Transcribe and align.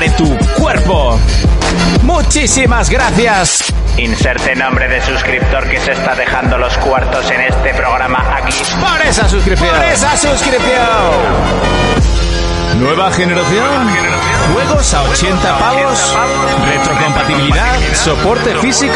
de 0.00 0.10
tu 0.10 0.36
cuerpo. 0.56 1.18
Muchísimas 2.02 2.88
gracias. 2.88 3.72
Inserte 3.96 4.54
nombre 4.54 4.88
de 4.88 5.00
suscriptor 5.02 5.68
que 5.68 5.80
se 5.80 5.92
está 5.92 6.14
dejando 6.14 6.56
los 6.56 6.76
cuartos 6.78 7.28
en 7.30 7.40
este 7.40 7.74
programa 7.74 8.24
aquí. 8.36 8.54
Por 8.80 9.06
esa 9.06 9.28
suscripción. 9.28 9.70
Por 9.70 9.84
esa 9.84 10.16
suscripción. 10.16 11.97
Nueva 12.76 13.10
generación. 13.12 13.88
Juegos 14.52 14.94
a 14.94 15.02
80 15.02 15.58
pavos. 15.58 16.16
Retrocompatibilidad. 16.64 17.74
Soporte 17.94 18.56
físico. 18.58 18.94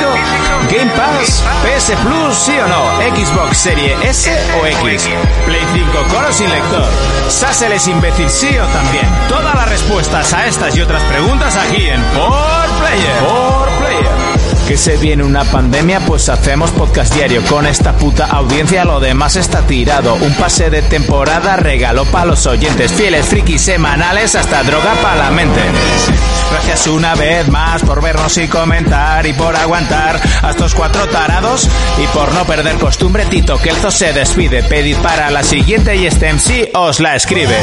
Game 0.71 0.91
Pass. 0.93 1.43
PS 1.64 1.93
Plus, 2.03 2.37
sí 2.37 2.53
o 2.59 2.69
no. 2.69 3.17
Xbox 3.17 3.57
Serie 3.57 3.96
S 4.03 4.31
o 4.61 4.67
X. 4.67 5.09
Play 5.46 5.67
5 5.73 5.93
con 6.14 6.32
sin 6.32 6.50
lector. 6.50 6.85
Sassel 7.29 7.73
es 7.73 7.89
imbécil, 7.89 8.29
sí 8.31 8.57
o 8.59 8.67
también. 8.67 9.07
Todas 9.29 9.55
las 9.55 9.69
respuestas 9.69 10.32
a 10.32 10.46
estas 10.46 10.77
y 10.77 10.81
otras 10.81 11.03
preguntas 11.04 11.57
aquí 11.57 11.89
en 11.89 12.03
Por 12.03 12.68
Player. 12.79 13.18
Por 13.25 13.68
Player 13.79 14.21
que 14.72 14.79
se 14.79 14.96
viene 14.96 15.22
una 15.22 15.44
pandemia, 15.44 16.00
pues 16.00 16.31
hacemos 16.31 16.71
podcast 16.71 17.13
diario 17.13 17.43
con 17.43 17.67
esta 17.67 17.93
puta 17.94 18.25
audiencia. 18.25 18.86
Lo 18.86 19.00
demás 19.00 19.36
está 19.36 19.61
tirado. 19.67 20.14
Un 20.14 20.32
pase 20.32 20.71
de 20.71 20.80
temporada 20.80 21.57
regalo 21.57 22.07
para 22.07 22.25
los 22.25 22.46
oyentes 22.46 22.90
fieles, 22.90 23.27
frikis 23.27 23.61
semanales, 23.61 24.35
hasta 24.35 24.63
droga 24.63 24.94
para 25.03 25.25
la 25.25 25.30
mente. 25.30 25.61
Gracias 26.53 26.86
una 26.86 27.14
vez 27.14 27.49
más 27.49 27.82
por 27.82 28.00
vernos 28.00 28.39
y 28.39 28.49
comentar 28.49 29.27
y 29.27 29.35
por 29.35 29.54
aguantar 29.54 30.18
a 30.40 30.50
estos 30.53 30.75
cuatro 30.75 31.07
tarados 31.07 31.68
y 32.02 32.06
por 32.06 32.33
no 32.33 32.47
perder 32.47 32.77
costumbre. 32.77 33.27
Tito 33.27 33.58
Kelzo 33.58 33.91
se 33.91 34.14
despide. 34.14 34.62
Pedid 34.62 34.97
para 35.02 35.30
la 35.30 35.42
siguiente 35.42 35.97
y 35.97 36.06
este 36.06 36.33
MC 36.33 36.70
os 36.72 36.98
la 36.98 37.14
escribe. 37.14 37.58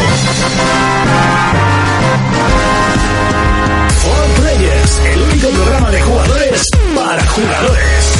For 4.01 4.41
Players, 4.41 4.99
el 5.05 5.21
único 5.21 5.49
programa 5.49 5.91
de 5.91 6.01
jugadores 6.01 6.63
para 6.95 7.27
jugadores. 7.27 8.19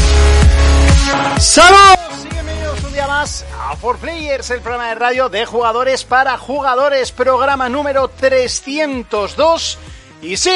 Día 2.93 3.07
más 3.07 3.45
a 3.57 3.75
4Players, 3.77 4.51
el 4.51 4.61
programa 4.61 4.89
de 4.89 4.95
radio 4.95 5.29
de 5.29 5.45
jugadores 5.45 6.03
para 6.03 6.37
jugadores, 6.37 7.11
programa 7.13 7.69
número 7.69 8.09
302. 8.09 9.77
Y 10.21 10.35
sí, 10.35 10.51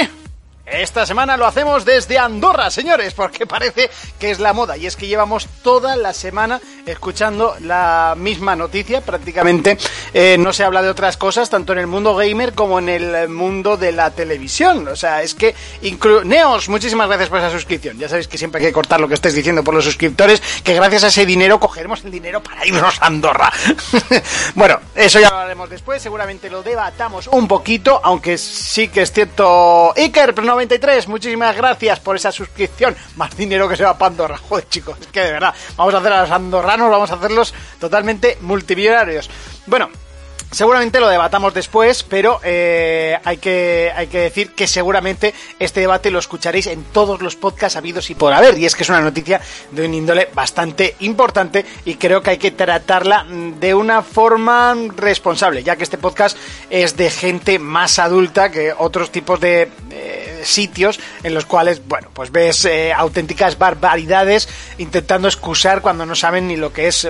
esta 0.66 1.06
semana 1.06 1.36
lo 1.36 1.46
hacemos 1.46 1.84
desde 1.84 2.18
Andorra, 2.18 2.72
señores, 2.72 3.14
porque 3.14 3.46
parece 3.46 3.90
que 4.18 4.32
es 4.32 4.40
la 4.40 4.54
moda. 4.54 4.78
Y 4.78 4.88
es 4.88 4.96
que 4.96 5.08
llevamos 5.08 5.48
toda 5.62 5.96
la 5.98 6.14
semana 6.14 6.62
escuchando 6.86 7.56
la 7.60 8.16
misma 8.18 8.56
noticia, 8.56 9.02
prácticamente. 9.02 9.78
Eh, 10.14 10.38
no 10.40 10.54
se 10.54 10.64
habla 10.64 10.82
de 10.82 10.90
otras 10.90 11.18
cosas, 11.18 11.50
tanto 11.50 11.74
en 11.74 11.80
el 11.80 11.88
mundo 11.88 12.16
gamer 12.16 12.54
como 12.54 12.80
en 12.80 12.88
el 12.90 13.28
mundo 13.30 13.76
de 13.78 13.92
la 13.92 14.12
televisión. 14.12 14.88
O 14.88 14.96
sea, 14.96 15.22
es 15.22 15.36
que... 15.36 15.54
inclu- 15.82 16.24
Neos, 16.24 16.70
muchísimas 16.70 17.08
gracias 17.08 17.30
por 17.30 17.40
esa 17.40 17.52
suscripción. 17.52 18.00
Ya 18.00 18.08
sabéis 18.08 18.28
que 18.30 18.38
siempre 18.38 18.60
hay 18.62 18.68
que 18.68 18.74
cortar 18.74 19.00
lo 19.02 19.08
que 19.10 19.16
estés 19.16 19.36
diciendo 19.36 19.64
por 19.66 19.74
los 19.74 19.84
suscriptores, 19.84 20.42
que 20.64 20.74
gracias 20.74 21.04
a 21.04 21.08
ese 21.08 21.26
dinero 21.26 21.60
cogeremos 21.60 22.04
el 22.06 22.12
dinero 22.12 22.42
para 22.42 22.66
irnos 22.66 23.02
a 23.02 23.08
Andorra. 23.08 23.52
bueno, 24.56 24.80
eso 24.96 25.20
ya 25.20 25.30
lo 25.30 25.36
hablaremos 25.36 25.70
después. 25.70 26.02
Seguramente 26.02 26.50
lo 26.50 26.64
debatamos 26.64 27.28
un 27.28 27.48
poquito, 27.50 28.00
aunque 28.04 28.38
sí 28.38 28.88
que 28.88 29.02
es 29.02 29.12
cierto... 29.12 29.94
Iker93, 30.56 31.08
muchísimas 31.08 31.56
gracias 31.56 32.00
por 32.00 32.16
esa 32.16 32.32
suscripción. 32.32 32.96
Más 33.16 33.36
dinero 33.36 33.68
que 33.68 33.76
se 33.76 33.84
va 33.84 33.98
para 33.98 34.12
Andorra. 34.12 34.38
Joder, 34.38 34.68
chicos, 34.70 34.98
es 35.00 35.08
que 35.08 35.22
de 35.22 35.32
verdad, 35.32 35.54
vamos 35.76 35.94
a 35.94 35.98
hacer 35.98 36.14
a 36.14 36.22
los 36.22 36.32
andorranos, 36.32 36.90
vamos 36.90 37.12
a 37.12 37.16
hacerlos 37.16 37.54
totalmente 37.80 38.38
multimillonarios. 38.42 39.30
Bueno, 39.66 39.90
Seguramente 40.54 41.00
lo 41.00 41.10
debatamos 41.10 41.52
después, 41.56 42.04
pero 42.04 42.40
eh, 42.44 43.18
hay, 43.24 43.38
que, 43.38 43.92
hay 43.96 44.06
que 44.06 44.20
decir 44.20 44.52
que 44.52 44.68
seguramente 44.68 45.34
este 45.58 45.80
debate 45.80 46.12
lo 46.12 46.20
escucharéis 46.20 46.68
en 46.68 46.84
todos 46.84 47.24
los 47.24 47.36
podcasts 47.36 47.76
habidos 47.76 48.12
y 48.12 48.16
por 48.16 48.34
haber. 48.34 48.60
Y 48.60 48.68
es 48.68 48.76
que 48.76 48.84
es 48.84 48.90
una 48.90 49.02
noticia 49.02 49.42
de 49.72 49.84
un 49.84 49.94
índole 49.96 50.30
bastante 50.36 50.96
importante 51.00 51.66
y 51.86 51.96
creo 51.96 52.22
que 52.22 52.32
hay 52.32 52.38
que 52.38 52.52
tratarla 52.52 53.24
mm, 53.24 53.60
de 53.60 53.74
una 53.74 54.04
forma 54.04 54.76
responsable, 54.96 55.64
ya 55.64 55.76
que 55.76 55.84
este 55.84 55.98
podcast 55.98 56.38
es 56.70 56.96
de 56.98 57.10
gente 57.10 57.58
más 57.58 57.98
adulta 57.98 58.52
que 58.52 58.74
otros 58.78 59.12
tipos 59.12 59.40
de 59.40 59.70
eh, 59.90 60.42
sitios 60.44 61.00
en 61.24 61.34
los 61.34 61.46
cuales, 61.46 61.82
bueno, 61.88 62.10
pues 62.14 62.32
ves 62.32 62.66
eh, 62.66 62.94
auténticas 62.94 63.58
barbaridades 63.58 64.48
intentando 64.78 65.28
excusar 65.28 65.82
cuando 65.82 66.06
no 66.06 66.14
saben 66.14 66.48
ni 66.48 66.58
lo 66.58 66.72
que 66.72 66.88
es... 66.88 67.08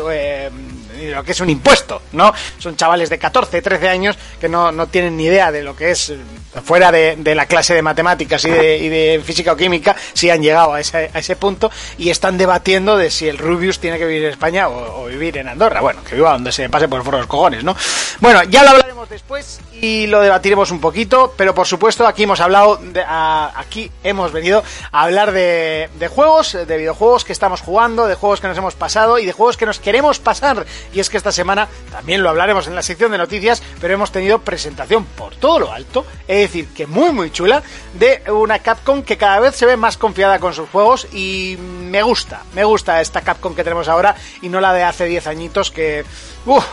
ni 0.95 1.09
lo 1.09 1.23
que 1.23 1.33
es 1.33 1.41
un 1.41 1.49
impuesto, 1.49 2.01
¿no? 2.13 2.33
Son 2.59 2.77
chavales 2.77 3.09
de 3.09 3.17
14, 3.17 3.32
13 3.41 3.87
años 3.89 4.17
que 4.39 4.47
no, 4.49 4.71
no 4.71 4.87
tienen 4.87 5.17
ni 5.17 5.25
idea 5.25 5.51
de 5.51 5.63
lo 5.63 5.75
que 5.75 5.91
es, 5.91 6.09
eh, 6.09 6.17
fuera 6.63 6.91
de, 6.91 7.15
de 7.17 7.35
la 7.35 7.45
clase 7.45 7.73
de 7.73 7.81
matemáticas 7.81 8.45
y 8.45 8.49
de, 8.49 9.21
física 9.25 9.53
o 9.53 9.57
química, 9.57 9.95
si 10.13 10.29
han 10.29 10.41
llegado 10.41 10.73
a 10.73 10.79
ese, 10.79 11.09
a 11.13 11.19
ese 11.19 11.35
punto 11.35 11.71
y 11.97 12.09
están 12.09 12.37
debatiendo 12.37 12.95
de 12.97 13.09
si 13.11 13.27
el 13.27 13.37
Rubius 13.37 13.79
tiene 13.79 13.97
que 13.97 14.05
vivir 14.05 14.25
en 14.25 14.31
España 14.31 14.69
o, 14.69 15.05
vivir 15.05 15.37
en 15.37 15.47
Andorra. 15.49 15.81
Bueno, 15.81 16.03
que 16.03 16.15
viva 16.15 16.31
donde 16.31 16.51
se 16.51 16.69
pase 16.69 16.87
por 16.87 17.05
los 17.13 17.27
cojones, 17.27 17.63
¿no? 17.63 17.75
Bueno, 18.19 18.43
ya 18.43 18.63
lo 18.63 18.69
hablaremos 18.71 19.09
después 19.09 19.59
y 19.81 20.07
lo 20.07 20.21
debatiremos 20.21 20.71
un 20.71 20.79
poquito, 20.79 21.33
pero 21.35 21.53
por 21.53 21.67
supuesto 21.67 22.07
aquí 22.07 22.23
hemos 22.23 22.39
hablado, 22.39 22.77
de- 22.77 23.03
aquí 23.07 23.91
hemos 24.03 24.31
venido 24.31 24.63
a 24.91 25.03
hablar 25.03 25.31
de, 25.31 25.89
de 25.99 26.07
juegos, 26.07 26.53
de 26.53 26.77
videojuegos 26.77 27.25
que 27.25 27.33
estamos 27.33 27.61
jugando, 27.61 28.07
de 28.07 28.15
juegos 28.15 28.39
que 28.39 28.47
nos 28.47 28.57
hemos 28.57 28.75
pasado 28.75 29.19
y 29.19 29.25
de 29.25 29.31
juegos 29.33 29.57
que 29.57 29.65
nos 29.65 29.79
queremos 29.79 30.19
pasar. 30.19 30.65
Y 30.93 30.99
es 30.99 31.09
que 31.09 31.17
esta 31.17 31.31
semana 31.31 31.67
también 31.91 32.23
lo 32.23 32.29
hablaremos 32.29 32.67
en 32.67 32.75
la 32.75 32.81
sección 32.81 33.11
de 33.11 33.17
noticias, 33.23 33.63
pero 33.79 33.93
hemos 33.93 34.11
tenido 34.11 34.39
presentación 34.39 35.05
por 35.05 35.35
todo 35.35 35.59
lo 35.59 35.71
alto, 35.71 36.05
es 36.27 36.39
decir, 36.39 36.67
que 36.67 36.87
muy 36.87 37.11
muy 37.11 37.31
chula, 37.31 37.63
de 37.93 38.21
una 38.31 38.59
Capcom 38.59 39.01
que 39.03 39.17
cada 39.17 39.39
vez 39.39 39.55
se 39.55 39.65
ve 39.65 39.77
más 39.77 39.97
confiada 39.97 40.39
con 40.39 40.53
sus 40.53 40.69
juegos 40.69 41.07
y 41.13 41.57
me 41.59 42.03
gusta, 42.03 42.41
me 42.53 42.63
gusta 42.63 43.01
esta 43.01 43.21
Capcom 43.21 43.55
que 43.55 43.63
tenemos 43.63 43.87
ahora 43.87 44.15
y 44.41 44.49
no 44.49 44.59
la 44.59 44.73
de 44.73 44.83
hace 44.83 45.05
10 45.05 45.27
añitos 45.27 45.71
que... 45.71 46.05
uf, 46.45 46.65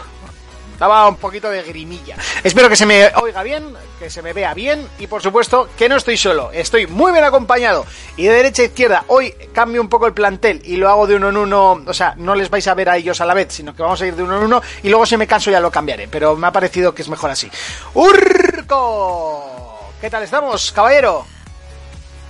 daba 0.80 1.06
un 1.08 1.16
poquito 1.16 1.50
de 1.50 1.62
grimilla. 1.62 2.16
Espero 2.42 2.68
que 2.70 2.74
se 2.74 2.86
me 2.86 3.12
oiga 3.22 3.42
bien, 3.42 3.74
que 3.98 4.08
se 4.08 4.22
me 4.22 4.32
vea 4.32 4.54
bien 4.54 4.88
y 4.98 5.06
por 5.06 5.22
supuesto 5.22 5.68
que 5.76 5.90
no 5.90 5.96
estoy 5.96 6.16
solo, 6.16 6.50
estoy 6.52 6.86
muy 6.86 7.12
bien 7.12 7.22
acompañado. 7.22 7.84
Y 8.16 8.24
de 8.24 8.32
derecha 8.32 8.62
a 8.62 8.64
izquierda, 8.64 9.04
hoy 9.08 9.34
cambio 9.52 9.82
un 9.82 9.90
poco 9.90 10.06
el 10.06 10.14
plantel 10.14 10.62
y 10.64 10.76
lo 10.76 10.88
hago 10.88 11.06
de 11.06 11.16
uno 11.16 11.28
en 11.28 11.36
uno, 11.36 11.82
o 11.86 11.94
sea, 11.94 12.14
no 12.16 12.34
les 12.34 12.48
vais 12.48 12.66
a 12.66 12.74
ver 12.74 12.88
a 12.88 12.96
ellos 12.96 13.20
a 13.20 13.26
la 13.26 13.34
vez, 13.34 13.52
sino 13.52 13.76
que 13.76 13.82
vamos 13.82 14.00
a 14.00 14.06
ir 14.06 14.16
de 14.16 14.22
uno 14.22 14.38
en 14.38 14.44
uno 14.44 14.62
y 14.82 14.88
luego 14.88 15.04
si 15.04 15.18
me 15.18 15.26
canso 15.26 15.50
ya 15.50 15.60
lo 15.60 15.70
cambiaré, 15.70 16.08
pero 16.08 16.34
me 16.34 16.46
ha 16.46 16.52
parecido 16.52 16.94
que 16.94 17.02
es 17.02 17.08
mejor 17.08 17.30
así. 17.30 17.50
¡Urco! 17.92 19.90
¿Qué 20.00 20.08
tal 20.08 20.22
estamos, 20.22 20.72
caballero? 20.72 21.26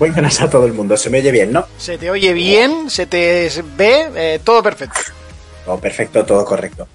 Muy 0.00 0.10
buenas 0.10 0.40
a 0.40 0.50
todo 0.50 0.66
el 0.66 0.72
mundo, 0.72 0.96
se 0.96 1.08
me 1.08 1.20
oye 1.20 1.30
bien, 1.30 1.52
¿no? 1.52 1.66
Se 1.78 1.98
te 1.98 2.10
oye 2.10 2.32
bien, 2.32 2.90
se 2.90 3.06
te 3.06 3.48
ve, 3.76 4.10
eh, 4.16 4.40
todo 4.42 4.60
perfecto. 4.60 4.98
Todo 5.64 5.78
perfecto, 5.78 6.24
todo 6.24 6.44
correcto. 6.44 6.88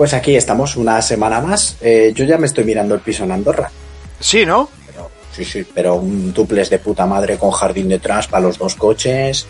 Pues 0.00 0.14
aquí 0.14 0.34
estamos 0.34 0.76
una 0.76 1.02
semana 1.02 1.42
más. 1.42 1.76
Eh, 1.82 2.12
yo 2.14 2.24
ya 2.24 2.38
me 2.38 2.46
estoy 2.46 2.64
mirando 2.64 2.94
el 2.94 3.02
piso 3.02 3.24
en 3.24 3.32
Andorra. 3.32 3.70
Sí, 4.18 4.46
¿no? 4.46 4.70
Pero, 4.86 5.10
sí, 5.30 5.44
sí, 5.44 5.62
pero 5.74 5.96
un 5.96 6.32
duples 6.32 6.70
de 6.70 6.78
puta 6.78 7.04
madre 7.04 7.36
con 7.36 7.50
jardín 7.50 7.86
detrás 7.90 8.26
para 8.26 8.44
los 8.44 8.56
dos 8.56 8.76
coches, 8.76 9.46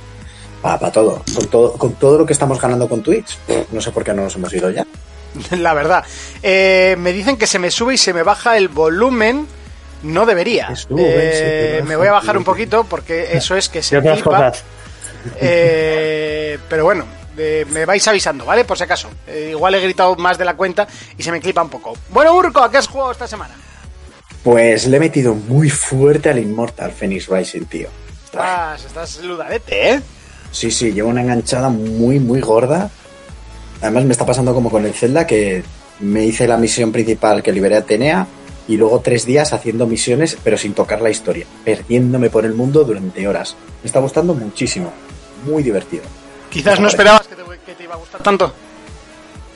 para 0.60 0.90
todo. 0.90 1.22
Con 1.36 1.46
todo. 1.46 1.72
Con 1.74 1.92
todo 1.92 2.18
lo 2.18 2.26
que 2.26 2.32
estamos 2.32 2.60
ganando 2.60 2.88
con 2.88 3.00
Twitch. 3.00 3.38
No 3.70 3.80
sé 3.80 3.92
por 3.92 4.02
qué 4.02 4.12
no 4.12 4.22
nos 4.24 4.34
hemos 4.34 4.52
ido 4.52 4.68
ya. 4.72 4.84
La 5.56 5.72
verdad. 5.72 6.02
Eh, 6.42 6.96
me 6.98 7.12
dicen 7.12 7.36
que 7.36 7.46
se 7.46 7.60
me 7.60 7.70
sube 7.70 7.94
y 7.94 7.98
se 7.98 8.12
me 8.12 8.24
baja 8.24 8.56
el 8.56 8.66
volumen. 8.66 9.46
No 10.02 10.26
debería. 10.26 10.74
Se 10.74 10.82
sube, 10.88 11.04
Eh, 11.06 11.82
me 11.86 11.94
voy 11.94 12.08
a 12.08 12.12
bajar 12.12 12.36
un 12.36 12.42
poquito 12.42 12.82
porque 12.82 13.28
eso 13.34 13.54
es 13.54 13.68
que 13.68 13.82
se 13.84 13.98
otras 13.98 14.16
flipa. 14.20 14.30
cosas. 14.50 14.64
Eh, 15.40 16.58
pero 16.68 16.82
bueno, 16.82 17.04
eh, 17.42 17.66
me 17.70 17.86
vais 17.86 18.06
avisando, 18.06 18.44
¿vale? 18.44 18.64
Por 18.64 18.76
si 18.76 18.84
acaso. 18.84 19.08
Eh, 19.26 19.48
igual 19.52 19.74
he 19.74 19.80
gritado 19.80 20.14
más 20.16 20.36
de 20.36 20.44
la 20.44 20.54
cuenta 20.54 20.86
y 21.16 21.22
se 21.22 21.32
me 21.32 21.40
clipa 21.40 21.62
un 21.62 21.70
poco. 21.70 21.96
Bueno, 22.10 22.36
Urco, 22.36 22.60
¿a 22.60 22.70
qué 22.70 22.76
has 22.76 22.86
jugado 22.86 23.12
esta 23.12 23.26
semana? 23.26 23.54
Pues 24.44 24.86
le 24.86 24.98
he 24.98 25.00
metido 25.00 25.34
muy 25.34 25.70
fuerte 25.70 26.28
al 26.28 26.38
Immortal 26.38 26.92
Phoenix 26.92 27.28
Rising, 27.28 27.64
tío. 27.64 27.88
Estás, 28.24 28.84
estás 28.84 29.22
ludadete, 29.22 29.94
¿eh? 29.94 30.00
Sí, 30.52 30.70
sí, 30.70 30.92
llevo 30.92 31.08
una 31.08 31.22
enganchada 31.22 31.70
muy, 31.70 32.18
muy 32.18 32.40
gorda. 32.40 32.90
Además 33.80 34.04
me 34.04 34.12
está 34.12 34.26
pasando 34.26 34.52
como 34.52 34.70
con 34.70 34.84
el 34.84 34.92
Zelda 34.92 35.26
que 35.26 35.62
me 36.00 36.24
hice 36.24 36.46
la 36.46 36.58
misión 36.58 36.92
principal 36.92 37.42
que 37.42 37.52
liberé 37.52 37.76
a 37.76 37.80
Atenea 37.80 38.26
y 38.68 38.76
luego 38.76 39.00
tres 39.00 39.24
días 39.24 39.52
haciendo 39.52 39.86
misiones 39.86 40.36
pero 40.44 40.58
sin 40.58 40.74
tocar 40.74 41.00
la 41.00 41.10
historia, 41.10 41.46
perdiéndome 41.64 42.28
por 42.28 42.44
el 42.44 42.52
mundo 42.52 42.84
durante 42.84 43.26
horas. 43.26 43.56
Me 43.82 43.86
está 43.86 44.00
gustando 44.00 44.34
muchísimo, 44.34 44.92
muy 45.46 45.62
divertido. 45.62 46.04
Quizás 46.50 46.80
no 46.80 46.88
esperabas 46.88 47.26
que 47.26 47.36
te, 47.36 47.42
que 47.64 47.74
te 47.74 47.84
iba 47.84 47.94
a 47.94 47.98
gustar 47.98 48.22
tanto. 48.22 48.52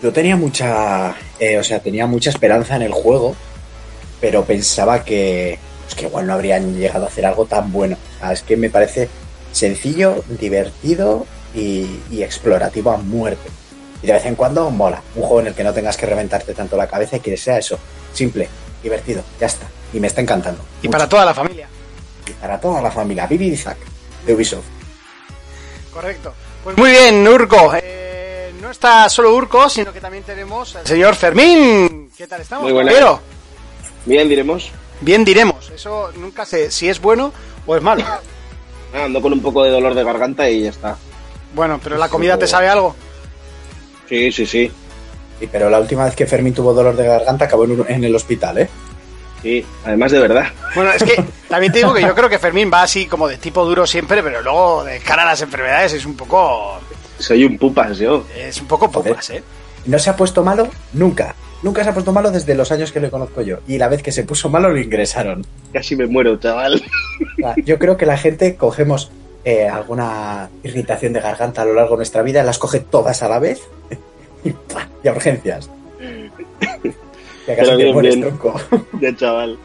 Yo 0.03 0.13
tenía 0.13 0.37
mucha, 0.37 1.15
eh, 1.39 1.59
o 1.59 1.65
sea, 1.65 1.81
tenía 1.81 2.07
mucha 2.07 2.31
esperanza 2.31 2.77
en 2.77 2.83
el 2.83 2.93
juego, 2.93 3.35
pero 4.21 4.45
pensaba 4.45 5.03
que, 5.05 5.59
pues 5.85 5.95
que 5.95 6.07
igual 6.07 6.27
no 6.27 6.35
habrían 6.35 6.77
llegado 6.77 7.07
a 7.07 7.09
hacer 7.09 7.27
algo 7.27 7.47
tan 7.47 7.73
bueno. 7.73 7.97
O 8.17 8.19
sea, 8.21 8.33
es 8.33 8.43
que 8.43 8.57
me 8.57 8.71
parece 8.71 9.09
sencillo, 9.53 10.23
divertido 10.29 11.27
y, 11.55 12.01
y 12.11 12.23
explorativo 12.23 12.91
a 12.91 12.97
muerte. 12.99 13.49
Y 14.03 14.07
de 14.07 14.13
vez 14.13 14.27
en 14.27 14.35
cuando 14.35 14.71
mola. 14.71 15.03
Un 15.15 15.23
juego 15.23 15.41
en 15.41 15.47
el 15.49 15.55
que 15.55 15.65
no 15.65 15.73
tengas 15.73 15.97
que 15.97 16.05
reventarte 16.07 16.53
tanto 16.53 16.77
la 16.77 16.87
cabeza 16.87 17.17
y 17.17 17.21
que 17.21 17.37
sea 17.39 17.57
eso, 17.59 17.79
simple, 18.13 18.49
divertido, 18.83 19.23
ya 19.41 19.47
está. 19.47 19.67
Y 19.95 20.01
me 20.01 20.09
está 20.09 20.21
encantando. 20.21 20.63
Y 20.83 20.89
Mucho. 20.89 20.91
para 20.99 21.09
toda 21.09 21.25
la 21.25 21.33
familia. 21.35 21.67
y 22.27 22.31
para 22.33 22.61
toda 22.61 22.83
la 22.83 22.91
familia. 22.91 23.27
Vivi 23.27 23.49
y 23.49 23.57
Zack, 23.57 23.79
de 24.27 24.35
Ubisoft. 24.35 24.65
Correcto. 25.93 26.35
Pues 26.65 26.77
muy 26.79 26.91
bien, 26.91 27.27
Urco. 27.29 27.73
Eh, 27.77 28.53
no 28.61 28.71
está 28.71 29.09
solo 29.09 29.35
Urco, 29.35 29.69
sino 29.69 29.93
que 29.93 30.01
también 30.01 30.25
tenemos 30.25 30.75
al 30.77 30.87
señor 30.87 31.15
Fermín. 31.15 32.11
¿Qué 32.17 32.27
tal 32.27 32.41
estamos? 32.41 32.65
Muy 32.65 32.73
buena. 32.73 32.91
caballero? 32.91 33.21
Bien, 34.07 34.29
diremos. 34.29 34.71
Bien 35.01 35.25
diremos. 35.25 35.71
Eso 35.71 36.11
nunca 36.17 36.45
sé 36.47 36.71
si 36.71 36.89
es 36.89 37.01
bueno 37.01 37.33
o 37.67 37.77
es 37.77 37.83
malo. 37.83 38.05
Ah, 38.07 38.21
ando 39.05 39.21
con 39.21 39.33
un 39.33 39.41
poco 39.43 39.63
de 39.65 39.71
dolor 39.71 39.95
de 39.95 40.05
garganta 40.05 40.49
y 40.49 40.63
ya 40.63 40.71
está. 40.71 40.97
Bueno, 41.55 41.79
pero 41.83 41.97
la 41.99 42.09
comida 42.09 42.39
te 42.39 42.47
sabe 42.47 42.69
algo. 42.69 42.95
Sí, 44.09 44.33
sí, 44.33 44.47
sí. 44.47 44.71
Sí, 45.41 45.49
pero 45.51 45.69
la 45.69 45.81
última 45.81 46.05
vez 46.05 46.15
que 46.15 46.27
Fermín 46.27 46.55
tuvo 46.55 46.73
dolor 46.73 46.97
de 46.97 47.07
garganta 47.07 47.45
acabó 47.47 47.65
en, 47.65 47.73
un- 47.81 47.87
en 47.89 48.05
el 48.05 48.15
hospital, 48.15 48.59
¿eh? 48.59 48.69
Sí, 49.45 49.63
además 49.85 50.11
de 50.11 50.21
verdad. 50.21 50.47
Bueno, 50.75 50.91
es 50.93 51.03
que 51.03 51.23
también 51.51 51.71
te 51.71 51.81
digo 51.81 51.93
que 51.93 52.01
yo 52.01 52.15
creo 52.15 52.31
que 52.31 52.39
Fermín 52.39 52.71
va 52.73 52.83
así 52.83 53.05
como 53.05 53.29
de 53.29 53.37
tipo 53.37 53.63
duro 53.67 53.87
siempre, 53.87 54.23
pero 54.23 54.41
luego 54.41 54.85
de 54.85 55.01
cara 55.01 55.23
a 55.23 55.27
las 55.27 55.43
enfermedades 55.43 55.93
es 55.93 56.07
un 56.07 56.17
poco. 56.17 56.81
Soy 57.19 57.45
un 57.45 57.59
pupas 57.59 57.99
yo. 57.99 58.25
Es 58.35 58.59
un 58.63 58.67
poco 58.67 58.91
pupas, 58.91 59.29
¿eh? 59.29 59.43
No 59.85 59.99
se 59.99 60.09
ha 60.09 60.17
puesto 60.17 60.43
malo 60.43 60.69
nunca. 60.95 61.35
Nunca 61.63 61.85
se 61.85 61.91
ha 61.91 61.93
puesto 61.93 62.11
malo 62.11 62.31
desde 62.31 62.55
los 62.55 62.73
años 62.73 62.91
que 62.91 63.01
le 63.01 63.11
conozco 63.11 63.43
yo. 63.43 63.59
Y 63.69 63.77
la 63.77 63.89
vez 63.89 64.03
que 64.03 64.13
se 64.13 64.25
puso 64.25 64.49
malo 64.49 64.71
lo 64.71 64.79
ingresaron. 64.79 65.45
Casi 65.75 65.95
me 65.95 66.07
muero, 66.07 66.39
chaval. 66.39 66.83
Yo 67.67 67.79
creo 67.79 67.99
que 67.99 68.07
la 68.07 68.17
gente 68.17 68.57
cogemos 68.57 69.11
eh, 69.45 69.69
alguna 69.69 70.49
irritación 70.63 71.13
de 71.13 71.21
garganta 71.21 71.61
a 71.61 71.65
lo 71.67 71.75
largo 71.75 71.91
de 71.91 71.99
nuestra 71.99 72.23
vida, 72.23 72.43
las 72.43 72.59
coge 72.59 72.81
todas 72.81 73.23
a 73.23 73.29
la 73.29 73.39
vez 73.41 73.61
y, 74.45 74.53
¡pah! 74.53 74.89
y 75.03 75.09
a 75.09 75.13
urgencias. 75.13 75.69
Pero 77.47 77.69
te 77.77 77.77
bien, 77.77 77.99
bien. 78.01 78.21
tronco. 78.21 78.61
De 78.93 79.15
chaval. 79.17 79.59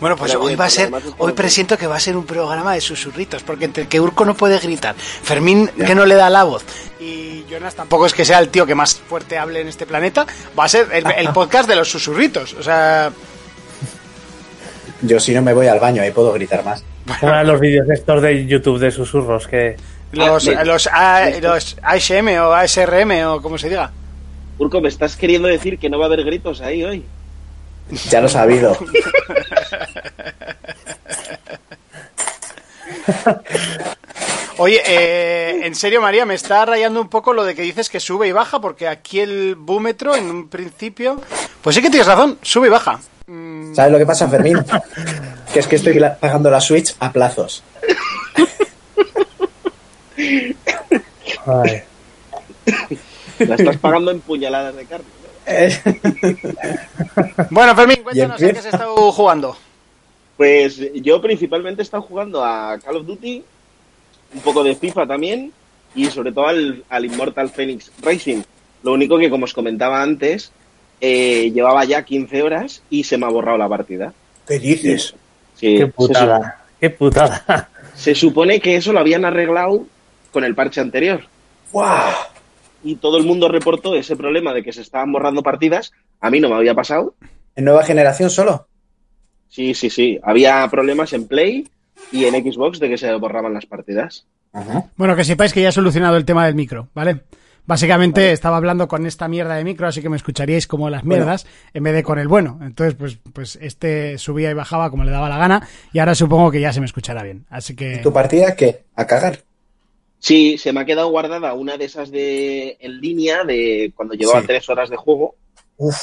Bueno, 0.00 0.16
pues 0.16 0.30
Pero 0.32 0.42
hoy 0.44 0.48
bien, 0.48 0.60
va 0.60 0.64
a 0.64 0.70
ser, 0.70 0.90
hoy 1.18 1.32
presiento 1.32 1.76
que 1.76 1.86
va 1.86 1.96
a 1.96 2.00
ser 2.00 2.16
un 2.16 2.24
programa 2.24 2.72
de 2.72 2.80
susurritos, 2.80 3.42
porque 3.42 3.66
entre 3.66 3.86
que 3.86 4.00
Urco 4.00 4.24
no 4.24 4.34
puede 4.34 4.58
gritar, 4.58 4.94
Fermín 4.96 5.68
que 5.68 5.94
no 5.94 6.06
le 6.06 6.14
da 6.14 6.30
la 6.30 6.44
voz 6.44 6.64
y 6.98 7.44
Jonas 7.50 7.74
tampoco 7.74 8.06
es 8.06 8.14
que 8.14 8.24
sea 8.24 8.38
el 8.38 8.48
tío 8.48 8.64
que 8.64 8.74
más 8.74 8.94
fuerte 8.94 9.36
hable 9.36 9.60
en 9.60 9.68
este 9.68 9.84
planeta, 9.84 10.24
va 10.58 10.64
a 10.64 10.68
ser 10.70 10.88
el, 10.92 11.04
el 11.18 11.28
podcast 11.34 11.68
de 11.68 11.76
los 11.76 11.90
susurritos. 11.90 12.54
O 12.54 12.62
sea, 12.62 13.10
Yo 15.02 15.20
si 15.20 15.34
no 15.34 15.42
me 15.42 15.52
voy 15.52 15.66
al 15.66 15.80
baño, 15.80 16.00
ahí 16.02 16.12
puedo 16.12 16.32
gritar 16.32 16.64
más. 16.64 16.82
Eran 17.20 17.46
los 17.46 17.60
vídeos 17.60 17.86
estos 17.90 18.22
de 18.22 18.46
YouTube 18.46 18.78
de 18.78 18.90
susurros 18.90 19.46
que 19.48 19.76
los, 20.12 20.46
me- 20.46 20.64
los, 20.64 20.86
A- 20.86 21.28
los 21.40 21.76
ASM 21.82 22.28
o 22.40 22.52
ASRM 22.54 23.26
o 23.26 23.42
como 23.42 23.58
se 23.58 23.68
diga. 23.68 23.90
Urco, 24.60 24.80
me 24.82 24.88
estás 24.90 25.16
queriendo 25.16 25.48
decir 25.48 25.78
que 25.78 25.88
no 25.88 25.98
va 25.98 26.04
a 26.04 26.08
haber 26.08 26.22
gritos 26.22 26.60
ahí 26.60 26.84
hoy. 26.84 27.02
Ya 28.10 28.20
lo 28.20 28.26
he 28.26 28.30
sabido. 28.30 28.76
Oye, 34.58 34.82
eh, 34.86 35.62
en 35.64 35.74
serio, 35.74 36.02
María, 36.02 36.26
me 36.26 36.34
está 36.34 36.66
rayando 36.66 37.00
un 37.00 37.08
poco 37.08 37.32
lo 37.32 37.44
de 37.44 37.54
que 37.54 37.62
dices 37.62 37.88
que 37.88 38.00
sube 38.00 38.28
y 38.28 38.32
baja, 38.32 38.60
porque 38.60 38.86
aquí 38.86 39.20
el 39.20 39.54
búmetro, 39.54 40.14
en 40.14 40.28
un 40.30 40.50
principio, 40.50 41.18
pues 41.62 41.74
sí 41.74 41.80
que 41.80 41.88
tienes 41.88 42.06
razón, 42.06 42.38
sube 42.42 42.66
y 42.66 42.70
baja. 42.70 43.00
Mm, 43.28 43.74
¿Sabes 43.74 43.92
lo 43.92 43.98
que 43.98 44.04
pasa, 44.04 44.28
Fermín? 44.28 44.62
Que 45.54 45.60
es 45.60 45.66
que 45.66 45.76
estoy 45.76 45.98
pagando 46.20 46.50
la 46.50 46.60
Switch 46.60 46.94
a 47.00 47.10
plazos. 47.10 47.64
ay, 51.46 51.82
La 53.46 53.54
estás 53.54 53.76
pagando 53.78 54.10
en 54.10 54.20
puñaladas 54.20 54.76
de 54.76 54.84
carne. 54.84 55.06
¿no? 55.06 55.52
Eh, 55.52 55.80
Bueno, 57.50 57.74
Fermín, 57.74 58.02
cuéntanos 58.02 58.36
a 58.42 58.52
qué 58.52 58.58
has 58.58 58.66
estado 58.66 59.12
jugando. 59.12 59.56
Pues 60.36 60.80
yo 60.94 61.20
principalmente 61.20 61.82
he 61.82 61.84
estado 61.84 62.02
jugando 62.02 62.44
a 62.44 62.78
Call 62.78 62.96
of 62.96 63.06
Duty, 63.06 63.44
un 64.34 64.40
poco 64.40 64.62
de 64.64 64.74
FIFA 64.74 65.06
también, 65.06 65.52
y 65.94 66.06
sobre 66.06 66.32
todo 66.32 66.46
al, 66.46 66.84
al 66.88 67.04
Immortal 67.04 67.50
Phoenix 67.50 67.90
Racing. 68.00 68.42
Lo 68.82 68.92
único 68.92 69.18
que, 69.18 69.28
como 69.28 69.44
os 69.44 69.52
comentaba 69.52 70.00
antes, 70.02 70.52
eh, 71.00 71.50
llevaba 71.52 71.84
ya 71.84 72.04
15 72.04 72.42
horas 72.42 72.82
y 72.90 73.04
se 73.04 73.18
me 73.18 73.26
ha 73.26 73.30
borrado 73.30 73.58
la 73.58 73.68
partida. 73.68 74.12
¿Qué 74.46 74.58
dices? 74.58 75.14
Sí, 75.56 75.76
qué 75.76 75.86
putada, 75.88 76.64
qué 76.80 76.90
putada. 76.90 77.68
se 77.94 78.14
supone 78.14 78.60
que 78.60 78.76
eso 78.76 78.92
lo 78.92 79.00
habían 79.00 79.24
arreglado 79.24 79.84
con 80.32 80.44
el 80.44 80.54
parche 80.54 80.80
anterior. 80.80 81.22
¡Guau! 81.72 82.12
Y 82.82 82.96
todo 82.96 83.18
el 83.18 83.24
mundo 83.24 83.48
reportó 83.48 83.94
ese 83.94 84.16
problema 84.16 84.54
de 84.54 84.62
que 84.62 84.72
se 84.72 84.80
estaban 84.82 85.12
borrando 85.12 85.42
partidas. 85.42 85.92
A 86.20 86.30
mí 86.30 86.40
no 86.40 86.48
me 86.48 86.56
había 86.56 86.74
pasado. 86.74 87.14
¿En 87.56 87.64
nueva 87.64 87.84
generación 87.84 88.30
solo? 88.30 88.68
Sí, 89.48 89.74
sí, 89.74 89.90
sí. 89.90 90.18
Había 90.22 90.66
problemas 90.70 91.12
en 91.12 91.26
Play 91.26 91.68
y 92.12 92.24
en 92.24 92.34
Xbox 92.34 92.78
de 92.80 92.88
que 92.88 92.96
se 92.98 93.12
borraban 93.16 93.52
las 93.52 93.66
partidas. 93.66 94.26
Ajá. 94.52 94.84
Bueno, 94.96 95.14
que 95.16 95.24
sepáis 95.24 95.52
que 95.52 95.62
ya 95.62 95.68
he 95.68 95.72
solucionado 95.72 96.16
el 96.16 96.24
tema 96.24 96.46
del 96.46 96.54
micro, 96.54 96.88
¿vale? 96.94 97.22
Básicamente 97.66 98.32
estaba 98.32 98.56
hablando 98.56 98.88
con 98.88 99.06
esta 99.06 99.28
mierda 99.28 99.54
de 99.54 99.62
micro, 99.64 99.86
así 99.86 100.00
que 100.02 100.08
me 100.08 100.16
escucharíais 100.16 100.66
como 100.66 100.88
las 100.90 101.02
Bueno. 101.04 101.16
mierdas 101.24 101.46
en 101.74 101.82
vez 101.84 101.94
de 101.94 102.02
con 102.02 102.18
el 102.18 102.26
bueno. 102.26 102.58
Entonces, 102.62 102.94
pues, 102.94 103.18
pues 103.32 103.58
este 103.60 104.18
subía 104.18 104.50
y 104.50 104.54
bajaba 104.54 104.90
como 104.90 105.04
le 105.04 105.10
daba 105.10 105.28
la 105.28 105.36
gana 105.36 105.68
y 105.92 105.98
ahora 105.98 106.14
supongo 106.14 106.50
que 106.50 106.60
ya 106.60 106.72
se 106.72 106.80
me 106.80 106.86
escuchará 106.86 107.22
bien. 107.22 107.44
Así 107.50 107.76
que... 107.76 107.98
¿Tu 107.98 108.12
partida 108.12 108.56
qué? 108.56 108.84
¿A 108.96 109.06
cagar? 109.06 109.40
Sí, 110.20 110.58
se 110.58 110.72
me 110.72 110.80
ha 110.80 110.84
quedado 110.84 111.08
guardada 111.08 111.54
una 111.54 111.76
de 111.78 111.86
esas 111.86 112.10
de 112.10 112.76
en 112.80 113.00
línea 113.00 113.42
de 113.44 113.90
cuando 113.96 114.14
llevaba 114.14 114.42
Sí. 114.42 114.46
tres 114.46 114.68
horas 114.68 114.90
de 114.90 114.96
juego, 114.96 115.34
Uf. 115.78 115.96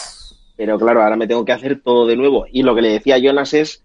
pero 0.55 0.77
claro, 0.79 1.03
ahora 1.03 1.15
me 1.15 1.27
tengo 1.27 1.45
que 1.45 1.51
hacer 1.51 1.81
todo 1.83 2.07
de 2.07 2.15
nuevo. 2.17 2.45
Y 2.51 2.63
lo 2.63 2.73
que 2.75 2.81
le 2.81 2.89
decía 2.93 3.15
a 3.15 3.19
Jonas 3.19 3.53
es 3.53 3.83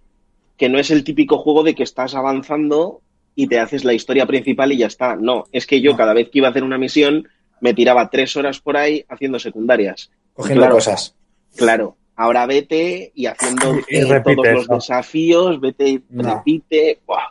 que 0.57 0.69
no 0.71 0.79
es 0.79 0.91
el 0.91 1.05
típico 1.05 1.37
juego 1.39 1.63
de 1.63 1.75
que 1.75 1.83
estás 1.83 2.15
avanzando 2.15 3.03
y 3.35 3.47
te 3.47 3.59
haces 3.59 3.85
la 3.85 3.93
historia 3.93 4.25
principal 4.27 4.73
y 4.73 4.79
ya 4.79 4.87
está. 4.87 5.17
No, 5.17 5.45
es 5.53 5.67
que 5.67 5.81
yo 5.83 5.93
No. 5.93 5.97
cada 5.99 6.15
vez 6.15 6.31
que 6.31 6.39
iba 6.39 6.49
a 6.49 6.51
hacer 6.51 6.65
una 6.65 6.79
misión 6.79 7.29
me 7.61 7.75
tiraba 7.75 8.09
tres 8.11 8.35
horas 8.37 8.59
por 8.59 8.77
ahí 8.77 9.05
haciendo 9.09 9.39
secundarias. 9.39 10.11
Cogiendo 10.33 10.63
Claro. 10.63 10.75
cosas. 10.77 11.15
Claro, 11.57 11.97
ahora 12.17 12.47
vete 12.47 13.13
y 13.15 13.27
haciendo 13.27 13.77
Y 13.87 14.01
todos 14.23 14.47
los 14.55 14.69
desafíos, 14.69 15.61
vete 15.61 15.89
y 15.91 16.03
No. 16.09 16.37
repite. 16.37 17.01
Buah, 17.07 17.29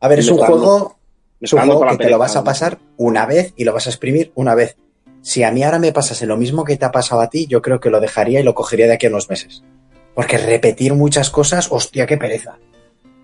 A 0.00 0.08
ver, 0.08 0.18
es 0.18 0.28
un 0.28 0.36
juego, 0.36 0.95
es 1.40 1.52
un 1.52 1.60
juego 1.60 1.86
que 1.86 1.96
te 1.98 2.10
lo 2.10 2.18
vas 2.18 2.36
a 2.36 2.44
pasar 2.44 2.78
una 2.96 3.26
vez 3.26 3.52
y 3.56 3.64
lo 3.64 3.72
vas 3.72 3.86
a 3.86 3.90
exprimir 3.90 4.32
una 4.34 4.54
vez. 4.54 4.76
Si 5.22 5.42
a 5.42 5.50
mí 5.50 5.62
ahora 5.64 5.78
me 5.78 5.92
pasase 5.92 6.26
lo 6.26 6.36
mismo 6.36 6.64
que 6.64 6.76
te 6.76 6.84
ha 6.84 6.92
pasado 6.92 7.20
a 7.20 7.28
ti, 7.28 7.46
yo 7.46 7.60
creo 7.62 7.80
que 7.80 7.90
lo 7.90 8.00
dejaría 8.00 8.40
y 8.40 8.44
lo 8.44 8.54
cogería 8.54 8.86
de 8.86 8.94
aquí 8.94 9.06
a 9.06 9.10
unos 9.10 9.28
meses. 9.28 9.64
Porque 10.14 10.38
repetir 10.38 10.94
muchas 10.94 11.30
cosas, 11.30 11.68
hostia, 11.70 12.06
qué 12.06 12.16
pereza. 12.16 12.58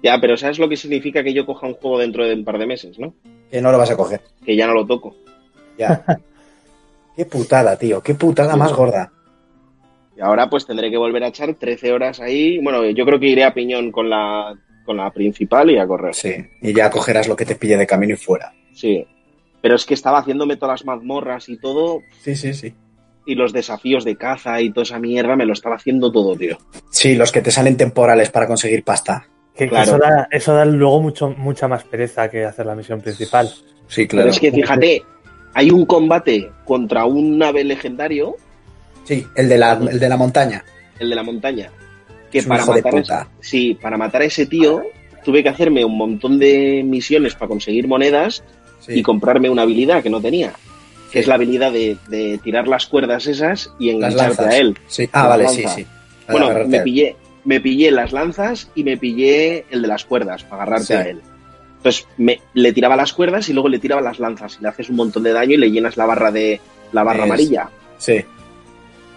Ya, 0.02 0.18
pero 0.20 0.36
¿sabes 0.36 0.58
lo 0.58 0.68
que 0.68 0.76
significa 0.76 1.22
que 1.22 1.32
yo 1.32 1.46
coja 1.46 1.66
un 1.66 1.74
juego 1.74 1.98
dentro 1.98 2.26
de 2.26 2.34
un 2.34 2.44
par 2.44 2.58
de 2.58 2.66
meses, 2.66 2.98
no? 2.98 3.14
Que 3.50 3.60
no 3.62 3.70
lo 3.70 3.78
vas 3.78 3.90
a 3.90 3.96
coger. 3.96 4.20
Que 4.44 4.56
ya 4.56 4.66
no 4.66 4.74
lo 4.74 4.84
toco. 4.84 5.14
Ya. 5.78 6.04
qué 7.16 7.24
putada, 7.24 7.76
tío. 7.78 8.02
Qué 8.02 8.14
putada 8.14 8.54
Sí. 8.54 8.58
más 8.58 8.72
gorda. 8.72 9.12
Y 10.16 10.20
ahora 10.20 10.50
pues 10.50 10.66
tendré 10.66 10.90
que 10.90 10.98
volver 10.98 11.22
a 11.24 11.28
echar 11.28 11.54
13 11.54 11.92
horas 11.92 12.20
ahí. 12.20 12.58
Bueno, 12.58 12.84
yo 12.90 13.04
creo 13.06 13.20
que 13.20 13.28
iré 13.28 13.44
a 13.44 13.54
piñón 13.54 13.92
con 13.92 14.10
la, 14.10 14.54
con 14.92 14.98
la 14.98 15.10
principal 15.10 15.70
y 15.70 15.78
a 15.78 15.86
correr. 15.86 16.14
Sí. 16.14 16.34
Y 16.60 16.74
ya 16.74 16.90
cogerás 16.90 17.26
lo 17.28 17.34
que 17.36 17.44
te 17.46 17.54
pille 17.56 17.76
de 17.76 17.86
camino 17.86 18.12
y 18.14 18.16
fuera. 18.16 18.52
Sí. 18.74 19.06
Pero 19.62 19.76
es 19.76 19.86
que 19.86 19.94
estaba 19.94 20.18
haciéndome 20.18 20.56
todas 20.56 20.80
las 20.80 20.84
mazmorras 20.86 21.48
y 21.48 21.56
todo, 21.56 22.00
Sí, 22.20 22.36
sí, 22.36 22.52
sí. 22.52 22.74
y 23.26 23.34
los 23.34 23.52
desafíos 23.52 24.04
de 24.04 24.16
caza 24.16 24.60
y 24.60 24.70
toda 24.70 24.82
esa 24.82 24.98
mierda, 24.98 25.34
me 25.36 25.46
lo 25.46 25.52
estaba 25.54 25.76
haciendo 25.76 26.10
todo, 26.12 26.36
tío. 26.36 26.58
Sí, 26.90 27.14
los 27.14 27.32
que 27.32 27.40
te 27.40 27.50
salen 27.50 27.76
temporales 27.76 28.30
para 28.30 28.46
conseguir 28.46 28.84
pasta. 28.84 29.26
Que, 29.54 29.68
Claro. 29.68 29.84
eso, 29.92 29.98
da, 29.98 30.28
eso 30.30 30.54
da 30.54 30.64
luego 30.64 31.00
mucho, 31.00 31.30
mucha 31.30 31.68
más 31.68 31.84
pereza 31.84 32.28
que 32.30 32.44
hacer 32.44 32.66
la 32.66 32.74
misión 32.74 33.00
principal. 33.00 33.48
Sí, 33.86 34.06
Pero 34.10 34.28
es 34.30 34.40
que 34.40 34.50
fíjate, 34.52 35.02
hay 35.54 35.70
un 35.70 35.86
combate 35.86 36.50
contra 36.64 37.04
un 37.06 37.42
ave 37.42 37.64
legendario, 37.64 38.36
Sí, 39.04 39.26
el 39.36 39.48
de 39.48 39.58
la, 39.58 39.72
el 39.72 39.98
de 39.98 40.08
la 40.08 40.16
montaña. 40.16 40.64
el 40.98 41.08
de 41.10 41.14
la 41.16 41.22
montaña, 41.22 41.70
que 42.32 42.42
para 42.42 42.64
matar, 42.66 42.94
ese, 42.96 43.14
sí, 43.40 43.78
para 43.80 43.96
matar 43.96 44.22
a 44.22 44.24
ese 44.24 44.46
tío 44.46 44.82
tuve 45.24 45.42
que 45.42 45.48
hacerme 45.50 45.84
un 45.84 45.96
montón 45.96 46.38
de 46.38 46.82
misiones 46.84 47.34
para 47.34 47.48
conseguir 47.48 47.86
monedas 47.86 48.42
Sí. 48.80 48.94
y 48.98 49.02
comprarme 49.02 49.48
una 49.48 49.62
habilidad 49.62 50.02
que 50.02 50.10
no 50.10 50.20
tenía, 50.20 50.50
que 51.12 51.12
Sí. 51.12 51.18
es 51.20 51.26
la 51.28 51.34
habilidad 51.36 51.70
de, 51.70 51.96
de 52.08 52.38
tirar 52.42 52.66
las 52.66 52.86
cuerdas 52.86 53.26
esas 53.28 53.70
y 53.78 53.90
engancharte 53.90 54.42
a 54.44 54.56
él. 54.58 54.76
Sí. 54.88 55.08
Ah, 55.12 55.28
vale, 55.28 55.46
sí, 55.48 55.62
sí. 55.68 55.86
Bueno, 56.28 56.50
me 56.66 56.80
pillé, 56.80 57.14
me 57.44 57.60
pillé 57.60 57.90
las 57.92 58.12
lanzas 58.12 58.68
y 58.74 58.82
me 58.82 58.96
pillé 58.96 59.66
el 59.70 59.82
de 59.82 59.88
las 59.88 60.04
cuerdas 60.04 60.42
para 60.42 60.62
agarrarte 60.64 60.94
a 60.96 61.02
él. 61.02 61.20
Entonces 61.76 62.06
me, 62.16 62.40
le 62.54 62.72
tiraba 62.72 62.96
las 62.96 63.12
cuerdas 63.12 63.48
y 63.48 63.52
luego 63.52 63.68
le 63.68 63.78
tiraba 63.78 64.00
las 64.00 64.18
lanzas 64.18 64.56
y 64.58 64.62
le 64.62 64.68
haces 64.68 64.88
un 64.88 64.96
montón 64.96 65.22
de 65.24 65.32
daño 65.32 65.54
y 65.54 65.58
le 65.58 65.70
llenas 65.70 65.96
la 65.96 66.06
barra 66.06 66.30
de 66.32 66.60
la 66.92 67.02
barra 67.04 67.20
Es- 67.20 67.24
amarilla. 67.24 67.68
Sí. 67.98 68.24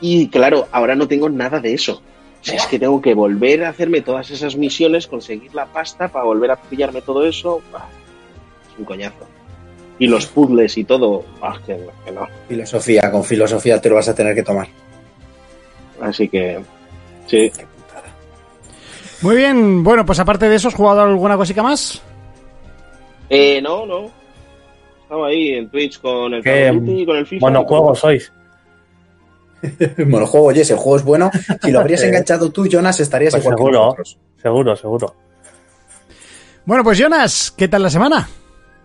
Y 0.02 0.28
claro, 0.28 0.68
ahora 0.72 0.96
no 0.96 1.08
tengo 1.08 1.30
nada 1.30 1.60
de 1.60 1.74
eso. 1.74 2.02
Es 2.54 2.68
que 2.68 2.78
tengo 2.78 3.02
que 3.02 3.14
volver 3.14 3.64
a 3.64 3.70
hacerme 3.70 4.02
todas 4.02 4.30
esas 4.30 4.56
misiones, 4.56 5.08
conseguir 5.08 5.54
la 5.56 5.66
pasta 5.66 6.08
para 6.08 6.26
volver 6.26 6.52
a 6.52 6.56
pillarme 6.56 7.02
todo 7.02 7.26
eso. 7.26 7.62
Bah, 7.72 7.88
es 8.72 8.80
un 8.80 8.86
coñazo. 8.86 9.26
Y 9.98 10.08
los 10.08 10.28
puzzles 10.28 10.78
y 10.78 10.84
todo. 10.84 11.24
Que, 11.66 11.80
que 12.06 12.12
no. 12.12 12.28
Filosofía, 12.48 13.10
con 13.12 13.24
filosofía 13.24 13.82
te 13.82 13.90
lo 13.90 13.96
vas 13.96 14.10
a 14.10 14.16
tener 14.16 14.36
que 14.36 14.44
tomar. 14.44 14.68
Así 16.02 16.28
que. 16.28 16.60
Sí. 17.28 17.52
Muy 19.22 19.38
bien, 19.38 19.84
bueno, 19.84 20.06
pues 20.06 20.20
aparte 20.20 20.48
de 20.50 20.56
eso, 20.56 20.68
¿has 20.68 20.76
jugado 20.76 21.02
alguna 21.02 21.38
cosica 21.38 21.64
más? 21.64 22.02
Eh, 23.30 23.62
no, 23.62 23.86
no. 23.86 24.12
Estaba 25.02 25.28
ahí 25.28 25.54
en 25.54 25.70
Twitch 25.70 26.00
con 26.00 26.34
el 26.34 26.44
Qué 26.44 26.66
Call 26.68 26.78
of 26.78 26.84
Duty 26.84 27.02
y 27.02 27.06
con 27.06 27.18
el 27.18 27.26
FIFA. 27.26 27.46
Monojuegos 27.48 28.00
sois. 28.00 28.32
Monojuego, 30.06 30.48
oye, 30.48 30.62
ese 30.62 30.76
juego 30.76 30.98
es 30.98 31.04
bueno. 31.04 31.32
Si 31.62 31.72
lo 31.72 31.80
habrías 31.80 32.04
enganchado 32.04 32.52
tú, 32.52 32.68
Jonas, 32.68 33.00
estarías 33.00 33.34
Pues 33.34 33.44
igual 33.44 33.56
que 33.56 33.60
seguro, 33.60 33.80
nosotros. 33.80 34.18
seguro, 34.42 34.76
seguro. 34.76 35.16
Bueno, 36.66 36.84
pues 36.84 36.98
Jonas, 36.98 37.54
¿qué 37.56 37.68
tal 37.68 37.84
la 37.84 37.90
semana? 37.90 38.28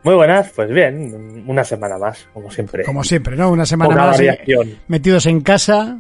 Muy 0.03 0.15
buenas, 0.15 0.51
pues 0.55 0.71
bien, 0.71 1.45
una 1.47 1.63
semana 1.63 1.99
más, 1.99 2.27
como 2.33 2.51
siempre. 2.51 2.85
Como 2.85 3.05
siempre, 3.05 3.37
¿no? 3.37 3.51
Una 3.51 3.67
semana 3.67 3.95
más 3.95 4.21
eh, 4.21 4.27
variación. 4.27 4.79
metidos 4.89 5.27
en 5.27 5.43
casa 5.43 5.99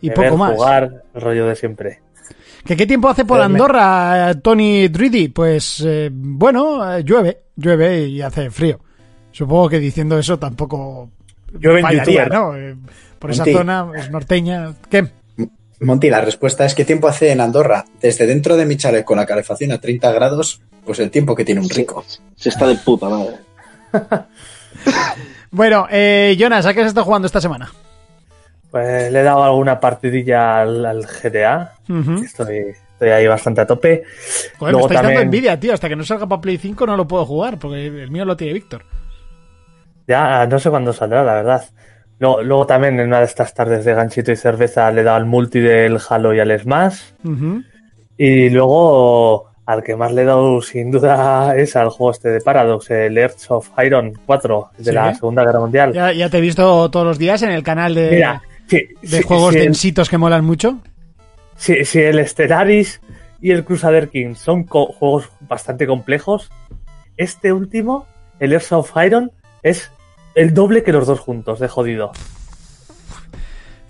y 0.00 0.10
poco 0.10 0.36
más. 0.36 0.54
jugar, 0.54 1.02
el 1.14 1.20
rollo 1.20 1.46
de 1.48 1.56
siempre. 1.56 2.00
¿Que 2.64 2.76
¿Qué 2.76 2.86
tiempo 2.86 3.08
hace 3.08 3.24
por. 3.24 3.40
Andorra, 3.40 4.30
eh, 4.30 4.34
Tony 4.36 4.88
Dridi? 4.88 5.28
Pues 5.28 5.82
eh, 5.86 6.10
bueno, 6.12 6.96
eh, 6.96 7.04
llueve, 7.04 7.42
llueve 7.56 8.06
y 8.06 8.22
hace 8.22 8.50
frío. 8.50 8.80
Supongo 9.32 9.68
que 9.68 9.78
diciendo 9.78 10.18
eso 10.18 10.38
tampoco 10.38 11.10
Llueve 11.58 11.80
en 11.80 11.86
fallaría. 11.86 12.26
¿no? 12.26 12.54
Por 13.24 13.30
esa 13.30 13.44
Monty. 13.44 13.56
zona 13.56 13.90
es 13.96 14.10
norteña. 14.10 14.74
¿Qué? 14.90 15.08
Monty, 15.80 16.10
la 16.10 16.20
respuesta 16.20 16.66
es 16.66 16.74
¿qué 16.74 16.84
tiempo 16.84 17.08
hace 17.08 17.32
en 17.32 17.40
Andorra? 17.40 17.86
Desde 17.98 18.26
dentro 18.26 18.54
de 18.54 18.66
mi 18.66 18.76
chalet 18.76 19.02
con 19.02 19.16
la 19.16 19.24
calefacción 19.24 19.72
a 19.72 19.80
30 19.80 20.12
grados, 20.12 20.60
pues 20.84 20.98
el 20.98 21.10
tiempo 21.10 21.34
que 21.34 21.42
tiene 21.42 21.62
un 21.62 21.70
rico. 21.70 22.04
Se 22.36 22.50
está 22.50 22.66
de 22.66 22.74
puta 22.76 23.08
madre. 23.08 23.36
Bueno, 25.50 25.86
eh, 25.88 26.36
Jonas, 26.38 26.66
¿a 26.66 26.74
qué 26.74 26.80
has 26.80 26.88
estado 26.88 27.04
jugando 27.06 27.26
esta 27.26 27.40
semana? 27.40 27.72
Pues 28.72 29.10
le 29.12 29.20
he 29.20 29.22
dado 29.22 29.44
alguna 29.44 29.78
partidilla 29.78 30.60
al, 30.60 30.84
al 30.84 31.06
GTA. 31.06 31.74
Estoy, 32.24 32.74
estoy 32.92 33.08
ahí 33.08 33.26
bastante 33.28 33.60
a 33.60 33.66
tope. 33.66 34.02
Joder, 34.58 34.72
me 34.74 34.80
Luego 34.80 34.88
estáis 34.88 35.06
dando 35.06 35.20
envidia, 35.20 35.58
tío. 35.60 35.72
Hasta 35.72 35.88
que 35.88 35.94
no 35.94 36.02
salga 36.02 36.26
para 36.26 36.40
Play 36.40 36.58
5 36.58 36.86
no 36.86 36.96
lo 36.96 37.06
puedo 37.06 37.24
jugar, 37.24 37.58
porque 37.60 37.86
el 37.86 38.10
mío 38.10 38.24
lo 38.24 38.36
tiene 38.36 38.52
Víctor. 38.52 38.84
Ya 40.08 40.44
no 40.46 40.58
sé 40.58 40.70
cuándo 40.70 40.92
saldrá, 40.92 41.22
la 41.22 41.34
verdad. 41.34 41.64
Luego, 42.24 42.42
luego 42.42 42.66
también 42.66 42.98
en 42.98 43.08
una 43.08 43.18
de 43.18 43.26
estas 43.26 43.52
tardes 43.52 43.84
de 43.84 43.92
ganchito 43.92 44.32
y 44.32 44.36
cerveza 44.36 44.90
le 44.90 45.02
he 45.02 45.04
dado 45.04 45.18
al 45.18 45.26
multi 45.26 45.60
del 45.60 45.98
Halo 46.08 46.32
y 46.32 46.40
al 46.40 46.58
Smash. 46.58 47.00
Ujú. 47.22 47.62
Y 48.16 48.48
luego 48.48 49.50
al 49.66 49.82
que 49.82 49.94
más 49.94 50.10
le 50.12 50.22
he 50.22 50.24
dado 50.24 50.62
sin 50.62 50.90
duda 50.90 51.54
es 51.56 51.76
al 51.76 51.90
juego 51.90 52.12
este 52.12 52.30
de 52.30 52.40
Paradox, 52.40 52.90
el 52.90 53.18
Earth 53.18 53.40
of 53.50 53.68
Iron 53.84 54.14
4 54.24 54.70
de 54.78 54.84
Sí. 54.84 54.92
la 54.92 55.14
Segunda 55.14 55.44
Guerra 55.44 55.60
Mundial. 55.60 55.92
Ya, 55.92 56.12
ya 56.12 56.30
te 56.30 56.38
he 56.38 56.40
visto 56.40 56.90
todos 56.90 57.04
los 57.06 57.18
días 57.18 57.42
en 57.42 57.50
el 57.50 57.62
canal 57.62 57.94
de, 57.94 58.10
Mira, 58.10 58.42
de 58.70 59.22
juegos 59.22 59.54
el- 59.54 59.62
densitos 59.64 60.08
que 60.08 60.16
molan 60.16 60.44
mucho. 60.46 60.78
si- 61.56 61.84
si 61.84 62.00
el 62.00 62.26
Stellaris 62.26 63.00
y 63.42 63.50
el 63.50 63.64
Crusader 63.64 64.08
King 64.08 64.34
son 64.34 64.66
juegos 64.66 65.28
bastante 65.40 65.86
complejos, 65.86 66.50
este 67.18 67.52
último, 67.52 68.06
el 68.40 68.52
Earth 68.54 68.72
of 68.72 68.92
Iron, 69.04 69.30
es 69.62 69.90
el 70.34 70.54
doble 70.54 70.82
que 70.82 70.92
los 70.92 71.06
dos 71.06 71.20
juntos, 71.20 71.58
de 71.60 71.68
jodido. 71.68 72.12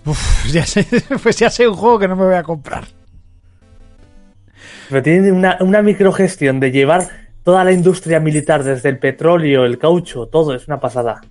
Uf, 0.05 0.45
ya 0.51 0.65
sé, 0.65 0.85
pues 1.23 1.37
ya 1.37 1.49
sé 1.49 1.67
un 1.67 1.75
juego 1.75 1.99
que 1.99 2.07
no 2.07 2.15
me 2.15 2.25
voy 2.25 2.35
a 2.35 2.43
comprar. 2.43 2.85
Pero 4.89 5.01
tiene 5.01 5.31
una, 5.31 5.57
una 5.61 5.81
microgestión 5.81 6.59
de 6.59 6.71
llevar 6.71 7.09
toda 7.43 7.63
la 7.63 7.71
industria 7.71 8.19
militar, 8.19 8.63
desde 8.63 8.89
el 8.89 8.99
petróleo, 8.99 9.65
el 9.65 9.77
caucho, 9.79 10.27
todo, 10.27 10.53
es 10.53 10.67
una 10.67 10.79
pasada. 10.79 11.21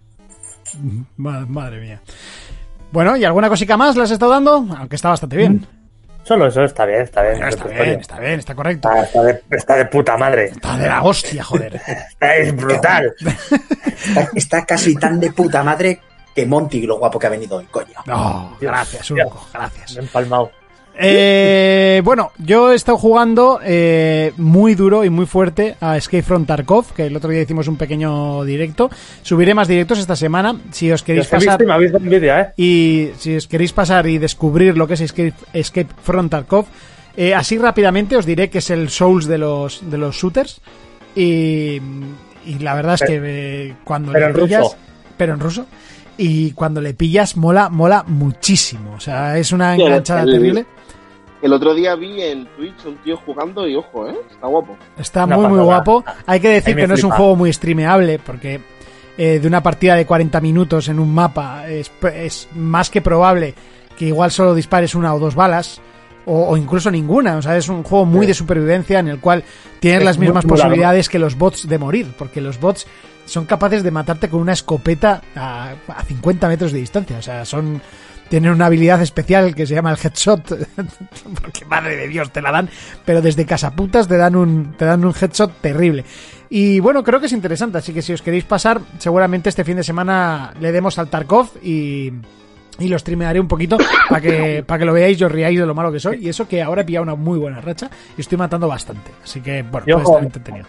Ma- 1.17 1.47
Madre 1.47 1.81
mía. 1.81 2.01
Bueno, 2.91 3.17
¿y 3.17 3.25
alguna 3.25 3.49
cosica 3.49 3.77
más 3.77 3.97
le 3.97 4.03
has 4.03 4.11
estado 4.11 4.33
dando? 4.33 4.67
Aunque 4.77 4.97
está 4.97 5.09
bastante 5.09 5.37
bien. 5.37 5.67
Solo 6.25 6.47
eso 6.47 6.65
está 6.65 6.87
bien, 6.87 7.03
está 7.03 7.23
bien. 7.23 7.39
Bueno, 7.39 7.49
está 7.49 7.67
bien, 7.69 8.01
está 8.01 8.19
bien, 8.19 8.39
está 8.39 8.55
correcto. 8.55 8.89
Está, 8.89 9.03
está 9.03 9.23
de, 9.23 9.43
está 9.51 9.77
de 9.77 9.85
puta 9.87 10.17
madre. 10.17 10.47
Está 10.47 10.77
de 10.79 10.89
la 10.89 11.03
hostia, 11.03 11.45
joder. 11.45 11.75
Está 12.11 12.37
es 12.37 12.57
brutal. 12.57 13.15
Está, 13.21 14.29
está 14.35 14.67
casi 14.67 14.97
tan 14.97 15.21
de 15.21 15.31
puta 15.33 15.63
madre 15.63 16.01
que 16.35 16.47
Monty, 16.47 16.87
lo 16.87 16.99
guapo 16.99 17.19
que 17.19 17.27
ha 17.27 17.31
venido 17.31 17.59
hoy, 17.59 17.67
coño. 17.67 18.01
No, 18.07 18.57
gracias, 18.61 19.11
Urco, 19.11 19.47
gracias. 19.53 19.95
Me 19.95 20.01
he 20.01 20.03
empalmado. 20.05 20.51
Eh, 20.97 22.01
bueno, 22.05 22.31
yo 22.39 22.73
he 22.73 22.77
estado 22.77 22.99
jugando 22.99 23.59
eh, 23.65 24.33
muy 24.37 24.75
duro 24.75 25.05
y 25.05 25.11
muy 25.11 25.27
fuerte 25.27 25.77
a 25.81 25.97
Escape 25.97 26.23
from 26.23 26.47
Tarkov, 26.47 26.93
que 26.93 27.07
el 27.07 27.17
otro 27.17 27.31
día 27.31 27.43
hicimos 27.43 27.67
un 27.69 27.77
pequeño 27.77 28.45
directo. 28.45 28.91
Subiré 29.23 29.55
más 29.55 29.67
directos 29.69 29.99
esta 29.99 30.15
semana. 30.17 30.57
Si 30.71 30.91
os 30.93 31.03
queréis 31.03 31.31
visto 31.31 31.37
pasar 31.47 31.65
me 31.67 31.87
envidia, 31.87 32.41
¿eh? 32.41 32.53
y 32.57 33.11
si 33.19 33.37
os 33.37 33.49
queréis 33.49 33.73
pasar 33.73 34.07
y 34.07 34.19
descubrir 34.19 34.77
lo 34.77 34.87
que 34.87 34.95
es 34.95 35.01
Escape, 35.01 35.35
Escape 35.53 35.89
from 36.03 36.29
Tarkov, 36.29 36.67
eh, 37.17 37.35
así 37.35 37.59
rápidamente 37.59 38.17
os 38.17 38.27
diré 38.27 38.51
que 38.51 38.59
es 38.59 38.71
el 38.71 38.89
Souls 38.89 39.27
de 39.27 39.39
los, 39.39 39.89
de 39.91 39.99
los 39.99 40.15
shooters. 40.17 40.61
Y, 41.17 41.81
y 42.47 42.59
la 42.61 42.75
verdad 42.75 42.95
es 42.95 43.03
que 43.03 43.21
eh, 43.23 43.75
cuando 43.85 44.13
pero 44.13 44.29
le 44.29 44.35
en 44.41 44.47
pillas. 44.47 44.63
ruso. 44.63 44.77
Pero 45.17 45.35
en 45.35 45.41
ruso. 45.41 45.67
Y 46.17 46.53
cuando 46.53 46.81
le 46.81 46.95
pillas, 46.95 47.37
mola, 47.37 47.69
mola 47.69 48.05
muchísimo. 48.07 48.95
O 48.95 49.01
sea, 49.01 49.37
es 49.39 49.51
una 49.51 49.75
enganchada 49.75 50.25
terrible. 50.25 50.61
El 50.61 50.67
otro 51.53 51.75
día 51.75 51.95
vi 51.95 52.23
en 52.23 52.47
Twitch 52.57 52.85
un 52.87 52.97
tío 52.99 53.17
jugando 53.19 53.67
y 53.69 53.77
ojo, 53.77 54.09
¿eh? 54.09 54.15
Está 54.31 54.47
guapo. 54.47 54.77
Está 54.99 55.25
Una 55.25 55.37
muy, 55.37 55.49
muy 55.49 55.61
guapo. 55.61 56.05
Hay 56.27 56.41
que 56.41 56.49
decir 56.49 56.75
que 56.77 56.87
no 56.87 56.95
es 56.95 57.05
un 57.05 57.11
juego 57.11 57.37
muy 57.37 57.53
streameable, 57.53 58.19
porque 58.19 58.61
eh, 59.19 59.39
de 59.41 59.47
una 59.49 59.63
partida 59.63 59.95
de 59.97 60.07
40 60.07 60.41
minutos 60.41 60.89
en 60.89 60.99
un 60.99 61.13
mapa 61.15 61.69
es, 61.69 61.91
es 62.15 62.49
más 62.55 62.89
que 62.91 63.01
probable 63.03 63.55
que 63.97 64.07
igual 64.07 64.31
solo 64.31 64.55
dispares 64.55 64.95
una 64.95 65.15
o 65.15 65.19
dos 65.21 65.35
balas, 65.35 65.81
o, 66.27 66.49
o 66.49 66.57
incluso 66.57 66.91
ninguna. 66.91 67.37
O 67.37 67.43
sea, 67.43 67.57
es 67.57 67.69
un 67.69 67.83
juego 67.83 68.05
muy 68.07 68.23
Sí. 68.23 68.29
de 68.29 68.35
supervivencia 68.35 68.99
en 68.99 69.09
el 69.09 69.21
cual 69.21 69.45
tienes 69.81 70.01
Es 70.01 70.05
las 70.07 70.19
mismas 70.19 70.45
largo. 70.45 70.57
posibilidades 70.57 71.09
que 71.09 71.19
los 71.19 71.37
bots 71.37 71.69
de 71.69 71.79
morir, 71.79 72.13
porque 72.19 72.41
los 72.41 72.59
bots 72.59 72.87
son 73.27 73.45
capaces 73.47 73.83
de 73.83 73.91
matarte 73.91 74.29
con 74.29 74.41
una 74.41 74.53
escopeta 74.55 75.23
a, 75.37 75.75
a 75.89 76.03
50 76.05 76.49
metros 76.49 76.73
de 76.73 76.79
distancia. 76.81 77.19
O 77.19 77.23
sea, 77.23 77.45
son 77.45 77.81
tienen 78.29 78.53
una 78.53 78.67
habilidad 78.67 79.01
especial 79.03 79.55
que 79.55 79.67
se 79.67 79.75
llama 79.75 79.91
el 79.91 79.99
headshot, 80.03 80.47
porque 81.43 81.65
madre 81.67 81.97
de 81.97 82.09
Dios 82.09 82.31
te 82.31 82.43
la 82.43 82.51
dan, 82.51 82.69
pero 83.05 83.23
desde 83.23 83.47
casaputas 83.47 84.09
te 84.09 84.17
dan 84.17 84.37
un 84.37 84.75
te 84.77 84.85
dan 84.85 85.05
un 85.05 85.15
headshot 85.19 85.61
terrible. 85.61 86.05
Y 86.51 86.81
bueno, 86.81 87.03
creo 87.03 87.21
que 87.21 87.27
es 87.27 87.33
interesante, 87.33 87.79
así 87.79 87.93
que 87.93 88.03
si 88.03 88.13
os 88.13 88.23
queréis 88.23 88.45
pasar, 88.45 88.81
seguramente 88.99 89.49
este 89.49 89.65
fin 89.65 89.77
de 89.77 89.83
semana 89.83 90.55
le 90.61 90.73
demos 90.73 90.99
al 90.99 91.09
Tarkov 91.09 91.51
y 91.63 92.13
y 92.79 92.89
lo 92.89 92.99
streamearé 92.99 93.41
un 93.41 93.49
poquito 93.49 93.79
para 94.09 94.21
que, 94.21 94.65
para 94.67 94.79
que 94.79 94.85
lo 94.85 94.93
veáis 94.93 95.21
y 95.21 95.25
os 95.25 95.33
riáis 95.33 95.59
de 95.59 95.67
lo 95.67 95.75
malo 95.75 95.93
que 95.93 96.01
soy. 96.01 96.25
Y 96.25 96.29
eso 96.29 96.49
que 96.49 96.63
ahora 96.63 96.83
he 96.83 96.85
pillado 96.85 97.05
una 97.05 97.15
muy 97.15 97.39
buena 97.39 97.61
racha 97.61 97.91
y 98.17 98.21
estoy 98.21 98.39
matando 98.39 98.69
bastante. 98.69 99.11
Así 99.23 99.41
que, 99.41 99.63
bueno, 99.63 99.85
Y 99.87 99.93
puede 99.93 100.05
ojo, 100.05 100.13
estar 100.13 100.25
entretenido. 100.25 100.67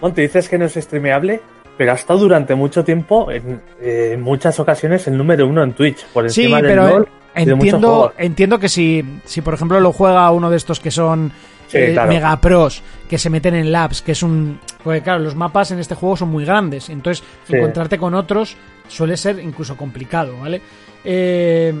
Monty, 0.00 0.22
dices 0.22 0.48
que 0.48 0.58
no 0.58 0.64
es 0.64 0.74
streameable, 0.74 1.40
pero 1.80 1.92
ha 1.92 1.94
estado 1.94 2.18
durante 2.18 2.54
mucho 2.54 2.84
tiempo, 2.84 3.30
en, 3.30 3.58
eh, 3.80 4.10
en 4.12 4.20
muchas 4.20 4.60
ocasiones, 4.60 5.06
el 5.08 5.16
número 5.16 5.46
uno 5.46 5.62
en 5.62 5.72
Twitch, 5.72 6.04
por 6.12 6.30
Sí, 6.30 6.42
encima 6.42 6.58
del 6.58 6.66
pero 6.66 6.86
LoL 6.88 7.08
y 7.34 7.44
de 7.46 7.52
entiendo, 7.52 8.12
entiendo 8.18 8.58
que 8.58 8.68
si, 8.68 9.02
si, 9.24 9.40
por 9.40 9.54
ejemplo, 9.54 9.80
lo 9.80 9.90
juega 9.90 10.30
uno 10.30 10.50
de 10.50 10.58
estos 10.58 10.78
que 10.78 10.90
son 10.90 11.32
Sí, 11.68 11.78
eh, 11.78 11.92
claro. 11.94 12.12
mega 12.12 12.38
pros, 12.38 12.82
que 13.08 13.16
se 13.16 13.30
meten 13.30 13.54
en 13.54 13.72
labs, 13.72 14.02
que 14.02 14.12
es 14.12 14.22
un... 14.22 14.60
Porque 14.84 15.00
claro, 15.00 15.20
los 15.20 15.34
mapas 15.34 15.70
en 15.70 15.78
este 15.78 15.94
juego 15.94 16.18
son 16.18 16.28
muy 16.28 16.44
grandes, 16.44 16.90
entonces 16.90 17.24
Sí. 17.48 17.56
encontrarte 17.56 17.96
con 17.96 18.12
otros 18.12 18.58
suele 18.86 19.16
ser 19.16 19.38
incluso 19.38 19.74
complicado, 19.74 20.36
¿vale? 20.38 20.60
Eh, 21.02 21.72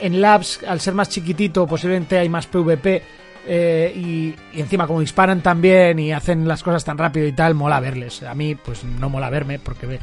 en 0.00 0.20
labs, 0.22 0.60
al 0.66 0.80
ser 0.80 0.94
más 0.94 1.10
chiquitito, 1.10 1.66
posiblemente 1.66 2.16
hay 2.16 2.30
más 2.30 2.46
PvP. 2.46 3.02
Eh, 3.50 3.92
y, 3.96 4.34
encima 4.52 4.86
como 4.86 5.00
disparan 5.00 5.40
tan 5.40 5.62
bien 5.62 5.98
y 5.98 6.12
hacen 6.12 6.46
las 6.46 6.62
cosas 6.62 6.84
tan 6.84 6.98
rápido 6.98 7.26
y 7.26 7.32
tal, 7.32 7.54
mola 7.54 7.80
verles. 7.80 8.22
A 8.22 8.34
mí 8.34 8.54
pues 8.54 8.84
no 8.84 9.08
mola 9.08 9.30
verme 9.30 9.58
porque 9.58 9.98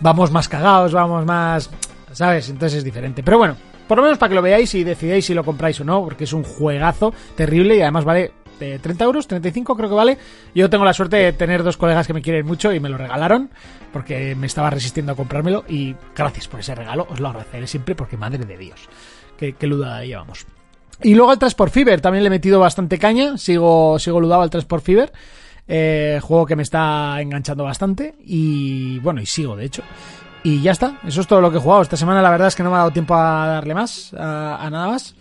vamos 0.00 0.30
más 0.30 0.48
cagados, 0.48 0.92
vamos 0.92 1.24
más... 1.24 1.70
¿Sabes? 2.12 2.48
Entonces 2.48 2.78
es 2.78 2.84
diferente. 2.84 3.22
Pero 3.22 3.38
bueno, 3.38 3.56
por 3.88 3.98
lo 3.98 4.04
menos 4.04 4.18
para 4.18 4.30
que 4.30 4.34
lo 4.34 4.42
veáis 4.42 4.74
y 4.74 4.84
decidáis 4.84 5.26
si 5.26 5.34
lo 5.34 5.44
compráis 5.44 5.80
o 5.80 5.84
no, 5.84 6.02
porque 6.02 6.24
es 6.24 6.32
un 6.32 6.44
juegazo 6.44 7.12
terrible 7.34 7.76
y 7.76 7.82
además 7.82 8.04
vale 8.04 8.32
eh, 8.60 8.78
30 8.80 9.04
euros, 9.04 9.26
35 9.26 9.76
creo 9.76 9.88
que 9.88 9.94
vale. 9.94 10.18
Yo 10.54 10.70
tengo 10.70 10.84
la 10.84 10.94
suerte 10.94 11.16
de 11.16 11.32
tener 11.32 11.62
dos 11.62 11.76
colegas 11.76 12.06
que 12.06 12.14
me 12.14 12.22
quieren 12.22 12.46
mucho 12.46 12.72
y 12.72 12.80
me 12.80 12.88
lo 12.88 12.96
regalaron 12.96 13.50
porque 13.92 14.34
me 14.34 14.46
estaba 14.46 14.70
resistiendo 14.70 15.12
a 15.12 15.16
comprármelo 15.16 15.64
y 15.68 15.94
gracias 16.14 16.48
por 16.48 16.60
ese 16.60 16.74
regalo, 16.74 17.06
os 17.10 17.20
lo 17.20 17.28
agradeceré 17.28 17.66
siempre 17.66 17.94
porque 17.94 18.16
madre 18.16 18.44
de 18.44 18.56
Dios, 18.56 18.88
qué, 19.36 19.54
qué 19.54 19.66
ludada 19.66 20.04
llevamos. 20.04 20.46
Y 21.02 21.14
luego 21.14 21.30
al 21.30 21.38
Transport 21.38 21.72
Fever 21.72 22.00
también 22.00 22.22
le 22.22 22.28
he 22.28 22.30
metido 22.30 22.60
bastante 22.60 22.98
caña, 22.98 23.36
sigo, 23.36 23.98
sigo 23.98 24.20
ludado 24.20 24.42
al 24.42 24.50
Transport 24.50 24.82
Fever, 24.82 25.12
eh, 25.68 26.20
juego 26.22 26.46
que 26.46 26.56
me 26.56 26.62
está 26.62 27.20
enganchando 27.20 27.64
bastante 27.64 28.14
y 28.24 28.98
bueno, 29.00 29.20
y 29.20 29.26
sigo 29.26 29.56
de 29.56 29.64
hecho. 29.64 29.82
Y 30.42 30.62
ya 30.62 30.72
está, 30.72 31.00
eso 31.04 31.20
es 31.20 31.26
todo 31.26 31.40
lo 31.40 31.50
que 31.50 31.58
he 31.58 31.60
jugado. 31.60 31.82
Esta 31.82 31.96
semana 31.96 32.22
la 32.22 32.30
verdad 32.30 32.48
es 32.48 32.54
que 32.54 32.62
no 32.62 32.70
me 32.70 32.76
ha 32.76 32.80
dado 32.80 32.92
tiempo 32.92 33.14
a 33.14 33.46
darle 33.46 33.74
más, 33.74 34.14
a, 34.14 34.68
nada 34.70 34.88
más. 34.88 35.16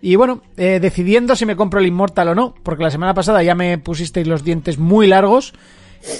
Y 0.00 0.14
bueno, 0.14 0.42
eh, 0.56 0.78
decidiendo 0.80 1.34
si 1.34 1.44
me 1.44 1.56
compro 1.56 1.80
el 1.80 1.86
Immortal 1.86 2.28
o 2.28 2.34
no, 2.34 2.54
porque 2.62 2.84
la 2.84 2.90
semana 2.90 3.12
pasada 3.12 3.42
ya 3.42 3.56
me 3.56 3.76
pusisteis 3.78 4.28
los 4.28 4.44
dientes 4.44 4.78
muy 4.78 5.08
largos 5.08 5.52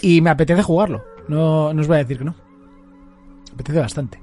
y 0.02 0.20
me 0.20 0.30
apetece 0.30 0.62
jugarlo. 0.62 1.04
No, 1.28 1.72
no 1.72 1.80
os 1.80 1.86
voy 1.86 1.96
a 1.96 2.00
decir 2.00 2.18
que 2.18 2.24
no. 2.24 2.34
Me 3.46 3.54
apetece 3.54 3.78
bastante. 3.78 4.20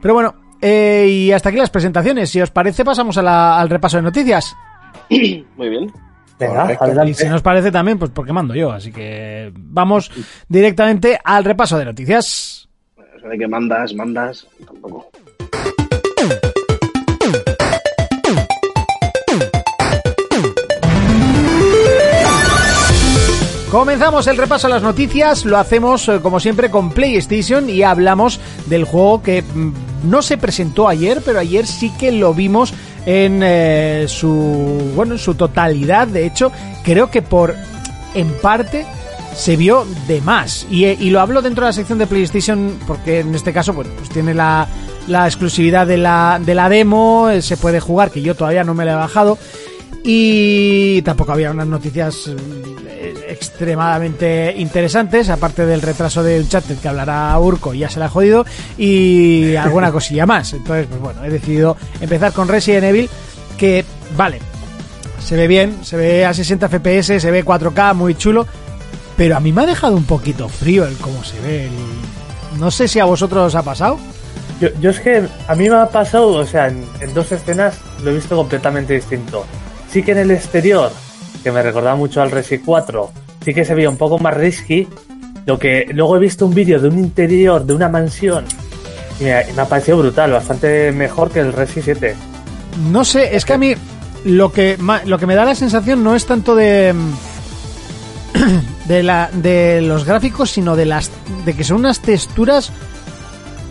Pero 0.00 0.14
bueno, 0.14 0.34
eh, 0.60 1.06
y 1.08 1.32
hasta 1.32 1.48
aquí 1.50 1.58
las 1.58 1.70
presentaciones. 1.70 2.30
Si 2.30 2.40
os 2.40 2.50
parece, 2.50 2.84
pasamos 2.84 3.16
a 3.18 3.22
la- 3.22 3.58
al 3.60 3.68
repaso 3.70 3.96
de 3.96 4.02
noticias. 4.02 4.54
Muy 5.10 5.68
bien. 5.68 5.92
Venga. 6.38 6.76
Y 7.06 7.14
si 7.14 7.26
nos 7.26 7.42
parece 7.42 7.72
también, 7.72 7.98
pues 7.98 8.12
porque 8.12 8.32
mando 8.32 8.54
yo. 8.54 8.70
Así 8.70 8.92
que 8.92 9.52
vamos 9.54 10.10
directamente 10.48 11.18
al 11.24 11.44
repaso 11.44 11.76
de 11.78 11.84
noticias. 11.84 12.68
Eso 13.16 13.28
de 13.28 13.38
que 13.38 13.48
mandas, 13.48 13.92
mandas, 13.94 14.46
tampoco. 14.64 15.10
Comenzamos 23.70 24.26
el 24.28 24.38
repaso 24.38 24.66
a 24.66 24.70
las 24.70 24.82
noticias, 24.82 25.44
lo 25.44 25.58
hacemos 25.58 26.08
eh, 26.08 26.20
como 26.22 26.40
siempre 26.40 26.70
con 26.70 26.90
PlayStation 26.90 27.68
y 27.68 27.82
hablamos 27.82 28.40
del 28.66 28.84
juego 28.84 29.22
que 29.22 29.42
mm, 29.42 29.72
no 30.04 30.22
se 30.22 30.38
presentó 30.38 30.88
ayer, 30.88 31.22
pero 31.24 31.38
ayer 31.38 31.66
sí 31.66 31.90
que 31.98 32.12
lo 32.12 32.34
vimos 32.34 32.72
en 33.06 33.40
eh, 33.42 34.06
su 34.08 34.92
bueno, 34.94 35.14
en 35.14 35.18
su 35.18 35.34
totalidad, 35.34 36.08
de 36.08 36.26
hecho, 36.26 36.52
creo 36.82 37.10
que 37.10 37.22
por 37.22 37.54
en 38.14 38.32
parte 38.40 38.86
se 39.34 39.56
vio 39.56 39.86
de 40.06 40.20
más. 40.20 40.66
Y, 40.70 40.84
eh, 40.84 40.96
y 40.98 41.10
lo 41.10 41.20
hablo 41.20 41.42
dentro 41.42 41.64
de 41.64 41.68
la 41.68 41.72
sección 41.72 41.98
de 41.98 42.06
PlayStation 42.06 42.78
porque 42.86 43.20
en 43.20 43.34
este 43.34 43.52
caso 43.52 43.72
bueno, 43.72 43.90
pues 43.96 44.08
tiene 44.08 44.34
la, 44.34 44.66
la 45.06 45.26
exclusividad 45.26 45.86
de 45.86 45.96
la, 45.96 46.40
de 46.44 46.54
la 46.54 46.68
demo, 46.68 47.28
eh, 47.30 47.42
se 47.42 47.56
puede 47.56 47.80
jugar, 47.80 48.10
que 48.10 48.22
yo 48.22 48.34
todavía 48.34 48.64
no 48.64 48.74
me 48.74 48.84
la 48.84 48.92
he 48.92 48.96
bajado. 48.96 49.38
Y 50.04 51.02
tampoco 51.02 51.32
había 51.32 51.50
unas 51.50 51.66
noticias 51.66 52.28
eh, 52.28 52.36
extremadamente 53.28 54.54
interesantes, 54.56 55.28
aparte 55.28 55.66
del 55.66 55.82
retraso 55.82 56.22
de 56.22 56.40
Uncharted 56.40 56.78
que 56.78 56.88
hablará 56.88 57.38
Urco, 57.38 57.74
ya 57.74 57.88
se 57.90 57.98
la 57.98 58.06
ha 58.06 58.08
jodido, 58.08 58.44
y 58.76 59.54
alguna 59.56 59.92
cosilla 59.92 60.26
más. 60.26 60.52
Entonces, 60.52 60.86
pues 60.88 61.00
bueno, 61.00 61.24
he 61.24 61.30
decidido 61.30 61.76
empezar 62.00 62.32
con 62.32 62.48
Resident 62.48 62.84
Evil, 62.84 63.10
que, 63.56 63.84
vale, 64.16 64.38
se 65.24 65.36
ve 65.36 65.46
bien, 65.48 65.84
se 65.84 65.96
ve 65.96 66.24
a 66.24 66.32
60 66.32 66.68
FPS, 66.68 67.20
se 67.20 67.30
ve 67.30 67.44
4K, 67.44 67.94
muy 67.94 68.14
chulo, 68.14 68.46
pero 69.16 69.36
a 69.36 69.40
mí 69.40 69.52
me 69.52 69.62
ha 69.62 69.66
dejado 69.66 69.96
un 69.96 70.04
poquito 70.04 70.48
frío 70.48 70.86
el 70.86 70.96
cómo 70.96 71.22
se 71.24 71.38
ve. 71.40 71.66
el- 71.66 72.58
No 72.60 72.70
sé 72.70 72.88
si 72.88 72.98
a 73.00 73.04
vosotros 73.04 73.48
os 73.48 73.54
ha 73.54 73.62
pasado. 73.62 73.98
Yo, 74.60 74.68
yo 74.80 74.90
es 74.90 75.00
que 75.00 75.24
a 75.46 75.54
mí 75.54 75.68
me 75.68 75.76
ha 75.76 75.88
pasado, 75.88 76.28
o 76.28 76.46
sea, 76.46 76.68
en, 76.68 76.84
en 77.00 77.14
dos 77.14 77.30
escenas 77.30 77.76
lo 78.02 78.10
he 78.10 78.14
visto 78.14 78.36
completamente 78.36 78.94
distinto. 78.94 79.44
Sí 79.90 80.02
que 80.02 80.12
en 80.12 80.18
el 80.18 80.30
exterior, 80.30 80.90
que 81.42 81.52
me 81.52 81.62
recordaba 81.62 81.96
mucho 81.96 82.20
al 82.22 82.30
Resi 82.30 82.58
4, 82.58 83.10
sí 83.48 83.54
que 83.54 83.64
se 83.64 83.74
veía 83.74 83.88
un 83.88 83.96
poco 83.96 84.18
más 84.18 84.34
risky. 84.34 84.86
Lo 85.46 85.58
que 85.58 85.86
luego 85.94 86.16
he 86.16 86.20
visto 86.20 86.44
un 86.44 86.52
vídeo 86.52 86.78
de 86.78 86.88
un 86.88 86.98
interior 86.98 87.64
de 87.64 87.72
una 87.72 87.88
mansión 87.88 88.44
y 89.18 89.24
me, 89.24 89.32
ha 89.32 89.64
parecido 89.64 89.96
brutal, 89.96 90.32
bastante 90.32 90.92
mejor 90.92 91.30
que 91.30 91.40
el 91.40 91.54
Resi 91.54 91.80
7. 91.80 92.14
No 92.92 93.06
sé, 93.06 93.34
es 93.34 93.46
que 93.46 93.54
a 93.54 93.58
mí 93.58 93.74
lo 94.26 94.52
que 94.52 94.76
lo 95.06 95.18
que 95.18 95.26
me 95.26 95.34
da 95.34 95.46
la 95.46 95.54
sensación 95.54 96.04
no 96.04 96.14
es 96.14 96.26
tanto 96.26 96.54
de 96.54 96.94
de 98.86 99.02
la 99.02 99.30
de 99.32 99.80
los 99.80 100.04
gráficos, 100.04 100.50
sino 100.50 100.76
de 100.76 100.84
las 100.84 101.10
de 101.46 101.54
que 101.54 101.64
son 101.64 101.78
unas 101.78 102.00
texturas 102.00 102.70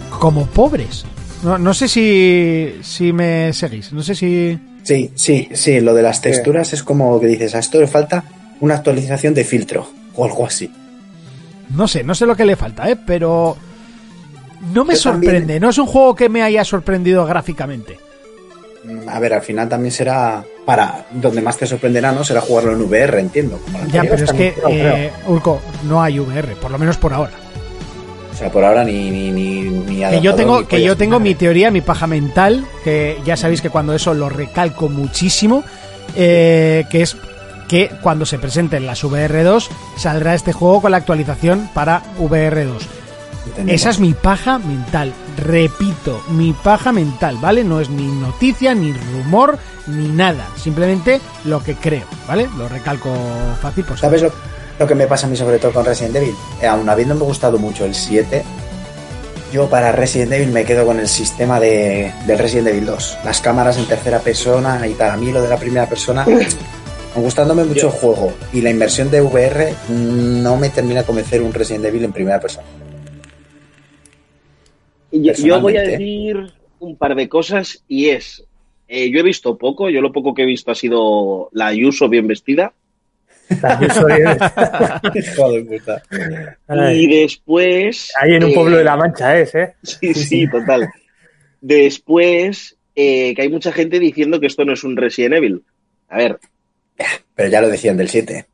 como 0.10 0.48
pobres. 0.48 1.06
No, 1.44 1.60
no 1.60 1.76
sé 1.76 1.88
si 1.88 2.80
si 2.82 3.14
me 3.14 3.54
seguís, 3.54 3.94
no 3.94 4.02
sé 4.02 4.16
si 4.16 4.60
Sí, 4.82 5.12
sí, 5.14 5.50
sí, 5.54 5.82
lo 5.82 5.94
de 5.94 6.02
las 6.02 6.22
texturas 6.22 6.74
es 6.74 6.82
como 6.82 7.20
que 7.20 7.28
dices, 7.28 7.54
a 7.54 7.60
esto 7.60 7.80
le 7.80 7.88
falta 7.88 8.24
una 8.60 8.76
actualización 8.76 9.34
de 9.34 9.44
filtro 9.44 9.88
o 10.16 10.26
algo 10.26 10.46
así. 10.46 10.72
no 11.76 11.88
sé, 11.88 12.04
no 12.04 12.16
sé 12.16 12.26
lo 12.26 12.36
que 12.36 12.46
le 12.46 12.56
falta, 12.56 12.90
¿eh? 12.90 12.96
pero 13.06 13.56
no 14.74 14.86
me 14.86 14.96
Yo 14.96 15.02
también. 15.04 15.32
sorprende, 15.34 15.60
no 15.60 15.70
es 15.70 15.78
un 15.78 15.86
juego 15.88 16.16
que 16.16 16.30
me 16.30 16.42
haya 16.42 16.64
sorprendido 16.64 17.26
gráficamente. 17.26 18.00
Mm, 18.84 19.08
A 19.10 19.20
ver, 19.20 19.34
al 19.34 19.42
final 19.42 19.68
también 19.70 19.92
será 19.92 20.44
para 20.66 21.06
donde 21.12 21.42
más 21.42 21.58
te 21.58 21.68
sorprenderá, 21.68 22.12
¿no? 22.12 22.24
Será 22.24 22.42
jugarlo 22.42 22.72
en 22.74 22.82
VR, 22.82 23.20
entiendo. 23.20 23.60
Ya, 23.92 24.02
pero 24.02 24.16
es 24.26 24.32
que 24.34 24.54
eh, 24.70 25.12
Urco, 25.28 25.60
no 25.84 26.02
hay 26.02 26.20
VR, 26.20 26.56
por 26.56 26.72
lo 26.72 26.78
menos 26.78 26.98
por 26.98 27.14
ahora. 27.14 27.32
O 28.34 28.36
sea, 28.40 28.52
por 28.52 28.64
ahora 28.64 28.84
ni 28.84 29.10
ni 29.10 29.32
ni, 29.32 29.62
ni 29.64 30.00
que 30.10 30.22
yo 30.22 30.36
tengo 30.36 30.60
ni 30.62 30.68
que 30.68 30.84
yo 30.84 30.96
tengo 30.96 31.20
mi 31.20 31.34
teoría 31.34 31.72
mi 31.72 31.82
paja 31.82 32.06
mental 32.06 32.66
que 32.84 33.18
ya 33.26 33.36
sabéis 33.36 33.62
que 33.62 33.72
cuando 33.72 33.96
eso 33.96 34.14
lo 34.14 34.30
recalco 34.30 34.90
muchísimo 34.90 35.64
eh, 36.16 36.86
que 36.92 37.02
es 37.02 37.18
que 37.68 37.90
cuando 38.02 38.26
se 38.26 38.40
presenten 38.40 38.86
las 38.86 39.04
VR2 39.04 39.68
saldrá 39.98 40.36
este 40.36 40.54
juego 40.54 40.82
con 40.82 40.92
la 40.92 40.98
actualización 40.98 41.70
para 41.74 42.04
VR2 42.20 42.78
Entendemos. 43.48 43.82
esa 43.82 43.90
es 43.92 44.00
mi 44.00 44.14
paja 44.14 44.60
mental 44.60 45.14
repito 45.38 46.22
mi 46.30 46.54
paja 46.54 46.92
mental 46.92 47.38
vale 47.40 47.64
no 47.64 47.80
es 47.80 47.90
ni 47.90 48.06
noticia 48.08 48.76
ni 48.76 48.94
rumor 48.94 49.58
ni 49.88 50.10
nada 50.10 50.48
simplemente 50.58 51.22
lo 51.46 51.64
que 51.64 51.76
creo 51.76 52.06
vale 52.28 52.50
lo 52.58 52.68
recalco 52.68 53.14
fácil 53.62 53.86
pues 53.86 54.02
¿Sabes 54.02 54.22
lo, 54.22 54.32
lo 54.80 54.86
que 54.88 54.96
me 54.96 55.08
pasa 55.08 55.28
a 55.28 55.30
mí 55.30 55.36
sobre 55.36 55.60
todo 55.60 55.72
con 55.74 55.86
Resident 55.86 56.18
Evil? 56.18 56.36
Eh, 56.62 56.68
aun 56.68 56.88
habiéndome 56.90 57.22
gustado 57.22 57.58
mucho 57.58 57.86
el 57.86 57.96
7, 57.96 58.44
yo 59.52 59.70
para 59.70 59.92
Resident 59.92 60.34
Evil 60.34 60.50
me 60.50 60.66
quedo 60.66 60.86
con 60.86 61.00
el 61.00 61.08
sistema 61.08 61.60
de, 61.60 62.14
del 62.26 62.38
Resident 62.38 62.68
Evil 62.68 62.86
2. 62.86 63.20
Las 63.24 63.42
cámaras 63.42 63.78
en 63.78 63.86
tercera 63.86 64.20
persona 64.20 64.86
y 64.88 64.94
tal. 64.94 65.12
A 65.12 65.18
mí 65.18 65.32
lo 65.32 65.42
de 65.42 65.48
la 65.48 65.58
primera 65.58 65.88
persona, 65.88 66.26
gustándome 67.22 67.64
mucho 67.64 67.88
el 67.88 67.94
juego 67.94 68.34
y 68.54 68.62
la 68.62 68.70
inversión 68.70 69.10
de 69.12 69.22
VR, 69.22 69.74
no 69.90 70.58
me 70.58 70.70
termina 70.70 71.02
de 71.02 71.06
convencer 71.06 71.42
un 71.42 71.54
Resident 71.54 71.86
Evil 71.86 72.04
en 72.06 72.14
primera 72.14 72.40
persona. 72.40 72.68
Yo, 75.12 75.62
voy 75.62 75.78
a 75.78 75.82
decir 75.82 76.52
un 76.80 76.98
par 76.98 77.16
de 77.16 77.30
cosas 77.30 77.84
y 77.88 78.10
es, 78.10 78.44
eh, 78.88 79.10
yo 79.10 79.20
he 79.20 79.24
visto 79.24 79.58
poco, 79.58 79.90
yo 79.90 80.02
lo 80.02 80.12
poco 80.12 80.34
que 80.34 80.44
he 80.44 80.46
visto 80.46 80.72
ha 80.72 80.76
sido 80.76 81.50
la 81.54 81.68
Ayuso 81.68 82.10
bien 82.10 82.28
vestida 82.28 82.74
Yo 83.50 83.90
soy- 83.94 84.24
Hijo 85.16 85.52
de 85.52 85.64
puta. 85.64 86.04
Ay, 86.68 87.04
y 87.06 87.22
después... 87.22 88.12
ahí 88.20 88.34
en 88.34 88.44
un 88.44 88.52
eh, 88.52 88.54
pueblo 88.54 88.78
de 88.78 88.84
la 88.84 88.98
Mancha 88.98 89.38
es, 89.40 89.56
¿eh? 89.56 89.74
Sí, 89.84 90.14
sí, 90.14 90.50
total. 90.50 90.90
Después, 91.62 92.78
eh, 92.96 93.34
que 93.36 93.42
hay 93.42 93.50
mucha 93.50 93.72
gente 93.72 94.00
diciendo 94.00 94.40
que 94.40 94.48
esto 94.48 94.66
no 94.66 94.74
es 94.74 94.84
un 94.84 94.98
Resident 94.98 95.36
Evil. 95.36 95.64
A 96.10 96.18
ver, 96.18 96.40
Pero 97.36 97.50
ya 97.50 97.62
lo 97.62 97.70
decían 97.70 97.98
del 97.98 98.10
7. 98.10 98.46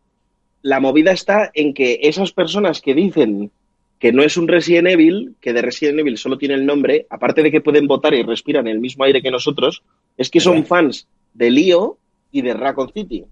la 0.61 0.79
movida 0.79 1.11
está 1.11 1.51
en 1.53 1.73
que 1.73 1.99
esas 2.03 2.31
personas 2.31 2.81
que 2.81 2.93
dicen 2.93 3.51
que 3.99 4.11
no 4.11 4.21
es 4.21 4.35
un 4.35 4.49
Resident 4.49 4.89
Evil, 4.89 5.35
que 5.39 5.53
de 5.53 5.61
Resident 5.61 5.99
Evil 5.99 6.17
solo 6.17 6.37
tiene 6.37 6.55
el 6.55 6.65
nombre, 6.65 7.05
aparte 7.09 7.41
de 7.41 7.51
que 7.51 7.61
pueden 7.61 7.87
votar 7.87 8.13
y 8.13 8.21
respiran 8.21 8.67
el 8.67 8.79
mismo 8.79 9.05
aire 9.05 9.21
que 9.21 9.31
nosotros, 9.31 9.81
es 10.17 10.29
que 10.29 10.41
son 10.41 10.65
fans 10.65 11.07
de 11.33 11.49
Leo 11.49 11.99
y 12.29 12.41
de 12.41 12.53
Raccoon 12.53 12.91
City. 12.91 13.23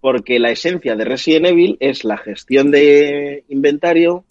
Porque 0.00 0.38
la 0.38 0.52
esencia 0.52 0.94
de 0.94 1.04
Resident 1.04 1.46
Evil 1.46 1.76
es 1.80 2.04
la 2.04 2.18
gestión 2.18 2.70
de 2.70 3.42
inventario, 3.48 4.24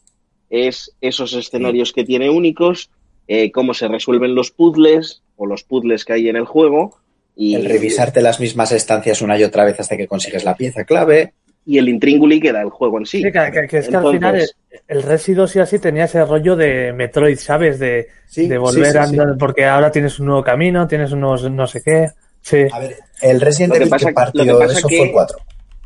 es 0.50 0.96
esos 1.02 1.34
escenarios 1.34 1.92
que 1.92 2.06
tiene 2.06 2.30
únicos, 2.30 2.90
eh, 3.28 3.52
cómo 3.52 3.74
se 3.74 3.90
resuelven 3.90 4.34
los 4.34 4.52
puzzles 4.52 5.24
o 5.36 5.46
los 5.46 5.64
puzzles 5.64 6.06
que 6.06 6.14
hay 6.14 6.30
en 6.30 6.38
el 6.38 6.46
juego. 6.46 7.01
Y, 7.44 7.56
El 7.56 7.66
revisarte 7.66 8.22
las 8.22 8.40
mismas 8.40 8.72
estancias 8.72 9.22
una 9.24 9.36
y 9.38 9.44
otra 9.44 9.66
vez 9.66 9.80
hasta 9.80 9.98
que 9.98 10.06
consigues 10.08 10.44
la 10.44 10.56
pieza 10.56 10.84
clave. 10.84 11.34
y 11.66 11.78
el 11.80 11.90
intrínguli 11.90 12.40
que 12.40 12.52
da 12.52 12.62
el 12.62 12.70
juego 12.70 13.00
en 13.00 13.06
sí. 13.06 13.18
Sí, 13.18 13.32
que, 13.32 13.52
que- 13.52 13.68
que 13.68 13.78
es 13.80 13.88
que 13.88 13.96
al 13.96 14.12
final 14.12 14.36
el, 14.36 14.50
el 14.88 15.02
Resi 15.04 15.34
2 15.34 15.56
y 15.56 15.60
así 15.60 15.80
tenía 15.80 16.04
ese 16.06 16.24
rollo 16.26 16.56
de 16.56 16.94
Metroid, 16.94 17.38
¿sabes? 17.38 17.80
De, 17.80 18.08
Sí, 18.28 18.48
de 18.48 18.58
volver 18.58 18.86
sí, 18.88 18.92
sí, 18.92 18.98
a 18.98 19.06
sí. 19.06 19.10
andar, 19.20 19.38
porque 19.40 19.66
ahora 19.66 19.92
tienes 19.92 20.20
un 20.20 20.28
nuevo 20.28 20.44
camino, 20.44 20.88
tienes 20.88 21.12
unos 21.14 21.50
no 21.50 21.66
sé 21.68 21.82
qué. 21.84 22.10
Sí. 22.42 22.66
A 22.72 22.80
ver, 22.80 22.96
el 23.22 23.42
Resident 23.42 23.70
Lo 23.70 23.74
que 23.76 23.84
Evil 23.84 23.90
pasa- 23.90 24.08
que 24.08 24.14
partió 24.14 24.44
que 24.44 24.54
pasa 24.54 24.78
eso 24.80 24.88
que- 24.88 24.98
fue 24.98 25.06
el 25.08 25.12
4. 25.12 25.38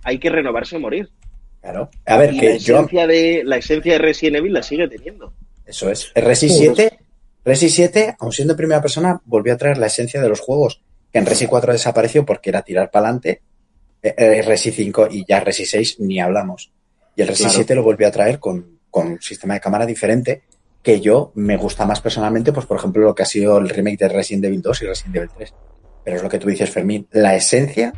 Hay 0.03 0.19
que 0.19 0.29
renovarse 0.29 0.75
o 0.75 0.79
morir. 0.79 1.09
Claro. 1.61 1.89
A 2.05 2.17
ver, 2.17 2.33
y 2.33 2.35
la 2.35 2.41
que 2.41 2.59
yo 2.59 2.75
esencia, 2.77 3.07
de, 3.07 3.41
la 3.45 3.57
esencia 3.57 3.93
de 3.93 3.99
Resident 3.99 4.37
Evil 4.37 4.53
la 4.53 4.61
sigue 4.63 4.87
teniendo. 4.87 5.33
Eso 5.65 5.89
es. 5.89 6.11
El 6.15 6.25
Resi 6.25 6.49
7, 6.49 6.91
Resi 7.43 7.69
7, 7.69 8.15
aun 8.19 8.31
siendo 8.31 8.53
en 8.53 8.57
primera 8.57 8.81
persona, 8.81 9.19
volvió 9.25 9.53
a 9.53 9.57
traer 9.57 9.77
la 9.77 9.87
esencia 9.87 10.21
de 10.21 10.29
los 10.29 10.39
juegos. 10.41 10.81
Que 11.15 11.19
en 11.19 11.25
Resi 11.25 11.47
4 11.47 11.71
desapareció 11.71 12.25
porque 12.25 12.49
era 12.49 12.61
tirar 12.61 12.91
para 12.91 13.05
adelante. 13.05 13.41
Resi 14.03 14.71
5 14.71 15.07
y 15.11 15.23
ya 15.25 15.39
Resi 15.39 15.65
6 15.65 16.01
ni 16.01 16.19
hablamos. 16.19 16.73
Y 17.15 17.21
el 17.21 17.29
Resi 17.29 17.43
Claro. 17.43 17.55
7 17.55 17.75
lo 17.75 17.83
volvió 17.83 18.05
a 18.05 18.11
traer 18.11 18.37
con, 18.37 18.79
con 18.91 19.07
un 19.07 19.21
sistema 19.21 19.53
de 19.53 19.61
cámara 19.61 19.85
diferente 19.85 20.43
que 20.83 20.99
yo 20.99 21.31
me 21.35 21.55
gusta 21.55 21.85
más 21.85 22.01
personalmente, 22.01 22.51
pues 22.51 22.65
por 22.65 22.75
ejemplo 22.75 23.01
lo 23.01 23.15
que 23.15 23.23
ha 23.23 23.25
sido 23.25 23.57
el 23.59 23.69
remake 23.69 23.99
de 23.99 24.09
Resident 24.09 24.43
Evil 24.43 24.61
2 24.61 24.81
y 24.81 24.85
Resident 24.87 25.15
Evil 25.15 25.29
3. 25.37 25.53
Pero 26.03 26.17
es 26.17 26.21
lo 26.23 26.27
que 26.27 26.37
tú 26.37 26.49
dices, 26.49 26.69
Fermín. 26.69 27.07
La 27.11 27.33
esencia 27.33 27.93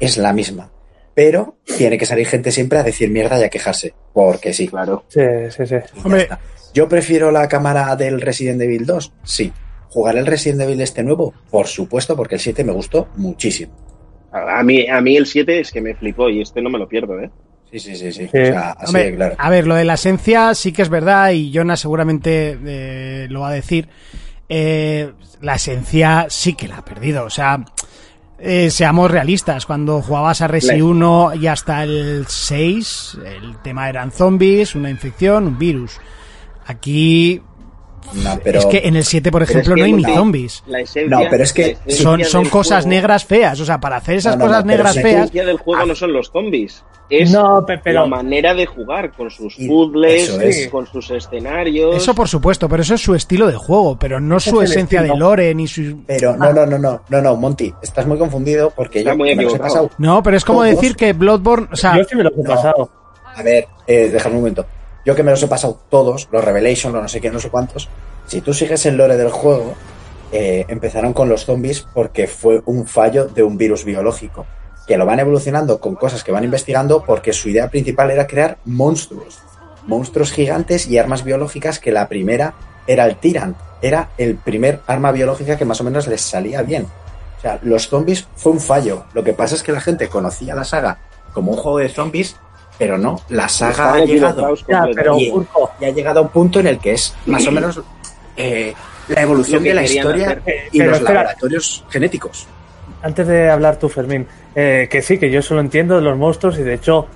es 0.00 0.16
la 0.16 0.32
misma. 0.32 0.72
Pero 1.12 1.58
tiene 1.76 1.98
que 1.98 2.06
salir 2.06 2.26
gente 2.26 2.50
siempre 2.52 2.78
a 2.78 2.82
decir 2.82 3.10
mierda 3.10 3.38
y 3.38 3.42
a 3.44 3.50
quejarse. 3.50 3.92
Porque 4.14 4.54
sí. 4.54 4.66
Claro. 4.68 5.04
Sí, 5.08 5.20
sí, 5.50 5.66
sí. 5.66 5.76
Hombre. 6.02 6.26
¿Yo 6.72 6.88
prefiero 6.88 7.30
la 7.30 7.46
cámara 7.48 7.94
del 7.96 8.18
Resident 8.22 8.62
Evil 8.62 8.86
2? 8.86 9.12
Sí. 9.24 9.52
¿Jugaré 9.92 10.20
el 10.20 10.26
Resident 10.26 10.62
Evil 10.62 10.80
este 10.80 11.02
nuevo? 11.02 11.34
Por 11.50 11.66
supuesto, 11.66 12.16
porque 12.16 12.36
el 12.36 12.40
7 12.40 12.64
me 12.64 12.72
gustó 12.72 13.08
muchísimo. 13.16 13.74
A 14.32 14.62
mí, 14.62 14.88
a 14.88 15.02
mí 15.02 15.18
el 15.18 15.26
7 15.26 15.60
es 15.60 15.70
que 15.70 15.82
me 15.82 15.94
flipó 15.94 16.30
y 16.30 16.40
este 16.40 16.62
no 16.62 16.70
me 16.70 16.78
lo 16.78 16.88
pierdo, 16.88 17.20
¿eh? 17.20 17.30
Sí, 17.70 17.78
sí, 17.78 17.96
sí, 17.96 18.10
sí. 18.10 18.28
Sí. 18.32 18.38
O 18.38 18.46
sea, 18.46 18.70
así 18.70 18.86
Hombre, 18.86 19.04
de 19.04 19.16
claro. 19.16 19.34
A 19.36 19.50
ver, 19.50 19.66
lo 19.66 19.74
de 19.74 19.84
la 19.84 19.94
esencia 19.94 20.54
sí 20.54 20.72
que 20.72 20.80
es 20.80 20.88
verdad 20.88 21.32
y 21.32 21.52
Jonah 21.54 21.76
seguramente 21.76 22.58
eh, 22.64 23.26
lo 23.28 23.40
va 23.40 23.50
a 23.50 23.52
decir. 23.52 23.86
Eh, 24.48 25.12
la 25.42 25.56
esencia 25.56 26.26
sí 26.30 26.54
que 26.54 26.68
la 26.68 26.78
ha 26.78 26.84
perdido. 26.86 27.24
O 27.24 27.30
sea, 27.30 27.62
eh, 28.38 28.70
seamos 28.70 29.10
realistas, 29.10 29.66
cuando 29.66 30.00
jugabas 30.00 30.40
a 30.40 30.48
Resi 30.48 30.80
1 30.80 31.34
y 31.34 31.48
hasta 31.48 31.84
el 31.84 32.24
6, 32.26 33.18
el 33.26 33.58
tema 33.58 33.90
eran 33.90 34.10
zombies, 34.10 34.74
una 34.74 34.88
infección, 34.88 35.46
un 35.46 35.58
virus. 35.58 36.00
Aquí 36.66 37.42
No, 38.14 38.38
pero, 38.42 38.58
es 38.60 38.66
que 38.66 38.78
en 38.84 38.96
el 38.96 39.04
7, 39.04 39.30
por 39.30 39.42
ejemplo, 39.42 39.74
es 39.74 39.74
que 39.74 39.80
no 39.80 39.84
hay 39.86 39.92
ni 39.92 40.04
zombies. 40.04 40.62
La 40.66 40.80
esencia, 40.80 41.18
No, 41.18 41.24
pero 41.30 41.42
es 41.44 41.52
que 41.52 41.76
Son, 41.88 42.22
son 42.24 42.44
cosas 42.48 42.84
juego- 42.84 42.90
negras 42.90 43.24
feas. 43.24 43.58
O 43.60 43.64
sea, 43.64 43.80
para 43.80 43.96
hacer 43.96 44.16
esas 44.16 44.36
No, 44.36 44.44
no, 44.44 44.48
cosas 44.50 44.64
negras 44.64 44.92
sí. 44.92 44.98
La 44.98 45.02
feas, 45.02 45.20
esencia 45.24 45.44
del 45.46 45.56
juego 45.58 45.86
no 45.86 45.94
son 45.94 46.12
los 46.12 46.30
zombies. 46.30 46.84
Es 47.10 47.30
No, 47.30 47.64
pe- 47.66 47.78
pero- 47.82 48.02
la 48.02 48.06
manera 48.06 48.54
de 48.54 48.64
jugar 48.64 49.12
con 49.12 49.30
sus 49.30 49.56
puzzles, 49.56 50.30
es. 50.40 50.68
con 50.68 50.86
sus 50.86 51.10
escenarios. 51.10 51.94
eso 51.96 52.14
por 52.14 52.28
supuesto, 52.28 52.68
pero 52.68 52.82
eso 52.82 52.94
es 52.94 53.00
su 53.02 53.14
estilo 53.14 53.46
de 53.48 53.56
juego, 53.56 53.98
pero 53.98 54.18
no 54.20 54.40
su 54.40 54.62
es 54.62 54.70
esencia 54.70 55.02
de 55.02 55.14
lore 55.16 55.54
ni 55.54 55.66
su... 55.66 56.02
pero 56.06 56.36
no, 56.36 56.52
no, 56.52 56.64
no, 56.64 56.78
no, 56.78 57.02
no, 57.08 57.20
no, 57.22 57.36
Monty, 57.36 57.72
estás 57.82 58.06
muy 58.06 58.16
confundido 58.18 58.70
porque 58.74 59.00
Está 59.00 59.10
yo 59.12 59.16
muy 59.18 59.34
me 59.34 59.42
los 59.42 59.54
he 59.54 59.58
pasado. 59.58 59.90
No, 59.98 60.22
pero 60.22 60.36
es 60.38 60.44
como 60.44 60.62
decir 60.62 60.96
que 60.96 61.12
Bloodborne, 61.12 61.68
o 61.70 61.76
sea, 61.76 61.96
Yo 61.98 62.04
sí 62.04 62.16
me 62.16 62.22
lo 62.24 62.30
he 62.30 62.36
no. 62.36 62.44
pasado. 62.44 62.90
A 63.34 63.42
ver, 63.42 63.66
eh, 63.86 64.08
déjame 64.12 64.36
un 64.36 64.40
momento. 64.42 64.66
Yo 65.04 65.14
que 65.14 65.22
me 65.22 65.30
los 65.30 65.42
he 65.42 65.48
pasado 65.48 65.80
todos, 65.88 66.28
los 66.30 66.44
Revelation, 66.44 66.92
los 66.92 67.02
no 67.02 67.08
sé 67.08 67.20
qué, 67.20 67.30
no 67.30 67.40
sé 67.40 67.50
cuántos. 67.50 67.88
Si 68.26 68.40
tú 68.40 68.54
sigues 68.54 68.86
el 68.86 68.96
lore 68.96 69.16
del 69.16 69.30
juego, 69.30 69.74
eh, 70.30 70.64
empezaron 70.68 71.12
con 71.12 71.28
los 71.28 71.44
zombies 71.44 71.86
porque 71.92 72.26
fue 72.26 72.62
un 72.66 72.86
fallo 72.86 73.26
de 73.26 73.42
un 73.42 73.58
virus 73.58 73.84
biológico. 73.84 74.46
Que 74.86 74.96
lo 74.96 75.06
van 75.06 75.20
evolucionando 75.20 75.80
con 75.80 75.96
cosas 75.96 76.24
que 76.24 76.32
van 76.32 76.44
investigando 76.44 77.04
porque 77.04 77.32
su 77.32 77.48
idea 77.48 77.68
principal 77.68 78.10
era 78.10 78.26
crear 78.26 78.58
monstruos. 78.64 79.40
Monstruos 79.86 80.32
gigantes 80.32 80.86
y 80.86 80.98
armas 80.98 81.24
biológicas 81.24 81.78
que 81.78 81.92
la 81.92 82.08
primera 82.08 82.54
era 82.86 83.04
el 83.06 83.16
Tyrant. 83.16 83.56
Era 83.80 84.10
el 84.18 84.36
primer 84.36 84.80
arma 84.86 85.10
biológica 85.10 85.58
que 85.58 85.64
más 85.64 85.80
o 85.80 85.84
menos 85.84 86.06
les 86.06 86.20
salía 86.20 86.62
bien. 86.62 86.86
O 87.38 87.40
sea, 87.42 87.58
los 87.62 87.88
zombies 87.88 88.28
fue 88.36 88.52
un 88.52 88.60
fallo. 88.60 89.04
Lo 89.14 89.24
que 89.24 89.32
pasa 89.32 89.56
es 89.56 89.64
que 89.64 89.72
la 89.72 89.80
gente 89.80 90.08
conocía 90.08 90.54
la 90.54 90.64
saga 90.64 90.98
como 91.32 91.52
un 91.52 91.58
juego 91.58 91.78
de 91.78 91.88
zombies, 91.88 92.36
pero 92.78 92.98
no, 92.98 93.20
la 93.28 93.48
saga 93.48 93.94
ha 93.94 94.04
llegado 94.04 94.54
Ya, 94.68 94.84
pero. 94.94 95.18
Y- 95.18 95.30
Urco, 95.30 95.70
y 95.80 95.84
ha 95.84 95.90
llegado 95.90 96.20
a 96.20 96.22
un 96.22 96.28
punto 96.28 96.60
en 96.60 96.66
el 96.68 96.78
que 96.78 96.92
es 96.92 97.14
más 97.26 97.46
o 97.46 97.52
menos 97.52 97.80
eh, 98.36 98.72
la 99.08 99.22
evolución 99.22 99.62
de 99.62 99.74
la 99.74 99.82
historia 99.84 100.30
hacer. 100.30 100.42
y 100.72 100.78
Pero 100.78 100.90
los 100.90 100.98
espera. 101.00 101.20
laboratorios 101.20 101.84
genéticos. 101.90 102.46
antes 103.02 103.26
de 103.26 103.50
hablar 103.50 103.76
tú, 103.76 103.88
Fermín, 103.88 104.26
eh, 104.54 104.88
que 104.90 105.02
sí, 105.02 105.18
que 105.18 105.30
yo 105.30 105.40
eso 105.40 105.54
lo 105.54 105.60
entiendo 105.60 105.96
de 105.96 106.02
los 106.02 106.16
monstruos 106.16 106.58
y 106.58 106.62
de 106.62 106.74
hecho 106.74 107.06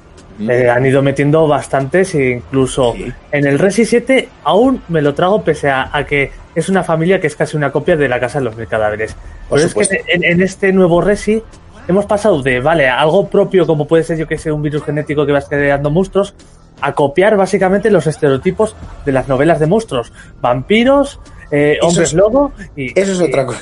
eh, 0.41 0.69
han 0.69 0.85
ido 0.85 1.01
metiendo 1.01 1.47
bastantes 1.49 2.15
e 2.15 2.31
incluso 2.33 2.93
Sí. 2.95 3.11
en 3.33 3.47
el 3.47 3.59
Resi 3.59 3.87
7 3.87 4.29
aún 4.45 4.83
me 4.89 5.01
lo 5.01 5.15
trago 5.15 5.43
pese 5.43 5.71
a, 5.71 5.89
a 5.93 6.05
que 6.05 6.31
es 6.55 6.69
una 6.69 6.83
familia 6.83 7.21
que 7.21 7.27
es 7.29 7.37
casi 7.37 7.57
una 7.57 7.71
copia 7.73 7.97
de 7.97 8.09
la 8.09 8.19
Casa 8.21 8.39
de 8.41 8.45
los 8.47 8.57
Mil 8.57 8.67
Cadáveres. 8.67 9.15
Por 9.49 9.59
Pero 9.59 9.69
supuesto. 9.69 9.95
es 9.95 10.03
que 10.05 10.13
en, 10.13 10.25
en 10.25 10.43
este 10.43 10.73
nuevo 10.73 11.01
Resi 11.01 11.43
hemos 11.89 12.07
pasado 12.07 12.43
de, 12.43 12.61
vale, 12.61 12.89
algo 12.89 13.29
propio 13.29 13.67
como 13.67 13.87
puede 13.87 14.05
ser 14.05 14.19
yo 14.19 14.27
que 14.27 14.39
sé, 14.39 14.51
un 14.53 14.63
virus 14.63 14.83
genético 14.85 15.25
que 15.27 15.33
vas 15.33 15.49
creando 15.49 15.91
monstruos, 15.91 16.35
a 16.81 16.93
copiar 16.93 17.37
básicamente 17.37 17.91
los 17.91 18.07
estereotipos 18.07 18.77
de 19.05 19.13
las 19.13 19.29
novelas 19.29 19.59
de 19.61 19.67
monstruos. 19.67 20.13
Vampiros, 20.41 21.21
eh, 21.51 21.79
hombres 21.83 22.09
es- 22.09 22.15
lobo 22.15 22.53
y... 22.75 22.99
Eso 22.99 23.13
es 23.13 23.21
y- 23.21 23.25
otra 23.25 23.47
cosa. 23.47 23.61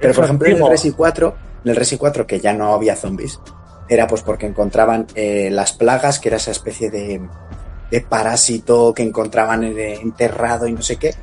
Pero 0.00 0.14
por 0.14 0.24
ejemplo 0.24 0.48
en 0.48 0.56
el 0.62 0.68
Resi 0.68 0.92
4, 0.92 1.34
en 1.64 1.70
el 1.70 1.76
Resi 1.76 1.96
4 1.98 2.26
que 2.26 2.38
ya 2.40 2.52
no 2.52 2.72
había 2.72 2.94
zombies, 2.96 3.40
era 3.88 4.06
pues 4.06 4.22
porque 4.22 4.46
encontraban 4.46 5.06
eh, 5.14 5.48
las 5.50 5.72
plagas, 5.72 6.18
que 6.20 6.28
era 6.28 6.36
esa 6.36 6.52
especie 6.52 6.88
de, 6.90 7.20
de 7.90 8.00
parásito 8.00 8.94
que 8.94 9.02
encontraban 9.02 9.64
eh, 9.64 9.94
enterrado 10.00 10.66
y 10.68 10.72
no 10.72 10.82
sé 10.82 10.96
qué, 10.96 11.14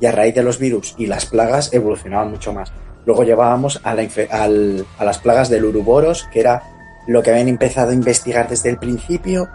y 0.00 0.06
a 0.06 0.12
raíz 0.12 0.34
de 0.34 0.42
los 0.42 0.58
virus 0.58 0.94
y 0.98 1.06
las 1.06 1.26
plagas 1.26 1.72
evolucionaban 1.74 2.30
mucho 2.30 2.52
más. 2.52 2.72
Luego 3.04 3.24
llevábamos 3.24 3.80
a, 3.82 3.94
la 3.94 4.02
infe- 4.02 4.30
al- 4.30 4.86
a 4.98 5.04
las 5.04 5.18
plagas 5.18 5.48
del 5.48 5.64
Uruboros, 5.64 6.28
que 6.32 6.40
era 6.40 6.62
lo 7.06 7.22
que 7.22 7.30
habían 7.30 7.48
empezado 7.48 7.90
a 7.90 7.94
investigar 7.94 8.48
desde 8.48 8.70
el 8.70 8.78
principio. 8.78 9.48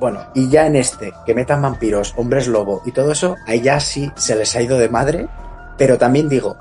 Bueno, 0.00 0.26
y 0.34 0.48
ya 0.48 0.66
en 0.66 0.76
este, 0.76 1.12
que 1.26 1.34
metan 1.34 1.62
vampiros, 1.62 2.14
hombres 2.16 2.46
lobo 2.46 2.82
y 2.84 2.92
todo 2.92 3.10
eso, 3.12 3.36
ahí 3.46 3.60
ya 3.62 3.80
sí 3.80 4.12
se 4.16 4.36
les 4.36 4.54
ha 4.54 4.62
ido 4.62 4.78
de 4.78 4.88
madre. 4.88 5.28
Pero 5.76 5.96
también 5.98 6.28
digo, 6.28 6.56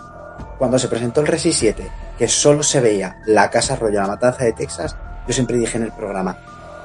cuando 0.58 0.80
se 0.80 0.88
presentó 0.88 1.22
el 1.22 1.28
Resi 1.28 1.52
7, 1.54 1.88
que 2.18 2.28
solo 2.28 2.64
se 2.64 2.80
veía 2.82 3.18
la 3.26 3.50
Casa 3.50 3.76
Rollo, 3.76 4.00
la 4.02 4.08
matanza 4.08 4.44
de 4.44 4.54
Texas, 4.54 4.96
yo 5.28 5.34
siempre 5.34 5.58
dije 5.58 5.78
en 5.78 5.84
el 5.84 5.92
programa, 5.92 6.38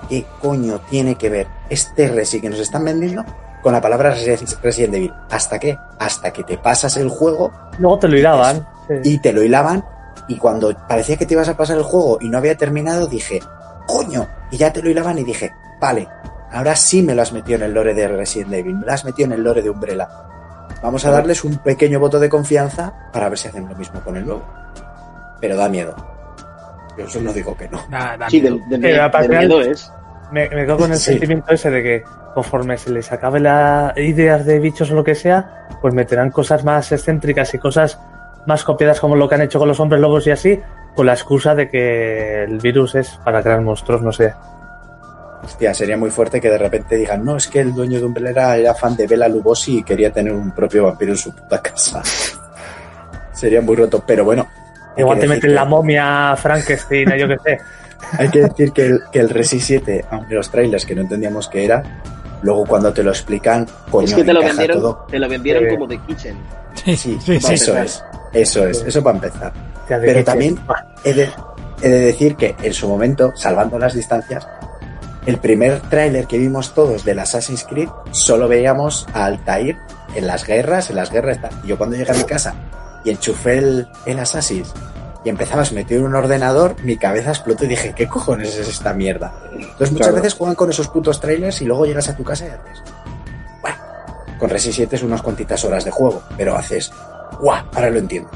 ¿qué 0.09 0.27
coño 0.41 0.81
tiene 0.91 1.15
que 1.15 1.31
ver 1.31 1.47
este 1.71 2.09
Resi 2.09 2.41
que 2.41 2.51
nos 2.51 2.59
están 2.59 2.85
vendiendo 2.85 3.25
con 3.63 3.73
la 3.73 3.81
palabra 3.81 4.15
Resi- 4.15 4.59
Resident 4.63 4.95
Evil? 4.95 5.15
¿Hasta 5.31 5.59
qué? 5.59 5.79
Hasta 5.99 6.33
que 6.33 6.43
te 6.43 6.59
pasas 6.59 6.97
el 6.97 7.09
juego 7.09 7.53
Luego 7.79 7.99
te 8.01 8.09
lo 8.09 8.19
hilaban. 8.19 8.67
Sí. 8.89 8.95
y 9.05 9.19
te 9.19 9.33
lo 9.33 9.43
hilaban 9.43 9.85
y 10.29 10.37
cuando 10.39 10.73
parecía 10.89 11.17
que 11.17 11.27
te 11.27 11.35
ibas 11.35 11.49
a 11.49 11.57
pasar 11.57 11.77
el 11.79 11.83
juego 11.83 12.19
y 12.21 12.29
no 12.29 12.39
había 12.39 12.57
terminado, 12.57 13.07
dije, 13.07 13.41
coño, 13.87 14.27
y 14.51 14.57
ya 14.57 14.73
te 14.73 14.83
lo 14.83 14.91
hilaban 14.91 15.19
y 15.19 15.25
dije, 15.25 15.53
vale, 15.81 16.09
ahora 16.53 16.77
sí 16.77 17.03
me 17.03 17.15
lo 17.15 17.23
has 17.23 17.33
metido 17.33 17.57
en 17.59 17.65
el 17.65 17.75
lore 17.75 17.95
de 17.95 18.09
Resident 18.09 18.53
Evil, 18.53 18.77
me 18.77 18.87
lo 18.87 18.93
has 18.93 19.05
metido 19.05 19.27
en 19.27 19.33
el 19.33 19.43
lore 19.43 19.63
de 19.63 19.71
Umbrella. 19.71 20.09
Vamos 20.83 21.05
a 21.05 21.11
darles 21.11 21.45
un 21.45 21.59
pequeño 21.59 22.01
voto 22.01 22.19
de 22.19 22.29
confianza 22.29 22.93
para 23.13 23.29
ver 23.29 23.39
si 23.39 23.49
hacen 23.49 23.69
lo 23.69 23.75
mismo 23.77 24.01
con 24.01 24.17
el 24.17 24.25
nuevo. 24.27 24.43
Pero 25.41 25.57
da 25.57 25.69
miedo. 25.69 25.95
Yo 26.97 27.05
eso 27.05 27.21
no 27.21 27.33
digo 27.33 27.57
que 27.57 27.69
no. 27.69 27.81
da- 27.91 28.17
da 28.17 28.29
Sí, 28.29 28.41
de, 28.41 28.51
miedo. 28.51 28.65
de- 28.69 28.77
Eh, 28.77 28.93
de 28.93 29.01
aparte- 29.01 29.29
miedo 29.39 29.61
es. 29.61 29.91
Me, 30.31 30.49
me 30.49 30.65
quedo 30.67 30.77
con 30.79 30.91
el 30.93 30.97
Sí. 30.99 31.05
sentimiento 31.13 31.53
ese 31.53 31.71
de 31.71 31.83
que 31.83 32.05
conforme 32.35 32.79
se 32.79 32.91
les 32.91 33.11
acabe 33.13 33.39
las 33.41 33.97
ideas 33.99 34.45
de 34.47 34.59
bichos 34.59 34.91
o 34.91 34.95
lo 34.95 35.05
que 35.05 35.15
sea, 35.15 35.69
pues 35.81 35.93
meterán 35.95 36.31
cosas 36.31 36.65
más 36.65 36.91
excéntricas 36.93 37.53
y 37.55 37.59
cosas 37.59 37.99
más 38.47 38.65
copiadas 38.65 39.01
como 39.01 39.17
lo 39.17 39.29
que 39.29 39.35
han 39.37 39.43
hecho 39.43 39.59
con 39.59 39.69
los 39.69 39.79
hombres 39.81 40.01
lobos 40.01 40.27
y 40.27 40.31
así, 40.31 40.61
con 40.95 41.07
la 41.07 41.13
excusa 41.15 41.55
de 41.55 41.69
que 41.69 42.45
el 42.45 42.59
virus 42.59 42.95
es 42.97 43.19
para 43.25 43.43
crear 43.43 43.61
monstruos, 43.61 44.03
no 44.03 44.13
sé. 44.13 44.33
Hostia, 45.45 45.75
sería 45.75 45.97
muy 45.97 46.11
fuerte 46.11 46.41
que 46.41 46.49
de 46.51 46.59
repente 46.59 46.97
digan, 46.97 47.25
no, 47.25 47.37
es 47.37 47.49
que 47.49 47.61
el 47.61 47.75
dueño 47.75 47.99
de 47.99 48.07
Umbrella 48.07 48.57
era 48.57 48.75
fan 48.75 48.95
de 48.97 49.07
Bela 49.09 49.27
Lugosi 49.29 49.79
y 49.79 49.83
quería 49.83 50.13
tener 50.13 50.33
un 50.33 50.53
propio 50.53 50.85
vampiro 50.85 51.13
en 51.13 51.19
su 51.19 51.35
puta 51.35 51.61
casa. 51.61 52.01
sería 53.33 53.61
muy 53.61 53.77
roto, 53.77 54.03
pero 54.07 54.25
bueno. 54.25 54.47
Igual 54.97 55.17
que 55.19 55.23
te 55.23 55.29
meten 55.29 55.51
que- 55.51 55.55
la 55.55 55.65
momia, 55.65 56.35
Frankenstein, 56.37 57.13
o 57.13 57.17
yo 57.17 57.29
qué 57.29 57.37
sé. 57.45 57.59
Hay 58.19 58.29
que 58.29 58.41
decir 58.43 58.73
que 58.73 58.87
el, 58.87 59.01
que 59.11 59.21
el 59.21 59.31
Resi 59.31 59.59
7, 59.61 60.05
aunque 60.11 60.35
los 60.35 60.51
trailers 60.51 60.85
que 60.85 60.95
no 60.95 61.01
entendíamos 61.03 61.49
qué 61.49 61.65
era, 61.65 61.83
luego 62.43 62.65
cuando 62.67 62.93
te 62.93 63.03
lo 63.03 63.11
explican, 63.11 63.67
coño, 63.91 64.07
es 64.07 64.15
que 64.15 64.25
te 64.25 64.33
lo 64.33 64.41
vendieron, 64.41 64.79
todo. 64.81 65.07
te 65.11 65.19
lo 65.19 65.29
vendieron 65.29 65.69
como 65.69 65.89
The 65.89 65.99
Kitchen. 65.99 66.37
Sí, 66.75 66.97
Sí, 66.97 67.19
sí, 67.21 67.41
sí. 67.41 67.55
eso 67.55 67.77
es, 67.79 68.05
eso 68.33 68.67
es, 68.67 68.83
eso 68.83 69.03
para 69.03 69.17
empezar. 69.17 69.53
Pero 69.89 70.25
también 70.25 70.59
he 71.05 71.13
de, 71.13 71.29
he 71.83 71.89
de 71.89 72.01
decir 72.01 72.37
que 72.37 72.55
en 72.63 72.73
su 72.73 72.89
momento, 72.89 73.33
salvando 73.37 73.79
las 73.79 73.95
distancias, 73.95 74.47
el 75.27 75.39
primer 75.39 75.81
tráiler 75.83 76.27
que 76.27 76.39
vimos 76.39 76.75
todos 76.75 77.05
del 77.05 77.19
Assassin's 77.19 77.65
Creed, 77.65 77.89
solo 78.11 78.49
veíamos 78.49 79.07
a 79.15 79.27
Altair 79.27 79.77
en 80.15 80.27
las 80.27 80.45
guerras, 80.47 80.91
en 80.91 80.97
las 80.97 81.11
guerras. 81.11 81.39
yo 81.65 81.79
cuando 81.79 81.97
llegué 81.97 82.11
a 82.11 82.15
mi 82.15 82.25
casa 82.25 82.55
y 83.05 83.11
enchufé 83.11 83.59
el, 83.59 83.89
el 84.07 84.19
Assassin's 84.19 84.73
y 85.25 85.29
empezabas 85.29 85.71
a 85.71 85.75
meter 85.75 86.03
un 86.03 86.15
ordenador, 86.17 86.75
mi 86.83 86.97
cabeza 86.97 87.31
explotó 87.31 87.65
y 87.65 87.69
dije, 87.69 87.93
¿qué 87.95 88.09
cojones 88.09 88.57
es 88.57 88.67
esta 88.69 88.93
mierda? 88.93 89.33
Entonces 89.53 89.93
muchas 89.93 90.09
Claro. 90.09 90.17
veces 90.17 90.35
juegan 90.35 90.57
con 90.57 90.71
esos 90.71 90.89
putos 90.89 91.21
trailers 91.21 91.61
y 91.63 91.65
luego 91.67 91.87
llegas 91.87 92.09
a 92.09 92.17
tu 92.17 92.25
casa 92.25 92.47
y 92.47 92.49
haces, 92.49 92.83
bueno, 93.61 93.77
con 94.41 94.51
Resi 94.51 94.73
7 94.73 94.97
es 94.97 95.03
unas 95.05 95.23
cuantitas 95.23 95.65
horas 95.65 95.85
de 95.85 95.93
juego, 95.93 96.23
pero 96.37 96.57
haces, 96.57 96.91
guau, 97.43 97.63
ahora 97.75 97.91
lo 97.91 97.99
entiendo. 97.99 98.31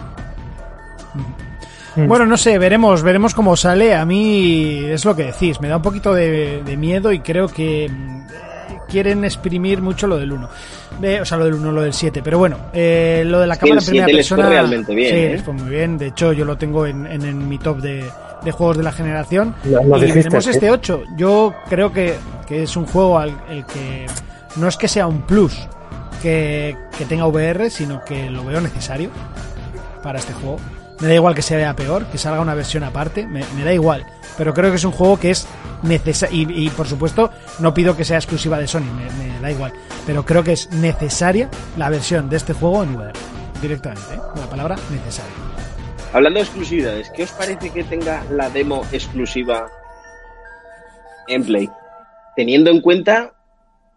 Bueno, 1.97 2.27
no 2.27 2.37
sé, 2.37 2.59
veremos, 2.59 3.03
veremos 3.03 3.35
cómo 3.35 3.57
sale. 3.57 3.95
A 3.95 4.05
mí 4.05 4.81
es 4.85 5.05
lo 5.07 5.17
que 5.17 5.25
decís, 5.25 5.61
me 5.63 5.69
da 5.69 5.77
un 5.77 5.83
poquito 5.83 6.13
de, 6.13 6.63
de 6.63 6.77
miedo 6.77 7.11
y 7.11 7.21
creo 7.21 7.49
que 7.49 7.89
mm, 7.91 8.27
quieren 8.91 9.25
exprimir 9.25 9.81
mucho 9.81 10.07
lo 10.07 10.19
del 10.19 10.31
1. 10.33 10.49
o 11.23 11.25
sea, 11.25 11.39
lo 11.39 11.47
del 11.47 11.55
1, 11.55 11.73
lo 11.73 11.81
del 11.81 11.95
7. 11.95 12.21
Pero 12.23 12.39
bueno, 12.39 12.59
eh, 12.75 13.23
lo 13.27 13.41
de 13.41 13.47
la 13.47 13.57
cámara 13.57 13.81
en 13.81 13.87
primera 13.87 14.05
7 14.09 14.17
les 14.19 14.29
fue 14.29 14.37
persona. 14.37 14.55
realmente 14.55 14.95
bien, 14.95 15.11
sí, 15.15 15.21
¿eh? 15.23 15.31
les 15.31 15.43
fue 15.43 15.55
muy 15.55 15.71
bien. 15.71 15.97
De 15.97 16.09
hecho, 16.09 16.35
yo 16.35 16.45
lo 16.45 16.59
tengo 16.59 16.85
en, 16.87 17.07
en- 17.07 17.23
en 17.25 17.49
mi 17.49 17.57
top 17.57 17.79
de, 17.79 18.05
de 18.45 18.51
juegos 18.53 18.77
de 18.77 18.83
la 18.83 18.93
generación. 18.93 19.55
Lo- 19.65 19.83
lo 19.83 19.97
y 19.97 20.01
dijiste, 20.03 20.25
tenemos 20.25 20.45
sí. 20.45 20.51
este 20.51 20.71
8. 20.71 21.03
Yo 21.17 21.55
creo 21.71 21.95
que, 21.95 22.17
que 22.47 22.65
es 22.65 22.77
un 22.77 22.85
juego 22.85 23.19
al 23.19 23.33
el 23.49 23.65
que 23.65 24.05
no 24.57 24.69
es 24.69 24.77
que 24.77 24.87
sea 24.89 25.07
un 25.07 25.23
plus 25.23 25.67
que, 26.17 26.77
tenga 27.09 27.27
VR, 27.27 27.71
sino 27.71 28.05
que 28.05 28.31
lo 28.31 28.45
veo 28.45 28.61
necesario 28.61 29.11
para 30.03 30.19
este 30.19 30.33
juego. 30.33 30.59
Me 31.01 31.09
da 31.09 31.15
igual 31.15 31.35
que 31.35 31.43
se 31.43 31.57
vea 31.57 31.77
peor, 31.77 32.07
que 32.07 32.19
salga 32.19 32.41
una 32.41 32.55
versión 32.55 32.83
aparte, 32.83 33.27
me, 33.27 33.45
da 33.65 33.73
igual. 33.73 34.07
Pero 34.39 34.55
creo 34.55 34.71
que 34.71 34.77
es 34.77 34.85
un 34.85 34.93
juego 34.93 35.19
que 35.19 35.31
es 35.31 35.47
necesario. 35.83 36.49
Y, 36.51 36.71
por 36.71 36.87
supuesto, 36.87 37.31
no 37.59 37.75
pido 37.75 37.97
que 37.97 38.05
sea 38.05 38.17
exclusiva 38.17 38.59
de 38.59 38.67
Sony, 38.67 38.83
me, 38.83 39.41
da 39.41 39.51
igual. 39.51 39.73
Pero 40.07 40.25
creo 40.25 40.43
que 40.43 40.53
es 40.53 40.71
necesaria 40.73 41.51
la 41.77 41.91
versión 41.91 42.29
de 42.29 42.37
este 42.37 42.55
juego 42.55 42.83
en 42.83 42.97
VR. 42.97 43.13
Directamente, 43.61 44.15
¿eh? 44.15 44.21
La 44.37 44.49
palabra 44.49 44.77
necesaria. 44.91 45.33
Hablando 46.13 46.39
de 46.39 46.45
exclusividades, 46.45 47.11
¿qué 47.11 47.25
os 47.25 47.33
parece 47.33 47.71
que 47.71 47.85
tenga 47.85 48.25
la 48.31 48.49
demo 48.49 48.85
exclusiva 48.93 49.67
en 51.29 51.45
Play? 51.45 51.69
Teniendo 52.37 52.71
en 52.71 52.81
cuenta 52.81 53.33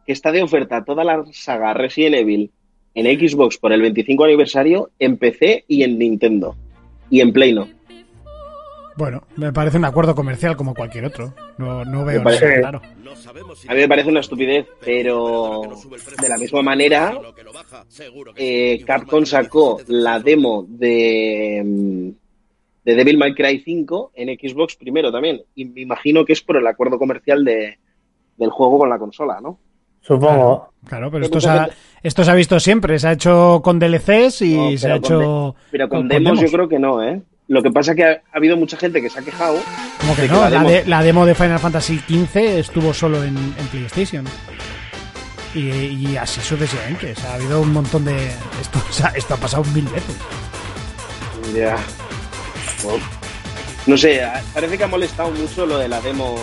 que 0.09 0.13
está 0.13 0.31
de 0.31 0.41
oferta 0.41 0.83
toda 0.83 1.03
la 1.03 1.23
saga 1.33 1.71
Resident 1.75 2.15
Evil 2.15 2.49
en 2.95 3.05
Xbox 3.19 3.59
por 3.59 3.71
el 3.71 3.81
25 3.83 4.23
aniversario, 4.23 4.89
en 4.97 5.17
PC 5.17 5.65
y 5.67 5.83
en 5.83 5.99
Nintendo. 5.99 6.55
Y 7.11 7.21
en 7.21 7.31
Play 7.31 7.53
no. 7.53 7.67
Bueno, 8.97 9.21
me 9.35 9.53
parece 9.53 9.77
un 9.77 9.85
acuerdo 9.85 10.15
comercial 10.15 10.57
como 10.57 10.73
cualquier 10.73 11.05
otro. 11.05 11.35
No, 11.59 11.85
no 11.85 12.05
veo 12.05 12.23
parece- 12.23 12.47
nada 12.47 12.61
raro. 12.71 12.81
A 13.67 13.73
mí 13.75 13.81
me 13.81 13.87
parece 13.87 14.09
una 14.09 14.21
estupidez, 14.21 14.65
pero 14.83 15.61
de 16.19 16.27
la 16.27 16.39
misma 16.39 16.63
manera, 16.63 17.15
eh, 18.35 18.83
Capcom 18.87 19.27
sacó 19.27 19.79
la 19.89 20.19
demo 20.19 20.65
de, 20.67 21.61
mm, 21.63 22.09
de 22.83 22.95
Devil 22.95 23.19
May 23.19 23.35
Cry 23.35 23.59
5 23.59 24.13
en 24.15 24.29
Xbox 24.29 24.75
primero 24.75 25.11
también. 25.11 25.43
Y 25.53 25.65
me 25.65 25.81
imagino 25.81 26.25
que 26.25 26.33
es 26.33 26.41
por 26.41 26.57
el 26.57 26.65
acuerdo 26.65 26.97
comercial 26.97 27.45
de, 27.45 27.77
del 28.37 28.49
juego 28.49 28.79
con 28.79 28.89
la 28.89 28.97
consola, 28.97 29.39
¿no? 29.39 29.59
Supongo. 30.09 30.71
Claro, 30.85 31.09
pero 31.11 31.23
esto 31.25 31.39
se, 31.39 31.47
ha, 31.49 31.59
gente- 31.65 31.75
esto 32.03 32.23
se 32.25 32.31
ha 32.31 32.33
visto 32.33 32.59
siempre. 32.59 32.99
Se 32.99 33.07
ha 33.07 33.11
hecho 33.13 33.61
con 33.63 33.79
DLCs 33.79 34.41
y 34.41 34.57
No, 34.57 34.77
se 34.77 34.91
ha 34.91 34.95
hecho. 34.95 35.19
de- 35.19 35.53
pero 35.71 35.87
con, 35.87 36.07
demos, 36.09 36.39
yo 36.41 36.47
creo 36.51 36.67
que 36.67 36.79
no, 36.79 37.01
¿eh? 37.01 37.21
Lo 37.47 37.63
que 37.63 37.71
pasa 37.71 37.91
es 37.91 37.97
que 37.97 38.03
ha, 38.03 38.11
ha 38.11 38.37
habido 38.37 38.57
mucha 38.57 38.75
gente 38.77 39.01
que 39.01 39.09
se 39.09 39.19
ha 39.19 39.21
quejado. 39.23 39.57
Como 40.01 40.15
que 40.15 40.27
no, 40.27 40.41
la 40.41 40.49
la, 40.49 40.59
demo- 40.63 40.69
de- 40.69 40.85
la 40.85 41.03
demo 41.03 41.25
de 41.25 41.35
Final 41.35 41.59
Fantasy 41.59 41.99
XV 41.99 42.59
estuvo 42.59 42.93
solo 42.93 43.23
en, 43.23 43.37
en 43.37 43.67
PlayStation. 43.71 44.25
Y, 45.55 45.59
y 45.69 46.17
así 46.17 46.41
sucesivamente. 46.41 47.13
O 47.13 47.15
sea, 47.15 47.31
ha 47.31 47.35
habido 47.35 47.61
un 47.61 47.71
montón 47.73 48.05
de. 48.05 48.27
Esto, 48.61 48.79
o 48.89 48.93
sea, 48.93 49.07
esto 49.15 49.33
ha 49.35 49.37
pasado 49.37 49.63
mil 49.73 49.85
veces. 49.85 50.15
Ya. 51.55 51.75
No, 52.83 52.91
No 53.87 53.97
sé, 53.97 54.21
parece 54.53 54.77
que 54.77 54.83
ha 54.83 54.87
molestado 54.87 55.31
mucho 55.31 55.65
lo 55.65 55.77
de 55.79 55.87
la 55.87 55.99
demo. 56.01 56.35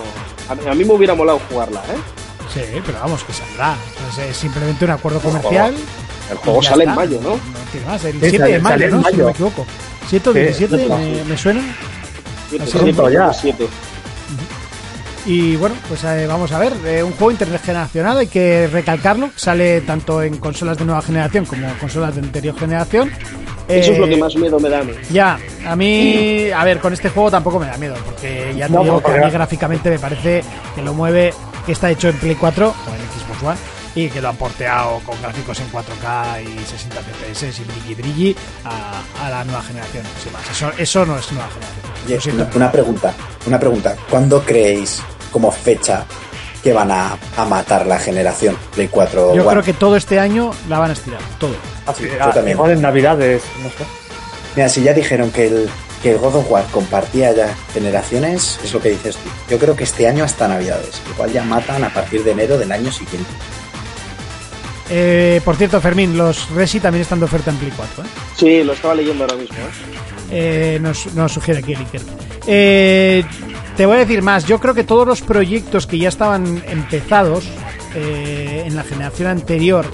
A, 0.48 0.70
a 0.70 0.74
mí 0.74 0.84
me 0.84 0.92
hubiera 0.92 1.14
molado 1.14 1.40
jugarla, 1.48 1.80
¿eh? 1.84 1.98
Sí, 2.64 2.80
pero 2.86 2.98
vamos, 3.00 3.22
que 3.24 3.32
saldrá. 3.32 3.76
Sea, 4.14 4.26
es 4.26 4.36
simplemente 4.36 4.84
un 4.84 4.90
acuerdo 4.92 5.20
comercial. 5.20 5.74
El 6.30 6.36
juego 6.38 6.62
sale 6.62 6.84
en 6.84 6.94
mayo, 6.94 7.20
¿no? 7.22 7.30
No 7.30 7.38
tiene 7.70 7.86
más. 7.86 8.04
El 8.04 8.12
Sí, 8.14 8.18
7 8.20 8.38
sale- 8.38 8.52
de 8.54 8.58
mayo, 8.60 8.84
en 8.86 8.90
¿no? 8.90 9.04
Si 9.10 9.16
no 9.16 9.24
me 9.26 9.30
equivoco. 9.30 9.66
7 10.08 10.30
o 10.30 10.32
Sí, 10.32 10.38
17, 10.40 10.76
justo. 10.78 10.96
me, 10.98 11.24
me 11.24 11.36
suena. 11.36 11.60
Siete, 12.48 12.64
Así 12.64 12.72
siete, 12.72 12.92
pronto 12.94 13.10
ya. 13.10 13.32
siete. 13.32 13.66
Y 15.26 15.56
bueno, 15.56 15.74
pues 15.88 16.04
eh, 16.04 16.24
vamos 16.28 16.52
a 16.52 16.58
ver, 16.60 16.72
eh, 16.84 17.02
un 17.02 17.10
juego 17.12 17.32
intergeneracional, 17.32 18.16
hay 18.18 18.28
que 18.28 18.68
recalcarlo, 18.72 19.30
sale 19.34 19.80
tanto 19.80 20.22
en 20.22 20.36
consolas 20.38 20.78
de 20.78 20.84
nueva 20.84 21.02
generación 21.02 21.44
como 21.46 21.66
consolas 21.80 22.14
de 22.14 22.20
anterior 22.20 22.56
generación. 22.56 23.10
Eso 23.66 23.90
es 23.90 23.96
Eh, 23.96 24.00
lo 24.00 24.06
que 24.08 24.16
más 24.16 24.36
miedo 24.36 24.60
me 24.60 24.68
da 24.68 24.78
a 24.80 24.84
mí. 24.84 24.92
Ya, 25.10 25.36
a 25.66 25.74
mí, 25.74 26.48
a 26.56 26.62
ver, 26.62 26.78
con 26.78 26.92
este 26.92 27.08
juego 27.08 27.28
tampoco 27.32 27.58
me 27.58 27.66
da 27.66 27.76
miedo, 27.76 27.96
porque 28.04 28.54
ya 28.56 28.68
te 28.68 28.72
No, 28.74 28.84
digo 28.84 29.02
que 29.02 29.10
a 29.10 29.16
mí 29.24 29.30
gráficamente 29.32 29.90
me 29.90 29.98
parece 29.98 30.44
que 30.76 30.82
lo 30.82 30.94
mueve, 30.94 31.34
que 31.66 31.72
está 31.72 31.90
hecho 31.90 32.08
en 32.08 32.16
Play 32.18 32.34
4 32.36 32.68
o 32.68 32.70
en 32.94 33.00
Xbox 33.00 33.42
One 33.42 33.58
y 33.94 34.08
que 34.10 34.20
lo 34.20 34.28
han 34.28 34.36
porteado 34.36 35.00
con 35.00 35.20
gráficos 35.22 35.58
en 35.60 35.70
4K 35.72 36.42
y 36.44 36.64
60 36.64 36.96
FPS 37.00 37.60
y 37.60 37.64
brilli 37.64 37.94
brilli 37.94 38.36
a, 38.64 39.02
a 39.26 39.30
la 39.30 39.44
nueva 39.44 39.62
generación. 39.62 40.04
Sin 40.22 40.32
más, 40.32 40.42
eso, 40.50 40.70
eso 40.78 41.06
no 41.06 41.18
es 41.18 41.32
nueva 41.32 41.48
generación. 42.06 42.34
Una, 42.36 42.48
una 42.54 42.72
pregunta, 42.72 43.14
una 43.46 43.58
pregunta. 43.58 43.96
¿Cuándo 44.10 44.42
creéis 44.44 45.02
como 45.32 45.50
fecha 45.50 46.04
que 46.62 46.72
van 46.72 46.90
a, 46.90 47.16
a 47.36 47.44
matar 47.46 47.86
la 47.86 47.98
generación 47.98 48.56
Play 48.74 48.88
4 48.88 49.34
Yo 49.34 49.42
One? 49.42 49.50
creo 49.50 49.62
que 49.62 49.72
todo 49.72 49.96
este 49.96 50.18
año 50.20 50.52
la 50.68 50.78
van 50.78 50.90
a 50.90 50.92
estirar, 50.92 51.20
todo. 51.38 51.54
Sí, 51.96 52.04
yo 52.04 52.10
Ah, 52.20 52.30
también. 52.32 52.56
igual 52.56 52.72
en 52.72 52.82
Navidades, 52.82 53.42
no 53.62 53.68
sé. 53.70 53.84
Mira, 54.56 54.68
si 54.68 54.82
ya 54.82 54.92
dijeron 54.92 55.30
que 55.30 55.46
el, 55.46 55.70
que 56.06 56.12
el 56.12 56.18
God 56.18 56.36
of 56.36 56.48
War 56.48 56.64
compartía 56.70 57.32
ya 57.34 57.52
generaciones, 57.74 58.60
es 58.62 58.72
lo 58.72 58.80
que 58.80 58.90
dices 58.90 59.16
tú. 59.16 59.28
Yo 59.50 59.58
creo 59.58 59.74
que 59.74 59.82
este 59.82 60.06
año 60.06 60.22
hasta 60.22 60.46
Navidades. 60.46 61.02
Igual 61.12 61.32
ya 61.32 61.42
matan 61.42 61.82
a 61.82 61.92
partir 61.92 62.22
de 62.22 62.30
enero 62.30 62.56
del 62.56 62.70
año 62.70 62.92
siguiente. 62.92 63.28
Eh, 64.88 65.40
por 65.44 65.56
cierto, 65.56 65.80
Fermín, 65.80 66.16
los 66.16 66.48
Resi 66.50 66.78
también 66.78 67.02
están 67.02 67.18
de 67.18 67.24
oferta 67.24 67.50
en 67.50 67.56
Play 67.56 67.72
4. 67.74 68.04
¿eh? 68.04 68.06
Sí, 68.36 68.62
lo 68.62 68.74
estaba 68.74 68.94
leyendo 68.94 69.24
ahora 69.24 69.34
mismo. 69.34 69.56
¿eh? 69.56 69.60
Eh, 70.30 70.78
nos, 70.80 71.12
nos 71.14 71.32
sugiere 71.32 71.58
aquí 71.58 71.72
el 71.72 71.80
Iker. 71.80 72.02
Eh, 72.46 73.24
te 73.76 73.84
voy 73.84 73.96
a 73.96 73.98
decir 73.98 74.22
más. 74.22 74.46
Yo 74.46 74.60
creo 74.60 74.74
que 74.74 74.84
todos 74.84 75.08
los 75.08 75.22
proyectos 75.22 75.88
que 75.88 75.98
ya 75.98 76.08
estaban 76.08 76.62
empezados 76.68 77.48
eh, 77.96 78.62
en 78.64 78.76
la 78.76 78.84
generación 78.84 79.26
anterior 79.26 79.86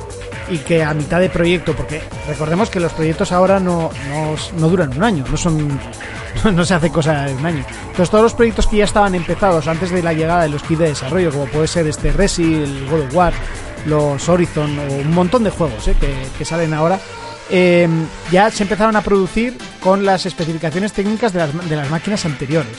y 0.51 0.59
que 0.59 0.83
a 0.83 0.93
mitad 0.95 1.21
de 1.21 1.29
proyecto, 1.31 1.75
porque 1.75 2.01
recordemos 2.27 2.69
que 2.71 2.81
los 2.81 2.93
proyectos 2.93 3.33
ahora 3.33 3.61
no, 3.61 3.91
no, 4.11 4.35
no 4.59 4.69
duran 4.69 4.97
un 4.97 5.03
año, 5.03 5.25
no 5.31 5.37
son 5.37 5.79
no 6.55 6.65
se 6.65 6.75
hace 6.75 6.91
cosa 6.91 7.29
en 7.29 7.37
un 7.39 7.47
año. 7.47 7.65
Entonces 7.83 8.11
todos 8.11 8.25
los 8.25 8.35
proyectos 8.35 8.67
que 8.67 8.79
ya 8.79 8.85
estaban 8.85 9.15
empezados 9.15 9.67
antes 9.69 9.91
de 9.91 10.03
la 10.03 10.13
llegada 10.13 10.43
de 10.43 10.49
los 10.49 10.63
kits 10.63 10.81
de 10.81 10.89
desarrollo, 10.89 11.31
como 11.31 11.47
puede 11.47 11.69
ser 11.69 11.87
este 11.87 12.13
Resi, 12.13 12.55
el 12.55 12.87
God 12.91 13.01
of 13.07 13.15
War, 13.15 13.33
los 13.87 14.29
Horizon 14.29 14.79
o 14.79 14.83
un 14.95 15.13
montón 15.15 15.45
de 15.45 15.51
juegos 15.51 15.87
eh, 15.89 15.95
que, 16.01 16.13
que 16.39 16.45
salen 16.45 16.73
ahora, 16.75 16.99
eh, 17.51 17.89
ya 18.31 18.51
se 18.51 18.63
empezaron 18.63 18.97
a 18.97 19.03
producir 19.03 19.57
con 19.81 20.05
las 20.07 20.25
especificaciones 20.27 20.93
técnicas 20.93 21.33
de 21.33 21.41
las, 21.41 21.69
de 21.69 21.77
las 21.77 21.91
máquinas 21.91 22.25
anteriores. 22.25 22.73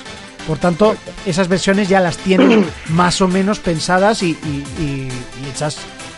Por 0.47 0.57
tanto, 0.57 0.95
esas 1.25 1.47
versiones 1.47 1.87
ya 1.87 1.99
las 2.01 2.17
tienen 2.17 2.65
más 2.89 3.21
o 3.21 3.27
menos 3.27 3.59
pensadas 3.59 4.23
y, 4.23 4.31
y- 4.31 4.65
y- 4.81 5.09
y 5.45 5.49
hechas 5.49 5.77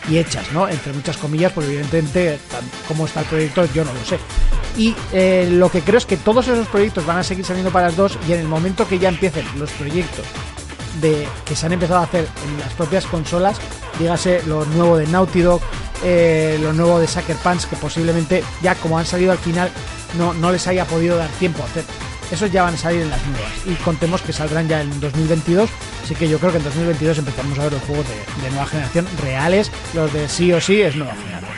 y 0.10 0.18
hechas, 0.18 0.52
¿no? 0.52 0.68
Entre 0.68 0.94
muchas 0.94 1.18
comillas, 1.18 1.52
porque 1.52 1.70
evidentemente 1.70 2.40
cómo 2.88 3.06
está 3.06 3.22
el 3.22 3.26
proyecto 3.26 3.66
yo 3.74 3.84
no 3.84 3.94
lo 3.94 4.06
sé. 4.06 4.20
Y 4.78 4.94
eh, 5.14 5.48
lo 5.52 5.70
que 5.70 5.82
creo 5.82 5.98
es 5.98 6.06
que 6.06 6.18
todos 6.18 6.48
esos 6.48 6.68
proyectos 6.68 7.06
van 7.06 7.18
a 7.18 7.24
seguir 7.24 7.46
saliendo 7.46 7.72
para 7.72 7.88
las 7.88 7.96
dos 7.96 8.18
y 8.28 8.34
en 8.34 8.40
el 8.42 8.48
momento 8.48 8.88
que 8.88 9.00
ya 9.00 9.10
empiecen 9.10 9.46
los 9.58 9.72
proyectos 9.72 10.26
de 11.02 11.28
que 11.46 11.56
se 11.56 11.66
han 11.66 11.74
empezado 11.74 12.00
a 12.00 12.04
hacer 12.04 12.28
en 12.46 12.60
las 12.60 12.74
propias 12.74 13.06
consolas, 13.06 13.58
dígase 14.00 14.42
lo 14.48 14.66
nuevo 14.66 14.98
de 14.98 15.08
Naughty 15.08 15.42
Dog, 15.42 15.62
eh, 16.04 16.58
lo 16.62 16.74
nuevo 16.74 17.00
de 17.00 17.08
Sucker 17.08 17.36
Punch, 17.38 17.66
que 17.66 17.76
posiblemente 17.76 18.44
ya 18.62 18.76
como 18.76 18.98
han 18.98 19.06
salido 19.06 19.32
al 19.32 19.38
final 19.38 19.72
no, 20.18 20.34
no 20.34 20.52
les 20.52 20.68
haya 20.68 20.86
podido 20.86 21.18
dar 21.18 21.30
tiempo 21.32 21.64
a 21.64 21.66
hacer. 21.66 21.84
Esos 22.32 22.52
ya 22.52 22.64
van 22.64 22.74
a 22.74 22.78
salir 22.78 23.02
en 23.02 23.10
las 23.12 23.26
nuevas 23.28 23.52
y 23.66 23.74
contemos 23.84 24.22
que 24.22 24.34
saldrán 24.34 24.68
ya 24.68 24.82
en 24.82 25.00
2022, 25.00 25.70
así 26.04 26.16
que 26.16 26.28
yo 26.28 26.40
creo 26.40 26.52
que 26.52 26.58
en 26.58 26.64
2022 26.64 27.20
empezamos 27.20 27.58
a 27.60 27.64
ver 27.64 27.74
los 27.74 27.82
juegos 27.84 28.06
de, 28.08 28.42
de 28.44 28.50
nueva 28.50 28.66
generación 28.66 29.08
reales, 29.22 29.72
los 29.94 30.12
de 30.12 30.28
sí 30.28 30.52
o 30.52 30.60
sí 30.60 30.82
es 30.82 30.96
nueva 30.96 31.14
generación. 31.14 31.52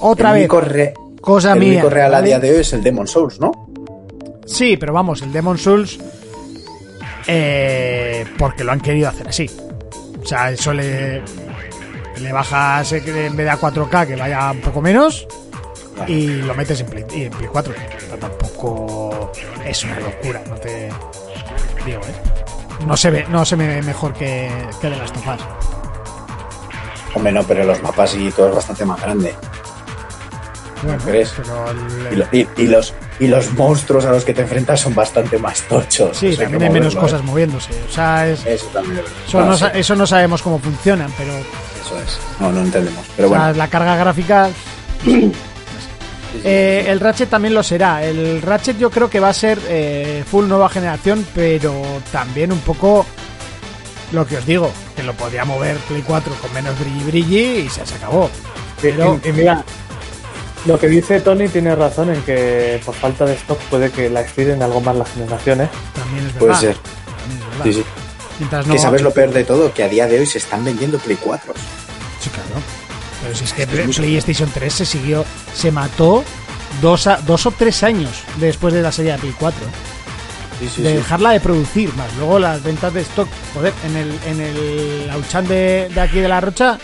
Otra 0.00 0.36
el 0.38 0.48
vez, 0.48 0.64
re- 0.64 0.94
cosa 1.20 1.52
el 1.52 1.60
mía. 1.60 1.72
único 1.74 1.90
real 1.90 2.14
a 2.14 2.22
día 2.22 2.38
de 2.40 2.50
hoy 2.50 2.56
es 2.60 2.72
el 2.72 2.82
Demon 2.82 3.06
Souls, 3.06 3.38
¿no? 3.40 3.52
Sí, 4.46 4.76
pero 4.76 4.92
vamos, 4.92 5.22
el 5.22 5.32
Demon 5.32 5.58
Souls. 5.58 5.98
eh, 7.26 8.24
porque 8.38 8.64
lo 8.64 8.72
han 8.72 8.80
querido 8.80 9.08
hacer 9.08 9.28
así. 9.28 9.48
O 10.22 10.26
sea, 10.26 10.50
eso 10.50 10.72
le. 10.72 11.22
Le 12.20 12.32
bajas 12.32 12.90
en 12.92 13.04
vez 13.36 13.44
de 13.46 13.50
a 13.50 13.60
4K 13.60 14.06
que 14.08 14.16
vaya 14.16 14.50
un 14.50 14.60
poco 14.60 14.80
menos. 14.80 15.26
Y 16.08 16.26
lo 16.42 16.54
metes 16.54 16.80
en 16.80 16.86
Play, 16.86 17.04
y 17.14 17.22
en 17.24 17.30
Play 17.32 17.48
4. 17.50 17.74
Pero 18.10 18.16
tampoco 18.62 19.32
es 19.64 19.84
una 19.84 20.00
locura, 20.00 20.42
no 20.48 20.54
te. 20.56 20.88
Digo, 21.86 22.00
¿eh? 22.00 22.84
No 22.86 22.96
se 22.96 23.10
ve, 23.10 23.26
no 23.28 23.44
se 23.44 23.56
me 23.56 23.66
ve 23.66 23.82
mejor 23.82 24.12
que, 24.14 24.50
que 24.80 24.90
de 24.90 24.96
las 24.96 25.12
tofas. 25.12 25.40
Hombre, 27.14 27.32
no, 27.32 27.42
pero 27.44 27.64
los 27.64 27.82
mapas 27.82 28.14
y 28.14 28.30
todo 28.30 28.48
es 28.50 28.54
bastante 28.56 28.84
más 28.84 29.00
grande. 29.00 29.34
Bueno, 30.82 31.02
crees? 31.04 31.34
el- 31.38 32.12
Y, 32.12 32.16
lo- 32.16 32.26
y- 32.30 32.48
y 32.62 32.66
los, 32.68 32.94
y 33.18 33.26
los 33.26 33.52
monstruos 33.54 34.04
a 34.04 34.10
los 34.12 34.24
que 34.24 34.32
te 34.32 34.42
enfrentas 34.42 34.80
son 34.80 34.94
bastante 34.94 35.36
más 35.38 35.62
tochos. 35.62 36.16
sí, 36.16 36.36
también 36.36 36.62
hay 36.62 36.70
menos 36.70 36.94
moverlo, 36.94 37.00
cosas 37.00 37.24
moviéndose. 37.24 37.72
O 37.88 37.92
sea, 37.92 38.28
es, 38.28 38.44
¿eh? 38.46 38.54
Eso 38.54 38.66
también. 38.66 39.02
eso, 39.26 39.40
Ah, 39.40 39.44
no, 39.44 39.66
eso 39.78 39.96
no 39.96 40.06
sabemos 40.06 40.40
cómo 40.42 40.58
funcionan, 40.60 41.12
pero 41.18 41.32
eso 41.32 41.98
es. 42.04 42.18
No, 42.38 42.52
no 42.52 42.60
entendemos. 42.60 43.04
Pero 43.16 43.28
O 43.28 43.30
sea, 43.32 43.40
bueno. 43.40 43.54
la 43.58 43.68
carga 43.68 43.96
gráfica. 43.96 44.50
Eh, 46.44 46.84
el 46.88 47.00
Ratchet 47.00 47.28
también 47.30 47.54
lo 47.54 47.62
será. 47.62 48.04
El 48.04 48.42
Ratchet 48.42 48.78
yo 48.78 48.90
creo 48.90 49.08
que 49.08 49.20
va 49.20 49.30
a 49.30 49.34
ser 49.34 49.58
eh, 49.68 50.22
full 50.30 50.46
nueva 50.46 50.68
generación, 50.68 51.26
pero 51.34 51.74
también 52.12 52.52
un 52.52 52.60
poco 52.60 53.06
lo 54.12 54.26
que 54.26 54.36
os 54.38 54.46
digo, 54.46 54.70
que 54.96 55.02
lo 55.02 55.12
podría 55.14 55.44
mover 55.44 55.76
Play 55.78 56.02
4 56.06 56.34
con 56.40 56.52
menos 56.54 56.78
brilli 56.78 57.04
brilli 57.04 57.46
y 57.60 57.68
se, 57.68 57.84
se 57.86 57.94
acabó. 57.94 58.30
Pero 58.80 59.20
Y, 59.24 59.28
y 59.28 59.32
mira, 59.32 59.64
lo 60.66 60.78
que 60.78 60.88
dice 60.88 61.20
Tony 61.20 61.48
tiene 61.48 61.74
razón 61.74 62.14
en 62.14 62.22
que 62.22 62.80
por 62.84 62.94
falta 62.94 63.24
de 63.24 63.34
stock 63.34 63.58
puede 63.70 63.90
que 63.90 64.08
la 64.10 64.20
estiren 64.22 64.62
algo 64.62 64.80
más 64.80 64.96
las 64.96 65.10
generaciones. 65.12 65.68
también 65.94 66.26
es 66.26 66.34
verdad. 66.34 66.40
Puede 66.40 66.54
ser. 66.60 66.76
también 66.76 67.40
es 67.42 67.48
verdad. 67.58 67.64
Sí, 67.64 67.72
sí. 67.72 67.84
Mientras 68.38 68.66
no- 68.66 68.72
Que 68.74 68.78
sabes 68.78 69.02
lo 69.02 69.10
peor 69.12 69.32
de 69.32 69.44
todo, 69.44 69.72
que 69.74 69.82
a 69.82 69.88
día 69.88 70.06
de 70.06 70.20
hoy 70.20 70.26
se 70.26 70.38
están 70.38 70.64
vendiendo 70.64 70.98
Play 70.98 71.18
4. 71.20 71.52
Sí, 72.20 72.30
claro. 72.30 72.62
Pero 73.22 73.34
si 73.34 73.44
es 73.44 73.52
que 73.52 73.66
Play- 73.66 73.86
PlayStation 73.88 74.50
3 74.52 74.72
se 74.72 74.86
siguió, 74.86 75.24
se 75.54 75.70
mató 75.72 76.24
dos, 76.80 77.06
a- 77.06 77.16
dos 77.18 77.46
o 77.46 77.50
tres 77.50 77.82
años 77.82 78.10
después 78.36 78.72
de 78.74 78.82
la 78.82 78.92
serie 78.92 79.12
de 79.12 79.18
Play 79.18 79.34
4. 79.38 79.64
¿eh? 79.64 79.68
Sí, 80.60 80.68
sí, 80.76 80.82
de 80.82 80.90
sí. 80.90 80.96
dejarla 80.96 81.30
de 81.30 81.40
producir 81.40 81.92
más. 81.94 82.12
Luego 82.16 82.38
las 82.38 82.62
ventas 82.62 82.92
de 82.94 83.00
stock, 83.02 83.28
joder, 83.54 83.72
en 83.86 83.96
el, 83.96 84.18
en 84.26 84.40
el 84.40 85.10
Auchan 85.10 85.46
de, 85.46 85.88
de 85.92 86.00
aquí 86.00 86.18
de 86.20 86.28
la 86.28 86.40
Rocha, 86.40 86.78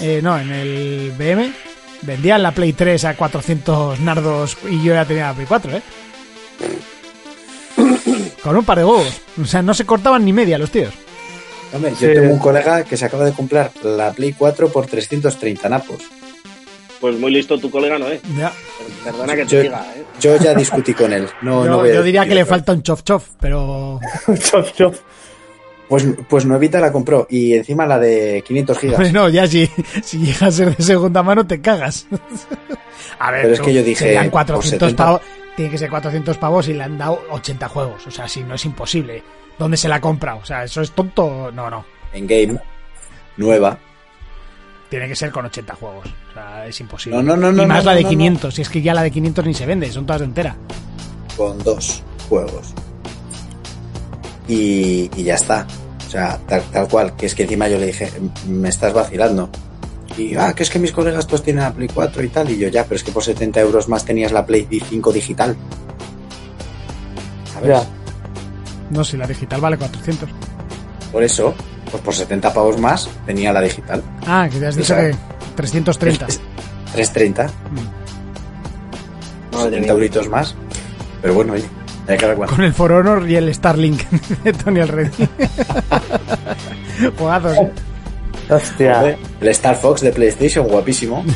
eh, 0.00 0.20
no, 0.22 0.38
en 0.38 0.50
el 0.50 1.12
BM, 1.18 1.52
vendían 2.02 2.42
la 2.42 2.52
Play 2.52 2.72
3 2.72 3.04
a 3.06 3.16
400 3.16 4.00
nardos 4.00 4.56
y 4.70 4.82
yo 4.82 4.94
ya 4.94 5.04
tenía 5.04 5.26
la 5.28 5.34
Play 5.34 5.46
4, 5.46 5.76
¿eh? 5.76 5.82
Con 8.42 8.56
un 8.56 8.64
par 8.64 8.78
de 8.78 8.84
huevos. 8.84 9.20
O 9.40 9.44
sea, 9.44 9.62
no 9.62 9.74
se 9.74 9.84
cortaban 9.84 10.24
ni 10.24 10.32
media 10.32 10.58
los 10.58 10.70
tíos. 10.70 10.94
Hombre, 11.72 11.92
yo 12.00 12.12
tengo 12.12 12.32
un 12.32 12.38
colega 12.38 12.84
que 12.84 12.96
se 12.96 13.04
acaba 13.04 13.24
de 13.24 13.32
comprar 13.32 13.70
la 13.82 14.12
Play 14.12 14.32
4 14.32 14.68
por 14.70 14.86
330 14.86 15.68
napos. 15.68 15.98
Pues 17.00 17.16
muy 17.18 17.30
listo 17.30 17.58
tu 17.58 17.70
colega, 17.70 17.98
¿no 17.98 18.08
es? 18.08 18.20
Ya. 18.36 18.52
Perdona 19.04 19.34
que 19.34 19.44
te 19.46 19.56
Yo, 19.56 19.62
diga, 19.62 19.86
¿eh? 19.96 20.04
yo 20.20 20.36
ya 20.36 20.54
discutí 20.54 20.92
con 20.92 21.12
él. 21.12 21.26
No, 21.40 21.64
yo 21.64 21.70
no 21.70 21.78
voy 21.78 21.90
a 21.90 21.94
yo 21.94 22.02
diría 22.02 22.26
que 22.26 22.34
le 22.34 22.44
falta 22.44 22.72
un 22.72 22.82
chof 22.82 23.02
chof, 23.02 23.26
pero. 23.40 23.98
Chop, 24.38 24.66
chop. 24.74 24.94
Pues, 25.88 26.06
pues 26.28 26.44
nuevita 26.44 26.78
la 26.78 26.92
compró 26.92 27.26
y 27.30 27.54
encima 27.54 27.84
la 27.86 27.98
de 27.98 28.44
500 28.46 28.78
gigas. 28.78 28.96
Bueno, 28.98 29.28
ya 29.28 29.46
si, 29.48 29.68
si 30.04 30.18
llega 30.18 30.46
a 30.48 30.50
ser 30.52 30.76
de 30.76 30.84
segunda 30.84 31.22
mano 31.22 31.46
te 31.46 31.60
cagas. 31.60 32.06
A 33.18 33.30
ver, 33.32 33.42
Pero 33.42 33.54
es 33.54 33.60
que 33.60 33.74
yo 33.74 33.82
dije, 33.82 34.04
serían 34.04 34.24
por 34.26 34.32
400 34.32 34.90
70. 34.90 35.04
pavos. 35.04 35.20
Tiene 35.56 35.70
que 35.70 35.78
ser 35.78 35.90
400 35.90 36.36
pavos 36.38 36.68
y 36.68 36.74
le 36.74 36.84
han 36.84 36.96
dado 36.96 37.22
80 37.30 37.68
juegos. 37.68 38.06
O 38.06 38.10
sea, 38.10 38.28
si 38.28 38.42
no 38.44 38.54
es 38.54 38.64
imposible. 38.66 39.22
¿Dónde 39.60 39.76
se 39.76 39.88
la 39.88 39.96
ha 39.96 40.00
comprado? 40.00 40.38
O 40.38 40.44
sea, 40.46 40.64
¿eso 40.64 40.80
es 40.80 40.90
tonto? 40.92 41.52
No, 41.52 41.68
no. 41.68 41.84
En 42.14 42.26
game, 42.26 42.58
nueva. 43.36 43.78
Tiene 44.88 45.06
que 45.06 45.14
ser 45.14 45.30
con 45.30 45.44
80 45.44 45.74
juegos. 45.74 46.08
O 46.30 46.32
sea, 46.32 46.66
es 46.66 46.80
imposible. 46.80 47.22
No, 47.22 47.22
no, 47.22 47.36
no, 47.36 47.52
no, 47.52 47.62
Y 47.64 47.66
más 47.66 47.84
no, 47.84 47.90
la 47.90 47.94
de 47.96 48.02
no, 48.02 48.08
no. 48.08 48.10
500. 48.10 48.54
Si 48.54 48.62
es 48.62 48.70
que 48.70 48.80
ya 48.80 48.94
la 48.94 49.02
de 49.02 49.10
500 49.10 49.44
ni 49.44 49.52
se 49.52 49.66
vende, 49.66 49.92
son 49.92 50.06
todas 50.06 50.20
de 50.22 50.26
entera. 50.28 50.56
con 51.36 51.58
dos 51.62 52.02
juegos. 52.26 52.72
Y, 54.48 55.10
y 55.14 55.22
ya 55.24 55.34
está. 55.34 55.66
O 56.06 56.10
sea, 56.10 56.38
tal, 56.48 56.62
tal 56.72 56.88
cual. 56.88 57.14
Que 57.14 57.26
es 57.26 57.34
que 57.34 57.42
encima 57.42 57.68
yo 57.68 57.78
le 57.78 57.86
dije, 57.88 58.10
me 58.48 58.70
estás 58.70 58.94
vacilando. 58.94 59.50
Y, 60.16 60.36
ah, 60.36 60.54
que 60.54 60.62
es 60.62 60.70
que 60.70 60.78
mis 60.78 60.90
colegas 60.92 61.26
pues 61.26 61.42
tienen 61.42 61.64
la 61.64 61.72
Play 61.74 61.88
4 61.92 62.24
y 62.24 62.28
tal. 62.28 62.50
Y 62.50 62.56
yo, 62.56 62.68
ya, 62.68 62.84
pero 62.84 62.96
es 62.96 63.04
que 63.04 63.12
por 63.12 63.22
70 63.22 63.60
euros 63.60 63.90
más 63.90 64.06
tenías 64.06 64.32
la 64.32 64.46
Play 64.46 64.66
5 64.70 65.12
digital. 65.12 65.54
¿Sabes? 67.52 67.68
Ya. 67.68 67.84
No, 68.90 69.04
si 69.04 69.16
la 69.16 69.26
digital 69.26 69.60
vale 69.60 69.76
400. 69.76 70.28
Por 71.12 71.22
eso, 71.22 71.54
pues 71.90 72.02
por 72.02 72.14
70 72.14 72.52
pavos 72.52 72.78
más 72.78 73.08
tenía 73.26 73.52
la 73.52 73.60
digital. 73.60 74.02
Ah, 74.26 74.48
que 74.50 74.58
te 74.58 74.66
has 74.66 74.76
dicho 74.76 74.94
que 74.94 75.14
330. 75.56 76.26
Es- 76.26 76.40
330, 76.92 77.42
Madre 79.52 79.64
70 79.70 79.80
mía. 79.80 79.92
euritos 79.92 80.28
más. 80.28 80.54
Pero 81.22 81.34
bueno, 81.34 81.52
oye, 81.52 81.64
hay 82.08 82.16
que 82.16 82.26
ver. 82.26 82.36
Con 82.36 82.62
el 82.62 82.72
For 82.74 82.90
Honor 82.92 83.28
y 83.30 83.36
el 83.36 83.54
Starlink 83.54 84.02
de 84.44 84.52
Tony 84.52 84.80
Already. 84.80 85.10
Juegazos, 87.18 87.56
¿eh? 87.56 87.72
Hostia. 88.50 89.16
El 89.40 89.48
Star 89.48 89.76
Fox 89.76 90.00
de 90.00 90.10
PlayStation, 90.12 90.66
guapísimo. 90.66 91.24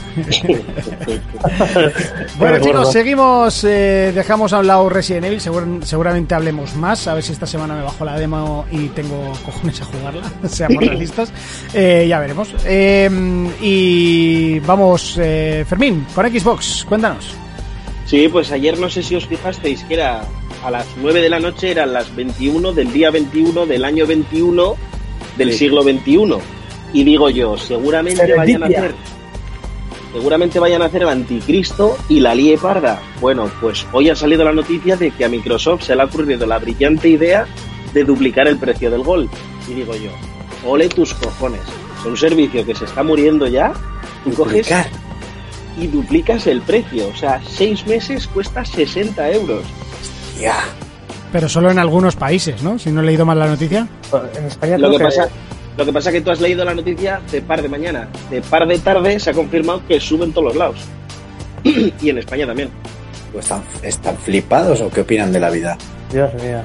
Bueno, 2.39 2.59
chicos, 2.59 2.93
seguimos. 2.93 3.65
eh, 3.65 4.13
dejamos 4.15 4.53
a 4.53 4.59
un 4.59 4.67
lado 4.67 4.89
Resident 4.89 5.27
Evil. 5.27 5.41
segur- 5.41 5.83
seguramente 5.83 6.35
hablemos 6.35 6.75
más. 6.77 7.07
A 7.07 7.15
ver 7.15 7.23
si 7.23 7.33
esta 7.33 7.47
semana 7.47 7.75
me 7.75 7.83
bajo 7.83 8.05
la 8.05 8.19
demo 8.19 8.65
y 8.71 8.89
tengo 8.89 9.33
cojones 9.45 9.81
a 9.81 9.85
jugarla. 9.85 10.23
Seamos 10.49 10.85
realistas. 10.85 11.33
Eh, 11.73 12.07
ya 12.09 12.19
veremos. 12.19 12.55
Eh, 12.65 13.09
y 13.61 14.59
vamos, 14.61 15.19
eh, 15.21 15.65
Fermín, 15.69 16.07
con 16.15 16.27
Xbox, 16.31 16.85
cuéntanos. 16.89 17.35
Sí, 18.07 18.29
pues 18.29 18.51
ayer 18.53 18.79
no 18.79 18.91
sé 18.91 19.03
si 19.03 19.15
os 19.17 19.27
fijasteis 19.27 19.83
que 19.85 19.95
era 19.95 20.23
a 20.65 20.71
las 20.71 20.87
9 21.01 21.23
de 21.23 21.29
la 21.31 21.41
noche, 21.41 21.71
eran 21.71 21.93
las 21.93 22.15
21 22.15 22.73
del 22.73 22.93
día 22.93 23.11
21 23.11 23.67
del 23.67 23.85
año 23.85 24.07
21 24.07 24.77
del 25.39 25.53
Sí. 25.53 25.59
siglo 25.59 25.83
21. 25.85 26.39
Y 26.95 27.05
digo 27.05 27.29
yo, 27.29 27.59
seguramente 27.59 28.35
vayan 28.35 28.63
a 28.63 28.67
hacer 28.67 28.95
seguramente 30.15 30.61
vayan 30.61 30.81
a 30.81 30.85
hacer 30.85 31.03
el 31.03 31.09
anticristo 31.09 31.99
y 32.09 32.21
la 32.21 32.37
lie 32.37 32.57
parda. 32.57 33.03
Bueno, 33.21 33.51
pues 33.61 33.85
hoy 33.93 34.11
ha 34.11 34.17
salido 34.17 34.45
la 34.45 34.53
noticia 34.53 34.97
de 34.97 35.11
que 35.11 35.25
a 35.25 35.29
Microsoft 35.29 35.83
se 35.83 35.97
le 35.97 36.03
ha 36.03 36.05
ocurrido 36.05 36.47
la 36.47 36.61
brillante 36.61 37.09
idea 37.09 37.47
de 37.93 38.05
duplicar 38.05 38.47
el 38.47 38.57
precio 38.57 38.93
del 38.93 39.03
gol. 39.03 39.29
Y 39.69 39.75
digo 39.75 39.93
yo, 39.97 40.11
ole 40.65 40.89
tus 40.89 41.13
cojones. 41.15 41.63
Es 41.99 42.07
un 42.07 42.17
servicio 42.17 42.65
que 42.65 42.77
se 42.77 42.85
está 42.85 43.03
muriendo 43.03 43.49
ya. 43.49 43.73
Tú 44.23 44.33
coges 44.35 44.71
y 45.81 45.89
duplicas 45.89 46.47
el 46.47 46.63
precio. 46.63 47.09
O 47.09 47.17
sea, 47.17 47.41
seis 47.49 47.85
meses 47.89 48.29
cuesta 48.29 48.65
60 48.65 49.33
euros. 49.33 49.65
Ya. 50.41 50.59
Pero 51.33 51.49
solo 51.49 51.73
en 51.73 51.81
algunos 51.81 52.15
países, 52.15 52.63
¿no? 52.63 52.79
Si 52.79 52.93
no 52.93 53.01
he 53.01 53.05
leído 53.05 53.27
mal 53.27 53.41
la 53.41 53.49
noticia. 53.49 53.89
En 54.37 54.45
España 54.45 54.79
Lo 54.79 54.93
que 54.93 55.01
pasa, 55.01 55.29
lo 55.77 55.85
que 55.85 55.93
pasa 55.93 56.13
que 56.13 56.21
tú 56.21 56.31
has 56.31 56.41
leído 56.41 56.65
la 56.65 56.75
noticia 56.75 57.21
de 57.33 57.41
par 57.43 57.63
de 57.63 57.69
mañana. 57.69 58.09
De 58.31 58.41
par 58.43 58.67
de 58.67 58.79
tarde 58.79 59.19
se 59.19 59.31
ha 59.31 59.33
confirmado 59.33 59.83
que 59.87 59.99
suben 60.01 60.33
todos 60.33 60.49
los 60.49 60.57
lados. 60.57 60.77
y 61.65 62.09
en 62.11 62.19
España 62.19 62.47
también. 62.47 62.71
Pues 63.33 63.45
¿Están, 63.47 63.63
¿Están 63.83 64.17
flipados 64.19 64.81
o 64.81 64.91
qué 64.91 65.01
opinan 65.01 65.33
de 65.33 65.41
la 65.41 65.51
vida? 65.51 65.77
Dios 66.13 66.33
mío. 66.35 66.61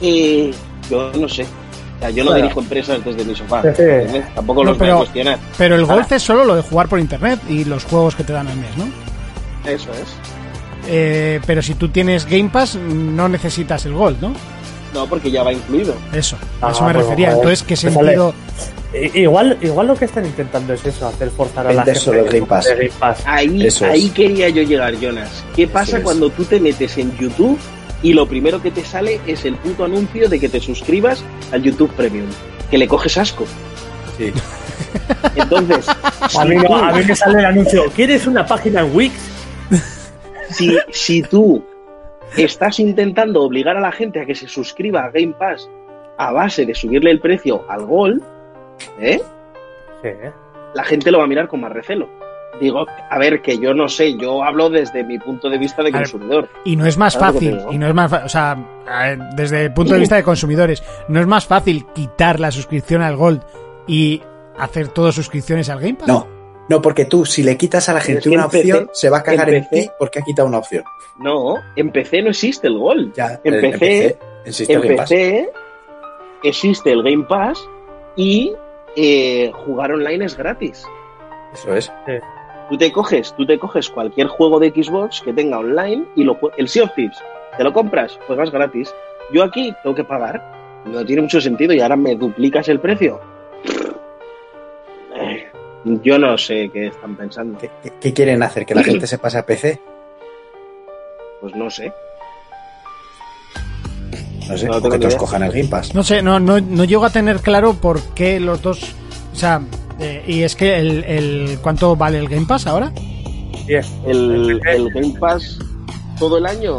Y 0.00 0.50
yo 0.90 1.12
no 1.12 1.28
sé. 1.28 1.42
O 1.44 2.00
sea, 2.00 2.10
yo 2.10 2.24
no 2.24 2.30
Bueno. 2.30 2.42
dirijo 2.44 2.60
empresas 2.60 3.04
desde 3.04 3.24
mi 3.24 3.34
sofá. 3.36 3.62
Sí, 3.62 3.68
sí. 3.76 3.82
¿entiendes? 3.82 4.34
Tampoco 4.34 4.64
No, 4.64 4.70
los 4.70 4.78
voy 4.78 4.86
pero- 4.86 4.96
a 4.96 4.98
cuestionar. 4.98 5.38
Pero 5.56 5.76
el 5.76 5.84
golf 5.84 6.08
Ah. 6.10 6.16
es 6.16 6.22
solo 6.22 6.44
lo 6.44 6.56
de 6.56 6.62
jugar 6.62 6.88
por 6.88 6.98
internet 6.98 7.38
y 7.48 7.64
los 7.64 7.84
juegos 7.84 8.16
que 8.16 8.24
te 8.24 8.32
dan 8.32 8.48
al 8.48 8.56
mes, 8.56 8.76
¿no? 8.76 8.84
Eso 9.70 9.90
es. 9.92 10.08
Eh, 10.88 11.40
pero 11.46 11.62
si 11.62 11.74
tú 11.74 11.88
tienes 11.90 12.26
Game 12.26 12.48
Pass, 12.52 12.74
no 12.74 13.28
necesitas 13.28 13.86
el 13.86 13.92
Gold, 13.92 14.20
¿no? 14.20 14.32
No, 14.94 15.06
porque 15.06 15.30
ya 15.30 15.42
va 15.42 15.52
incluido. 15.52 15.94
Eso, 16.12 16.36
a 16.60 16.68
Ah, 16.68 16.70
eso 16.72 16.84
me 16.84 16.92
pues, 16.92 17.04
refería. 17.04 17.28
joder, 17.28 17.38
Entonces, 17.42 17.66
¿qué 17.66 17.76
sentido? 17.76 18.34
Igual, 19.14 19.56
igual 19.62 19.86
lo 19.86 19.94
que 19.96 20.04
están 20.04 20.26
intentando 20.26 20.74
es 20.74 20.84
eso, 20.84 21.06
hacer 21.08 21.30
forzar 21.30 21.66
a 21.66 21.72
la 21.72 21.82
gente 21.84 21.98
que 21.98 22.22
Game 22.38 22.46
Pass. 22.46 22.68
Game 22.68 22.90
Pass. 22.98 23.22
Ahí, 23.24 23.66
Eso 23.66 23.86
es. 23.86 23.92
ahí 23.92 24.10
quería 24.10 24.50
yo 24.50 24.62
llegar, 24.62 24.94
Jonas. 25.00 25.42
¿Qué 25.56 25.66
pasa 25.66 25.96
es. 25.96 26.02
cuando 26.04 26.28
tú 26.28 26.44
te 26.44 26.60
metes 26.60 26.98
en 26.98 27.16
YouTube 27.16 27.58
y 28.02 28.12
lo 28.12 28.26
primero 28.28 28.60
que 28.60 28.70
te 28.70 28.84
sale 28.84 29.18
es 29.26 29.46
el 29.46 29.54
puto 29.56 29.84
anuncio 29.86 30.28
de 30.28 30.38
que 30.38 30.50
te 30.50 30.60
suscribas 30.60 31.24
al 31.52 31.62
YouTube 31.62 31.90
Premium? 31.92 32.26
Que 32.70 32.76
le 32.76 32.86
coges 32.86 33.16
asco. 33.16 33.46
Sí. 34.18 34.30
Entonces, 35.36 35.86
A 36.38 36.44
mí, 36.44 36.50
si 36.50 36.62
no, 36.62 36.64
tú- 36.68 36.74
a 36.74 36.92
mí 36.92 37.02
me 37.06 37.16
sale 37.16 37.38
el 37.38 37.44
anuncio. 37.46 37.84
¿Quieres 37.96 38.26
una 38.26 38.44
página 38.44 38.80
en 38.82 38.94
Wix? 38.94 39.14
si, 40.50 40.76
si 40.92 41.22
tú 41.22 41.64
estás 42.36 42.80
intentando 42.80 43.42
obligar 43.42 43.76
a 43.76 43.80
la 43.80 43.92
gente 43.92 44.20
a 44.20 44.26
que 44.26 44.34
se 44.34 44.48
suscriba 44.48 45.04
a 45.04 45.10
Game 45.10 45.34
Pass 45.38 45.68
a 46.18 46.32
base 46.32 46.66
de 46.66 46.74
subirle 46.74 47.10
el 47.10 47.20
precio 47.20 47.64
al 47.68 47.86
Gold, 47.86 48.22
¿eh? 49.00 49.20
Sí, 50.02 50.08
¿eh? 50.08 50.32
la 50.74 50.84
gente 50.84 51.10
lo 51.10 51.18
va 51.18 51.24
a 51.24 51.28
mirar 51.28 51.48
con 51.48 51.60
más 51.60 51.72
recelo. 51.72 52.08
Digo, 52.60 52.86
a 53.10 53.18
ver, 53.18 53.40
que 53.40 53.58
yo 53.58 53.72
no 53.72 53.88
sé, 53.88 54.16
yo 54.18 54.44
hablo 54.44 54.68
desde 54.68 55.02
mi 55.04 55.18
punto 55.18 55.48
de 55.48 55.58
vista 55.58 55.82
de 55.82 55.90
ver, 55.90 56.02
consumidor. 56.02 56.48
Y 56.64 56.76
no 56.76 56.86
es 56.86 56.98
más 56.98 57.14
¿Sabes 57.14 57.34
lo 57.34 57.40
que 57.40 57.46
te 57.46 57.52
fácil, 57.56 57.74
y 57.74 57.78
no 57.78 57.88
es 57.88 57.94
más 57.94 58.12
o 58.12 58.28
sea, 58.28 58.54
ver, 58.86 59.18
desde 59.34 59.64
el 59.64 59.72
punto 59.72 59.94
de 59.94 60.00
vista 60.00 60.16
de 60.16 60.22
consumidores, 60.22 60.82
no 61.08 61.20
es 61.20 61.26
más 61.26 61.46
fácil 61.46 61.86
quitar 61.94 62.40
la 62.40 62.50
suscripción 62.50 63.00
al 63.02 63.16
Gold 63.16 63.42
y 63.86 64.22
hacer 64.58 64.88
todas 64.88 65.14
suscripciones 65.14 65.70
al 65.70 65.80
Game 65.80 65.94
Pass. 65.94 66.08
No, 66.08 66.26
no, 66.68 66.80
porque 66.80 67.04
tú, 67.04 67.24
si 67.24 67.42
le 67.42 67.56
quitas 67.56 67.88
a 67.88 67.92
la 67.92 68.00
gente 68.00 68.28
una 68.28 68.46
opción, 68.46 68.90
se 68.92 69.10
va 69.10 69.18
a 69.18 69.22
cagar 69.22 69.50
en 69.50 69.68
ti 69.68 69.88
porque 69.98 70.20
ha 70.20 70.22
quitado 70.22 70.48
una 70.48 70.58
opción. 70.58 70.84
No, 71.18 71.56
en 71.76 71.90
PC 71.90 72.22
no 72.22 72.30
existe 72.30 72.68
el 72.68 72.78
Gold. 72.78 73.14
Ya, 73.14 73.40
En 73.44 73.54
en 73.54 73.60
PC, 73.72 73.78
PC, 73.78 74.18
existe 74.44 74.72
el 74.72 74.78
En 74.78 74.82
Game 74.82 74.96
Pass. 74.96 75.08
PC 75.10 75.50
existe 76.42 76.92
el 76.92 77.02
Game 77.02 77.24
Pass 77.24 77.68
y 78.16 78.54
eh, 78.96 79.50
jugar 79.64 79.92
online 79.92 80.24
es 80.24 80.36
gratis. 80.36 80.84
Eso 81.52 81.74
es. 81.74 81.92
Tú 82.68 82.78
te 82.78 82.90
coges, 82.92 83.34
tú 83.36 83.44
te 83.44 83.58
coges 83.58 83.88
cualquier 83.90 84.28
juego 84.28 84.58
de 84.58 84.70
Xbox 84.70 85.20
que 85.20 85.32
tenga 85.32 85.58
online 85.58 86.06
y 86.16 86.24
lo 86.24 86.38
el 86.56 86.68
Sea 86.68 86.84
of 86.84 86.94
Thieves, 86.94 87.18
te 87.56 87.64
lo 87.64 87.72
compras, 87.72 88.18
juegas 88.26 88.50
gratis. 88.50 88.94
Yo 89.32 89.42
aquí 89.42 89.74
tengo 89.82 89.94
que 89.94 90.04
pagar. 90.04 90.42
No 90.84 91.04
tiene 91.04 91.22
mucho 91.22 91.40
sentido 91.40 91.72
y 91.72 91.80
ahora 91.80 91.96
me 91.96 92.16
duplicas 92.16 92.68
el 92.68 92.80
precio. 92.80 93.20
Yo 95.84 96.18
no 96.18 96.38
sé 96.38 96.70
qué 96.72 96.88
están 96.88 97.16
pensando. 97.16 97.58
¿Qué, 97.58 97.70
qué- 97.82 97.92
qué 98.00 98.12
quieren 98.12 98.42
hacer? 98.42 98.64
¿Que 98.66 98.74
la 98.74 98.84
gente 98.84 99.06
se 99.06 99.18
pase 99.18 99.38
a 99.38 99.46
PC? 99.46 99.80
Pues 101.40 101.54
no 101.56 101.68
sé. 101.70 101.92
No 104.48 104.56
sé, 104.58 104.66
No 104.66 104.76
o 104.76 104.90
que 104.90 104.98
todos 104.98 105.16
cojan 105.16 105.42
el 105.42 105.50
Game 105.52 105.68
Pass. 105.68 105.94
No 105.94 106.02
sé, 106.02 106.22
no, 106.22 106.38
no, 106.40 106.60
no 106.60 106.84
llego 106.84 107.04
a 107.04 107.10
tener 107.10 107.40
claro 107.40 107.74
por 107.74 108.00
qué 108.14 108.38
los 108.40 108.60
dos. 108.62 108.94
O 109.32 109.36
sea, 109.36 109.60
eh, 109.98 110.22
y 110.26 110.42
es 110.42 110.54
que 110.56 110.78
el, 110.78 111.04
el. 111.04 111.58
¿Cuánto 111.62 111.96
vale 111.96 112.18
el 112.18 112.28
Game 112.28 112.46
Pass 112.46 112.66
ahora? 112.66 112.92
Diez. 113.66 113.88
El, 114.06 114.60
el 114.66 114.90
Game 114.92 115.14
Pass 115.18 115.58
todo 116.18 116.38
el 116.38 116.46
año. 116.46 116.76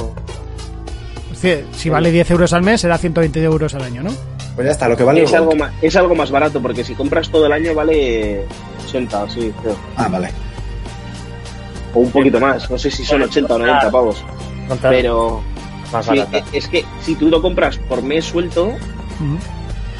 Decir, 1.29 1.65
si 1.73 1.89
vale 1.89 2.11
10 2.11 2.31
euros 2.31 2.53
al 2.53 2.61
mes, 2.61 2.79
será 2.81 2.97
120 2.97 3.41
euros 3.43 3.73
al 3.73 3.83
año, 3.83 4.01
¿no? 4.03 4.11
Pues 4.55 4.65
ya 4.65 4.71
está, 4.71 4.87
lo 4.87 4.95
que 4.95 5.03
vale. 5.03 5.23
Es 5.23 5.31
el 5.31 5.37
algo, 5.37 5.55
más, 5.55 5.71
es 5.81 5.95
algo 5.95 6.15
más 6.15 6.29
barato 6.31 6.61
porque 6.61 6.83
si 6.83 6.93
compras 6.93 7.29
todo 7.29 7.47
el 7.47 7.51
año 7.51 7.73
vale 7.73 8.45
80 8.87 9.23
o 9.23 9.29
sí, 9.29 9.53
creo. 9.61 9.75
Ah, 9.95 10.07
vale. 10.07 10.29
O 11.93 11.99
un 12.01 12.11
poquito 12.11 12.39
más. 12.39 12.69
No 12.69 12.77
sé 12.77 12.91
si 12.91 13.03
son 13.03 13.21
80 13.23 13.55
o 13.55 13.57
90 13.57 13.91
pavos. 13.91 14.23
Pero 14.81 15.41
más 15.91 16.05
sí, 16.05 16.17
barata. 16.17 16.43
es 16.51 16.67
que 16.67 16.85
si 17.01 17.15
tú 17.15 17.29
lo 17.29 17.41
compras 17.41 17.77
por 17.77 18.01
mes 18.03 18.25
suelto. 18.25 18.73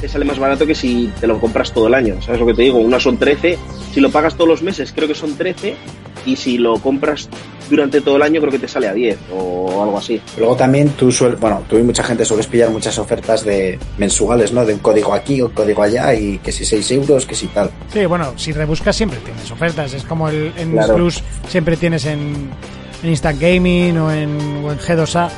Te 0.03 0.09
sale 0.09 0.25
más 0.25 0.37
barato 0.37 0.67
que 0.67 0.75
si 0.75 1.09
te 1.17 1.27
lo 1.27 1.39
compras 1.39 1.71
todo 1.71 1.87
el 1.87 1.93
año. 1.93 2.21
¿Sabes 2.21 2.41
lo 2.41 2.45
que 2.45 2.53
te 2.53 2.63
digo? 2.63 2.77
Uno 2.77 2.99
son 2.99 3.17
13. 3.17 3.57
Si 3.93 4.01
lo 4.01 4.11
pagas 4.11 4.35
todos 4.35 4.49
los 4.49 4.61
meses, 4.61 4.91
creo 4.93 5.07
que 5.07 5.15
son 5.15 5.37
13. 5.37 5.75
y 6.25 6.35
si 6.35 6.57
lo 6.57 6.77
compras 6.79 7.29
durante 7.69 8.01
todo 8.01 8.17
el 8.17 8.21
año 8.21 8.41
creo 8.41 8.51
que 8.51 8.59
te 8.59 8.67
sale 8.67 8.89
a 8.89 8.93
10 8.93 9.17
o 9.33 9.81
algo 9.81 9.97
así. 9.97 10.21
Luego 10.37 10.57
también 10.57 10.89
tú 10.89 11.09
sueles, 11.09 11.39
bueno, 11.39 11.63
tú 11.69 11.77
y 11.77 11.83
mucha 11.83 12.03
gente 12.03 12.25
sueles 12.25 12.47
pillar 12.47 12.69
muchas 12.69 12.97
ofertas 12.99 13.45
de 13.45 13.79
mensuales, 13.97 14.51
¿no? 14.51 14.65
De 14.65 14.73
un 14.73 14.79
código 14.79 15.13
aquí 15.13 15.39
o 15.39 15.45
un 15.45 15.53
código 15.53 15.81
allá 15.81 16.13
y 16.13 16.37
que 16.39 16.51
si 16.51 16.65
6 16.65 16.91
euros, 16.91 17.25
que 17.25 17.35
si 17.35 17.47
tal. 17.47 17.71
Sí, 17.93 18.05
bueno, 18.05 18.33
si 18.35 18.51
rebuscas 18.51 18.95
siempre 18.97 19.19
tienes 19.19 19.49
ofertas. 19.51 19.93
Es 19.93 20.03
como 20.03 20.27
el, 20.27 20.51
en 20.57 20.71
Claro. 20.73 20.95
Plus 20.95 21.23
siempre 21.47 21.77
tienes 21.77 22.05
en, 22.05 22.49
en 23.03 23.09
Instant 23.09 23.39
Gaming 23.39 23.97
o 23.99 24.11
en, 24.11 24.37
o 24.65 24.71
en 24.73 24.79
G2A. 24.79 25.29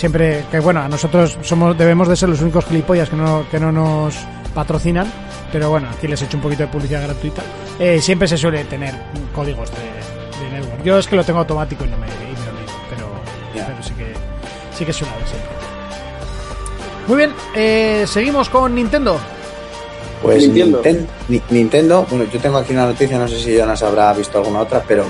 Siempre, 0.00 0.46
que 0.50 0.60
bueno, 0.60 0.80
a 0.80 0.88
nosotros 0.88 1.36
somos 1.42 1.76
debemos 1.76 2.08
de 2.08 2.16
ser 2.16 2.30
los 2.30 2.40
únicos 2.40 2.64
gilipollas 2.64 3.10
que 3.10 3.16
no, 3.16 3.44
que 3.50 3.60
no 3.60 3.70
nos 3.70 4.14
patrocinan. 4.54 5.12
Pero 5.52 5.68
bueno, 5.68 5.88
aquí 5.94 6.08
les 6.08 6.22
he 6.22 6.24
hecho 6.24 6.38
un 6.38 6.42
poquito 6.42 6.62
de 6.62 6.68
publicidad 6.68 7.02
gratuita. 7.02 7.42
Eh, 7.78 8.00
siempre 8.00 8.26
se 8.26 8.38
suele 8.38 8.64
tener 8.64 8.94
códigos 9.34 9.68
de, 9.70 9.76
de 10.46 10.50
network. 10.58 10.82
Yo 10.84 10.98
es 10.98 11.06
que 11.06 11.16
lo 11.16 11.22
tengo 11.24 11.40
automático 11.40 11.84
y 11.84 11.88
no 11.88 11.98
me, 11.98 12.06
y 12.06 12.10
me 12.10 12.46
lo 12.46 12.52
miro, 12.52 12.72
pero, 12.88 13.66
pero 13.66 13.82
sí 13.82 13.92
que 13.92 14.14
sí 14.74 14.84
que 14.86 14.92
suele 14.94 15.12
haber 15.12 15.26
siempre. 15.28 15.50
Muy 17.06 17.16
bien, 17.18 17.32
eh, 17.54 18.04
seguimos 18.06 18.48
con 18.48 18.74
Nintendo. 18.74 19.18
Pues 20.22 20.44
Nintendo. 20.48 20.82
Ninten- 20.82 21.06
Ni- 21.28 21.42
Nintendo, 21.50 22.06
bueno, 22.08 22.24
yo 22.32 22.40
tengo 22.40 22.56
aquí 22.56 22.72
una 22.72 22.86
noticia, 22.86 23.18
no 23.18 23.28
sé 23.28 23.38
si 23.38 23.54
Jonas 23.54 23.82
habrá 23.82 24.14
visto 24.14 24.38
alguna 24.38 24.60
otra, 24.60 24.82
pero 24.88 25.04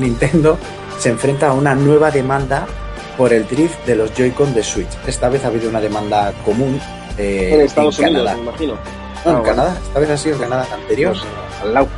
Nintendo 0.00 0.58
se 0.98 1.10
enfrenta 1.10 1.48
a 1.48 1.52
una 1.52 1.74
nueva 1.76 2.10
demanda 2.10 2.66
por 3.16 3.32
el 3.32 3.46
drift 3.46 3.84
de 3.86 3.94
los 3.96 4.12
Joy-Con 4.14 4.54
de 4.54 4.62
Switch. 4.62 4.88
Esta 5.06 5.28
vez 5.28 5.44
ha 5.44 5.48
habido 5.48 5.68
una 5.68 5.80
demanda 5.80 6.32
común 6.44 6.80
eh, 7.18 7.50
en 7.54 7.60
Estados 7.62 7.98
Unidos, 7.98 8.18
Canadá. 8.24 8.36
me 8.36 8.42
imagino. 8.48 8.72
No, 8.74 8.78
en 8.78 8.82
Ah, 9.36 9.38
bueno. 9.38 9.42
Canadá, 9.42 9.76
esta 9.82 10.00
vez 10.00 10.10
ha 10.10 10.16
sido 10.16 10.34
en 10.36 10.40
Canadá, 10.42 10.66
la 10.70 10.74
anterior. 10.76 11.12
Pues, 11.12 11.62
al 11.62 11.74
lado. 11.74 11.88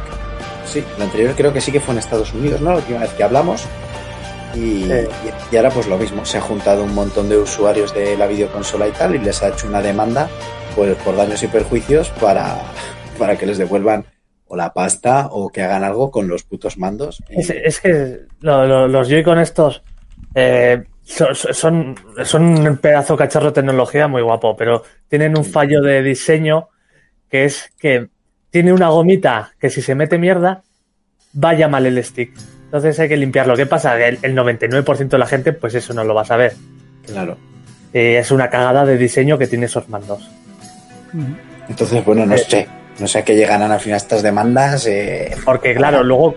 Sí, 0.66 0.84
la 0.98 1.04
anterior 1.04 1.34
creo 1.36 1.52
que 1.52 1.60
sí 1.60 1.70
que 1.72 1.80
fue 1.80 1.92
en 1.94 1.98
Estados 1.98 2.32
Unidos, 2.34 2.60
¿no? 2.60 2.70
La 2.70 2.76
última 2.78 3.00
vez 3.00 3.10
que 3.12 3.22
hablamos. 3.22 3.64
Y, 4.54 4.84
Sí. 4.84 4.90
y- 4.92 5.54
y 5.54 5.56
ahora 5.56 5.70
pues 5.70 5.86
lo 5.88 5.98
mismo, 5.98 6.24
se 6.24 6.38
ha 6.38 6.40
juntado 6.40 6.84
un 6.84 6.94
montón 6.94 7.28
de 7.28 7.36
usuarios 7.38 7.92
de 7.92 8.16
la 8.16 8.26
videoconsola 8.28 8.86
y 8.86 8.92
tal 8.92 9.14
y 9.14 9.18
les 9.18 9.42
ha 9.42 9.48
hecho 9.48 9.66
una 9.66 9.82
demanda 9.82 10.28
pues 10.76 10.94
por 10.98 11.16
daños 11.16 11.42
y 11.42 11.48
perjuicios 11.48 12.10
para, 12.20 12.56
para 13.18 13.36
que 13.36 13.46
les 13.46 13.58
devuelvan 13.58 14.04
o 14.46 14.54
la 14.56 14.72
pasta 14.72 15.28
o 15.30 15.48
que 15.48 15.62
hagan 15.62 15.82
algo 15.82 16.10
con 16.12 16.28
los 16.28 16.44
putos 16.44 16.78
mandos. 16.78 17.20
Es, 17.28 17.50
es 17.50 17.80
que 17.80 18.20
lo- 18.40 18.64
lo- 18.66 18.86
los 18.88 19.08
Joy-Con 19.08 19.38
estos 19.40 19.82
eh, 20.36 20.84
so- 21.04 21.34
so- 21.34 21.52
son, 21.52 21.94
son 22.24 22.66
un 22.66 22.76
pedazo 22.78 23.16
cacharro 23.16 23.46
de 23.46 23.52
tecnología 23.52 24.08
muy 24.08 24.22
guapo, 24.22 24.56
pero 24.56 24.82
tienen 25.08 25.36
un 25.38 25.44
fallo 25.44 25.80
de 25.82 26.02
diseño 26.02 26.68
que 27.30 27.44
es 27.44 27.70
que 27.78 28.08
tiene 28.50 28.72
una 28.72 28.88
gomita 28.88 29.52
que 29.58 29.70
si 29.70 29.82
se 29.82 29.94
mete 29.94 30.18
mierda, 30.18 30.62
vaya 31.32 31.68
mal 31.68 31.86
el 31.86 32.02
stick. 32.04 32.32
Entonces 32.66 32.98
hay 33.00 33.08
que 33.08 33.16
limpiarlo. 33.16 33.56
¿Qué 33.56 33.66
pasa? 33.66 33.98
El, 34.04 34.18
el 34.22 34.34
99% 34.36 35.08
de 35.08 35.18
la 35.18 35.26
gente, 35.26 35.52
pues 35.52 35.74
eso 35.74 35.92
no 35.94 36.04
lo 36.04 36.14
va 36.14 36.22
a 36.22 36.26
saber. 36.26 36.54
Claro. 37.06 37.36
Eh, 37.92 38.18
es 38.18 38.30
una 38.30 38.50
cagada 38.50 38.84
de 38.84 38.96
diseño 38.98 39.38
que 39.38 39.46
tiene 39.46 39.66
esos 39.66 39.88
mandos. 39.88 40.28
Entonces, 41.68 42.04
bueno, 42.04 42.26
no 42.26 42.34
Eh. 42.34 42.38
sé. 42.38 42.68
No 42.98 43.08
sé 43.08 43.18
a 43.18 43.24
qué 43.24 43.34
llegarán 43.34 43.72
al 43.72 43.80
final 43.80 43.96
estas 43.96 44.22
demandas. 44.22 44.86
eh, 44.86 45.34
Porque 45.44 45.74
claro, 45.74 46.04
luego 46.04 46.36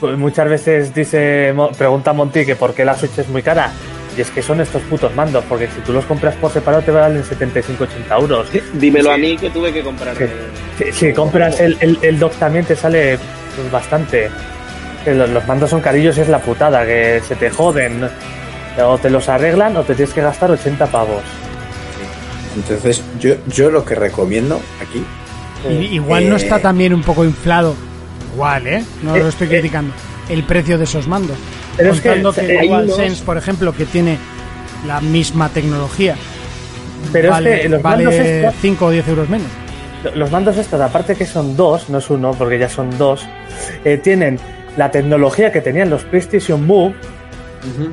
pues, 0.00 0.16
muchas 0.18 0.48
veces 0.48 0.94
dice, 0.94 1.54
pregunta 1.78 2.12
Monty 2.12 2.44
que 2.44 2.56
por 2.56 2.74
qué 2.74 2.84
la 2.84 2.96
Switch 2.96 3.18
es 3.18 3.28
muy 3.28 3.42
cara. 3.42 3.70
Y 4.16 4.20
es 4.20 4.30
que 4.30 4.42
son 4.42 4.60
estos 4.60 4.80
putos 4.82 5.12
mandos, 5.16 5.44
porque 5.48 5.66
si 5.66 5.80
tú 5.80 5.92
los 5.92 6.04
compras 6.04 6.36
por 6.36 6.52
separado 6.52 6.84
te 6.84 6.92
valen 6.92 7.24
75-80 7.24 8.20
euros. 8.20 8.46
Dímelo 8.74 9.10
a 9.10 9.16
mí 9.18 9.36
que 9.36 9.50
tuve 9.50 9.72
que 9.72 9.82
comprar. 9.82 10.14
Eh, 10.22 10.30
Si, 10.78 10.92
si 10.92 11.12
compras 11.12 11.58
el, 11.60 11.76
el, 11.80 11.98
el 12.00 12.18
dock 12.20 12.32
también 12.34 12.64
te 12.64 12.76
sale 12.76 13.18
pues, 13.56 13.70
bastante. 13.72 14.30
Que 15.04 15.14
Los, 15.14 15.28
los 15.30 15.44
mandos 15.48 15.68
son 15.70 15.80
carillos 15.80 16.16
y 16.16 16.20
es 16.20 16.28
la 16.28 16.38
putada, 16.38 16.86
que 16.86 17.20
se 17.26 17.34
te 17.34 17.50
joden. 17.50 18.08
O 18.84 18.98
te 18.98 19.10
los 19.10 19.28
arreglan 19.28 19.76
o 19.76 19.82
te 19.82 19.94
tienes 19.96 20.14
que 20.14 20.20
gastar 20.20 20.50
80 20.50 20.86
pavos. 20.86 21.22
Entonces, 22.56 23.02
yo, 23.18 23.34
yo 23.48 23.70
lo 23.70 23.84
que 23.84 23.94
recomiendo 23.96 24.60
aquí 24.80 25.04
Y- 25.68 25.94
igual 25.96 26.28
no 26.28 26.36
Eh. 26.36 26.38
está 26.38 26.60
también 26.60 26.94
un 26.94 27.02
poco 27.02 27.24
inflado. 27.24 27.74
Igual, 28.34 28.66
¿eh? 28.66 28.84
No 29.02 29.14
Eh, 29.16 29.20
lo 29.20 29.28
estoy 29.28 29.46
eh. 29.46 29.50
criticando. 29.50 29.92
El 30.28 30.42
precio 30.44 30.78
de 30.78 30.84
esos 30.84 31.06
mandos. 31.06 31.36
Pero 31.76 31.92
es 31.92 32.00
que, 32.00 32.08
Contando 32.08 32.32
que, 32.32 32.58
hay 32.58 32.66
igual 32.66 32.84
unos- 32.84 32.96
Sense, 32.96 33.24
por 33.24 33.36
ejemplo, 33.36 33.72
que 33.72 33.84
tiene 33.84 34.18
la 34.86 35.00
misma 35.00 35.48
tecnología, 35.48 36.16
Pero 37.12 37.30
vale, 37.30 37.54
es 37.56 37.60
que 37.62 37.68
los 37.68 37.82
vale 37.82 38.04
mandos 38.04 38.20
estos- 38.24 38.54
5 38.60 38.86
o 38.86 38.90
10 38.90 39.06
euros 39.08 39.28
menos. 39.28 39.46
Los 40.14 40.30
mandos 40.30 40.56
estos, 40.56 40.80
aparte 40.80 41.14
que 41.14 41.24
son 41.26 41.56
dos, 41.56 41.88
no 41.88 41.98
es 41.98 42.10
uno, 42.10 42.32
porque 42.32 42.58
ya 42.58 42.68
son 42.68 42.96
dos, 42.98 43.26
eh, 43.84 43.98
tienen 43.98 44.38
la 44.76 44.90
tecnología 44.90 45.50
que 45.52 45.60
tenían 45.60 45.88
los 45.90 46.02
PlayStation 46.04 46.64
Move, 46.66 46.94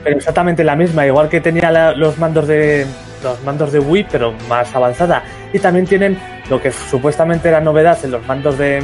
pero 0.03 0.17
exactamente 0.17 0.63
la 0.63 0.75
misma, 0.75 1.05
igual 1.07 1.29
que 1.29 1.39
tenía 1.39 1.71
la- 1.71 1.93
los 1.93 2.17
mandos 2.17 2.47
de 2.47 2.85
los 3.23 3.41
mandos 3.43 3.71
de 3.71 3.79
Wii, 3.79 4.07
pero 4.11 4.33
más 4.47 4.73
avanzada. 4.75 5.23
Y 5.53 5.59
también 5.59 5.85
tienen 5.85 6.17
lo 6.49 6.61
que 6.61 6.71
supuestamente 6.71 7.49
era 7.49 7.61
novedad 7.61 7.97
en 8.03 8.11
los 8.11 8.25
mandos 8.25 8.57
de, 8.57 8.81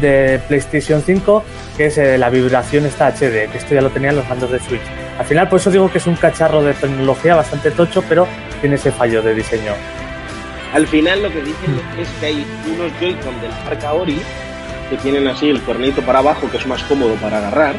de 0.00 0.40
PlayStation 0.48 1.02
5, 1.02 1.44
que 1.76 1.86
es 1.86 1.98
eh, 1.98 2.18
la 2.18 2.30
vibración 2.30 2.86
esta 2.86 3.08
HD, 3.08 3.50
que 3.50 3.58
esto 3.58 3.74
ya 3.74 3.82
lo 3.82 3.90
tenían 3.90 4.16
los 4.16 4.28
mandos 4.28 4.50
de 4.50 4.58
Switch. 4.60 4.82
Al 5.18 5.24
final, 5.26 5.48
por 5.48 5.60
eso 5.60 5.70
digo 5.70 5.90
que 5.90 5.98
es 5.98 6.06
un 6.06 6.16
cacharro 6.16 6.62
de 6.62 6.72
tecnología 6.74 7.36
bastante 7.36 7.70
tocho, 7.70 8.02
pero 8.08 8.26
tiene 8.60 8.76
ese 8.76 8.90
fallo 8.90 9.22
de 9.22 9.34
diseño. 9.34 9.72
Al 10.72 10.86
final 10.86 11.22
lo 11.22 11.30
que 11.30 11.42
dicen 11.42 11.80
es 11.98 12.08
que 12.20 12.26
hay 12.26 12.46
unos 12.72 12.92
Joy-Con 13.00 13.40
del 13.40 13.50
Arca 13.66 13.92
Ori 13.92 14.20
que 14.88 14.96
tienen 14.98 15.26
así 15.26 15.48
el 15.48 15.60
cuernito 15.62 16.02
para 16.02 16.20
abajo, 16.20 16.50
que 16.50 16.58
es 16.58 16.66
más 16.66 16.82
cómodo 16.84 17.14
para 17.14 17.38
agarrar. 17.38 17.74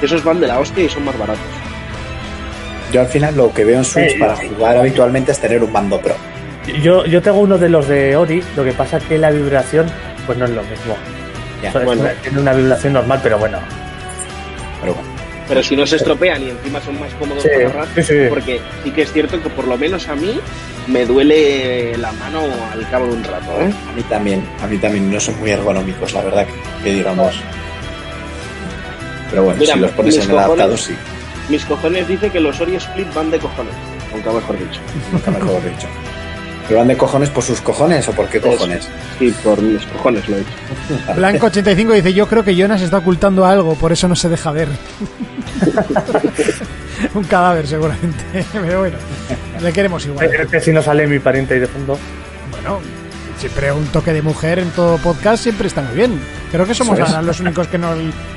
que 0.00 0.06
Esos 0.06 0.22
van 0.22 0.40
de 0.40 0.46
la 0.46 0.58
hostia 0.58 0.84
y 0.84 0.88
son 0.88 1.04
más 1.04 1.18
baratos. 1.18 1.65
Yo 2.92 3.00
al 3.00 3.06
final 3.08 3.36
lo 3.36 3.52
que 3.52 3.64
veo 3.64 3.78
en 3.78 3.84
Switch 3.84 4.12
Eh, 4.14 4.18
para 4.18 4.36
jugar 4.36 4.76
habitualmente 4.78 5.32
es 5.32 5.38
tener 5.40 5.62
un 5.62 5.72
mando 5.72 6.00
pro. 6.00 6.14
Yo, 6.82 7.04
yo 7.06 7.20
tengo 7.22 7.38
uno 7.38 7.58
de 7.58 7.68
los 7.68 7.86
de 7.88 8.16
Ori, 8.16 8.42
lo 8.56 8.64
que 8.64 8.72
pasa 8.72 8.96
es 8.98 9.04
que 9.04 9.18
la 9.18 9.30
vibración 9.30 9.86
pues 10.26 10.38
no 10.38 10.44
es 10.46 10.50
lo 10.52 10.62
mismo. 10.62 10.96
Ya, 11.62 11.72
So- 11.72 11.78
es 11.80 11.84
bueno. 11.84 12.04
tiene 12.22 12.40
una 12.40 12.52
vibración 12.52 12.92
normal, 12.92 13.20
pero 13.22 13.38
bueno. 13.38 13.58
pero 14.80 14.94
bueno. 14.94 15.08
Pero 15.48 15.62
si 15.62 15.76
no 15.76 15.86
se 15.86 15.94
estropean 15.96 16.42
y 16.42 16.50
encima 16.50 16.80
son 16.80 16.98
más 16.98 17.12
cómodos 17.14 17.40
Sí, 17.44 17.48
para 17.48 17.60
agarrar, 17.68 17.86
sí, 17.94 18.02
sí. 18.02 18.14
porque 18.28 18.60
sí 18.82 18.90
que 18.90 19.02
es 19.02 19.12
cierto 19.12 19.40
que 19.40 19.48
por 19.48 19.68
lo 19.68 19.78
menos 19.78 20.08
a 20.08 20.16
mí 20.16 20.40
me 20.88 21.06
duele 21.06 21.96
la 21.98 22.10
mano 22.12 22.40
al 22.72 22.90
cabo 22.90 23.06
de 23.06 23.12
un 23.12 23.22
rato, 23.22 23.52
¿eh? 23.62 23.72
A 23.88 23.92
mí 23.94 24.02
también, 24.08 24.42
a 24.60 24.66
mí 24.66 24.76
también 24.78 25.08
no 25.10 25.20
son 25.20 25.38
muy 25.38 25.50
ergonómicos, 25.50 26.12
la 26.14 26.22
verdad, 26.22 26.46
que, 26.46 26.82
que 26.84 26.94
digamos. 26.96 27.32
Pero 29.30 29.44
bueno, 29.44 29.60
Mira, 29.60 29.74
si 29.74 29.80
los 29.80 29.90
pones 29.92 30.16
en 30.16 30.30
el 30.30 30.38
adaptado, 30.38 30.72
cojones- 30.74 30.80
sí, 30.80 30.94
Mis 31.48 31.64
cojones 31.64 32.08
dice 32.08 32.30
que 32.30 32.40
los 32.40 32.60
Ori 32.60 32.74
Split 32.76 33.12
van 33.14 33.30
de 33.30 33.38
cojones, 33.38 33.74
nunca 34.12 34.32
mejor 34.32 34.58
dicho. 34.58 34.80
nunca 35.12 35.30
mejor 35.30 35.62
dicho. 35.64 35.86
¿Pero 36.66 36.80
van 36.80 36.88
de 36.88 36.96
cojones 36.96 37.30
por 37.30 37.44
sus 37.44 37.60
cojones 37.60 38.08
o 38.08 38.12
por 38.12 38.28
qué 38.28 38.40
cojones? 38.40 38.88
Sí, 39.18 39.32
por 39.44 39.62
mis 39.62 39.84
cojones 39.86 40.28
lo 40.28 40.36
he 40.36 40.40
dicho. 40.40 40.50
Blanco85 41.14 41.92
dice, 41.94 42.12
yo 42.12 42.26
creo 42.26 42.44
que 42.44 42.56
Jonas 42.56 42.82
está 42.82 42.98
ocultando 42.98 43.46
algo, 43.46 43.76
por 43.76 43.92
eso 43.92 44.08
no 44.08 44.16
se 44.16 44.28
deja 44.28 44.50
ver. 44.50 44.68
un 47.14 47.24
cadáver 47.24 47.66
seguramente, 47.66 48.44
pero 48.52 48.80
bueno, 48.80 48.98
le 49.62 49.72
queremos 49.72 50.04
igual. 50.06 50.26
Es 50.26 50.48
que 50.48 50.60
si 50.60 50.72
no 50.72 50.82
sale 50.82 51.06
mi 51.06 51.20
pariente 51.20 51.54
ahí 51.54 51.60
de 51.60 51.68
fondo. 51.68 51.96
Bueno, 52.50 52.80
siempre 53.38 53.70
un 53.72 53.86
toque 53.86 54.12
de 54.12 54.22
mujer 54.22 54.58
en 54.58 54.70
todo 54.70 54.98
podcast 54.98 55.44
siempre 55.44 55.68
está 55.68 55.82
muy 55.82 55.94
bien. 55.94 56.20
Creo 56.50 56.66
que 56.66 56.74
somos 56.74 56.98
ahora 56.98 57.22
los 57.22 57.38
únicos 57.38 57.68
que 57.68 57.78
no, 57.78 57.94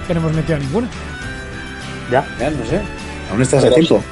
que 0.07 0.13
no 0.13 0.19
hemos 0.19 0.33
metido 0.33 0.57
a 0.57 0.59
ninguna. 0.59 0.87
Ya. 2.11 2.25
Ya, 2.39 2.49
no 2.49 2.65
sé. 2.65 2.81
Aún 3.31 3.41
estás 3.41 3.59
a 3.59 3.63
Pero 3.63 3.75
tiempo. 3.75 4.03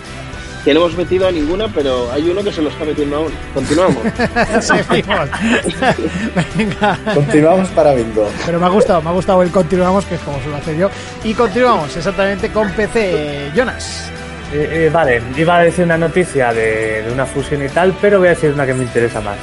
Que 0.64 0.74
no 0.74 0.82
hemos 0.82 0.98
metido 0.98 1.28
a 1.28 1.32
ninguna, 1.32 1.70
pero 1.70 2.12
hay 2.12 2.30
uno 2.30 2.44
que 2.44 2.52
se 2.52 2.62
lo 2.62 2.70
está 2.70 2.84
metiendo 2.84 3.16
aún. 3.16 3.32
Continuamos. 3.54 4.00
Seguimos. 4.60 5.30
Venga. 6.58 7.00
Continuamos 7.14 7.70
para 7.70 7.94
bingo. 7.94 8.30
Pero 8.46 8.60
me 8.60 8.66
ha 8.66 8.70
gustado, 8.70 9.02
me 9.02 9.10
ha 9.10 9.14
gustado 9.14 9.44
el 9.44 9.52
continuamos, 9.52 10.04
que 10.06 10.16
es 10.16 10.22
como 10.22 10.42
suelo 10.42 10.58
hacer 10.58 10.76
yo. 10.76 10.90
Y 11.24 11.34
continuamos 11.34 11.96
exactamente 11.96 12.50
con 12.50 12.70
PC. 12.72 13.52
Jonas. 13.56 14.12
Eh, 14.54 14.70
eh, 14.72 14.90
vale, 14.92 15.22
iba 15.38 15.58
a 15.58 15.64
decir 15.64 15.86
una 15.86 15.98
noticia 15.98 16.54
de, 16.54 17.04
de 17.04 17.12
una 17.12 17.26
fusión 17.26 17.64
y 17.64 17.70
tal, 17.70 17.94
pero 18.02 18.20
voy 18.20 18.28
a 18.28 18.32
decir 18.32 18.52
una 18.52 18.66
que 18.66 18.74
me 18.74 18.84
interesa 18.84 19.22
más. 19.22 19.38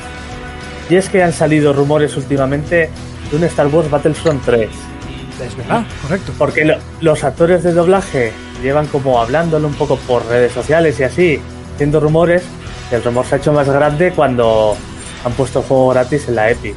Y 0.91 0.97
es 0.97 1.09
que 1.09 1.23
han 1.23 1.33
salido 1.33 1.73
rumores 1.73 2.17
últimamente 2.17 2.91
de 3.31 3.37
un 3.37 3.45
Star 3.45 3.69
Wars 3.69 3.91
Battlefront 3.91 4.45
3. 4.45 4.69
Es 5.43 5.57
verdad, 5.57 5.85
correcto. 6.03 6.33
Porque 6.39 6.65
lo- 6.65 6.77
los 7.01 7.25
actores 7.25 7.63
de 7.63 7.73
doblaje 7.73 8.33
llevan 8.63 8.87
como 8.87 9.21
hablándolo 9.21 9.67
un 9.69 9.75
poco 9.75 9.97
por 9.97 10.25
redes 10.27 10.53
sociales 10.53 10.99
y 11.01 11.05
así, 11.05 11.41
haciendo 11.75 12.01
rumores. 12.01 12.45
Y 12.91 12.95
el 12.95 13.03
rumor 13.03 13.25
se 13.25 13.35
ha 13.35 13.39
hecho 13.39 13.53
más 13.53 13.69
grande 13.69 14.13
cuando 14.13 14.77
han 15.25 15.33
puesto 15.33 15.61
el 15.61 15.65
juego 15.67 15.89
gratis 15.91 16.29
en 16.29 16.35
la 16.37 16.51
Epic. 16.51 16.75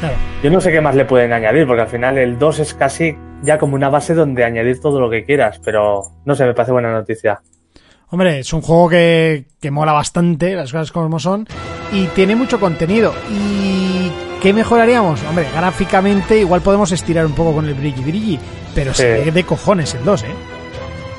Claro. 0.00 0.14
Yo 0.42 0.50
no 0.50 0.60
sé 0.60 0.70
qué 0.72 0.80
más 0.80 0.94
le 0.94 1.04
pueden 1.04 1.32
añadir, 1.32 1.66
porque 1.66 1.82
al 1.82 1.88
final 1.88 2.18
el 2.18 2.38
2 2.38 2.58
es 2.58 2.74
casi 2.74 3.16
ya 3.42 3.58
como 3.58 3.74
una 3.74 3.88
base 3.88 4.14
donde 4.14 4.44
añadir 4.44 4.80
todo 4.80 5.00
lo 5.00 5.08
que 5.10 5.24
quieras, 5.24 5.60
pero 5.64 6.02
no 6.24 6.34
sé, 6.34 6.44
me 6.44 6.54
parece 6.54 6.72
buena 6.72 6.92
noticia. 6.92 7.40
Hombre, 8.10 8.40
es 8.40 8.52
un 8.52 8.60
juego 8.60 8.88
que, 8.90 9.46
que 9.60 9.70
mola 9.70 9.92
bastante, 9.92 10.54
las 10.54 10.70
cosas 10.72 10.92
como 10.92 11.18
son, 11.18 11.46
y 11.92 12.06
tiene 12.08 12.36
mucho 12.36 12.60
contenido. 12.60 13.14
Y 13.30 13.91
¿Qué 14.42 14.52
mejoraríamos? 14.52 15.22
Hombre, 15.28 15.46
gráficamente 15.54 16.38
igual 16.38 16.60
podemos 16.62 16.90
estirar 16.90 17.24
un 17.26 17.32
poco 17.32 17.54
con 17.54 17.68
el 17.68 17.74
brilli 17.74 18.02
brilli, 18.02 18.40
pero 18.74 18.92
Sí. 18.92 19.02
se 19.02 19.08
ve 19.24 19.30
de 19.30 19.44
cojones 19.44 19.94
el 19.94 20.04
2, 20.04 20.22
¿eh? 20.24 20.26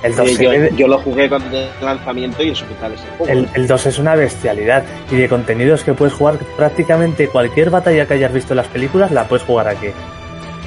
El 0.04 0.16
2, 0.18 0.30
Eh, 0.32 0.70
yo, 0.72 0.76
yo 0.76 0.88
lo 0.90 1.00
jugué 1.00 1.30
con 1.30 1.42
el 1.54 1.70
lanzamiento 1.82 2.44
y 2.44 2.50
eso 2.50 2.68
que 2.68 2.74
tal 2.76 2.92
es 2.94 3.00
el 3.02 3.08
juego. 3.18 3.32
el, 3.32 3.50
el 3.54 3.68
2 3.68 3.86
es 3.86 4.00
una 4.00 4.16
bestialidad. 4.16 4.84
Y 5.10 5.16
de 5.16 5.30
contenidos 5.30 5.84
que 5.84 5.94
puedes 5.94 6.14
jugar 6.14 6.38
prácticamente 6.58 7.30
cualquier 7.30 7.70
batalla 7.70 8.06
que 8.06 8.16
hayas 8.16 8.34
visto 8.34 8.52
en 8.52 8.58
las 8.58 8.68
películas, 8.68 9.12
la 9.12 9.24
puedes 9.26 9.46
jugar 9.46 9.70
aquí. 9.70 9.88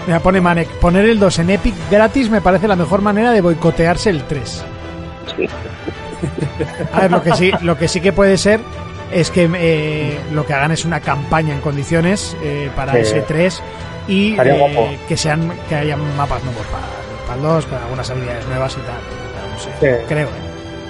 Mira, 0.06 0.20
pone 0.20 0.40
Manek, 0.40 0.68
poner 0.78 1.04
el 1.04 1.18
2 1.18 1.38
en 1.40 1.50
Epic 1.50 1.74
gratis 1.90 2.30
me 2.30 2.40
parece 2.40 2.66
la 2.68 2.76
mejor 2.76 3.02
manera 3.02 3.32
de 3.32 3.42
boicotearse 3.42 4.08
el 4.08 4.22
3. 4.22 4.64
A 6.94 7.00
ver, 7.02 7.10
lo 7.10 7.22
que 7.22 7.34
sí, 7.34 7.50
lo 7.60 7.76
que 7.76 7.88
sí 7.88 8.00
que 8.00 8.12
puede 8.14 8.38
ser 8.38 8.60
es 9.12 9.30
que 9.30 9.48
eh, 9.56 10.18
lo 10.32 10.44
que 10.46 10.52
hagan 10.54 10.72
es 10.72 10.84
una 10.84 11.00
campaña 11.00 11.54
en 11.54 11.60
condiciones 11.60 12.36
eh, 12.42 12.70
para 12.74 12.92
Sí. 12.92 12.98
ese 13.00 13.22
3 13.22 13.62
y 14.08 14.36
eh, 14.40 14.98
que 15.08 15.16
sean 15.16 15.52
que 15.68 15.74
hayan 15.74 16.00
mapas 16.16 16.42
nuevos 16.44 16.64
para, 16.66 16.84
para 17.26 17.36
el 17.36 17.42
2, 17.42 17.66
con 17.66 17.78
algunas 17.78 18.10
habilidades 18.10 18.46
nuevas 18.46 18.72
y 18.72 18.80
tal. 18.80 19.52
No 19.52 19.58
sé, 19.58 19.70
Sí. 20.00 20.04
creo. 20.08 20.28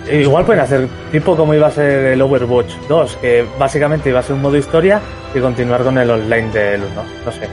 ¿eh? 0.09 0.21
Igual 0.23 0.45
pueden 0.45 0.63
hacer 0.63 0.89
tipo 1.11 1.37
como 1.37 1.53
iba 1.55 1.67
a 1.67 1.71
ser 1.71 2.13
el 2.13 2.23
Overwatch 2.23 2.73
2, 2.89 3.17
que 3.21 3.45
básicamente 3.59 4.09
iba 4.11 4.21
a 4.21 4.23
ser 4.23 4.35
un 4.37 4.43
modo 4.43 4.57
historia 4.57 5.01
y 5.35 5.41
continuar 5.41 5.83
con 5.83 5.99
el 5.99 6.09
online 6.11 6.51
del 6.53 6.83
1. 6.85 7.03
No 7.25 7.33
sé. 7.33 7.49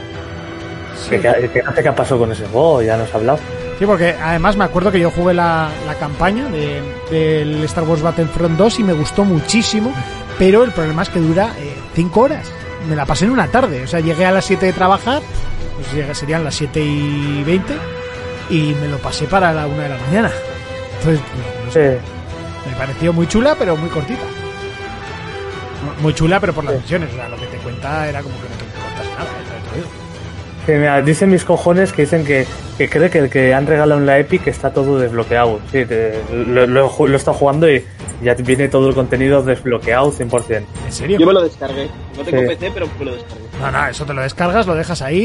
Que 1.10 1.62
no 1.64 1.74
sé 1.76 1.84
qué 1.84 1.92
pasó 1.92 2.18
con 2.18 2.32
ese 2.32 2.46
juego, 2.46 2.82
ya 2.82 2.96
nos 2.98 3.14
ha 3.14 3.18
hablado. 3.18 3.40
Sí, 3.80 3.86
porque 3.86 4.16
además 4.22 4.56
me 4.56 4.64
acuerdo 4.64 4.92
que 4.92 5.00
yo 5.00 5.10
jugué 5.12 5.34
la, 5.34 5.70
la 5.88 5.96
campaña 5.96 6.48
de- 6.50 6.82
del 7.12 7.64
Star 7.66 7.84
Wars 7.84 8.02
Battlefront 8.02 8.58
2 8.58 8.80
y 8.80 8.84
me 8.84 8.94
gustó 8.94 9.26
muchísimo, 9.26 9.92
pero 10.40 10.64
el 10.64 10.72
problema 10.72 11.04
es 11.04 11.10
que 11.10 11.20
dura 11.20 11.50
5 11.96 12.20
horas. 12.22 12.52
Me 12.90 12.96
la 12.96 13.06
pasé 13.06 13.26
en 13.26 13.32
una 13.32 13.48
tarde, 13.48 13.84
o 13.84 13.88
sea, 13.88 14.00
llegué 14.02 14.26
a 14.26 14.32
las 14.32 14.46
7 14.46 14.66
de 14.66 14.74
trabajar, 14.74 15.22
pues 15.76 15.94
llegué- 15.94 16.14
serían 16.16 16.44
las 16.44 16.56
7 16.56 16.82
y 16.84 17.44
20, 17.46 17.74
y 18.50 18.74
me 18.82 18.88
lo 18.90 18.98
pasé 18.98 19.26
para 19.26 19.54
la 19.54 19.68
1 19.68 19.82
de 19.82 19.90
la 19.90 19.98
mañana. 19.98 20.32
Entonces, 21.00 21.22
no 21.66 21.72
sé, 21.72 22.00
Sí. 22.00 22.70
me 22.70 22.76
pareció 22.76 23.14
muy 23.14 23.28
chula, 23.28 23.56
pero 23.58 23.76
muy 23.78 23.90
cortita. 23.90 24.22
Muy 26.02 26.14
chula, 26.14 26.40
pero 26.40 26.54
por 26.54 26.64
las 26.64 26.76
misiones, 26.76 27.10
o 27.12 27.16
sea, 27.16 27.30
lo 27.30 27.38
que 27.38 27.46
te 27.48 27.58
cuenta 27.58 28.08
era 28.08 28.22
como 28.22 28.36
que 28.36 28.50
no 28.50 28.56
te 28.56 28.64
contas 28.66 29.18
nada, 29.18 29.30
Que 30.66 30.78
mira, 30.78 31.02
dicen 31.02 31.30
mis 31.30 31.44
cojones 31.44 31.92
que 31.92 32.04
dicen 32.04 32.24
que, 32.24 32.46
que 32.78 32.90
cree 32.90 33.10
que 33.10 33.20
el 33.20 33.30
que 33.30 33.54
han 33.54 33.68
regalado 33.68 34.00
en 34.00 34.06
la 34.06 34.18
Epic 34.20 34.48
está 34.48 34.72
todo 34.74 34.98
desbloqueado. 34.98 35.60
Sí, 35.72 35.84
te- 35.86 36.22
lo, 36.48 36.66
estado 37.16 37.38
jugando 37.38 37.70
y 37.70 37.84
ya 38.22 38.34
viene 38.36 38.70
todo 38.70 38.88
el 38.88 38.96
contenido 38.96 39.44
desbloqueado 39.44 40.10
100%. 40.14 40.64
¿En 40.86 40.92
serio? 40.92 41.20
Yo 41.20 41.28
me 41.28 41.34
lo 41.34 41.42
descargué. 41.42 41.90
No 42.18 42.24
tengo 42.24 42.42
Sí. 42.44 42.48
PC, 42.48 42.72
pero 42.74 42.88
me 42.98 43.06
lo 43.06 43.14
descargué. 43.16 43.44
No, 43.60 43.72
no, 43.72 43.88
eso 43.88 44.06
te 44.06 44.14
lo 44.14 44.22
descargas, 44.22 44.66
lo 44.66 44.76
dejas 44.76 45.02
ahí 45.02 45.20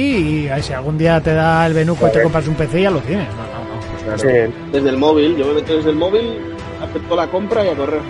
y 0.46 0.48
ahí, 0.48 0.60
si 0.62 0.72
algún 0.72 0.98
día 0.98 1.20
te 1.20 1.32
da 1.32 1.64
el 1.66 1.72
benuco 1.74 2.08
y 2.08 2.10
te 2.12 2.20
compras 2.22 2.48
un 2.48 2.54
PC 2.56 2.82
ya 2.82 2.90
lo 2.90 2.98
tienes. 3.00 3.28
No, 3.28 3.36
no, 3.42 4.10
no. 4.12 4.18
Sí, 4.18 4.52
Desde 4.72 4.88
el 4.88 4.96
móvil, 4.96 5.36
yo 5.36 5.46
me 5.46 5.54
meto 5.54 5.76
desde 5.76 5.90
el 5.90 5.96
móvil, 5.96 6.36
acepto 6.82 7.14
la 7.14 7.28
compra 7.28 7.64
y 7.64 7.68
a 7.68 7.74
correr. 7.76 8.00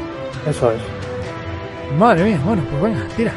eso 0.48 0.72
es. 0.72 0.78
Madre 1.98 2.24
mía, 2.24 2.40
bueno, 2.44 2.62
pues 2.70 2.82
venga, 2.82 3.06
tira. 3.16 3.32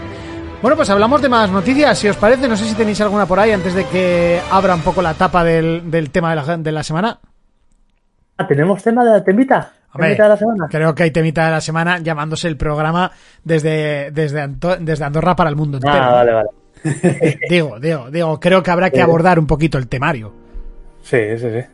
Bueno, 0.62 0.76
pues 0.78 0.89
hablamos 0.91 1.22
de 1.22 1.30
más 1.30 1.49
noticias, 1.49 1.97
si 1.97 2.07
os 2.07 2.18
parece. 2.18 2.47
No 2.47 2.55
sé 2.55 2.66
si 2.66 2.76
tenéis 2.76 3.01
alguna 3.01 3.26
por 3.26 3.39
ahí 3.39 3.51
antes 3.51 3.74
de 3.74 3.86
que 3.86 4.39
abra 4.51 4.76
un 4.76 4.82
poco 4.82 5.01
la 5.01 5.14
tapa 5.16 5.43
del, 5.43 5.89
del 5.89 6.12
tema 6.12 6.30
de 6.30 6.36
la, 6.36 6.57
de 6.57 6.72
la 6.72 6.84
semana. 6.84 7.20
Ah, 8.38 8.47
¿tenemos 8.47 8.84
tema 8.84 9.03
de 9.03 9.12
la 9.12 9.24
temita? 9.24 9.74
Hombre, 9.93 10.09
¿Temita 10.09 10.24
de 10.24 10.30
la 10.30 10.38
semana? 10.38 10.68
Creo 10.70 10.93
que 10.95 11.03
hay 11.03 11.12
temita 11.12 11.45
de 11.45 11.51
la 11.51 11.62
semana 11.62 11.99
llamándose 11.99 12.47
el 12.47 12.57
programa 12.57 13.12
desde, 13.43 14.12
desde, 14.12 14.39
Anto- 14.41 14.78
desde 14.80 15.03
Andorra 15.03 15.36
para 15.36 15.49
el 15.49 15.55
mundo 15.55 15.78
entero. 15.78 15.93
Ah, 15.95 16.12
vale, 16.12 16.32
vale. 16.34 16.49
Digo, 17.49 17.80
digo, 17.80 18.09
digo, 18.09 18.39
creo 18.39 18.64
que 18.64 18.72
habrá 18.72 18.89
que 18.89 19.01
abordar 19.01 19.38
un 19.39 19.45
poquito 19.47 19.78
el 19.78 19.88
temario. 19.88 20.34
Sí, 21.03 21.18
sí, 21.38 21.47
sí. 21.51 21.66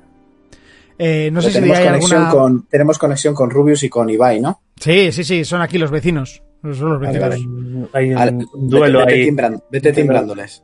Eh, 0.97 1.29
no 1.31 1.41
sé 1.41 1.49
si 1.49 1.55
tenemos, 1.55 1.77
hay 1.77 1.85
conexión 1.87 2.23
alguna... 2.25 2.41
con, 2.43 2.63
tenemos 2.67 2.97
conexión 2.97 3.33
con 3.35 3.49
Rubius 3.49 3.83
y 3.83 3.89
con 3.89 4.09
Ibai, 4.09 4.41
¿no? 4.41 4.61
Sí, 4.77 5.11
sí, 5.11 5.23
sí, 5.23 5.45
son 5.45 5.61
aquí 5.61 5.77
los 5.77 5.91
vecinos. 5.91 6.41
Son 6.61 6.89
los 6.93 6.99
Vale, 7.01 7.19
vecinos. 7.19 7.89
vale. 7.91 8.05
Hay 8.05 8.11
un 8.11 8.17
Al- 8.17 8.45
duelo 8.55 8.99
vete, 9.05 9.11
vete 9.31 9.45
ahí 9.45 9.55
vete 9.71 9.93
timbrándoles. 9.93 10.63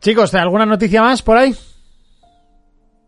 Chicos, 0.00 0.34
¿alguna 0.34 0.66
noticia 0.66 1.00
más 1.02 1.22
por 1.22 1.36
ahí? 1.36 1.54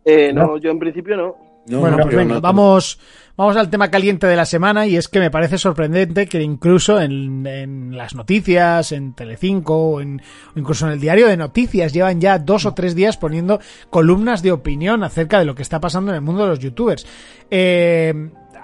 Eh, 0.05 0.32
no, 0.32 0.59
yo 0.59 0.70
en 0.70 0.78
principio 0.78 1.16
no. 1.16 1.36
No, 1.66 1.80
bueno, 1.80 1.97
no, 1.97 2.03
pues 2.05 2.14
venga, 2.16 2.34
no- 2.34 2.40
vamos, 2.42 3.01
vamos 3.38 3.57
al 3.57 3.70
tema 3.70 3.90
caliente 3.90 4.26
de 4.26 4.36
la 4.36 4.45
semana 4.45 4.86
y 4.86 4.97
es 4.97 5.09
que 5.09 5.18
me 5.18 5.30
parece 5.30 5.57
sorprendente 5.57 6.26
que 6.26 6.42
incluso 6.42 7.01
en, 7.01 7.47
en 7.47 7.97
las 7.97 8.14
noticias, 8.14 8.92
en 8.92 9.14
Telecinco 9.14 9.74
o, 9.92 10.01
en, 10.03 10.20
o 10.55 10.59
incluso 10.59 10.86
en 10.86 10.92
el 10.92 11.01
diario 11.01 11.26
de 11.26 11.38
noticias 11.38 11.95
llevan 11.95 12.20
ya 12.20 12.38
dos 12.38 12.66
o 12.66 12.74
tres 12.74 12.95
días 12.95 13.16
poniendo 13.16 13.61
columnas 13.88 14.42
de 14.42 14.53
opinión 14.53 15.03
acerca 15.05 15.38
de 15.38 15.47
lo 15.47 15.55
que 15.55 15.62
está 15.62 15.80
pasando 15.80 16.11
en 16.11 16.16
el 16.16 16.20
mundo 16.20 16.42
de 16.42 16.49
los 16.51 16.59
youtubers. 16.59 17.07
Eh, 17.51 18.12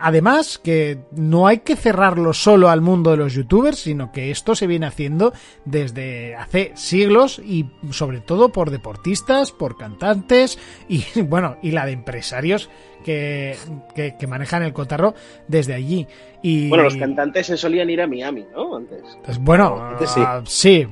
Además, 0.01 0.59
que 0.59 0.99
no 1.13 1.47
hay 1.47 1.59
que 1.59 1.77
cerrarlo 1.77 2.33
solo 2.33 2.71
al 2.71 2.81
mundo 2.81 3.11
de 3.11 3.19
los 3.19 3.35
youtubers, 3.35 3.79
sino 3.79 4.13
que 4.13 4.31
esto 4.31 4.55
se 4.55 4.67
viene 4.67 4.87
haciendo 4.87 5.33
desde 5.65 6.35
hace 6.37 6.73
siglos 6.75 7.39
y 7.39 7.67
sobre 7.91 8.21
todo 8.21 8.51
por 8.51 8.71
deportistas, 8.71 9.53
por 9.53 9.77
cantantes 9.77 10.59
y 10.89 11.05
bueno, 11.23 11.57
y 11.63 11.73
la 11.73 11.87
de 11.87 11.93
empresarios 11.93 12.71
que, 13.05 13.57
que, 13.95 14.17
que 14.19 14.27
manejan 14.27 14.63
el 14.63 14.73
cotarro 14.73 15.15
desde 15.49 15.75
allí. 15.75 16.07
Y, 16.43 16.69
Bueno, 16.69 16.85
los 16.85 16.97
cantantes 16.97 17.47
se 17.47 17.57
solían 17.57 17.91
ir 17.91 18.01
a 18.01 18.07
Miami, 18.07 18.47
¿no? 18.53 18.77
Antes. 18.77 19.03
pues 19.25 19.39
bueno, 19.39 19.83
Antes 19.83 20.11
sí. 20.11 20.21
ah, 20.25 20.43
sí, 20.47 20.87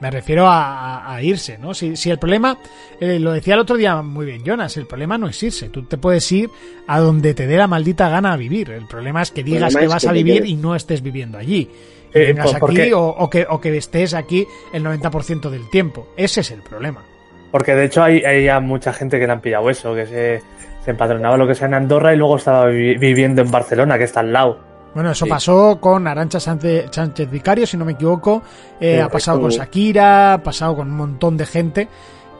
me 0.00 0.10
refiero 0.10 0.46
a, 0.46 0.98
a- 0.98 1.14
a 1.16 1.22
irse, 1.22 1.58
¿no? 1.58 1.74
Si, 1.74 1.96
si 1.96 2.10
el 2.10 2.18
problema, 2.18 2.58
eh, 3.00 3.18
lo 3.18 3.32
decía 3.32 3.54
el 3.54 3.60
otro 3.60 3.76
día 3.76 4.00
muy 4.02 4.26
bien 4.26 4.42
Jonas, 4.44 4.76
el 4.76 4.86
problema 4.86 5.18
no 5.18 5.28
es 5.28 5.42
irse, 5.42 5.68
tú 5.68 5.82
te 5.84 5.98
puedes 5.98 6.30
ir 6.32 6.50
a 6.86 7.00
donde 7.00 7.34
te 7.34 7.46
dé 7.46 7.56
la 7.56 7.66
maldita 7.66 8.08
gana 8.08 8.32
a 8.32 8.36
vivir, 8.36 8.70
el 8.70 8.86
problema 8.86 9.22
es 9.22 9.30
que 9.30 9.42
digas 9.42 9.74
que 9.74 9.86
vas 9.88 10.02
que 10.02 10.08
a 10.08 10.12
vivir 10.12 10.46
y 10.46 10.54
no 10.56 10.74
estés 10.76 11.02
viviendo 11.02 11.36
allí. 11.38 11.68
Y 12.14 12.18
Eh, 12.18 12.26
vengas 12.28 12.52
¿por- 12.52 12.60
por 12.60 12.70
aquí 12.70 12.92
o, 12.92 13.02
o 13.06 13.28
que, 13.28 13.46
o 13.48 13.60
que 13.60 13.76
estés 13.76 14.14
aquí 14.14 14.46
el 14.72 14.82
90% 14.84 15.50
del 15.50 15.68
tiempo. 15.68 16.08
Ese 16.16 16.40
es 16.40 16.50
el 16.52 16.62
problema. 16.62 17.02
Porque 17.50 17.74
de 17.74 17.84
hecho 17.86 18.02
hay, 18.02 18.20
hay 18.24 18.44
ya 18.44 18.60
mucha 18.60 18.92
gente 18.92 19.18
que 19.18 19.26
le 19.26 19.32
han 19.32 19.40
pillado 19.40 19.68
eso, 19.68 19.94
que 19.94 20.06
se, 20.06 20.42
se 20.84 20.90
empadronaba 20.90 21.36
lo 21.36 21.46
que 21.46 21.54
sea 21.54 21.66
en 21.66 21.74
Andorra 21.74 22.14
y 22.14 22.16
luego 22.16 22.36
estaba 22.36 22.66
vi- 22.66 22.96
viviendo 22.96 23.42
en 23.42 23.50
Barcelona, 23.50 23.98
que 23.98 24.04
está 24.04 24.20
al 24.20 24.32
lado. 24.32 24.67
Bueno, 24.94 25.10
eso 25.12 25.24
Sí. 25.26 25.30
pasó 25.30 25.78
con 25.80 26.06
Arancha 26.06 26.40
Sánchez, 26.40 26.86
Sánchez 26.90 27.30
Vicario, 27.30 27.66
si 27.66 27.76
no 27.76 27.84
me 27.84 27.92
equivoco. 27.92 28.42
Eh, 28.80 29.00
ha 29.00 29.08
pasado 29.08 29.40
con 29.40 29.50
Shakira, 29.50 30.34
ha 30.34 30.42
pasado 30.42 30.76
con 30.76 30.88
un 30.90 30.96
montón 30.96 31.36
de 31.36 31.46
gente. 31.46 31.88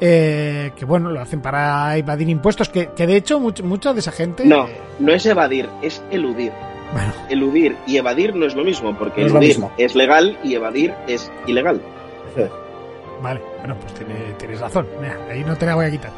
eh, 0.01 0.71
que 0.77 0.85
bueno, 0.85 1.11
lo 1.11 1.21
hacen 1.21 1.41
para 1.41 1.97
evadir 1.97 2.29
impuestos. 2.29 2.69
Que, 2.69 2.91
que 2.95 3.05
de 3.05 3.17
hecho, 3.17 3.41
much- 3.41 3.63
mucha 3.65 3.93
de 3.93 3.99
esa 3.99 4.13
gente. 4.13 4.45
No, 4.45 4.69
eh, 4.69 4.81
no 5.01 5.13
es 5.13 5.27
evadir, 5.27 5.69
es 5.83 6.01
eludir. 6.13 6.53
bueno, 6.93 7.13
Eludir 7.29 7.77
y 7.85 7.97
evadir 7.97 8.35
no 8.37 8.47
es 8.47 8.55
lo 8.55 8.63
mismo, 8.65 8.97
porque 8.97 9.23
No 9.23 9.27
es 9.27 9.33
lo 9.33 9.39
eludir 9.41 9.57
mismo. 9.57 9.73
es 9.77 9.97
legal 9.97 10.39
y 10.45 10.55
evadir 10.55 10.95
es 11.09 11.33
ilegal. 11.49 11.81
Vale, 13.21 13.41
bueno, 13.59 13.75
pues 13.81 13.93
tiene- 13.95 14.33
tienes 14.39 14.61
razón. 14.61 14.87
Mira, 15.01 15.17
ahí 15.31 15.43
no 15.45 15.57
te 15.57 15.67
la 15.67 15.75
voy 15.75 15.87
a 15.87 15.91
quitar. 15.91 16.13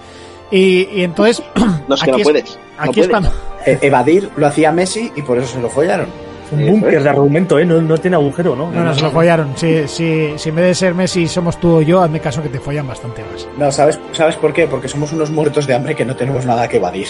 Y, 0.51 0.89
y 0.93 1.03
entonces. 1.05 1.43
No 1.89 1.95
es 1.97 2.03
que 2.03 2.11
no 2.11 2.17
aquí 2.17 2.21
es- 2.23 2.25
puedes. 2.29 2.57
no 2.79 2.85
Aquí 2.85 3.03
puedes. 3.03 3.27
Eh, 3.67 3.79
evadir 3.83 4.31
lo 4.37 4.47
hacía 4.47 4.71
Messi 4.73 5.11
y 5.17 5.23
por 5.23 5.37
eso 5.39 5.55
se 5.55 5.61
lo 5.61 5.69
follaron. 5.69 6.07
Un 6.53 6.67
búnker 6.67 6.95
es. 6.95 7.05
de 7.05 7.11
argumento, 7.11 7.59
¿eh? 7.59 7.65
No, 7.65 7.81
no 7.81 7.99
tiene 7.99 8.17
agujero, 8.17 8.55
¿no? 8.57 8.71
No, 8.71 8.83
no, 8.85 8.95
se 8.95 9.03
lo 9.03 9.11
follaron. 9.11 9.57
Si, 9.57 9.87
si, 9.89 10.33
si 10.37 10.49
en 10.49 10.55
vez 10.55 10.65
de 10.67 10.75
ser 10.75 10.95
Messi 10.95 11.27
somos 11.29 11.59
tú 11.61 11.77
o 11.79 11.83
yo, 11.83 12.01
hazme 12.01 12.21
caso 12.21 12.43
que 12.43 12.49
te 12.49 12.59
follan 12.61 12.87
bastante 12.87 13.23
más. 13.25 13.47
No, 13.59 13.71
¿sabes, 13.73 13.99
¿sabes 14.13 14.37
por 14.37 14.53
qué? 14.53 14.67
Porque 14.69 14.89
somos 14.89 15.13
unos 15.13 15.31
muertos 15.31 15.67
de 15.67 15.75
hambre 15.75 15.95
que 15.97 16.05
no 16.05 16.15
tenemos 16.17 16.45
nada 16.47 16.69
que 16.69 16.77
evadir. 16.79 17.09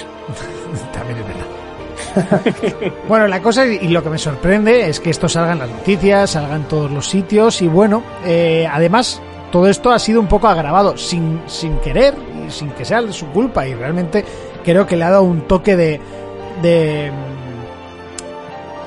También 0.93 1.18
es 1.18 1.26
verdad. 1.26 2.93
bueno, 3.09 3.26
la 3.28 3.41
cosa 3.41 3.66
y 3.66 3.88
lo 3.88 4.03
que 4.03 4.11
me 4.11 4.18
sorprende 4.18 4.88
es 4.88 4.99
que 5.01 5.11
esto 5.11 5.28
salga 5.28 5.53
en 5.53 5.59
las 5.61 5.70
noticias, 5.70 6.30
salga 6.30 6.57
en 6.57 6.64
todos 6.64 6.91
los 6.91 7.07
sitios 7.09 7.62
y 7.62 7.68
bueno, 7.68 8.03
eh, 8.26 8.66
además 8.70 9.22
todo 9.51 9.68
esto 9.68 9.90
ha 9.90 9.98
sido 9.98 10.20
un 10.20 10.26
poco 10.28 10.48
agravado 10.48 10.96
sin, 10.96 11.40
sin 11.46 11.76
querer 11.78 12.14
y 12.46 12.51
sin 12.51 12.70
que 12.70 12.84
sea 12.84 13.03
de 13.03 13.12
su 13.12 13.26
culpa 13.26 13.66
y 13.66 13.74
realmente 13.74 14.24
creo 14.64 14.86
que 14.86 14.96
le 14.96 15.05
ha 15.05 15.11
dado 15.11 15.22
un 15.24 15.42
toque 15.42 15.76
de, 15.76 16.01
de 16.62 17.11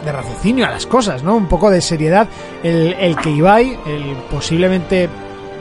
de 0.06 0.12
raciocinio 0.12 0.66
a 0.66 0.70
las 0.70 0.86
cosas, 0.86 1.24
¿no? 1.24 1.36
Un 1.36 1.48
poco 1.48 1.70
de 1.72 1.82
seriedad. 1.82 2.28
El, 2.62 2.94
el 3.00 3.16
que 3.16 3.30
Ibai, 3.30 3.78
el 3.88 4.16
posiblemente 4.30 5.08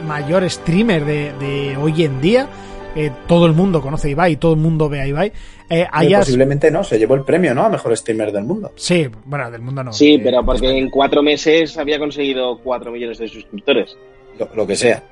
mayor 0.07 0.49
streamer 0.51 1.05
de, 1.05 1.33
de 1.35 1.77
hoy 1.77 2.05
en 2.05 2.21
día, 2.21 2.49
eh, 2.97 3.11
todo 3.29 3.47
el 3.47 3.53
mundo 3.53 3.81
conoce 3.81 4.09
a 4.09 4.11
Ibai, 4.11 4.37
todo 4.37 4.55
el 4.55 4.59
mundo 4.59 4.89
ve 4.89 5.01
a 5.01 5.07
Ibai, 5.07 5.33
eh, 5.71 5.87
haya... 5.91 6.19
posiblemente 6.19 6.71
no, 6.71 6.83
se 6.83 6.99
llevó 6.99 7.15
el 7.15 7.23
premio, 7.23 7.55
¿no? 7.55 7.65
A 7.65 7.69
mejor 7.69 7.97
streamer 7.97 8.33
del 8.33 8.45
mundo. 8.45 8.73
Sí, 8.75 9.09
bueno, 9.25 9.51
del 9.51 9.63
mundo 9.63 9.85
no. 9.85 9.93
Sí, 9.93 10.15
Eh, 10.15 10.21
pero 10.23 10.45
porque 10.45 10.77
en 10.77 10.91
cuatro 10.91 11.23
meses 11.23 11.79
había 11.79 11.99
conseguido 11.99 12.59
cuatro 12.59 12.91
millones 12.91 13.19
de 13.19 13.29
suscriptores. 13.29 13.97
Lo, 14.39 14.49
lo 14.55 14.67
que 14.67 14.77
sea. 14.77 15.03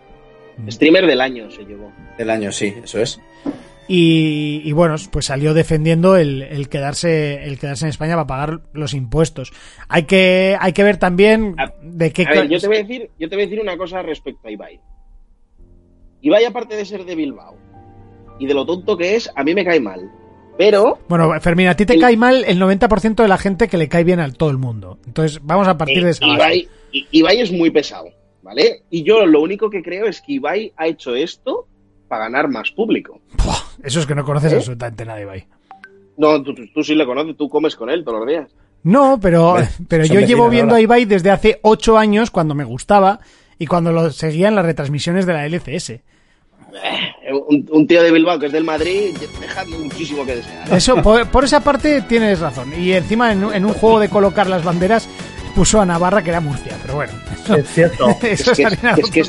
Streamer 0.69 1.07
del 1.07 1.21
año 1.21 1.51
se 1.51 1.65
llevó. 1.65 1.91
Del 2.19 2.31
año, 2.31 2.53
sí, 2.53 2.75
eso 2.85 3.01
es. 3.01 3.21
Y, 3.89 4.61
y 4.65 4.73
bueno, 4.73 4.95
pues 5.11 5.27
salió 5.27 5.53
defendiendo 5.53 6.17
el, 6.17 6.43
el 6.43 6.69
quedarse 6.69 7.43
el 7.45 7.59
quedarse 7.59 7.87
en 7.87 7.89
España 7.91 8.15
para 8.15 8.27
pagar 8.27 8.61
los 8.73 8.95
impuestos. 8.95 9.53
Hay 9.89 10.05
que 10.05 10.57
hay 10.61 10.73
que 10.73 10.85
ver 10.85 10.97
también 10.99 11.55
A- 11.59 11.73
de 11.83 12.13
qué 12.13 12.25
A 12.25 12.31
ver, 12.31 12.49
yo 12.49 12.61
te 12.61 12.69
voy 12.69 12.77
a 12.77 12.81
decir, 12.81 13.11
yo 13.19 13.29
te 13.29 13.35
voy 13.35 13.45
a 13.45 13.47
decir 13.47 13.61
una 13.61 13.77
cosa 13.77 14.01
respecto 14.03 14.47
a 14.47 14.51
Ibai. 14.53 14.81
Ibai, 16.23 16.45
aparte 16.45 16.77
de 16.77 16.85
ser 16.85 17.05
de 17.05 17.15
Bilbao 17.17 17.57
y 18.39 18.47
de 18.47 18.55
lo 18.55 18.65
tonto 18.65 18.97
que 18.97 19.17
es, 19.17 19.31
a 19.35 19.43
mí 19.43 19.55
me 19.55 19.65
cae 19.65 19.81
mal. 19.81 20.01
Pero. 20.57 20.99
Bueno, 21.09 21.33
Fermín, 21.41 21.67
a 21.69 21.75
ti 21.75 21.85
te 21.87 21.95
El- 21.95 22.01
cae 22.01 22.17
mal 22.17 22.45
el 22.47 22.61
90% 22.61 23.23
de 23.23 23.29
la 23.29 23.39
gente 23.39 23.67
que 23.69 23.77
le 23.79 23.89
cae 23.89 24.05
bien 24.05 24.21
a 24.21 24.31
todo 24.33 24.51
el 24.51 24.59
mundo. 24.59 24.99
Entonces, 25.07 25.41
vamos 25.43 25.67
a 25.67 25.77
partir 25.79 25.99
eh, 25.99 26.05
de 26.05 26.11
esa 26.11 26.27
base. 26.27 26.35
Ibai, 26.37 26.69
Ibai 27.11 27.41
es 27.41 27.51
muy 27.51 27.71
pesado, 27.71 28.07
¿vale? 28.43 28.83
Y 28.91 29.03
yo 29.03 29.27
lo 29.27 29.41
único 29.41 29.69
que 29.71 29.83
creo 29.83 30.07
es 30.07 30.21
que 30.21 30.33
Ibai 30.35 30.73
ha 30.77 30.87
hecho 30.87 31.15
esto 31.15 31.67
para 32.09 32.25
ganar 32.25 32.49
más 32.49 32.71
público. 32.71 33.21
Eso 33.83 34.01
es 34.01 34.07
que 34.07 34.15
no 34.15 34.25
conoces 34.25 34.53
¿Eh? 34.53 34.57
absolutamente 34.57 35.05
nada 35.05 35.19
de 35.19 35.23
Ibai. 35.25 35.47
No, 36.17 36.43
tú, 36.43 36.55
tú- 36.55 36.67
tú 36.75 36.83
sí 36.83 36.95
le 36.95 37.07
conoces, 37.07 37.37
tú 37.37 37.49
comes 37.49 37.75
con 37.77 37.89
él 37.91 38.05
todos 38.05 38.19
los 38.21 38.29
días. 38.29 38.51
No, 38.83 39.19
pero, 39.21 39.53
Bueno, 39.53 39.69
pero 39.89 40.05
yo 40.07 40.21
llevo 40.21 40.49
viendo 40.49 40.75
a 40.75 40.81
Ibai 40.81 41.05
desde 41.05 41.31
hace 41.31 41.61
ocho 41.63 41.99
años 41.99 42.31
cuando 42.31 42.55
me 42.55 42.65
gustaba 42.65 43.21
y 43.59 43.67
cuando 43.67 43.93
lo 43.93 44.11
seguía 44.11 44.49
en 44.49 44.55
las 44.55 44.65
retransmisiones 44.65 45.27
de 45.27 45.33
la 45.35 45.47
LCS. 45.47 45.91
Eh, 45.91 46.03
Un, 47.49 47.69
un 47.71 47.87
tío 47.87 48.03
de 48.03 48.11
Bilbao 48.13 48.39
que 48.39 48.47
es 48.47 48.53
del 48.53 48.65
Madrid 48.65 49.15
deja 49.41 49.65
muchísimo 49.67 50.25
que 50.25 50.37
desear. 50.37 50.73
Eso, 50.73 50.97
por, 51.03 51.27
por 51.29 51.45
esa 51.45 51.61
parte 51.61 52.03
tienes 52.03 52.41
razón. 52.41 52.73
Y 52.81 52.93
encima 52.93 53.33
en 53.33 53.45
un 53.65 53.73
juego 53.75 53.99
de 54.01 54.09
colocar 54.09 54.47
las 54.49 54.65
banderas 54.65 55.09
puso 55.51 55.81
a 55.81 55.87
Navarra 55.87 56.23
que 56.23 56.31
era 56.31 56.41
Murcia, 56.41 56.77
pero 56.83 56.95
bueno. 56.97 57.13
Eso, 57.45 57.55
Es 57.57 57.69
cierto. 57.69 58.09
eso 58.23 58.53
Es 58.53 58.57
que- 58.57 58.63
es 58.65 58.73
es 58.73 59.11
que 59.11 59.23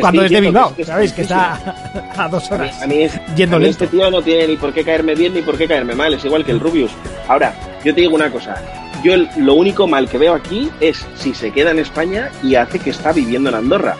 Cuando 0.00 0.22
es 0.22 0.30
estoy 0.30 0.40
de 0.40 0.40
diciendo 0.40 0.40
Bilbao, 0.40 0.74
que 0.76 0.82
es 0.82 0.82
que 0.82 0.82
es 0.82 0.88
¿sabéis? 0.88 1.12
Que 1.12 1.22
está 1.22 1.74
a 2.16 2.28
dos 2.28 2.50
A 2.52 2.54
mí, 2.58 2.60
horas. 2.62 2.82
a 2.82 2.86
mí 2.86 3.02
es- 3.02 3.20
Yendo 3.36 3.56
a 3.56 3.58
mí 3.58 3.64
lento. 3.66 3.84
este 3.84 3.96
tío 3.96 4.10
no 4.10 4.22
tiene 4.22 4.46
ni 4.48 4.56
por 4.56 4.72
qué 4.72 4.84
caerme 4.84 5.14
bien 5.14 5.34
ni 5.34 5.42
por 5.42 5.56
qué 5.58 5.66
caerme 5.66 5.94
mal, 5.94 6.14
es 6.14 6.24
igual 6.24 6.44
que 6.44 6.52
el 6.52 6.60
Rubius. 6.60 6.90
Ahora, 7.28 7.54
yo 7.84 7.94
te 7.94 8.00
digo 8.02 8.14
una 8.14 8.30
cosa, 8.30 8.56
yo 9.02 9.14
el- 9.14 9.28
lo 9.38 9.54
único 9.54 9.86
mal 9.86 10.08
que 10.08 10.18
veo 10.18 10.34
aquí 10.34 10.70
es 10.80 11.04
si 11.16 11.34
se 11.34 11.50
queda 11.52 11.70
en 11.70 11.78
España 11.78 12.30
y 12.42 12.54
hace 12.54 12.78
que 12.78 12.90
está 12.90 13.12
viviendo 13.12 13.48
en 13.50 13.56
Andorra. 13.56 13.96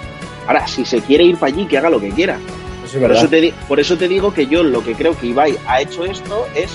Ahora, 0.46 0.66
si 0.66 0.84
se 0.84 1.00
quiere 1.00 1.24
ir 1.24 1.36
para 1.36 1.52
allí, 1.52 1.66
que 1.66 1.78
haga 1.78 1.90
lo 1.90 2.00
que 2.00 2.10
quiera. 2.10 2.38
Eso 2.84 3.00
Por 3.00 3.10
eso, 3.12 3.28
te, 3.28 3.52
por 3.66 3.80
eso 3.80 3.96
te 3.96 4.06
digo 4.06 4.32
que 4.32 4.46
yo 4.46 4.62
lo 4.62 4.84
que 4.84 4.94
creo 4.94 5.18
que 5.18 5.26
Ibai 5.26 5.56
ha 5.66 5.80
hecho 5.80 6.04
esto 6.04 6.46
es 6.54 6.70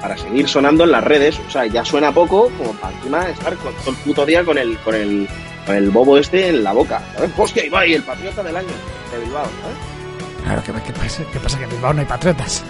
para 0.00 0.16
seguir 0.16 0.48
sonando 0.48 0.84
en 0.84 0.92
las 0.92 1.04
redes. 1.04 1.38
O 1.46 1.50
sea, 1.50 1.66
ya 1.66 1.84
suena 1.84 2.12
poco 2.12 2.50
como 2.58 2.72
para 2.74 2.94
encima 2.96 3.28
estar 3.28 3.54
con, 3.56 3.74
todo 3.74 3.90
el 3.90 3.96
puto 3.96 4.26
día 4.26 4.44
con 4.44 4.58
el, 4.58 4.78
con 4.78 4.94
el, 4.94 5.28
con 5.66 5.74
el 5.76 5.90
bobo 5.90 6.18
este 6.18 6.48
en 6.48 6.62
la 6.64 6.72
boca. 6.72 7.02
¿sabes? 7.14 7.30
Hostia, 7.36 7.64
Ibai, 7.66 7.94
el 7.94 8.02
patriota 8.02 8.42
del 8.42 8.56
año 8.56 8.68
de 9.12 9.18
Bilbao. 9.24 9.44
¿sabes? 9.62 10.44
Claro, 10.44 10.62
¿qué, 10.64 10.72
qué 10.86 10.98
pasa? 10.98 11.22
¿Qué 11.32 11.40
pasa? 11.40 11.58
Que 11.58 11.64
en 11.64 11.70
Bilbao 11.70 11.92
no 11.92 12.00
hay 12.00 12.06
patriotas. 12.06 12.62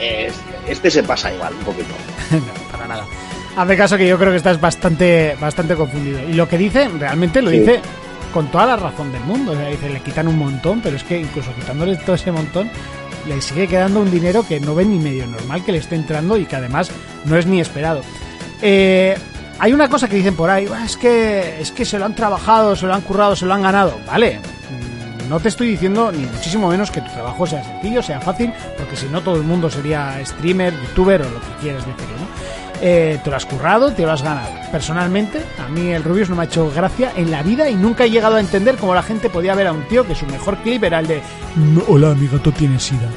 Es- 0.00 0.34
este 0.66 0.90
se 0.90 1.02
pasa 1.02 1.32
igual 1.32 1.52
un 1.54 1.64
poquito. 1.64 1.88
no, 2.30 2.70
para 2.72 2.86
nada. 2.86 3.04
Hazme 3.56 3.76
caso 3.76 3.96
que 3.98 4.06
yo 4.06 4.16
creo 4.18 4.30
que 4.30 4.36
estás 4.36 4.60
bastante, 4.60 5.36
bastante 5.40 5.74
confundido. 5.74 6.20
Y 6.28 6.34
lo 6.34 6.48
que 6.48 6.56
dice, 6.56 6.88
realmente 6.88 7.42
lo 7.42 7.50
Sí. 7.50 7.58
dice 7.60 7.80
con 8.32 8.46
toda 8.50 8.64
la 8.64 8.76
razón 8.76 9.10
del 9.12 9.22
mundo. 9.24 9.52
O 9.52 9.56
sea, 9.56 9.68
dice, 9.68 9.90
le 9.90 10.00
quitan 10.00 10.28
un 10.28 10.38
montón, 10.38 10.80
pero 10.80 10.96
es 10.96 11.02
que 11.02 11.18
incluso 11.18 11.52
quitándole 11.54 11.96
todo 11.96 12.14
ese 12.14 12.30
montón, 12.30 12.70
le 13.34 13.42
sigue 13.42 13.68
quedando 13.68 14.00
un 14.00 14.10
dinero 14.10 14.44
que 14.46 14.60
no 14.60 14.74
ve 14.74 14.84
ni 14.84 14.98
medio 14.98 15.26
normal 15.26 15.64
que 15.64 15.72
le 15.72 15.78
esté 15.78 15.94
entrando 15.94 16.36
y 16.36 16.46
que 16.46 16.56
además 16.56 16.90
no 17.24 17.36
es 17.36 17.46
ni 17.46 17.60
esperado. 17.60 18.02
Eh, 18.62 19.16
hay 19.58 19.72
una 19.72 19.88
cosa 19.88 20.08
que 20.08 20.16
dicen 20.16 20.34
por 20.34 20.50
ahí, 20.50 20.66
"Ah, 20.72 20.84
es 20.84 20.96
que, 20.96 21.60
es 21.60 21.70
que 21.70 21.84
se 21.84 21.98
lo 21.98 22.04
han 22.06 22.14
trabajado, 22.14 22.74
se 22.76 22.86
lo 22.86 22.94
han 22.94 23.02
currado, 23.02 23.36
se 23.36 23.46
lo 23.46 23.54
han 23.54 23.62
ganado. 23.62 23.98
Vale, 24.06 24.38
mm, 24.38 25.28
no 25.28 25.38
te 25.40 25.48
estoy 25.48 25.68
diciendo 25.68 26.10
ni 26.12 26.24
muchísimo 26.26 26.68
menos 26.68 26.90
que 26.90 27.00
tu 27.00 27.10
trabajo 27.12 27.46
sea 27.46 27.62
sencillo, 27.62 28.02
sea 28.02 28.20
fácil, 28.20 28.52
porque 28.76 28.96
si 28.96 29.06
no 29.06 29.20
todo 29.22 29.36
el 29.36 29.42
mundo 29.42 29.70
sería 29.70 30.18
streamer, 30.24 30.74
youtuber 30.82 31.22
o 31.22 31.30
lo 31.30 31.40
que 31.40 31.46
quieras 31.60 31.86
decirlo, 31.86 32.16
¿no? 32.18 32.39
Eh, 32.82 33.18
te 33.22 33.28
lo 33.30 33.36
has 33.36 33.44
currado, 33.44 33.92
te 33.92 34.02
lo 34.02 34.12
has 34.12 34.22
ganado. 34.22 34.48
Personalmente, 34.72 35.42
a 35.58 35.68
mí 35.68 35.90
el 35.90 36.02
Rubius 36.02 36.30
no 36.30 36.36
me 36.36 36.42
ha 36.42 36.44
hecho 36.46 36.70
gracia 36.74 37.12
en 37.14 37.30
la 37.30 37.42
vida 37.42 37.68
y 37.68 37.74
nunca 37.74 38.04
he 38.04 38.10
llegado 38.10 38.36
a 38.36 38.40
entender 38.40 38.76
cómo 38.76 38.94
la 38.94 39.02
gente 39.02 39.28
podía 39.28 39.54
ver 39.54 39.66
a 39.66 39.72
un 39.72 39.82
tío 39.88 40.06
que 40.06 40.14
su 40.14 40.24
mejor 40.26 40.56
clip 40.58 40.82
era 40.84 41.00
el 41.00 41.06
de 41.06 41.20
"No, 41.56 41.82
Hola, 41.88 42.14
mi 42.14 42.26
gato 42.26 42.50
tiene 42.52 42.80
sida. 42.80 43.08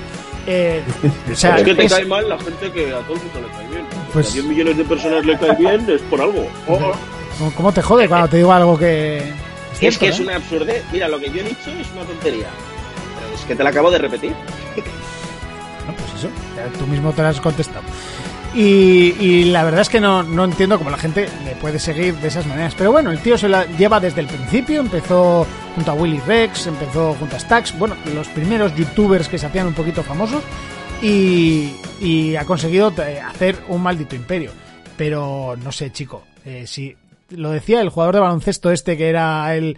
Eh, 0.46 0.84
o 1.32 1.36
sea, 1.36 1.56
es 1.58 1.64
que 1.64 1.74
te 1.76 1.86
es- 1.86 1.94
cae 1.94 2.04
mal 2.06 2.28
la 2.28 2.38
gente 2.38 2.70
que 2.74 2.94
a 2.94 3.00
todo 3.00 3.14
el 3.16 3.24
mundo 3.24 3.40
le 3.48 3.48
cae 3.58 3.68
bien. 3.70 3.86
Pues- 4.12 4.28
Si 4.28 4.40
a 4.40 4.42
10 4.42 4.46
millones 4.54 4.78
de 4.78 4.84
personas 4.84 5.26
le 5.26 5.38
cae 5.38 5.56
bien, 5.56 5.86
es 5.90 6.02
por 6.02 6.20
algo. 6.20 6.46
Oh. 6.68 6.78
¿cómo- 7.40 7.52
¿Cómo 7.56 7.72
te 7.72 7.82
jode 7.82 8.10
cuando 8.10 8.28
te 8.28 8.38
digo 8.38 8.52
algo 8.52 8.78
que... 8.78 9.20
Es 9.20 9.80
cierto, 9.80 10.00
que 10.02 10.08
es 10.10 10.20
¿eh? 10.20 10.24
una 10.24 10.36
absurdez. 10.36 10.84
Mira, 10.92 11.08
lo 11.08 11.18
que 11.20 11.28
yo 11.32 11.40
he 11.40 11.44
dicho 11.44 11.70
es 11.80 11.88
una 11.96 12.04
tontería. 12.04 12.48
Pero 13.22 13.36
es 13.36 13.42
que 13.46 13.56
te 13.56 13.64
la 13.64 13.70
acabo 13.70 13.90
de 13.90 13.98
repetir. 13.98 14.32
No, 14.32 15.94
pues 15.96 16.14
eso, 16.20 16.28
ya 16.56 16.68
tú 16.78 16.86
mismo 16.88 17.12
te 17.14 17.22
lo 17.22 17.28
has 17.30 17.40
contestado. 17.42 17.84
Y, 18.56 19.16
y 19.20 19.46
la 19.46 19.64
verdad 19.64 19.82
es 19.82 19.90
que 19.90 20.00
no, 20.00 20.22
no 20.22 20.46
entiendo 20.46 20.78
cómo 20.78 20.92
la 20.92 20.98
gente 20.98 21.28
le 21.44 21.56
puede 21.56 21.80
seguir 21.80 22.16
de 22.16 22.28
esas 22.28 22.46
maneras. 22.46 22.76
Pero 22.78 22.92
bueno, 22.92 23.12
el 23.12 23.20
tío 23.20 23.38
se 23.38 23.50
la 23.50 23.66
lleva 23.66 24.00
desde 24.00 24.22
el 24.22 24.28
principio, 24.28 24.80
empezó 24.80 25.48
junto 25.76 25.92
a 25.92 25.96
Willy 25.96 26.20
Rex, 26.20 26.68
empezó 26.68 27.16
junto 27.16 27.36
a 27.36 27.40
Stax, 27.40 27.78
bueno, 27.80 27.96
los 28.14 28.28
primeros 28.28 28.76
youtubers 28.76 29.28
que 29.28 29.40
se 29.40 29.48
hacían 29.48 29.68
un 29.68 29.74
poquito 29.74 30.04
famosos 30.04 30.44
y, 31.02 31.72
y 32.00 32.36
ha 32.36 32.46
conseguido 32.46 32.94
eh, 33.00 33.20
hacer 33.20 33.58
un 33.70 33.82
maldito 33.82 34.16
imperio. 34.16 34.52
Pero 34.98 35.56
no 35.64 35.72
sé, 35.72 35.92
chico, 35.92 36.24
eh, 36.46 36.66
si 36.68 36.96
lo 37.30 37.50
decía 37.50 37.82
el 37.82 37.90
jugador 37.90 38.16
de 38.16 38.22
baloncesto 38.22 38.72
este 38.72 38.96
que 38.98 39.10
era 39.10 39.56
el, 39.56 39.78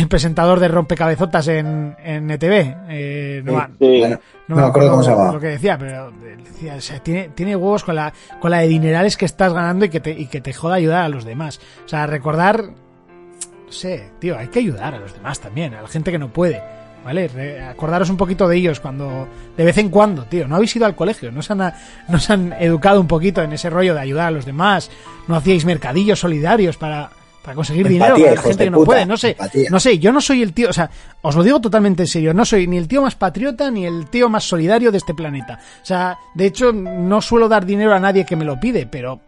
el 0.00 0.08
presentador 0.08 0.60
de 0.60 0.68
Rompecabezotas 0.68 1.48
en, 1.48 1.96
en 2.04 2.30
ETV, 2.30 2.74
eh, 2.88 3.42
no, 3.44 3.66
Sí. 3.78 4.02
Me 4.48 4.62
acuerdo 4.62 4.90
cómo 4.90 5.02
se 5.02 5.10
llamaba. 5.10 5.32
lo 5.32 5.40
que 5.40 5.46
decía, 5.48 5.78
pero 5.78 6.10
decía, 6.42 6.74
o 6.76 6.80
sea, 6.80 6.98
tiene, 7.00 7.30
tiene 7.34 7.56
huevos 7.56 7.82
con 7.84 7.94
la, 7.94 8.12
con 8.40 8.50
la 8.50 8.58
de 8.58 8.68
dinerales 8.68 9.16
que 9.16 9.24
estás 9.24 9.52
ganando 9.54 9.84
y 9.86 9.88
que 9.88 10.00
te, 10.00 10.10
y 10.10 10.26
que 10.26 10.40
te 10.40 10.52
joda 10.52 10.74
ayudar 10.74 11.04
a 11.04 11.08
los 11.08 11.24
demás. 11.24 11.60
O 11.84 11.88
sea, 11.88 12.06
recordar, 12.06 12.62
no 12.64 13.72
sé, 13.72 14.10
tío, 14.18 14.36
hay 14.38 14.48
que 14.48 14.58
ayudar 14.58 14.94
a 14.94 14.98
los 14.98 15.14
demás 15.14 15.40
también, 15.40 15.74
a 15.74 15.82
la 15.82 15.88
gente 15.88 16.10
que 16.12 16.18
no 16.18 16.28
puede. 16.28 16.62
¿Vale? 17.04 17.28
Re- 17.28 17.62
acordaros 17.62 18.08
un 18.08 18.16
poquito 18.16 18.48
de 18.48 18.56
ellos 18.56 18.80
cuando, 18.80 19.28
de 19.58 19.64
vez 19.64 19.76
en 19.76 19.90
cuando, 19.90 20.24
tío. 20.24 20.48
No 20.48 20.56
habéis 20.56 20.74
ido 20.74 20.86
al 20.86 20.96
colegio, 20.96 21.30
no 21.30 21.42
se 21.42 21.52
han, 21.52 21.72
no 22.08 22.18
se 22.18 22.32
han 22.32 22.54
educado 22.54 22.98
un 22.98 23.06
poquito 23.06 23.42
en 23.42 23.52
ese 23.52 23.68
rollo 23.68 23.92
de 23.92 24.00
ayudar 24.00 24.28
a 24.28 24.30
los 24.30 24.46
demás. 24.46 24.90
No 25.28 25.36
hacíais 25.36 25.66
mercadillos 25.66 26.20
solidarios 26.20 26.78
para, 26.78 27.10
para 27.44 27.54
conseguir 27.56 27.86
Empatía, 27.86 28.06
dinero 28.14 28.34
para 28.34 28.42
gente 28.48 28.64
que 28.64 28.70
no 28.70 28.78
puta, 28.78 28.86
puede. 28.86 29.06
No 29.06 29.16
sé, 29.18 29.30
empatía. 29.32 29.68
no 29.70 29.78
sé, 29.78 29.98
yo 29.98 30.12
no 30.12 30.20
soy 30.20 30.42
el 30.42 30.52
tío, 30.54 30.70
o 30.70 30.72
sea, 30.72 30.90
os 31.20 31.36
lo 31.36 31.42
digo 31.42 31.60
totalmente 31.60 32.04
en 32.04 32.06
serio, 32.06 32.32
no 32.32 32.44
soy 32.44 32.66
ni 32.66 32.78
el 32.78 32.88
tío 32.88 33.02
más 33.02 33.14
patriota 33.14 33.70
ni 33.70 33.84
el 33.84 34.06
tío 34.08 34.30
más 34.30 34.44
solidario 34.44 34.90
de 34.90 34.98
este 34.98 35.12
planeta. 35.14 35.58
O 35.82 35.84
sea, 35.84 36.16
de 36.34 36.46
hecho, 36.46 36.72
no 36.72 37.20
suelo 37.20 37.48
dar 37.48 37.66
dinero 37.66 37.92
a 37.94 38.00
nadie 38.00 38.24
que 38.24 38.34
me 38.34 38.46
lo 38.46 38.58
pide, 38.58 38.86
pero 38.86 39.20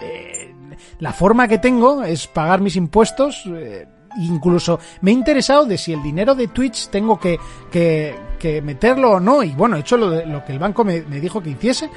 eh, 0.00 0.52
la 0.98 1.12
forma 1.12 1.46
que 1.46 1.58
tengo 1.58 2.02
es 2.02 2.26
pagar 2.26 2.60
mis 2.60 2.74
impuestos. 2.76 3.44
eh, 3.46 3.86
incluso 4.18 4.78
me 5.00 5.10
he 5.10 5.14
interesado 5.14 5.64
de 5.64 5.78
si 5.78 5.92
el 5.92 6.02
dinero 6.02 6.34
de 6.34 6.48
Twitch 6.48 6.88
tengo 6.88 7.18
que, 7.18 7.38
que, 7.70 8.14
que 8.38 8.60
meterlo 8.60 9.12
o 9.12 9.20
no. 9.20 9.42
Y 9.42 9.52
bueno, 9.52 9.76
he 9.76 9.80
hecho 9.80 9.96
lo, 9.96 10.26
lo 10.26 10.44
que 10.44 10.52
el 10.52 10.58
banco 10.58 10.84
me, 10.84 11.00
me 11.02 11.20
dijo 11.20 11.40
que 11.42 11.50
hiciese. 11.50 11.88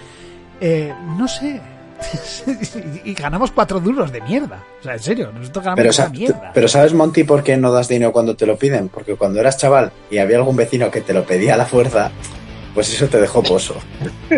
Eh, 0.61 0.93
no 1.17 1.27
sé. 1.27 1.59
y 3.05 3.13
ganamos 3.13 3.51
cuatro 3.51 3.79
duros 3.79 4.11
de 4.11 4.21
mierda. 4.21 4.63
O 4.79 4.83
sea, 4.83 4.93
en 4.93 4.99
serio, 4.99 5.31
nosotros 5.33 5.63
ganamos 5.65 5.77
Pero, 5.77 5.89
una 5.89 5.93
sa- 5.93 6.09
mierda. 6.09 6.51
pero 6.53 6.67
¿sabes, 6.67 6.93
Monty, 6.93 7.23
por 7.23 7.43
qué 7.43 7.57
no 7.57 7.71
das 7.71 7.87
dinero 7.87 8.11
cuando 8.11 8.35
te 8.35 8.45
lo 8.45 8.57
piden? 8.57 8.89
Porque 8.89 9.15
cuando 9.15 9.39
eras 9.39 9.57
chaval 9.57 9.91
y 10.11 10.17
había 10.17 10.37
algún 10.37 10.55
vecino 10.55 10.91
que 10.91 11.01
te 11.01 11.13
lo 11.13 11.23
pedía 11.25 11.53
a 11.55 11.57
la 11.57 11.65
fuerza, 11.65 12.11
pues 12.73 12.93
eso 12.93 13.07
te 13.07 13.19
dejó 13.21 13.41
pozo. 13.43 13.75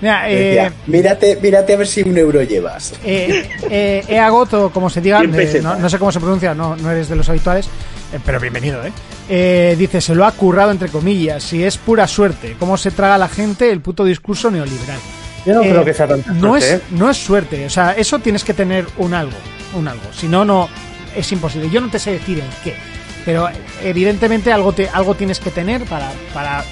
Mira, 0.00 0.28
eh, 0.28 0.72
mírate, 0.88 1.38
mírate 1.40 1.74
a 1.74 1.76
ver 1.76 1.86
si 1.86 2.02
un 2.02 2.18
euro 2.18 2.42
llevas. 2.42 2.92
eh, 3.04 3.48
eh, 3.70 4.02
Eagot, 4.08 4.52
o 4.54 4.70
como 4.70 4.90
se 4.90 5.00
diga, 5.00 5.22
eh, 5.22 5.60
no, 5.62 5.76
no 5.76 5.88
sé 5.88 5.96
cómo 5.96 6.10
se 6.10 6.18
pronuncia, 6.18 6.54
no, 6.54 6.74
no 6.74 6.90
eres 6.90 7.08
de 7.08 7.14
los 7.14 7.28
habituales, 7.28 7.66
eh, 8.12 8.18
pero 8.26 8.40
bienvenido, 8.40 8.84
¿eh? 8.84 8.90
Eh, 9.28 9.76
Dice, 9.78 10.00
se 10.00 10.16
lo 10.16 10.26
ha 10.26 10.32
currado 10.32 10.72
entre 10.72 10.88
comillas, 10.88 11.44
si 11.44 11.62
es 11.62 11.78
pura 11.78 12.08
suerte, 12.08 12.56
cómo 12.58 12.76
se 12.76 12.90
traga 12.90 13.16
la 13.16 13.28
gente 13.28 13.70
el 13.70 13.80
puto 13.80 14.04
discurso 14.04 14.50
neoliberal. 14.50 14.98
Yo 15.44 15.54
no 15.54 15.62
Eh, 15.62 15.70
creo 15.70 15.84
que 15.84 15.94
sea 15.94 16.06
tanta 16.06 16.32
no 16.32 16.50
suerte, 16.50 16.66
es, 16.66 16.72
¿eh? 16.74 16.82
no 16.90 17.10
es 17.10 17.16
suerte, 17.16 17.66
o 17.66 17.70
sea, 17.70 17.92
eso 17.92 18.18
tienes 18.20 18.44
que 18.44 18.54
tener 18.54 18.86
un 18.98 19.14
algo, 19.14 19.36
un 19.74 19.88
algo, 19.88 20.12
si 20.12 20.28
no, 20.28 20.44
no, 20.44 20.68
es 21.16 21.30
imposible. 21.32 21.68
Yo 21.70 21.80
no 21.80 21.88
te 21.90 21.98
sé 21.98 22.12
decir 22.12 22.38
el 22.38 22.48
qué, 22.62 22.76
pero 23.24 23.48
evidentemente 23.82 24.52
algo, 24.52 24.72
te, 24.72 24.88
algo 24.88 25.14
tienes 25.14 25.40
que 25.40 25.50
tener 25.50 25.84
para, 25.84 26.10
para, 26.32 26.64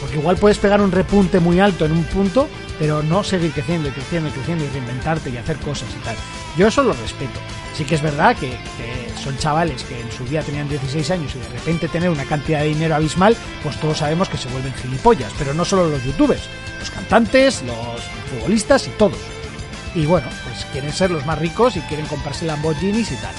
porque 0.00 0.16
igual 0.16 0.36
puedes 0.36 0.58
pegar 0.58 0.80
un 0.80 0.92
repunte 0.92 1.40
muy 1.40 1.60
alto 1.60 1.84
en 1.86 1.92
un 1.92 2.04
punto, 2.04 2.48
pero 2.78 3.02
no 3.02 3.22
seguir 3.24 3.52
creciendo 3.52 3.88
y 3.88 3.92
creciendo 3.92 4.28
y 4.28 4.32
creciendo 4.32 4.64
y 4.64 4.68
reinventarte 4.68 5.30
y 5.30 5.36
hacer 5.36 5.56
cosas 5.58 5.88
y 6.00 6.04
tal. 6.04 6.16
Yo 6.56 6.68
eso 6.68 6.82
lo 6.82 6.92
respeto. 6.92 7.38
Sí 7.78 7.84
que 7.84 7.94
es 7.94 8.02
verdad 8.02 8.34
que, 8.36 8.48
que 8.50 9.22
son 9.22 9.38
chavales 9.38 9.84
que 9.84 10.00
en 10.00 10.10
su 10.10 10.24
día 10.24 10.42
tenían 10.42 10.68
16 10.68 11.10
años 11.12 11.32
y 11.36 11.38
de 11.38 11.48
repente 11.48 11.86
tener 11.86 12.10
una 12.10 12.24
cantidad 12.24 12.58
de 12.58 12.66
dinero 12.66 12.96
abismal, 12.96 13.36
pues 13.62 13.78
todos 13.78 13.98
sabemos 13.98 14.28
que 14.28 14.36
se 14.36 14.48
vuelven 14.48 14.74
gilipollas, 14.74 15.32
pero 15.38 15.54
no 15.54 15.64
solo 15.64 15.88
los 15.88 16.02
youtubers, 16.02 16.42
los 16.80 16.90
cantantes, 16.90 17.62
los 17.62 18.02
futbolistas 18.32 18.88
y 18.88 18.90
todos. 18.90 19.16
Y 19.94 20.06
bueno, 20.06 20.26
pues 20.42 20.64
quieren 20.72 20.92
ser 20.92 21.12
los 21.12 21.24
más 21.24 21.38
ricos 21.38 21.76
y 21.76 21.80
quieren 21.82 22.06
comprarse 22.06 22.46
Lamborghinis 22.46 23.12
y 23.12 23.16
tal. 23.16 23.34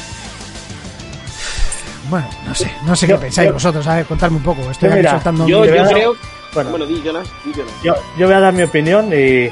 Bueno, 2.10 2.28
no 2.48 2.56
sé, 2.56 2.72
no 2.86 2.96
sé 2.96 3.08
Yo- 3.08 3.16
qué 3.18 3.22
pensáis 3.24 3.48
yo- 3.50 3.54
vosotros, 3.54 3.86
a 3.88 3.96
ver, 3.98 4.06
contadme 4.06 4.38
un 4.38 4.44
poco. 4.44 4.62
Estoy 4.72 4.88
Yo, 4.88 4.94
aquí 4.94 5.00
mira, 5.02 5.12
soltando 5.12 5.48
Yo, 5.48 5.66
yo 5.66 5.86
creo. 5.86 6.16
Bueno. 6.54 6.70
Bueno, 6.72 6.86
di, 6.88 7.02
Jonas, 7.06 7.28
di, 7.46 7.52
Jonas. 7.54 7.74
Yo, 7.84 7.94
yo 8.18 8.26
voy 8.26 8.36
a 8.36 8.40
dar 8.40 8.54
mi 8.54 8.64
opinión 8.64 9.12
y 9.14 9.52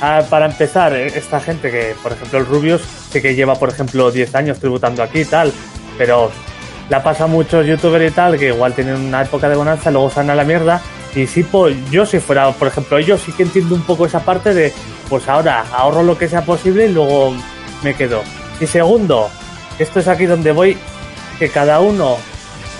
ah, 0.00 0.22
para 0.28 0.46
empezar, 0.46 0.94
eh, 0.94 1.06
esta 1.06 1.40
gente 1.40 1.70
que, 1.70 1.94
por 2.02 2.12
ejemplo, 2.12 2.38
el 2.38 2.46
Rubius, 2.46 2.82
sí 3.10 3.20
que 3.20 3.34
lleva, 3.34 3.54
por 3.54 3.68
ejemplo, 3.68 4.10
10 4.10 4.34
años 4.34 4.58
tributando 4.58 5.02
aquí 5.02 5.20
y 5.20 5.24
tal, 5.24 5.52
pero 5.98 6.30
la 6.88 7.02
pasa 7.02 7.24
a 7.24 7.26
muchos 7.26 7.66
youtubers 7.66 8.10
y 8.10 8.14
tal, 8.14 8.38
que 8.38 8.48
igual 8.48 8.74
tienen 8.74 8.96
una 8.96 9.22
época 9.22 9.48
de 9.48 9.56
bonanza, 9.56 9.90
luego 9.90 10.10
salen 10.10 10.30
a 10.30 10.34
la 10.34 10.44
mierda. 10.44 10.80
Y 11.14 11.26
sí, 11.26 11.42
pues, 11.42 11.76
yo 11.90 12.06
si 12.06 12.20
fuera, 12.20 12.50
por 12.52 12.68
ejemplo, 12.68 12.98
yo 13.00 13.18
sí 13.18 13.32
que 13.32 13.42
entiendo 13.42 13.74
un 13.74 13.82
poco 13.82 14.06
esa 14.06 14.20
parte 14.20 14.54
de, 14.54 14.72
pues 15.08 15.28
ahora 15.28 15.64
ahorro 15.72 16.02
lo 16.02 16.16
que 16.16 16.28
sea 16.28 16.42
posible 16.42 16.86
y 16.86 16.92
luego 16.92 17.34
me 17.82 17.94
quedo. 17.94 18.22
Y 18.60 18.66
segundo, 18.66 19.28
esto 19.78 20.00
es 20.00 20.08
aquí 20.08 20.26
donde 20.26 20.52
voy, 20.52 20.76
que 21.38 21.48
cada 21.48 21.80
uno, 21.80 22.16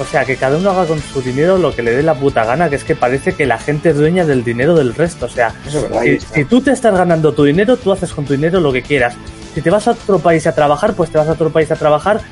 o 0.00 0.04
sea, 0.04 0.24
que 0.24 0.36
cada 0.36 0.56
uno 0.56 0.70
haga 0.70 0.86
con 0.86 0.98
su 0.98 1.20
dinero 1.20 1.58
lo 1.58 1.76
que 1.76 1.82
le 1.82 1.92
dé 1.92 2.02
la 2.02 2.14
puta 2.14 2.44
gana, 2.44 2.70
que 2.70 2.76
es 2.76 2.84
que 2.84 2.96
parece 2.96 3.34
que 3.34 3.44
la 3.44 3.58
gente 3.58 3.90
es 3.90 3.96
dueña 3.96 4.24
del 4.24 4.42
dinero 4.42 4.74
del 4.74 4.94
resto. 4.94 5.26
O 5.26 5.28
sea, 5.28 5.52
Eso 5.66 5.86
si, 6.02 6.18
si 6.18 6.44
tú 6.46 6.62
te 6.62 6.72
estás 6.72 6.94
ganando 6.96 7.34
tu 7.34 7.44
dinero, 7.44 7.76
tú 7.76 7.92
haces 7.92 8.12
con 8.14 8.24
tu 8.24 8.32
dinero 8.32 8.60
lo 8.60 8.72
que 8.72 8.80
quieras. 8.80 9.14
Si 9.54 9.60
te 9.60 9.68
vas 9.68 9.86
a 9.88 9.90
otro 9.90 10.18
país 10.18 10.46
a 10.46 10.54
trabajar, 10.54 10.94
pues 10.94 11.10
te 11.10 11.18
vas 11.18 11.28
a 11.28 11.32
otro 11.32 11.50
país 11.50 11.70
a 11.70 11.76
trabajar. 11.76 12.22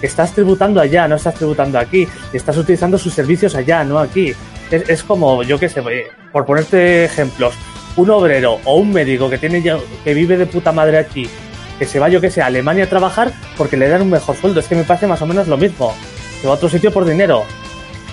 Estás 0.00 0.32
tributando 0.32 0.80
allá, 0.80 1.06
no 1.06 1.16
estás 1.16 1.34
tributando 1.34 1.78
aquí. 1.78 2.08
Estás 2.32 2.56
utilizando 2.56 2.96
sus 2.96 3.12
servicios 3.12 3.54
allá, 3.54 3.84
no 3.84 3.98
aquí. 3.98 4.32
Es, 4.70 4.88
es 4.88 5.02
como, 5.02 5.42
yo 5.42 5.58
qué 5.58 5.68
sé, 5.68 5.80
eh, 5.80 6.06
por 6.32 6.46
ponerte 6.46 7.04
ejemplos, 7.04 7.52
un 7.96 8.08
obrero 8.08 8.58
o 8.64 8.76
un 8.76 8.90
médico 8.90 9.28
que 9.28 9.36
tiene 9.36 9.62
que 9.62 10.14
vive 10.14 10.38
de 10.38 10.46
puta 10.46 10.72
madre 10.72 10.96
aquí, 10.96 11.28
que 11.78 11.84
se 11.84 11.98
va, 11.98 12.08
yo 12.08 12.22
que 12.22 12.30
sé, 12.30 12.40
a 12.40 12.46
Alemania 12.46 12.84
a 12.84 12.88
trabajar 12.88 13.32
porque 13.58 13.76
le 13.76 13.88
dan 13.88 14.00
un 14.00 14.10
mejor 14.10 14.34
sueldo. 14.36 14.60
Es 14.60 14.66
que 14.66 14.76
me 14.76 14.84
parece 14.84 15.06
más 15.06 15.20
o 15.20 15.26
menos 15.26 15.46
lo 15.46 15.58
mismo. 15.58 15.94
Se 16.40 16.46
va 16.46 16.52
a 16.54 16.56
otro 16.56 16.68
sitio 16.68 16.92
por 16.92 17.04
dinero. 17.04 17.44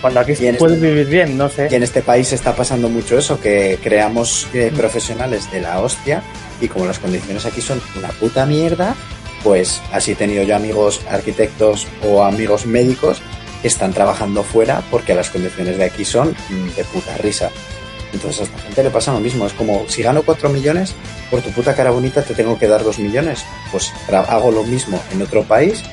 Cuando 0.01 0.19
aquí 0.19 0.33
Y 0.39 0.47
en 0.47 0.57
puedes 0.57 0.75
este- 0.77 0.87
vivir 0.89 1.07
bien, 1.07 1.37
no 1.37 1.49
sé. 1.49 1.67
Y 1.71 1.75
en 1.75 1.83
este 1.83 2.01
país 2.01 2.31
está 2.33 2.55
pasando 2.55 2.89
mucho 2.89 3.17
eso, 3.17 3.39
que 3.39 3.79
creamos 3.81 4.47
eh, 4.53 4.71
profesionales 4.75 5.51
de 5.51 5.61
la 5.61 5.79
hostia 5.81 6.21
y 6.61 6.67
como 6.67 6.85
las 6.85 6.99
condiciones 6.99 7.45
aquí 7.45 7.61
son 7.61 7.81
una 7.97 8.09
puta 8.09 8.45
mierda, 8.45 8.95
pues 9.43 9.81
así 9.91 10.11
he 10.11 10.15
tenido 10.15 10.43
yo 10.43 10.55
amigos 10.55 11.01
arquitectos 11.09 11.87
o 12.07 12.23
amigos 12.23 12.65
médicos 12.65 13.21
que 13.61 13.67
están 13.67 13.93
trabajando 13.93 14.43
fuera 14.43 14.83
porque 14.91 15.15
las 15.15 15.29
condiciones 15.29 15.77
de 15.77 15.85
aquí 15.85 16.05
son 16.05 16.35
mm, 16.49 16.75
de 16.75 16.83
puta 16.85 17.17
risa. 17.17 17.49
Entonces 18.13 18.41
a 18.41 18.43
esta 18.43 18.59
gente 18.59 18.83
le 18.83 18.89
pasa 18.91 19.11
lo 19.11 19.19
mismo, 19.19 19.45
es 19.47 19.53
como 19.53 19.85
si 19.89 20.01
gano 20.03 20.21
4 20.23 20.49
millones, 20.49 20.93
por 21.31 21.41
tu 21.41 21.49
puta 21.51 21.75
cara 21.75 21.89
bonita 21.91 22.21
te 22.21 22.33
tengo 22.33 22.57
que 22.59 22.67
dar 22.67 22.83
2 22.83 22.99
millones, 22.99 23.43
pues 23.71 23.91
hago 24.11 24.51
lo 24.51 24.63
mismo 24.63 25.01
en 25.11 25.21
otro 25.21 25.43
país 25.43 25.83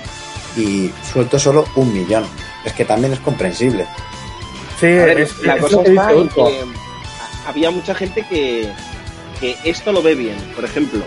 y 0.56 0.90
suelto 1.12 1.38
solo 1.38 1.64
un 1.76 1.92
millón. 1.92 2.24
Es 2.64 2.72
que 2.72 2.84
también 2.84 3.12
es 3.12 3.20
comprensible. 3.20 3.86
Sí, 4.80 4.86
ver, 4.86 5.20
es, 5.20 5.38
la 5.42 5.56
es 5.56 5.62
cosa 5.62 5.82
que 5.82 5.90
está 5.90 6.12
en 6.12 6.28
que 6.28 6.40
a- 6.42 7.48
había 7.48 7.70
mucha 7.70 7.94
gente 7.94 8.24
que, 8.28 8.70
que 9.40 9.56
esto 9.64 9.92
lo 9.92 10.02
ve 10.02 10.14
bien. 10.14 10.36
Por 10.54 10.64
ejemplo, 10.64 11.00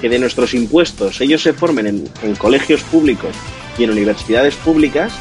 que 0.00 0.08
de 0.08 0.18
nuestros 0.18 0.54
impuestos 0.54 1.20
ellos 1.20 1.42
se 1.42 1.52
formen 1.52 1.86
en, 1.86 2.08
en 2.22 2.34
colegios 2.36 2.82
públicos 2.82 3.34
y 3.78 3.84
en 3.84 3.90
universidades 3.90 4.54
públicas 4.56 5.12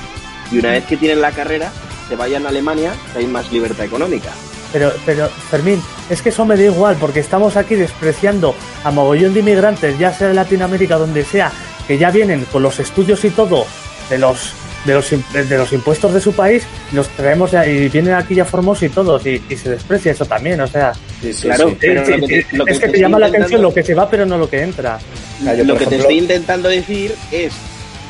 y 0.52 0.60
una 0.60 0.72
vez 0.72 0.86
que 0.86 0.98
tienen 0.98 1.22
la 1.22 1.32
carrera 1.32 1.72
se 2.08 2.16
vayan 2.16 2.46
a 2.46 2.50
Alemania 2.50 2.94
que 3.14 3.20
hay 3.20 3.26
más 3.28 3.52
libertad 3.52 3.86
económica. 3.86 4.30
Pero, 4.72 4.92
pero, 5.06 5.30
Fermín, 5.50 5.82
es 6.10 6.22
que 6.22 6.30
eso 6.30 6.46
me 6.46 6.58
da 6.58 6.64
igual, 6.64 6.98
porque 7.00 7.20
estamos 7.22 7.56
aquí 7.56 7.76
despreciando 7.76 8.54
a 8.84 8.92
mogollón 8.92 9.34
de 9.34 9.40
inmigrantes, 9.40 9.98
ya 9.98 10.12
sea 10.14 10.28
de 10.28 10.34
Latinoamérica, 10.34 10.98
donde 10.98 11.24
sea, 11.24 11.52
que 11.88 11.98
ya 11.98 12.12
vienen 12.12 12.46
con 12.52 12.64
los 12.64 12.80
estudios 12.80 13.24
y 13.26 13.30
todo 13.30 13.66
de 14.10 14.18
los 14.18 14.52
de 14.86 14.94
los, 14.94 15.10
de 15.10 15.58
los 15.58 15.74
impuestos 15.74 16.14
de 16.14 16.22
su 16.22 16.32
país, 16.34 16.62
los 16.92 17.08
traemos 17.10 17.50
ya, 17.50 17.66
y 17.66 17.90
vienen 17.90 18.14
aquí 18.14 18.36
ya 18.36 18.46
formosos 18.46 18.84
y 18.84 18.90
todos, 18.90 19.26
y, 19.26 19.42
y 19.50 19.56
se 19.56 19.72
desprecia 19.72 20.12
eso 20.12 20.26
también, 20.28 20.62
o 20.62 20.68
sea, 20.68 20.94
Sí, 21.24 21.34
sí, 21.34 21.42
Claro, 21.42 21.70
sí. 21.70 21.78
pero 21.82 22.06
sí, 22.06 22.12
lo 22.12 22.28
que 22.28 22.44
te- 22.44 22.56
lo 22.56 22.68
es 22.68 22.80
que 22.80 22.88
te 22.90 23.00
llama 23.00 23.18
la 23.18 23.26
atención 23.26 23.64
lo 23.64 23.74
que 23.74 23.82
se 23.82 23.96
va, 23.96 24.08
pero 24.08 24.28
no 24.28 24.38
lo 24.38 24.48
que 24.48 24.62
entra. 24.62 25.00
Yo, 25.44 25.64
Lo 25.64 25.76
que 25.76 25.88
te 25.88 25.96
estoy 25.96 26.20
intentando 26.20 26.70
decir 26.70 27.16
es 27.32 27.52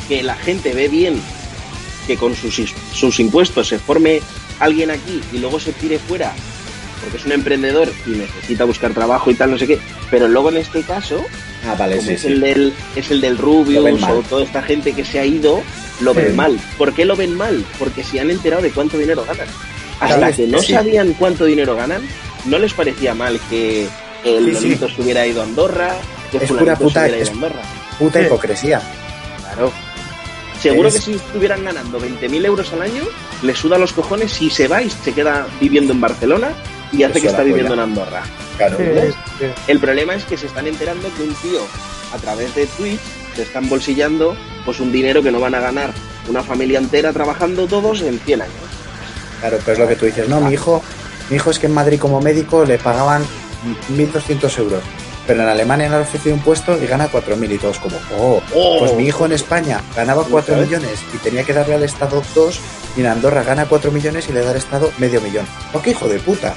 que 0.10 0.22
la 0.22 0.36
gente 0.36 0.74
ve 0.74 0.90
bien 0.90 1.22
que 2.08 2.18
con 2.18 2.36
sus, 2.36 2.60
is- 2.60 2.74
sus 2.94 3.22
impuestos 3.22 3.70
se 3.70 3.80
forme 3.80 4.22
alguien 4.60 4.92
aquí 4.92 5.22
y 5.32 5.38
luego 5.38 5.62
se 5.62 5.72
tire 5.72 5.98
fuera 5.98 6.34
porque 7.02 7.16
es 7.18 7.26
un 7.26 7.32
emprendedor 7.32 7.88
y 8.06 8.10
necesita 8.10 8.66
buscar 8.66 8.92
trabajo 8.94 9.32
y 9.32 9.36
tal, 9.36 9.52
no 9.52 9.58
sé 9.58 9.66
qué. 9.66 9.80
Pero 10.12 10.28
luego 10.28 10.50
en 10.50 10.58
este 10.58 10.82
caso, 10.84 11.24
Ah, 11.68 11.76
vale, 11.78 12.00
sí, 12.02 12.14
es, 12.14 12.22
sí. 12.22 12.28
El 12.28 12.42
del, 12.42 12.74
es 12.96 13.12
el 13.12 13.22
del 13.22 13.38
Rubius 13.38 14.04
o 14.04 14.22
toda 14.30 14.44
esta 14.44 14.62
gente 14.62 14.94
que 14.94 15.04
se 15.04 15.20
ha 15.20 15.26
ido, 15.26 15.62
lo 16.02 16.14
Sí. 16.14 16.20
ven 16.22 16.36
mal. 16.36 16.60
¿Por 16.78 16.94
qué 16.94 17.06
lo 17.06 17.16
ven 17.16 17.36
mal? 17.36 17.66
Porque 17.80 18.04
se 18.04 18.20
han 18.20 18.30
enterado 18.30 18.62
de 18.62 18.72
cuánto 18.72 18.98
dinero 18.98 19.24
ganan. 19.26 19.48
Hasta 20.00 20.18
Claro, 20.18 20.36
que 20.36 20.48
no 20.48 20.62
sabían 20.62 21.14
cuánto 21.14 21.46
dinero 21.46 21.76
ganan, 21.76 22.02
no 22.46 22.60
les 22.60 22.74
parecía 22.74 23.14
mal 23.14 23.40
que 23.50 23.88
el. 24.24 24.54
Lolito 24.54 24.90
se 24.90 25.02
hubiera 25.02 25.26
ido 25.26 25.42
a 25.42 25.46
Andorra, 25.46 25.96
que 26.32 26.38
Es 26.38 26.52
pura 26.52 26.76
puta- 26.76 27.06
se 27.06 27.10
hubiera 27.10 27.18
ido 27.24 27.30
a 27.30 27.34
Andorra. 27.34 27.62
Puta 27.98 28.20
Sí. 28.20 28.26
hipocresía. 28.26 28.82
Claro. 29.40 29.72
Seguro 30.62 30.88
Es- 30.90 30.96
que 30.96 31.02
si 31.02 31.14
estuvieran 31.14 31.64
ganando 31.64 32.00
20.000 32.00 32.46
euros 32.46 32.72
al 32.74 32.82
año, 32.82 33.04
le 33.42 33.56
suda 33.56 33.78
los 33.78 33.94
cojones 33.94 34.32
si 34.32 34.50
se 34.50 34.68
va 34.68 34.82
y 34.82 34.90
se 34.90 35.14
queda 35.14 35.48
viviendo 35.60 35.94
en 35.94 36.02
Barcelona 36.02 36.50
y 36.92 37.04
hace 37.04 37.22
que 37.22 37.28
está 37.28 37.44
viviendo 37.44 37.72
polla. 37.76 37.84
en 37.84 37.90
Andorra. 37.90 38.24
Claro. 38.58 38.78
Sí, 38.78 38.84
¿ves? 38.84 39.16
sí. 39.40 39.46
El 39.68 39.80
problema 39.80 40.16
es 40.16 40.24
que 40.26 40.38
se 40.38 40.48
están 40.48 40.66
enterando 40.68 41.10
que 41.16 41.24
un 41.24 41.34
tío, 41.36 41.60
a 42.14 42.18
través 42.18 42.56
de 42.56 42.66
Twitch, 42.68 43.00
se 43.36 43.42
están 43.44 43.68
bolsillando 43.68 44.36
pues 44.64 44.80
un 44.80 44.92
dinero 44.92 45.22
que 45.22 45.32
no 45.32 45.40
van 45.40 45.56
a 45.56 45.60
ganar 45.60 45.92
una 46.30 46.42
familia 46.42 46.80
entera 46.80 47.12
trabajando 47.14 47.68
todos 47.68 48.02
en 48.02 48.18
100 48.20 48.42
años. 48.44 48.56
Claro, 49.42 49.58
pero 49.66 49.74
es 49.74 49.80
lo 49.80 49.88
que 49.88 49.96
tú 49.98 50.06
dices. 50.06 50.28
No, 50.30 50.40
mi 50.42 50.54
hijo, 50.54 50.82
mi 51.30 51.36
hijo 51.36 51.52
es 51.52 51.60
que 51.60 51.68
en 51.68 51.74
Madrid 51.74 52.00
como 52.00 52.22
médico 52.22 52.64
le 52.66 52.78
pagaban 52.80 53.24
1.200 53.90 54.58
euros. 54.60 54.82
Pero 55.28 55.42
en 55.42 55.48
Alemania 55.50 55.90
le 55.90 55.96
han 55.96 56.02
ofrecido 56.04 56.36
un 56.36 56.42
puesto 56.42 56.78
y 56.82 56.86
gana 56.86 57.08
4.000 57.10 57.52
y 57.52 57.58
todos 57.58 57.80
como, 57.80 57.98
oh, 58.18 58.42
Oh. 58.54 58.80
pues 58.80 58.94
mi 58.96 59.06
hijo 59.06 59.26
en 59.26 59.32
España 59.32 59.82
ganaba 59.96 60.24
4 60.30 60.54
¿Sabes? 60.54 60.70
millones 60.70 61.04
y 61.14 61.18
tenía 61.18 61.44
que 61.44 61.54
darle 61.54 61.74
al 61.76 61.84
Estado 61.84 62.22
2 62.36 62.62
y 62.98 63.00
en 63.02 63.08
Andorra 63.08 63.44
gana 63.44 63.66
4 63.66 63.92
millones 63.92 64.30
y 64.30 64.34
le 64.34 64.42
da 64.42 64.52
al 64.52 64.58
Estado 64.58 64.92
medio 65.00 65.20
millón. 65.22 65.46
¡Oh, 65.74 65.82
qué 65.82 65.92
hijo 65.92 66.08
de 66.08 66.20
puta! 66.20 66.54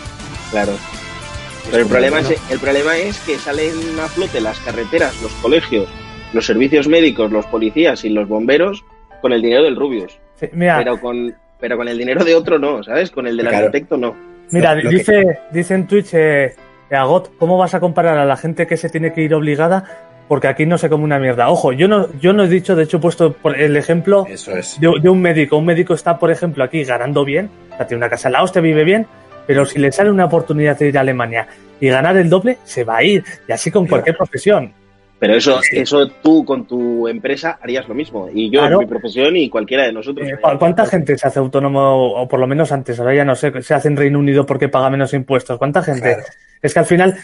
Claro. 0.51 0.73
Es 0.73 1.71
Pero 1.71 1.83
el 1.83 1.89
problema, 1.89 2.21
bueno, 2.21 2.29
es, 2.35 2.51
el 2.51 2.59
problema 2.59 2.97
es 2.99 3.19
que 3.21 3.39
salen 3.39 3.73
a 4.03 4.09
flote 4.09 4.41
las 4.41 4.59
carreteras, 4.61 5.21
los 5.23 5.33
colegios, 5.35 5.89
los 6.35 6.45
servicios 6.47 6.89
médicos, 6.89 7.31
los 7.33 7.47
policías 7.47 8.05
y 8.05 8.11
los 8.11 8.29
bomberos 8.29 8.85
con 9.23 9.33
el 9.33 9.41
dinero 9.43 9.65
del 9.65 9.77
Rubius. 9.77 10.19
Sí, 10.39 10.47
mira, 10.53 10.79
Pero 10.79 11.01
con, 11.01 11.35
pero 11.59 11.77
con 11.79 11.89
el 11.89 11.97
dinero 11.99 12.23
de 12.25 12.35
otro 12.35 12.59
no, 12.59 12.83
¿sabes? 12.85 13.11
Con 13.11 13.27
el 13.27 13.37
del 13.37 13.49
Claro. 13.49 13.67
arquitecto 13.67 13.97
no. 13.97 14.15
Mira, 14.51 14.81
que- 14.81 14.89
dice, 14.89 15.39
dice 15.53 15.75
en 15.75 15.87
Twitch, 15.87 16.11
eh, 16.15 16.55
Agot, 16.97 17.31
¿cómo 17.39 17.59
vas 17.59 17.75
a 17.75 17.81
comparar 17.81 18.19
a 18.19 18.25
la 18.25 18.37
gente 18.37 18.67
que 18.67 18.77
se 18.77 18.89
tiene 18.89 19.13
que 19.13 19.23
ir 19.23 19.35
obligada? 19.35 19.85
Porque 20.29 20.47
aquí 20.49 20.67
no 20.67 20.77
se 20.77 20.89
come 20.91 21.05
una 21.05 21.19
mierda. 21.19 21.49
Ojo, 21.51 21.73
yo 21.73 21.89
no, 21.89 22.07
yo 22.21 22.33
no 22.35 22.45
he 22.45 22.49
dicho, 22.49 22.77
de 22.77 22.85
hecho 22.85 22.99
he 22.99 23.01
puesto 23.01 23.33
por 23.33 23.59
el 23.59 23.77
ejemplo 23.77 24.27
Eso 24.29 24.55
es. 24.57 24.79
de, 24.81 24.93
de 25.01 25.09
un 25.09 25.21
médico. 25.23 25.57
Un 25.57 25.65
médico 25.65 25.95
está, 25.95 26.19
por 26.19 26.31
ejemplo, 26.31 26.63
aquí 26.65 26.85
ganando 26.85 27.25
bien, 27.25 27.49
o 27.73 27.77
sea, 27.77 27.87
tiene 27.87 27.99
una 28.03 28.11
casa 28.11 28.29
en 28.29 28.33
la 28.35 28.43
hostia, 28.43 28.61
vive 28.61 28.85
bien, 28.85 29.07
pero 29.47 29.65
si 29.65 29.79
le 29.79 29.91
sale 29.91 30.11
una 30.11 30.27
oportunidad 30.27 30.79
de 30.79 30.89
ir 30.89 30.99
a 30.99 31.01
Alemania 31.01 31.47
y 31.81 31.89
ganar 31.89 32.17
el 32.19 32.29
doble, 32.29 32.59
se 32.65 32.85
va 32.85 32.99
a 32.99 33.03
ir. 33.05 33.25
Y 33.49 33.53
así 33.53 33.71
con 33.71 33.87
cualquier 33.87 34.17
profesión. 34.19 34.73
Pero 35.19 35.35
eso, 35.35 35.59
eso 35.73 36.07
tú 36.23 36.45
con 36.45 36.65
tu 36.67 37.09
empresa 37.09 37.59
harías 37.63 37.89
lo 37.89 37.95
mismo. 37.95 38.29
Y 38.33 38.51
yo 38.51 38.61
Claro. 38.61 38.75
en 38.75 38.81
mi 38.81 38.87
profesión 38.87 39.35
y 39.37 39.49
cualquiera 39.49 39.85
de 39.85 39.93
nosotros. 39.93 40.29
Eh, 40.29 40.37
¿cu- 40.41 40.59
¿Cuánta 40.59 40.85
gente 40.87 41.17
se 41.19 41.27
hace 41.27 41.39
autónomo, 41.41 42.13
o 42.13 42.29
por 42.29 42.39
lo 42.39 42.47
menos 42.47 42.71
antes, 42.71 43.01
ahora 43.01 43.15
ya 43.15 43.25
no 43.25 43.35
sé, 43.35 43.63
se 43.63 43.75
hace 43.75 43.89
en 43.89 43.97
Reino 43.97 44.19
Unido 44.21 44.45
porque 44.47 44.69
paga 44.69 44.91
menos 44.91 45.13
impuestos? 45.15 45.59
¿Cuánta 45.59 45.83
gente? 45.83 46.03
Claro. 46.15 46.23
Es 46.63 46.73
que 46.73 46.81
al 46.81 46.87
final, 46.87 47.17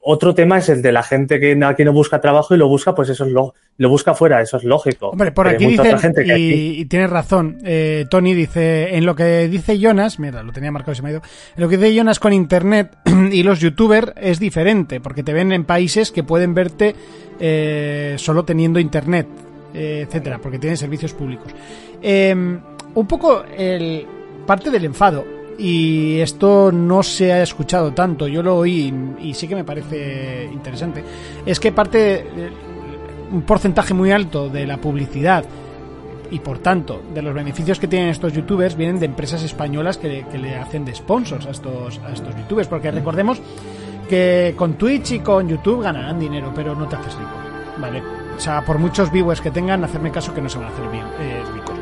otro 0.00 0.34
tema 0.34 0.58
es 0.58 0.68
el 0.68 0.82
de 0.82 0.92
la 0.92 1.02
gente 1.02 1.38
que 1.40 1.54
no- 1.56 1.68
aquí 1.68 1.84
no 1.84 1.92
busca 1.92 2.20
trabajo 2.20 2.54
y 2.54 2.58
lo 2.58 2.68
busca, 2.68 2.94
pues 2.94 3.08
eso 3.08 3.24
es 3.24 3.32
lo, 3.32 3.54
lo 3.78 3.88
busca 3.88 4.14
fuera, 4.14 4.40
eso 4.40 4.56
es 4.56 4.64
lógico. 4.64 5.08
Hombre, 5.10 5.32
por 5.32 5.46
aquí 5.48 5.66
dicen, 5.66 5.98
gente 5.98 6.22
que 6.24 6.28
y, 6.28 6.32
aquí- 6.32 6.80
y 6.80 6.84
tienes 6.86 7.10
razón, 7.10 7.58
eh, 7.64 8.06
Tony 8.10 8.34
dice, 8.34 8.96
en 8.96 9.06
lo 9.06 9.14
que 9.14 9.48
dice 9.48 9.78
Jonas, 9.78 10.18
mira, 10.18 10.42
lo 10.42 10.52
tenía 10.52 10.70
marcado 10.72 10.92
y 10.92 10.96
se 10.96 11.02
me 11.02 11.08
ha 11.08 11.12
ido, 11.12 11.22
en 11.56 11.62
lo 11.62 11.68
que 11.68 11.76
dice 11.76 11.94
Jonas 11.94 12.18
con 12.18 12.32
Internet 12.32 12.96
y 13.32 13.42
los 13.42 13.60
youtubers 13.60 14.12
es 14.20 14.38
diferente, 14.40 15.00
porque 15.00 15.22
te 15.22 15.32
ven 15.32 15.52
en 15.52 15.64
países 15.64 16.10
que 16.10 16.22
pueden 16.24 16.54
verte 16.54 16.94
eh, 17.40 18.14
solo 18.18 18.44
teniendo 18.44 18.78
Internet, 18.80 19.26
eh, 19.74 20.04
etcétera, 20.06 20.38
porque 20.38 20.58
tienen 20.58 20.76
servicios 20.76 21.12
públicos. 21.14 21.52
Eh, 22.02 22.32
un 22.94 23.06
poco 23.08 23.44
el 23.56 24.06
parte 24.46 24.70
del 24.70 24.84
enfado, 24.84 25.24
y 25.58 26.18
esto 26.20 26.70
no 26.72 27.02
se 27.02 27.32
ha 27.32 27.42
escuchado 27.42 27.92
tanto, 27.92 28.26
yo 28.28 28.42
lo 28.42 28.56
oí 28.56 28.92
y 29.20 29.34
sí 29.34 29.46
que 29.48 29.54
me 29.54 29.64
parece 29.64 30.48
interesante, 30.52 31.02
es 31.46 31.58
que 31.60 31.72
parte... 31.72 32.26
un 33.32 33.42
porcentaje 33.42 33.94
muy 33.94 34.12
alto 34.12 34.48
de 34.48 34.66
la 34.66 34.76
publicidad 34.76 35.44
y 36.30 36.38
por 36.40 36.58
tanto 36.58 37.02
de 37.12 37.22
los 37.22 37.34
beneficios 37.34 37.78
que 37.78 37.86
tienen 37.88 38.08
estos 38.10 38.32
youtubers 38.32 38.76
vienen 38.76 38.98
de 38.98 39.06
empresas 39.06 39.42
españolas 39.42 39.98
que, 39.98 40.08
le- 40.08 40.26
que 40.28 40.38
le 40.38 40.56
hacen 40.56 40.84
de 40.84 40.94
sponsors 40.94 41.46
a 41.46 41.50
estos, 41.50 42.00
a 42.06 42.12
estos 42.12 42.34
youtubers. 42.36 42.66
Porque 42.68 42.90
recordemos 42.90 43.40
que 44.08 44.54
con 44.56 44.74
Twitch 44.74 45.12
y 45.12 45.18
con 45.20 45.48
YouTube 45.48 45.82
ganarán 45.82 46.18
dinero, 46.18 46.52
pero 46.54 46.74
no 46.74 46.86
te 46.88 46.96
haces 46.96 47.14
rico. 47.14 47.30
¿Vale? 47.78 48.02
O 48.36 48.40
sea, 48.40 48.64
por 48.64 48.78
muchos 48.78 49.10
viewers 49.12 49.40
que 49.40 49.50
tengan, 49.50 49.84
hacerme 49.84 50.10
caso 50.10 50.32
que 50.34 50.40
no 50.40 50.48
se 50.48 50.58
van 50.58 50.68
a 50.68 50.70
hacer 50.70 50.88
bien, 50.90 51.04
eh, 51.20 51.42
ricos. 51.54 51.74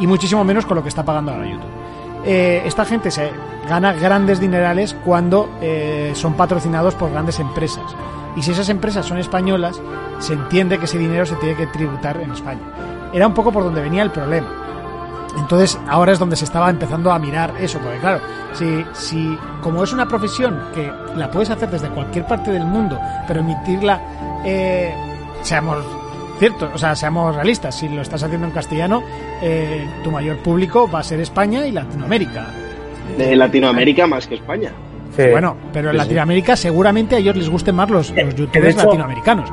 Y 0.00 0.06
muchísimo 0.06 0.44
menos 0.44 0.64
con 0.66 0.76
lo 0.76 0.82
que 0.82 0.88
está 0.88 1.04
pagando 1.04 1.32
ahora 1.32 1.46
YouTube. 1.46 1.79
Eh, 2.24 2.62
esta 2.64 2.84
gente 2.84 3.10
se 3.10 3.30
gana 3.68 3.92
grandes 3.92 4.40
dinerales 4.40 4.94
cuando 5.04 5.48
eh, 5.60 6.12
son 6.14 6.34
patrocinados 6.34 6.94
por 6.94 7.10
grandes 7.10 7.38
empresas. 7.40 7.84
Y 8.36 8.42
si 8.42 8.52
esas 8.52 8.68
empresas 8.68 9.06
son 9.06 9.18
españolas, 9.18 9.80
se 10.18 10.34
entiende 10.34 10.78
que 10.78 10.84
ese 10.84 10.98
dinero 10.98 11.26
se 11.26 11.36
tiene 11.36 11.56
que 11.56 11.66
tributar 11.66 12.20
en 12.20 12.32
España. 12.32 12.60
Era 13.12 13.26
un 13.26 13.34
poco 13.34 13.52
por 13.52 13.64
donde 13.64 13.80
venía 13.80 14.02
el 14.02 14.10
problema. 14.10 14.48
Entonces 15.36 15.78
ahora 15.88 16.12
es 16.12 16.18
donde 16.18 16.36
se 16.36 16.44
estaba 16.44 16.70
empezando 16.70 17.12
a 17.12 17.18
mirar 17.18 17.54
eso, 17.60 17.78
porque 17.78 17.98
claro, 17.98 18.20
si, 18.92 19.38
como 19.62 19.84
es 19.84 19.92
una 19.92 20.06
profesión 20.06 20.60
que 20.74 20.92
la 21.16 21.30
puedes 21.30 21.50
hacer 21.50 21.70
desde 21.70 21.88
cualquier 21.88 22.26
parte 22.26 22.50
del 22.50 22.64
mundo, 22.64 22.98
pero 23.26 23.40
emitirla, 23.40 24.00
eh, 24.44 24.92
seamos 25.42 25.84
ciertos, 26.38 26.70
o 26.74 26.78
sea, 26.78 26.96
seamos 26.96 27.34
realistas, 27.34 27.74
si 27.74 27.88
lo 27.88 28.02
estás 28.02 28.22
haciendo 28.22 28.46
en 28.46 28.52
castellano, 28.52 29.02
eh, 29.42 29.86
tu 30.04 30.10
mayor 30.10 30.36
público 30.38 30.88
va 30.90 31.00
a 31.00 31.02
ser 31.02 31.20
España 31.20 31.66
y 31.66 31.72
Latinoamérica. 31.72 32.46
De 33.18 33.34
Latinoamérica 33.36 34.06
más 34.06 34.26
que 34.26 34.36
España. 34.36 34.70
Sí. 35.16 35.22
Bueno, 35.30 35.56
pero 35.72 35.90
en 35.90 35.96
Latinoamérica 35.96 36.54
seguramente 36.56 37.16
a 37.16 37.18
ellos 37.18 37.36
les 37.36 37.48
gusten 37.48 37.74
más 37.74 37.90
los, 37.90 38.10
los 38.10 38.34
youtubers 38.34 38.76
hecho- 38.76 38.88
ganiamericanos. 38.90 39.50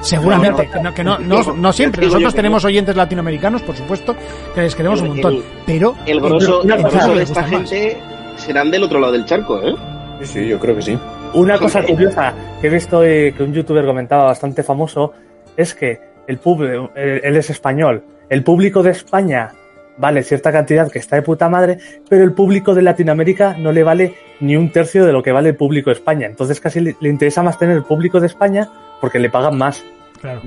Seguramente, 0.00 0.68
que 0.72 0.80
no, 0.80 0.94
que 0.94 1.04
no, 1.04 1.18
no, 1.18 1.42
no 1.54 1.72
siempre. 1.72 2.06
Nosotros 2.06 2.34
tenemos 2.34 2.64
oyentes 2.64 2.96
latinoamericanos, 2.96 3.60
por 3.62 3.76
supuesto, 3.76 4.16
que 4.54 4.62
les 4.62 4.74
queremos 4.74 5.02
un 5.02 5.08
montón. 5.08 5.34
el- 5.34 5.42
Pero 5.66 5.94
El 6.06 6.20
grosso, 6.20 6.62
el 6.62 6.68
de 6.68 6.74
esta 7.22 7.42
gustan 7.42 7.50
más. 7.60 7.70
gente 7.70 7.98
serán 8.36 8.70
del 8.70 8.84
otro 8.84 8.98
lado 8.98 9.12
del 9.12 9.26
charco, 9.26 9.60
¿eh? 9.62 9.74
Sí, 10.22 10.26
sí, 10.26 10.48
yo 10.48 10.58
creo 10.58 10.74
que 10.76 10.82
sí. 10.82 10.98
Una 11.34 11.58
cosa 11.58 11.82
curiosa 11.82 12.32
que 12.60 12.68
he 12.68 12.70
visto 12.70 13.04
eh, 13.04 13.34
que 13.36 13.42
un 13.42 13.52
youtuber 13.52 13.84
comentaba 13.84 14.24
bastante 14.24 14.62
famoso 14.62 15.12
es 15.58 15.74
que 15.74 16.00
el 16.26 16.38
público, 16.38 16.90
él 16.94 17.36
es 17.36 17.50
español, 17.50 18.02
el 18.28 18.42
público 18.42 18.82
de 18.82 18.90
España 18.90 19.52
vale 19.98 20.22
cierta 20.22 20.52
cantidad 20.52 20.90
que 20.90 20.98
está 20.98 21.16
de 21.16 21.22
puta 21.22 21.48
madre, 21.48 21.78
pero 22.08 22.24
el 22.24 22.32
público 22.32 22.74
de 22.74 22.82
Latinoamérica 22.82 23.56
no 23.58 23.72
le 23.72 23.82
vale 23.82 24.14
ni 24.40 24.56
un 24.56 24.70
tercio 24.70 25.06
de 25.06 25.12
lo 25.12 25.22
que 25.22 25.32
vale 25.32 25.50
el 25.50 25.56
público 25.56 25.90
de 25.90 25.94
España. 25.94 26.26
Entonces 26.26 26.60
casi 26.60 26.80
le, 26.80 26.96
le 27.00 27.08
interesa 27.08 27.42
más 27.42 27.58
tener 27.58 27.76
el 27.76 27.84
público 27.84 28.20
de 28.20 28.26
España 28.26 28.70
porque 29.00 29.18
le 29.18 29.30
pagan 29.30 29.56
más. 29.56 29.84
Claro. 30.20 30.42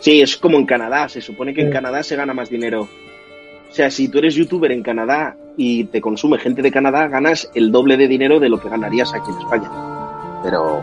Sí, 0.00 0.20
es 0.20 0.36
como 0.36 0.58
en 0.58 0.66
Canadá. 0.66 1.08
Se 1.08 1.20
supone 1.20 1.54
que 1.54 1.62
en. 1.62 1.70
Canadá 1.70 2.02
se 2.02 2.16
gana 2.16 2.34
más 2.34 2.50
dinero. 2.50 2.82
O 2.82 3.74
sea, 3.74 3.90
si 3.90 4.08
tú 4.08 4.18
eres 4.18 4.34
youtuber 4.34 4.72
en 4.72 4.82
Canadá 4.82 5.36
y 5.56 5.84
te 5.84 6.00
consume 6.00 6.38
gente 6.38 6.62
de 6.62 6.70
Canadá, 6.70 7.08
ganas 7.08 7.50
el 7.54 7.72
doble 7.72 7.96
de 7.96 8.08
dinero 8.08 8.40
de 8.40 8.48
lo 8.48 8.60
que 8.60 8.68
ganarías 8.68 9.12
aquí 9.12 9.30
en 9.30 9.38
España. 9.38 9.70
Pero 10.42 10.82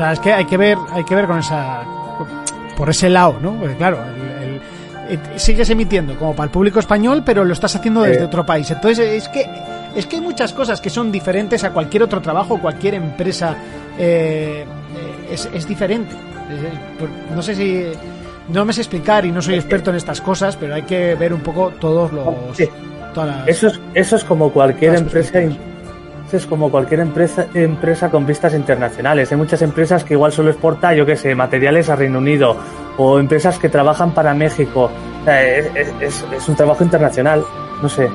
sea, 0.00 0.12
es 0.12 0.20
que 0.20 0.32
hay 0.32 0.44
que 0.44 0.56
ver, 0.56 0.78
hay 0.92 1.04
que 1.04 1.14
ver 1.14 1.26
con 1.26 1.38
esa, 1.38 1.82
por 2.76 2.88
ese 2.90 3.08
lado, 3.08 3.38
¿no? 3.40 3.52
Porque 3.54 3.76
claro, 3.76 3.98
el- 4.04 4.44
el- 4.54 4.60
eh, 5.14 5.18
sigues 5.36 5.68
emitiendo 5.70 6.16
como 6.16 6.34
para 6.34 6.44
el 6.44 6.50
público 6.50 6.78
español, 6.80 7.22
pero 7.24 7.44
lo 7.44 7.52
estás 7.52 7.74
haciendo 7.76 8.02
desde 8.02 8.22
Eh. 8.22 8.26
otro 8.26 8.44
país. 8.46 8.70
Entonces 8.70 8.98
es 9.24 9.28
que 9.28 9.46
es 9.94 10.06
que 10.06 10.16
hay 10.16 10.22
muchas 10.22 10.52
cosas 10.52 10.80
que 10.80 10.88
son 10.88 11.10
diferentes 11.10 11.64
a 11.64 11.70
cualquier 11.72 12.04
otro 12.04 12.20
trabajo, 12.22 12.58
cualquier 12.60 12.94
empresa 12.94 13.56
eh, 13.98 14.64
eh, 14.64 15.28
es, 15.32 15.48
es 15.52 15.66
diferente. 15.66 16.14
Eh, 16.50 16.70
No 17.34 17.42
sé 17.42 17.54
si 17.54 17.86
no 18.48 18.64
me 18.64 18.72
sé 18.72 18.80
explicar 18.82 19.24
y 19.26 19.32
no 19.32 19.42
soy 19.42 19.54
experto 19.56 19.90
en 19.90 19.96
estas 19.96 20.20
cosas, 20.20 20.56
pero 20.56 20.74
hay 20.74 20.82
que 20.82 21.14
ver 21.16 21.32
un 21.34 21.40
poco 21.40 21.70
todos 21.80 22.12
los 22.12 22.56
Sí. 22.56 22.68
todas 23.14 23.36
las- 23.36 23.48
Eso 23.48 23.66
es, 23.68 23.80
eso 23.94 24.16
es 24.16 24.24
como 24.24 24.50
cualquier 24.50 24.94
empresa. 24.94 25.40
Es 26.36 26.46
como 26.46 26.70
cualquier 26.70 27.00
empresa, 27.00 27.46
empresa 27.54 28.10
con 28.10 28.26
vistas 28.26 28.54
internacionales. 28.54 29.30
Hay 29.32 29.38
muchas 29.38 29.62
empresas 29.62 30.04
que 30.04 30.14
igual 30.14 30.32
solo 30.32 30.50
exporta, 30.50 30.92
yo 30.94 31.04
qué 31.06 31.16
sé, 31.16 31.34
materiales 31.34 31.88
a 31.88 31.96
Reino 31.96 32.18
Unido 32.18 32.56
o 32.96 33.18
empresas 33.18 33.58
que 33.58 33.68
trabajan 33.68 34.12
para 34.12 34.34
México. 34.34 34.90
Es, 35.26 35.66
es- 36.00 36.24
es 36.32 36.48
un 36.48 36.54
trabajo 36.56 36.82
internacional. 36.84 37.44
No 37.82 37.88
sé. 37.88 38.08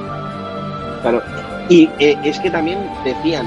Claro. 1.01 1.22
Y 1.70 1.89
eh, 1.99 2.18
es 2.24 2.39
que 2.39 2.49
también 2.51 2.80
decían 3.03 3.45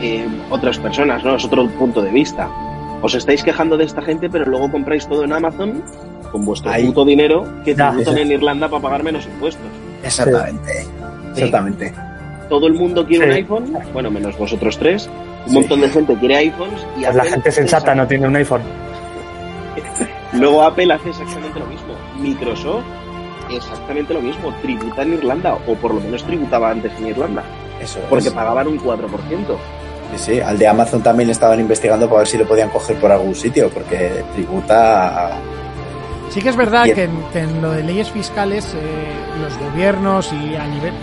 eh, 0.00 0.26
otras 0.50 0.78
personas, 0.78 1.24
¿no? 1.24 1.36
Es 1.36 1.44
otro 1.44 1.66
punto 1.70 2.02
de 2.02 2.10
vista. 2.10 2.48
Os 3.00 3.14
estáis 3.14 3.42
quejando 3.42 3.76
de 3.76 3.84
esta 3.84 4.02
gente, 4.02 4.28
pero 4.30 4.44
luego 4.46 4.70
compráis 4.70 5.06
todo 5.06 5.24
en 5.24 5.32
Amazon 5.32 5.82
con 6.30 6.44
vuestro 6.44 6.70
Ahí. 6.70 6.86
puto 6.86 7.04
dinero 7.04 7.44
que 7.64 7.74
tributan 7.74 8.18
en 8.18 8.32
Irlanda 8.32 8.68
para 8.68 8.82
pagar 8.82 9.02
menos 9.02 9.26
impuestos. 9.26 9.66
Exactamente. 10.04 10.86
Exactamente. 11.34 11.92
Todo 12.48 12.66
el 12.66 12.74
mundo 12.74 13.06
quiere 13.06 13.24
Sí. 13.26 13.30
un 13.30 13.36
iPhone, 13.36 13.78
bueno, 13.92 14.10
menos 14.10 14.36
vosotros 14.36 14.78
tres. 14.78 15.08
Un 15.46 15.48
Sí. 15.52 15.54
montón 15.58 15.80
de 15.80 15.88
gente 15.88 16.14
quiere 16.16 16.36
iPhones 16.36 16.80
y 16.98 17.02
Pues 17.04 17.14
la 17.16 17.24
gente 17.24 17.50
sensata 17.52 17.94
no 17.94 18.06
tiene 18.06 18.26
un 18.28 18.36
iPhone. 18.36 18.62
Luego 20.32 20.62
Apple 20.62 20.92
hace 20.92 21.10
exactamente 21.10 21.58
lo 21.58 21.66
mismo. 21.66 21.94
Microsoft 22.18 22.84
exactamente 23.50 24.14
lo 24.14 24.20
mismo. 24.22 24.52
Tributa 24.62 25.02
en 25.02 25.14
Irlanda, 25.14 25.54
o 25.66 25.74
por 25.74 25.94
lo 25.94 26.00
menos 26.00 26.22
tributaba 26.24 26.70
antes 26.70 26.92
en 26.98 27.08
Irlanda, 27.08 27.42
Eso 27.80 28.00
porque 28.08 28.28
es. 28.28 28.34
pagaban 28.34 28.66
un 28.68 28.78
4%. 28.78 29.58
Sí, 30.16 30.18
sí. 30.34 30.40
Al 30.40 30.58
de 30.58 30.66
Amazon 30.68 31.02
también 31.02 31.30
estaban 31.30 31.58
investigando 31.60 32.06
para 32.06 32.18
ver 32.20 32.26
si 32.28 32.38
lo 32.38 32.46
podían 32.46 32.68
coger 32.70 32.96
por 32.96 33.10
algún 33.12 33.34
sitio, 33.34 33.68
porque 33.70 34.22
tributa. 34.34 35.28
a- 35.28 35.38
Sí 36.30 36.40
que 36.40 36.48
es 36.48 36.56
verdad 36.56 36.84
Bien. 36.84 36.94
que 36.96 37.04
en, 37.04 37.22
que 37.32 37.38
en 37.40 37.60
lo 37.62 37.72
de 37.72 37.82
leyes 37.82 38.10
fiscales 38.10 38.74
eh, 38.74 38.78
los 39.42 39.58
gobiernos 39.58 40.32
y 40.32 40.54
a 40.56 40.66
nivel 40.66 40.94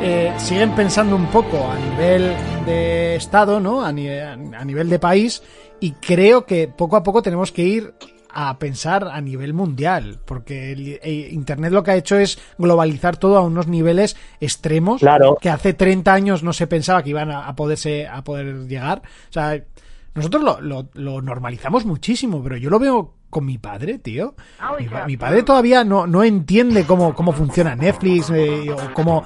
eh, 0.00 0.32
siguen 0.38 0.70
pensando 0.74 1.16
un 1.16 1.26
poco 1.26 1.56
a 1.68 1.76
nivel 1.78 2.32
de 2.66 3.16
estado, 3.16 3.60
¿no? 3.60 3.84
A, 3.84 3.92
ni- 3.92 4.08
a 4.08 4.36
nivel 4.64 4.88
de 4.88 4.98
país 4.98 5.42
y 5.80 5.92
creo 5.92 6.44
que 6.46 6.68
poco 6.68 6.96
a 6.96 7.02
poco 7.02 7.22
tenemos 7.22 7.50
que 7.52 7.62
ir 7.62 7.94
a 8.30 8.58
pensar 8.58 9.08
a 9.08 9.20
nivel 9.20 9.54
mundial, 9.54 10.20
porque 10.24 10.72
el- 10.72 11.00
eh, 11.02 11.28
Internet 11.32 11.72
lo 11.72 11.82
que 11.82 11.90
ha 11.92 11.96
hecho 11.96 12.16
es 12.16 12.38
globalizar 12.58 13.16
todo 13.16 13.36
a 13.38 13.40
unos 13.42 13.66
niveles 13.66 14.16
extremos 14.40 15.00
Claro. 15.00 15.36
que 15.40 15.50
hace 15.50 15.72
30 15.74 16.12
años 16.12 16.42
no 16.42 16.52
se 16.52 16.66
pensaba 16.66 17.02
que 17.02 17.10
iban 17.10 17.30
a, 17.30 17.48
a 17.48 17.56
poderse 17.56 18.06
a 18.06 18.22
poder 18.22 18.66
llegar. 18.68 19.02
O 19.30 19.32
sea, 19.32 19.60
nosotros 20.14 20.42
lo, 20.42 20.60
lo- 20.60 20.88
lo 20.94 21.22
normalizamos 21.22 21.84
muchísimo, 21.84 22.42
pero 22.42 22.56
yo 22.56 22.70
lo 22.70 22.78
veo 22.78 23.14
con 23.30 23.44
mi 23.44 23.58
padre, 23.58 23.98
tío. 23.98 24.34
Mi, 24.78 24.88
pa- 24.88 25.06
mi 25.06 25.16
padre 25.16 25.42
todavía 25.42 25.84
no, 25.84 26.06
no 26.06 26.22
entiende 26.24 26.84
cómo, 26.84 27.14
cómo 27.14 27.32
funciona 27.32 27.74
Netflix 27.76 28.30
eh, 28.30 28.70
o 28.70 28.94
cómo 28.94 29.24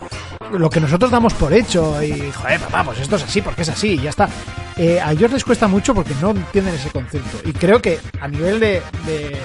lo 0.53 0.69
que 0.71 0.81
nosotros 0.81 1.11
damos 1.11 1.35
por 1.35 1.53
hecho. 1.53 2.03
Y, 2.03 2.31
joder, 2.33 2.61
papá, 2.61 2.85
pues 2.85 3.01
esto 3.01 3.17
es 3.17 3.23
así 3.25 3.41
porque 3.43 3.63
es 3.63 3.69
así 3.69 3.91
y 3.93 3.99
ya 3.99 4.11
está. 4.11 4.29
Eh, 4.77 5.01
a 5.01 5.13
ellos 5.13 5.31
les 5.33 5.45
cuesta 5.45 5.69
mucho 5.69 5.95
porque 5.95 6.15
no 6.21 6.31
entienden 6.31 6.75
ese 6.75 6.91
concepto. 6.91 7.39
Y 7.49 7.53
creo 7.53 7.81
que 7.81 7.99
a 8.21 8.29
nivel 8.29 8.59
de, 8.61 8.83
de- 9.07 9.29
de 9.29 9.39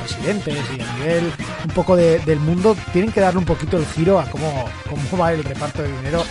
presidentes 0.00 0.56
y 0.76 0.80
a 0.80 0.94
nivel 0.96 1.32
un 1.64 1.70
poco 1.74 1.94
de- 1.96 2.18
del 2.20 2.40
mundo, 2.40 2.74
tienen 2.92 3.12
que 3.12 3.20
darle 3.20 3.38
un 3.38 3.44
poquito 3.44 3.76
el 3.76 3.84
giro 3.86 4.18
a 4.18 4.24
cómo, 4.30 4.64
cómo 4.88 5.22
va 5.22 5.32
el 5.32 5.44
reparto 5.44 5.82
de 5.82 5.88
dinero. 5.96 6.24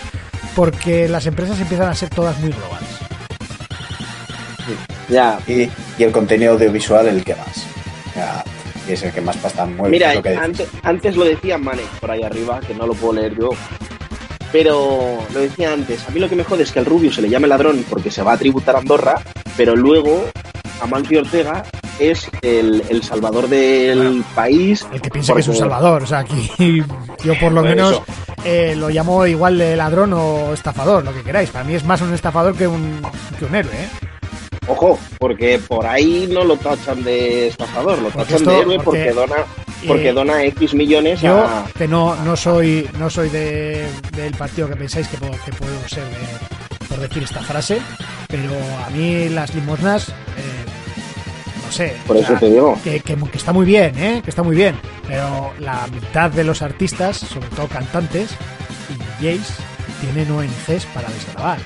Porque 0.55 1.07
las 1.07 1.26
empresas 1.28 1.59
empiezan 1.59 1.89
a 1.89 1.93
ser 1.93 2.09
todas 2.09 2.38
muy 2.39 2.49
globales. 2.51 2.89
Ya, 5.09 5.39
Y, 5.47 5.70
y 5.97 6.03
el 6.03 6.11
contenido 6.11 6.53
audiovisual 6.53 7.07
el 7.07 7.24
que 7.24 7.36
más. 7.36 7.65
Sea, 8.13 8.43
y 8.88 8.93
es 8.93 9.03
el 9.03 9.11
que 9.11 9.22
más 9.22 9.38
pasta 9.38 9.65
mueve. 9.65 9.89
Mira, 9.89 10.13
lo 10.15 10.24
que 10.24 10.36
antes, 10.36 10.67
antes 10.84 11.15
lo 11.15 11.26
decía 11.26 11.57
Manek 11.57 11.86
por 11.99 12.11
ahí 12.11 12.24
arriba, 12.24 12.59
que 12.59 12.74
no 12.74 12.88
lo 12.88 12.93
puedo 12.93 13.13
leer 13.13 13.36
yo. 13.39 13.49
Pero 14.51 15.20
lo 15.32 15.39
decía 15.39 15.74
antes, 15.74 16.07
a 16.07 16.11
mí 16.11 16.20
lo 16.20 16.28
que 16.28 16.36
me 16.36 16.43
jode 16.43 16.63
es 16.63 16.72
que 16.72 16.80
al 16.80 16.86
Rubio 16.86 17.11
se 17.11 17.22
le 17.22 17.30
llame 17.30 17.47
ladrón 17.47 17.86
porque 17.88 18.09
se 18.09 18.24
va 18.24 18.34
a 18.34 18.38
tributar 18.38 18.76
a 18.76 18.80
Andorra, 18.80 19.22
pero 19.55 19.76
luego 19.76 20.26
Amancio 20.82 21.20
Ortega 21.20 21.63
es 21.99 22.30
el, 22.41 22.84
el 22.89 23.03
salvador 23.03 23.47
del 23.47 24.24
país. 24.34 24.88
El 24.91 25.01
que 25.01 25.09
piense 25.11 25.34
que 25.34 25.41
es 25.41 25.47
un 25.47 25.55
salvador. 25.55 26.03
O 26.03 26.07
sea, 26.07 26.20
aquí 26.20 26.49
yo 27.24 27.39
por 27.39 27.51
lo 27.51 27.61
Por 27.61 27.70
menos 27.70 28.01
eh, 28.43 28.74
lo 28.76 28.89
llamo 28.89 29.26
igual 29.28 29.57
de 29.57 29.76
ladrón 29.76 30.13
o 30.13 30.53
estafador, 30.53 31.03
lo 31.03 31.13
que 31.13 31.22
queráis. 31.22 31.49
Para 31.51 31.65
mí 31.65 31.76
es 31.76 31.84
más 31.84 32.01
un 32.01 32.13
estafador 32.13 32.55
que 32.55 32.67
un, 32.67 33.01
que 33.38 33.45
un 33.45 33.53
héroe, 33.53 33.74
¿eh? 33.74 33.89
Ojo, 34.70 34.97
porque 35.17 35.59
por 35.59 35.86
ahí 35.86 36.30
no 36.32 36.43
lo 36.43 36.55
tachan 36.57 37.03
de 37.03 37.47
estafador, 37.47 37.97
lo 37.99 38.09
tachan 38.09 38.38
esto- 38.38 38.49
de 38.51 38.59
héroe 38.59 38.80
porque- 38.80 38.99
porque, 39.05 39.13
dona 39.13 39.36
porque 39.88 40.09
eh, 40.09 40.13
dona 40.13 40.43
X 40.43 40.74
millones 40.76 41.22
Yo, 41.22 41.38
a... 41.39 41.67
que 41.78 41.88
no, 41.88 42.15
no 42.24 42.36
soy 42.38 42.88
no 42.99 43.09
soy 43.09 43.30
de, 43.30 43.88
del 44.15 44.34
partido 44.36 44.67
que 44.70 44.76
pensáis 44.76 45.07
que 45.07 45.17
puedo, 45.17 45.32
que 45.43 45.51
puedo 45.53 45.88
ser 45.88 46.03
de- 46.05 46.86
por 46.88 46.99
decir 46.99 47.24
esta 47.24 47.41
frase, 47.41 47.82
pero 48.28 48.51
a 48.86 48.89
mí 48.89 49.30
las 49.30 49.53
limosnas, 49.55 50.09
eh, 50.09 50.13
no 51.65 51.72
sé. 51.72 51.95
Por 52.07 52.15
o 52.17 52.20
eso 52.20 52.30
sea, 52.30 52.39
te 52.39 52.49
digo. 52.49 52.78
Que, 52.84 52.99
que- 52.99 53.15
que 53.15 53.38
está 53.38 53.53
muy 53.53 53.65
bien, 53.65 53.97
¿eh? 53.97 54.22
Que 54.24 54.30
está 54.32 54.41
muy 54.43 54.55
bien. 54.55 54.76
Pero 55.07 55.51
la 55.59 55.88
mitad 55.93 56.30
de 56.32 56.43
los 56.43 56.61
artistas, 56.61 57.17
sobre 57.17 57.47
todo 57.49 57.67
cantantes 57.67 58.32
y 58.89 59.24
DJs, 59.24 59.47
tienen 60.01 60.32
ONGs 60.32 60.86
para 60.93 61.09
desgrabar. 61.09 61.57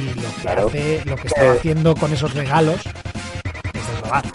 Y 0.00 0.14
lo 0.14 0.22
que 0.34 0.40
Claro. 0.42 0.66
hace, 0.68 1.02
lo 1.04 1.16
que 1.16 1.26
está 1.28 1.52
haciendo 1.52 1.94
con 1.94 2.12
esos 2.12 2.34
regalos 2.34 2.80
es 2.84 3.86
desgrabar. 3.86 4.22
que 4.22 4.30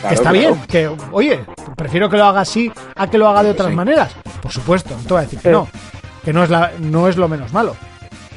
Claro, 0.00 0.14
está 0.14 0.30
claro. 0.30 0.38
bien, 0.38 0.60
que 0.68 0.88
oye, 1.12 1.40
prefiero 1.76 2.08
que 2.10 2.16
lo 2.16 2.24
haga 2.26 2.40
así 2.42 2.70
a 2.94 3.08
que 3.10 3.18
lo 3.18 3.28
haga 3.28 3.42
de 3.42 3.50
otras 3.50 3.70
sí. 3.70 3.74
maneras. 3.74 4.12
Por 4.42 4.52
supuesto, 4.52 4.90
no 4.96 5.02
te 5.02 5.08
voy 5.08 5.18
a 5.18 5.22
decir 5.22 5.38
que 5.40 5.48
Sí. 5.48 5.52
no, 5.52 5.68
que 6.24 6.32
no 6.32 6.44
es 6.44 6.50
la, 6.50 6.72
no 6.78 7.08
es 7.08 7.16
lo 7.16 7.28
menos 7.28 7.52
malo. 7.52 7.76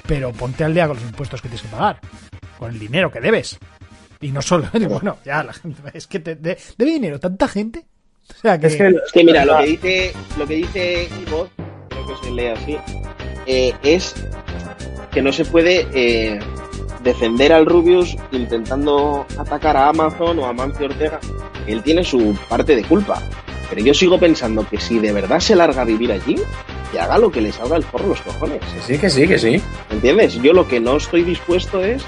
Pero 0.07 0.31
ponte 0.31 0.63
al 0.63 0.73
día 0.73 0.87
con 0.87 0.95
los 0.97 1.05
impuestos 1.05 1.41
que 1.41 1.49
tienes 1.49 1.61
que 1.61 1.67
pagar, 1.75 1.99
con 2.57 2.71
el 2.71 2.79
dinero 2.79 3.11
que 3.11 3.19
debes. 3.19 3.59
Y 4.21 4.31
no 4.31 4.41
solo, 4.41 4.67
bueno, 4.89 5.17
ya 5.23 5.43
la 5.43 5.53
gente, 5.53 5.81
es 5.93 6.07
que 6.07 6.19
te, 6.19 6.35
de- 6.35 6.57
debe 6.77 6.91
dinero 6.91 7.19
tanta 7.19 7.47
gente. 7.47 7.85
O 8.29 8.41
sea 8.41 8.57
que, 8.59 8.67
Es 8.67 8.75
que, 8.75 8.87
Es 8.87 9.11
que 9.13 9.23
mira, 9.23 9.43
lo 9.45 9.57
que 9.59 9.65
dice, 9.65 10.13
lo 10.37 10.47
que 10.47 10.53
dice 10.55 11.09
Ivo, 11.27 11.49
creo 11.89 12.07
que 12.07 12.25
se 12.25 12.31
lee 12.31 12.47
así, 12.47 12.77
eh, 13.45 13.73
es 13.83 14.15
que 15.19 15.23
no 15.23 15.33
se 15.33 15.43
puede 15.43 15.85
eh, 15.93 16.39
defender 17.03 17.51
al 17.51 17.65
Rubius 17.65 18.15
intentando 18.31 19.25
atacar 19.37 19.75
a 19.75 19.89
Amazon 19.89 20.39
o 20.39 20.45
a 20.45 20.53
Mancio 20.53 20.85
Ortega. 20.85 21.19
Él 21.67 21.83
tiene 21.83 22.05
su 22.05 22.37
parte 22.47 22.73
de 22.73 22.85
culpa. 22.85 23.21
Pero 23.69 23.83
yo 23.83 23.93
sigo 23.93 24.17
pensando 24.17 24.65
que 24.65 24.79
si 24.79 24.97
de 24.97 25.11
verdad 25.11 25.41
se 25.41 25.57
larga 25.57 25.81
a 25.81 25.83
vivir 25.83 26.13
allí, 26.13 26.37
que 26.89 27.01
haga 27.01 27.17
lo 27.17 27.29
que 27.29 27.41
le 27.41 27.51
salga 27.51 27.75
el 27.75 27.83
forro 27.83 28.07
los 28.07 28.21
cojones. 28.21 28.61
Sí, 28.87 28.97
que 28.97 29.09
sí, 29.09 29.27
que 29.27 29.37
sí. 29.37 29.61
¿Entiendes? 29.89 30.35
Yo 30.35 30.53
lo 30.53 30.65
que 30.65 30.79
no 30.79 30.95
estoy 30.95 31.23
dispuesto 31.23 31.83
es 31.83 32.01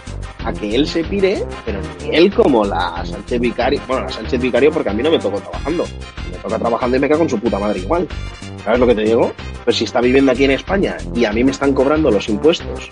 a 0.46 0.54
que 0.54 0.74
él 0.74 0.88
se 0.88 1.04
pire, 1.04 1.44
pero 1.66 1.82
ni 2.00 2.16
él 2.16 2.34
como 2.34 2.64
la 2.64 3.06
Sánchez 3.06 3.42
Vicario. 3.42 3.82
Bueno, 3.90 4.06
la 4.06 4.10
Sánchez 4.10 4.40
Vicario 4.40 4.72
porque 4.72 4.90
a 4.90 4.94
mí 4.94 5.04
no 5.04 5.12
me 5.12 5.20
tocó 5.20 5.38
trabajando. 5.42 5.84
Me 6.32 6.38
toca 6.38 6.58
trabajando 6.58 6.96
y 6.96 7.00
me 7.02 7.10
cago 7.10 7.20
con 7.20 7.30
su 7.30 7.38
puta 7.42 7.60
madre 7.60 7.80
igual. 7.80 8.08
¿Sabes 8.64 8.80
lo 8.80 8.88
que 8.88 8.96
te 8.96 9.02
digo? 9.02 9.32
Pues 9.64 9.76
si 9.78 9.86
está 9.86 10.02
viviendo 10.02 10.32
aquí 10.32 10.44
en 10.44 10.52
España 10.52 10.98
y 11.16 11.26
a 11.26 11.32
mí 11.34 11.44
me 11.44 11.52
están 11.52 11.74
cobrando 11.74 12.12
los 12.12 12.30
impuestos 12.30 12.90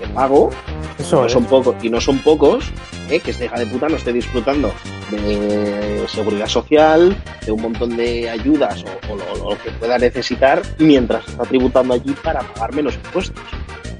que 0.00 0.06
pago, 0.08 0.50
Eso 0.98 1.22
no 1.22 1.28
son 1.28 1.44
pocos, 1.44 1.74
y 1.82 1.88
no 1.90 2.00
son 2.00 2.18
pocos, 2.18 2.64
¿eh? 3.10 3.20
que 3.20 3.30
este 3.30 3.46
hija 3.46 3.58
de 3.58 3.66
puta 3.66 3.88
no 3.88 3.96
esté 3.96 4.12
disfrutando 4.12 4.70
de 5.10 6.04
seguridad 6.08 6.46
social, 6.46 7.16
de 7.44 7.52
un 7.52 7.62
montón 7.62 7.96
de 7.96 8.28
ayudas 8.28 8.84
o, 8.84 9.12
o 9.12 9.16
lo, 9.16 9.50
lo 9.50 9.58
que 9.62 9.70
pueda 9.72 9.98
necesitar 9.98 10.62
mientras 10.78 11.26
está 11.28 11.44
tributando 11.44 11.94
allí 11.94 12.12
para 12.22 12.40
pagar 12.40 12.74
menos 12.74 12.94
impuestos. 12.96 13.42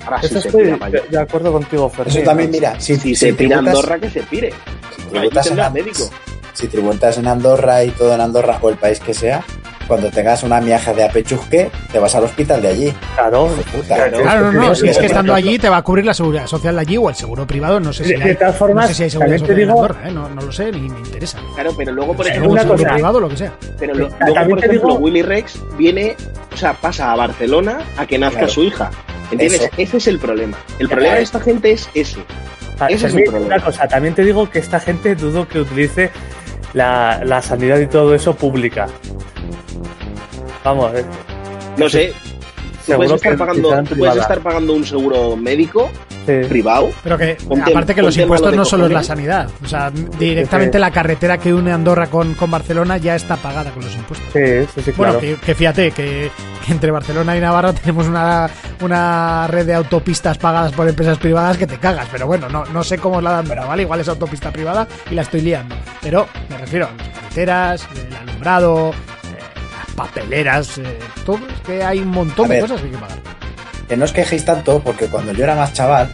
Ahora 0.05 0.23
sí 0.23 0.29
se 0.29 0.39
estoy 0.39 0.73
pira 0.73 0.91
de 1.11 1.19
acuerdo 1.19 1.53
contigo, 1.53 1.89
Fermín. 1.89 2.17
Eso 2.17 2.25
también, 2.25 2.51
mira, 2.51 2.79
si, 2.81 2.95
Si 2.97 3.01
si 3.01 3.15
se 3.17 3.33
pira 3.35 3.57
tributas- 3.61 3.75
Andorra, 3.77 3.99
que 3.99 4.11
se 4.11 4.21
pire. 4.23 4.53
si 4.97 5.03
tributas 5.11 5.47
en 5.49 5.73
médico. 5.73 6.11
si 6.53 6.69
tributas 6.69 7.19
en 7.19 7.27
Andorra 7.27 7.85
y 7.85 7.91
todo 7.91 8.15
en 8.15 8.21
Andorra 8.21 8.59
o 8.63 8.69
el 8.69 8.77
país 8.77 9.01
que 9.01 9.15
sea, 9.15 9.45
cuando 9.87 10.11
tengas 10.11 10.43
una 10.43 10.61
miaja 10.61 10.93
de 10.93 11.05
apechusque, 11.05 11.71
te 11.93 11.99
vas 11.99 12.15
al 12.15 12.25
hospital 12.25 12.61
de 12.63 12.69
allí. 12.69 12.93
Claro, 13.15 13.49
Puta, 13.73 13.95
claro. 13.95 14.21
Claro, 14.23 14.53
no, 14.53 14.63
no, 14.69 14.75
si 14.75 14.89
es 14.89 14.99
que 14.99 15.07
estando 15.07 15.35
allí 15.35 15.59
te 15.59 15.69
va 15.69 15.79
a 15.79 15.83
cubrir 15.83 16.05
la 16.05 16.15
seguridad 16.15 16.47
social 16.47 16.79
allí 16.79 16.97
o 16.97 17.09
el 17.09 17.15
seguro 17.15 17.47
privado, 17.47 17.79
no 17.81 17.93
sé 17.93 18.05
si 18.05 18.11
De- 18.15 18.23
hay, 18.23 18.29
de 18.31 18.35
todas 18.37 18.57
formas, 18.57 18.85
no 18.85 18.89
sé 18.89 18.95
si 18.95 19.03
hay 19.05 19.11
seguridad 19.11 19.39
social 19.39 19.59
en 19.61 19.67
digo- 19.69 19.83
Andorra, 19.85 20.09
¿eh? 20.09 20.13
no, 20.13 20.29
no 20.29 20.43
lo 20.43 20.53
sé 20.53 20.73
ni 20.73 20.89
me 20.89 20.99
interesa. 20.99 21.39
Claro, 21.55 21.73
pero 21.77 21.93
luego, 21.93 22.15
por 22.15 22.27
ejemplo, 22.27 22.51
una 22.51 22.63
seguro 22.63 22.79
cosa- 22.83 22.93
privado, 22.95 23.21
lo 23.21 23.29
que 23.29 23.37
sea. 23.37 23.53
pero 23.79 23.95
lo- 23.95 24.09
También 24.09 24.35
luego, 24.35 24.51
por 24.51 24.61
te 24.61 24.67
ejemplo, 24.67 24.89
digo- 24.91 25.01
Willy 25.01 25.23
Rex 25.23 25.61
viene, 25.79 26.17
o 26.53 26.57
sea, 26.57 26.73
pasa 26.75 27.13
a 27.13 27.17
Barcelona 27.17 27.79
a 27.97 28.07
que 28.07 28.19
nazca 28.19 28.39
Claro. 28.41 28.53
su 28.53 28.63
hija. 28.65 28.91
¿Entiendes? 29.31 29.63
Eso. 29.63 29.71
Ese 29.77 29.97
es 29.97 30.07
el 30.07 30.19
problema. 30.19 30.57
El 30.79 30.89
problema 30.89 31.15
de 31.17 31.23
esta 31.23 31.41
gente 31.41 31.73
es 31.73 31.89
ese. 31.95 32.21
Ah, 32.79 32.87
Ese 32.89 33.07
es 33.09 33.15
el 33.15 33.25
problema. 33.25 33.47
Una 33.57 33.65
cosa, 33.65 33.89
también 33.89 34.15
te 34.15 34.23
digo 34.23 34.49
que 34.51 34.59
esta 34.61 34.79
gente 34.79 35.15
dudo 35.17 35.49
que 35.49 35.61
utilice 35.61 36.11
la, 36.75 37.23
la 37.25 37.41
sanidad 37.43 37.79
y 37.79 37.87
todo 37.87 38.15
eso 38.15 38.35
pública. 38.37 38.87
Vamos, 40.67 40.93
eh, 40.95 41.05
No 41.77 41.89
sé. 41.89 42.13
Puedes 42.87 43.11
estar, 43.11 43.37
pagando, 43.37 43.71
puedes 43.99 44.17
estar 44.17 44.39
pagando 44.41 44.73
un 44.75 44.85
seguro 44.87 45.37
médico 45.37 45.91
sí. 46.25 46.33
privado. 46.49 46.91
Pero 47.03 47.19
que, 47.19 47.37
Ponte- 47.49 47.71
aparte 47.73 47.97
que 47.97 48.03
los 48.03 48.17
impuestos 48.17 48.53
de 48.53 48.57
no 48.57 48.65
solo 48.65 48.87
es 48.87 48.93
la 48.93 49.03
sanidad. 49.03 49.49
O 49.65 49.67
sea, 49.67 49.91
directamente 49.91 50.79
Sí. 50.79 50.81
la 50.81 50.93
carretera 50.93 51.37
que 51.39 51.53
une 51.53 51.73
Andorra 51.73 52.07
con, 52.07 52.35
con 52.35 52.49
Barcelona 52.49 52.97
ya 52.99 53.17
está 53.17 53.35
pagada 53.37 53.73
con 53.73 53.83
los 53.85 53.93
impuestos. 53.93 54.29
Sí, 54.33 54.67
sí, 54.73 54.83
sí, 54.85 54.93
Bueno, 54.97 55.19
claro. 55.19 55.21
que, 55.21 55.35
que 55.45 55.55
fíjate 55.57 55.91
que, 55.91 56.31
que 56.65 56.73
entre 56.73 56.93
Barcelona 56.93 57.37
y 57.37 57.41
Navarra 57.41 57.73
tenemos 57.73 58.07
una, 58.07 58.49
una 58.81 59.49
red 59.49 59.67
de 59.67 59.75
autopistas 59.75 60.39
pagadas 60.39 60.71
por 60.73 60.89
empresas 60.89 61.19
privadas 61.19 61.57
que 61.57 61.67
te 61.67 61.79
cagas. 61.79 62.07
Pero 62.13 62.29
bueno, 62.29 62.49
no, 62.49 62.67
no 62.67 62.85
sé 62.85 62.99
cómo 62.99 63.19
es 63.19 63.25
la 63.25 63.39
Andorra, 63.41 63.65
¿vale? 63.67 63.83
Igual 63.83 63.99
es 63.99 64.09
autopista 64.09 64.53
privada 64.53 64.87
y 65.11 65.15
la 65.17 65.23
estoy 65.23 65.41
liando. 65.41 65.75
Pero 66.03 66.29
me 66.51 66.59
refiero 66.59 66.87
a 66.87 66.91
las 67.03 67.09
carreteras, 67.19 67.89
el 67.97 68.15
alumbrado, 68.17 68.93
papeleras, 69.97 70.79
eh, 70.79 70.99
todo. 71.25 71.39
Es 71.39 71.61
que 71.67 71.83
hay 71.83 71.99
un 72.01 72.09
montón 72.09 72.47
A 72.47 72.49
de 72.49 72.55
ver. 72.55 72.63
cosas 72.63 72.81
que 72.81 72.87
hay 72.87 72.93
que 72.93 72.99
pagar. 72.99 73.19
Que 73.89 73.97
no 73.97 74.05
os 74.05 74.13
quejéis 74.13 74.45
tanto, 74.45 74.81
porque 74.81 75.07
cuando 75.07 75.33
yo 75.33 75.45
era 75.45 75.55
más 75.55 75.73
chaval, 75.73 76.13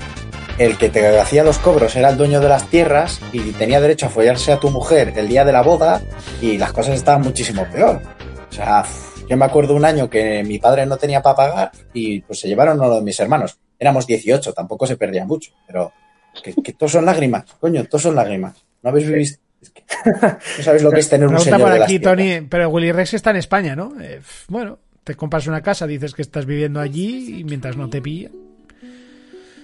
el 0.59 0.77
que 0.79 0.89
te 0.91 1.19
hacía 1.19 1.43
los 1.45 1.59
cobros 1.59 1.97
era 1.97 2.11
el 2.11 2.17
dueño 2.17 2.41
de 2.41 2.49
las 2.49 2.67
tierras 2.69 3.21
y 3.33 3.41
tenía 3.53 3.81
derecho 3.81 4.07
a 4.07 4.11
follarse 4.11 4.53
a 4.53 4.61
tu 4.61 4.71
mujer 4.71 5.13
el 5.17 5.29
día 5.29 5.45
de 5.45 5.53
la 5.53 5.63
boda 5.63 6.01
y 6.41 6.59
las 6.59 6.73
cosas 6.73 6.95
estaban 6.95 7.23
muchísimo 7.23 7.67
peor. 7.73 8.01
O 8.51 8.53
sea, 8.53 8.85
yo 9.29 9.37
me 9.37 9.47
acuerdo 9.47 9.75
un 9.75 9.85
año 9.85 10.11
que 10.11 10.45
mi 10.45 10.59
padre 10.59 10.85
no 10.85 10.99
tenía 10.99 11.23
para 11.23 11.37
pagar 11.37 11.73
y 11.95 12.21
pues 12.21 12.41
se 12.41 12.49
llevaron 12.49 12.79
uno 12.79 12.95
de 12.97 13.03
mis 13.03 13.19
hermanos. 13.19 13.59
Éramos 13.79 14.07
18, 14.07 14.53
tampoco 14.53 14.87
se 14.87 14.97
perdía 14.97 15.25
mucho, 15.25 15.53
pero 15.67 15.91
que, 16.45 16.55
que 16.63 16.73
todos 16.75 16.93
son 16.93 17.07
lágrimas, 17.07 17.45
coño, 17.59 17.85
todos 17.87 18.03
son 18.03 18.15
lágrimas. 18.15 18.55
No 18.83 18.91
habéis 18.91 19.09
visto... 19.11 19.42
es 19.63 19.71
que 19.71 19.85
no 20.59 20.65
sabéis 20.65 20.83
lo 20.83 20.91
que 20.91 21.01
es 21.01 21.09
tener 21.09 21.29
un 21.29 21.39
señor 21.39 21.61
por 21.61 21.73
de 21.73 21.85
aquí. 21.85 21.99
Tony, 21.99 22.41
pero 22.49 22.69
Willy 22.69 22.93
Rex 22.93 23.15
está 23.15 23.31
en 23.31 23.37
España, 23.37 23.77
¿no? 23.77 23.95
Eh, 24.01 24.21
bueno, 24.49 24.79
te 25.05 25.15
compras 25.15 25.47
una 25.47 25.63
casa, 25.63 25.87
dices 25.87 26.15
que 26.15 26.23
estás 26.23 26.47
viviendo 26.47 26.81
allí 26.81 27.41
y 27.41 27.45
mientras 27.45 27.77
no 27.77 27.89
te 27.89 28.03
pilla. 28.03 28.31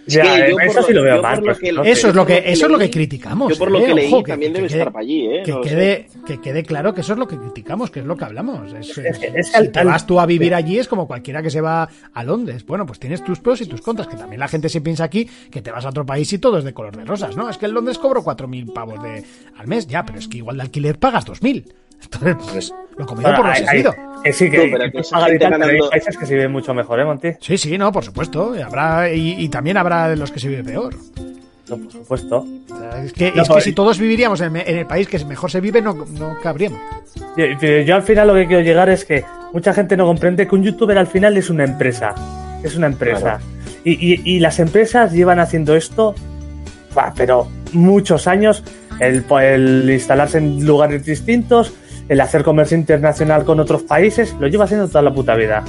Ya, 0.09 0.39
eh, 0.49 0.55
eso 0.67 0.81
lo- 0.81 0.87
sí 0.87 0.93
lo 0.93 1.03
veo 1.03 1.23
mal. 1.23 1.43
pues. 1.43 1.59
Eso 1.63 2.09
es 2.09 2.15
lo 2.15 2.23
por 2.23 2.27
que 2.27 2.35
lo 2.39 2.43
que 2.43 2.53
eso 2.53 2.67
es 2.67 2.73
lo 2.73 2.79
que 2.79 2.91
criticamos. 2.91 3.53
Yo 3.53 3.59
por 3.59 3.71
lo 3.71 3.79
eh, 3.81 3.85
que 3.87 3.95
leí 3.95 4.13
ojo, 4.13 4.23
también 4.23 4.53
debe 4.53 4.67
quede- 4.69 4.79
estar 4.79 4.93
para 4.93 5.03
allí, 5.03 5.27
¿eh? 5.27 5.43
Que 5.45 5.61
quede, 5.61 6.07
que 6.27 6.41
quede 6.41 6.63
claro 6.65 6.95
que 6.95 7.01
eso 7.03 7.13
es 7.13 7.19
lo 7.19 7.29
que 7.29 7.37
criticamos, 7.37 7.91
que 7.91 8.01
es 8.01 8.07
lo 8.07 8.17
que 8.17 8.25
hablamos. 8.25 8.73
Es- 8.73 8.89
Es 8.99 9.19
que- 9.19 9.27
es- 9.29 9.35
es 9.35 9.51
que 9.51 9.65
si 9.65 9.69
te 9.69 9.85
vas 9.85 10.07
tú 10.07 10.19
a 10.21 10.27
vivir 10.27 10.55
allí 10.55 10.79
es 10.79 10.89
como 10.89 11.07
cualquiera 11.07 11.43
que 11.43 11.51
se 11.51 11.61
va 11.61 11.89
a 12.15 12.25
Londres. 12.25 12.65
Bueno, 12.67 12.87
pues 12.87 12.99
tienes 12.99 13.23
tus 13.25 13.39
pros 13.41 13.61
y 13.61 13.67
tus 13.67 13.81
contras, 13.81 14.09
que 14.09 14.17
también 14.17 14.41
la 14.41 14.49
gente 14.49 14.69
se 14.69 14.81
piensa 14.81 15.05
aquí 15.05 15.29
que 15.51 15.63
te 15.63 15.71
vas 15.71 15.85
a 15.85 15.91
otro 15.91 16.05
país 16.07 16.33
y 16.33 16.39
todo 16.39 16.59
es 16.59 16.65
de 16.65 16.73
color 16.75 16.97
de 16.97 17.05
rosas, 17.05 17.37
¿no? 17.37 17.49
Es 17.49 17.59
que 17.59 17.67
en 17.67 17.75
Londres 17.75 17.99
cobro 17.99 18.23
4.000 18.23 18.73
pavos 18.73 19.03
de, 19.03 19.25
al 19.57 19.67
mes, 19.67 19.87
ya, 19.87 20.05
pero 20.05 20.19
es 20.19 20.29
que 20.29 20.39
igual 20.39 20.57
de 20.57 20.63
alquiler 20.63 20.99
pagas 20.99 21.25
2.000. 21.27 21.65
Entonces, 22.03 22.37
Pues, 22.53 22.75
lo 22.99 23.07
comido 23.07 23.23
Bueno, 23.31 23.37
por 23.39 23.47
lo 23.47 23.53
hay- 23.53 23.65
servido. 23.65 23.91
hay- 23.93 24.23
que 24.25 24.33
sí, 24.33 24.51
que, 24.51 24.57
No, 24.59 24.63
pero 24.73 24.85
que 24.87 24.91
que 24.93 24.99
esa 25.01 25.21
gente 25.27 25.47
hay 25.47 26.27
se 26.27 26.35
viven 26.35 26.51
mucho 26.53 26.75
mejor, 26.75 26.99
¿eh, 27.01 27.05
Monty? 27.05 27.29
Sí, 27.41 27.57
sí, 27.57 27.79
no, 27.79 27.93
por 27.93 28.05
supuesto. 28.05 28.55
Y, 28.57 28.61
habrá, 28.63 29.13
y, 29.13 29.37
y 29.45 29.49
también 29.49 29.77
habrá 29.77 30.09
de 30.09 30.17
los 30.17 30.33
que 30.33 30.41
se 30.41 30.49
vive 30.49 30.65
peor. 30.65 30.95
No, 31.69 31.77
por 31.77 31.93
supuesto. 31.93 32.47
Es 33.05 33.13
que, 33.13 33.31
No, 33.33 33.43
es 33.43 33.49
que 33.49 33.53
pues- 33.55 33.65
si 33.65 33.73
todos 33.75 33.99
viviríamos 33.99 34.41
en, 34.41 34.57
en 34.57 34.79
el 34.79 34.87
país 34.87 35.07
que 35.07 35.25
mejor 35.25 35.51
se 35.51 35.61
vive, 35.61 35.81
no, 35.81 35.95
no 35.95 36.37
cabríamos. 36.43 36.81
Yo, 37.37 37.47
yo- 37.85 37.95
al 37.95 38.03
final 38.03 38.27
lo 38.27 38.35
que 38.35 38.47
quiero 38.47 38.63
llegar 38.63 38.89
es 38.89 39.05
que 39.05 39.25
mucha 39.53 39.73
gente 39.73 39.97
no 39.97 40.05
comprende 40.07 40.49
que 40.49 40.55
un 40.55 40.65
youtuber 40.65 40.99
al 40.99 41.07
final 41.07 41.37
es 41.37 41.49
una 41.51 41.65
empresa. 41.65 42.15
Es 42.65 42.75
una 42.75 42.89
empresa. 42.89 43.39
Y, 43.85 43.93
y- 44.15 44.23
y 44.25 44.41
las 44.41 44.59
empresas 44.59 45.13
llevan 45.13 45.39
haciendo 45.39 45.77
esto, 45.77 46.15
buah, 46.95 47.13
pero 47.17 47.49
muchos 47.73 48.27
años. 48.27 48.65
El, 48.99 49.25
el 49.41 49.89
instalarse 49.91 50.39
en 50.39 50.67
lugares 50.67 51.05
distintos, 51.05 51.73
el 52.09 52.21
hacer 52.21 52.43
comercio 52.43 52.77
internacional 52.77 53.45
con 53.45 53.61
otros 53.61 53.83
países, 53.83 54.35
lo 54.41 54.49
lleva 54.49 54.65
haciendo 54.65 54.89
toda 54.89 55.03
la 55.03 55.13
puta 55.13 55.35
vida. 55.35 55.65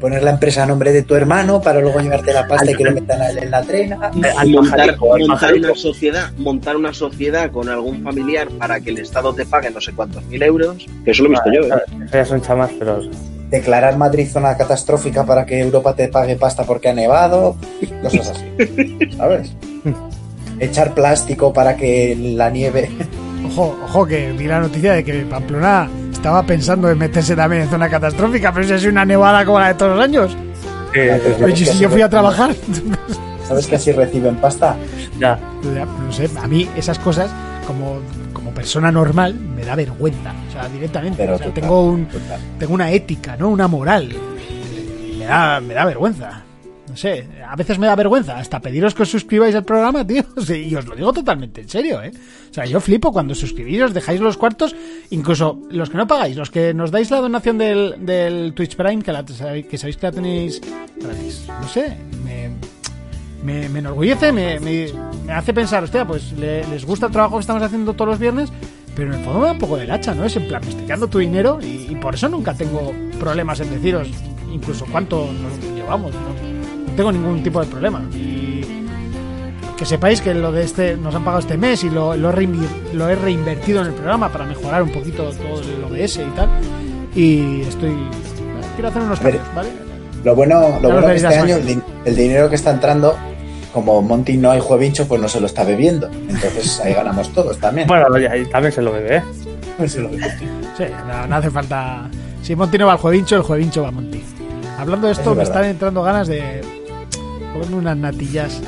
poner 0.00 0.22
la 0.22 0.32
empresa 0.32 0.64
a 0.64 0.66
nombre 0.66 0.92
de 0.92 1.02
tu 1.02 1.14
hermano 1.14 1.62
para 1.62 1.80
luego 1.80 1.98
llevarte 1.98 2.32
la 2.32 2.46
pasta 2.46 2.70
y 2.70 2.74
que 2.74 2.84
lo 2.84 2.92
metan 2.92 3.22
a 3.22 3.30
él 3.30 3.38
en 3.38 3.50
la 3.50 3.62
trena. 3.62 4.10
Al 4.36 4.50
montar, 4.50 4.96
una 5.00 5.74
sociedad, 5.74 6.30
montar 6.36 6.76
una 6.76 6.92
sociedad 6.92 7.50
con 7.50 7.70
algún 7.70 8.02
familiar 8.02 8.48
para 8.58 8.80
que 8.80 8.90
el 8.90 8.98
Estado 8.98 9.32
te 9.34 9.46
pague 9.46 9.70
no 9.70 9.80
sé 9.80 9.92
cuántos 9.92 10.22
mil 10.26 10.42
euros, 10.42 10.86
que 11.04 11.10
eso 11.10 11.22
lo 11.22 11.28
he 11.28 11.32
visto 11.32 11.52
yo, 11.52 11.74
¿eh? 11.74 11.80
Eso 12.04 12.12
ya 12.12 12.24
son 12.24 12.42
chamas, 12.42 12.70
pero. 12.78 13.00
Declarar 13.50 13.96
Madrid 13.96 14.26
zona 14.26 14.56
catastrófica 14.56 15.24
para 15.24 15.46
que 15.46 15.60
Europa 15.60 15.94
te 15.94 16.08
pague 16.08 16.34
pasta 16.34 16.64
porque 16.64 16.88
ha 16.88 16.92
nevado. 16.92 17.56
Cosas 18.02 18.30
así. 18.30 19.12
¿Sabes? 19.16 19.52
Echar 20.58 20.92
plástico 20.92 21.52
para 21.52 21.76
que 21.76 22.16
la 22.18 22.50
nieve. 22.50 22.90
Ojo, 23.46 23.78
ojo, 23.84 24.06
que 24.06 24.32
vi 24.32 24.46
la 24.46 24.60
noticia 24.60 24.92
de 24.94 25.04
que 25.04 25.20
Pamplona 25.26 25.88
estaba 26.12 26.42
pensando 26.44 26.90
en 26.90 26.98
meterse 26.98 27.36
también 27.36 27.62
en 27.62 27.68
zona 27.70 27.88
catastrófica, 27.88 28.52
pero 28.52 28.66
si 28.66 28.72
es 28.74 28.84
una 28.86 29.04
nevada 29.04 29.44
como 29.44 29.60
la 29.60 29.68
de 29.68 29.74
todos 29.74 29.96
los 29.96 30.04
años. 30.04 30.36
eh, 30.94 31.20
Pero 31.38 31.48
¿y 31.48 31.56
si 31.56 31.78
yo 31.78 31.88
fui 31.90 32.02
a 32.02 32.08
trabajar. 32.08 32.54
¿Sabes 33.46 33.66
que 33.66 33.76
así 33.76 33.92
reciben 33.92 34.36
pasta? 34.36 34.76
ya. 35.18 35.38
Ya, 35.74 35.84
No 35.84 36.12
sé, 36.12 36.30
a 36.42 36.46
mí 36.46 36.68
esas 36.76 36.98
cosas, 36.98 37.30
como, 37.66 37.98
como 38.32 38.50
persona 38.52 38.90
normal, 38.90 39.34
me 39.34 39.64
da 39.64 39.74
vergüenza. 39.76 40.32
O 40.48 40.52
sea, 40.52 40.66
directamente. 40.68 41.18
Pero 41.18 41.34
O 41.34 41.38
sea, 41.38 41.46
total, 41.48 41.60
tengo, 41.62 41.84
un, 41.84 42.08
tengo 42.58 42.72
una 42.74 42.90
ética, 42.90 43.36
¿no? 43.36 43.50
Una 43.50 43.68
moral. 43.68 44.08
Me 45.18 45.26
da, 45.26 45.60
me 45.60 45.74
da 45.74 45.84
vergüenza. 45.84 46.42
No 46.94 46.98
sé, 46.98 47.26
a 47.44 47.56
veces 47.56 47.76
me 47.80 47.88
da 47.88 47.96
vergüenza 47.96 48.38
hasta 48.38 48.60
pediros 48.60 48.94
que 48.94 49.02
os 49.02 49.10
suscribáis 49.10 49.52
al 49.56 49.64
programa, 49.64 50.06
tío. 50.06 50.22
Y 50.54 50.72
os 50.76 50.86
lo 50.86 50.94
digo 50.94 51.12
totalmente 51.12 51.62
en 51.62 51.68
serio, 51.68 52.00
¿eh? 52.00 52.12
O 52.48 52.54
sea, 52.54 52.66
yo 52.66 52.78
flipo 52.80 53.12
cuando 53.12 53.34
suscribís, 53.34 53.82
os 53.82 53.92
dejáis 53.92 54.20
los 54.20 54.36
cuartos, 54.36 54.76
incluso 55.10 55.58
los 55.72 55.90
que 55.90 55.96
no 55.96 56.06
pagáis, 56.06 56.36
los 56.36 56.52
que 56.52 56.72
nos 56.72 56.92
dais 56.92 57.10
la 57.10 57.18
donación 57.20 57.58
del, 57.58 57.96
del 58.06 58.52
Twitch 58.54 58.76
Prime, 58.76 59.02
que, 59.02 59.10
la, 59.10 59.24
que 59.24 59.32
sabéis 59.76 59.96
que 59.96 60.06
la 60.06 60.12
tenéis 60.12 60.60
gratis. 60.94 61.48
No 61.60 61.66
sé, 61.66 61.96
me, 62.24 62.50
me, 63.42 63.78
enorgullece, 63.80 64.30
me, 64.30 64.60
me, 64.60 64.86
hace 65.32 65.52
pensar, 65.52 65.82
hostia, 65.82 66.06
pues 66.06 66.30
le- 66.34 66.64
les 66.68 66.84
gusta 66.86 67.06
el 67.06 67.12
trabajo 67.12 67.38
que 67.38 67.40
estamos 67.40 67.60
haciendo 67.64 67.94
todos 67.94 68.10
los 68.10 68.18
viernes, 68.20 68.52
pero 68.94 69.12
en 69.12 69.18
el 69.18 69.24
fondo 69.24 69.40
me 69.40 69.46
da 69.46 69.52
un 69.52 69.58
poco 69.58 69.76
del 69.76 69.90
hacha, 69.90 70.14
¿no? 70.14 70.24
Es 70.26 70.36
en 70.36 70.46
plan, 70.46 70.62
me 70.64 71.08
tu 71.08 71.18
dinero 71.18 71.58
y, 71.60 71.88
y 71.90 71.96
por 71.96 72.14
eso 72.14 72.28
nunca 72.28 72.54
tengo 72.54 72.92
problemas 73.18 73.58
en 73.58 73.70
deciros 73.70 74.06
incluso 74.52 74.86
cuánto 74.92 75.28
nos 75.32 75.74
llevamos, 75.74 76.12
¿no? 76.14 76.53
Tengo 76.96 77.12
ningún 77.12 77.42
tipo 77.42 77.60
de 77.60 77.66
problema. 77.66 78.02
Y 78.12 78.62
que 79.76 79.84
sepáis 79.84 80.20
que 80.20 80.34
lo 80.34 80.52
de 80.52 80.62
este 80.64 80.96
nos 80.96 81.14
han 81.14 81.24
pagado 81.24 81.40
este 81.40 81.56
mes 81.56 81.82
y 81.84 81.90
lo, 81.90 82.16
lo, 82.16 82.32
lo 82.92 83.08
he 83.08 83.14
reinvertido 83.16 83.80
en 83.80 83.88
el 83.88 83.92
programa 83.94 84.28
para 84.30 84.44
mejorar 84.44 84.82
un 84.82 84.90
poquito 84.90 85.24
todo 85.32 85.60
el 85.60 85.84
OBS 85.84 86.16
y 86.18 86.36
tal. 86.36 86.48
Y 87.14 87.62
estoy... 87.62 87.96
Quiero 88.76 88.88
hacer 88.88 89.02
unos 89.02 89.20
cambios, 89.20 89.42
¿vale? 89.54 89.68
Lo 90.24 90.34
bueno, 90.34 90.78
lo 90.80 90.90
bueno 90.90 91.06
que 91.08 91.14
este 91.16 91.26
año 91.26 91.56
el, 91.56 91.82
el 92.04 92.16
dinero 92.16 92.48
que 92.48 92.54
está 92.56 92.70
entrando, 92.72 93.16
como 93.72 94.00
Monty 94.02 94.36
no 94.36 94.50
hay 94.50 94.60
juevincho, 94.60 95.06
pues 95.06 95.20
no 95.20 95.28
se 95.28 95.38
lo 95.40 95.46
está 95.46 95.64
bebiendo. 95.64 96.08
Entonces 96.08 96.80
ahí 96.80 96.94
ganamos 96.94 97.32
todos 97.32 97.58
también. 97.58 97.86
Bueno, 97.86 98.06
y 98.18 98.44
también 98.46 98.72
se 98.72 98.82
lo 98.82 98.92
bebe, 98.92 99.16
¿eh? 99.18 99.22
Se 99.88 100.00
lo 100.00 100.08
bebe. 100.10 100.28
Sí, 100.78 100.84
no, 101.06 101.26
no 101.26 101.36
hace 101.36 101.50
falta. 101.50 102.08
Si 102.42 102.56
Monty 102.56 102.78
no 102.78 102.86
va 102.86 102.92
al 102.92 102.98
juevincho, 102.98 103.36
el 103.36 103.42
juevincho 103.42 103.82
va 103.82 103.88
a 103.88 103.92
Monty. 103.92 104.22
Hablando 104.78 105.06
de 105.06 105.12
esto, 105.12 105.22
Es 105.22 105.28
me 105.30 105.34
verdad. 105.36 105.54
están 105.56 105.64
entrando 105.70 106.02
ganas 106.02 106.26
de 106.26 106.60
comerme 107.54 107.76
unas 107.76 107.96
natillas. 107.96 108.60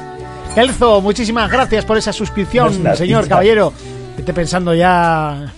Elzo, 0.54 1.02
muchísimas 1.02 1.50
gracias 1.50 1.84
por 1.84 1.98
esa 1.98 2.12
suscripción, 2.12 2.96
señor 2.96 3.28
caballero. 3.28 3.72
Esté 4.16 4.32
pensando 4.32 4.74
ya 4.74 5.52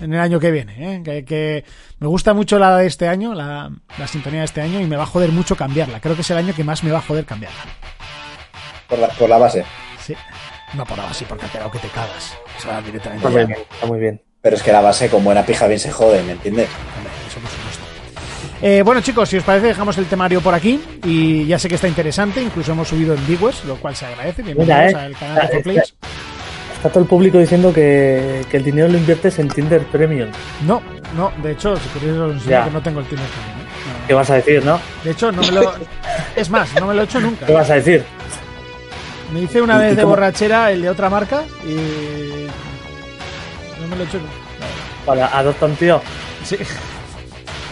en 0.00 0.12
el 0.12 0.20
año 0.20 0.38
que 0.38 0.50
viene, 0.50 0.96
¿eh? 0.96 1.02
que, 1.02 1.24
que 1.24 1.64
me 2.00 2.08
gusta 2.08 2.34
mucho 2.34 2.58
la 2.58 2.76
de 2.76 2.86
este 2.86 3.08
año, 3.08 3.34
la, 3.34 3.70
la 3.98 4.06
sintonía 4.06 4.40
de 4.40 4.46
este 4.46 4.60
año, 4.60 4.80
y 4.80 4.84
me 4.84 4.96
va 4.96 5.04
a 5.04 5.06
joder 5.06 5.30
mucho 5.30 5.56
cambiarla. 5.56 6.00
Creo 6.00 6.14
que 6.16 6.20
es 6.22 6.30
el 6.30 6.36
año 6.36 6.54
que 6.54 6.64
más 6.64 6.82
me 6.82 6.90
va 6.90 6.98
a 6.98 7.02
joder 7.02 7.24
cambiarla. 7.24 7.60
Por 8.88 8.98
la, 8.98 9.08
por 9.08 9.28
la 9.28 9.38
base. 9.38 9.64
Sí. 10.04 10.14
No 10.74 10.84
por 10.84 10.98
ahora 10.98 11.14
sí, 11.14 11.24
porque 11.26 11.46
ha 11.46 11.48
pegado 11.48 11.70
que 11.70 11.78
te 11.78 11.88
cagas. 11.88 12.34
O 12.58 12.60
sea, 12.60 12.82
directamente. 12.82 13.26
Está 13.26 13.30
muy 13.30 13.46
bien, 13.46 13.58
está 13.72 13.86
muy 13.86 14.00
bien. 14.00 14.22
Pero 14.42 14.56
es 14.56 14.62
que 14.62 14.72
la 14.72 14.80
base 14.80 15.08
con 15.08 15.22
buena 15.22 15.46
pija 15.46 15.66
bien 15.68 15.78
se 15.78 15.92
jode, 15.92 16.22
¿me 16.24 16.32
entiendes? 16.32 16.68
Hombre, 16.96 17.12
eso. 17.28 17.61
Eh, 18.64 18.82
bueno 18.84 19.00
chicos, 19.00 19.28
si 19.28 19.36
os 19.38 19.42
parece 19.44 19.66
dejamos 19.68 19.98
el 19.98 20.06
temario 20.06 20.40
por 20.40 20.54
aquí 20.54 20.80
y 21.04 21.44
ya 21.46 21.58
sé 21.58 21.68
que 21.68 21.74
está 21.74 21.88
interesante, 21.88 22.40
incluso 22.40 22.70
hemos 22.72 22.86
subido 22.86 23.14
en 23.14 23.26
Digwes, 23.26 23.64
lo 23.64 23.74
cual 23.76 23.96
se 23.96 24.06
agradece. 24.06 24.42
Bienvenidos 24.42 24.76
Mira, 24.86 24.90
eh. 24.90 25.04
al 25.06 25.16
canal 25.16 25.34
de 25.36 25.42
Está- 25.42 25.58
4Players. 25.58 25.94
Está 26.76 26.88
todo 26.90 27.00
el 27.00 27.08
público 27.08 27.38
diciendo 27.38 27.72
que, 27.72 28.44
que 28.50 28.56
el 28.56 28.64
dinero 28.64 28.88
lo 28.88 28.98
inviertes 28.98 29.38
en 29.40 29.48
Tinder 29.48 29.82
Premium. 29.86 30.28
No, 30.66 30.80
no, 31.16 31.32
de 31.42 31.52
hecho, 31.52 31.76
si 31.76 31.88
queréis 31.90 32.18
os 32.18 32.32
enseño 32.34 32.50
Ya. 32.50 32.64
que 32.64 32.70
no 32.70 32.80
tengo 32.82 33.00
el 33.00 33.06
Tinder 33.06 33.26
Premium, 33.26 33.58
¿eh? 33.60 33.68
No, 34.00 34.06
¿Qué 34.06 34.14
vas 34.14 34.30
a 34.30 34.34
decir, 34.34 34.64
no? 34.64 34.80
De 35.04 35.10
hecho, 35.10 35.32
no 35.32 35.42
me 35.42 35.50
lo... 35.52 35.74
Es 36.36 36.50
más, 36.50 36.72
no 36.80 36.86
me 36.86 36.94
lo 36.94 37.02
he 37.02 37.04
hecho 37.04 37.20
nunca. 37.20 37.46
¿Qué 37.46 37.52
vas 37.52 37.70
a 37.70 37.74
decir? 37.74 38.04
Me 39.32 39.40
hice 39.42 39.60
una 39.60 39.74
¿Y- 39.74 39.78
y 39.78 39.80
vez 39.86 39.96
de 39.96 40.02
cómo? 40.02 40.14
borrachera 40.14 40.70
el 40.72 40.82
de 40.82 40.88
otra 40.90 41.08
marca 41.10 41.42
y... 41.64 42.46
No 43.80 43.88
me 43.88 43.96
lo 43.96 44.02
he 44.02 44.06
hecho 44.06 44.18
nunca. 44.18 44.32
Para 45.06 45.26
adopta 45.38 45.66
un 45.66 45.74
tío. 45.76 46.00
Sí. 46.44 46.56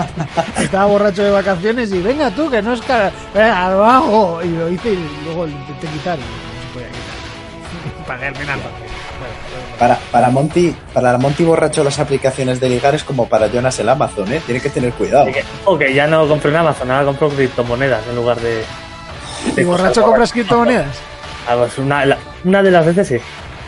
Estaba 0.58 0.86
borracho 0.86 1.22
de 1.22 1.30
vacaciones 1.30 1.92
y 1.92 2.00
venga 2.00 2.30
tú, 2.30 2.50
que 2.50 2.62
no 2.62 2.72
es 2.72 2.82
cara. 2.82 3.12
Venga, 3.34 3.70
lo 3.70 3.84
hago. 3.84 4.42
Y 4.42 4.48
lo 4.48 4.68
hice 4.68 4.92
y 4.92 5.20
luego 5.24 5.46
lo 5.46 5.52
intenté 5.52 5.86
quitar 5.88 6.18
y 6.18 6.22
no 6.22 6.26
se 6.26 6.72
podía 6.74 6.88
quitar. 6.88 8.06
Pagué 8.06 8.26
al 8.26 8.36
final. 8.36 8.60
Para, 9.78 9.98
para 10.10 10.30
Monty, 10.30 10.74
para 10.92 11.16
Monty 11.16 11.42
borracho 11.44 11.82
las 11.82 11.98
aplicaciones 11.98 12.60
de 12.60 12.68
ligar 12.68 12.94
es 12.94 13.02
como 13.02 13.26
para 13.26 13.46
Jonas 13.48 13.78
el 13.78 13.88
Amazon, 13.88 14.30
¿eh? 14.32 14.42
Tiene 14.44 14.60
que 14.60 14.68
tener 14.68 14.92
cuidado. 14.92 15.26
Que, 15.26 15.42
ok, 15.64 15.82
ya 15.94 16.06
no 16.06 16.28
compro 16.28 16.50
en 16.50 16.56
Amazon, 16.56 16.90
ahora 16.90 17.06
compro 17.06 17.30
criptomonedas 17.30 18.06
en 18.06 18.16
lugar 18.16 18.38
de. 18.40 18.62
¿Y 19.56 19.64
borracho 19.64 20.02
compras 20.02 20.32
criptomonedas? 20.32 20.96
Ah, 21.48 21.56
pues 21.56 21.78
una, 21.78 22.18
una 22.44 22.62
de 22.62 22.70
las 22.70 22.84
veces 22.84 23.08
sí. 23.08 23.16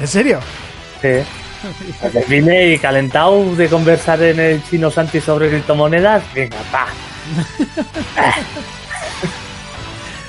¿En 0.00 0.06
serio? 0.06 0.40
Sí. 1.00 1.22
Vine 2.28 2.74
y 2.74 2.78
calentado 2.78 3.54
de 3.54 3.68
conversar 3.68 4.22
en 4.22 4.40
el 4.40 4.64
chino 4.64 4.90
Santi 4.90 5.20
sobre 5.20 5.48
criptomonedas. 5.48 6.22
Venga, 6.34 6.58
pa. 6.70 6.86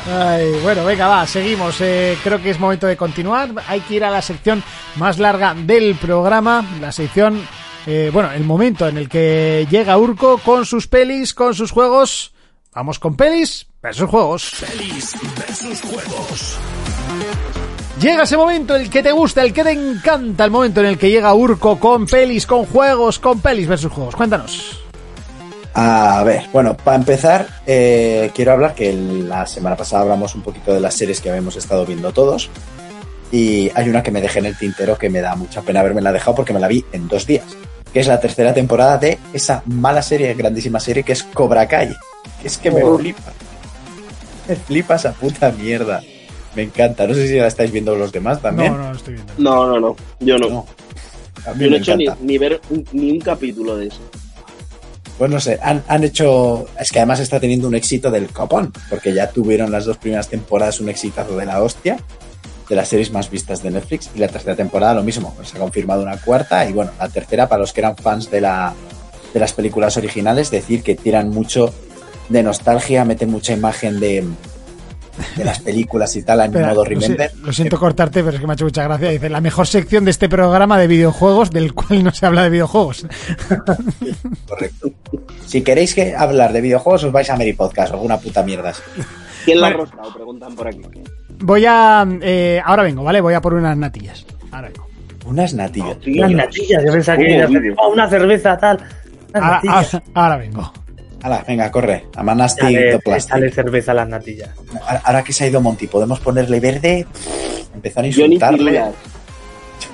Ay, 0.06 0.52
bueno, 0.62 0.84
venga, 0.84 1.08
va, 1.08 1.26
seguimos. 1.26 1.80
Eh, 1.80 2.18
creo 2.24 2.42
que 2.42 2.50
es 2.50 2.60
momento 2.60 2.88
de 2.88 2.98
continuar. 2.98 3.52
Hay 3.68 3.80
que 3.82 3.96
ir 3.96 4.04
a 4.04 4.10
la 4.10 4.22
sección 4.22 4.62
más 4.96 5.18
larga 5.18 5.54
del 5.54 5.96
programa. 5.96 6.66
La 6.82 6.92
sección, 6.92 7.42
eh, 7.86 8.10
bueno, 8.12 8.32
el 8.32 8.44
momento 8.44 8.88
en 8.88 8.98
el 8.98 9.08
que 9.08 9.66
llega 9.70 9.98
Urco 9.98 10.40
con 10.40 10.66
sus 10.66 10.88
pelis, 10.88 11.34
con 11.34 11.56
sus 11.56 11.72
juegos. 11.72 12.34
Vamos 12.74 13.00
con 13.00 13.16
pelis 13.16 13.68
versus 13.82 14.10
juegos. 14.10 14.52
Pelis 14.60 15.16
versus 15.38 15.82
juegos. 15.82 16.58
Llega 18.04 18.24
ese 18.24 18.36
momento, 18.36 18.76
el 18.76 18.90
que 18.90 19.02
te 19.02 19.14
gusta, 19.14 19.44
el 19.44 19.54
que 19.54 19.64
te 19.64 19.72
encanta, 19.72 20.44
el 20.44 20.52
momento 20.52 20.82
en 20.82 20.88
el 20.88 20.98
que 20.98 21.10
llega 21.10 21.34
Urco 21.34 21.80
con 21.80 22.06
pelis, 22.06 22.46
con 22.46 22.66
juegos, 22.66 23.18
con 23.18 23.40
pelis 23.40 23.66
versus 23.68 23.92
juegos. 23.94 24.14
Cuéntanos. 24.16 24.82
A 25.74 26.22
ver, 26.24 26.44
bueno, 26.52 26.76
para 26.76 26.98
empezar, 26.98 27.48
eh, 27.66 28.30
quiero 28.36 28.52
hablar 28.52 28.76
que 28.76 28.92
la 28.94 29.48
semana 29.48 29.78
pasada 29.78 30.02
hablamos 30.04 30.36
un 30.36 30.42
poquito 30.42 30.74
de 30.74 30.82
las 30.82 30.96
series 30.96 31.22
que 31.22 31.30
habíamos 31.30 31.56
estado 31.56 31.86
viendo 31.86 32.12
todos. 32.12 32.50
Y 33.32 33.72
hay 33.74 33.88
una 33.90 34.04
que 34.04 34.12
me 34.12 34.22
dejé 34.22 34.40
en 34.40 34.46
el 34.48 34.58
tintero 34.58 34.98
que 34.98 35.10
me 35.10 35.22
da 35.22 35.36
mucha 35.36 35.62
pena 35.62 35.80
haberme 35.80 36.02
la 36.02 36.12
dejado 36.12 36.36
porque 36.36 36.54
me 36.54 36.60
la 36.60 36.68
vi 36.68 36.84
en 36.92 37.08
dos 37.08 37.26
días. 37.26 37.46
Que 37.94 38.02
es 38.02 38.08
la 38.08 38.20
tercera 38.20 38.54
temporada 38.54 38.98
de 38.98 39.18
esa 39.32 39.64
mala 39.66 40.02
serie, 40.02 40.34
grandísima 40.34 40.80
serie 40.82 41.04
que 41.04 41.14
es 41.14 41.24
Cobra 41.24 41.68
Kai. 41.68 41.96
Que 42.42 42.48
es 42.48 42.58
que 42.58 42.70
me 42.70 42.84
Oh. 42.84 42.98
flipa. 43.00 43.32
Me 44.48 44.56
flipa 44.58 44.96
esa 44.96 45.14
puta 45.14 45.52
mierda. 45.52 46.02
Me 46.56 46.64
encanta. 46.64 47.08
No 47.08 47.14
sé 47.14 47.28
si 47.28 47.36
la 47.36 47.48
estáis 47.48 47.72
viendo 47.72 47.96
los 47.96 48.12
demás 48.12 48.42
también. 48.42 48.74
No, 48.74 48.90
no, 48.90 48.96
estoy 48.96 49.16
viendo. 49.16 49.34
No, 49.38 49.66
no, 49.68 49.80
no. 49.80 49.96
Yo 50.20 50.38
no. 50.38 50.50
No. 50.50 50.66
A 51.46 51.54
mí 51.54 51.66
Yo 51.66 51.70
no 51.70 51.76
he 51.76 51.80
hecho 51.80 51.96
ni, 52.22 52.38
ver 52.38 52.62
un, 52.70 52.86
ni 52.92 53.12
un 53.12 53.20
capítulo 53.20 53.76
de 53.76 53.88
eso. 53.88 54.00
Pues 55.18 55.30
no 55.30 55.40
sé, 55.40 55.60
han, 55.62 55.84
han 55.88 56.04
hecho. 56.04 56.66
Es 56.80 56.92
que 56.92 57.00
además 57.00 57.20
está 57.20 57.40
teniendo 57.40 57.68
un 57.68 57.76
éxito 57.76 58.10
del 58.10 58.28
copón, 58.30 58.72
porque 58.90 59.14
ya 59.14 59.30
tuvieron 59.30 59.72
las 59.72 59.86
dos 59.86 59.98
primeras 59.98 60.28
temporadas 60.28 60.80
un 60.80 60.90
exitazo 60.90 61.38
de 61.38 61.46
la 61.46 61.62
hostia, 61.62 61.98
de 62.68 62.76
las 62.76 62.88
series 62.88 63.12
más 63.12 63.30
vistas 63.30 63.62
de 63.62 63.72
Netflix, 63.72 64.10
y 64.16 64.20
la 64.20 64.28
tercera 64.28 64.56
temporada 64.56 64.96
lo 64.96 65.04
mismo. 65.04 65.36
Se 65.44 65.58
ha 65.58 65.60
confirmado 65.60 66.02
una 66.02 66.18
cuarta, 66.18 66.68
y 66.68 66.74
bueno, 66.74 66.92
la 66.98 67.10
tercera, 67.10 67.48
para 67.48 67.62
los 67.62 67.74
que 67.74 67.82
eran 67.82 67.96
fans 67.96 68.32
de, 68.32 68.42
la, 68.42 68.74
de 69.34 69.40
las 69.40 69.54
películas 69.54 69.98
originales, 69.98 70.50
decir 70.50 70.82
que 70.82 70.96
tiran 70.96 71.30
mucho 71.30 71.74
de 72.30 72.42
nostalgia, 72.42 73.06
meten 73.06 73.30
mucha 73.30 73.54
imagen 73.54 74.00
de, 74.00 74.24
de 75.36 75.44
las 75.46 75.60
películas 75.60 76.16
y 76.16 76.24
tal 76.24 76.40
en 76.40 76.46
Espera, 76.48 76.70
modo 76.70 76.84
remember. 76.86 77.32
lo 77.44 77.54
siento 77.54 77.78
cortarte, 77.80 78.24
pero 78.24 78.36
es 78.36 78.42
que 78.42 78.48
me 78.48 78.54
ha 78.54 78.56
hecho 78.56 78.66
mucha 78.66 78.84
gracia. 78.84 79.10
Dice, 79.10 79.30
la 79.30 79.42
mejor 79.42 79.68
sección 79.68 80.06
de 80.06 80.12
este 80.12 80.30
programa 80.30 80.78
de 80.78 80.88
videojuegos, 80.88 81.52
del 81.52 81.74
cual 81.74 82.04
no 82.04 82.12
se 82.12 82.26
habla 82.26 82.44
de 82.44 82.50
videojuegos. 82.50 83.06
Correcto. 84.48 84.92
Si 85.46 85.62
queréis 85.62 85.94
que 85.94 86.16
hablar 86.16 86.54
de 86.54 86.62
videojuegos, 86.62 87.04
os 87.04 87.12
vais 87.12 87.30
a 87.30 87.36
Mary 87.38 87.54
Podcast, 87.54 87.92
o 87.92 87.96
alguna 87.96 88.18
puta 88.18 88.44
mierda 88.44 88.70
así. 88.70 88.82
¿Quién 89.46 89.62
la 89.62 89.68
ha 89.68 89.74
roscado? 89.74 90.14
Preguntan 90.14 90.56
por 90.56 90.68
aquí. 90.68 90.82
Voy 91.40 91.66
a... 91.68 92.06
eh, 92.22 92.62
ahora 92.64 92.84
vengo, 92.84 93.04
¿vale? 93.04 93.22
Voy 93.22 93.34
a 93.34 93.42
por 93.42 93.54
unas 93.54 93.78
natillas. 93.78 94.26
Ahora 94.52 94.70
vengo. 94.70 94.88
Unas 95.26 95.54
natillas. 95.54 95.98
Unas 96.06 96.32
natillas, 96.32 96.84
yo 96.86 96.92
pensaba 96.92 97.18
que 97.18 97.24
¿Cómo 97.26 97.36
iba 97.36 97.44
a 97.44 97.48
hacer, 97.48 97.62
vídeo? 97.62 97.76
"Oh, 97.78 97.90
una 97.90 98.10
cerveza, 98.10 98.58
tal. 98.58 98.80
Ahora 100.14 100.38
vengo. 100.38 100.74
Hala, 101.24 101.44
venga, 101.48 101.72
corre. 101.72 102.06
A 102.16 102.24
Dale, 102.24 103.00
dale 103.30 103.50
cerveza 103.52 103.92
a 103.92 103.96
las 103.96 104.10
natillas. 104.10 104.50
Ahora, 104.82 105.02
ahora 105.06 105.24
que 105.24 105.32
se 105.34 105.46
ha 105.46 105.48
ido 105.48 105.62
Monty, 105.62 105.88
podemos 105.88 106.20
ponerle 106.20 106.60
verde, 106.60 107.08
empezar 107.74 108.04
a 108.04 108.08
Johnny 108.12 108.36
insultarle. 108.36 108.58
Pirulas. 108.72 108.94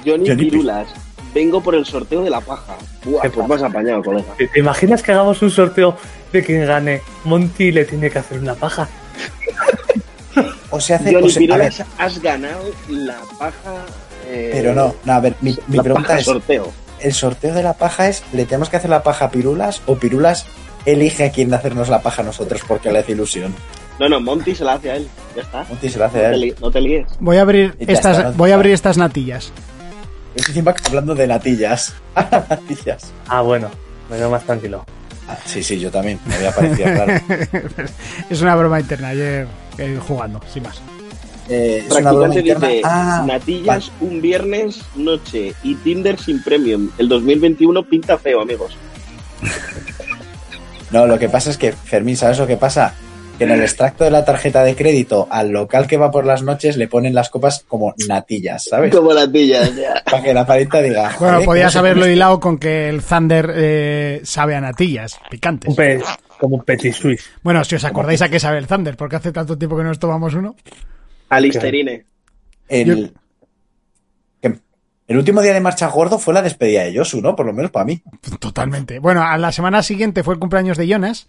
Johnny, 0.06 0.28
Johnny 0.28 0.44
Pi- 0.46 0.50
Pirulas. 0.50 0.88
Vengo 1.34 1.62
por 1.62 1.76
el 1.76 1.86
sorteo 1.86 2.24
de 2.24 2.32
la 2.32 2.42
paja. 2.42 2.76
Buah, 3.06 3.22
¿Qué 3.22 3.30
pues 3.30 3.48
más 3.48 3.62
apañado, 3.62 4.04
colega. 4.04 4.34
¿Te, 4.38 4.48
te 4.48 4.60
imaginas 4.60 5.04
que 5.04 5.12
hagamos 5.12 5.40
un 5.44 5.52
sorteo 5.52 5.96
de 6.34 6.44
quien 6.44 6.66
gane? 6.66 7.02
Monty 7.26 7.72
le 7.72 7.86
tiene 7.86 8.10
que 8.10 8.18
hacer 8.20 8.40
una 8.40 8.56
paja. 8.56 8.90
O 10.72 10.80
se 10.80 10.94
hace. 10.94 11.14
Johnny 11.14 11.32
o 11.32 11.36
Pirulas, 11.36 11.84
has 11.98 12.22
ganado 12.22 12.64
la 12.90 13.18
paja. 13.38 13.86
eh, 14.28 14.50
pero 14.54 14.74
no, 14.76 14.96
no, 15.04 15.14
a 15.14 15.20
ver, 15.20 15.36
mi, 15.42 15.58
mi 15.68 15.78
la 15.78 15.84
pregunta 15.84 16.08
paja 16.10 16.20
es: 16.20 16.26
sorteo. 16.26 16.72
¿el 17.02 17.14
sorteo 17.14 17.54
de 17.56 17.64
la 17.64 17.74
paja 17.74 18.08
es, 18.08 18.24
¿le 18.34 18.46
tenemos 18.46 18.70
que 18.70 18.78
hacer 18.78 18.90
la 18.90 19.02
paja 19.04 19.26
a 19.26 19.32
Pirulas 19.32 19.82
o 19.88 19.96
Pirulas 19.96 20.46
elige 20.86 21.26
a 21.26 21.32
quién 21.32 21.54
hacernos 21.54 21.90
la 21.90 22.02
paja 22.02 22.22
a 22.22 22.26
nosotros 22.26 22.62
porque 22.68 22.92
le 22.92 23.00
hace 23.00 23.12
ilusión? 23.14 23.54
No, 24.00 24.08
no, 24.08 24.20
Monty 24.22 24.56
se 24.56 24.64
la 24.64 24.74
hace 24.74 24.92
a 24.92 24.96
él. 24.96 25.08
Ya 25.36 25.42
está. 25.42 25.66
Monty 25.70 25.90
se 25.90 26.00
la 26.00 26.06
hace 26.06 26.18
No 26.20 26.24
a 26.26 26.30
él. 26.34 26.56
no 26.62 26.72
te 26.72 26.82
líes. 26.82 27.08
Voy 27.20 27.38
a 27.38 27.42
abrir 27.42 27.76
estas, 27.80 28.18
está, 28.18 28.30
¿no? 28.30 28.38
voy 28.38 28.52
a 28.52 28.56
abrir 28.56 28.74
estas 28.74 28.98
natillas. 28.98 29.52
Encima 30.36 30.74
hablando 30.86 31.16
de 31.16 31.28
natillas. 31.28 31.94
natillas. 32.50 33.12
Ah, 33.28 33.42
bueno, 33.42 33.70
me 34.10 34.18
veo 34.18 34.30
más 34.30 34.44
tranquilo. 34.46 34.86
Ah, 35.28 35.38
sí, 35.46 35.62
sí, 35.62 35.80
yo 35.80 35.92
también. 35.92 36.20
Me 36.26 36.36
había 36.36 36.52
parecido, 36.56 36.86
claro. 36.94 37.14
es 38.30 38.42
una 38.42 38.56
broma 38.56 38.80
interna 38.80 39.10
ayer 39.10 39.48
eh, 39.78 40.00
jugando, 40.08 40.40
sin 40.52 40.64
más. 40.64 40.82
Eh, 41.50 41.84
es 41.86 41.92
una 41.92 42.12
broma 42.12 42.34
Practicante 42.34 42.48
interna. 42.54 42.68
dice 42.70 42.82
Ah, 42.86 43.24
Natillas 43.28 43.92
un 44.02 44.22
viernes 44.22 44.82
noche 44.96 45.54
y 45.64 45.76
Tinder 45.76 46.18
sin 46.20 46.42
premium. 46.42 46.90
El 46.98 47.10
2021 47.10 47.84
pinta 47.84 48.18
feo, 48.18 48.42
amigos. 48.42 48.78
No, 50.92 51.06
lo 51.06 51.20
que 51.20 51.30
pasa 51.30 51.50
es 51.50 51.58
que, 51.58 51.72
Fermín, 51.72 52.18
¿sabes 52.18 52.40
lo 52.40 52.48
que 52.48 52.58
pasa? 52.58 52.94
Que 53.38 53.46
en 53.46 53.52
el 53.52 53.62
extracto 53.62 54.04
de 54.04 54.12
la 54.12 54.26
tarjeta 54.26 54.64
de 54.64 54.76
crédito 54.76 55.28
al 55.32 55.50
local 55.52 55.88
que 55.88 55.96
va 55.98 56.12
por 56.12 56.26
las 56.26 56.44
noches 56.44 56.76
le 56.76 56.88
ponen 56.90 57.14
las 57.16 57.30
copas 57.30 57.64
como 57.68 57.94
natillas, 58.08 58.66
¿sabes? 58.66 58.94
Como 58.94 59.14
natillas, 59.14 59.74
ya. 59.76 60.04
Para 60.04 60.22
que 60.24 60.34
la 60.34 60.46
parita 60.46 60.82
diga. 60.82 61.04
Bueno, 61.20 61.34
"Joder, 61.36 61.46
podías 61.46 61.66
¿cómo 61.68 61.72
se 61.72 61.80
haberlo 61.80 62.08
hilado 62.08 62.40
con 62.42 62.58
que 62.58 62.90
el 62.90 63.02
Thunder 63.02 63.54
eh, 63.56 64.22
sabe 64.24 64.56
a 64.56 64.62
natillas, 64.62 65.18
picantes. 65.30 65.70
Un 65.70 65.76
pe- 65.76 66.02
como 66.38 66.58
un 66.58 66.64
petit 66.64 66.94
suisse. 66.94 67.24
Bueno, 67.42 67.64
si 67.64 67.76
os 67.76 67.84
acordáis 67.86 68.22
a 68.22 68.28
qué 68.30 68.40
sabe 68.42 68.58
el 68.58 68.68
Thunder, 68.68 68.98
porque 68.98 69.16
hace 69.16 69.32
tanto 69.32 69.58
tiempo 69.58 69.78
que 69.78 69.84
no 69.84 69.90
nos 69.90 70.00
tomamos 70.00 70.34
uno. 70.34 70.56
Alisterine. 71.30 72.06
El, 72.68 72.86
que 73.14 73.19
el 75.10 75.18
último 75.18 75.42
día 75.42 75.54
de 75.54 75.60
marcha 75.60 75.88
gordo 75.88 76.18
fue 76.18 76.34
la 76.34 76.42
despedida 76.42 76.84
de 76.84 76.94
Yosu, 76.94 77.22
¿no? 77.22 77.36
Por 77.36 77.46
lo 77.46 77.52
menos 77.54 77.72
para 77.72 77.84
mí. 77.86 78.02
Totalmente. 78.40 79.00
Bueno, 79.00 79.22
a 79.24 79.38
la 79.38 79.52
semana 79.52 79.84
siguiente 79.84 80.24
fue 80.24 80.36
el 80.36 80.40
cumpleaños 80.40 80.78
de 80.78 80.88
Jonas 80.88 81.28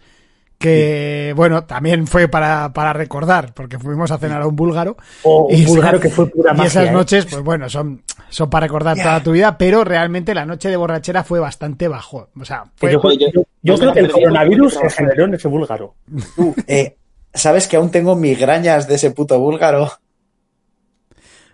que 0.57 1.33
bueno, 1.35 1.63
también 1.63 2.05
fue 2.05 2.27
para, 2.27 2.71
para 2.71 2.93
recordar, 2.93 3.51
porque 3.55 3.79
fuimos 3.79 4.11
a 4.11 4.19
cenar 4.19 4.43
a 4.43 4.47
un 4.47 4.55
búlgaro. 4.55 4.95
O 5.23 5.47
un 5.47 5.55
Y 5.55 5.65
búlgaro 5.65 5.97
esa- 5.97 6.03
que 6.07 6.13
fue 6.13 6.27
pura 6.29 6.53
Y 6.53 6.57
magia. 6.57 6.67
esas 6.67 6.87
¿eh? 6.89 6.91
noches, 6.91 7.25
pues 7.25 7.41
bueno, 7.43 7.67
son, 7.67 8.03
son 8.29 8.47
para 8.49 8.67
recordar 8.67 8.95
toda 8.95 9.23
tu 9.23 9.31
vida, 9.31 9.57
pero 9.57 9.83
realmente 9.83 10.35
la 10.35 10.45
noche 10.45 10.69
de 10.69 10.77
borrachera 10.77 11.23
fue 11.23 11.39
bastante 11.39 11.87
bajo. 11.87 12.29
O 12.39 12.45
sea, 12.45 12.65
fue, 12.75 12.91
yo, 12.91 13.01
yo- 13.01 13.29
yo 13.33 13.43
yo 13.63 13.77
creo 13.79 13.93
que 13.93 13.99
el 14.01 14.11
coronavirus 14.11 14.73
se 14.75 14.89
generó 14.91 15.25
en 15.25 15.33
ese 15.33 15.47
búlgaro. 15.47 15.95
Tú, 16.35 16.53
eh, 16.67 16.95
¿sabes 17.33 17.67
que 17.67 17.77
aún 17.77 17.89
tengo 17.89 18.15
migrañas 18.15 18.87
de 18.87 18.95
ese 18.95 19.09
puto 19.11 19.39
búlgaro? 19.39 19.91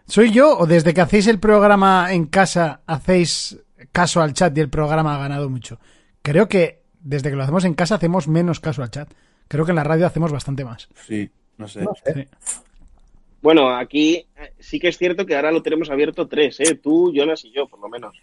¿Soy 0.07 0.31
yo 0.31 0.57
o 0.57 0.65
desde 0.65 0.93
que 0.93 1.01
hacéis 1.01 1.27
el 1.27 1.39
programa 1.39 2.13
en 2.13 2.27
casa 2.27 2.81
hacéis 2.87 3.59
caso 3.91 4.21
al 4.21 4.33
chat 4.33 4.57
y 4.57 4.61
el 4.61 4.69
programa 4.69 5.15
ha 5.15 5.19
ganado 5.19 5.49
mucho? 5.49 5.79
Creo 6.21 6.47
que 6.47 6.81
desde 7.01 7.29
que 7.29 7.35
lo 7.35 7.43
hacemos 7.43 7.65
en 7.65 7.73
casa 7.73 7.95
hacemos 7.95 8.27
menos 8.27 8.61
caso 8.61 8.83
al 8.83 8.89
chat. 8.89 9.09
Creo 9.49 9.65
que 9.65 9.71
en 9.71 9.75
la 9.75 9.83
radio 9.83 10.05
hacemos 10.07 10.31
bastante 10.31 10.63
más. 10.63 10.87
Sí, 11.05 11.29
no 11.57 11.67
sé. 11.67 11.81
No 11.81 11.91
sé. 12.03 12.13
Sí. 12.13 12.27
Bueno, 13.41 13.69
aquí 13.69 14.15
eh, 14.15 14.53
sí 14.59 14.79
que 14.79 14.87
es 14.87 14.97
cierto 14.97 15.25
que 15.25 15.35
ahora 15.35 15.51
lo 15.51 15.61
tenemos 15.61 15.89
abierto 15.89 16.27
tres, 16.27 16.59
¿eh? 16.61 16.75
Tú, 16.75 17.11
Jonas 17.13 17.43
y 17.45 17.51
yo, 17.51 17.67
por 17.67 17.79
lo 17.79 17.89
menos. 17.89 18.15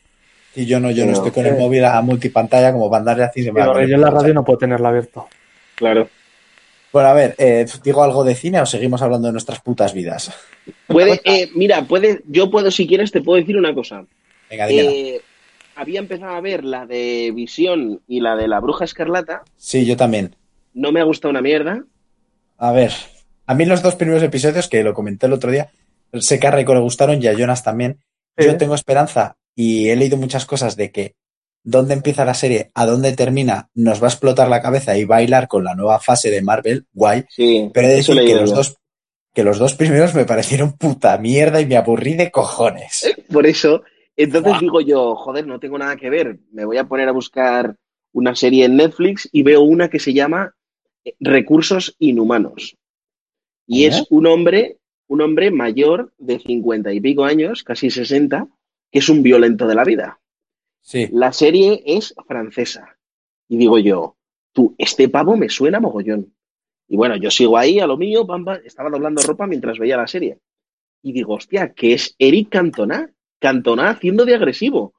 Y 0.57 0.67
yo 0.67 0.81
no, 0.81 0.91
yo 0.91 1.05
no 1.05 1.13
estoy 1.13 1.33
con 1.33 1.47
el 1.47 1.59
móvil 1.59 1.85
a 1.85 2.01
multipantalla 2.01 2.73
como 2.73 2.89
para 2.89 3.01
andarle 3.01 3.25
así. 3.25 3.43
se 3.43 3.53
me 3.53 3.61
yo 3.61 3.79
en 3.79 4.01
la 4.01 4.11
radio 4.11 4.33
no 4.33 4.45
puedo 4.45 4.59
tenerlo 4.59 4.89
abierto. 4.89 5.29
Claro. 5.75 6.09
Bueno, 6.95 7.09
a 7.09 7.13
ver, 7.13 7.35
eh, 7.39 7.67
¿digo 7.83 8.05
algo 8.05 8.23
de 8.23 8.37
cine 8.37 8.61
o 8.61 8.67
seguimos 8.67 9.03
hablando 9.03 9.27
de 9.27 9.33
nuestras 9.33 9.61
putas 9.61 9.93
vidas? 9.93 10.31
Puede, 10.87 11.21
eh, 11.25 11.51
mira, 11.57 11.83
puede, 11.89 12.23
yo 12.29 12.53
puedo, 12.53 12.71
si 12.71 12.87
quieres, 12.87 13.11
te 13.11 13.21
puedo 13.21 13.41
decir 13.41 13.57
una 13.57 13.75
cosa. 13.75 14.07
Venga. 14.49 14.71
Eh, 14.71 15.21
había 15.75 15.99
empezado 15.99 16.37
a 16.37 16.41
ver 16.41 16.63
la 16.63 16.87
de 16.87 17.33
Visión 17.35 18.01
y 18.07 18.21
la 18.21 18.37
de 18.37 18.47
la 18.47 18.61
Bruja 18.61 18.85
Escarlata. 18.85 19.43
Sí, 19.57 19.85
yo 19.85 19.97
también. 19.97 20.37
No 20.73 20.93
me 20.93 21.01
ha 21.01 21.03
gustado 21.05 21.31
una 21.31 21.43
mierda. 21.43 21.83
A 22.59 22.71
ver, 22.71 22.93
a 23.45 23.55
mí 23.55 23.65
los 23.65 23.83
dos 23.83 23.97
primeros 23.97 24.23
episodios, 24.23 24.69
que 24.69 24.85
lo 24.85 24.95
comenté 24.95 25.27
el 25.27 25.33
otro 25.33 25.51
día, 25.51 25.73
sé 26.13 26.39
que 26.39 26.47
a 26.47 26.53
Reiko 26.53 26.75
le 26.75 26.81
gustaron 26.81 27.21
y 27.21 27.27
a 27.27 27.35
Jonas 27.37 27.65
también. 27.65 27.99
Yo 28.37 28.57
tengo 28.57 28.77
esperanza 28.77 29.35
y 29.57 29.89
he 29.89 29.97
leído 29.97 30.17
muchas 30.17 30.47
cosas 30.47 30.77
de 30.77 30.93
que 30.93 31.17
dónde 31.65 31.95
empieza 31.95 32.25
la 32.25 32.35
serie, 32.35 32.71
a 32.75 32.87
dónde 32.87 33.13
termina, 33.13 33.71
nos 33.75 34.01
va 34.01 34.07
a 34.07 34.11
explotar 34.11 34.49
la 34.49 34.63
cabeza 34.63 34.97
y 34.97 35.05
bailar 35.05 35.49
con 35.49 35.65
la 35.65 35.75
nueva 35.75 35.99
fase 35.99 36.31
de 36.31 36.43
Marvel, 36.43 36.87
guay. 36.93 37.25
Sí, 37.31 37.71
Pero 37.73 37.89
he 37.89 37.91
de 37.91 37.97
decir 37.97 38.17
que 38.17 38.35
los, 38.35 38.55
dos, 38.55 38.77
que 39.33 39.43
los 39.43 39.59
dos 39.59 39.75
primeros 39.75 40.15
me 40.15 40.27
parecieron 40.27 40.75
puta 40.77 41.17
mierda 41.19 41.61
y 41.61 41.67
me 41.67 41.77
aburrí 41.77 42.15
de 42.15 42.31
cojones. 42.31 43.13
Por 43.33 43.47
eso, 43.47 43.83
entonces 44.17 44.61
digo 44.61 44.81
yo, 44.81 45.17
joder, 45.17 45.47
no 45.47 45.59
tengo 45.59 45.79
nada 45.79 45.97
que 45.97 46.11
ver. 46.11 46.39
Me 46.53 46.65
voy 46.65 46.77
a 46.77 46.85
poner 46.85 47.09
a 47.09 47.13
buscar 47.13 47.77
una 48.13 48.37
serie 48.37 48.67
en 48.67 48.77
Netflix 48.77 49.29
y 49.33 49.43
veo 49.43 49.63
una 49.63 49.89
que 49.89 49.99
se 49.99 50.13
llama 50.13 50.55
eh, 51.05 51.15
Recursos 51.19 51.97
Inhumanos. 51.99 52.77
Y 53.67 53.85
¿Eh? 53.85 53.89
es 53.89 54.07
un 54.11 54.27
hombre, 54.27 54.77
un 55.09 55.23
hombre 55.23 55.51
mayor 55.51 56.13
de 56.19 56.39
cincuenta 56.39 56.93
y 56.93 57.01
pico 57.01 57.25
años, 57.25 57.65
casi 57.65 57.91
sesenta, 57.91 58.47
que 58.93 58.99
es 58.99 59.09
un 59.09 59.23
violento 59.23 59.67
de 59.67 59.75
la 59.75 59.85
vida. 59.85 60.21
Sí. 60.85 61.09
La 61.13 61.33
serie 61.33 61.83
es 61.87 62.15
francesa. 62.29 62.99
Y 63.49 63.57
digo 63.57 63.79
yo, 63.79 64.17
tú, 64.53 64.75
este 64.77 65.09
pavo 65.09 65.37
me 65.37 65.49
suena 65.49 65.81
mogollón. 65.81 66.35
Y 66.87 66.97
bueno, 66.97 67.17
yo 67.17 67.31
sigo 67.31 67.57
ahí 67.57 67.81
a 67.81 67.87
lo 67.87 67.97
mío, 67.97 68.27
pam, 68.27 68.45
pam, 68.45 68.61
estaba 68.65 68.91
doblando 68.91 69.23
ropa 69.23 69.47
mientras 69.47 69.79
veía 69.79 69.97
la 69.97 70.07
serie. 70.07 70.39
Y 71.03 71.13
digo, 71.13 71.35
hostia, 71.35 71.73
que 71.73 71.95
es 71.95 72.15
Eric 72.19 72.51
Cantona. 72.51 73.11
Cantona 73.41 73.91
haciendo 73.91 74.25
de 74.25 74.35
agresivo. 74.35 74.95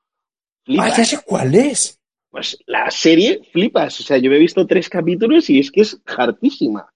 Ah, 0.79 0.93
ya 0.95 1.05
sé 1.05 1.19
cuál 1.23 1.53
es. 1.53 1.99
Pues 2.29 2.57
la 2.65 2.89
serie 2.89 3.41
flipas. 3.51 3.99
O 3.99 4.03
sea, 4.03 4.17
yo 4.17 4.29
me 4.29 4.37
he 4.37 4.39
visto 4.39 4.65
tres 4.65 4.89
capítulos 4.89 5.49
y 5.49 5.59
es 5.59 5.71
que 5.71 5.81
es 5.81 6.01
hartísima. 6.05 6.89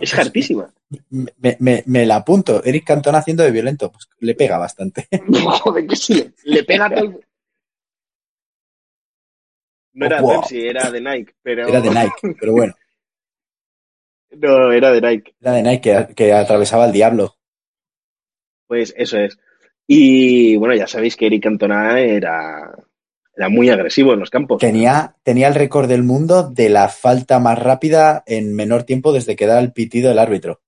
Es 0.00 0.14
hartísima. 0.18 0.72
Me, 1.10 1.56
me- 1.60 1.82
me 1.86 2.06
la 2.06 2.16
apunto. 2.16 2.62
Eric 2.64 2.84
Cantona 2.86 3.18
haciendo 3.18 3.42
de 3.42 3.50
violento. 3.50 3.90
Pues 3.92 4.08
le 4.20 4.34
pega 4.34 4.58
bastante. 4.58 5.06
Joder, 5.62 5.86
que 5.86 5.96
sí. 5.96 6.32
Le 6.44 6.64
pega 6.64 6.88
todo 6.90 7.04
el... 7.04 7.20
No 9.94 10.06
era 10.06 10.20
Wow. 10.20 10.40
Pepsi, 10.42 10.66
era 10.66 10.90
de 10.90 11.00
Nike, 11.00 11.34
pero... 11.42 11.68
Era 11.68 11.80
de 11.80 11.88
Nike, 11.90 12.36
pero 12.38 12.52
bueno. 12.52 12.74
No, 14.38 14.70
era 14.72 14.90
de 14.92 15.00
Nike. 15.00 15.34
Era 15.40 15.52
de 15.52 15.62
Nike 15.62 15.80
que, 16.08 16.14
que 16.14 16.32
atravesaba 16.34 16.84
el 16.86 16.92
diablo. 16.92 17.36
Pues 18.66 18.92
eso 18.96 19.16
es. 19.18 19.38
Y 19.86 20.56
bueno, 20.56 20.74
ya 20.74 20.86
sabéis 20.86 21.16
que 21.16 21.26
Eric 21.26 21.44
Cantona 21.44 21.98
era, 22.00 22.74
era 23.36 23.48
muy 23.48 23.68
agresivo 23.68 24.14
en 24.14 24.20
los 24.20 24.30
campos. 24.30 24.58
Tenía, 24.60 25.14
tenía 25.22 25.48
el 25.48 25.54
récord 25.54 25.88
del 25.88 26.02
mundo 26.02 26.48
de 26.50 26.68
la 26.70 26.88
falta 26.88 27.38
más 27.38 27.58
rápida 27.58 28.22
en 28.26 28.54
menor 28.54 28.84
tiempo 28.84 29.12
desde 29.12 29.36
que 29.36 29.46
da 29.46 29.60
el 29.60 29.72
pitido 29.72 30.08
del 30.08 30.18
árbitro. 30.18 30.60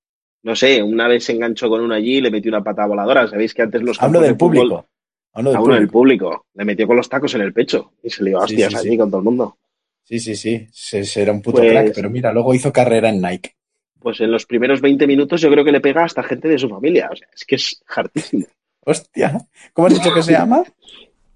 No 0.43 0.55
sé, 0.55 0.81
una 0.83 1.07
vez 1.07 1.25
se 1.25 1.33
enganchó 1.33 1.67
con 1.67 1.81
uno 1.81 1.93
allí 1.95 2.17
y 2.17 2.21
le 2.21 2.31
metió 2.31 2.49
una 2.49 2.63
patada 2.63 2.87
voladora. 2.87 3.27
Sabéis 3.27 3.53
que 3.53 3.63
antes 3.63 3.81
los 3.81 4.01
Hablo 4.01 4.21
del 4.21 4.31
de 4.31 4.35
fútbol- 4.37 4.37
público. 4.61 4.85
Hablo 5.33 5.49
del 5.51 5.57
a 5.57 5.61
uno 5.61 5.73
del 5.75 5.87
público. 5.89 6.27
público. 6.29 6.45
Le 6.53 6.65
metió 6.65 6.87
con 6.87 6.95
los 6.97 7.09
tacos 7.09 7.33
en 7.35 7.41
el 7.41 7.53
pecho 7.53 7.91
y 8.03 8.09
se 8.09 8.23
le 8.23 8.29
iba 8.31 8.43
a 8.43 8.47
Sí, 8.47 8.53
hostias 8.53 8.71
sí, 8.71 8.77
allí 8.79 8.89
sí. 8.91 8.97
con 8.97 9.09
todo 9.09 9.19
el 9.19 9.25
mundo. 9.25 9.57
Sí, 10.03 10.19
sí, 10.19 10.35
sí. 10.35 10.67
Se, 10.71 11.03
se 11.03 11.21
era 11.21 11.31
un 11.31 11.41
puto 11.41 11.57
Pues- 11.57 11.71
crack, 11.71 11.91
pero 11.93 12.09
mira, 12.09 12.31
luego 12.31 12.53
hizo 12.53 12.71
carrera 12.71 13.09
en 13.09 13.21
Nike. 13.21 13.55
Pues 13.99 14.21
en 14.21 14.31
los 14.31 14.45
primeros 14.45 14.79
20 14.79 15.05
minutos 15.07 15.41
yo 15.41 15.51
creo 15.51 15.65
que 15.65 15.71
le 15.73 15.81
pega 15.81 16.03
hasta 16.05 16.23
gente 16.23 16.47
de 16.47 16.57
su 16.57 16.69
familia. 16.69 17.09
O 17.11 17.15
sea, 17.15 17.27
es 17.35 17.43
que 17.45 17.55
es 17.55 17.81
hartísimo. 17.87 18.45
Hostia. 18.85 19.37
¿Cómo 19.73 19.87
has 19.87 19.93
dicho 19.95 20.13
que 20.13 20.23
se 20.23 20.31
llama? 20.31 20.63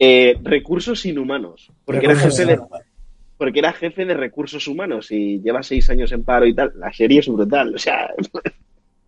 Eh, 0.05 0.37
recursos 0.43 1.05
inhumanos. 1.05 1.71
Porque 1.85 2.05
era, 2.05 2.15
jefe 2.15 2.45
de, 2.45 2.59
porque 3.37 3.59
era 3.59 3.73
jefe 3.73 4.05
de 4.05 4.13
recursos 4.13 4.67
humanos 4.67 5.11
y 5.11 5.39
lleva 5.41 5.63
seis 5.63 5.89
años 5.89 6.11
en 6.11 6.23
paro 6.23 6.45
y 6.45 6.53
tal. 6.53 6.71
La 6.75 6.91
serie 6.91 7.19
es 7.19 7.27
brutal. 7.27 7.73
O 7.75 7.77
sea, 7.77 8.09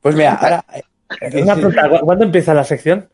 Pues 0.01 0.15
mira, 0.15 0.35
ahora. 0.35 0.65
eh, 0.73 1.41
Una 1.41 1.55
pregunta, 1.55 1.89
¿cu- 1.89 1.99
¿Cuándo 2.05 2.25
empieza 2.25 2.53
la 2.53 2.63
sección? 2.63 3.09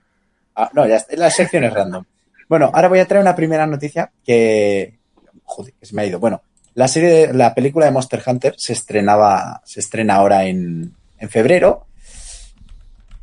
Ah, 0.56 0.70
no, 0.74 0.86
ya 0.88 0.98
está, 0.98 1.16
la 1.16 1.30
sección 1.30 1.64
es 1.64 1.74
random. 1.74 2.04
Bueno, 2.48 2.70
ahora 2.74 2.88
voy 2.90 3.00
a 3.00 3.08
traer 3.08 3.22
una 3.24 3.36
primera 3.36 3.66
noticia 3.66 4.12
que. 4.24 5.00
Joder, 5.44 5.74
que 5.80 5.86
se 5.86 5.96
me 5.96 6.02
ha 6.02 6.06
ido. 6.06 6.20
Bueno, 6.20 6.42
la 6.76 6.88
serie, 6.88 7.10
de- 7.10 7.34
la 7.34 7.54
película 7.56 7.86
de 7.86 7.92
Monster 7.92 8.22
Hunter 8.26 8.54
se 8.58 8.74
estrenaba, 8.74 9.62
se 9.66 9.80
estrena 9.80 10.16
ahora 10.16 10.46
en, 10.46 10.94
en 11.18 11.30
febrero. 11.30 11.86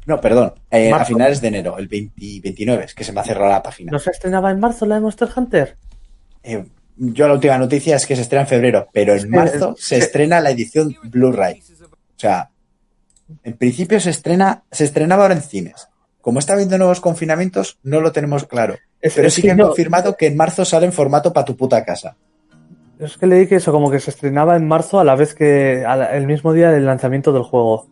No, 0.08 0.20
perdón, 0.22 0.54
eh, 0.70 0.90
a 0.90 1.04
finales 1.04 1.40
de 1.42 1.48
enero, 1.48 1.76
el 1.78 1.86
20 1.86 2.40
29, 2.42 2.84
es 2.86 2.94
que 2.94 3.04
se 3.04 3.12
me 3.12 3.20
ha 3.20 3.24
cerrado 3.24 3.50
la 3.52 3.62
página. 3.62 3.92
¿No 3.92 3.98
se 3.98 4.10
estrenaba 4.10 4.50
en 4.50 4.58
marzo 4.58 4.86
la 4.86 4.94
de 4.94 5.02
Monster 5.02 5.28
Hunter? 5.36 5.76
Eh, 6.42 6.64
yo 6.96 7.28
la 7.28 7.34
última 7.34 7.58
noticia 7.58 7.94
es 7.94 8.06
que 8.06 8.16
se 8.16 8.22
estrena 8.22 8.42
en 8.42 8.48
febrero, 8.48 8.88
pero 8.92 9.14
en 9.14 9.28
marzo 9.28 9.74
es 9.78 9.84
se 9.84 9.98
estrena 9.98 10.40
la 10.40 10.50
edición 10.50 10.96
Blu-ray. 11.04 11.60
O 11.82 11.86
sea, 12.20 12.48
en 13.44 13.52
principio 13.58 14.00
se 14.00 14.08
estrena, 14.08 14.62
se 14.72 14.84
estrenaba 14.84 15.24
ahora 15.24 15.34
en 15.34 15.42
cines. 15.42 15.88
Como 16.22 16.38
está 16.38 16.54
habiendo 16.54 16.78
nuevos 16.78 17.00
confinamientos, 17.00 17.78
no 17.82 18.00
lo 18.00 18.10
tenemos 18.10 18.44
claro. 18.46 18.76
Es- 19.02 19.14
Pero 19.14 19.28
es 19.28 19.34
sí 19.34 19.42
que 19.42 19.48
que 19.48 19.52
han 19.52 19.58
no- 19.58 19.66
confirmado 19.68 20.16
que 20.16 20.26
en 20.26 20.36
marzo 20.38 20.64
sale 20.64 20.86
en 20.86 20.92
formato 20.92 21.32
para 21.34 21.44
tu 21.44 21.54
puta 21.54 21.84
casa. 21.84 22.16
Es 22.98 23.18
que 23.18 23.26
leí 23.26 23.46
que 23.46 23.56
eso, 23.56 23.72
como 23.72 23.90
que 23.90 24.00
se 24.00 24.10
estrenaba 24.10 24.56
en 24.56 24.66
marzo 24.66 24.98
a 24.98 25.04
la 25.04 25.14
vez 25.14 25.34
que 25.34 25.82
la- 25.86 26.16
el 26.16 26.26
mismo 26.26 26.54
día 26.54 26.70
del 26.70 26.86
lanzamiento 26.86 27.32
del 27.32 27.42
juego. 27.42 27.86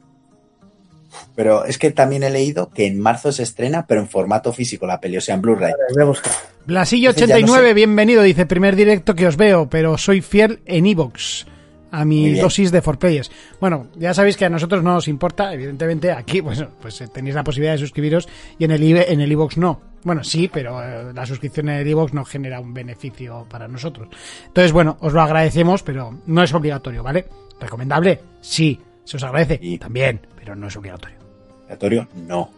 Pero 1.34 1.64
es 1.64 1.78
que 1.78 1.90
también 1.90 2.22
he 2.22 2.30
leído 2.30 2.70
que 2.70 2.86
en 2.86 2.98
marzo 3.01 3.32
se 3.32 3.43
estrena, 3.43 3.86
pero 3.86 4.01
en 4.01 4.09
formato 4.09 4.52
físico 4.52 4.86
la 4.86 5.01
peli, 5.01 5.16
o 5.16 5.20
sea, 5.20 5.34
en 5.34 5.43
Blu-ray. 5.43 5.72
Voy 5.94 6.02
a 6.02 6.06
buscar. 6.06 6.32
Blasillo89, 6.66 7.10
Ese 7.14 7.26
ya 7.26 7.40
no 7.40 7.55
sé. 7.55 7.74
bienvenido. 7.74 8.22
Dice, 8.22 8.47
primer 8.47 8.74
directo 8.76 9.14
que 9.14 9.26
os 9.26 9.36
veo, 9.36 9.68
pero 9.68 9.97
soy 9.98 10.20
fiel 10.22 10.60
en 10.66 10.86
Evox. 10.86 11.47
A 11.93 12.05
mi 12.05 12.34
dosis 12.34 12.72
de 12.72 12.82
4Players. 12.82 13.30
Bueno, 13.60 13.86
ya 13.97 14.12
sabéis 14.12 14.36
que 14.36 14.44
a 14.44 14.51
nosotros 14.51 14.82
no 14.82 14.93
nos 14.93 15.09
importa, 15.09 15.55
evidentemente 15.55 16.10
aquí 16.10 16.43
pues, 16.43 16.62
pues 16.82 17.01
eh, 17.01 17.09
tenéis 17.09 17.34
la 17.36 17.44
posibilidad 17.44 17.72
de 17.74 17.78
suscribiros 17.78 18.28
y 18.59 18.64
en 18.64 18.72
el 18.72 18.82
Ive- 18.82 19.06
en 19.09 19.20
el 19.20 19.30
iVoox 19.32 19.56
no. 19.56 19.80
Bueno, 20.02 20.22
sí, 20.24 20.51
pero 20.52 20.82
eh, 20.82 21.12
la 21.14 21.24
suscripción 21.24 21.68
en 21.68 21.76
el 21.76 21.88
iVoox 21.88 22.12
no 22.12 22.24
genera 22.24 22.60
un 22.60 22.74
beneficio 22.74 23.47
para 23.48 23.66
nosotros. 23.68 24.09
Entonces, 24.48 24.72
bueno, 24.72 24.97
os 25.01 25.12
lo 25.12 25.22
agradecemos, 25.22 25.82
pero 25.84 26.18
no 26.26 26.43
es 26.43 26.52
obligatorio, 26.52 27.02
¿vale? 27.02 27.26
¿Recomendable? 27.60 28.20
Sí. 28.43 28.78
¿Se 29.06 29.16
os 29.16 29.22
agradece? 29.22 29.58
También, 29.78 30.20
pero 30.36 30.54
no 30.54 30.66
es 30.68 30.76
obligatorio. 30.76 31.16
Obligatorio, 31.62 32.08
no. 32.26 32.50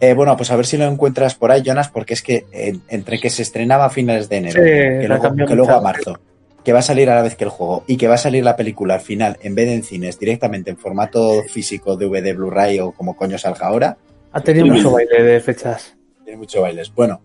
Eh, 0.00 0.14
bueno, 0.14 0.36
pues 0.36 0.50
a 0.50 0.56
ver 0.56 0.66
si 0.66 0.76
lo 0.76 0.84
encuentras 0.84 1.34
por 1.34 1.50
ahí, 1.50 1.62
Jonas, 1.64 1.88
porque 1.88 2.14
es 2.14 2.22
que 2.22 2.46
eh, 2.52 2.76
entre 2.88 3.18
que 3.18 3.30
se 3.30 3.42
estrenaba 3.42 3.86
a 3.86 3.90
finales 3.90 4.28
de 4.28 4.36
enero, 4.36 4.62
Sí, 4.62 4.68
que, 4.68 5.04
luego, 5.08 5.22
cambió 5.22 5.46
que 5.46 5.54
luego 5.54 5.70
mucho. 5.72 5.78
a 5.80 5.82
marzo, 5.82 6.20
que 6.62 6.72
va 6.72 6.80
a 6.80 6.82
salir 6.82 7.08
a 7.10 7.14
la 7.14 7.22
vez 7.22 7.36
que 7.36 7.44
el 7.44 7.50
juego 7.50 7.84
y 7.86 7.96
que 7.96 8.06
va 8.08 8.14
a 8.14 8.18
salir 8.18 8.44
la 8.44 8.54
película 8.56 8.94
al 8.94 9.00
final, 9.00 9.38
en 9.42 9.54
vez 9.54 9.66
de 9.66 9.74
en 9.74 9.82
cines, 9.82 10.18
directamente 10.18 10.70
en 10.70 10.76
formato 10.76 11.42
físico, 11.48 11.96
DVD, 11.96 12.34
Blu-ray 12.34 12.80
o 12.80 12.92
como 12.92 13.16
coño 13.16 13.38
salga 13.38 13.66
ahora, 13.66 13.96
Ha 14.32 14.40
tenido 14.40 14.66
mucho 14.66 14.90
baile 14.90 15.22
de 15.22 15.40
fechas. 15.40 15.96
tiene 16.24 16.38
muchos 16.38 16.60
bailes. 16.60 16.92
Bueno, 16.94 17.22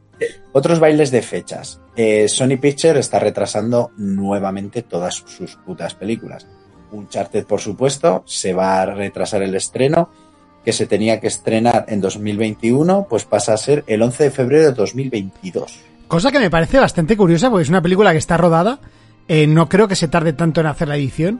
otros 0.54 0.80
bailes 0.80 1.10
de 1.12 1.22
fechas. 1.22 1.82
Eh, 1.96 2.28
Sony 2.30 2.58
Pictures 2.62 3.00
está 3.00 3.20
retrasando 3.20 3.92
nuevamente 3.98 4.84
todas 4.84 5.16
sus 5.16 5.56
putas 5.58 5.96
películas. 5.96 6.48
Uncharted, 6.92 7.46
por 7.46 7.62
supuesto, 7.62 8.24
se 8.26 8.54
va 8.54 8.82
a 8.82 8.86
retrasar 8.86 9.42
el 9.44 9.56
estreno, 9.56 10.10
que 10.66 10.74
se 10.74 10.86
tenía 10.86 11.20
que 11.20 11.28
estrenar 11.28 11.86
en 11.88 12.02
2021, 12.02 13.08
pues 13.10 13.26
pasa 13.26 13.54
a 13.54 13.58
ser 13.58 13.84
el 13.88 14.02
11 14.02 14.26
de 14.26 14.32
febrero 14.32 14.64
de 14.66 14.74
2022. 14.74 15.80
Cosa 16.08 16.32
que 16.32 16.40
me 16.40 16.50
parece 16.50 16.80
bastante 16.80 17.16
curiosa 17.16 17.50
porque 17.50 17.64
es 17.64 17.70
una 17.70 17.82
película 17.82 18.12
que 18.12 18.18
está 18.18 18.36
rodada 18.38 18.80
eh, 19.28 19.46
no 19.46 19.70
creo 19.70 19.88
que 19.88 19.96
se 19.96 20.08
tarde 20.08 20.34
tanto 20.34 20.60
en 20.60 20.66
hacer 20.68 20.88
la 20.88 20.96
edición. 20.98 21.40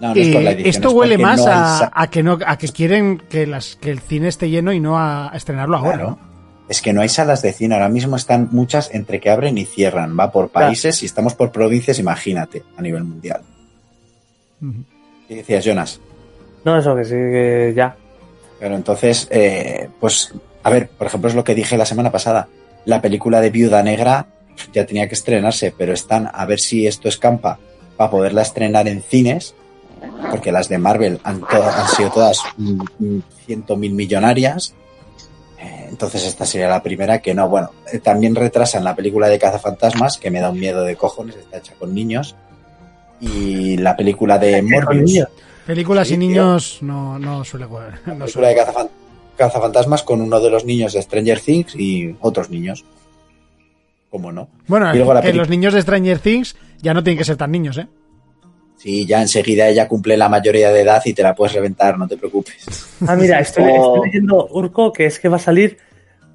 No, 0.00 0.14
no 0.14 0.20
es 0.20 0.28
por 0.28 0.42
la 0.42 0.50
Eh, 0.50 0.52
edición, 0.52 0.68
esto 0.70 0.88
es 0.88 0.94
huele 0.94 1.16
más 1.16 1.40
no 1.40 1.50
a, 1.50 2.06
que 2.10 2.22
no 2.22 2.38
a 2.46 2.58
que 2.58 2.68
quieren 2.68 3.22
que 3.30 3.46
las 3.46 3.76
que 3.76 3.90
el 3.90 4.00
cine 4.00 4.28
esté 4.28 4.50
lleno 4.50 4.70
y 4.74 4.80
no 4.80 4.98
a, 4.98 5.32
a 5.32 5.36
estrenarlo 5.36 5.78
ahora. 5.78 5.96
Claro. 5.96 6.18
Es 6.68 6.82
que 6.82 6.92
no 6.92 7.00
hay 7.00 7.08
salas 7.08 7.40
de 7.40 7.54
cine, 7.54 7.74
ahora 7.74 7.88
mismo 7.88 8.16
están 8.16 8.48
muchas 8.52 8.90
entre 8.92 9.18
que 9.18 9.30
abren 9.30 9.56
y 9.56 9.64
cierran, 9.64 10.14
va 10.18 10.30
por 10.30 10.50
Claro. 10.50 10.66
países 10.66 11.02
y 11.02 11.06
estamos 11.06 11.34
por 11.34 11.52
provincias, 11.52 11.98
imagínate, 11.98 12.64
a 12.76 12.82
nivel 12.82 13.04
mundial. 13.04 13.40
¿Qué 15.28 15.36
decías, 15.36 15.64
Jonas? 15.64 16.00
No, 16.64 16.78
eso 16.78 16.96
que 16.96 17.04
sí, 17.04 17.10
que 17.10 17.72
ya. 17.76 17.96
Pero 18.58 18.74
entonces, 18.74 19.28
eh, 19.30 19.88
pues, 20.00 20.32
a 20.62 20.70
ver, 20.70 20.88
por 20.88 21.06
ejemplo, 21.06 21.28
es 21.28 21.36
lo 21.36 21.44
que 21.44 21.54
dije 21.54 21.76
la 21.76 21.86
semana 21.86 22.10
pasada. 22.10 22.48
La 22.84 23.00
película 23.02 23.40
de 23.40 23.50
Viuda 23.50 23.82
Negra 23.82 24.26
ya 24.72 24.86
tenía 24.86 25.08
que 25.08 25.14
estrenarse, 25.14 25.74
pero 25.76 25.92
están 25.92 26.30
a 26.32 26.46
ver 26.46 26.60
si 26.60 26.86
esto 26.86 27.08
escampa 27.08 27.58
para 27.96 28.10
poderla 28.10 28.42
estrenar 28.42 28.88
en 28.88 29.02
cines, 29.02 29.54
porque 30.30 30.52
las 30.52 30.68
de 30.68 30.78
Marvel 30.78 31.20
han, 31.24 31.42
han 31.50 31.88
sido 31.88 32.10
todas 32.10 32.40
ciento 33.44 33.76
mil 33.76 33.92
millonarias. 33.92 34.74
Eh, 35.58 35.86
Entonces 35.88 36.24
esta 36.24 36.46
sería 36.46 36.68
la 36.68 36.82
primera 36.82 37.20
que 37.20 37.34
no. 37.34 37.48
Bueno, 37.48 37.70
eh, 37.92 37.98
también 37.98 38.34
retrasan 38.34 38.84
la 38.84 38.94
película 38.94 39.28
de 39.28 39.38
Cazafantasmas, 39.38 40.18
que 40.18 40.30
me 40.30 40.40
da 40.40 40.50
un 40.50 40.58
miedo 40.60 40.82
de 40.84 40.96
cojones, 40.96 41.36
está 41.36 41.58
hecha 41.58 41.74
con 41.78 41.94
niños. 41.94 42.34
Y 43.20 43.76
la 43.78 43.96
película 43.96 44.38
de 44.38 44.60
Morbius. 44.62 45.02
niños. 45.04 45.28
Películas 45.66 46.06
Sí, 46.08 46.14
y 46.14 46.18
tío. 46.18 46.28
niños 46.28 46.78
no, 46.82 47.18
no 47.18 47.44
suele 47.44 47.66
jugar. 47.66 47.94
No 48.06 48.18
película 48.18 48.28
suele. 48.28 48.48
de 48.48 48.56
Cazafan- 48.56 48.88
Cazafantasmas 49.36 50.02
con 50.02 50.20
uno 50.20 50.40
de 50.40 50.50
los 50.50 50.64
niños 50.64 50.92
de 50.94 51.02
Stranger 51.02 51.40
Things 51.40 51.74
y 51.76 52.16
otros 52.20 52.48
niños. 52.50 52.84
¿Cómo 54.10 54.32
no? 54.32 54.48
Bueno, 54.66 54.92
Y 54.94 54.96
luego 54.98 55.12
la 55.14 55.20
que 55.20 55.28
peli- 55.28 55.38
los 55.38 55.48
niños 55.48 55.74
de 55.74 55.82
Stranger 55.82 56.18
Things 56.20 56.56
ya 56.80 56.94
no 56.94 57.02
tienen 57.02 57.18
que 57.18 57.24
ser 57.24 57.36
tan 57.36 57.50
niños, 57.50 57.76
¿eh? 57.78 57.86
Sí, 58.76 59.04
ya 59.06 59.20
enseguida 59.22 59.68
ella 59.68 59.88
cumple 59.88 60.16
la 60.16 60.28
mayoría 60.28 60.70
de 60.70 60.82
edad 60.82 61.02
y 61.04 61.12
te 61.14 61.22
la 61.22 61.34
puedes 61.34 61.54
reventar, 61.54 61.98
no 61.98 62.06
te 62.06 62.16
preocupes. 62.16 62.66
Ah, 63.06 63.16
mira, 63.16 63.40
estoy, 63.40 63.64
Oh. 63.66 63.94
estoy 63.96 64.06
leyendo 64.10 64.46
Urco 64.52 64.92
que 64.92 65.06
es 65.06 65.18
que 65.18 65.28
va 65.28 65.36
a 65.36 65.40
salir 65.40 65.78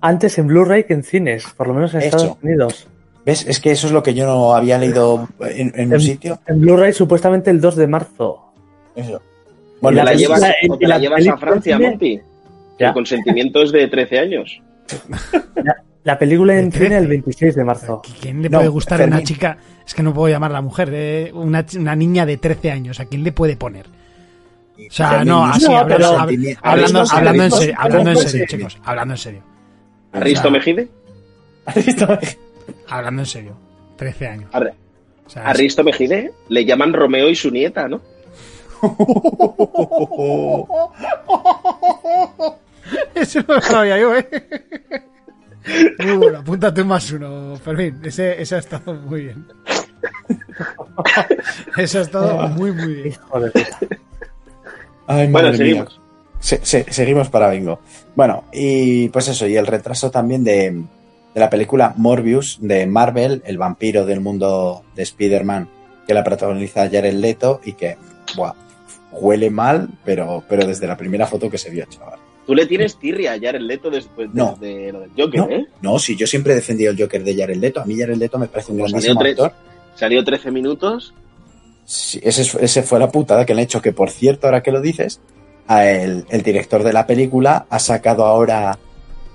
antes 0.02 0.38
en 0.40 0.48
Blu-ray 0.48 0.84
que 0.86 0.94
en 0.94 1.04
cines, 1.04 1.46
por 1.56 1.68
lo 1.68 1.74
menos 1.76 1.94
en. 1.94 2.02
Estados 2.02 2.38
Unidos. 2.42 2.88
¿Ves? 3.26 3.46
Es 3.48 3.60
que 3.60 3.72
eso 3.72 3.88
es 3.88 3.94
lo 3.94 4.02
que 4.02 4.14
yo 4.14 4.26
no 4.26 4.56
había 4.56 4.78
leído 4.80 5.28
en, 5.42 5.72
en 5.76 5.88
un 5.90 5.94
En- 5.94 6.00
sitio. 6.02 6.40
En 6.48 6.60
Blu-ray 6.62 6.92
supuestamente 6.94 7.52
el 7.52 7.62
2 7.62 7.76
de 7.76 7.88
marzo. 7.88 8.52
Eso. 8.96 9.18
¿O 9.18 9.22
Bueno, 9.82 10.00
te 10.00 10.06
la 10.06 10.14
llevas, 10.14 10.40
la- 10.42 10.54
o 10.70 10.78
te 10.78 10.86
y 10.86 10.88
la 10.88 10.96
la 10.96 11.02
llevas 11.02 11.28
a 11.28 11.38
Francia, 11.38 11.78
Monty? 11.80 12.20
Ya. 12.80 12.88
El 12.88 12.94
consentimiento 12.94 13.62
es 13.62 13.72
de 13.72 13.88
13 13.88 14.20
años. 14.20 14.62
La 16.04 16.18
película 16.18 16.58
en 16.58 16.72
¿De 16.72 16.78
cine 16.80 16.98
el 16.98 17.06
13? 17.06 17.08
26 17.08 17.56
de 17.56 17.64
marzo. 17.64 18.02
¿Quién 18.22 18.42
le 18.42 18.50
No, 18.50 18.58
puede 18.58 18.70
gustar 18.70 19.02
a 19.04 19.06
una 19.06 19.22
chica? 19.22 19.58
Es 19.86 19.94
que 19.94 20.02
no 20.02 20.14
puedo 20.14 20.30
llamarla 20.30 20.60
mujer, 20.62 20.90
de 20.90 21.32
una, 21.36 21.64
una 21.78 21.96
niña 21.96 22.26
de 22.26 22.38
13 22.38 22.72
años. 22.72 23.00
¿A 23.00 23.06
quién 23.06 23.24
le 23.24 23.32
puede 23.32 23.56
poner? 23.56 23.86
O 23.88 24.92
sea, 24.92 25.10
Fermín, 25.10 25.28
no, 25.28 25.46
así, 25.46 25.66
No, 25.66 25.78
hablando, 25.78 25.96
pero- 25.96 26.18
hab- 26.20 26.30
sentimi- 26.30 26.58
hablando, 26.64 27.00
Aristo- 27.00 27.16
hablando 27.16 27.36
en 27.36 27.42
Aristo- 27.42 27.58
serio, 27.60 27.76
hablando 27.78 28.02
en 28.02 28.08
Aristo- 28.18 28.30
serio, 28.30 28.46
Aristo- 28.46 28.58
chicos, 28.58 28.82
hablando 28.84 29.14
en 29.14 29.18
serio, 29.20 29.44
¿Arristo 30.12 30.42
sea- 30.42 30.52
Mejide? 30.52 30.88
Hablando 32.92 33.24
en 33.24 33.26
serio. 33.26 33.56
13 33.98 34.28
años. 34.28 34.50
Ar- 34.54 34.74
O 35.26 35.30
sea, 35.30 35.48
Arristo 35.48 35.84
Mejide 35.84 36.32
le 36.50 36.66
llaman 36.66 36.94
Romeo 36.94 37.30
y 37.30 37.36
su 37.36 37.50
nieta, 37.52 37.88
¿no? 37.88 38.02
Eso 43.16 43.40
no 43.48 43.56
lo 43.56 43.62
sabía 43.62 43.98
yo, 44.00 44.16
¿eh? 44.16 44.28
Muy 46.04 46.18
bueno, 46.18 46.40
apúntate 46.40 46.82
un 46.82 46.88
más 46.88 47.12
uno, 47.12 47.56
Fermín. 47.58 48.00
Ese, 48.04 48.42
ese 48.42 48.56
ha 48.56 48.60
estado 48.60 48.94
muy 48.96 49.26
bien. 49.26 49.46
Ese 51.78 52.00
ha 52.00 52.02
estado 52.02 52.48
muy, 52.50 52.72
muy 52.72 52.94
bien. 52.96 53.08
Hijo 53.10 53.40
de 53.40 53.52
puta. 53.52 53.78
Ay, 55.08 55.28
Bueno, 55.28 55.54
seguimos. 55.54 55.90
mía. 55.90 55.98
Se- 56.40 56.66
se- 56.66 56.92
seguimos 56.92 57.30
para 57.30 57.50
bingo. 57.52 57.80
Bueno, 58.16 58.46
y 58.52 59.10
pues 59.10 59.28
eso, 59.28 59.46
y 59.46 59.56
el 59.56 59.68
retraso 59.68 60.10
también 60.10 60.44
de, 60.44 60.82
de 61.34 61.40
la 61.40 61.50
película 61.50 61.94
Morbius 61.98 62.58
de 62.62 62.86
Marvel, 62.88 63.42
el 63.46 63.58
vampiro 63.58 64.06
del 64.06 64.20
mundo 64.22 64.84
de 64.96 65.04
Spider-Man, 65.04 65.70
que 66.08 66.14
la 66.14 66.24
protagoniza 66.24 66.90
Jared 66.90 67.14
Leto 67.14 67.62
y 67.64 67.74
que, 67.74 67.98
buah, 68.36 68.54
huele 69.14 69.50
mal, 69.50 69.90
pero, 70.04 70.44
pero 70.50 70.66
desde 70.68 70.88
la 70.88 70.98
primera 70.98 71.28
foto 71.28 71.50
que 71.50 71.58
se 71.58 71.70
vio, 71.70 71.86
chaval. 71.86 72.20
Tú 72.46 72.56
le 72.56 72.66
tienes 72.66 72.98
tirria 72.98 73.34
a 73.34 73.40
Jared 73.40 73.62
Leto 73.62 73.90
después 73.90 74.30
No. 74.34 74.58
de 74.60 74.92
lo 74.92 75.02
del 75.02 75.12
Joker, 75.18 75.40
No, 75.40 75.50
¿eh? 75.50 75.68
no, 75.82 76.00
si 76.00 76.16
yo 76.16 76.26
siempre 76.28 76.54
he 76.54 76.56
defendido 76.56 76.92
el 76.92 77.00
Joker 77.00 77.24
de 77.24 77.36
Jared 77.36 77.58
Leto, 77.58 77.80
a 77.82 77.86
mí 77.86 77.98
Jared 77.98 78.18
Leto 78.18 78.38
me 78.40 78.48
parece 78.48 78.72
un 78.72 78.80
Pues 78.80 78.92
grandísimo 78.92 79.20
salió 79.22 79.32
actor. 79.46 79.54
Salió 79.96 80.24
13 80.24 80.52
minutos. 80.52 81.14
Sí, 81.86 82.20
ese, 82.24 82.42
es- 82.42 82.56
ese 82.56 82.84
fue 82.84 83.00
la 83.00 83.10
putada 83.10 83.46
que 83.46 83.54
le 83.54 83.62
han 83.62 83.66
hecho, 83.66 83.82
que 83.82 83.92
por 83.94 84.10
cierto, 84.10 84.48
ahora 84.48 84.64
que 84.64 84.72
lo 84.72 84.82
dices, 84.82 85.22
a 85.68 85.86
el, 85.88 86.26
el 86.30 86.42
director 86.42 86.84
de 86.84 86.94
la 86.94 87.06
película 87.06 87.66
ha 87.70 87.80
sacado 87.80 88.26
ahora 88.26 88.78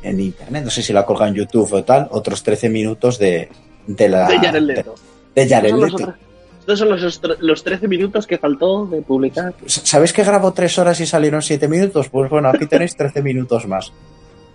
en 0.08 0.20
internet, 0.20 0.64
no 0.64 0.70
sé 0.70 0.82
si 0.82 0.92
lo 0.92 1.00
ha 1.00 1.06
colgado 1.06 1.28
en 1.30 1.34
YouTube 1.36 1.72
o 1.72 1.84
tal, 1.84 2.08
otros 2.10 2.42
13 2.42 2.68
minutos 2.68 3.18
de, 3.18 3.48
de 3.86 4.08
la... 4.08 4.28
de 4.28 4.38
Jared 4.38 4.62
Leto. 4.62 4.94
De, 5.34 5.44
de 5.44 5.48
Jared 5.48 5.70
Estos 5.74 5.80
son 5.80 5.80
los 5.80 5.92
Leto. 6.00 6.04
otros- 6.10 6.26
Estos 6.60 6.78
son 6.78 6.88
los, 6.88 7.02
ostr- 7.02 7.36
los 7.40 7.62
13 7.64 7.88
minutos 7.88 8.26
que 8.26 8.38
faltó 8.38 8.86
de 8.86 9.02
publicar. 9.02 9.54
¿Sabéis 9.66 10.12
que 10.12 10.24
grabó 10.24 10.52
3 10.52 10.78
horas 10.78 11.00
y 11.00 11.06
salieron 11.06 11.42
7 11.42 11.68
minutos? 11.68 12.08
Pues 12.08 12.28
bueno, 12.30 12.48
aquí 12.48 12.66
tenéis 12.66 12.96
13 12.96 13.22
minutos 13.22 13.66
más, 13.66 13.92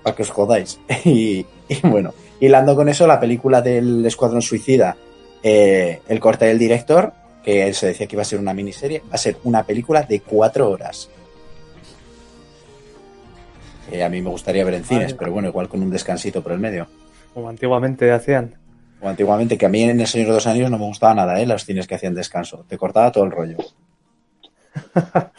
para 0.03 0.15
que 0.15 0.23
os 0.23 0.30
jodáis. 0.30 0.80
Y, 1.06 1.45
y 1.69 1.80
bueno, 1.88 2.14
hilando 2.40 2.76
con 2.76 2.90
eso, 2.90 3.07
la 3.07 3.19
película 3.19 3.61
del 3.61 4.06
Escuadrón 4.06 4.41
Suicida, 4.41 4.98
eh, 5.44 6.02
el 6.10 6.19
corte 6.19 6.45
del 6.45 6.60
director, 6.60 7.14
que 7.44 7.73
se 7.73 7.88
decía 7.88 8.06
que 8.07 8.15
iba 8.15 8.22
a 8.22 8.26
ser 8.26 8.40
una 8.40 8.53
miniserie, 8.53 8.99
va 9.10 9.15
a 9.15 9.18
ser 9.18 9.38
una 9.45 9.64
película 9.64 10.03
de 10.03 10.19
4 10.19 10.69
horas. 10.69 11.10
Que 13.91 14.03
a 14.03 14.09
mí 14.09 14.22
me 14.22 14.30
gustaría 14.30 14.63
ver 14.63 14.76
en 14.76 14.84
cines, 14.85 15.13
pero 15.13 15.31
bueno, 15.34 15.49
igual 15.49 15.68
con 15.68 15.81
un 15.84 15.89
descansito 15.91 16.41
por 16.41 16.53
el 16.53 16.59
medio. 16.59 16.88
Como 17.34 17.49
antiguamente 17.49 18.11
hacían. 18.11 18.55
O 19.01 19.09
antiguamente, 19.09 19.57
que 19.57 19.65
a 19.65 19.69
mí 19.69 19.84
en 19.84 19.99
El 19.99 20.07
Señor 20.07 20.27
de 20.30 20.34
los 20.35 20.47
Anillos 20.47 20.72
no 20.72 20.77
me 20.77 20.85
gustaba 20.85 21.13
nada, 21.13 21.39
¿eh? 21.41 21.45
Los 21.45 21.65
cines 21.65 21.88
que 21.88 21.95
hacían 21.95 22.13
descanso. 22.15 22.65
Te 22.69 22.77
cortaba 22.77 23.11
todo 23.11 23.23
el 23.26 23.31
rollo. 23.31 23.57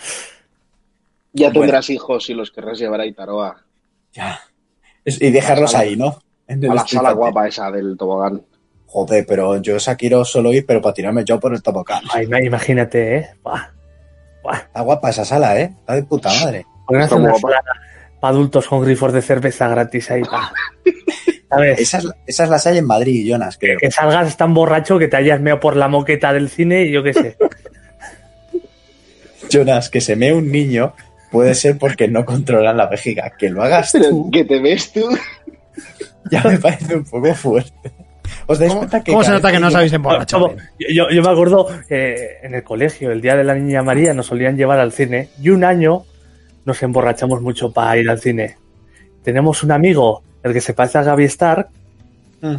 Ya 1.34 1.46
Bueno. 1.48 1.60
tendrás 1.60 1.88
hijos 1.88 2.28
y 2.28 2.34
los 2.34 2.50
querrás 2.50 2.78
llevar 2.78 3.00
a 3.00 3.06
Itaroa. 3.06 3.64
Ya. 4.12 4.38
Y 5.04 5.30
dejarlos 5.30 5.74
ahí, 5.74 5.96
¿no? 5.96 6.18
En 6.46 6.70
A 6.70 6.74
la 6.74 6.86
sala 6.86 7.12
guapa 7.12 7.48
esa 7.48 7.70
del 7.70 7.96
tobogán. 7.96 8.42
Joder, 8.86 9.24
pero 9.26 9.56
yo 9.62 9.76
esa 9.76 9.96
quiero 9.96 10.26
solo 10.26 10.52
ir, 10.52 10.66
pero 10.66 10.82
para 10.82 10.92
tirarme 10.92 11.24
yo 11.24 11.40
por 11.40 11.54
el 11.54 11.62
tobogán. 11.62 12.02
Ay, 12.12 12.26
ma- 12.26 12.42
imagínate, 12.42 13.16
¿eh? 13.16 13.30
Buah. 13.42 13.62
Buah. 14.42 14.56
Está 14.58 14.80
guapa 14.82 15.08
esa 15.08 15.24
sala, 15.24 15.58
¿eh? 15.58 15.74
Está 15.80 15.94
de 15.94 16.02
puta 16.02 16.28
madre. 16.28 16.66
Hacer 16.88 17.00
Está 17.00 17.16
guapa. 17.16 17.48
Para 18.22 18.34
adultos 18.34 18.68
con 18.68 18.84
grifos 18.84 19.12
de 19.12 19.20
cerveza 19.20 19.66
gratis 19.66 20.08
ahí. 20.12 20.22
pa. 20.22 20.52
¿Sabes? 21.50 21.80
Esas, 21.80 22.06
esas 22.24 22.48
las 22.48 22.64
hay 22.68 22.78
en 22.78 22.86
Madrid, 22.86 23.28
Jonas, 23.28 23.58
creo. 23.58 23.78
Que 23.80 23.90
salgas 23.90 24.36
tan 24.36 24.54
borracho 24.54 24.96
que 24.96 25.08
te 25.08 25.16
hayas 25.16 25.40
meado 25.40 25.58
por 25.58 25.74
la 25.74 25.88
moqueta 25.88 26.32
del 26.32 26.48
cine 26.48 26.84
y 26.84 26.92
yo 26.92 27.02
qué 27.02 27.12
sé. 27.12 27.36
Jonas, 29.50 29.90
que 29.90 30.00
se 30.00 30.14
mee 30.14 30.32
un 30.32 30.52
niño 30.52 30.94
puede 31.32 31.56
ser 31.56 31.78
porque 31.78 32.06
no 32.06 32.24
controlan 32.24 32.76
la 32.76 32.86
vejiga. 32.86 33.32
Que 33.36 33.50
lo 33.50 33.60
hagas 33.60 33.90
tú 33.90 34.30
que 34.30 34.44
te 34.44 34.60
ves 34.60 34.92
tú. 34.92 35.04
ya 36.30 36.44
me 36.44 36.58
parece 36.58 36.94
un 36.94 37.04
poco 37.04 37.34
fuerte. 37.34 37.90
¿Os 38.46 38.56
dais 38.56 38.70
¿Cómo, 38.70 38.82
cuenta 38.82 39.02
que 39.02 39.10
cómo 39.10 39.24
se 39.24 39.32
nota 39.32 39.50
que 39.50 39.58
no 39.58 39.80
emborrachado? 39.80 40.50
Como- 40.50 40.62
yo, 40.78 41.10
yo 41.10 41.22
me 41.22 41.28
acuerdo 41.28 41.66
que 41.88 42.38
en 42.40 42.54
el 42.54 42.62
colegio, 42.62 43.10
el 43.10 43.20
día 43.20 43.34
de 43.34 43.42
la 43.42 43.56
Niña 43.56 43.82
María, 43.82 44.14
nos 44.14 44.26
solían 44.26 44.56
llevar 44.56 44.78
al 44.78 44.92
cine 44.92 45.28
y 45.42 45.50
un 45.50 45.64
año 45.64 46.04
nos 46.64 46.82
emborrachamos 46.82 47.40
mucho 47.42 47.72
para 47.72 47.96
ir 47.98 48.08
al 48.08 48.20
cine. 48.20 48.56
Tenemos 49.22 49.62
un 49.62 49.72
amigo, 49.72 50.22
el 50.42 50.52
que 50.52 50.60
se 50.60 50.74
parece 50.74 50.98
a 50.98 51.02
Gaby 51.02 51.24
Stark, 51.24 51.68
Mm. 52.42 52.56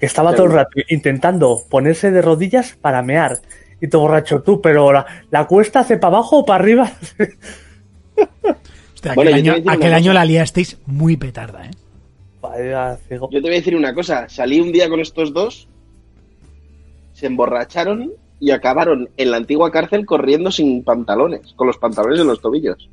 que 0.00 0.06
estaba 0.06 0.34
todo 0.34 0.46
el 0.46 0.52
rato 0.52 0.80
intentando 0.88 1.62
ponerse 1.68 2.10
de 2.10 2.22
rodillas 2.22 2.76
para 2.80 3.02
mear. 3.02 3.38
Y 3.82 3.88
todo 3.88 4.02
borracho 4.02 4.40
tú, 4.40 4.62
pero 4.62 4.90
la, 4.92 5.04
la 5.30 5.46
cuesta 5.46 5.80
hace 5.80 5.98
para 5.98 6.16
abajo 6.16 6.38
o 6.38 6.46
para 6.46 6.62
arriba. 6.62 6.90
Hostia, 8.94 9.12
Bueno, 9.14 9.30
aquel 9.30 9.44
te 9.44 9.50
voy 9.50 9.58
año, 9.60 9.70
aquel 9.70 9.92
año 9.92 10.12
la 10.14 10.24
liasteis 10.24 10.78
muy 10.86 11.16
petarda, 11.18 11.66
¿eh? 11.66 11.70
Vaya. 12.40 12.98
Yo 13.10 13.28
te 13.28 13.40
voy 13.40 13.50
a 13.50 13.54
decir 13.54 13.76
una 13.76 13.92
cosa. 13.94 14.28
Salí 14.28 14.60
un 14.60 14.72
día 14.72 14.88
con 14.88 15.00
estos 15.00 15.34
dos, 15.34 15.68
se 17.12 17.26
emborracharon 17.26 18.12
y 18.40 18.50
acabaron 18.52 19.08
en 19.16 19.30
la 19.30 19.36
antigua 19.36 19.70
cárcel 19.70 20.06
corriendo 20.06 20.50
sin 20.50 20.82
pantalones, 20.84 21.52
con 21.56 21.66
los 21.66 21.76
pantalones 21.78 22.20
en 22.20 22.26
los 22.26 22.40
tobillos. 22.40 22.88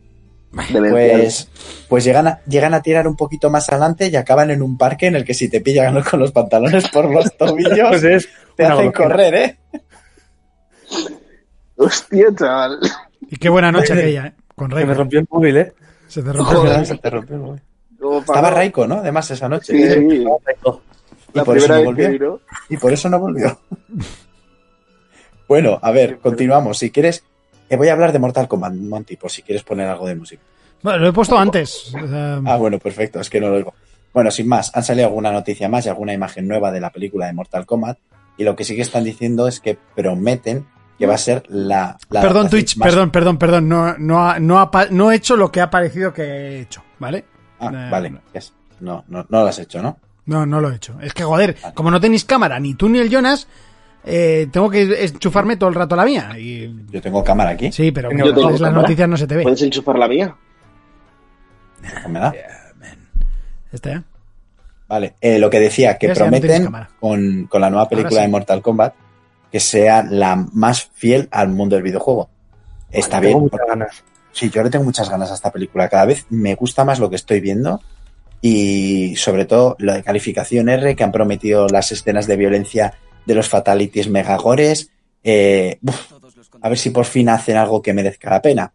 Pues, 0.53 1.49
pues 1.89 2.03
llegan, 2.03 2.27
a, 2.27 2.39
llegan 2.45 2.73
a 2.75 2.81
tirar 2.81 3.07
un 3.07 3.15
poquito 3.15 3.49
más 3.49 3.67
adelante 3.69 4.07
y 4.07 4.15
acaban 4.15 4.51
en 4.51 4.61
un 4.61 4.77
parque 4.77 5.07
en 5.07 5.15
el 5.15 5.25
que 5.25 5.33
si 5.33 5.49
te 5.49 5.61
pillan 5.61 6.01
con 6.09 6.19
los 6.19 6.31
pantalones 6.31 6.87
por 6.89 7.11
los 7.11 7.35
tobillos, 7.37 7.89
Pues 7.89 8.03
es 8.03 8.29
te 8.55 8.65
hacen 8.65 8.91
correr, 8.91 9.33
¿eh? 9.35 9.57
Hostia, 11.75 12.27
chaval. 12.37 12.79
Y 13.29 13.37
qué 13.37 13.49
buena 13.49 13.71
noche 13.71 13.93
aquella, 13.93 14.27
¿eh? 14.27 14.33
Con 14.55 14.69
Que 14.69 14.75
me 14.75 14.81
Raiko. 14.85 14.99
rompió 14.99 15.19
el 15.19 15.27
móvil, 15.29 15.57
¿eh? 15.57 15.73
Se 16.07 16.21
te 16.21 16.31
rompió. 16.31 16.57
Joder. 16.59 16.85
Se 16.85 16.97
te 16.97 17.09
rompió 17.09 17.35
el 17.35 17.41
móvil. 17.41 17.61
¿Cómo 17.99 18.19
Estaba? 18.19 18.51
Raiko, 18.51 18.85
¿no? 18.85 18.95
Además, 18.95 19.31
esa 19.31 19.49
noche. 19.49 19.73
Sí, 19.73 19.91
sí. 19.91 20.23
Y 21.33 21.39
por 21.39 21.57
eso 21.57 21.67
no 21.69 21.75
que 21.79 21.83
volvió. 21.85 22.41
Y 22.69 22.77
por 22.77 22.93
eso 22.93 23.09
no 23.09 23.19
volvió. 23.19 23.59
Bueno, 25.47 25.79
a 25.81 25.91
ver, 25.91 26.19
continuamos. 26.19 26.77
Si 26.77 26.91
quieres, 26.91 27.23
te 27.73 27.77
voy 27.77 27.87
a 27.87 27.93
hablar 27.93 28.11
de 28.11 28.19
Mortal 28.19 28.47
Kombat, 28.47 28.71
Monty, 28.73 29.15
por 29.17 29.31
si 29.31 29.41
quieres 29.41 29.63
poner 29.63 29.87
algo 29.87 30.05
de 30.05 30.13
música. 30.13 30.43
Bueno, 30.83 30.99
lo 30.99 31.07
he 31.07 31.11
puesto 31.13 31.35
antes. 31.39 31.91
Ah, 32.45 32.55
bueno, 32.57 32.77
perfecto, 32.77 33.19
es 33.19 33.31
que 33.31 33.41
no 33.41 33.47
lo 33.49 33.55
oigo. 33.55 33.73
Bueno, 34.13 34.29
sin 34.29 34.47
más, 34.47 34.69
han 34.75 34.83
salido 34.83 35.07
alguna 35.07 35.31
noticia 35.31 35.67
más 35.67 35.87
y 35.87 35.89
alguna 35.89 36.13
imagen 36.13 36.47
nueva 36.47 36.71
de 36.71 36.79
la 36.79 36.91
película 36.91 37.25
de 37.25 37.33
Mortal 37.33 37.65
Kombat. 37.65 37.97
Y 38.37 38.43
lo 38.43 38.55
que 38.55 38.63
sí 38.63 38.75
que 38.75 38.83
están 38.83 39.03
diciendo 39.03 39.47
es 39.47 39.59
que 39.59 39.75
prometen 39.95 40.67
que 40.99 41.07
va 41.07 41.15
a 41.15 41.17
ser 41.17 41.41
la. 41.49 41.97
la 42.11 42.21
perdón, 42.21 42.47
Twitch, 42.47 42.77
más- 42.77 42.87
perdón, 42.89 43.09
perdón, 43.09 43.37
perdón. 43.39 43.67
No, 43.67 43.97
no, 43.97 44.29
ha, 44.29 44.37
no, 44.37 44.59
ha 44.59 44.69
no 44.91 45.11
he 45.11 45.15
hecho 45.15 45.35
lo 45.35 45.51
que 45.51 45.61
ha 45.61 45.71
parecido 45.71 46.13
que 46.13 46.21
he 46.23 46.59
hecho, 46.61 46.83
¿vale? 46.99 47.25
Ah, 47.59 47.71
Eh, 47.73 47.89
vale. 47.89 48.13
yes. 48.35 48.53
No, 48.81 49.03
no, 49.07 49.25
no 49.29 49.41
lo 49.41 49.47
has 49.47 49.57
hecho, 49.57 49.81
¿no? 49.81 49.97
No, 50.27 50.45
no 50.45 50.61
lo 50.61 50.69
he 50.71 50.75
hecho. 50.75 50.99
Es 51.01 51.11
que, 51.15 51.23
joder, 51.23 51.57
como 51.73 51.89
no 51.89 51.99
tenéis 51.99 52.23
cámara, 52.23 52.59
ni 52.59 52.75
tú 52.75 52.87
ni 52.87 52.99
el 52.99 53.09
Jonas, 53.09 53.47
eh, 54.05 54.47
tengo 54.51 54.69
que 54.69 55.05
enchufarme 55.05 55.57
todo 55.57 55.69
el 55.69 55.75
rato 55.75 55.95
la 55.95 56.05
mía. 56.05 56.37
Y... 56.37 56.85
Yo 56.91 57.01
tengo 57.01 57.23
cámara 57.23 57.51
aquí. 57.51 57.71
Sí, 57.71 57.91
pero 57.91 58.09
cuando 58.09 58.33
ves 58.33 58.43
las 58.43 58.61
cámara. 58.61 58.81
noticias 58.81 59.09
no 59.09 59.17
se 59.17 59.27
te 59.27 59.35
ve. 59.35 59.43
¿Puedes 59.43 59.61
enchufar 59.61 59.97
la 59.97 60.07
mía? 60.07 60.35
¿Me 62.07 62.19
da? 62.19 62.33
Este, 63.71 63.91
¿eh? 63.91 64.01
Vale, 64.87 65.15
eh, 65.19 65.39
lo 65.39 65.49
que 65.49 65.59
decía, 65.59 65.97
que 65.97 66.07
Ya 66.07 66.13
no 66.13 66.19
prometen 66.19 66.69
con, 66.99 67.47
con 67.47 67.61
la 67.61 67.69
nueva 67.69 67.89
película 67.89 68.21
sí. 68.21 68.25
de 68.25 68.27
Mortal 68.27 68.61
Kombat 68.61 68.93
que 69.53 69.59
sea 69.59 70.01
la 70.01 70.35
más 70.35 70.89
fiel 70.95 71.27
al 71.29 71.49
mundo 71.49 71.75
del 71.75 71.83
videojuego. 71.83 72.27
Está 72.89 73.21
Tengo 73.21 73.39
bien. 73.39 73.51
muchas 73.51 73.67
ganas. 73.67 74.03
Sí, 74.31 74.49
yo 74.49 74.63
le 74.63 74.71
tengo 74.71 74.83
muchas 74.83 75.11
ganas 75.11 75.29
a 75.29 75.35
esta 75.35 75.51
película. 75.51 75.87
Cada 75.89 76.05
vez 76.05 76.25
me 76.31 76.55
gusta 76.55 76.83
más 76.83 76.97
lo 76.97 77.07
que 77.07 77.17
estoy 77.17 77.39
viendo 77.39 77.79
y 78.41 79.15
sobre 79.15 79.45
todo 79.45 79.75
lo 79.77 79.93
de 79.93 80.01
calificación 80.01 80.69
R 80.69 80.95
que 80.95 81.03
han 81.03 81.11
prometido 81.11 81.67
las 81.67 81.91
escenas 81.91 82.25
de 82.25 82.35
violencia 82.35 82.95
de 83.25 83.35
los 83.35 83.49
fatalities 83.49 84.09
megagores. 84.09 84.89
Eh, 85.23 85.77
uf, 85.81 86.13
a 86.61 86.69
ver 86.69 86.77
si 86.77 86.89
por 86.89 87.05
fin 87.05 87.29
hacen 87.29 87.57
algo 87.57 87.81
que 87.81 87.93
merezca 87.93 88.29
la 88.29 88.41
pena. 88.41 88.73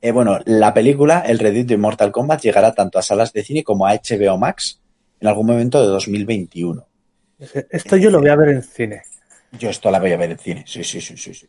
Eh, 0.00 0.12
bueno, 0.12 0.38
la 0.44 0.72
película, 0.72 1.20
el 1.20 1.38
Reddit 1.38 1.66
de 1.66 1.76
Mortal 1.76 2.12
Kombat, 2.12 2.42
llegará 2.42 2.72
tanto 2.72 2.98
a 2.98 3.02
salas 3.02 3.32
de 3.32 3.42
cine 3.42 3.64
como 3.64 3.86
a 3.86 3.94
HBO 3.94 4.38
Max 4.38 4.80
en 5.20 5.28
algún 5.28 5.46
momento 5.46 5.80
de 5.80 5.88
2021. 5.88 6.86
Esto 7.70 7.96
yo 7.96 8.10
lo 8.10 8.20
voy 8.20 8.30
a 8.30 8.36
ver 8.36 8.50
en 8.50 8.62
cine. 8.62 9.02
Yo 9.58 9.70
esto 9.70 9.90
la 9.90 9.98
voy 9.98 10.12
a 10.12 10.16
ver 10.16 10.32
en 10.32 10.38
cine. 10.38 10.64
Sí, 10.66 10.84
sí, 10.84 11.00
sí, 11.00 11.16
sí, 11.16 11.34
sí. 11.34 11.48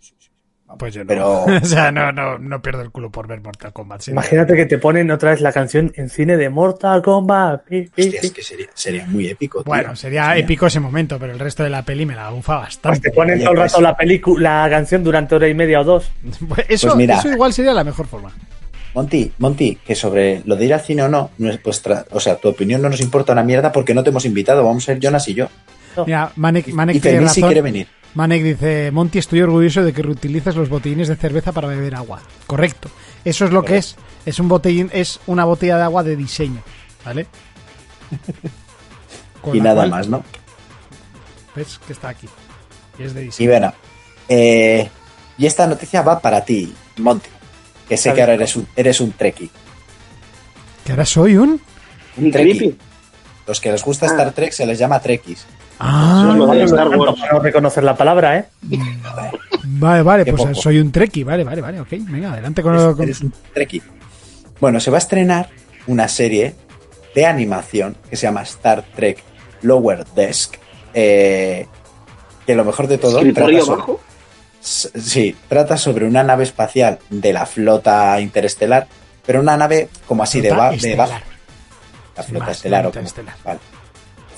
Sí. 0.70 0.76
Pues 0.78 0.94
yo 0.94 1.02
no. 1.04 1.08
Pero- 1.08 1.44
o 1.62 1.66
sea, 1.66 1.92
no, 1.92 2.12
no, 2.12 2.38
no 2.38 2.62
pierdo 2.62 2.82
el 2.82 2.92
culo 2.92 3.10
por 3.12 3.28
ver 3.28 3.42
Mortal 3.42 3.74
Kombat. 3.74 4.02
sí. 4.02 4.12
Imagínate 4.12 4.56
que 4.56 4.66
te 4.66 4.78
ponen 4.78 5.10
otra 5.12 5.32
vez 5.32 5.42
la 5.42 5.52
canción 5.52 5.92
en 5.96 6.10
cine 6.10 6.38
de 6.38 6.50
Mortal 6.50 7.02
Kombat. 7.02 7.62
Hostia, 7.64 8.20
es 8.22 8.32
que 8.32 8.42
sería, 8.44 8.68
sería 8.74 9.06
muy 9.08 9.28
épico. 9.28 9.60
tío. 9.64 9.66
Bueno, 9.66 9.96
sería 9.96 10.36
épico 10.38 10.68
ese 10.68 10.80
momento, 10.80 11.18
pero 11.20 11.34
el 11.34 11.40
resto 11.40 11.64
de 11.64 11.70
la 11.70 11.84
peli 11.84 12.06
me 12.06 12.16
la 12.16 12.30
bufa 12.30 12.58
Pues 12.60 12.68
bastante. 12.76 13.00
te 13.10 13.12
ponen 13.12 13.40
todo 13.40 13.52
el 13.52 13.58
rato 13.58 13.82
la 13.82 13.96
película, 13.98 14.64
la 14.64 14.70
canción 14.70 15.04
durante 15.04 15.36
hora 15.36 15.48
y 15.48 15.54
media 15.54 15.82
o 15.82 15.84
dos. 15.84 16.12
Pues 16.48 16.66
eso, 16.70 16.88
Pues 16.88 16.98
mira. 16.98 17.18
eso 17.20 17.30
igual 17.32 17.52
sería 17.54 17.74
la 17.74 17.84
mejor 17.84 18.08
forma. 18.08 18.32
Monty, 18.96 19.32
Monty, 19.38 19.76
que 19.86 19.94
sobre 19.94 20.42
lo 20.46 20.56
de 20.56 20.66
ir 20.66 20.74
al 20.74 20.82
cine 20.82 21.04
o 21.04 21.08
no, 21.10 21.30
no 21.38 21.50
es 21.50 21.62
vuestra, 21.62 22.06
o 22.10 22.20
sea, 22.20 22.38
tu 22.38 22.48
opinión 22.50 22.82
no 22.82 22.90
nos 22.90 23.00
importa 23.02 23.34
una 23.34 23.44
mierda 23.44 23.72
porque 23.72 23.94
no 23.94 24.04
te 24.04 24.10
hemos 24.10 24.26
invitado, 24.26 24.64
vamos 24.64 24.84
a 24.84 24.86
ser 24.88 25.00
Jonas 25.00 25.28
y 25.28 25.36
yo. 25.36 25.48
Mira, 26.08 26.32
Manek, 26.38 26.70
Manek 26.70 26.96
y 26.96 27.00
tiene 27.00 27.18
Fermín 27.18 27.30
si 27.30 27.42
razón. 27.42 27.50
quiere 27.50 27.62
venir. 27.62 27.88
Manek 28.16 28.44
dice, 28.44 28.92
Monty, 28.92 29.20
estoy 29.20 29.42
orgulloso 29.42 29.84
de 29.84 29.94
que 29.94 30.02
reutilices 30.02 30.56
los 30.56 30.70
botellines 30.70 31.08
de 31.08 31.16
cerveza 31.16 31.52
para 31.52 31.68
beber 31.68 31.96
agua. 31.96 32.22
Correcto. 32.48 32.90
Eso 33.24 33.46
es 33.46 33.52
lo 33.52 33.64
que 33.64 33.78
es. 33.78 33.96
Es 34.26 34.40
un 34.40 34.48
botellín, 34.48 34.90
es 34.94 35.20
una 35.28 35.46
botella 35.46 35.78
de 35.78 35.84
agua 35.84 36.04
de 36.04 36.16
diseño, 36.16 36.62
¿vale? 37.06 37.28
Con 39.42 39.56
Y 39.56 39.62
nada 39.62 39.76
cual- 39.82 39.90
más, 39.92 40.08
¿no? 40.08 40.24
¿Ves 41.56 41.80
que 41.86 41.94
está 41.94 42.10
aquí? 42.10 42.28
Y 42.98 43.04
es 43.04 43.14
de 43.14 43.22
Y 43.22 43.26
diseño. 43.26 43.50
bueno, 43.50 43.74
eh, 44.28 44.90
y 45.38 45.46
esta 45.46 45.68
noticia 45.68 46.02
va 46.02 46.20
para 46.20 46.44
ti, 46.44 46.74
Monty, 46.98 47.30
que 47.88 47.98
sé 47.98 48.14
que 48.14 48.22
ahora 48.22 48.34
eres 48.34 48.56
un, 48.56 48.68
eres 48.76 49.00
un 49.00 49.12
treki. 49.14 49.50
Que 50.86 50.92
ahora 50.92 51.06
soy 51.06 51.38
un... 51.38 51.62
¿Un 52.18 52.32
Trekkie. 52.32 52.58
creepy? 52.58 52.78
Los 53.48 53.62
que 53.62 53.72
les 53.72 53.84
gusta 53.84 54.06
Star 54.08 54.32
Trek 54.34 54.52
se 54.52 54.66
les 54.66 54.78
llama 54.78 55.00
trekkies. 55.00 55.46
Ah, 55.80 56.34
lo 56.36 56.48
de 56.48 56.64
Star 56.64 56.90
Wars. 56.90 57.18
no 57.32 57.40
reconocer 57.40 57.84
la 57.84 57.96
palabra, 57.96 58.38
¿eh? 58.38 58.46
vale, 59.64 60.02
vale, 60.04 60.26
Qué 60.26 60.32
pues 60.32 60.44
poco. 60.44 60.56
soy 60.56 60.80
un 60.80 60.92
treki, 60.92 61.24
vale, 61.24 61.44
vale, 61.44 61.62
vale, 61.62 61.80
ok. 61.80 61.88
Venga, 61.92 62.34
adelante 62.34 62.62
con... 62.62 62.74
Eres, 62.76 62.96
con- 62.96 63.04
eres 63.04 63.22
un 63.22 63.34
trekkie. 63.54 63.82
Bueno, 64.60 64.80
se 64.80 64.92
va 64.92 64.98
a 64.98 65.00
estrenar 65.00 65.50
una 65.88 66.08
serie 66.08 66.56
de 67.16 67.26
animación 67.26 67.96
que 68.10 68.16
se 68.18 68.24
llama 68.28 68.42
Star 68.44 68.84
Trek 68.96 69.24
Lower 69.62 70.06
Desk. 70.16 70.56
eh, 70.94 71.66
que 72.46 72.56
lo 72.56 72.66
mejor 72.66 72.88
de 72.88 72.98
todo 72.98 73.18
¿Escritorio 73.20 73.58
trata 73.60 73.66
sobre- 73.66 73.80
bajo? 73.80 74.00
S- 74.62 74.90
Sí, 75.00 75.36
trata 75.48 75.78
sobre 75.78 76.06
una 76.06 76.24
nave 76.24 76.44
espacial 76.44 77.00
de 77.10 77.32
la 77.32 77.46
flota 77.46 78.20
interestelar, 78.20 78.88
pero 79.26 79.40
una 79.40 79.56
nave 79.56 79.88
como 80.08 80.24
así 80.24 80.42
de, 80.42 80.52
ba- 80.52 80.72
de 80.72 80.76
estelar. 80.78 80.98
baja. 81.10 81.22
La 82.18 82.24
flota 82.24 82.52
estelar, 82.52 82.88
o 82.88 82.92
como- 82.92 83.06
estelar. 83.06 83.36
vale. 83.46 83.60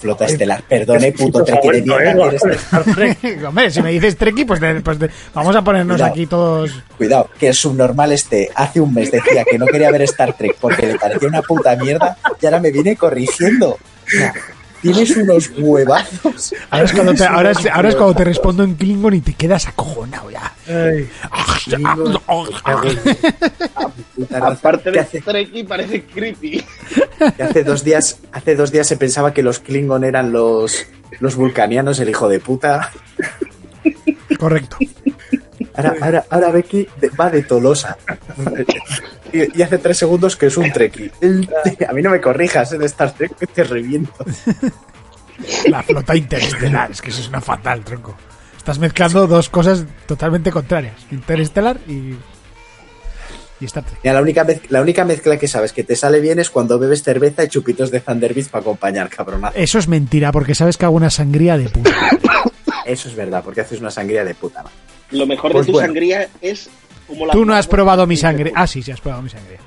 Flota 0.02 0.26
estelar, 0.26 0.64
perdone, 0.68 1.12
puto 1.12 1.44
treki 1.44 1.68
de 1.70 1.82
mierda. 1.84 2.32
¿eh? 2.32 3.46
Hombre, 3.48 3.70
si 3.70 3.82
me 3.84 3.92
dices 3.92 4.18
treki, 4.18 4.46
pues, 4.46 4.60
de- 4.60 4.82
pues 4.82 4.98
de- 4.98 5.12
vamos 5.34 5.56
a 5.56 5.62
ponernos 5.64 5.98
Cuidado. 5.98 6.12
aquí 6.12 6.26
todos... 6.26 6.72
Cuidado, 6.98 7.30
que 7.40 7.50
el 7.50 7.54
subnormal 7.54 8.12
este 8.12 8.50
hace 8.56 8.82
un 8.82 8.94
mes 8.96 9.12
decía 9.12 9.44
que 9.50 9.60
no 9.60 9.68
quería 9.68 9.92
ver 9.92 10.02
Star 10.02 10.34
Trek 10.36 10.56
porque 10.60 10.88
le 10.88 10.98
parecía 10.98 11.28
una 11.28 11.44
puta 11.44 11.76
mierda 11.76 12.18
y 12.42 12.46
ahora 12.48 12.60
me 12.60 12.72
viene 12.72 12.96
corrigiendo. 12.96 13.78
Tienes 14.82 15.16
unos 15.18 15.52
huevazos. 15.58 16.54
Ahora 16.70 16.86
es, 16.86 16.92
cuando 16.94 17.14
te, 17.14 17.26
ahora, 17.26 17.52
es, 17.52 17.66
ahora 17.68 17.90
es 17.90 17.96
cuando 17.96 18.16
te 18.16 18.24
respondo 18.24 18.64
en 18.64 18.76
Klingon 18.76 19.14
y 19.14 19.22
te 19.22 19.34
quedas 19.34 19.68
acojonado 19.68 20.30
ya. 20.32 20.54
Ay. 20.68 21.10
Aparte 24.42 24.84
Que 24.86 24.92
de 24.92 25.00
hace, 25.00 25.22
Trekkie, 25.22 25.64
parece 25.64 26.04
creepy. 26.06 26.64
que 27.38 27.44
hace 27.44 27.64
dos 27.64 27.84
días, 27.84 28.20
hace 28.32 28.56
dos 28.56 28.72
días 28.72 28.88
se 28.88 28.98
pensaba 28.98 29.34
que 29.34 29.44
los 29.44 29.60
Klingon 29.60 30.04
eran 30.04 30.32
los, 30.32 30.86
los 31.20 31.36
vulcanianos, 31.36 32.00
el 32.00 32.10
hijo 32.10 32.30
de 32.30 32.40
puta. 32.40 32.92
Correcto. 34.40 34.78
Ahora, 35.76 35.96
ahora, 36.02 36.26
ahora 36.30 36.52
Becky 36.52 36.88
va 37.20 37.30
de 37.30 37.44
Tolosa. 37.44 37.98
Y, 39.34 39.60
y 39.60 39.62
hace 39.62 39.78
tres 39.78 39.98
segundos 39.98 40.36
que 40.36 40.48
es 40.48 40.58
un 40.58 40.70
Trekkie. 40.74 41.10
El- 41.22 41.50
A 41.88 41.94
mí 41.94 42.02
no 42.02 42.10
me 42.10 42.20
corrijas, 42.20 42.74
¿eh? 42.74 42.78
de 42.78 42.86
Star 42.88 43.14
Trek 43.14 43.34
que 43.38 43.48
te 43.48 43.64
reviento. 43.64 44.12
La 45.70 45.82
flota 45.84 46.16
interestelar. 46.18 46.92
Es 46.92 47.02
que 47.02 47.12
eso 47.12 47.22
es 47.22 47.30
una 47.30 47.40
fatal, 47.40 47.82
tronco. 47.86 48.14
Estás 48.58 48.78
mezclando 48.78 49.28
dos 49.28 49.48
cosas 49.50 49.86
totalmente 50.06 50.52
contrarias. 50.52 50.96
Interestelar 51.12 51.78
y... 51.88 52.16
Y 53.62 53.66
Star 53.66 53.86
Trek. 53.86 54.00
Mira, 54.04 54.16
la 54.16 54.22
única, 54.22 54.46
la 54.68 54.82
única 54.82 55.06
mezcla 55.06 55.38
que 55.38 55.48
sabes 55.48 55.72
que 55.72 55.86
te 55.86 55.96
sale 55.96 56.20
bien 56.20 56.38
es 56.40 56.50
cuando 56.50 56.78
bebes 56.78 57.02
cerveza 57.02 57.46
y 57.46 57.48
chupitos 57.48 57.90
de 57.90 58.02
Thunderbirds 58.02 58.50
para 58.50 58.64
acompañar, 58.64 59.08
cabronazo. 59.10 59.56
Eso 59.58 59.80
es 59.80 59.88
mentira, 59.88 60.34
porque 60.34 60.56
sabes 60.56 60.76
que 60.76 60.84
hago 60.84 60.98
una 60.98 61.10
sangría 61.10 61.58
de 61.58 61.70
puta. 61.70 61.92
Eso 62.86 63.08
es 63.08 63.16
verdad, 63.16 63.44
porque 63.46 63.62
haces 63.62 63.80
una 63.80 63.92
sangría 63.92 64.26
de 64.26 64.36
puta 64.36 64.64
madre. 64.64 64.76
Lo 65.12 65.26
mejor 65.26 65.52
Pues 65.52 65.66
de 65.66 65.72
tu 65.72 65.78
bueno. 65.78 65.88
sangría 65.88 66.28
es 66.42 66.70
como 67.08 67.26
la 67.26 67.34
Tú 67.34 67.46
no 67.46 67.54
has 67.54 67.68
probado 67.68 68.08
mi 68.08 68.18
sangre. 68.18 68.52
Ah, 68.56 68.68
sí, 68.68 68.82
sí 68.82 68.92
has 68.92 69.02
probado 69.02 69.22
mi 69.24 69.30
sangre. 69.30 69.58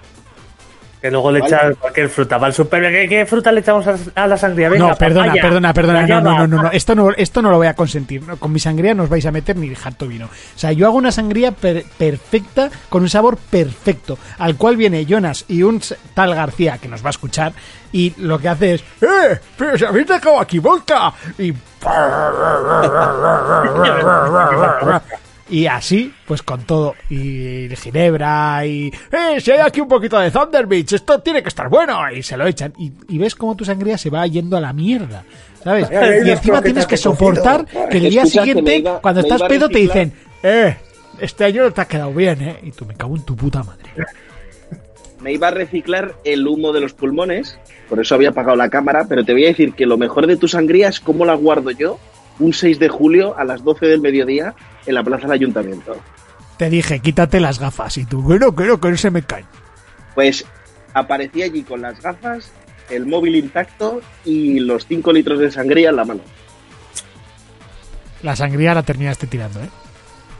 que 1.02 1.10
luego 1.10 1.30
le 1.30 1.40
Vale. 1.40 1.54
echas 1.54 1.76
cualquier 1.76 2.08
fruta. 2.08 2.38
Va 2.38 2.46
al 2.46 2.54
super, 2.54 2.80
¿qué, 2.90 3.06
qué 3.06 3.26
fruta 3.26 3.52
le 3.52 3.60
echamos 3.60 3.84
a, 4.14 4.26
la 4.26 4.38
sangría? 4.38 4.70
Venga, 4.70 4.88
no, 4.88 4.96
perdona, 4.96 5.26
papaya, 5.26 5.42
perdona, 5.42 5.74
perdona. 5.74 6.06
No, 6.06 6.20
no, 6.22 6.38
no, 6.38 6.46
no, 6.46 6.62
no. 6.62 6.70
Esto 6.70 6.94
no, 6.94 7.10
esto 7.10 7.42
no 7.42 7.50
lo 7.50 7.58
voy 7.58 7.66
a 7.66 7.74
consentir. 7.74 8.22
¿no? 8.22 8.38
Con 8.38 8.52
mi 8.52 8.58
sangría 8.58 8.94
no 8.94 9.02
os 9.02 9.10
vais 9.10 9.26
a 9.26 9.30
meter 9.30 9.54
ni 9.54 9.70
harto 9.84 10.08
vino. 10.08 10.24
O 10.24 10.58
sea, 10.58 10.72
yo 10.72 10.86
hago 10.86 10.96
una 10.96 11.12
sangría 11.12 11.52
per- 11.52 11.84
perfecta, 11.98 12.70
con 12.88 13.02
un 13.02 13.10
sabor 13.10 13.36
perfecto, 13.36 14.16
al 14.38 14.56
cual 14.56 14.78
viene 14.78 15.04
Jonas 15.04 15.44
y 15.46 15.62
un 15.62 15.82
tal 16.14 16.34
García 16.34 16.78
que 16.78 16.88
nos 16.88 17.04
va 17.04 17.08
a 17.08 17.10
escuchar, 17.10 17.52
y 17.92 18.14
lo 18.16 18.38
que 18.38 18.48
hace 18.48 18.74
es, 18.76 18.80
¡eh! 19.02 19.38
¡Pero 19.58 19.76
se 19.76 19.84
habéis 19.86 20.06
dejado 20.06 20.40
aquí 20.40 20.58
vodka! 20.58 21.12
Y. 21.38 21.52
Y 25.50 25.66
así, 25.66 26.12
pues 26.26 26.42
con 26.42 26.62
todo. 26.62 26.94
Y 27.10 27.68
Ginebra, 27.76 28.64
y. 28.66 28.86
¡Eh! 29.12 29.40
Si 29.40 29.50
hay 29.50 29.60
aquí 29.60 29.80
un 29.80 29.88
poquito 29.88 30.18
de 30.18 30.30
Thunder 30.30 30.66
Beach, 30.66 30.92
esto 30.94 31.20
tiene 31.20 31.42
que 31.42 31.48
estar 31.48 31.68
bueno. 31.68 31.98
Y 32.10 32.22
se 32.22 32.36
lo 32.36 32.46
echan. 32.46 32.72
Y, 32.78 32.92
y 33.08 33.18
ves 33.18 33.34
cómo 33.34 33.54
tu 33.54 33.64
sangría 33.64 33.98
se 33.98 34.08
va 34.10 34.26
yendo 34.26 34.56
a 34.56 34.60
la 34.60 34.72
mierda. 34.72 35.22
¿Sabes? 35.62 35.88
Y 36.24 36.30
encima 36.30 36.60
tienes 36.62 36.86
que 36.86 36.96
soportar 36.96 37.66
que 37.90 37.96
el 37.98 38.10
día 38.10 38.26
siguiente, 38.26 38.76
iba- 38.78 39.00
cuando 39.00 39.20
estás 39.20 39.42
pedo, 39.42 39.68
te 39.68 39.78
dicen: 39.78 40.12
¡Eh! 40.42 40.76
Este 41.20 41.44
año 41.44 41.62
no 41.64 41.70
te 41.72 41.80
ha 41.80 41.84
quedado 41.88 42.12
bien, 42.12 42.42
¿eh? 42.42 42.58
Y 42.62 42.70
tú 42.72 42.84
me 42.86 42.94
cago 42.94 43.14
en 43.16 43.22
tu 43.22 43.36
puta 43.36 43.62
madre. 43.62 43.84
Me 45.20 45.32
iba 45.32 45.48
a 45.48 45.50
reciclar 45.52 46.14
el 46.24 46.46
humo 46.46 46.72
de 46.72 46.80
los 46.80 46.92
pulmones, 46.92 47.58
por 47.88 47.98
eso 48.00 48.14
había 48.14 48.30
apagado 48.30 48.56
la 48.56 48.68
cámara, 48.68 49.06
pero 49.08 49.24
te 49.24 49.32
voy 49.32 49.44
a 49.44 49.48
decir 49.48 49.72
que 49.72 49.86
lo 49.86 49.96
mejor 49.96 50.26
de 50.26 50.36
tu 50.36 50.48
sangría 50.48 50.88
es 50.88 51.00
cómo 51.00 51.24
la 51.24 51.34
guardo 51.34 51.70
yo 51.70 51.98
un 52.38 52.52
6 52.52 52.78
de 52.78 52.88
julio 52.88 53.36
a 53.38 53.44
las 53.44 53.62
12 53.64 53.86
del 53.86 54.00
mediodía 54.00 54.54
en 54.86 54.94
la 54.94 55.02
plaza 55.02 55.22
del 55.22 55.32
ayuntamiento. 55.32 55.96
Te 56.58 56.70
dije, 56.70 57.00
quítate 57.00 57.40
las 57.40 57.58
gafas. 57.58 57.96
Y 57.98 58.04
tú, 58.04 58.22
bueno, 58.22 58.54
creo 58.54 58.80
que 58.80 58.90
no 58.90 58.96
se 58.96 59.10
me 59.10 59.22
caen. 59.22 59.46
Pues 60.14 60.44
aparecí 60.92 61.42
allí 61.42 61.62
con 61.62 61.82
las 61.82 62.00
gafas, 62.00 62.50
el 62.90 63.06
móvil 63.06 63.34
intacto 63.36 64.00
y 64.24 64.60
los 64.60 64.86
5 64.86 65.12
litros 65.12 65.38
de 65.40 65.50
sangría 65.50 65.90
en 65.90 65.96
la 65.96 66.04
mano. 66.04 66.20
la 68.22 68.34
sangría 68.36 68.72
la 68.74 68.82
terminaste 68.82 69.26
tirando, 69.26 69.60
¿eh? 69.60 69.68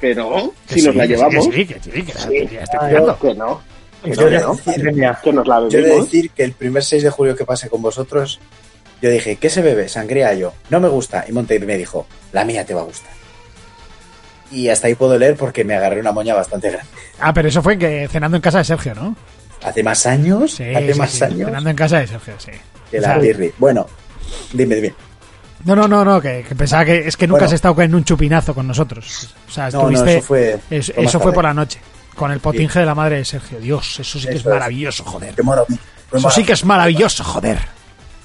Que 0.01 0.15
no, 0.15 0.53
Que 0.69 0.75
si 0.75 0.81
sí, 0.81 0.87
nos 0.87 0.97
la 0.97 1.07
que 1.07 1.15
sí, 1.17 1.23
llevamos. 1.23 1.49
Que 1.49 1.53
sí, 1.55 1.67
que 1.67 1.81
sí, 1.81 1.91
que 2.03 2.15
la 2.15 2.21
Sí. 2.21 2.29
terminaste 2.29 2.77
Ah, 2.81 2.89
tirando. 2.89 3.19
Que 3.19 3.35
no, 3.35 3.61
que 4.03 4.11
no, 4.11 4.29
que 4.29 4.39
no. 4.39 4.57
Pandemia. 4.57 5.19
Que 5.23 5.33
nos 5.33 5.47
la 5.49 5.61
Yo 5.61 5.67
he 5.67 5.71
de 5.71 5.83
bebimos. 5.83 6.05
decir 6.05 6.31
que 6.31 6.45
el 6.45 6.53
primer 6.53 6.83
6 6.85 7.03
de 7.03 7.11
julio 7.11 7.37
que 7.37 7.45
pasé 7.45 7.69
con 7.69 7.83
vosotros, 7.83 8.39
yo 9.05 9.11
dije, 9.11 9.37
¿qué 9.37 9.51
se 9.51 9.61
bebe? 9.63 9.89
Sangría 9.89 10.33
yo. 10.35 10.55
No 10.71 10.81
me 10.81 10.89
gusta. 10.89 11.25
Y 11.29 11.33
Monte 11.33 11.59
me 11.61 11.77
dijo, 11.77 12.07
la 12.33 12.45
mía 12.45 12.65
te 12.65 12.73
va 12.75 12.81
a 12.81 12.85
gustar. 12.85 13.13
Y 14.51 14.69
hasta 14.69 14.87
ahí 14.87 14.95
puedo 14.95 15.19
leer 15.19 15.37
porque 15.37 15.65
me 15.65 15.75
agarré 15.75 16.01
una 16.01 16.13
moña 16.13 16.35
bastante 16.35 16.71
grande. 16.71 16.89
Ah, 17.21 17.33
pero 17.33 17.49
eso 17.49 17.63
fue 17.63 17.77
que 17.79 18.09
cenando 18.11 18.37
en 18.37 18.41
casa 18.43 18.59
de 18.59 18.65
Sergio, 18.65 18.95
¿no? 18.95 19.17
Hace 19.63 19.83
más 19.83 20.05
años, 20.07 20.53
Sí, 20.55 20.75
hace 20.75 20.93
sí, 20.93 20.99
más 20.99 21.11
sí, 21.11 21.25
años 21.25 21.47
Cenando 21.47 21.71
en 21.71 21.77
casa 21.77 21.99
de 21.99 22.07
Sergio, 22.07 22.35
sí. 22.39 22.51
que 22.91 23.01
la 23.01 23.19
birri. 23.19 23.53
Bueno, 23.59 23.87
dime, 24.53 24.75
dime. 24.77 24.95
No, 25.65 25.75
no, 25.75 25.89
no, 25.89 26.05
no, 26.05 26.21
que, 26.21 26.45
que 26.47 26.55
pensaba 26.55 26.85
que 26.85 27.09
es 27.09 27.17
que 27.17 27.27
nunca 27.27 27.41
Bueno. 27.41 27.47
has 27.47 27.53
estado 27.55 27.81
en 27.83 27.95
un 27.95 28.05
chupinazo 28.05 28.55
con 28.55 28.67
nosotros. 28.67 29.35
O 29.49 29.51
sea, 29.51 29.71
No, 29.71 29.91
no, 29.91 30.05
eso 30.05 30.21
fue, 30.23 30.61
es- 30.71 30.87
fue 30.93 30.95
más 31.05 31.09
eso 31.09 31.21
fue 31.21 31.33
por 31.33 31.45
la 31.45 31.55
noche. 31.55 31.81
Con 32.15 32.31
el 32.31 32.41
potinge 32.41 32.79
de 32.81 32.87
la 32.87 32.95
madre 32.95 33.17
de 33.17 33.25
Sergio. 33.25 33.59
Dios, 33.59 33.99
eso 33.99 34.19
sí 34.19 34.27
que 34.27 34.35
es 34.35 34.41
Eso 34.41 34.51
es. 34.51 34.55
maravilloso, 34.55 35.05
joder. 35.05 35.35
Qué 35.35 35.43
maravilla. 35.43 35.81
Qué 36.11 36.17
Eso 36.19 36.31
sí 36.31 36.45
que 36.45 36.53
es 36.53 36.65
maravilloso, 36.65 37.25
joder. 37.25 37.59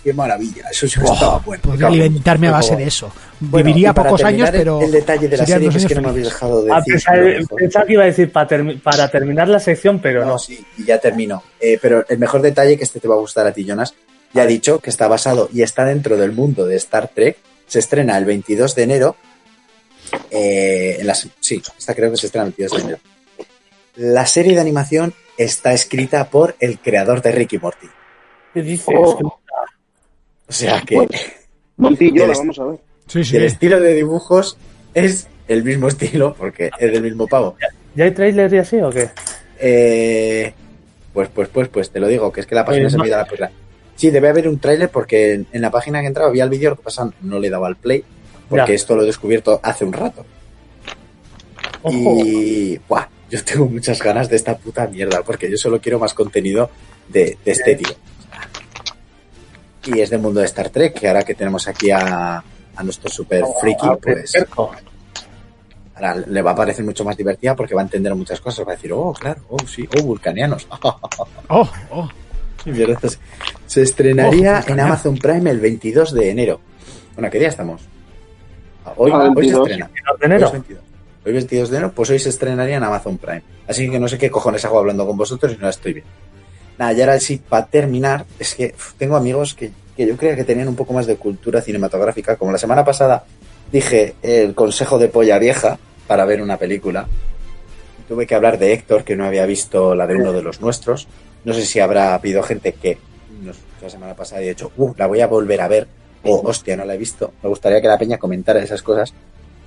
Qué 0.09 0.13
maravilla. 0.15 0.63
Eso 0.71 0.87
sí 0.87 0.99
que 0.99 1.05
Oh, 1.05 1.13
estaba 1.13 1.37
bueno. 1.39 1.61
podría 1.61 1.85
alimentarme 1.87 2.47
a 2.47 2.51
base 2.53 2.75
de 2.75 2.85
eso. 2.85 3.11
Bueno, 3.39 3.63
Viviría 3.67 3.93
pocos 3.93 4.23
años, 4.23 4.49
pero. 4.51 4.81
El 4.81 4.91
detalle 4.91 5.27
de 5.27 5.37
la 5.37 5.45
serie 5.45 5.69
que 5.69 5.77
es 5.77 5.85
que 5.85 5.93
no 5.93 6.01
me 6.01 6.09
habéis 6.09 6.25
dejado 6.25 6.63
de 6.63 6.71
Ah, 6.73 6.77
decir. 6.79 7.45
pensaba, 7.55 7.85
que 7.85 7.93
iba 7.93 8.01
a 8.03 8.05
decir 8.07 8.31
para, 8.31 8.49
termi- 8.49 8.81
para 8.81 9.07
terminar 9.11 9.47
la 9.47 9.59
sección, 9.59 9.99
pero 9.99 10.21
no. 10.21 10.31
No, 10.31 10.39
sí, 10.39 10.65
y 10.79 10.83
ya 10.85 10.97
termino. 10.97 11.43
Eh, 11.59 11.77
pero 11.79 12.03
el 12.09 12.17
mejor 12.17 12.41
detalle, 12.41 12.75
que 12.75 12.83
este 12.85 12.99
te 12.99 13.07
va 13.07 13.13
a 13.13 13.19
gustar 13.19 13.45
a 13.45 13.51
ti, 13.53 13.63
Jonas, 13.65 13.93
ya 14.33 14.41
ha 14.41 14.45
dicho 14.47 14.79
que 14.79 14.89
está 14.89 15.07
basado 15.07 15.47
y 15.53 15.61
está 15.61 15.85
dentro 15.85 16.17
del 16.17 16.31
mundo 16.31 16.65
de 16.65 16.75
Star 16.77 17.07
Trek. 17.09 17.37
Se 17.67 17.77
estrena 17.77 18.17
el 18.17 18.25
22 18.25 18.73
de 18.73 18.81
enero. 18.83 19.15
eh, 20.31 20.97
en 20.99 21.05
las, 21.07 21.27
sí, 21.39 21.61
esta 21.77 21.93
creo 21.93 22.09
que 22.09 22.17
se 22.17 22.25
estrena 22.25 22.47
el 22.47 22.53
22 22.57 22.71
de 22.77 22.81
enero. 22.87 22.99
La 23.95 24.25
serie 24.25 24.55
de 24.55 24.61
animación 24.61 25.13
está 25.37 25.71
escrita 25.73 26.29
por 26.31 26.55
el 26.59 26.79
creador 26.79 27.21
de 27.21 27.31
Ricky 27.31 27.59
Morty. 27.59 27.87
¿Qué 28.53 28.61
dices? 28.63 28.87
Oh. 28.97 29.38
O 30.49 30.51
sea 30.53 30.81
que 30.81 31.07
Montillo, 31.77 32.23
Eres- 32.25 32.37
vamos 32.39 32.59
a 32.59 32.65
ver. 32.65 32.79
Sí, 33.07 33.19
y 33.19 33.23
sí. 33.23 33.37
el 33.37 33.43
estilo 33.43 33.79
de 33.79 33.93
dibujos 33.93 34.57
es 34.93 35.27
el 35.47 35.63
mismo 35.63 35.87
estilo, 35.87 36.35
porque 36.37 36.69
es 36.79 36.91
del 36.91 37.01
mismo 37.03 37.27
pavo. 37.27 37.55
¿Ya 37.95 38.05
hay 38.05 38.11
trailer 38.11 38.53
y 38.53 38.57
así 38.57 38.77
o 38.81 38.89
qué? 38.89 39.09
Eh, 39.59 40.53
pues, 41.13 41.29
pues, 41.33 41.47
pues, 41.49 41.67
pues, 41.69 41.89
te 41.91 41.99
lo 41.99 42.07
digo, 42.07 42.31
que 42.31 42.41
es 42.41 42.47
que 42.47 42.55
la 42.55 42.65
página 42.65 42.87
Eh, 42.87 42.89
se 42.89 42.97
no. 42.97 43.03
me 43.03 43.09
da 43.09 43.17
la 43.19 43.25
perla. 43.25 43.51
Sí, 43.95 44.09
debe 44.11 44.29
haber 44.29 44.47
un 44.47 44.59
tráiler 44.59 44.89
porque 44.89 45.33
en, 45.33 45.47
en 45.51 45.61
la 45.61 45.71
página 45.71 46.01
que 46.01 46.07
entraba 46.07 46.29
había 46.29 46.43
el 46.43 46.49
vídeo, 46.49 46.69
lo 46.71 46.75
que 46.77 46.83
pasa 46.83 47.09
no 47.21 47.39
le 47.39 47.49
daba 47.49 47.67
al 47.67 47.75
play, 47.75 48.03
porque 48.47 48.69
Ya. 48.71 48.75
esto 48.75 48.95
lo 48.95 49.03
he 49.03 49.05
descubierto 49.05 49.59
hace 49.63 49.85
un 49.85 49.93
rato. 49.93 50.25
Ojo. 51.81 52.21
Y, 52.25 52.79
buah, 52.87 53.07
yo 53.29 53.43
tengo 53.43 53.65
muchas 53.65 54.01
ganas 54.01 54.29
de 54.29 54.35
esta 54.35 54.57
puta 54.57 54.87
mierda, 54.87 55.21
porque 55.23 55.49
yo 55.49 55.57
solo 55.57 55.79
quiero 55.81 55.99
más 55.99 56.13
contenido 56.13 56.69
de, 57.07 57.37
de 57.43 57.51
este 57.51 57.75
tío. 57.75 57.89
Y 59.85 59.99
es 60.01 60.09
del 60.09 60.19
mundo 60.19 60.39
de 60.39 60.45
Star 60.45 60.69
Trek, 60.69 60.93
que 60.99 61.07
ahora 61.07 61.23
que 61.23 61.35
tenemos 61.35 61.67
aquí 61.67 61.89
a, 61.91 62.43
a 62.75 62.83
nuestro 62.83 63.09
super 63.09 63.43
friki, 63.61 63.87
Ah, 63.87 63.97
pues 64.01 64.31
Cerco. 64.31 64.71
ahora 65.95 66.15
le 66.15 66.41
va 66.41 66.51
a 66.51 66.55
parecer 66.55 66.83
mucho 66.85 67.03
más 67.05 67.15
divertida 67.17 67.55
porque 67.55 67.73
va 67.75 67.81
a 67.81 67.85
entender 67.85 68.13
muchas 68.15 68.39
cosas. 68.41 68.67
Va 68.67 68.73
a 68.73 68.75
decir, 68.75 68.91
oh, 68.93 69.13
claro, 69.13 69.41
oh, 69.49 69.57
sí, 69.67 69.87
oh, 69.97 70.03
vulcanianos. 70.03 70.67
Oh, 71.51 71.67
oh. 71.91 72.09
Y 72.65 72.71
mira, 72.71 72.93
esto 72.93 73.09
se- 73.65 73.81
estrenaría 73.81 74.59
Ojo, 74.59 74.73
en. 74.73 74.79
Amazon 74.81 75.17
Prime 75.17 75.49
el 75.49 75.59
22 75.59 76.13
de 76.13 76.29
enero. 76.29 76.59
Bueno, 77.15 77.29
¿qué 77.31 77.39
día 77.39 77.47
estamos? 77.47 77.81
Hoy, 78.97 79.11
Ah, 79.13 79.17
hoy 79.19 79.29
se 79.29 79.55
22. 79.55 79.67
estrena. 79.67 79.85
de 79.87 79.91
Hoy 80.11 80.17
enero. 80.23 80.51
22. 80.51 80.83
Hoy 81.25 81.33
22 81.33 81.69
de 81.69 81.77
enero, 81.77 81.91
pues 81.93 82.09
hoy 82.09 82.19
se 82.19 82.29
estrenaría 82.29 82.77
en 82.77 82.83
Amazon 82.83 83.17
Prime. 83.17 83.43
Así 83.67 83.89
que 83.89 83.99
no 83.99 84.07
sé 84.07 84.17
qué 84.17 84.29
cojones 84.29 84.63
hago 84.65 84.79
hablando 84.79 85.05
con 85.07 85.15
vosotros 85.17 85.53
y 85.53 85.57
no 85.61 85.69
estoy 85.69 85.93
bien. 85.93 86.05
Nada, 86.79 86.93
y 86.93 87.01
ahora 87.01 87.19
sí, 87.19 87.41
para 87.49 87.65
terminar, 87.65 88.25
es 88.39 88.55
que 88.55 88.73
tengo 88.97 89.17
amigos 89.17 89.53
que, 89.53 89.71
que 89.97 90.07
yo 90.07 90.15
creía 90.15 90.37
que 90.37 90.45
tenían 90.45 90.69
un 90.69 90.77
poco 90.77 90.93
más 90.93 91.05
de 91.07 91.17
cultura 91.17 91.61
cinematográfica. 91.61 92.37
Como 92.37 92.53
la 92.53 92.57
semana 92.57 92.85
pasada 92.85 93.25
dije 93.69 94.15
el 94.23 94.55
consejo 94.55 94.97
de 94.97 95.09
polla 95.09 95.37
vieja 95.39 95.77
para 96.07 96.23
ver 96.23 96.41
una 96.41 96.55
película. 96.55 97.05
Tuve 98.07 98.25
que 98.25 98.33
hablar 98.33 98.57
de 98.57 98.71
Héctor, 98.71 99.03
que 99.03 99.17
no 99.17 99.25
había 99.25 99.45
visto 99.45 99.93
la 99.93 100.07
de 100.07 100.15
uno 100.15 100.31
de 100.31 100.41
los 100.41 100.61
nuestros. 100.61 101.09
No 101.43 101.53
sé 101.53 101.65
si 101.65 101.81
habrá 101.81 102.15
habido 102.15 102.41
gente 102.43 102.71
que 102.71 102.97
nos 103.43 103.57
la 103.81 103.89
semana 103.89 104.15
pasada 104.15 104.41
y 104.41 104.45
ha 104.45 104.49
dicho, 104.49 104.71
uh, 104.77 104.93
la 104.97 105.07
voy 105.07 105.19
a 105.19 105.27
volver 105.27 105.59
a 105.59 105.67
ver. 105.67 105.85
O, 106.23 106.41
hostia, 106.45 106.77
no 106.77 106.85
la 106.85 106.95
he 106.95 106.97
visto. 106.97 107.33
Me 107.43 107.49
gustaría 107.49 107.81
que 107.81 107.87
la 107.89 107.97
peña 107.97 108.17
comentara 108.17 108.63
esas 108.63 108.81
cosas. 108.81 109.13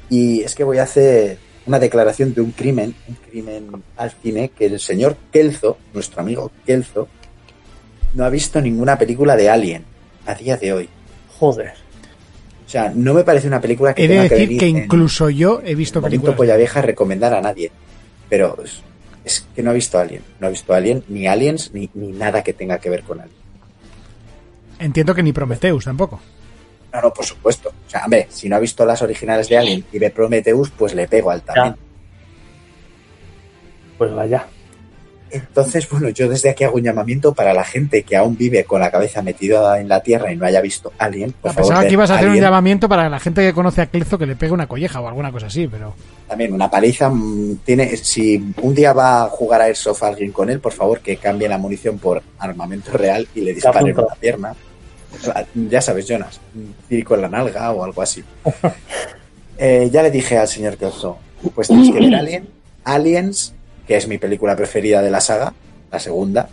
Y 0.09 0.43
es 0.43 0.55
que 0.55 0.65
voy 0.65 0.79
a 0.79 0.85
hacer 0.85 1.37
una 1.67 1.79
declaración 1.79 2.35
de 2.35 2.41
un 2.41 2.51
crimen, 2.53 2.95
un 3.09 3.15
crimen 3.15 3.83
al 3.97 4.11
cine, 4.11 4.49
que 4.51 4.67
el 4.67 4.81
señor 4.81 5.17
Kelzo, 5.33 5.79
nuestro 5.95 6.21
amigo 6.23 6.51
Kelzo, 6.67 7.09
no 8.15 8.25
ha 8.25 8.29
visto 8.31 8.61
ninguna 8.61 8.99
película 8.99 9.37
de 9.37 9.49
Alien 9.49 9.85
a 10.27 10.35
día 10.35 10.57
de 10.57 10.73
hoy. 10.73 10.89
Joder. 11.39 11.73
O 12.67 12.69
sea, 12.73 12.93
no 12.95 13.13
me 13.15 13.23
parece 13.25 13.47
una 13.49 13.61
película 13.61 13.95
que 13.95 14.05
He 14.05 14.09
de 14.09 14.15
tenga 14.15 14.29
que 14.29 14.35
decir 14.37 14.59
que 14.59 14.67
en- 14.69 14.77
incluso 14.79 15.29
yo 15.31 15.61
he 15.65 15.75
visto 15.75 15.99
en 15.99 16.05
películas. 16.05 16.37
polla 16.37 16.57
vieja 16.57 16.81
recomendar 16.83 17.35
a 17.35 17.41
nadie. 17.41 17.71
Pero 18.29 18.57
es, 18.65 18.81
es 19.25 19.47
que 19.55 19.63
no 19.63 19.71
ha 19.71 19.75
visto 19.75 19.99
Alien. 19.99 20.23
No 20.41 20.47
ha 20.47 20.51
visto 20.51 20.73
Alien, 20.73 21.05
ni 21.09 21.27
Aliens, 21.27 21.71
ni, 21.75 21.91
ni 21.95 22.13
nada 22.13 22.43
que 22.43 22.53
tenga 22.55 22.79
que 22.79 22.89
ver 22.91 23.03
con 23.03 23.21
Alien. 23.21 23.37
Entiendo 24.79 25.15
que 25.15 25.23
ni 25.23 25.33
Prometheus 25.33 25.85
tampoco. 25.85 26.21
No, 26.93 27.01
no, 27.01 27.13
por 27.13 27.25
supuesto. 27.25 27.71
O 27.87 27.91
sea, 27.91 28.05
hombre, 28.05 28.27
si 28.31 28.49
no 28.49 28.57
ha 28.57 28.59
visto 28.61 28.85
las 28.85 29.01
originales 29.03 29.49
de 29.49 29.57
Alien 29.59 29.85
y 29.93 29.99
ve 29.99 30.11
Prometheus, 30.11 30.71
pues 30.71 30.95
le 30.95 31.09
pego 31.09 31.31
al 31.31 31.43
también. 31.43 31.77
Pues 33.99 34.13
vaya. 34.15 34.47
Entonces, 35.31 35.89
bueno, 35.89 36.11
yo 36.11 36.29
desde 36.29 36.51
aquí 36.51 36.63
hago 36.65 36.75
un 36.77 36.83
llamamiento 36.83 37.33
para 37.33 37.55
la 37.55 37.65
gente 37.65 38.03
que 38.03 38.17
aún 38.17 38.37
vive 38.37 38.65
con 38.65 38.81
la 38.83 38.91
cabeza 38.91 39.23
metida 39.23 39.81
en 39.81 39.89
la 39.89 40.03
tierra 40.03 40.31
y 40.31 40.37
no 40.37 40.45
haya 40.45 40.61
visto 40.61 40.93
Alien. 40.99 41.33
Por 41.33 41.53
favor, 41.55 41.69
Pensaba 41.71 41.87
que 41.89 41.95
ibas 41.95 42.11
a 42.11 42.17
hacer 42.17 42.29
un 42.29 42.37
llamamiento 42.39 42.87
para 42.87 43.09
la 43.09 43.19
gente 43.19 43.41
que 43.41 43.55
conoce 43.55 43.81
a 43.81 43.87
Clezo 43.87 44.19
que 44.19 44.27
le 44.27 44.37
pegue 44.37 44.53
una 44.53 44.67
colleja 44.67 45.01
o 45.01 45.09
alguna 45.09 45.33
cosa 45.33 45.47
así, 45.47 45.67
pero. 45.69 45.95
También 46.29 46.53
una 46.53 46.71
paliza. 46.71 47.09
mm, 47.09 47.61
Tiene, 47.65 47.97
si 47.97 48.53
un 48.61 48.75
día 48.75 48.93
va 48.93 49.25
a 49.25 49.29
jugar 49.31 49.63
a 49.63 49.65
Airsoft 49.65 50.03
alguien 50.03 50.33
con 50.33 50.51
él, 50.51 50.61
por 50.61 50.73
favor 50.73 51.01
que 51.01 51.17
cambie 51.17 51.49
la 51.49 51.57
munición 51.57 51.99
por 51.99 52.23
armamento 52.39 52.93
real 52.93 53.27
y 53.35 53.41
le 53.41 53.55
dispare 53.55 53.79
en 53.79 53.93
apunto. 53.93 54.07
una 54.09 54.15
pierna. 54.17 54.55
Ya 55.55 55.81
sabes, 55.81 56.07
Jonas, 56.07 56.41
tiro 56.89 57.15
en 57.15 57.23
la 57.23 57.29
nalga 57.29 57.71
o 57.73 57.85
algo 57.85 58.03
así. 58.03 58.25
Eh, 59.59 59.91
ya 59.93 60.03
le 60.03 60.11
dije 60.11 60.39
al 60.39 60.49
señor 60.49 60.77
Kelso, 60.77 61.19
pues 61.55 61.69
tienes 61.69 61.93
que 61.93 62.01
ver 62.01 62.15
Alien, 62.15 62.49
Aliens, 62.83 63.55
que 63.87 63.97
es 63.97 64.09
mi 64.09 64.19
película 64.19 64.57
preferida 64.57 65.03
de 65.03 65.11
la 65.11 65.21
saga, 65.21 65.53
la 65.91 66.01
segunda, 66.01 66.49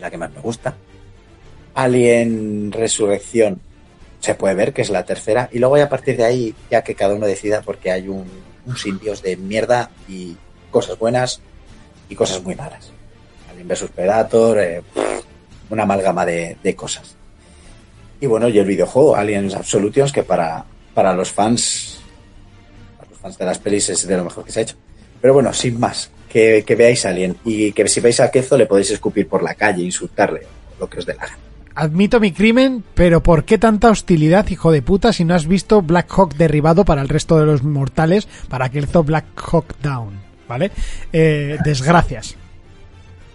la 0.00 0.10
que 0.10 0.18
más 0.18 0.32
me 0.32 0.40
gusta. 0.40 0.74
Alien 1.74 2.72
Resurrección 2.72 3.60
se 4.18 4.34
puede 4.34 4.54
ver, 4.54 4.72
que 4.72 4.82
es 4.82 4.90
la 4.90 5.04
tercera, 5.04 5.48
y 5.52 5.58
luego 5.58 5.76
a 5.76 5.88
partir 5.88 6.16
de 6.16 6.24
ahí, 6.24 6.54
ya 6.70 6.82
que 6.82 6.94
cada 6.94 7.14
uno 7.14 7.26
decida, 7.26 7.60
porque 7.62 7.92
hay 7.92 8.08
un, 8.08 8.26
un 8.66 8.76
simbios 8.76 9.22
de 9.22 9.36
mierda 9.36 9.90
y 10.08 10.36
cosas 10.72 10.98
buenas 10.98 11.40
y 12.08 12.16
cosas 12.16 12.42
muy 12.42 12.56
malas. 12.56 12.90
Alien 13.50 13.68
vs 13.68 13.90
Predator, 13.94 14.58
eh, 14.58 14.82
una 15.70 15.84
amalgama 15.84 16.26
de 16.26 16.74
cosas. 16.76 17.16
Y 18.22 18.26
bueno, 18.28 18.48
y 18.48 18.56
el 18.56 18.64
videojuego 18.64 19.16
Aliens 19.16 19.52
Absolutions, 19.56 20.12
que 20.12 20.22
para, 20.22 20.64
para 20.94 21.12
los 21.12 21.32
fans, 21.32 22.00
para 22.96 23.10
los 23.10 23.18
fans 23.18 23.36
de 23.36 23.44
las 23.44 23.58
pelis 23.58 23.88
es 23.88 24.06
de 24.06 24.16
lo 24.16 24.22
mejor 24.22 24.44
que 24.44 24.52
se 24.52 24.60
ha 24.60 24.62
hecho. 24.62 24.76
Pero 25.20 25.34
bueno, 25.34 25.52
sin 25.52 25.80
más, 25.80 26.08
que, 26.28 26.62
que 26.64 26.76
veáis 26.76 27.04
Alien 27.04 27.36
y 27.44 27.72
que 27.72 27.88
si 27.88 27.98
veis 27.98 28.20
a 28.20 28.30
Kezo 28.30 28.56
le 28.56 28.66
podéis 28.66 28.92
escupir 28.92 29.26
por 29.26 29.42
la 29.42 29.54
calle, 29.54 29.82
insultarle, 29.82 30.42
lo 30.78 30.88
que 30.88 31.00
os 31.00 31.06
dé 31.06 31.14
la 31.14 31.26
gana. 31.26 31.38
Admito 31.74 32.20
mi 32.20 32.30
crimen, 32.30 32.84
pero 32.94 33.24
¿por 33.24 33.44
qué 33.44 33.58
tanta 33.58 33.90
hostilidad, 33.90 34.46
hijo 34.50 34.70
de 34.70 34.82
puta, 34.82 35.12
si 35.12 35.24
no 35.24 35.34
has 35.34 35.48
visto 35.48 35.82
Black 35.82 36.06
Hawk 36.16 36.36
derribado 36.36 36.84
para 36.84 37.02
el 37.02 37.08
resto 37.08 37.40
de 37.40 37.46
los 37.46 37.64
mortales 37.64 38.28
para 38.48 38.70
hizo 38.72 39.02
Black 39.02 39.24
Hawk 39.34 39.74
Down? 39.82 40.20
¿Vale? 40.46 40.70
Eh, 41.12 41.58
desgracias. 41.64 42.36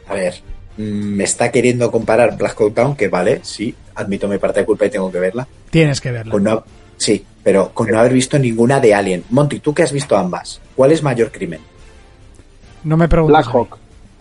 A 0.08 0.14
ver, 0.14 0.36
me 0.78 1.24
está 1.24 1.52
queriendo 1.52 1.92
comparar 1.92 2.38
Black 2.38 2.60
Hawk 2.60 2.74
Down, 2.74 2.96
que 2.96 3.08
vale, 3.08 3.42
sí, 3.44 3.74
admito 3.96 4.28
mi 4.28 4.38
parte 4.38 4.62
de 4.62 4.66
culpa 4.66 4.86
y 4.86 4.90
tengo 4.90 5.12
que 5.12 5.20
verla. 5.20 5.48
Tienes 5.70 6.00
que 6.00 6.12
verla. 6.12 6.32
Con 6.32 6.44
no, 6.44 6.64
sí, 6.98 7.24
pero 7.44 7.72
con 7.74 7.90
no 7.90 8.00
haber 8.00 8.14
visto 8.14 8.38
ninguna 8.38 8.80
de 8.80 8.94
Alien. 8.94 9.24
Monty, 9.30 9.60
tú 9.60 9.74
que 9.74 9.84
has 9.84 9.92
visto 9.92 10.16
ambas, 10.16 10.62
¿cuál 10.76 10.92
es 10.92 11.02
mayor 11.04 11.32
crimen? 11.32 11.60
No 12.84 12.96
me 12.96 13.08
preguntes. 13.08 13.34
Black 13.34 13.48
a 13.48 13.50
mí. 13.50 13.56
Hawk. 13.58 13.78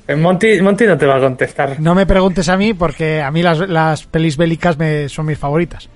El 0.07 0.19
Monty, 0.19 0.61
Monty 0.63 0.87
no 0.87 0.97
te 0.97 1.05
va 1.07 1.17
a 1.17 1.21
contestar. 1.21 1.81
No 1.81 1.95
me 1.95 2.07
preguntes 2.07 2.49
a 2.49 2.57
mí 2.57 2.75
porque 2.75 3.21
a 3.21 3.31
mí 3.31 3.43
las, 3.43 3.59
las 3.69 4.07
pelis 4.07 4.37
bélicas 4.37 4.79
me, 4.79 5.09
son 5.09 5.27
mis 5.27 5.39
favoritas. 5.39 5.89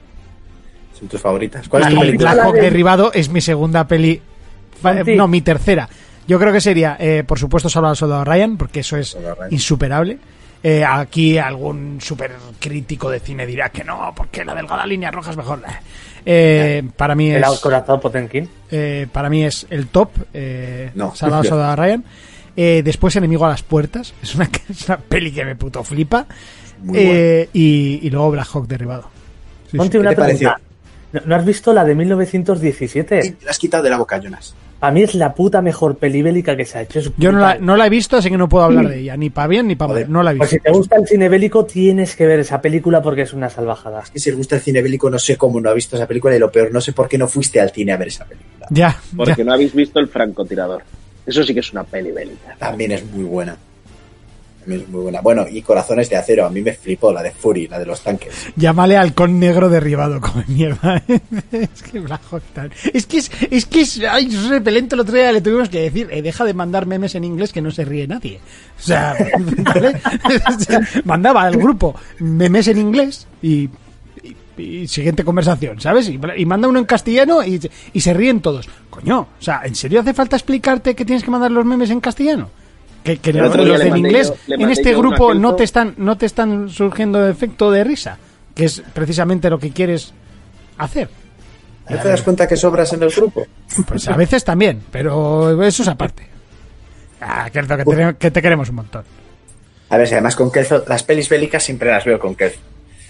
¿Son 0.98 1.08
tus 1.08 1.20
favoritas? 1.20 1.68
¿Cuál 1.68 1.84
es 1.84 1.88
tu 1.90 1.94
Y 1.94 1.98
película? 2.00 2.34
Black 2.34 2.46
Hawk 2.46 2.54
derribado 2.56 3.12
es 3.12 3.28
mi 3.28 3.40
segunda 3.40 3.86
peli. 3.86 4.20
Monty. 4.82 5.14
No, 5.14 5.28
mi 5.28 5.40
tercera. 5.42 5.88
Yo 6.26 6.38
creo 6.38 6.52
que 6.52 6.60
sería, 6.60 6.96
eh, 7.00 7.24
por 7.26 7.38
supuesto, 7.38 7.68
Salvar 7.68 7.90
al 7.90 7.96
Soldado 7.96 8.24
Ryan, 8.24 8.56
porque 8.56 8.80
eso 8.80 8.96
es 8.96 9.16
insuperable. 9.50 10.18
Eh, 10.62 10.84
aquí 10.84 11.38
algún 11.38 11.98
super 12.00 12.32
crítico 12.58 13.08
de 13.10 13.18
cine 13.20 13.46
dirá 13.46 13.70
que 13.70 13.82
no, 13.82 14.12
porque 14.14 14.44
la 14.44 14.54
delgada 14.54 14.84
línea 14.86 15.10
roja 15.10 15.30
es 15.30 15.36
mejor. 15.36 15.62
Eh, 16.26 16.82
para 16.96 17.14
mí 17.14 17.30
El 17.30 17.42
es 17.42 17.60
corazón 17.60 17.98
Potenkin. 18.00 18.48
eh, 18.70 19.06
para 19.10 19.30
mí 19.30 19.44
es 19.44 19.66
el 19.70 19.86
top. 19.88 20.10
Eh, 20.34 20.90
No. 20.94 21.14
Salvador 21.14 21.46
Soldado 21.48 21.76
Ryan. 21.76 22.04
Eh, 22.56 22.82
después 22.84 23.16
Enemigo 23.16 23.46
a 23.46 23.50
las 23.50 23.62
puertas. 23.62 24.12
Es 24.22 24.34
una, 24.34 24.50
es 24.68 24.86
una 24.86 24.98
peli 24.98 25.32
que 25.32 25.44
me 25.44 25.56
puto 25.56 25.82
flipa. 25.82 26.26
Muy 26.82 26.98
Eh, 26.98 27.48
y, 27.54 28.00
y 28.02 28.10
luego 28.10 28.32
Black 28.32 28.48
Hawk 28.54 28.66
derribado. 28.66 29.08
Sí, 29.70 29.78
una 29.78 29.88
¿Qué 30.10 30.16
te 30.16 30.16
pareció? 30.16 30.54
¿No, 31.12 31.20
no 31.26 31.34
has 31.36 31.44
visto 31.44 31.72
la 31.72 31.84
de 31.84 31.94
1917? 31.94 33.20
Y 33.24 33.30
te 33.32 33.44
la 33.44 33.50
has 33.50 33.58
quitado 33.58 33.82
de 33.82 33.90
la 33.90 33.98
boca, 33.98 34.18
Jonas. 34.18 34.54
A 34.82 34.90
mí 34.90 35.02
es 35.02 35.14
la 35.14 35.34
puta 35.34 35.60
mejor 35.60 35.96
peli 35.96 36.22
bélica 36.22 36.56
que 36.56 36.64
se 36.64 36.78
ha 36.78 36.82
hecho. 36.82 37.00
es 37.00 37.10
Yo 37.18 37.32
no 37.32 37.40
la, 37.40 37.48
brutal. 37.50 37.66
no 37.66 37.76
la 37.76 37.86
he 37.86 37.90
visto, 37.90 38.16
así 38.16 38.30
que 38.30 38.38
no 38.38 38.48
puedo 38.48 38.64
hablar 38.64 38.88
de 38.88 39.00
ella. 39.00 39.14
Ni 39.16 39.28
para 39.28 39.46
bien 39.46 39.66
ni 39.68 39.76
para 39.76 39.92
mal. 39.92 40.06
No 40.10 40.22
la 40.22 40.32
he 40.32 40.36
Pues 40.36 40.50
visto. 40.52 40.64
si 40.66 40.72
te 40.72 40.76
gusta 40.78 40.96
el 40.96 41.06
cine 41.06 41.28
bélico, 41.28 41.66
tienes 41.66 42.16
que 42.16 42.26
ver 42.26 42.40
esa 42.40 42.62
película 42.62 43.02
porque 43.02 43.22
es 43.22 43.34
una 43.34 43.50
salvajada. 43.50 44.00
Es 44.00 44.10
que 44.10 44.18
si 44.18 44.30
os 44.30 44.36
gusta 44.36 44.56
el 44.56 44.62
cine 44.62 44.80
bélico, 44.80 45.10
no 45.10 45.18
sé 45.18 45.36
cómo 45.36 45.60
no 45.60 45.68
ha 45.68 45.74
visto 45.74 45.96
esa 45.96 46.06
película 46.06 46.34
y 46.34 46.38
lo 46.38 46.50
peor, 46.50 46.72
no 46.72 46.80
sé 46.80 46.92
por 46.94 47.08
qué 47.10 47.18
no 47.18 47.28
fuiste 47.28 47.60
al 47.60 47.70
cine 47.72 47.92
a 47.92 47.98
ver 47.98 48.08
esa 48.08 48.24
película. 48.24 48.66
Ya, 48.70 48.96
Porque 49.14 49.34
ya. 49.36 49.44
no 49.44 49.52
habéis 49.52 49.74
visto 49.74 50.00
el 50.00 50.08
francotirador. 50.08 50.82
Eso 51.26 51.44
sí 51.44 51.52
que 51.52 51.60
es 51.60 51.72
una 51.72 51.84
peli 51.84 52.10
bélica. 52.12 52.56
También 52.58 52.92
es 52.92 53.04
muy 53.04 53.24
buena. 53.24 53.56
Es 54.66 54.88
muy 54.88 55.02
buena. 55.02 55.20
Bueno, 55.20 55.46
y 55.50 55.62
Corazones 55.62 56.10
de 56.10 56.16
Acero, 56.16 56.44
a 56.44 56.50
mí 56.50 56.60
me 56.60 56.72
flipó 56.74 57.12
la 57.12 57.22
de 57.22 57.30
Fury, 57.30 57.66
la 57.66 57.78
de 57.78 57.86
los 57.86 58.02
tanques. 58.02 58.48
Llámale 58.56 58.96
halcón 58.96 59.40
negro 59.40 59.68
derribado, 59.68 60.20
como 60.20 60.44
mierda. 60.48 61.02
es 61.50 61.82
que 61.82 62.00
Black. 62.00 62.20
Es 62.92 63.06
que 63.06 63.18
es, 63.18 63.30
es 63.50 63.66
que 63.66 63.80
es, 63.80 64.00
ay, 64.08 64.26
es 64.26 64.48
repelente 64.48 64.94
el 64.94 65.00
otro 65.00 65.14
día 65.14 65.32
le 65.32 65.40
tuvimos 65.40 65.68
que 65.68 65.80
decir, 65.80 66.08
eh, 66.10 66.22
deja 66.22 66.44
de 66.44 66.54
mandar 66.54 66.86
memes 66.86 67.14
en 67.14 67.24
inglés 67.24 67.52
que 67.52 67.62
no 67.62 67.70
se 67.70 67.84
ríe 67.84 68.06
nadie. 68.06 68.40
O 68.78 68.82
sea, 68.82 69.16
mandaba 71.04 71.42
al 71.42 71.56
grupo 71.56 71.94
memes 72.18 72.68
en 72.68 72.78
inglés 72.78 73.26
y, 73.42 73.68
siguiente 74.86 75.24
conversación, 75.24 75.80
¿sabes? 75.80 76.10
Y, 76.10 76.20
y 76.36 76.44
manda 76.44 76.68
uno 76.68 76.78
en 76.78 76.84
castellano 76.84 77.42
y, 77.42 77.58
y 77.94 78.00
se 78.00 78.12
ríen 78.12 78.40
todos. 78.40 78.68
Coño, 78.90 79.20
o 79.20 79.42
sea, 79.42 79.62
¿en 79.64 79.74
serio 79.74 80.00
hace 80.00 80.12
falta 80.12 80.36
explicarte 80.36 80.94
que 80.94 81.06
tienes 81.06 81.24
que 81.24 81.30
mandar 81.30 81.50
los 81.50 81.64
memes 81.64 81.88
en 81.88 82.00
castellano? 82.00 82.50
Que, 83.04 83.16
que 83.18 83.32
los, 83.32 83.52
del 83.56 83.90
mandé 83.90 83.98
inglés 83.98 84.32
yo- 84.46 84.54
en 84.56 84.70
este 84.70 84.94
grupo 84.94 85.32
no 85.34 85.54
te 85.54 85.64
están 85.64 85.94
no 85.96 86.16
te 86.18 86.26
están 86.26 86.68
surgiendo 86.68 87.26
efecto 87.26 87.70
de 87.70 87.82
risa, 87.84 88.18
que 88.54 88.66
es 88.66 88.82
precisamente 88.92 89.48
lo 89.48 89.58
que 89.58 89.70
quieres 89.70 90.12
hacer. 90.78 91.08
¿No 91.88 91.98
te 91.98 92.08
das 92.08 92.22
cuenta 92.22 92.46
que 92.46 92.56
sobras 92.56 92.92
en 92.92 93.02
el 93.02 93.10
grupo? 93.10 93.46
Pues 93.88 94.06
a 94.08 94.16
veces 94.16 94.44
también, 94.44 94.82
pero 94.92 95.62
eso 95.64 95.82
es 95.82 95.88
aparte. 95.88 96.26
Ah, 97.20 97.48
que, 97.50 97.60
que 97.62 97.84
te, 97.84 98.14
que 98.18 98.30
te 98.30 98.42
queremos 98.42 98.68
un 98.68 98.76
montón. 98.76 99.04
A 99.88 99.96
ver, 99.96 100.06
si 100.06 100.14
además 100.14 100.36
con 100.36 100.52
Kelzo, 100.52 100.84
las 100.86 101.02
pelis 101.02 101.28
bélicas 101.28 101.62
siempre 101.64 101.90
las 101.90 102.04
veo 102.04 102.18
con 102.18 102.34
Kelzo. 102.34 102.58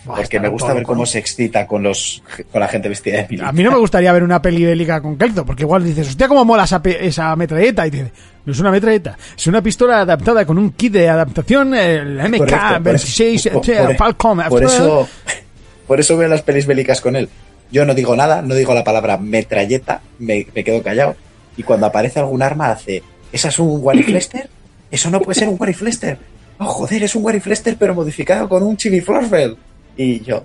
Porque 0.05 0.40
me 0.40 0.48
gusta 0.48 0.68
ver 0.68 0.82
loco, 0.82 0.93
cómo 0.94 1.05
se 1.06 1.18
excita 1.18 1.66
con 1.66 1.82
los 1.82 2.22
con 2.51 2.60
la 2.60 2.68
gente 2.68 2.89
vestida 2.89 3.18
de 3.18 3.22
militar. 3.28 3.48
A 3.48 3.52
mí 3.52 3.62
no 3.62 3.70
me 3.70 3.77
gustaría 3.78 4.12
ver 4.12 4.22
una 4.22 4.40
peli 4.40 4.64
bélica 4.64 5.01
con 5.02 5.16
Kelzo, 5.18 5.44
porque 5.44 5.64
igual 5.64 5.85
dices, 5.85 6.09
hostia, 6.09 6.27
cómo 6.27 6.44
mola 6.44 6.64
esa, 6.64 6.81
esa 6.85 7.36
metralleta. 7.36 7.86
Y 7.86 7.90
dices, 7.90 8.10
no 8.47 8.52
es 8.52 8.59
una 8.60 8.70
metralleta, 8.70 9.18
es 9.36 9.47
una 9.47 9.62
pistola 9.62 10.01
adaptada 10.01 10.44
con 10.47 10.56
un 10.59 10.70
kit 10.72 10.93
de 10.94 11.09
adaptación, 11.09 11.74
el 11.74 12.16
Correcto, 12.39 12.82
por 12.82 12.94
eso- 12.94 13.06
MK26 13.22 13.51
por- 13.52 13.70
eh, 13.70 13.82
por- 13.85 13.97
Falcon. 13.97 14.43
Por 14.48 14.64
eso, 14.64 15.09
por 15.86 16.01
eso 16.01 16.16
veo 16.16 16.28
las 16.28 16.43
pelis 16.43 16.66
bélicas 16.66 17.01
con 17.01 17.16
él. 17.16 17.28
Yo 17.70 17.85
no 17.85 17.94
digo 17.94 18.16
nada, 18.16 18.43
no 18.43 18.55
digo 18.55 18.74
la 18.74 18.82
palabra 18.82 19.16
metralleta, 19.18 20.01
me, 20.18 20.47
me 20.55 20.64
quedo 20.64 20.82
callado. 20.82 21.14
Y 21.56 21.62
cuando 21.62 21.86
aparece 21.86 22.18
algún 22.20 22.43
arma 22.43 22.70
hace, 22.70 23.02
¿esa 23.32 23.48
es 23.48 23.59
un 23.59 23.78
Wariflester? 23.82 24.48
Eso 24.90 25.09
no 25.10 25.20
puede 25.20 25.39
ser 25.39 25.48
un 25.48 25.56
Wariflester. 25.60 26.18
Oh, 26.59 26.64
joder, 26.64 27.05
es 27.05 27.14
un 27.14 27.24
Wariflester 27.24 27.77
pero 27.78 27.94
modificado 27.94 28.48
con 28.48 28.62
un 28.64 28.77
Chibi 28.77 29.01
Florfeld. 29.01 29.56
Y 29.97 30.21
yo, 30.21 30.45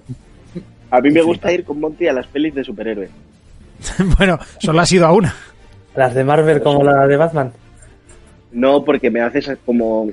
A 0.92 1.02
mí 1.02 1.10
me 1.12 1.20
Sí. 1.22 1.26
gusta 1.26 1.52
ir 1.52 1.64
con 1.66 1.80
Monty 1.80 2.08
a 2.08 2.14
las 2.14 2.28
pelis 2.28 2.54
de 2.56 2.64
superhéroes. 2.64 3.10
bueno, 4.18 4.38
solo 4.60 4.80
ha 4.82 4.86
sido 4.86 5.06
a 5.06 5.12
una. 5.12 5.34
Las 5.96 6.14
de 6.14 6.24
Marvel 6.24 6.62
como 6.62 6.84
la 6.84 7.06
de 7.08 7.18
Batman. 7.18 7.52
No 8.52 8.84
porque 8.84 9.10
me 9.10 9.22
haces 9.22 9.50
como... 9.66 10.10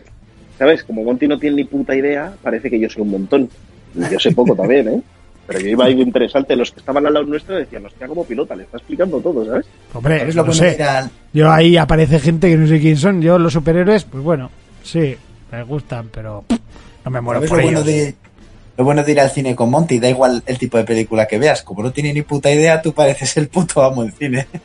¿Sabes? 0.59 0.83
Como 0.85 1.03
Monty 1.05 1.27
no 1.29 1.39
tiene 1.39 1.57
ni 1.57 1.65
puta 1.65 1.95
idea, 1.95 2.33
parece 2.43 2.71
que 2.71 2.79
yo 2.79 2.89
soy 2.89 3.03
un 3.03 3.11
montón. 3.11 3.49
Y 3.95 4.11
yo 4.13 4.19
sé 4.19 4.33
poco 4.33 4.55
también, 4.55 4.89
¿eh? 4.89 5.03
Pero 5.47 5.59
yo 5.61 5.69
iba 5.69 5.85
ahí 5.87 6.01
interesante. 6.01 6.55
Los 6.57 6.71
que 6.71 6.81
estaban 6.81 7.05
al 7.07 7.13
lado 7.15 7.27
nuestro 7.27 7.57
decían, 7.57 7.85
hostia, 7.87 8.07
como 8.07 8.25
pilota, 8.25 8.55
le 8.55 8.63
está 8.65 8.77
explicando 8.79 9.19
todo, 9.21 9.45
¿sabes? 9.45 9.67
Hombre, 9.93 10.21
¿sabes 10.21 10.37
no 10.37 10.43
lo 10.45 10.49
de 10.53 10.55
sé. 10.59 10.79
Yo 11.33 11.51
ahí 11.51 11.77
aparece 11.77 12.19
gente 12.21 12.49
que 12.49 12.57
no 12.57 12.67
sé 12.67 12.81
quién 12.81 12.97
son. 12.97 13.21
Yo 13.23 13.39
los 13.39 13.53
superhéroes, 13.53 14.05
pues 14.05 14.23
bueno, 14.23 14.51
sí, 14.83 15.17
me 15.51 15.63
gustan, 15.65 16.09
pero 16.13 16.45
no 17.05 17.11
me 17.11 17.21
muero 17.21 17.41
¿Sabes 17.41 17.51
por 17.51 17.59
lo 17.59 17.65
bueno, 17.65 17.79
ellos. 17.81 17.87
de, 17.87 18.15
lo 18.83 18.87
bueno 18.87 19.05
de 19.05 19.13
ir 19.13 19.21
al 19.21 19.31
cine 19.31 19.55
con 19.55 19.71
Monty? 19.71 20.01
Da 20.01 20.09
igual 20.09 20.43
el 20.45 20.59
tipo 20.59 20.77
de 20.77 20.83
película 20.85 21.27
que 21.27 21.39
veas. 21.39 21.63
Como 21.63 21.83
no 21.85 21.93
tiene 21.93 22.13
ni 22.13 22.23
puta 22.23 22.51
idea, 22.51 22.83
tú 22.83 22.93
pareces 22.93 23.37
el 23.37 23.49
puto 23.49 23.83
amo 23.83 24.03
del 24.03 24.13
cine. 24.13 24.47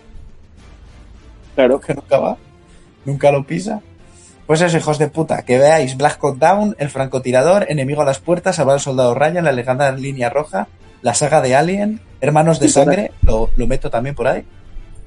Claro. 1.55 1.79
que 1.79 1.93
nunca 1.93 2.19
va, 2.19 2.37
nunca 3.05 3.31
lo 3.31 3.43
pisa. 3.45 3.81
Pues 4.45 4.61
eso, 4.61 4.77
hijos 4.77 4.97
de 4.99 5.07
puta, 5.07 5.43
que 5.43 5.57
veáis 5.57 5.97
Black 5.97 6.19
Hawk 6.23 6.37
Down, 6.37 6.75
El 6.79 6.89
francotirador, 6.89 7.65
Enemigo 7.69 8.01
a 8.01 8.05
las 8.05 8.19
puertas, 8.19 8.55
Salvar 8.55 8.75
al 8.75 8.79
soldado 8.79 9.13
Ryan, 9.13 9.43
La 9.43 9.51
legendaria 9.51 9.97
línea 9.99 10.29
roja, 10.29 10.67
la 11.01 11.13
saga 11.13 11.41
de 11.41 11.55
Alien, 11.55 11.99
Hermanos 12.21 12.59
de 12.59 12.67
todas- 12.67 12.73
sangre, 12.85 13.11
lo, 13.23 13.49
lo 13.55 13.67
meto 13.67 13.89
también 13.89 14.15
por 14.15 14.27
ahí, 14.27 14.43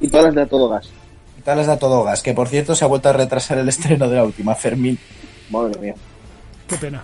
Y 0.01 0.09
todas 0.09 0.27
las 0.27 0.35
de 0.35 0.43
a 0.43 0.47
todo 0.47 0.69
gas. 0.69 0.91
y 1.39 1.43
tal 1.43 1.57
las 1.57 1.67
de 1.69 1.73
a 1.73 1.79
todo 1.79 2.03
gas, 2.05 2.23
que 2.23 2.35
por 2.35 2.49
cierto 2.49 2.75
se 2.75 2.85
ha 2.85 2.89
vuelto 2.89 3.09
a 3.09 3.13
retrasar 3.13 3.59
el 3.59 3.69
estreno 3.69 4.09
de 4.09 4.17
la 4.17 4.25
última, 4.25 4.55
Fermín. 4.55 4.99
Madre 5.51 5.81
mía. 5.81 5.95
Qué 6.69 6.77
pena. 6.77 7.03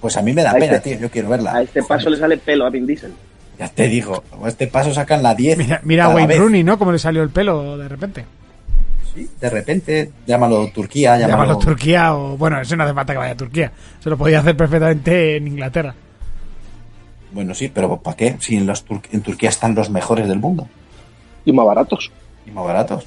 Pues 0.00 0.16
a 0.16 0.22
mí 0.22 0.32
me 0.32 0.42
da 0.42 0.50
A 0.50 0.54
pena, 0.54 0.76
este- 0.76 0.90
tío, 0.90 1.00
yo 1.00 1.10
quiero 1.10 1.28
verla. 1.28 1.54
A 1.56 1.62
este 1.62 1.82
paso 1.82 2.08
le 2.10 2.16
sale 2.16 2.38
pelo 2.38 2.66
a 2.66 2.70
Vin 2.70 2.86
Diesel. 2.86 3.12
Ya 3.58 3.68
te 3.68 3.86
digo, 3.88 4.22
a 4.42 4.48
este 4.48 4.66
paso 4.66 4.92
sacan 4.94 5.22
la 5.22 5.34
10. 5.34 5.58
Mira, 5.58 5.80
mira 5.84 6.04
a 6.06 6.08
Wayne 6.14 6.28
vez. 6.28 6.38
Rooney, 6.38 6.64
¿no? 6.64 6.78
Como 6.78 6.92
le 6.92 6.98
salió 6.98 7.22
el 7.22 7.28
pelo 7.30 7.76
de 7.76 7.88
repente. 7.88 8.24
Sí, 9.14 9.28
de 9.40 9.50
repente, 9.50 10.12
llámalo 10.26 10.68
Turquía, 10.72 11.18
llámalo... 11.18 11.42
Llámalo 11.42 11.58
Turquía 11.58 12.14
o... 12.14 12.36
Bueno, 12.38 12.60
eso 12.60 12.76
no 12.76 12.84
hace 12.84 12.94
falta 12.94 13.12
que 13.12 13.18
vaya 13.18 13.32
a 13.32 13.36
Turquía. 13.36 13.72
Se 13.98 14.08
lo 14.08 14.16
podía 14.16 14.38
hacer 14.38 14.56
perfectamente 14.56 15.36
en 15.36 15.48
Inglaterra. 15.48 15.94
Bueno, 17.32 17.54
sí, 17.54 17.70
pero 17.72 17.98
¿para 18.00 18.16
qué? 18.16 18.36
Si 18.40 18.56
en, 18.56 18.66
los 18.66 18.86
Tur- 18.86 19.02
en 19.12 19.20
Turquía 19.20 19.48
están 19.50 19.74
los 19.74 19.90
mejores 19.90 20.26
del 20.28 20.38
mundo 20.38 20.68
Y 21.44 21.52
más 21.52 21.66
baratos. 21.66 22.10
y 22.46 22.50
más 22.50 22.64
baratos. 22.64 23.04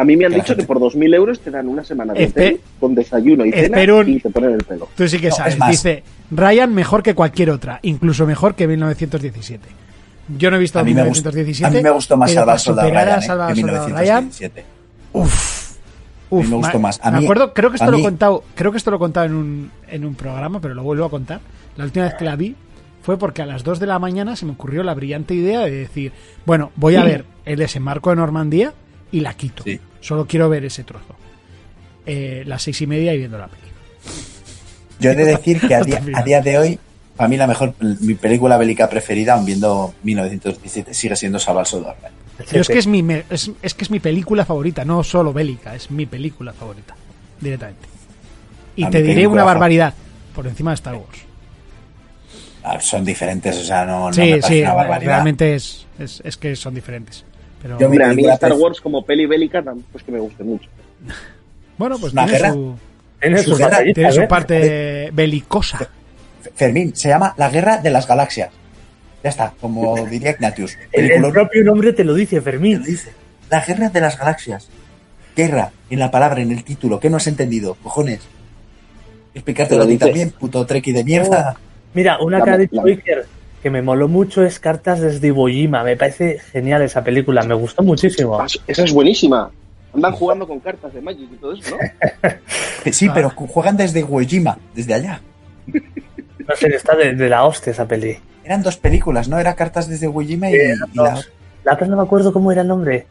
A 0.00 0.04
mí 0.04 0.16
me 0.16 0.24
han 0.24 0.30
Que 0.32 0.36
dicho 0.36 0.46
gente- 0.54 0.62
que 0.62 0.66
por 0.66 0.78
2.000 0.80 1.14
euros 1.14 1.40
te 1.40 1.50
dan 1.50 1.68
una 1.68 1.84
semana 1.84 2.14
de 2.14 2.26
Espe- 2.26 2.30
hotel 2.30 2.60
con 2.80 2.94
desayuno 2.94 3.44
y 3.44 3.52
cena 3.52 3.82
y 4.06 4.18
te 4.18 4.30
ponen 4.30 4.52
el 4.54 4.64
pelo. 4.64 4.88
Tú 4.96 5.06
sí 5.06 5.18
que 5.18 5.28
No, 5.28 5.34
sabes. 5.36 5.58
Dice, 5.68 6.02
Ryan 6.30 6.72
mejor 6.74 7.02
que 7.02 7.14
cualquier 7.14 7.50
otra, 7.50 7.80
incluso 7.82 8.24
mejor 8.26 8.54
que 8.54 8.66
1917. 8.66 9.68
Yo 10.38 10.50
no 10.50 10.56
he 10.56 10.60
visto 10.60 10.78
A 10.78 10.84
mí, 10.84 10.94
me 10.94 11.02
gustó, 11.02 11.30
1917. 11.30 11.66
a 11.66 11.70
mí 11.78 11.82
me 11.82 11.90
gustó 11.90 12.16
más 12.16 12.32
Salvar 12.32 12.58
Soldado 12.58 12.88
Ryan, 12.88 13.08
¿eh? 13.08 13.26
Que 13.26 13.26
Ryan, 13.34 13.54
1917. 13.56 14.64
Uf. 15.12 15.70
A 15.70 16.34
mí 16.34 16.40
Uf, 16.40 16.48
me 16.48 16.56
gustó 16.56 16.78
más. 16.78 17.00
A 17.02 17.10
me 17.10 17.18
mí- 17.18 17.24
acuerdo, 17.24 17.52
creo 17.52 17.70
que 17.70 17.76
esto 17.76 17.90
lo 17.90 17.98
he 17.98 18.02
contado, 18.02 18.44
creo 18.54 18.70
que 18.70 18.78
esto 18.78 18.90
lo 18.90 18.96
he 18.96 19.00
contado 19.00 19.26
en 19.26 19.34
un, 19.34 19.70
en 19.88 20.04
un 20.04 20.14
programa, 20.14 20.60
pero 20.60 20.74
lo 20.74 20.82
vuelvo 20.82 21.04
a 21.04 21.10
contar. 21.10 21.40
La 21.76 21.84
última 21.84 22.04
vez 22.06 22.14
que 22.14 22.24
la 22.24 22.36
vi 22.36 22.54
fue 23.02 23.18
porque 23.18 23.42
a 23.42 23.46
las 23.46 23.64
2 23.64 23.80
de 23.80 23.86
la 23.86 23.98
mañana 23.98 24.36
se 24.36 24.46
me 24.46 24.52
ocurrió 24.52 24.82
la 24.82 24.94
brillante 24.94 25.34
idea 25.34 25.60
de 25.60 25.70
decir, 25.72 26.12
bueno, 26.46 26.70
voy 26.76 26.96
a 26.96 27.02
ver 27.04 27.24
el 27.44 27.58
desembarco 27.58 28.10
de 28.10 28.16
Normandía 28.16 28.72
y 29.12 29.20
la 29.20 29.34
quito. 29.34 29.62
Sí. 29.64 29.80
Solo 30.00 30.26
quiero 30.26 30.48
ver 30.48 30.64
ese 30.64 30.84
trozo. 30.84 31.14
Eh, 32.06 32.42
las 32.46 32.62
seis 32.62 32.80
y 32.80 32.86
media 32.86 33.12
y 33.14 33.18
viendo 33.18 33.38
la 33.38 33.48
peli. 33.48 33.62
Yo 34.98 35.10
he 35.10 35.14
de 35.14 35.24
decir 35.24 35.60
que 35.60 35.74
a 35.74 35.80
día, 35.84 36.02
a 36.14 36.22
día 36.22 36.40
de 36.40 36.58
hoy, 36.58 36.78
para 37.16 37.28
mí 37.28 37.36
la 37.36 37.46
mejor, 37.46 37.74
mi 38.00 38.14
película 38.14 38.56
bélica 38.56 38.88
preferida, 38.88 39.34
aun 39.34 39.44
viendo 39.44 39.94
1917, 40.02 40.94
sigue 40.94 41.16
siendo 41.16 41.38
Salvar 41.38 41.62
al 41.62 41.66
Soldado 41.66 41.96
Ryan. 42.00 42.12
Pero 42.48 42.62
es 42.62 42.68
que 42.68 42.78
es 42.78 42.86
mi 42.86 43.04
es, 43.28 43.50
es 43.60 43.74
que 43.74 43.84
es 43.84 43.90
mi 43.90 44.00
película 44.00 44.46
favorita, 44.46 44.84
no 44.84 45.04
solo 45.04 45.32
bélica, 45.32 45.74
es 45.74 45.90
mi 45.90 46.06
película 46.06 46.54
favorita, 46.54 46.94
directamente. 47.38 47.86
Y 48.76 48.84
A 48.84 48.90
te 48.90 49.02
diré 49.02 49.26
una 49.26 49.44
barbaridad 49.44 49.92
por 50.34 50.46
encima 50.46 50.70
de 50.70 50.76
Star 50.76 50.94
Wars. 50.94 51.18
Ah, 52.62 52.80
Son 52.80 53.04
diferentes, 53.04 53.56
o 53.58 53.64
sea, 53.64 53.84
no, 53.84 54.06
no 54.08 54.12
sí, 54.12 54.20
me 54.22 54.30
parece 54.30 54.48
sí, 54.48 54.62
una 54.62 54.74
barbaridad. 54.74 55.12
realmente 55.12 55.54
es, 55.54 55.86
es, 55.98 56.22
es 56.24 56.36
que 56.36 56.56
son 56.56 56.74
diferentes. 56.74 57.24
Pero 57.62 57.78
Yo 57.78 57.88
mi 57.88 57.96
Hombre, 57.98 58.04
a 58.04 58.14
mí 58.14 58.26
Star 58.34 58.52
Wars 58.54 58.80
como 58.80 59.04
peli 59.04 59.26
bélica 59.26 59.62
tampoco 59.62 59.98
es 59.98 60.02
que 60.04 60.12
me 60.12 60.18
guste 60.20 60.42
mucho. 60.44 60.68
bueno, 61.78 61.98
pues 61.98 62.12
¿Una 62.12 62.24
tiene 62.24 62.38
guerra? 62.38 62.52
su, 62.54 62.74
Tiene 63.20 63.38
Su 63.38 63.50
sus 63.50 63.58
guerra- 63.58 63.82
tiene 63.94 64.12
su 64.12 64.20
¿eh? 64.22 64.26
parte 64.26 65.10
belicosa. 65.12 65.88
Fermín, 66.54 66.96
se 66.96 67.08
llama 67.10 67.34
La 67.36 67.50
Guerra 67.50 67.76
de 67.78 67.90
las 67.90 68.06
Galaxias. 68.08 68.50
Ya 69.22 69.28
está, 69.30 69.52
como 69.60 70.06
diría 70.10 70.30
Ignatius. 70.30 70.78
El, 70.92 71.20
propio 71.30 71.62
nombre 71.64 71.92
te 71.92 72.02
lo 72.04 72.14
dice, 72.14 72.36
Te 72.36 72.42
Fermín. 72.42 72.78
lo 72.80 72.84
dice. 72.86 73.12
La 73.50 73.62
Guerra 73.64 73.90
de 73.90 74.00
las 74.00 74.18
Galaxias. 74.18 74.68
Guerra, 75.36 75.70
en 75.90 75.98
la 75.98 76.10
palabra, 76.10 76.40
en 76.40 76.50
el 76.50 76.64
título. 76.64 76.98
¿Qué 76.98 77.10
no 77.10 77.18
has 77.18 77.26
entendido? 77.26 77.74
Cojones. 77.82 78.20
Explicártelo 79.34 79.82
Te 79.86 79.88
a 79.88 79.92
ti 79.92 79.98
también, 79.98 80.30
puto 80.30 80.64
treki 80.66 80.92
de 80.92 81.04
mierda. 81.04 81.56
Mira, 81.94 82.18
una 82.20 82.38
La- 82.38 82.44
que 82.44 82.50
ha 82.50 82.56
dicho 82.58 82.76
la- 82.76 82.82
Iker 82.90 83.26
que 83.62 83.70
me 83.70 83.82
moló 83.82 84.08
mucho 84.08 84.42
es 84.44 84.58
Cartas 84.58 85.00
desde 85.00 85.28
Iwo 85.28 85.48
Jima. 85.48 85.82
Me 85.84 85.96
parece 85.96 86.38
genial 86.38 86.82
esa 86.82 87.02
película, 87.04 87.42
me 87.42 87.54
gustó 87.54 87.82
muchísimo. 87.82 88.40
Ah, 88.40 88.46
Esa 88.66 88.84
es 88.84 88.92
buenísima. 88.92 89.50
Andan 89.94 90.12
jugando 90.12 90.46
con 90.46 90.60
cartas 90.60 90.94
de 90.94 91.00
Magic 91.00 91.28
y 91.32 91.36
todo 91.36 91.52
eso, 91.54 91.76
¿no? 91.76 92.30
Sí, 92.92 93.08
pero 93.12 93.30
juegan 93.30 93.76
desde 93.76 94.04
Uejima, 94.04 94.56
desde 94.74 94.94
allá. 94.94 95.20
No 95.66 96.56
sé, 96.56 96.68
está 96.68 96.94
de, 96.96 97.14
de 97.14 97.28
la 97.28 97.44
hostia 97.44 97.72
esa 97.72 97.86
peli. 97.86 98.16
Eran 98.44 98.62
dos 98.62 98.76
películas, 98.76 99.28
¿no? 99.28 99.38
Era 99.38 99.54
cartas 99.54 99.88
desde 99.88 100.06
Uejima 100.08 100.50
y, 100.50 100.54
y 100.54 100.58
la, 100.94 101.20
La 101.64 101.74
otra 101.74 101.86
no 101.88 101.96
me 101.96 102.02
acuerdo 102.02 102.32
cómo 102.32 102.52
era 102.52 102.62
el 102.62 102.68
nombre. 102.68 103.06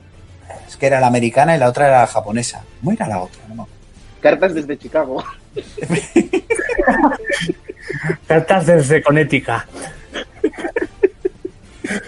es 0.67 0.77
que 0.77 0.87
era 0.87 0.99
la 1.01 1.07
americana 1.07 1.55
y 1.55 1.59
la 1.59 1.67
otra 1.69 1.87
era 1.87 1.99
la 2.01 2.07
japonesa. 2.07 2.63
¿Cómo 2.79 2.93
era 2.93 3.07
la 3.07 3.21
otra? 3.23 3.41
No. 3.53 3.67
Cartas 4.21 4.53
desde 4.53 4.77
Chicago. 4.77 5.21
Cartas 8.27 8.65
desde 8.65 9.01
Connecticut. 9.03 9.63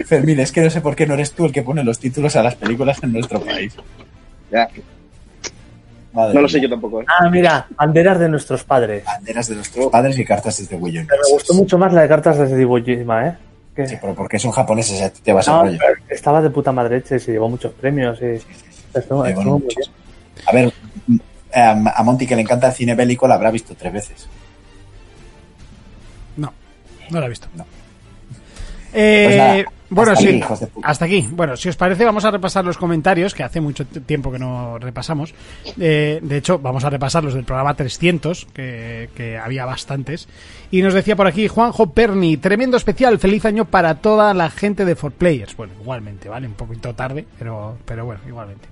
Fermín, 0.05 0.39
es 0.39 0.51
que 0.51 0.61
no 0.61 0.69
sé 0.69 0.81
por 0.81 0.95
qué 0.95 1.07
no 1.07 1.13
eres 1.15 1.31
tú 1.31 1.45
el 1.45 1.51
que 1.51 1.63
pone 1.63 1.83
los 1.83 1.99
títulos 1.99 2.35
a 2.35 2.43
las 2.43 2.55
películas 2.55 3.01
en 3.03 3.13
nuestro 3.13 3.41
país. 3.41 3.73
Ya, 4.51 4.67
Madre 6.13 6.33
no 6.35 6.41
lo 6.41 6.49
sé 6.49 6.57
mía. 6.57 6.63
yo 6.63 6.69
tampoco. 6.71 7.01
¿eh? 7.01 7.05
Ah, 7.07 7.29
mira, 7.29 7.67
banderas 7.77 8.19
de 8.19 8.27
nuestros 8.29 8.63
padres. 8.65 9.05
Banderas 9.05 9.47
de 9.47 9.55
nuestros 9.55 9.87
padres 9.87 10.17
y 10.19 10.25
cartas 10.25 10.57
desde. 10.57 10.77
Pero 10.77 11.21
me 11.25 11.33
gustó 11.33 11.53
mucho 11.53 11.77
más 11.77 11.93
la 11.93 12.01
de 12.01 12.07
cartas 12.09 12.37
desde 12.37 12.67
Jima, 12.83 13.27
¿eh? 13.27 13.37
Sí, 13.87 13.95
pero 14.01 14.13
porque 14.13 14.37
son 14.37 14.51
japoneses, 14.51 15.01
a 15.01 15.09
ti 15.09 15.21
te 15.23 15.31
vas 15.31 15.47
No, 15.47 15.61
a 15.61 15.63
rollo. 15.63 15.79
estaba 16.09 16.41
de 16.41 16.49
puta 16.49 16.73
madre 16.73 16.97
hecha 16.97 17.15
y 17.15 17.19
se 17.21 17.31
llevó 17.31 17.47
muchos 17.49 17.71
premios. 17.73 18.19
Y... 18.21 18.41
Estuvo 18.97 19.23
muy 19.23 19.33
bien. 19.33 19.63
A 20.45 20.51
ver, 20.51 20.73
mm, 21.07 21.17
a 21.55 21.71
a 21.95 22.03
Monty 22.03 22.27
que 22.27 22.35
le 22.35 22.41
encanta 22.41 22.67
el 22.67 22.73
cine 22.73 22.93
bélico 22.93 23.27
la 23.27 23.35
habrá 23.35 23.49
visto 23.49 23.73
tres 23.75 23.93
veces. 23.93 24.27
No, 26.35 26.53
no 27.09 27.19
la 27.21 27.25
he 27.25 27.29
visto. 27.29 27.47
No. 27.55 27.65
Eh, 28.93 29.25
Pues 29.25 29.37
nada, 29.37 29.63
bueno, 29.89 30.11
hasta 30.13 30.21
sí, 30.21 30.27
aquí, 30.29 30.37
hijos 30.37 30.59
de 30.61 30.67
puta. 30.67 30.87
hasta 30.87 31.05
aquí. 31.05 31.27
Bueno, 31.31 31.57
si 31.57 31.67
os 31.69 31.75
parece, 31.75 32.05
vamos 32.05 32.23
a 32.23 32.31
repasar 32.31 32.63
los 32.63 32.77
comentarios, 32.77 33.33
que 33.33 33.43
hace 33.43 33.59
mucho 33.59 33.85
tiempo 33.85 34.31
que 34.31 34.39
no 34.39 34.79
repasamos. 34.79 35.33
Eh, 35.79 36.19
de 36.21 36.37
hecho, 36.37 36.59
vamos 36.59 36.83
a 36.85 36.89
repasar 36.89 37.23
los 37.23 37.33
del 37.33 37.43
programa 37.43 37.73
300, 37.73 38.47
que, 38.53 39.09
que 39.15 39.37
había 39.37 39.65
bastantes. 39.65 40.29
Y 40.71 40.81
nos 40.81 40.93
decía 40.93 41.15
por 41.17 41.27
aquí 41.27 41.47
Juanjo 41.49 41.91
Perni, 41.91 42.37
tremendo 42.37 42.77
especial, 42.77 43.19
feliz 43.19 43.43
año 43.45 43.65
para 43.65 43.95
toda 43.95 44.33
la 44.33 44.49
gente 44.49 44.85
de 44.85 44.95
4Players. 44.95 45.55
Bueno, 45.57 45.73
igualmente, 45.81 46.29
¿vale? 46.29 46.47
Un 46.47 46.53
poquito 46.53 46.93
tarde, 46.95 47.25
pero, 47.37 47.77
pero 47.85 48.05
bueno, 48.05 48.21
igualmente. 48.27 48.67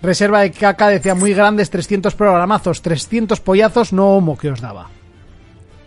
Reserva 0.00 0.40
de 0.40 0.50
caca 0.52 0.88
decía 0.88 1.14
muy 1.14 1.32
grandes 1.32 1.70
300 1.70 2.14
programazos, 2.14 2.82
300 2.82 3.40
pollazos 3.40 3.92
no 3.92 4.16
homo 4.16 4.36
que 4.36 4.50
os 4.50 4.60
daba. 4.60 4.88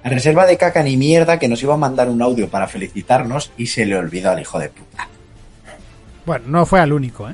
A 0.06 0.10
reserva 0.10 0.46
de 0.46 0.56
caca 0.56 0.84
ni 0.84 0.98
mierda 0.98 1.40
que 1.40 1.48
nos 1.48 1.64
iba 1.64 1.74
a 1.74 1.78
mandar 1.78 2.10
un 2.10 2.22
audio 2.22 2.48
para 2.48 2.68
felicitarnos 2.68 3.52
y 3.58 3.66
se 3.66 3.88
le 3.88 3.98
olvidó 3.98 4.30
al 4.30 4.40
hijo 4.40 4.60
de 4.60 4.70
puta. 4.70 5.08
Bueno, 6.28 6.46
no 6.48 6.66
fue 6.68 6.80
al 6.80 6.94
único, 6.94 7.28
¿eh? 7.28 7.34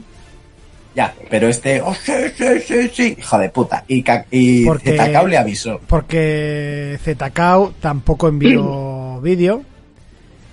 Ya, 0.95 1.14
pero 1.30 1.49
este, 1.49 1.81
oh 1.81 1.93
sí, 1.93 2.14
sí, 2.38 2.45
sí, 2.65 2.89
sí, 2.93 3.15
hijo 3.19 3.38
de 3.39 3.49
puta. 3.49 3.84
Y, 3.89 4.06
y 4.31 4.65
Porque- 4.65 4.93
le 5.27 5.38
avisó 5.38 5.81
Porque 5.85 6.98
ZKO 7.03 7.73
tampoco 7.81 8.30
envió 8.30 9.19
vídeo. 9.22 9.64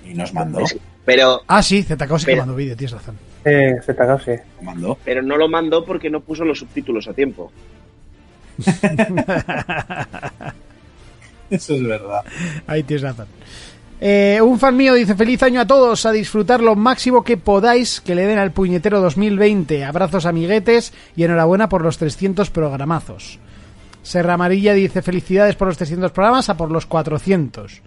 y 0.05 0.13
nos 0.13 0.33
mandó. 0.33 0.59
Pero, 1.05 1.41
Ah, 1.47 1.63
sí, 1.63 1.83
ZKO 1.83 2.19
sí 2.19 2.25
que 2.25 2.35
mandó 2.35 2.53
vídeo, 2.55 2.75
tienes 2.75 2.91
razón. 2.91 3.17
Eh, 3.45 3.75
acabó, 3.87 4.19
sí. 4.19 4.31
Mandó. 4.61 4.97
pero 5.05 5.21
no 5.21 5.37
lo 5.37 5.47
mandó 5.47 5.85
porque 5.85 6.09
no 6.09 6.19
puso 6.19 6.43
los 6.43 6.59
subtítulos 6.59 7.07
a 7.07 7.13
tiempo. 7.13 7.49
Eso 11.55 11.75
es 11.75 11.83
verdad. 11.83 12.23
Ahí 12.67 12.83
tienes 12.83 13.03
razón. 13.03 13.27
Eh, 14.01 14.39
un 14.41 14.57
fan 14.57 14.77
mío 14.77 14.93
dice 14.93 15.13
feliz 15.15 15.43
año 15.43 15.59
a 15.59 15.67
todos, 15.67 16.05
a 16.05 16.11
disfrutar 16.11 16.61
lo 16.61 16.75
máximo 16.75 17.23
que 17.23 17.35
podáis, 17.35 17.99
que 17.99 18.15
le 18.15 18.25
den 18.25 18.39
al 18.39 18.51
puñetero 18.51 19.01
2020. 19.01 19.83
Abrazos 19.83 20.25
amiguetes 20.25 20.93
y 21.15 21.23
enhorabuena 21.23 21.67
por 21.67 21.81
los 21.81 21.97
300 21.97 22.49
programazos. 22.49 23.39
Serra 24.01 24.35
Amarilla 24.35 24.73
dice 24.73 25.01
felicidades 25.01 25.55
por 25.55 25.67
los 25.67 25.77
300 25.77 26.11
programas, 26.11 26.49
a 26.49 26.55
por 26.55 26.71
los 26.71 26.85
400. 26.85 27.81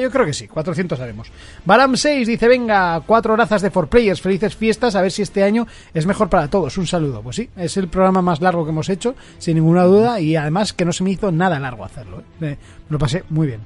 Yo 0.00 0.10
creo 0.10 0.26
que 0.26 0.32
sí, 0.32 0.48
400 0.48 0.98
haremos. 1.00 1.30
Baram 1.64 1.96
6 1.96 2.26
dice, 2.26 2.48
venga, 2.48 3.00
cuatro 3.06 3.34
horazas 3.34 3.62
de 3.62 3.72
4Players, 3.72 4.20
felices 4.20 4.56
fiestas, 4.56 4.94
a 4.94 5.02
ver 5.02 5.12
si 5.12 5.22
este 5.22 5.42
año 5.42 5.66
es 5.92 6.06
mejor 6.06 6.28
para 6.28 6.48
todos. 6.48 6.76
Un 6.78 6.86
saludo. 6.86 7.22
Pues 7.22 7.36
sí, 7.36 7.50
es 7.56 7.76
el 7.76 7.88
programa 7.88 8.22
más 8.22 8.40
largo 8.40 8.64
que 8.64 8.70
hemos 8.70 8.88
hecho, 8.88 9.14
sin 9.38 9.56
ninguna 9.56 9.84
duda, 9.84 10.20
y 10.20 10.36
además 10.36 10.72
que 10.72 10.84
no 10.84 10.92
se 10.92 11.04
me 11.04 11.10
hizo 11.10 11.30
nada 11.30 11.58
largo 11.58 11.84
hacerlo. 11.84 12.22
Eh, 12.40 12.56
lo 12.88 12.98
pasé 12.98 13.24
muy 13.28 13.46
bien. 13.46 13.60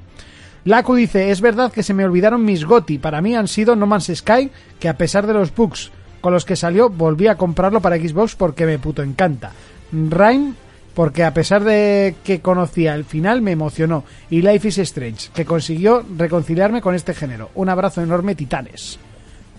Laku 0.64 0.94
dice, 0.94 1.30
es 1.30 1.40
verdad 1.40 1.72
que 1.72 1.82
se 1.82 1.94
me 1.94 2.04
olvidaron 2.04 2.44
mis 2.44 2.64
GOTI, 2.64 2.98
para 2.98 3.22
mí 3.22 3.34
han 3.34 3.48
sido 3.48 3.76
No 3.76 3.86
Man's 3.86 4.10
Sky, 4.14 4.50
que 4.78 4.88
a 4.88 4.96
pesar 4.96 5.26
de 5.26 5.32
los 5.32 5.54
bugs 5.54 5.92
con 6.20 6.32
los 6.32 6.44
que 6.44 6.56
salió, 6.56 6.90
volví 6.90 7.28
a 7.28 7.36
comprarlo 7.36 7.80
para 7.80 7.96
Xbox 7.96 8.34
porque 8.34 8.66
me 8.66 8.78
puto 8.78 9.02
encanta. 9.02 9.52
Rain, 9.92 10.56
porque 10.98 11.22
a 11.22 11.32
pesar 11.32 11.62
de 11.62 12.16
que 12.24 12.40
conocía 12.40 12.96
el 12.96 13.04
final, 13.04 13.40
me 13.40 13.52
emocionó. 13.52 14.02
Y 14.30 14.42
Life 14.42 14.66
is 14.66 14.78
Strange, 14.78 15.28
que 15.32 15.44
consiguió 15.44 16.04
reconciliarme 16.16 16.80
con 16.82 16.96
este 16.96 17.14
género. 17.14 17.52
Un 17.54 17.68
abrazo 17.68 18.02
enorme, 18.02 18.34
titanes. 18.34 18.98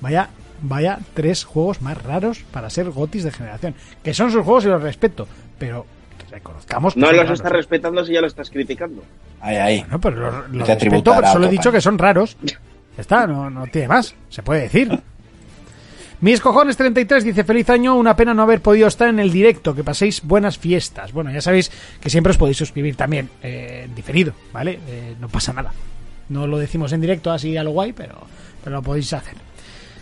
Vaya, 0.02 0.32
vaya 0.62 1.00
tres 1.14 1.46
juegos 1.46 1.82
más 1.82 2.04
raros 2.04 2.40
para 2.52 2.70
ser 2.70 2.90
GOTIs 2.90 3.24
de 3.24 3.32
generación. 3.32 3.74
Que 4.04 4.14
son 4.14 4.32
sus 4.34 4.44
juegos 4.44 4.66
y 4.66 4.68
los 4.68 4.84
respeto, 4.84 5.30
pero 5.58 5.86
reconozcamos 6.30 6.96
que 6.96 7.00
No 7.00 7.10
los 7.10 7.22
raros. 7.22 7.40
estás 7.40 7.54
respetando 7.54 8.04
si 8.04 8.12
ya 8.12 8.20
lo 8.20 8.28
estás 8.28 8.50
criticando. 8.50 9.02
Ahí, 9.40 9.56
ahí. 9.56 9.80
Bueno, 9.84 10.02
pero 10.02 10.16
lo, 10.18 10.48
lo 10.50 10.66
Te 10.66 10.76
respeto, 10.76 11.14
pero 11.16 11.32
solo 11.32 11.48
he 11.48 11.50
dicho 11.50 11.72
que 11.72 11.80
son 11.80 11.98
raros. 11.98 12.36
Ya 12.98 13.02
está, 13.02 13.26
no, 13.28 13.50
no 13.50 13.66
tiene 13.68 13.88
más. 13.88 14.14
Se 14.28 14.44
puede 14.44 14.64
decir. 14.64 15.00
Mis 16.22 16.42
cojones 16.42 16.76
33 16.76 17.24
dice 17.24 17.46
feliz 17.46 17.70
año, 17.70 17.96
una 17.96 18.16
pena 18.16 18.34
no 18.34 18.42
haber 18.42 18.62
podido 18.62 18.88
estar 18.88 19.08
en 19.08 19.20
el 19.20 19.32
directo, 19.32 19.74
que 19.74 19.86
paséis 19.86 20.22
buenas 20.22 20.58
fiestas. 20.58 21.14
Bueno, 21.14 21.32
ya 21.32 21.40
sabéis 21.40 21.72
que 22.02 22.10
siempre 22.10 22.32
os 22.32 22.38
podéis 22.38 22.58
suscribir 22.58 22.98
también 22.98 23.30
eh, 23.42 23.84
en 23.86 23.96
diferido, 23.96 24.34
¿vale? 24.52 24.80
Eh, 24.88 25.16
no 25.20 25.30
pasa 25.30 25.54
nada. 25.54 25.72
No 26.28 26.46
lo 26.46 26.58
decimos 26.58 26.92
en 26.92 27.00
directo 27.00 27.32
así 27.32 27.56
a 27.56 27.64
lo 27.64 27.72
guay, 27.72 27.94
pero, 27.94 28.16
pero 28.62 28.76
lo 28.76 28.84
podéis 28.84 29.14
hacer. 29.14 29.36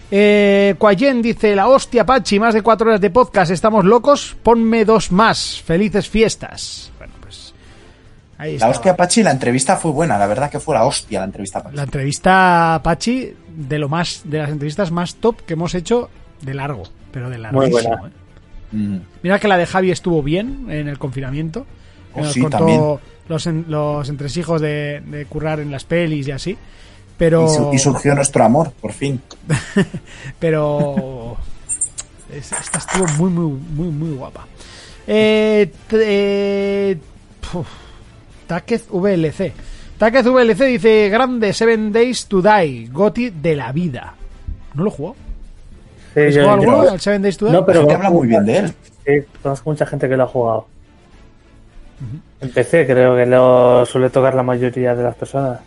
Eh, 0.10 0.74
Quayen 0.80 1.22
dice, 1.22 1.56
la 1.56 1.68
hostia 1.68 2.04
Pachi, 2.04 2.40
más 2.40 2.56
de 2.56 2.64
cuatro 2.64 2.88
horas 2.88 3.02
de 3.02 3.12
podcast, 3.12 3.52
estamos 3.52 3.86
locos, 3.86 4.36
ponme 4.42 4.86
dos 4.86 5.12
más, 5.12 5.62
felices 5.62 6.10
fiestas. 6.10 6.92
Bueno, 6.98 7.14
pues 7.22 7.54
ahí 8.40 8.56
está. 8.56 8.66
La 8.66 8.72
hostia 8.72 8.96
Pachi, 8.96 9.22
la 9.22 9.32
entrevista 9.32 9.78
fue 9.78 9.92
buena, 9.92 10.18
la 10.18 10.26
verdad 10.26 10.50
que 10.50 10.60
fue 10.60 10.74
la 10.74 10.86
hostia 10.86 11.20
la 11.20 11.26
entrevista 11.26 11.62
Pachi. 11.62 11.76
La 11.76 11.84
entrevista 11.84 12.82
Pachi 12.84 13.34
de 13.58 13.80
lo 13.80 13.90
más 13.90 14.22
de 14.24 14.38
las 14.38 14.50
entrevistas 14.52 14.92
más 14.92 15.16
top 15.16 15.42
que 15.46 15.54
hemos 15.54 15.74
hecho 15.76 16.10
de 16.42 16.54
largo, 16.54 16.84
pero 17.12 17.30
de 17.30 17.40
largo. 17.40 17.60
Muy 17.60 17.70
buena. 17.72 18.12
Mm. 18.72 18.98
Mira 19.24 19.40
que 19.40 19.48
la 19.48 19.58
de 19.58 19.66
Javi 19.66 19.92
estuvo 19.92 20.22
bien 20.22 20.68
en 20.70 20.88
el 20.88 20.98
confinamiento. 21.00 21.66
Oh, 22.14 22.22
nos 22.22 22.34
sí, 22.34 22.42
contó 22.42 22.58
también. 22.60 22.82
los 23.28 23.48
en- 23.48 23.66
los 23.68 24.08
entresijos 24.10 24.62
de, 24.62 25.02
de 25.06 25.26
currar 25.26 25.60
en 25.60 25.72
las 25.72 25.84
pelis 25.86 26.28
y 26.28 26.32
así. 26.32 26.58
Pero 27.18 27.46
Y, 27.46 27.50
su- 27.56 27.72
y 27.74 27.80
surgió 27.80 28.14
nuestro 28.14 28.44
amor, 28.44 28.72
por 28.80 28.94
fin. 28.94 29.20
pero 30.40 31.36
es- 32.32 32.52
esta 32.52 32.78
estuvo 32.78 33.08
muy 33.18 33.30
muy 33.32 33.52
muy 33.76 33.88
muy 33.88 34.16
guapa. 34.18 34.46
Eh, 35.08 35.72
eh, 35.92 36.98
VLC. 38.92 39.54
Táquez 39.98 40.26
VLC 40.26 40.66
dice 40.66 41.10
grande 41.10 41.54
Seven 41.54 41.92
Days 41.92 42.28
to 42.28 42.42
Die, 42.42 42.88
Goti 42.92 43.32
de 43.32 43.56
la 43.56 43.72
vida. 43.72 44.14
¿No 44.76 44.84
lo 44.84 44.92
jugó? 44.92 45.16
Sí, 46.14 46.20
¿Has 46.22 46.34
jugado 46.36 46.52
alguno 46.52 46.82
al 46.82 47.00
Seven 47.00 47.22
Days 47.22 47.38
to 47.38 47.46
Die? 47.46 47.54
No, 47.54 47.66
pero 47.66 47.86
Pero 47.86 47.98
habla 47.98 48.10
muy 48.12 48.28
bien 48.28 48.46
de 48.46 48.58
él. 48.58 48.74
Sí, 49.06 49.14
conozco 49.42 49.70
mucha 49.72 49.86
gente 49.86 50.08
que 50.08 50.16
lo 50.16 50.24
ha 50.24 50.28
jugado. 50.28 50.68
En 52.42 52.52
PC 52.52 52.86
creo 52.86 53.16
que 53.16 53.26
lo 53.26 53.86
suele 53.86 54.12
tocar 54.12 54.36
la 54.36 54.44
mayoría 54.44 54.94
de 54.94 55.04
las 55.04 55.16
personas. 55.16 55.60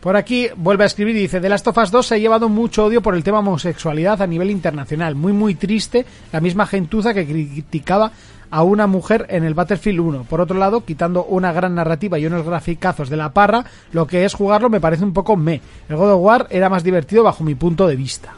Por 0.00 0.14
aquí 0.14 0.48
vuelve 0.54 0.84
a 0.84 0.86
escribir 0.86 1.16
y 1.16 1.20
dice, 1.20 1.40
The 1.40 1.48
Last 1.48 1.66
of 1.68 1.78
Us 1.78 1.90
2 1.90 2.06
se 2.06 2.14
ha 2.14 2.18
llevado 2.18 2.48
mucho 2.48 2.84
odio 2.84 3.00
por 3.00 3.14
el 3.14 3.24
tema 3.24 3.38
homosexualidad 3.38 4.20
a 4.20 4.26
nivel 4.26 4.50
internacional. 4.50 5.14
Muy, 5.14 5.32
muy 5.32 5.54
triste 5.54 6.04
la 6.32 6.40
misma 6.40 6.66
gentuza 6.66 7.14
que 7.14 7.26
criticaba 7.26 8.12
a 8.56 8.62
una 8.62 8.86
mujer 8.86 9.26
en 9.28 9.44
el 9.44 9.52
Battlefield 9.52 10.00
1. 10.00 10.24
Por 10.24 10.40
otro 10.40 10.56
lado, 10.56 10.82
quitando 10.82 11.26
una 11.26 11.52
gran 11.52 11.74
narrativa 11.74 12.18
y 12.18 12.24
unos 12.24 12.42
graficazos 12.46 13.10
de 13.10 13.18
la 13.18 13.34
parra, 13.34 13.66
lo 13.92 14.06
que 14.06 14.24
es 14.24 14.32
jugarlo 14.32 14.70
me 14.70 14.80
parece 14.80 15.04
un 15.04 15.12
poco 15.12 15.36
me. 15.36 15.60
El 15.90 15.96
God 15.96 16.12
of 16.12 16.22
War 16.22 16.46
era 16.48 16.70
más 16.70 16.82
divertido 16.82 17.22
bajo 17.22 17.44
mi 17.44 17.54
punto 17.54 17.86
de 17.86 17.96
vista. 17.96 18.32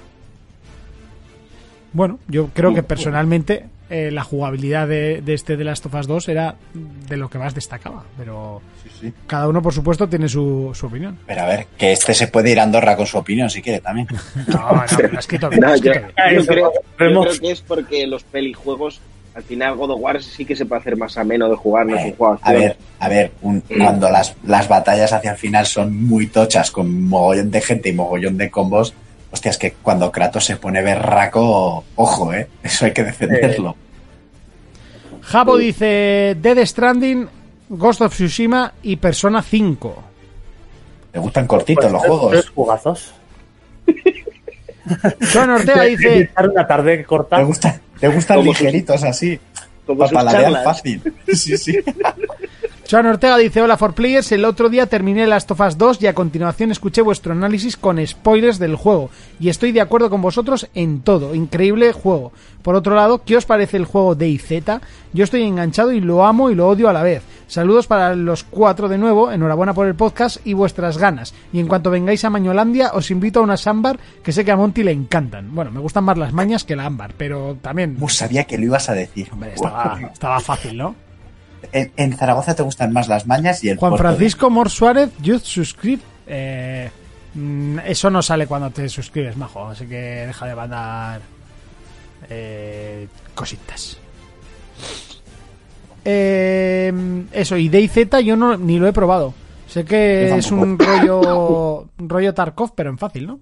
Bueno, 1.92 2.18
yo 2.26 2.48
creo 2.52 2.74
que 2.74 2.82
personalmente 2.82 3.66
eh, 3.90 4.10
la 4.10 4.24
jugabilidad 4.24 4.88
de, 4.88 5.22
de 5.22 5.34
este 5.34 5.56
The 5.56 5.62
Last 5.62 5.86
of 5.86 5.94
Us 5.94 6.08
2 6.08 6.28
era 6.30 6.56
de 6.74 7.16
lo 7.16 7.30
que 7.30 7.38
más 7.38 7.54
destacaba. 7.54 8.02
Pero 8.18 8.60
cada 9.28 9.46
uno, 9.46 9.62
por 9.62 9.72
supuesto, 9.72 10.08
tiene 10.08 10.28
su, 10.28 10.72
su 10.74 10.86
opinión. 10.86 11.16
Pero 11.28 11.42
a 11.42 11.46
ver, 11.46 11.66
que 11.78 11.92
este 11.92 12.12
se 12.12 12.26
puede 12.26 12.50
ir 12.50 12.58
a 12.58 12.64
Andorra 12.64 12.96
con 12.96 13.06
su 13.06 13.18
opinión 13.18 13.48
si 13.48 13.62
quiere 13.62 13.80
también. 13.80 14.08
No, 14.48 14.58
no, 14.58 14.72
lo 14.72 14.80
ha 14.80 15.20
escrito 15.20 15.48
bien, 15.48 15.60
No, 15.60 15.76
yo, 15.76 15.92
yo 15.92 16.46
creo, 16.46 16.72
yo 16.72 16.86
creo 16.96 17.40
que 17.40 17.50
es 17.52 17.60
porque 17.60 18.06
los 18.08 18.24
pelijuegos, 18.24 19.00
al 19.38 19.44
final 19.44 19.76
God 19.76 19.90
of 19.92 20.00
War 20.00 20.20
sí 20.22 20.44
que 20.44 20.56
se 20.56 20.66
puede 20.66 20.80
hacer 20.80 20.96
más 20.96 21.16
ameno 21.16 21.48
de 21.48 21.54
jugar, 21.54 21.86
no 21.86 21.96
es 21.96 22.04
un 22.06 22.12
juego 22.16 22.34
de 22.34 22.40
A 22.42 22.52
ver, 22.52 22.76
a 22.98 23.08
ver, 23.08 23.30
un- 23.42 23.60
cuando 23.60 24.10
las, 24.10 24.34
las 24.44 24.66
batallas 24.68 25.12
hacia 25.12 25.30
el 25.30 25.36
final 25.36 25.64
son 25.64 26.04
muy 26.06 26.26
tochas, 26.26 26.72
con 26.72 27.04
mogollón 27.04 27.50
de 27.52 27.60
gente 27.60 27.88
y 27.88 27.92
mogollón 27.92 28.36
de 28.36 28.50
combos, 28.50 28.94
hostia, 29.30 29.50
es 29.52 29.58
que 29.58 29.72
cuando 29.80 30.10
Kratos 30.10 30.44
se 30.44 30.56
pone 30.56 30.82
berraco, 30.82 31.84
ojo, 31.94 32.32
eh, 32.34 32.48
eso 32.64 32.86
hay 32.86 32.92
que 32.92 33.04
defenderlo. 33.04 33.76
Jabo 35.22 35.56
dice 35.56 36.36
Dead 36.40 36.64
Stranding, 36.66 37.28
Ghost 37.68 38.00
of 38.00 38.12
Tsushima 38.14 38.72
y 38.82 38.96
Persona 38.96 39.40
5. 39.42 40.02
Me 41.14 41.20
gustan 41.20 41.46
cortitos 41.46 41.92
los 41.92 42.00
Pues, 42.00 42.08
juegos. 42.10 42.30
Tres 42.32 42.48
jugazos. 42.50 43.14
Joan 45.32 45.50
Ortega 45.50 45.82
dice 45.84 46.30
una 46.52 46.66
tarde 46.66 47.04
corta. 47.04 47.36
Te 47.36 47.44
gustan, 47.44 47.80
te 48.00 48.08
gustan 48.08 48.42
ligeritos 48.42 49.02
así. 49.04 49.38
como 49.86 50.00
Para 50.00 50.12
paladear 50.12 50.64
fácil. 50.64 51.02
Sí, 51.26 51.56
sí. 51.56 51.78
Joan 52.90 53.04
Ortega 53.04 53.36
dice 53.36 53.60
hola 53.60 53.76
for 53.76 53.92
players, 53.92 54.32
el 54.32 54.46
otro 54.46 54.70
día 54.70 54.86
terminé 54.86 55.26
Last 55.26 55.50
of 55.50 55.60
Us 55.60 55.76
2 55.76 56.00
y 56.00 56.06
a 56.06 56.14
continuación 56.14 56.70
escuché 56.70 57.02
vuestro 57.02 57.32
análisis 57.32 57.76
con 57.76 58.04
spoilers 58.06 58.58
del 58.58 58.76
juego 58.76 59.10
y 59.38 59.50
estoy 59.50 59.72
de 59.72 59.82
acuerdo 59.82 60.08
con 60.08 60.22
vosotros 60.22 60.70
en 60.72 61.02
todo, 61.02 61.34
increíble 61.34 61.92
juego. 61.92 62.32
Por 62.62 62.76
otro 62.76 62.94
lado, 62.94 63.22
¿qué 63.24 63.36
os 63.36 63.44
parece 63.44 63.76
el 63.76 63.84
juego 63.84 64.14
DayZ? 64.14 64.80
Yo 65.12 65.24
estoy 65.24 65.42
enganchado 65.42 65.92
y 65.92 66.00
lo 66.00 66.24
amo 66.24 66.48
y 66.48 66.54
lo 66.54 66.66
odio 66.66 66.88
a 66.88 66.94
la 66.94 67.02
vez. 67.02 67.22
Saludos 67.46 67.86
para 67.86 68.14
los 68.14 68.42
cuatro 68.42 68.88
de 68.88 68.96
nuevo, 68.96 69.30
enhorabuena 69.32 69.74
por 69.74 69.86
el 69.86 69.94
podcast 69.94 70.38
y 70.46 70.54
vuestras 70.54 70.96
ganas. 70.96 71.34
Y 71.52 71.60
en 71.60 71.68
cuanto 71.68 71.90
vengáis 71.90 72.24
a 72.24 72.30
Mañolandia 72.30 72.92
os 72.94 73.10
invito 73.10 73.40
a 73.40 73.42
unas 73.42 73.66
ámbar 73.66 73.98
que 74.22 74.32
sé 74.32 74.46
que 74.46 74.52
a 74.52 74.56
Monty 74.56 74.82
le 74.82 74.92
encantan. 74.92 75.54
Bueno, 75.54 75.70
me 75.70 75.80
gustan 75.80 76.04
más 76.04 76.16
las 76.16 76.32
mañas 76.32 76.64
que 76.64 76.74
la 76.74 76.86
ámbar, 76.86 77.12
pero 77.18 77.58
también... 77.60 77.98
Uh, 78.00 78.08
sabía 78.08 78.44
que 78.44 78.56
lo 78.56 78.64
ibas 78.64 78.88
a 78.88 78.94
decir. 78.94 79.28
Hombre, 79.30 79.52
estaba, 79.52 80.00
estaba 80.12 80.40
fácil, 80.40 80.78
¿no? 80.78 81.07
En, 81.72 81.92
en 81.96 82.16
Zaragoza 82.16 82.54
te 82.54 82.62
gustan 82.62 82.92
más 82.92 83.08
las 83.08 83.26
mañas 83.26 83.62
y 83.64 83.68
el 83.68 83.76
Juan. 83.78 83.96
Francisco 83.96 84.48
Mor 84.50 84.70
Suárez, 84.70 85.10
Youth 85.20 85.42
Subscribe. 85.42 86.02
Eh, 86.26 86.90
mm, 87.34 87.80
eso 87.86 88.10
no 88.10 88.22
sale 88.22 88.46
cuando 88.46 88.70
te 88.70 88.88
suscribes, 88.88 89.36
majo. 89.36 89.66
Así 89.68 89.86
que 89.86 90.26
deja 90.26 90.46
de 90.46 90.54
mandar 90.54 91.20
eh, 92.30 93.08
cositas. 93.34 93.98
Eh, 96.04 96.92
eso, 97.32 97.56
y 97.56 97.68
DayZ 97.68 98.20
yo 98.24 98.36
no, 98.36 98.56
ni 98.56 98.78
lo 98.78 98.86
he 98.86 98.92
probado. 98.92 99.34
Sé 99.66 99.84
que 99.84 100.34
es 100.36 100.50
un 100.50 100.78
rollo, 100.78 101.86
un 101.98 102.08
rollo 102.08 102.32
Tarkov, 102.32 102.72
pero 102.74 102.88
en 102.88 102.96
fácil, 102.96 103.26
¿no? 103.26 103.40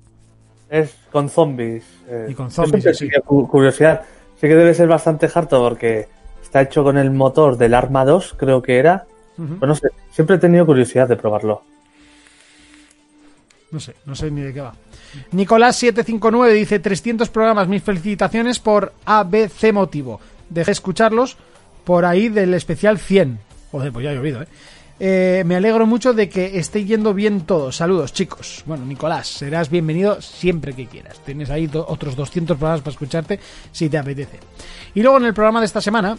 Es 0.69 0.95
con 1.13 1.29
zombies. 1.29 1.85
eh. 2.09 2.27
Y 2.31 2.35
con 2.35 2.51
zombies, 2.51 2.97
sí. 2.97 3.09
Curiosidad. 3.25 4.03
Sí 4.35 4.49
que 4.49 4.57
debe 4.57 4.75
ser 4.75 4.89
bastante 4.89 5.29
harto 5.33 5.61
porque 5.61 6.09
está 6.57 6.71
hecho 6.71 6.85
con 6.85 6.97
el 6.97 7.11
motor 7.11 7.59
del 7.59 7.75
Arma 7.75 8.07
2, 8.07 8.37
creo 8.39 8.63
que 8.63 8.79
era. 8.79 9.05
Pues 9.37 9.69
no 9.69 9.75
sé, 9.75 9.89
siempre 10.11 10.37
he 10.37 10.39
tenido 10.39 10.65
curiosidad 10.65 11.07
de 11.07 11.17
probarlo. 11.17 11.63
No 13.71 13.79
sé, 13.79 13.95
no 14.07 14.15
sé 14.15 14.31
ni 14.31 14.41
de 14.41 14.55
qué 14.55 14.63
va. 14.63 14.73
Nicolás759 15.33 16.53
dice 16.53 16.79
300 16.79 17.29
programas, 17.29 17.69
mis 17.69 17.83
felicitaciones 17.83 18.59
por 18.59 18.95
ABC 19.05 19.71
motivo. 19.75 20.19
Dejé 20.49 20.71
escucharlos 20.71 21.37
por 21.85 22.07
ahí 22.07 22.31
del 22.31 22.55
especial 22.55 22.99
100. 22.99 23.39
Joder, 23.71 23.93
pues 23.93 24.05
ya 24.05 24.13
ha 24.13 24.15
llovido, 24.15 24.43
¿eh? 24.43 24.47
Eh, 24.99 25.43
me 25.45 25.57
alegro 25.57 25.85
mucho 25.85 26.15
de 26.15 26.31
que 26.31 26.59
esté 26.59 26.87
yendo 26.87 27.13
bien 27.13 27.43
todo. 27.43 27.71
Saludos, 27.71 28.15
chicos. 28.15 28.63
Bueno, 28.65 28.87
Nicolás, 28.87 29.29
serás 29.29 29.69
bienvenido 29.69 30.23
siempre 30.23 30.73
que 30.73 30.87
quieras. 30.87 31.19
Tienes 31.19 31.51
ahí 31.51 31.69
otros 31.75 32.17
200 32.17 32.57
programas 32.57 32.81
para 32.81 32.93
escucharte 32.93 33.39
si 33.73 33.91
te 33.91 33.99
apetece. 33.99 34.41
Y 34.95 35.03
luego 35.03 35.19
en 35.19 35.27
el 35.27 35.35
programa 35.35 35.61
de 35.61 35.67
esta 35.67 35.83
semana 35.83 36.17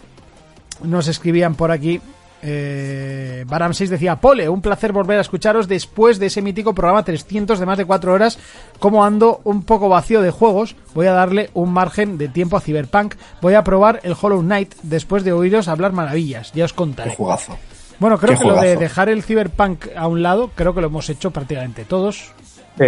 nos 0.83 1.07
escribían 1.07 1.55
por 1.55 1.71
aquí. 1.71 1.99
Eh, 2.43 3.43
Baram 3.47 3.73
6 3.73 3.89
decía: 3.89 4.17
Pole, 4.17 4.47
un 4.47 4.61
placer 4.61 4.91
volver 4.93 5.17
a 5.17 5.21
escucharos 5.21 5.67
después 5.67 6.19
de 6.19 6.27
ese 6.27 6.41
mítico 6.41 6.73
programa 6.75 7.03
300 7.03 7.59
de 7.59 7.65
más 7.65 7.77
de 7.77 7.85
4 7.85 8.13
horas. 8.13 8.37
Como 8.79 9.03
ando 9.03 9.41
un 9.43 9.63
poco 9.63 9.89
vacío 9.89 10.21
de 10.21 10.29
juegos, 10.31 10.75
voy 10.93 11.07
a 11.07 11.13
darle 11.13 11.49
un 11.55 11.73
margen 11.73 12.17
de 12.17 12.27
tiempo 12.27 12.55
a 12.55 12.61
Cyberpunk. 12.61 13.15
Voy 13.41 13.55
a 13.55 13.63
probar 13.63 14.01
el 14.03 14.15
Hollow 14.19 14.41
Knight 14.41 14.75
después 14.83 15.23
de 15.23 15.33
oíros 15.33 15.67
hablar 15.67 15.93
maravillas. 15.93 16.51
Ya 16.53 16.65
os 16.65 16.73
Qué 16.73 16.77
contaré. 16.77 17.15
jugazo. 17.15 17.57
Bueno, 17.99 18.19
creo 18.19 18.33
qué 18.37 18.43
que 18.43 18.47
lo 18.47 18.61
de 18.61 18.77
dejar 18.77 19.09
el 19.09 19.23
Cyberpunk 19.23 19.87
a 19.95 20.07
un 20.07 20.21
lado, 20.21 20.51
creo 20.53 20.75
que 20.75 20.81
lo 20.81 20.87
hemos 20.87 21.09
hecho 21.09 21.31
prácticamente 21.31 21.83
todos. 21.85 22.31
Sí. 22.77 22.85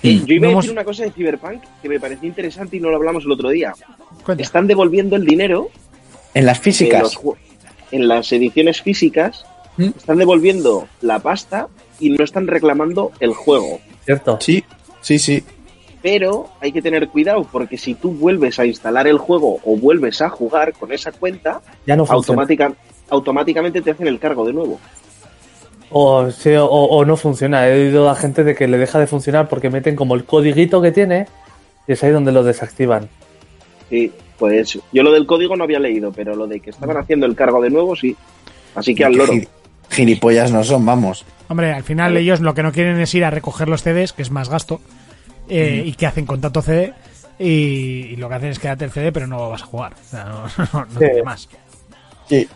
Sí, 0.00 0.24
yo 0.26 0.34
iba 0.34 0.48
a 0.48 0.54
decir 0.54 0.70
una 0.72 0.84
cosa 0.84 1.04
de 1.04 1.10
Cyberpunk 1.10 1.62
que 1.82 1.88
me 1.90 2.00
pareció 2.00 2.26
interesante 2.26 2.78
y 2.78 2.80
no 2.80 2.88
lo 2.88 2.96
hablamos 2.96 3.24
el 3.24 3.32
otro 3.32 3.50
día. 3.50 3.74
Cuenta. 4.24 4.42
Están 4.42 4.66
devolviendo 4.66 5.16
el 5.16 5.26
dinero 5.26 5.68
En 6.34 6.46
las 6.46 6.58
físicas. 6.58 7.02
los 7.02 7.18
en 7.90 8.08
las 8.08 8.32
ediciones 8.32 8.80
físicas, 8.80 9.44
¿Mm? 9.76 9.90
están 9.96 10.16
devolviendo 10.18 10.88
la 11.02 11.18
pasta 11.18 11.68
y 12.00 12.10
no 12.10 12.24
están 12.24 12.46
reclamando 12.46 13.12
el 13.20 13.34
juego. 13.34 13.80
¿Cierto? 14.06 14.38
Sí, 14.40 14.64
sí, 15.02 15.18
sí. 15.18 15.44
Pero 16.00 16.48
hay 16.60 16.72
que 16.72 16.80
tener 16.82 17.08
cuidado 17.08 17.46
porque 17.52 17.76
si 17.78 17.94
tú 17.94 18.10
vuelves 18.12 18.58
a 18.58 18.64
instalar 18.66 19.06
el 19.06 19.18
juego 19.18 19.60
o 19.64 19.76
vuelves 19.76 20.20
a 20.22 20.30
jugar 20.30 20.72
con 20.72 20.90
esa 20.90 21.12
cuenta, 21.12 21.60
Ya 21.86 21.94
no 21.96 22.06
funciona. 22.06 22.42
automática- 22.42 22.74
automáticamente 23.10 23.82
te 23.82 23.90
hacen 23.90 24.08
el 24.08 24.18
cargo 24.18 24.44
de 24.46 24.52
nuevo. 24.54 24.80
O, 25.90 26.30
sí, 26.30 26.50
o, 26.54 26.64
o 26.66 27.04
no 27.04 27.16
funciona. 27.18 27.68
He 27.68 27.74
oído 27.88 28.08
a 28.08 28.14
gente 28.16 28.42
de 28.44 28.54
que 28.54 28.66
le 28.66 28.78
deja 28.78 28.98
de 28.98 29.06
funcionar 29.06 29.48
porque 29.50 29.68
meten 29.68 29.94
como 29.94 30.14
el 30.14 30.24
codiguito 30.24 30.80
que 30.80 30.90
tiene 30.92 31.26
y 31.86 31.92
es 31.92 32.02
ahí 32.02 32.10
donde 32.10 32.32
lo 32.32 32.42
desactivan. 32.42 33.08
Sí, 33.90 34.10
pues 34.38 34.78
yo 34.92 35.02
lo 35.02 35.12
del 35.12 35.26
código 35.26 35.56
no 35.56 35.64
había 35.64 35.78
leído, 35.78 36.12
pero 36.12 36.34
lo 36.34 36.46
de 36.46 36.60
que 36.60 36.70
estaban 36.70 36.96
haciendo 36.96 37.26
el 37.26 37.34
cargo 37.36 37.60
de 37.62 37.70
nuevo 37.70 37.94
sí. 37.96 38.16
Así 38.74 38.94
que 38.94 39.04
al 39.04 39.14
loro. 39.14 39.32
gil- 39.34 39.48
Gilipollas 39.90 40.50
no 40.52 40.64
son, 40.64 40.84
vamos. 40.86 41.24
Hombre, 41.48 41.72
al 41.72 41.82
final 41.82 42.16
ellos 42.16 42.40
lo 42.40 42.54
que 42.54 42.62
no 42.62 42.72
quieren 42.72 42.98
es 43.00 43.14
ir 43.14 43.24
a 43.24 43.30
recoger 43.30 43.68
los 43.68 43.82
CDs, 43.82 44.12
que 44.14 44.22
es 44.22 44.30
más 44.30 44.48
gasto, 44.48 44.80
eh, 45.48 45.82
y 45.84 45.92
que 45.92 46.06
hacen 46.06 46.24
con 46.24 46.40
tanto 46.40 46.62
CD, 46.62 46.94
y, 47.38 47.44
y 48.12 48.16
lo 48.16 48.28
que 48.30 48.34
hacen 48.36 48.48
es 48.50 48.58
quedarte 48.58 48.86
el 48.86 48.90
CD, 48.90 49.12
pero 49.12 49.26
no 49.26 49.50
vas 49.50 49.62
a 49.62 49.66
jugar. 49.66 49.92
O 49.92 50.08
sea, 50.08 50.24
no, 50.24 50.42
no, 50.72 50.86
no 50.86 50.90
Sí. 50.92 50.98
tiene 50.98 51.22
más. 51.22 51.48
Sí. 52.26 52.48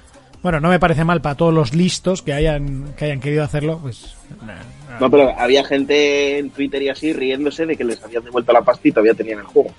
Bueno, 0.42 0.60
no 0.60 0.68
me 0.70 0.78
parece 0.78 1.04
mal 1.04 1.20
para 1.20 1.34
todos 1.34 1.52
los 1.52 1.74
listos 1.74 2.22
que 2.22 2.32
hayan, 2.32 2.94
que 2.96 3.04
hayan 3.06 3.20
querido 3.20 3.42
hacerlo, 3.44 3.80
pues... 3.82 4.14
nah, 4.40 4.54
nah. 4.54 5.00
No, 5.00 5.10
pero 5.10 5.38
había 5.38 5.62
gente 5.64 6.38
en 6.38 6.48
Twitter 6.50 6.80
y 6.82 6.88
así 6.88 7.12
riéndose 7.12 7.66
de 7.66 7.76
que 7.76 7.84
les 7.84 8.02
habían 8.02 8.24
devuelto 8.24 8.52
la 8.52 8.62
pasta 8.62 8.86
y 8.88 8.92
todavía 8.92 9.12
tenían 9.14 9.40
el 9.40 9.44
juego. 9.46 9.70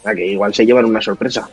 O 0.00 0.02
sea 0.02 0.14
que 0.14 0.26
igual 0.26 0.54
se 0.54 0.64
llevan 0.66 0.84
una 0.86 1.00
sorpresa. 1.00 1.48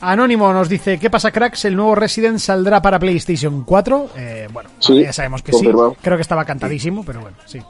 Anónimo 0.00 0.52
nos 0.52 0.68
dice, 0.68 0.98
¿qué 0.98 1.10
pasa 1.10 1.32
cracks? 1.32 1.64
¿El 1.64 1.74
nuevo 1.74 1.94
Resident 1.96 2.38
saldrá 2.38 2.80
para 2.80 2.98
PlayStation 3.00 3.64
4? 3.64 4.10
Eh, 4.16 4.48
bueno, 4.52 4.70
Sí, 4.78 5.02
ya 5.02 5.12
sabemos 5.12 5.42
que 5.42 5.50
confirmado. 5.52 5.90
sí. 5.92 5.96
Creo 6.02 6.16
que 6.16 6.22
estaba 6.22 6.44
cantadísimo, 6.44 7.04
pero 7.04 7.20
bueno, 7.20 7.36
sí. 7.46 7.60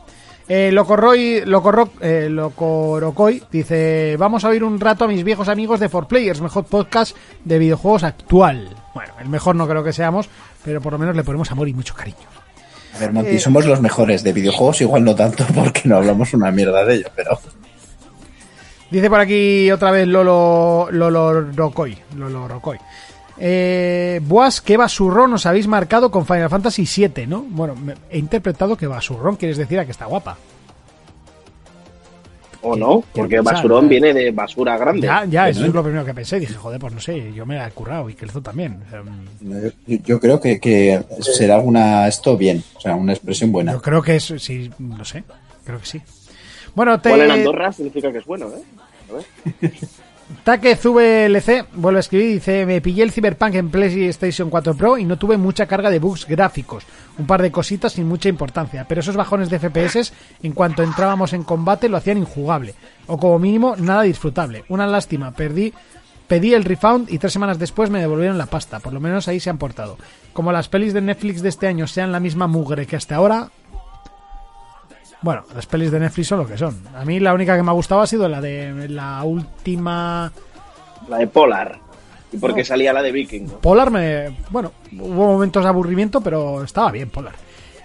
Eh, 0.47 0.71
Locoroy, 0.73 1.43
Locorro, 1.47 1.91
eh, 2.01 2.29
Locorocoy 2.31 3.43
dice, 3.51 4.17
vamos 4.19 4.45
a 4.45 4.49
oír 4.49 4.63
un 4.65 4.79
rato 4.81 5.05
a 5.05 5.09
mis 5.09 5.23
viejos 5.25 5.49
amigos 5.49 5.79
de 5.81 5.91
4Players, 5.91 6.41
mejor 6.41 6.65
podcast 6.65 7.17
de 7.45 7.59
videojuegos 7.59 8.03
actual. 8.05 8.75
Bueno, 8.95 9.13
el 9.21 9.29
mejor 9.29 9.57
no 9.57 9.67
creo 9.69 9.85
que 9.85 9.93
seamos, 9.93 10.29
pero 10.65 10.81
por 10.83 10.93
lo 10.93 10.99
menos 10.99 11.17
le 11.17 11.25
ponemos 11.25 11.51
amor 11.51 11.69
y 11.69 11.75
mucho 11.75 11.95
cariño. 11.95 12.17
A 12.95 12.99
ver, 12.99 13.13
Monty, 13.13 13.37
Eh, 13.37 13.39
somos 13.39 13.65
los 13.67 13.81
mejores 13.81 14.23
de 14.23 14.33
videojuegos, 14.33 14.81
igual 14.83 15.05
no 15.05 15.15
tanto 15.15 15.45
porque 15.55 15.83
no 15.85 15.97
hablamos 15.97 16.33
una 16.35 16.51
mierda 16.51 16.85
de 16.85 16.95
ello, 16.97 17.09
pero 17.15 17.39
Dice 18.91 19.11
por 19.11 19.21
aquí 19.21 19.71
otra 19.71 19.91
vez 19.91 20.07
Lolo, 20.09 20.89
Lolo 20.91 21.43
Rocoy. 21.53 21.97
Lolo 22.17 22.49
Rocoy. 22.49 22.79
Eh, 23.41 24.21
Buas, 24.25 24.61
qué 24.61 24.77
basurrón 24.77 25.35
os 25.35 25.47
habéis 25.47 25.67
marcado 25.69 26.11
con 26.11 26.27
Final 26.27 26.51
Fantasy 26.51 26.85
VII, 27.07 27.27
¿no? 27.27 27.43
Bueno, 27.49 27.77
me- 27.77 27.95
he 28.11 28.19
interpretado 28.19 28.77
que 28.77 28.87
basurrón 28.87 29.37
quieres 29.37 29.57
decir 29.59 29.79
a 29.79 29.85
que 29.85 29.93
está 29.93 30.07
guapa. 30.07 30.37
¿O 32.61 32.75
¿Qué- 32.75 32.81
no? 32.81 33.05
Porque 33.13 33.37
pensar, 33.37 33.55
basurón 33.55 33.85
ya? 33.85 33.89
viene 33.89 34.13
de 34.15 34.31
basura 34.33 34.77
grande. 34.77 35.03
Ya, 35.07 35.25
ya, 35.27 35.49
eso 35.49 35.61
¿no? 35.61 35.67
es 35.67 35.75
lo 35.75 35.83
primero 35.85 36.05
que 36.05 36.13
pensé. 36.15 36.41
Dije, 36.41 36.55
joder, 36.55 36.81
pues 36.81 36.93
no 36.93 37.01
sé, 37.01 37.33
yo 37.33 37.47
me 37.47 37.55
la 37.55 37.69
he 37.69 37.71
currado 37.71 38.11
y 38.11 38.15
que 38.15 38.25
el 38.25 38.33
también. 38.43 38.83
O 38.85 38.91
sea, 38.91 39.03
mm, 39.03 39.71
yo, 39.87 39.97
yo 40.05 40.19
creo 40.21 40.41
que, 40.41 40.59
que 40.59 41.01
será 41.21 41.55
alguna 41.55 42.09
esto 42.09 42.37
bien, 42.37 42.65
o 42.75 42.81
sea, 42.81 42.97
una 42.97 43.13
expresión 43.13 43.53
buena. 43.53 43.73
yo 43.73 43.81
creo 43.81 44.03
que 44.03 44.17
es, 44.17 44.35
sí, 44.39 44.69
no 44.81 45.05
sé, 45.05 45.23
creo 45.65 45.79
que 45.79 45.87
sí. 45.87 46.03
Bueno, 46.79 47.01
te, 47.01 47.11
en 47.11 47.29
Andorra 47.29 47.73
significa 47.73 48.13
que 48.13 48.19
es 48.19 48.25
bueno, 48.25 48.47
¿eh? 48.51 49.73
VLC 50.45 51.67
vuelve 51.75 51.99
a 51.99 52.01
escribir 52.01 52.27
y 52.27 52.35
dice 52.35 52.65
me 52.67 52.81
pillé 52.81 53.03
el 53.03 53.11
Cyberpunk 53.11 53.57
en 53.57 53.69
PlayStation 53.69 54.49
4 54.49 54.77
Pro 54.77 54.97
y 54.97 55.05
no 55.05 55.19
tuve 55.19 55.37
mucha 55.39 55.67
carga 55.67 55.91
de 55.91 55.99
bugs 55.99 56.29
gráficos, 56.29 56.85
un 57.19 57.27
par 57.27 57.43
de 57.43 57.51
cositas 57.51 57.95
sin 57.95 58.07
mucha 58.07 58.29
importancia, 58.29 58.87
pero 58.89 59.01
esos 59.01 59.17
bajones 59.17 59.51
de 59.51 59.59
FPS 59.59 60.13
en 60.41 60.53
cuanto 60.53 60.85
entrábamos 60.85 61.33
en 61.33 61.43
combate 61.43 61.89
lo 61.89 61.97
hacían 61.97 62.19
injugable, 62.19 62.77
o 63.09 63.19
como 63.19 63.41
mínimo 63.41 63.75
nada 63.75 64.03
disfrutable. 64.03 64.63
Una 64.69 64.87
lástima, 64.87 65.33
perdí 65.33 65.75
pedí 66.29 66.55
el 66.55 66.63
refund 66.63 67.11
y 67.11 67.19
tres 67.19 67.33
semanas 67.33 67.59
después 67.59 67.91
me 67.91 67.99
devolvieron 67.99 68.39
la 68.39 68.47
pasta, 68.47 68.79
por 68.79 68.93
lo 68.93 69.01
menos 69.01 69.27
ahí 69.27 69.41
se 69.41 69.51
han 69.51 69.59
portado. 69.59 69.99
Como 70.33 70.53
las 70.53 70.69
pelis 70.69 70.93
de 70.93 71.01
Netflix 71.01 71.43
de 71.43 71.49
este 71.49 71.67
año 71.67 71.89
sean 71.89 72.13
la 72.13 72.21
misma 72.21 72.47
mugre 72.47 72.87
que 72.87 72.95
hasta 72.95 73.17
ahora, 73.17 73.51
bueno, 75.23 75.45
las 75.55 75.67
pelis 75.67 75.91
de 75.91 76.01
Netflix 76.01 76.29
son 76.29 76.39
lo 76.41 76.47
que 76.47 76.57
son. 76.59 76.77
A 76.95 77.05
mí 77.05 77.19
la 77.21 77.35
única 77.35 77.57
que 77.57 77.63
me 77.63 77.71
ha 77.71 77.75
gustado 77.75 78.01
ha 78.03 78.07
sido 78.07 78.29
la 78.29 78.41
de 78.41 78.89
la 78.89 79.23
última 79.25 80.31
La 81.09 81.19
de 81.19 81.27
Polar. 81.27 81.79
Y 82.33 82.37
porque 82.37 82.61
No. 82.61 82.65
salía 82.67 82.93
la 82.93 83.03
de 83.03 83.11
Viking. 83.13 83.47
Polar 83.63 83.91
me. 83.91 84.37
Bueno, 84.51 84.73
hubo 84.99 85.27
momentos 85.29 85.63
de 85.63 85.69
aburrimiento, 85.71 86.21
pero 86.21 86.63
estaba 86.63 86.91
bien 86.93 87.09
Polar. 87.11 87.35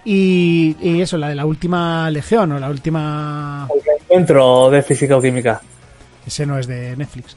Y, 0.04 0.76
y 0.82 1.00
eso, 1.00 1.16
la 1.16 1.30
de 1.30 1.34
la 1.34 1.46
última 1.46 2.10
Legión 2.10 2.52
o 2.52 2.58
la 2.58 2.68
última. 2.68 3.66
Encuentro 4.02 4.68
de 4.70 4.82
física 4.82 5.16
o 5.16 5.22
química. 5.22 5.62
Ese 6.26 6.44
no 6.44 6.58
es 6.58 6.66
de 6.66 6.94
Netflix. 6.96 7.36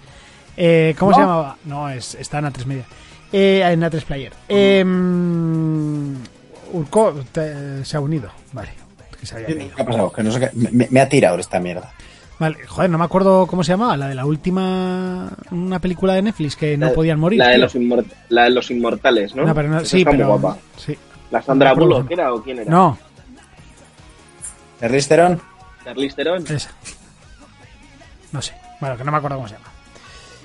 Eh, 0.58 0.94
¿Cómo 1.00 1.14
se 1.14 1.22
llamaba? 1.22 1.56
No, 1.66 1.88
es, 1.90 2.16
está 2.16 2.40
en 2.40 2.46
A3 2.46 2.66
Media. 2.66 2.86
Eh, 3.32 3.62
en 3.66 3.82
A3 3.82 4.04
Player. 4.04 4.34
Eh, 4.50 4.84
Urco 6.74 7.14
te- 7.32 7.86
se 7.86 7.96
ha 7.98 8.00
unido. 8.02 8.30
Vale. 8.54 8.70
Que 9.36 9.40
se 9.40 9.46
había 9.46 9.58
caído. 9.58 9.76
¿Qué 9.76 9.82
ha 9.82 9.86
pasado? 9.86 10.12
Que 10.12 10.24
no 10.24 10.32
sé 10.32 10.40
qué- 10.40 10.52
me, 10.72 10.88
me 10.90 11.00
ha 11.02 11.10
tirado 11.10 11.38
esta 11.40 11.60
mierda. 11.60 11.92
Vale, 12.40 12.58
joder, 12.68 12.90
no 12.90 12.98
me 13.00 13.06
acuerdo 13.06 13.48
cómo 13.48 13.64
se 13.64 13.72
llamaba. 13.72 13.98
La 13.98 14.08
de 14.10 14.16
la 14.16 14.26
última. 14.26 15.30
Una 15.52 15.80
película 15.80 16.14
de 16.14 16.22
Netflix 16.22 16.56
que 16.56 16.78
no 16.78 16.88
La- 16.88 16.94
podían 16.94 17.20
morir. 17.20 17.40
La 17.40 17.48
de, 17.48 17.56
tío. 17.56 17.64
los 17.64 17.76
inmor- 17.76 18.06
la 18.30 18.44
de 18.44 18.50
los 18.52 18.70
inmortales, 18.72 19.34
¿no? 19.36 19.44
No, 19.46 19.56
pero 19.56 19.70
no, 19.70 19.78
Esa 19.80 19.88
sí, 19.88 19.98
está 20.00 20.12
muy 20.12 20.18
pero. 20.20 20.38
guapa. 20.38 20.58
Sí. 20.78 20.98
¿La 21.32 21.42
Sandra 21.42 21.72
No 21.74 21.76
Bullock 21.82 22.12
era 22.12 22.34
o 22.34 22.42
quién 22.44 22.60
era? 22.60 22.70
No, 22.72 22.98
¿Charlize 24.80 25.10
Theron? 25.10 25.42
Charlize 25.84 26.16
Theron. 26.16 26.44
esa. 26.48 26.70
No 28.32 28.42
sé. 28.42 28.54
Bueno, 28.80 28.96
que 28.98 29.04
no 29.04 29.12
me 29.12 29.18
acuerdo 29.18 29.38
cómo 29.38 29.48
se 29.48 29.56
llama. 29.56 29.67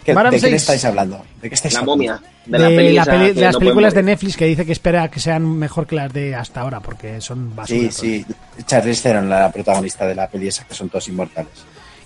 ¿Qué- 0.05 0.15
Madame 0.15 0.37
¿De 0.37 0.41
quién 0.41 0.51
Seis. 0.53 0.63
estáis 0.63 0.85
hablando? 0.85 1.23
¿De 1.41 1.49
qué 1.49 1.55
estáis 1.55 1.75
La 1.75 1.81
hablando? 1.81 1.97
momia. 1.97 2.21
De, 2.47 2.59
De, 2.59 2.59
la 2.59 2.69
peli 2.69 2.93
la 2.93 3.05
peli- 3.05 3.33
de 3.33 3.41
las 3.41 3.53
no 3.55 3.59
películas 3.61 3.95
de. 3.95 4.03
Netflix 4.03 4.37
que 4.37 4.47
dice 4.47 4.67
que 4.67 4.73
espera 4.73 5.09
que 5.11 5.21
sean 5.21 5.47
mejor 5.59 5.87
que 5.87 5.95
las 5.95 6.13
de 6.13 6.35
hasta 6.35 6.61
ahora, 6.63 6.81
porque 6.81 7.21
son 7.21 7.55
basura. 7.55 7.79
Sí, 7.79 7.91
sí. 7.91 8.27
Charlize 8.67 9.03
Theron, 9.03 9.29
la 9.31 9.51
protagonista 9.53 10.07
de 10.07 10.15
la 10.17 10.27
peli 10.29 10.49
esa, 10.49 10.65
que 10.65 10.75
son 10.75 10.89
todos 10.89 11.07
inmortales. 11.09 11.53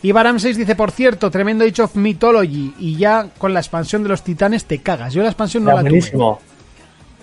Y 0.02 0.12
Baram 0.12 0.38
6 0.38 0.58
dice, 0.58 0.76
por 0.76 0.90
cierto, 0.90 1.30
tremendo 1.30 1.64
Age 1.64 1.80
of 1.82 1.96
Mythology. 1.96 2.74
Y 2.78 2.96
ya 2.96 3.28
con 3.38 3.54
la 3.54 3.60
expansión 3.60 4.02
de 4.02 4.10
los 4.10 4.22
titanes 4.22 4.66
te 4.66 4.78
cagas. 4.82 5.14
Yo 5.14 5.22
la 5.22 5.28
expansión 5.30 5.64
no 5.64 5.70
Era 5.70 5.76
la 5.76 5.80
tuve. 5.88 5.90
buenísimo. 5.98 6.38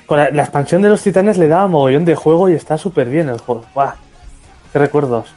Con 0.08 0.18
la, 0.18 0.32
la 0.32 0.42
expansión 0.42 0.82
de 0.82 0.90
los 0.90 1.02
titanes 1.02 1.38
le 1.38 1.48
daba 1.48 1.68
mogollón 1.68 2.04
de 2.04 2.16
juego 2.16 2.50
y 2.50 2.54
está 2.56 2.78
súper 2.80 3.08
bien 3.10 3.30
el 3.30 3.38
juego. 3.38 3.64
¡Buah! 3.76 3.94
¡Qué 4.74 4.80
recuerdos! 4.80 5.28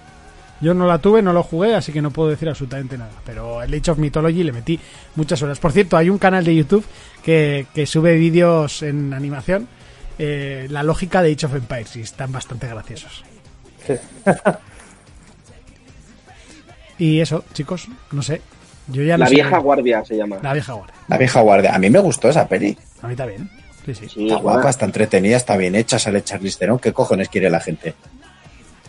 Yo 0.61 0.73
no 0.75 0.87
la 0.87 0.99
tuve, 0.99 1.21
no 1.23 1.33
lo 1.33 1.43
jugué, 1.43 1.75
así 1.75 1.93
que 1.93 2.01
no 2.01 2.11
puedo 2.11 2.31
decir 2.31 2.49
absolutamente 2.49 2.97
nada. 2.97 3.11
Pero 3.27 3.63
el 3.63 3.75
Age 3.75 3.91
of 3.91 3.99
Mythology 3.99 4.43
le 4.43 4.53
metí 4.53 4.81
muchas 5.15 5.43
horas. 5.43 5.59
Por 5.59 5.73
cierto, 5.73 5.97
hay 5.97 6.09
un 6.09 6.19
canal 6.19 6.45
de 6.45 6.55
YouTube 6.55 6.85
que, 7.23 7.67
que 7.75 7.87
sube 7.87 8.17
vídeos 8.17 8.83
en 8.83 9.13
animación. 9.13 9.69
eh, 10.19 10.67
la 10.71 10.83
lógica 10.83 11.21
de 11.23 11.33
Age 11.33 11.45
of 11.47 11.55
Empires 11.57 11.95
y 11.97 12.01
están 12.01 12.33
bastante 12.33 12.67
graciosos. 12.69 13.23
Sí. 13.87 13.95
Y 16.99 17.21
eso, 17.21 17.45
chicos, 17.53 17.89
no 18.13 18.23
sé. 18.23 18.41
Yo 18.89 19.03
ya 19.03 19.19
no 19.19 19.25
La 19.25 19.29
sé- 19.29 19.35
vieja 19.35 19.59
guardia 19.59 20.05
se 20.05 20.17
llama. 20.17 20.39
La 20.43 20.53
vieja 20.55 20.73
guardia. 20.73 20.95
La 21.09 21.19
vieja 21.19 21.41
guardia. 21.43 21.75
A 21.75 21.79
mí 21.79 21.91
me 21.91 21.99
gustó 21.99 22.29
esa 22.29 22.49
peli. 22.49 22.77
A 23.03 23.09
mí 23.09 23.15
también. 23.17 23.51
Sí, 23.85 23.95
sí. 23.95 24.09
Sí, 24.09 24.27
Está 24.29 24.37
guapa, 24.41 24.71
está 24.71 24.85
entretenida, 24.87 25.37
está 25.37 25.57
bien 25.57 25.75
hecha, 25.75 25.99
sale 25.99 26.25
Charlize 26.25 26.59
Theron. 26.59 26.79
¿Qué 26.79 26.93
cojones 26.93 27.29
quiere 27.29 27.51
la 27.51 27.61
gente? 27.61 27.95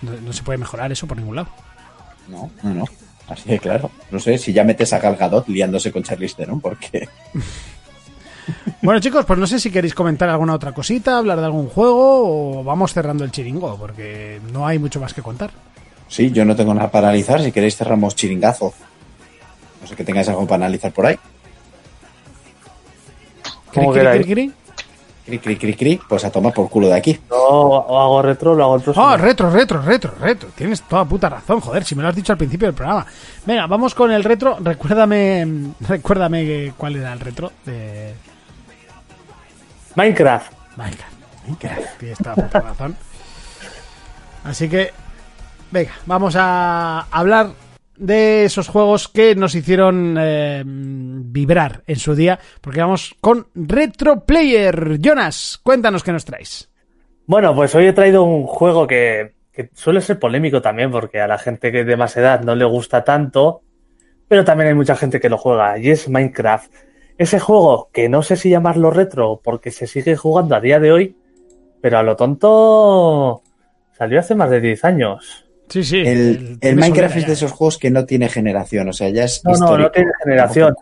No, 0.01 0.11
no 0.13 0.33
se 0.33 0.43
puede 0.43 0.57
mejorar 0.57 0.91
eso 0.91 1.07
por 1.07 1.17
ningún 1.17 1.35
lado. 1.37 1.49
No, 2.27 2.49
no, 2.63 2.73
no. 2.73 2.85
Así 3.27 3.49
de 3.49 3.59
claro. 3.59 3.91
No 4.11 4.19
sé 4.19 4.37
si 4.37 4.53
ya 4.53 4.63
metes 4.63 4.93
a 4.93 4.99
Gal 4.99 5.15
Gadot 5.17 5.47
liándose 5.49 5.91
con 5.91 6.03
Charlize 6.03 6.35
Theron, 6.35 6.61
porque 6.61 7.07
Bueno, 8.81 8.99
chicos, 9.01 9.25
pues 9.25 9.37
no 9.39 9.45
sé 9.47 9.59
si 9.59 9.69
queréis 9.71 9.93
comentar 9.93 10.29
alguna 10.29 10.53
otra 10.53 10.71
cosita, 10.73 11.17
hablar 11.17 11.39
de 11.39 11.45
algún 11.45 11.67
juego 11.67 12.59
o 12.59 12.63
vamos 12.63 12.93
cerrando 12.93 13.25
el 13.25 13.31
chiringo, 13.31 13.75
porque 13.77 14.39
no 14.53 14.65
hay 14.65 14.79
mucho 14.79 15.01
más 15.01 15.13
que 15.13 15.21
contar. 15.21 15.51
sí, 16.07 16.31
yo 16.31 16.45
no 16.45 16.55
tengo 16.55 16.73
nada 16.73 16.89
para 16.89 17.07
analizar. 17.09 17.41
Si 17.41 17.51
queréis 17.51 17.75
cerramos 17.75 18.15
chiringazo. 18.15 18.73
No 19.81 19.87
sé 19.87 19.95
que 19.95 20.03
tengáis 20.05 20.29
algo 20.29 20.45
para 20.45 20.65
analizar 20.65 20.91
por 20.93 21.05
ahí. 21.07 21.17
¿Cómo 23.73 23.91
Cri, 23.91 24.01
cri, 24.01 24.23
queráis? 24.23 24.25
cri, 24.25 24.53
cri. 25.27 25.39
Cri, 25.39 25.57
cri, 25.57 25.73
cri. 25.75 25.99
Pues 26.07 26.23
a 26.25 26.31
tomar 26.31 26.53
por 26.53 26.69
culo 26.69 26.87
de 26.87 26.95
aquí. 26.95 27.19
No, 27.29 27.35
o 27.35 27.99
hago 27.99 28.21
retro, 28.21 28.55
lo 28.55 28.63
hago 28.63 28.75
el 28.77 28.81
próximo. 28.81 29.05
Oh, 29.05 29.17
retro, 29.17 29.51
retro, 29.51 29.81
retro, 29.81 30.13
retro. 30.19 30.49
Tienes 30.55 30.81
toda 30.83 31.05
puta 31.05 31.29
razón, 31.29 31.59
joder, 31.59 31.83
si 31.83 31.95
me 31.95 32.01
lo 32.01 32.09
has 32.09 32.15
dicho 32.15 32.31
al 32.31 32.37
principio 32.37 32.67
del 32.67 32.75
programa. 32.75 33.05
Venga, 33.45 33.67
vamos 33.67 33.93
con 33.93 34.11
el 34.11 34.23
retro. 34.23 34.57
Recuérdame, 34.61 35.73
recuérdame 35.87 36.73
cuál 36.77 36.95
era 36.95 37.13
el 37.13 37.19
retro 37.19 37.51
de 37.65 38.13
Minecraft. 39.95 40.51
Minecraft. 40.77 41.99
Tienes 41.99 42.17
toda 42.17 42.35
puta 42.35 42.59
razón. 42.59 42.95
Así 44.43 44.69
que, 44.69 44.93
venga, 45.71 45.91
vamos 46.05 46.35
a 46.37 47.07
hablar 47.11 47.49
de 47.97 48.45
esos 48.45 48.67
juegos 48.67 49.07
que 49.07 49.35
nos 49.35 49.55
hicieron 49.55 50.17
eh, 50.19 50.63
vibrar 50.65 51.83
en 51.87 51.97
su 51.97 52.15
día, 52.15 52.39
porque 52.61 52.81
vamos 52.81 53.15
con 53.21 53.47
Retro 53.55 54.25
Player. 54.25 54.99
Jonas, 54.99 55.59
cuéntanos 55.63 56.03
qué 56.03 56.11
nos 56.11 56.25
traes. 56.25 56.69
Bueno, 57.25 57.53
pues 57.55 57.73
hoy 57.75 57.87
he 57.87 57.93
traído 57.93 58.23
un 58.23 58.45
juego 58.47 58.87
que, 58.87 59.33
que 59.51 59.69
suele 59.73 60.01
ser 60.01 60.19
polémico 60.19 60.61
también, 60.61 60.91
porque 60.91 61.19
a 61.19 61.27
la 61.27 61.37
gente 61.37 61.71
que 61.71 61.83
de 61.83 61.97
más 61.97 62.15
edad 62.17 62.41
no 62.41 62.55
le 62.55 62.65
gusta 62.65 63.03
tanto, 63.03 63.61
pero 64.27 64.45
también 64.45 64.69
hay 64.69 64.75
mucha 64.75 64.95
gente 64.95 65.19
que 65.19 65.29
lo 65.29 65.37
juega, 65.37 65.77
y 65.77 65.89
es 65.89 66.09
Minecraft. 66.09 66.71
Ese 67.17 67.39
juego 67.39 67.89
que 67.91 68.09
no 68.09 68.21
sé 68.21 68.35
si 68.35 68.49
llamarlo 68.49 68.91
retro, 68.91 69.41
porque 69.43 69.71
se 69.71 69.87
sigue 69.87 70.15
jugando 70.15 70.55
a 70.55 70.61
día 70.61 70.79
de 70.79 70.91
hoy, 70.91 71.17
pero 71.81 71.97
a 71.97 72.03
lo 72.03 72.15
tonto 72.15 73.41
salió 73.97 74.19
hace 74.19 74.35
más 74.35 74.49
de 74.49 74.61
10 74.61 74.85
años. 74.85 75.46
Sí, 75.69 75.83
sí. 75.83 75.97
El, 75.99 76.57
el 76.61 76.75
Minecraft 76.75 77.17
es 77.17 77.27
de 77.27 77.33
esos 77.33 77.51
juegos 77.51 77.77
que 77.77 77.89
no 77.91 78.05
tiene 78.05 78.29
generación. 78.29 78.87
O 78.89 78.93
sea, 78.93 79.09
ya 79.09 79.25
es. 79.25 79.41
No, 79.43 79.51
no, 79.51 79.55
histórico. 79.57 79.87
no 79.87 79.91
tiene 79.91 80.11
generación. 80.23 80.75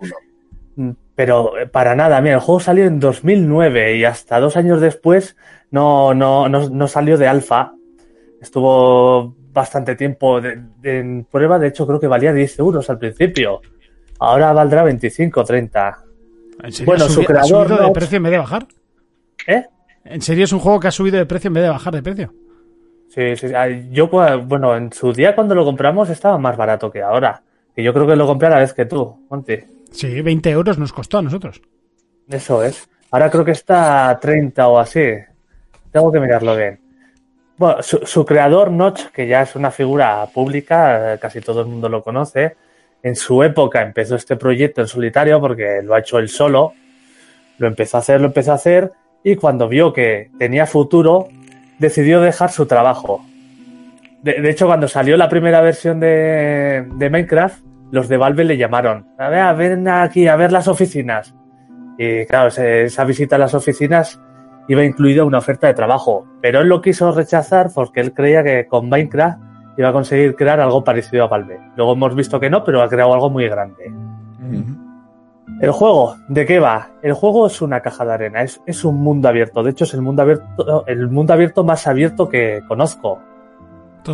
Mm, 0.76 0.90
Pero 1.16 1.58
eh, 1.58 1.68
para 1.68 1.96
nada, 1.96 2.20
mira, 2.22 2.36
el 2.36 2.42
juego 2.42 2.60
salió 2.60 2.86
en 2.86 3.00
2009 3.00 3.98
y 3.98 4.04
hasta 4.06 4.40
dos 4.40 4.58
años 4.58 4.82
después 4.82 5.36
no, 5.72 6.14
no, 6.14 6.48
no, 6.50 6.70
no 6.70 6.88
salió 6.88 7.18
de 7.18 7.28
alfa. 7.28 7.74
Estuvo 8.42 9.36
bastante 9.54 9.96
tiempo 9.96 10.42
de- 10.42 10.62
de- 10.82 11.00
en 11.00 11.24
prueba, 11.26 11.58
de 11.58 11.68
hecho 11.70 11.88
creo 11.88 12.00
que 12.00 12.08
valía 12.08 12.34
10 12.34 12.60
euros 12.60 12.90
al 12.90 13.00
principio. 13.00 13.62
Ahora 14.20 14.52
valdrá 14.54 14.84
25 14.84 15.44
30. 15.44 15.98
¿En 16.64 16.72
serio 16.72 16.86
Bueno, 16.86 17.06
ha 17.06 17.10
su 17.10 17.22
ha 17.22 17.26
creador, 17.26 17.68
subido 17.68 17.86
de 17.88 17.92
precio 17.92 18.18
en 18.18 18.24
vez 18.24 18.32
de 18.34 18.38
bajar? 18.38 18.68
¿Eh? 19.48 19.64
¿En 20.04 20.22
serio 20.22 20.44
es 20.44 20.52
un 20.54 20.60
juego 20.60 20.80
que 20.80 20.88
ha 20.90 20.92
subido 20.92 21.18
de 21.18 21.26
precio 21.26 21.48
en 21.48 21.54
vez 21.56 21.64
de 21.64 21.70
bajar 21.70 21.94
de 21.96 22.04
precio? 22.04 22.34
Sí, 23.16 23.38
sí, 23.38 23.54
ah, 23.56 23.70
yo, 23.70 24.10
pues, 24.10 24.46
bueno, 24.46 24.76
en 24.76 24.92
su 24.92 25.14
día 25.14 25.34
cuando 25.34 25.56
lo 25.56 25.64
compramos 25.64 26.10
estaba 26.10 26.38
más 26.38 26.58
barato 26.58 26.92
que 26.92 27.02
ahora. 27.02 27.42
Que 27.74 27.82
yo 27.82 27.94
creo 27.94 28.06
que 28.06 28.18
lo 28.18 28.28
compré 28.28 28.48
a 28.48 28.52
la 28.52 28.60
vez 28.60 28.74
que 28.74 28.86
tú, 28.86 29.26
Monty. 29.30 29.58
Sí, 29.90 30.20
20 30.22 30.50
euros 30.50 30.78
nos 30.78 30.92
costó 30.92 31.20
a 31.20 31.22
nosotros. 31.22 31.62
Eso 32.28 32.62
es. 32.62 32.90
Ahora 33.12 33.30
creo 33.30 33.46
que 33.46 33.52
está 33.52 34.10
a 34.10 34.20
30 34.20 34.68
o 34.68 34.78
así. 34.78 35.14
Tengo 35.92 36.12
que 36.12 36.20
mirarlo 36.20 36.58
bien. 36.58 36.78
Bueno, 37.58 37.82
su, 37.82 38.00
su 38.06 38.26
creador, 38.26 38.70
Notch, 38.70 39.06
que 39.14 39.28
ya 39.28 39.44
es 39.44 39.56
una 39.56 39.72
figura 39.72 40.28
pública, 40.34 41.14
eh, 41.14 41.18
casi 41.18 41.40
todo 41.40 41.62
el 41.62 41.68
mundo 41.68 41.88
lo 41.88 42.04
conoce, 42.04 42.58
en 43.02 43.16
su 43.16 43.44
época 43.44 43.82
empezó 43.82 44.16
este 44.18 44.36
proyecto 44.36 44.82
en 44.82 44.88
solitario 44.88 45.40
porque 45.40 45.82
lo 45.82 45.96
ha 45.96 46.00
hecho 46.00 46.20
él 46.20 46.28
solo. 46.28 46.74
Lo 47.60 47.68
empezó 47.68 47.96
a 47.96 48.02
hacer, 48.02 48.20
lo 48.20 48.28
empezó 48.28 48.52
a 48.52 48.56
hacer 48.56 48.92
y 49.24 49.38
cuando 49.38 49.70
vio 49.70 49.94
que 49.94 50.32
tenía 50.38 50.66
futuro, 50.68 51.30
decidió 51.80 52.22
dejar 52.22 52.52
su 52.52 52.66
trabajo. 52.66 53.26
De, 54.22 54.50
hecho, 54.50 54.66
cuando 54.66 54.88
salió 54.88 55.18
la 55.18 55.30
primera 55.30 55.62
versión 55.62 56.00
de, 56.00 56.88
de 56.96 57.10
Minecraft, 57.10 57.64
los 57.92 58.08
de 58.08 58.18
Valve 58.18 58.44
le 58.44 58.58
llamaron. 58.58 59.08
A 59.20 59.54
ver, 59.54 59.88
a 59.88 60.02
aquí, 60.02 60.28
a 60.28 60.36
ver 60.36 60.52
las 60.52 60.68
oficinas. 60.68 61.36
Y 61.98 62.26
claro, 62.26 62.48
esa 62.48 63.04
visita 63.04 63.36
a 63.36 63.40
las 63.40 63.54
oficinas 63.54 64.20
iba 64.68 64.84
incluida 64.84 65.24
una 65.24 65.38
oferta 65.38 65.68
de 65.68 65.74
trabajo, 65.76 66.28
pero 66.42 66.62
él 66.62 66.68
lo 66.68 66.82
quiso 66.82 67.12
rechazar 67.12 67.70
porque 67.74 68.02
él 68.02 68.14
creía 68.14 68.44
que 68.44 68.66
con 68.68 68.90
Minecraft 68.90 69.40
iba 69.78 69.90
a 69.90 69.94
conseguir 69.94 70.36
crear 70.36 70.60
algo 70.60 70.84
parecido 70.84 71.24
a 71.24 71.28
Valve. 71.28 71.60
Luego 71.76 71.94
hemos 71.94 72.16
visto 72.16 72.40
que 72.40 72.50
no, 72.50 72.64
pero 72.64 72.82
ha 72.82 72.90
creado 72.90 73.14
algo 73.14 73.30
muy 73.30 73.48
grande. 73.48 73.94
El 75.62 75.72
juego, 75.72 76.18
¿de 76.28 76.46
qué 76.46 76.60
va? 76.60 76.90
El 77.02 77.14
juego 77.14 77.48
es 77.48 77.62
una 77.62 77.80
caja 77.82 78.04
de 78.06 78.14
arena, 78.14 78.42
es, 78.42 78.62
es 78.66 78.84
un 78.84 78.96
mundo 78.98 79.30
abierto. 79.30 79.64
De 79.64 79.72
hecho, 79.72 79.84
es 79.86 79.94
el 79.94 80.02
mundo 80.02 80.22
abierto, 80.24 80.84
el 80.88 81.08
mundo 81.10 81.34
abierto 81.34 81.64
más 81.64 81.88
abierto 81.88 82.28
que 82.28 82.62
conozco. 82.68 83.22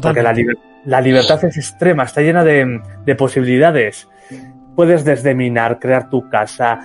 Porque 0.09 0.21
la, 0.23 0.33
liber- 0.33 0.57
la 0.85 1.01
libertad 1.01 1.43
es 1.45 1.57
extrema, 1.57 2.03
está 2.03 2.21
llena 2.21 2.43
de, 2.43 2.81
de 3.05 3.15
posibilidades. 3.15 4.07
Puedes 4.75 5.03
desde 5.03 5.33
minar, 5.33 5.79
crear 5.79 6.09
tu 6.09 6.29
casa, 6.29 6.79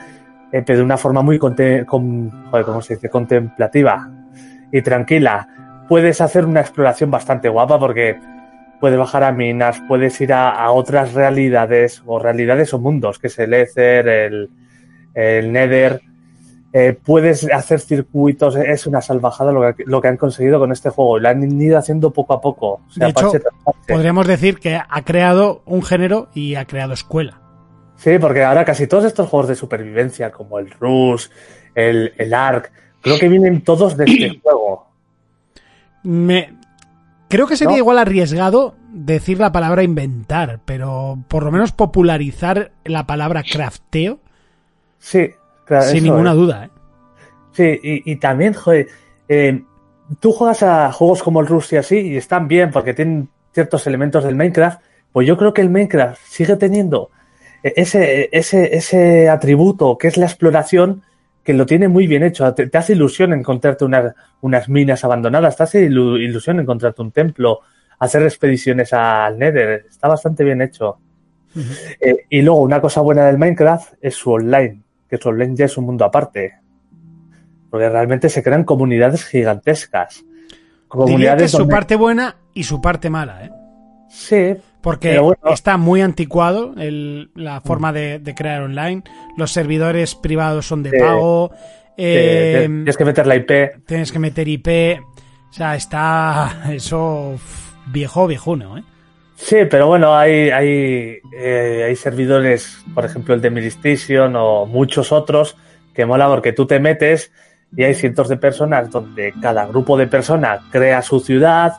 eh, 0.52 0.62
pero 0.64 0.78
de 0.78 0.85
una 0.85 0.97
forma 0.97 1.23
muy 1.23 1.39
conte- 1.39 1.85
con- 1.85 2.31
joder, 2.51 2.64
¿cómo 2.64 2.81
se 2.82 2.94
dice? 2.94 3.09
contemplativa 3.10 4.09
y 4.73 4.81
tranquila. 4.82 5.48
Puedes 5.89 6.20
hacer 6.20 6.44
una 6.47 6.60
exploración 6.60 7.10
bastante 7.10 7.48
guapa 7.48 7.78
porque 7.78 8.18
puedes 8.81 8.98
bajar 8.98 9.24
a 9.24 9.32
minas, 9.32 9.81
puedes 9.89 10.20
ir 10.20 10.32
a, 10.32 10.51
a 10.51 10.70
otras 10.70 11.15
realidades 11.15 12.03
o 12.07 12.19
realidades 12.19 12.73
o 12.74 12.78
mundos, 12.78 13.19
que 13.19 13.28
es 13.28 13.39
el 13.39 13.55
Ether, 13.55 14.09
el, 14.09 14.51
el 15.15 15.53
Nether. 15.53 16.01
Eh, 16.73 16.93
puedes 16.93 17.51
hacer 17.51 17.81
circuitos, 17.81 18.55
es 18.57 18.86
una 18.86 19.01
salvajada 19.01 19.51
lo 19.51 19.74
que, 19.74 19.85
lo 19.86 20.01
que 20.03 20.09
han 20.09 20.19
conseguido 20.19 20.59
con 20.59 20.73
este 20.73 20.90
juego. 20.90 21.19
Lo 21.19 21.28
han 21.28 21.61
ido 21.61 21.78
haciendo 21.78 22.12
poco 22.12 22.35
a 22.35 22.40
poco. 22.40 22.82
O 22.86 22.90
sea, 22.90 23.07
De 23.07 23.12
hecho. 23.12 23.32
Podríamos 23.89 24.27
decir 24.27 24.59
que 24.59 24.77
ha 24.77 25.03
creado 25.05 25.62
un 25.65 25.82
género 25.82 26.28
y 26.35 26.57
ha 26.57 26.66
creado 26.66 26.93
escuela. 26.93 27.40
Sí, 27.97 28.19
porque 28.19 28.44
ahora 28.44 28.65
casi 28.65 28.86
todos 28.86 29.05
estos 29.05 29.28
juegos 29.28 29.48
de 29.48 29.55
supervivencia, 29.55 30.31
como 30.31 30.59
el 30.59 30.70
Rush, 30.70 31.28
el, 31.74 32.12
el 32.19 32.35
Ark, 32.35 32.70
creo 33.01 33.19
que 33.19 33.28
vienen 33.28 33.62
todos 33.62 33.97
de 33.97 34.05
este 34.05 34.40
juego. 34.43 34.86
Me... 36.03 36.57
Creo 37.28 37.47
que 37.47 37.57
sería 37.57 37.73
¿No? 37.73 37.78
igual 37.78 37.98
arriesgado 37.98 38.74
decir 38.93 39.39
la 39.40 39.51
palabra 39.53 39.82
inventar, 39.82 40.61
pero 40.65 41.19
por 41.28 41.43
lo 41.44 41.51
menos 41.51 41.73
popularizar 41.73 42.73
la 42.85 43.07
palabra 43.07 43.43
crafteo 43.43 44.20
Sí, 44.98 45.31
claro, 45.65 45.85
sin 45.86 46.05
ninguna 46.05 46.31
es. 46.31 46.36
duda. 46.36 46.65
¿eh? 46.66 46.70
Sí, 47.53 47.81
y, 47.82 48.12
y 48.12 48.16
también, 48.16 48.53
joder, 48.55 48.89
eh, 49.28 49.62
tú 50.20 50.32
juegas 50.32 50.62
a 50.62 50.93
juegos 50.93 51.23
como 51.23 51.40
el 51.40 51.47
Rust 51.47 51.73
y 51.73 51.77
así 51.77 51.98
y 51.98 52.16
están 52.16 52.48
bien 52.48 52.70
porque 52.70 52.94
tienen 52.94 53.28
ciertos 53.53 53.86
elementos 53.86 54.23
del 54.24 54.36
Minecraft, 54.36 54.81
pues 55.12 55.27
yo 55.27 55.36
creo 55.36 55.53
que 55.53 55.62
el 55.62 55.70
Minecraft 55.70 56.20
sigue 56.27 56.57
teniendo 56.57 57.11
ese, 57.62 58.28
ese, 58.32 58.77
ese 58.77 59.28
atributo 59.28 59.98
que 59.98 60.09
es 60.09 60.16
la 60.16 60.27
exploración 60.27 61.03
que 61.47 61.55
lo 61.55 61.64
tiene 61.64 61.86
muy 61.89 62.06
bien 62.09 62.24
hecho. 62.24 62.52
Te, 62.52 62.66
te 62.66 62.77
hace 62.77 62.93
ilusión 62.94 63.32
encontrarte 63.32 63.85
unas, 63.85 64.12
unas 64.40 64.68
minas 64.68 65.05
abandonadas, 65.05 65.56
te 65.56 65.62
hace 65.62 65.89
ilu- 65.89 66.18
ilusión 66.20 66.59
encontrarte 66.59 67.01
un 67.02 67.12
templo, 67.12 67.60
hacer 68.01 68.23
expediciones 68.24 68.93
al 68.93 69.39
Nether. 69.39 69.86
Está 69.89 70.09
bastante 70.09 70.43
bien 70.43 70.60
hecho. 70.60 70.98
Eh, 72.01 72.27
y 72.28 72.43
luego, 72.43 72.60
una 72.60 72.81
cosa 72.81 73.01
buena 73.01 73.24
del 73.27 73.39
Minecraft 73.39 73.94
es 74.02 74.16
su 74.16 74.32
online, 74.32 74.82
que 75.09 75.16
su 75.16 75.28
online 75.28 75.55
ya 75.56 75.64
es 75.66 75.77
un 75.78 75.86
mundo 75.86 76.05
aparte. 76.05 76.55
Porque 77.70 77.89
realmente 77.89 78.28
se 78.28 78.43
crean 78.43 78.64
comunidades 78.64 79.24
gigantescas. 79.24 80.16
Diría 80.16 80.48
que 80.82 80.89
Comunidades 80.89 81.43
es 81.44 81.51
su 81.52 81.59
donde- 81.59 81.73
parte 81.74 81.97
buena 81.97 82.36
y 82.55 82.64
su 82.64 82.81
parte 82.81 83.09
mala, 83.09 83.44
¿eh? 83.44 83.51
Sí, 84.09 84.56
Porque 84.87 85.19
bueno. 85.19 85.41
está 85.53 85.77
muy 85.79 86.01
anticuado 86.01 86.73
el- 86.79 87.31
la 87.35 87.61
forma 87.61 87.93
de, 87.93 88.21
de 88.21 88.35
crear 88.37 88.63
online. 88.63 89.03
Los 89.37 89.51
servidores 89.53 90.15
privados 90.15 90.67
son 90.67 90.83
de 90.85 90.93
pago. 90.97 91.51
eh, 91.97 92.67
tienes 92.69 92.97
que 92.97 93.05
meter 93.05 93.27
la 93.27 93.35
IP. 93.37 93.51
tienes 93.85 94.13
que 94.13 94.19
meter 94.21 94.47
IP. 94.47 95.01
O 95.51 95.53
sea, 95.53 95.75
está 95.75 96.65
eso 96.73 97.35
viejo, 97.87 98.27
viejuno, 98.29 98.79
¿eh? 98.79 98.85
Sí, 99.35 99.57
pero 99.69 99.89
bueno, 99.89 100.17
hay, 100.17 100.51
hay, 100.51 101.19
eh, 101.37 101.85
hay 101.89 101.97
servidores, 101.97 102.79
por 102.95 103.05
ejemplo 103.05 103.35
el 103.35 103.41
de 103.41 103.51
Miristation 103.51 104.35
o 104.37 104.67
muchos 104.67 105.11
otros, 105.13 105.57
que 105.95 106.07
mola 106.07 106.29
porque 106.29 106.53
tú 106.53 106.65
te 106.67 106.79
metes 106.81 107.33
y 107.77 107.83
hay 107.83 107.95
cientos 107.95 108.29
de 108.29 108.37
personas 108.37 108.89
donde 108.91 109.35
cada 109.43 109.67
grupo 109.67 109.97
de 109.99 110.07
personas 110.07 110.61
crea 110.71 111.03
su 111.03 111.19
ciudad, 111.21 111.73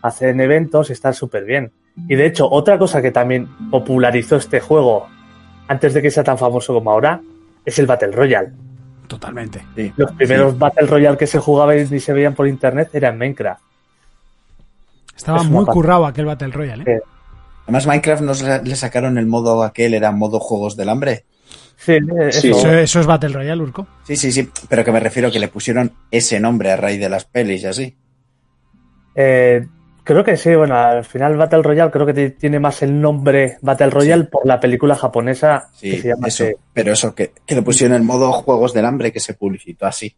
hacen 0.00 0.40
eventos 0.40 0.88
y 0.90 0.92
está 0.92 1.12
súper 1.12 1.44
bien. 1.44 1.72
Y 2.08 2.14
de 2.14 2.26
hecho, 2.26 2.48
otra 2.50 2.78
cosa 2.78 3.02
que 3.02 3.10
también 3.10 3.48
popularizó 3.70 4.36
este 4.36 4.60
juego 4.60 5.08
antes 5.68 5.94
de 5.94 6.02
que 6.02 6.10
sea 6.10 6.24
tan 6.24 6.38
famoso 6.38 6.74
como 6.74 6.90
ahora 6.90 7.20
es 7.64 7.78
el 7.78 7.86
Battle 7.86 8.12
Royale. 8.12 8.52
Totalmente. 9.06 9.62
Sí. 9.76 9.92
Los 9.96 10.12
primeros 10.12 10.58
Battle 10.58 10.86
Royale 10.86 11.18
que 11.18 11.26
se 11.26 11.38
jugaban 11.38 11.78
y 11.78 12.00
se 12.00 12.12
veían 12.12 12.34
por 12.34 12.48
internet 12.48 12.90
eran 12.94 13.18
Minecraft. 13.18 13.62
Estaba 15.14 15.42
Es 15.42 15.48
muy 15.48 15.66
currado 15.66 16.06
aquel 16.06 16.24
Battle 16.24 16.48
Royale, 16.48 16.82
¿eh? 16.82 16.98
Sí. 16.98 17.10
Además, 17.64 17.86
Minecraft 17.86 18.22
nos 18.22 18.42
le 18.42 18.76
sacaron 18.76 19.18
el 19.18 19.26
modo 19.26 19.62
aquel, 19.62 19.94
era 19.94 20.10
modo 20.10 20.40
juegos 20.40 20.76
del 20.76 20.88
hambre. 20.88 21.24
Sí, 21.76 21.98
eso. 22.20 22.40
Sí. 22.40 22.50
Eso, 22.50 22.72
eso 22.72 23.00
es 23.00 23.06
Battle 23.06 23.30
Royale, 23.30 23.62
Urco. 23.62 23.86
Sí, 24.04 24.16
sí, 24.16 24.32
sí, 24.32 24.50
pero 24.68 24.84
que 24.84 24.92
me 24.92 25.00
refiero 25.00 25.30
que 25.30 25.38
le 25.38 25.48
pusieron 25.48 25.92
ese 26.10 26.40
nombre 26.40 26.72
a 26.72 26.76
raíz 26.76 27.00
de 27.00 27.08
las 27.08 27.24
pelis 27.24 27.62
y 27.62 27.66
así. 27.66 27.96
Eh, 29.14 29.66
creo 30.04 30.24
que 30.24 30.36
sí, 30.36 30.54
bueno, 30.54 30.76
al 30.76 31.04
final 31.04 31.36
Battle 31.36 31.62
Royale 31.62 31.90
creo 31.90 32.06
que 32.06 32.30
tiene 32.30 32.58
más 32.60 32.82
el 32.82 33.00
nombre 33.00 33.58
Battle 33.60 33.90
Royale 33.90 34.24
por 34.24 34.46
la 34.46 34.58
película 34.60 34.94
japonesa 34.94 35.68
Sí, 35.74 35.90
que 35.92 35.98
se 36.02 36.08
llama 36.08 36.28
eso. 36.28 36.44
Pero 36.72 36.92
eso, 36.92 37.14
que, 37.14 37.32
que 37.46 37.54
le 37.54 37.62
pusieron 37.62 37.96
el 37.96 38.02
modo 38.02 38.32
juegos 38.32 38.72
del 38.72 38.84
hambre 38.86 39.12
que 39.12 39.20
se 39.20 39.34
publicitó 39.34 39.86
así. 39.86 40.14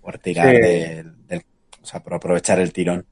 Por 0.00 0.18
tirar 0.18 0.54
Sí. 0.54 0.60
del, 0.62 1.26
del- 1.26 1.42
O 1.82 1.86
sea, 1.86 2.00
por 2.00 2.14
aprovechar 2.14 2.58
el 2.60 2.72
tirón. 2.72 3.04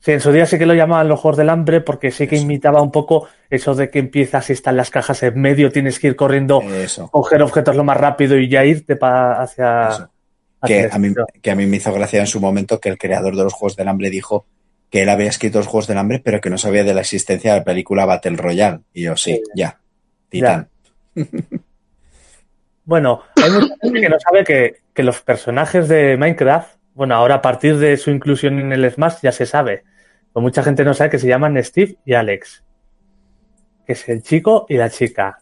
Sí, 0.00 0.12
en 0.12 0.20
su 0.20 0.30
día 0.32 0.44
sí 0.44 0.58
que 0.58 0.66
lo 0.66 0.74
llamaban 0.74 1.08
los 1.08 1.18
Juegos 1.18 1.38
del 1.38 1.48
Hambre 1.48 1.80
porque 1.80 2.10
sí 2.10 2.26
que 2.26 2.34
Eso. 2.36 2.44
imitaba 2.44 2.82
un 2.82 2.90
poco 2.92 3.26
eso 3.48 3.74
de 3.74 3.88
que 3.88 4.00
empiezas 4.00 4.50
y 4.50 4.52
están 4.52 4.76
las 4.76 4.90
cajas 4.90 5.22
en 5.22 5.40
medio, 5.40 5.72
tienes 5.72 5.98
que 5.98 6.08
ir 6.08 6.14
corriendo, 6.16 6.60
Eso. 6.60 7.08
coger 7.10 7.40
objetos 7.42 7.74
lo 7.74 7.84
más 7.84 7.96
rápido 7.96 8.36
y 8.36 8.50
ya 8.50 8.66
irte 8.66 8.96
pa- 8.96 9.40
hacia... 9.40 9.88
eso. 9.88 10.10
hacia 10.60 10.88
Que 10.88 10.94
a, 10.94 10.98
mí, 10.98 11.08
que 11.40 11.50
a 11.50 11.54
mí 11.54 11.64
me 11.66 11.78
hizo 11.78 11.90
gracia 11.94 12.20
en 12.20 12.26
su 12.26 12.38
momento 12.38 12.78
que 12.80 12.90
el 12.90 12.98
creador 12.98 13.34
de 13.34 13.44
los 13.44 13.54
Juegos 13.54 13.76
del 13.76 13.88
Hambre 13.88 14.10
dijo 14.10 14.44
que 14.94 15.02
él 15.02 15.08
había 15.08 15.28
escrito 15.28 15.58
los 15.58 15.66
Juegos 15.66 15.88
del 15.88 15.98
Hambre, 15.98 16.20
pero 16.24 16.40
que 16.40 16.50
no 16.50 16.56
sabía 16.56 16.84
de 16.84 16.94
la 16.94 17.00
existencia 17.00 17.52
de 17.52 17.58
la 17.58 17.64
película 17.64 18.06
Battle 18.06 18.36
Royale. 18.36 18.82
Y 18.92 19.02
yo, 19.02 19.16
sí, 19.16 19.32
Sí. 19.32 19.42
ya. 19.56 19.80
Titán. 20.28 20.68
Bueno, 22.84 23.22
hay 23.42 23.50
mucha 23.50 23.74
gente 23.80 24.00
que 24.00 24.08
no 24.10 24.20
sabe 24.20 24.44
que, 24.44 24.82
que 24.92 25.02
los 25.02 25.20
personajes 25.22 25.88
de 25.88 26.16
Minecraft, 26.18 26.76
bueno, 26.94 27.14
ahora 27.14 27.36
a 27.36 27.42
partir 27.42 27.78
de 27.78 27.96
su 27.96 28.10
inclusión 28.10 28.60
en 28.60 28.72
el 28.72 28.88
Smash 28.88 29.16
ya 29.22 29.32
se 29.32 29.46
sabe, 29.46 29.82
pero 30.32 30.42
mucha 30.42 30.62
gente 30.62 30.84
no 30.84 30.92
sabe 30.94 31.08
que 31.08 31.18
se 31.18 31.26
llaman 31.26 31.60
Steve 31.64 31.96
y 32.04 32.12
Alex, 32.12 32.62
que 33.86 33.94
es 33.94 34.08
el 34.10 34.22
chico 34.22 34.66
y 34.68 34.76
la 34.76 34.90
chica. 34.90 35.38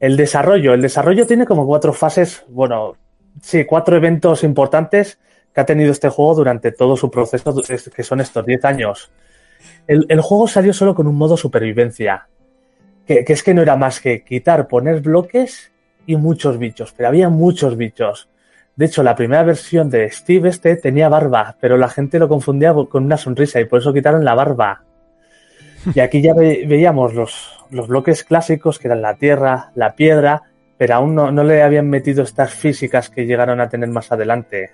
El 0.00 0.16
desarrollo, 0.16 0.72
el 0.72 0.80
desarrollo 0.80 1.26
tiene 1.26 1.44
como 1.44 1.66
cuatro 1.66 1.92
fases, 1.92 2.44
bueno, 2.48 2.96
sí, 3.42 3.66
cuatro 3.66 3.94
eventos 3.96 4.42
importantes 4.42 5.18
que 5.54 5.60
ha 5.60 5.66
tenido 5.66 5.92
este 5.92 6.08
juego 6.08 6.34
durante 6.34 6.72
todo 6.72 6.96
su 6.96 7.10
proceso, 7.10 7.54
que 7.94 8.02
son 8.02 8.20
estos 8.20 8.44
10 8.44 8.64
años. 8.64 9.10
El, 9.86 10.20
juego 10.20 10.48
salió 10.48 10.72
solo 10.72 10.94
con 10.94 11.06
un 11.06 11.16
modo 11.16 11.36
supervivencia, 11.36 12.26
que, 13.06 13.24
es 13.26 13.42
que 13.42 13.54
no 13.54 13.62
era 13.62 13.76
más 13.76 14.00
que 14.00 14.24
quitar, 14.24 14.66
poner 14.66 15.00
bloques 15.00 15.72
y 16.06 16.16
muchos 16.16 16.58
bichos, 16.58 16.92
pero 16.96 17.08
había 17.08 17.28
muchos 17.28 17.76
bichos. 17.76 18.28
De 18.76 18.86
hecho, 18.86 19.02
la 19.02 19.14
primera 19.14 19.44
versión 19.44 19.88
de 19.90 20.10
Steve 20.10 20.48
este 20.48 20.76
tenía 20.76 21.08
barba, 21.08 21.56
pero 21.60 21.76
la 21.76 21.88
gente 21.88 22.18
lo 22.18 22.28
confundía 22.28 22.74
con 22.88 23.04
una 23.04 23.16
sonrisa 23.16 23.60
y 23.60 23.66
por 23.66 23.80
eso 23.80 23.92
quitaron 23.92 24.24
la 24.24 24.34
barba. 24.34 24.82
Y 25.94 26.00
aquí 26.00 26.20
ya 26.20 26.34
ve- 26.34 26.64
veíamos 26.66 27.14
los, 27.14 27.60
bloques 27.70 28.24
clásicos, 28.24 28.78
que 28.78 28.88
eran 28.88 29.02
la 29.02 29.14
tierra, 29.14 29.70
la 29.74 29.94
piedra, 29.94 30.42
pero 30.78 30.96
aún 30.96 31.14
no 31.14 31.44
le 31.44 31.62
habían 31.62 31.88
metido 31.88 32.24
estas 32.24 32.52
físicas 32.52 33.10
que 33.10 33.26
llegaron 33.26 33.60
a 33.60 33.68
tener 33.68 33.90
más 33.90 34.10
adelante. 34.10 34.72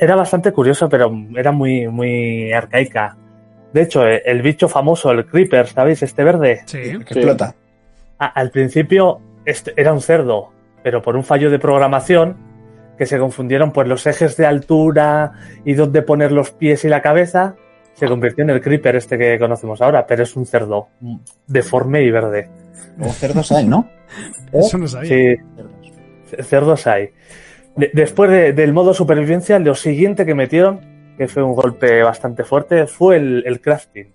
Era 0.00 0.14
bastante 0.16 0.52
curioso, 0.52 0.88
pero 0.88 1.12
era 1.36 1.52
muy, 1.52 1.88
muy 1.88 2.52
arcaica. 2.52 3.16
De 3.72 3.82
hecho, 3.82 4.06
eh, 4.06 4.22
el 4.26 4.42
bicho 4.42 4.68
famoso, 4.68 5.10
el 5.10 5.26
Creeper, 5.26 5.66
¿sabéis? 5.66 6.02
Este 6.02 6.24
verde. 6.24 6.62
Sí. 6.66 6.78
Que 6.78 6.90
explota. 6.96 7.54
A- 8.18 8.26
al 8.26 8.50
principio 8.50 9.20
este 9.44 9.72
era 9.76 9.92
un 9.92 10.00
cerdo, 10.00 10.50
pero 10.82 11.02
por 11.02 11.16
un 11.16 11.24
fallo 11.24 11.50
de 11.50 11.58
programación 11.58 12.36
que 12.98 13.06
se 13.06 13.18
confundieron 13.18 13.72
pues 13.72 13.88
los 13.88 14.06
ejes 14.06 14.36
de 14.36 14.46
altura 14.46 15.32
y 15.64 15.74
dónde 15.74 16.02
poner 16.02 16.30
los 16.30 16.50
pies 16.50 16.84
y 16.84 16.88
la 16.88 17.00
cabeza, 17.02 17.56
se 17.94 18.06
convirtió 18.06 18.44
en 18.44 18.50
el 18.50 18.60
creeper 18.60 18.94
este 18.96 19.18
que 19.18 19.38
conocemos 19.38 19.80
ahora, 19.82 20.06
pero 20.06 20.22
es 20.22 20.36
un 20.36 20.46
cerdo 20.46 20.88
mm, 21.00 21.16
deforme 21.46 22.02
y 22.02 22.10
verde. 22.10 22.48
Luego 22.98 23.12
cerdos 23.14 23.50
hay, 23.52 23.66
¿no? 23.66 23.88
Eso 24.52 24.76
no 24.78 24.86
sabía. 24.86 25.08
Sí, 25.08 25.36
cerdos 26.42 26.86
hay. 26.86 27.10
De- 27.76 27.90
después 27.92 28.30
de- 28.30 28.52
del 28.52 28.72
modo 28.72 28.92
supervivencia, 28.94 29.58
lo 29.58 29.74
siguiente 29.74 30.26
que 30.26 30.34
metieron, 30.34 30.80
que 31.16 31.28
fue 31.28 31.42
un 31.42 31.54
golpe 31.54 32.02
bastante 32.02 32.44
fuerte, 32.44 32.86
fue 32.86 33.16
el, 33.16 33.42
el 33.46 33.60
crafting. 33.60 34.12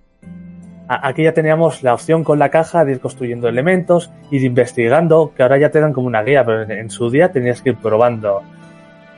A- 0.87 1.07
Aquí 1.07 1.23
ya 1.23 1.33
teníamos 1.33 1.83
la 1.83 1.93
opción 1.93 2.23
con 2.23 2.39
la 2.39 2.49
caja 2.49 2.85
de 2.85 2.93
ir 2.93 2.99
construyendo 2.99 3.47
elementos, 3.47 4.11
ir 4.31 4.43
investigando, 4.43 5.33
que 5.35 5.43
ahora 5.43 5.57
ya 5.57 5.69
te 5.69 5.79
dan 5.79 5.91
como 5.93 6.07
una 6.07 6.23
guía, 6.23 6.45
pero 6.45 6.63
en, 6.63 6.71
en 6.71 6.89
su 6.89 7.09
día 7.09 7.31
tenías 7.31 7.61
que 7.61 7.71
ir 7.71 7.77
probando. 7.77 8.41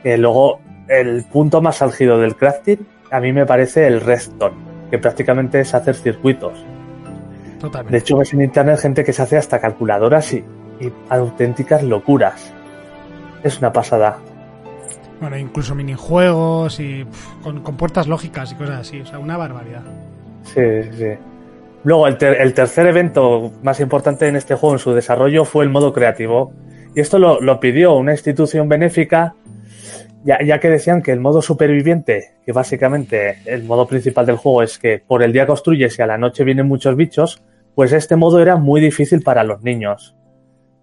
Eh, 0.04 0.16
luego, 0.16 0.60
el 0.88 1.24
punto 1.30 1.60
más 1.60 1.82
álgido 1.82 2.18
del 2.18 2.34
crafting, 2.34 2.78
a 3.10 3.20
mí 3.20 3.32
me 3.32 3.44
parece 3.46 3.86
el 3.86 4.00
redstone, 4.00 4.56
que 4.90 4.98
prácticamente 4.98 5.60
es 5.60 5.74
hacer 5.74 5.94
circuitos. 5.94 6.54
De 6.54 7.60
Totalmente. 7.60 7.98
hecho, 7.98 8.16
ves 8.16 8.32
en 8.32 8.40
internet 8.40 8.78
gente 8.80 9.04
que 9.04 9.12
se 9.12 9.20
hace 9.22 9.36
hasta 9.36 9.60
calculadoras 9.60 10.32
y, 10.32 10.38
y 10.80 10.92
auténticas 11.10 11.82
locuras. 11.82 12.54
Es 13.44 13.58
una 13.58 13.72
pasada. 13.72 14.16
Bueno, 15.20 15.36
incluso 15.36 15.74
minijuegos 15.74 16.80
y 16.80 17.06
con, 17.42 17.62
puertas 17.76 18.06
lógicas 18.08 18.52
y 18.52 18.54
cosas 18.54 18.80
así. 18.80 19.00
O 19.00 19.06
sea, 19.06 19.18
una 19.18 19.36
barbaridad. 19.36 19.82
Sí, 20.44 20.62
sí. 20.92 21.10
Luego, 21.84 22.06
el, 22.06 22.16
ter- 22.18 22.40
el 22.40 22.54
tercer 22.54 22.86
evento 22.86 23.52
más 23.62 23.80
importante 23.80 24.26
en 24.28 24.36
este 24.36 24.54
juego 24.54 24.74
en 24.74 24.78
su 24.78 24.92
desarrollo 24.92 25.44
fue 25.44 25.64
el 25.64 25.70
modo 25.70 25.92
creativo. 25.92 26.52
Y 26.94 27.00
esto 27.00 27.18
lo, 27.18 27.40
lo 27.40 27.60
pidió 27.60 27.94
una 27.94 28.12
institución 28.12 28.68
benéfica, 28.68 29.34
ya, 30.24 30.38
ya 30.42 30.58
que 30.58 30.68
decían 30.68 31.02
que 31.02 31.12
el 31.12 31.20
modo 31.20 31.40
superviviente, 31.40 32.34
que 32.44 32.52
básicamente 32.52 33.38
el 33.44 33.64
modo 33.64 33.86
principal 33.86 34.26
del 34.26 34.36
juego 34.36 34.62
es 34.62 34.78
que 34.78 34.98
por 35.06 35.22
el 35.22 35.32
día 35.32 35.46
construyes 35.46 35.98
y 35.98 36.02
a 36.02 36.06
la 36.06 36.18
noche 36.18 36.44
vienen 36.44 36.66
muchos 36.66 36.96
bichos, 36.96 37.42
pues 37.74 37.92
este 37.92 38.16
modo 38.16 38.40
era 38.40 38.56
muy 38.56 38.80
difícil 38.80 39.22
para 39.22 39.44
los 39.44 39.62
niños. 39.62 40.16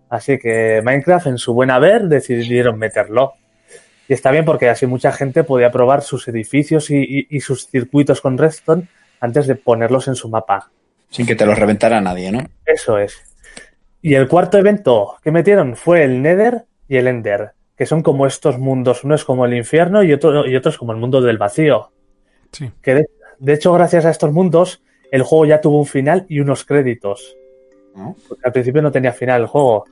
Así 0.09 0.39
que 0.39 0.81
Minecraft, 0.83 1.27
en 1.27 1.37
su 1.37 1.53
buen 1.53 1.69
haber, 1.69 2.03
decidieron 2.03 2.79
meterlo. 2.79 3.33
Y 4.07 4.13
está 4.13 4.31
bien 4.31 4.45
porque 4.45 4.69
así 4.69 4.85
mucha 4.87 5.11
gente 5.11 5.43
podía 5.43 5.71
probar 5.71 6.01
sus 6.01 6.27
edificios 6.27 6.89
y, 6.89 6.97
y- 6.97 7.27
y 7.29 7.41
sus 7.41 7.67
circuitos 7.67 8.21
con 8.21 8.37
Redstone 8.37 8.87
antes 9.19 9.47
de 9.47 9.55
ponerlos 9.55 10.07
en 10.07 10.15
su 10.15 10.29
mapa. 10.29 10.69
Sin 11.09 11.25
que 11.25 11.35
te 11.35 11.45
los 11.45 11.57
reventara 11.57 11.99
nadie, 12.01 12.31
¿no? 12.31 12.41
Eso 12.65 12.97
es. 12.97 13.17
Y 14.01 14.13
el 14.13 14.27
cuarto 14.27 14.57
evento 14.57 15.15
que 15.23 15.31
metieron 15.31 15.75
fue 15.75 16.03
el 16.03 16.21
Nether 16.21 16.65
y 16.87 16.97
el 16.97 17.07
Ender, 17.07 17.51
que 17.75 17.85
son 17.85 18.01
como 18.03 18.27
estos 18.27 18.57
mundos. 18.59 19.03
Uno 19.03 19.15
es 19.15 19.23
como 19.23 19.45
el 19.45 19.53
infierno 19.53 20.03
y 20.03 20.13
otro, 20.13 20.47
y 20.47 20.55
otro 20.55 20.71
es 20.71 20.77
como 20.77 20.91
el 20.93 20.97
mundo 20.99 21.19
del 21.21 21.37
vacío. 21.37 21.91
Sí. 22.51 22.69
Que 22.81 22.93
de, 22.95 23.09
de 23.39 23.53
hecho, 23.53 23.73
gracias 23.73 24.05
a 24.05 24.09
estos 24.09 24.31
mundos, 24.31 24.81
el 25.11 25.23
juego 25.23 25.45
ya 25.45 25.59
tuvo 25.61 25.79
un 25.79 25.85
final 25.85 26.25
y 26.29 26.39
unos 26.39 26.63
créditos. 26.65 27.35
¿No? 27.95 28.15
Porque 28.27 28.43
al 28.45 28.51
principio 28.53 28.81
no 28.81 28.91
tenía 28.91 29.11
final 29.11 29.41
el 29.41 29.47
juego. 29.47 29.85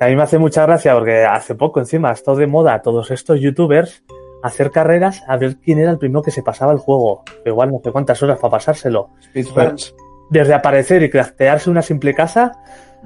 A 0.00 0.06
mí 0.06 0.14
me 0.14 0.22
hace 0.22 0.38
mucha 0.38 0.64
gracia 0.64 0.94
porque 0.94 1.24
hace 1.24 1.54
poco 1.54 1.80
encima 1.80 2.10
ha 2.10 2.12
estado 2.12 2.36
de 2.36 2.46
moda 2.46 2.82
todos 2.82 3.10
estos 3.10 3.40
youtubers 3.40 4.04
hacer 4.42 4.70
carreras 4.70 5.24
a 5.26 5.36
ver 5.36 5.56
quién 5.56 5.80
era 5.80 5.90
el 5.90 5.98
primero 5.98 6.22
que 6.22 6.30
se 6.30 6.42
pasaba 6.42 6.72
el 6.72 6.78
juego. 6.78 7.24
Igual 7.44 7.72
no 7.72 7.80
sé 7.82 7.90
cuántas 7.90 8.22
horas 8.22 8.38
para 8.38 8.52
pasárselo. 8.52 9.10
Speedruns. 9.22 9.94
Desde 10.30 10.54
aparecer 10.54 11.02
y 11.02 11.10
craftearse 11.10 11.70
una 11.70 11.82
simple 11.82 12.14
casa 12.14 12.52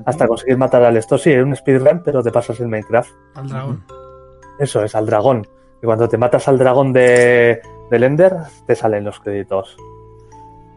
hasta 0.04 0.26
conseguir 0.26 0.58
matar 0.58 0.82
al 0.82 0.96
esto. 0.96 1.16
Sí, 1.16 1.32
es 1.32 1.42
un 1.42 1.54
speedrun, 1.54 2.02
pero 2.04 2.22
te 2.22 2.30
pasas 2.30 2.58
el 2.60 2.68
Minecraft. 2.68 3.10
Al 3.36 3.48
dragón. 3.48 3.84
Eso 4.58 4.82
es, 4.82 4.94
al 4.94 5.06
dragón. 5.06 5.46
Y 5.82 5.86
cuando 5.86 6.08
te 6.08 6.18
matas 6.18 6.48
al 6.48 6.58
dragón 6.58 6.92
de, 6.92 7.60
del 7.90 8.04
Ender, 8.04 8.36
te 8.66 8.74
salen 8.74 9.04
los 9.04 9.20
créditos. 9.20 9.76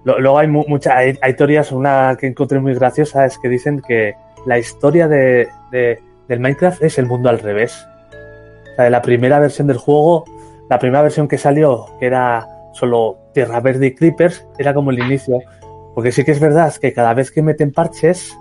Luego 0.04 0.38
hay 0.38 0.48
muchas, 0.48 0.94
hay, 0.94 1.18
hay 1.20 1.36
teorías, 1.36 1.72
una 1.72 2.16
que 2.20 2.28
encontré 2.28 2.60
muy 2.60 2.76
graciosa 2.76 3.26
es 3.26 3.40
que 3.40 3.50
dicen 3.50 3.82
que 3.82 4.14
la 4.46 4.58
historia 4.60 5.08
de, 5.08 5.48
de- 5.72 6.02
del 6.28 6.40
Minecraft 6.40 6.82
es 6.84 6.98
el 6.98 7.06
mundo 7.06 7.30
al 7.30 7.40
revés. 7.40 7.86
O 8.74 8.76
sea, 8.76 8.86
de 8.86 8.90
la 8.92 9.02
primera 9.02 9.40
versión 9.40 9.68
del 9.68 9.78
juego, 9.78 10.26
la 10.70 10.80
primera 10.80 11.02
versión 11.04 11.28
que 11.28 11.38
salió, 11.38 11.86
que 12.00 12.08
era 12.08 12.48
solo 12.74 13.18
Tierra 13.34 13.60
Verde 13.60 13.88
y 13.88 13.96
Creepers, 13.96 14.46
era 14.58 14.74
como 14.74 14.92
el 14.92 15.00
inicio. 15.00 15.40
Porque 15.94 16.12
sí 16.12 16.26
que 16.26 16.32
es 16.32 16.40
verdad 16.40 16.74
que 16.76 16.92
cada 16.94 17.14
vez 17.14 17.32
que 17.32 17.42
meten 17.42 17.72
parches, 17.72 18.36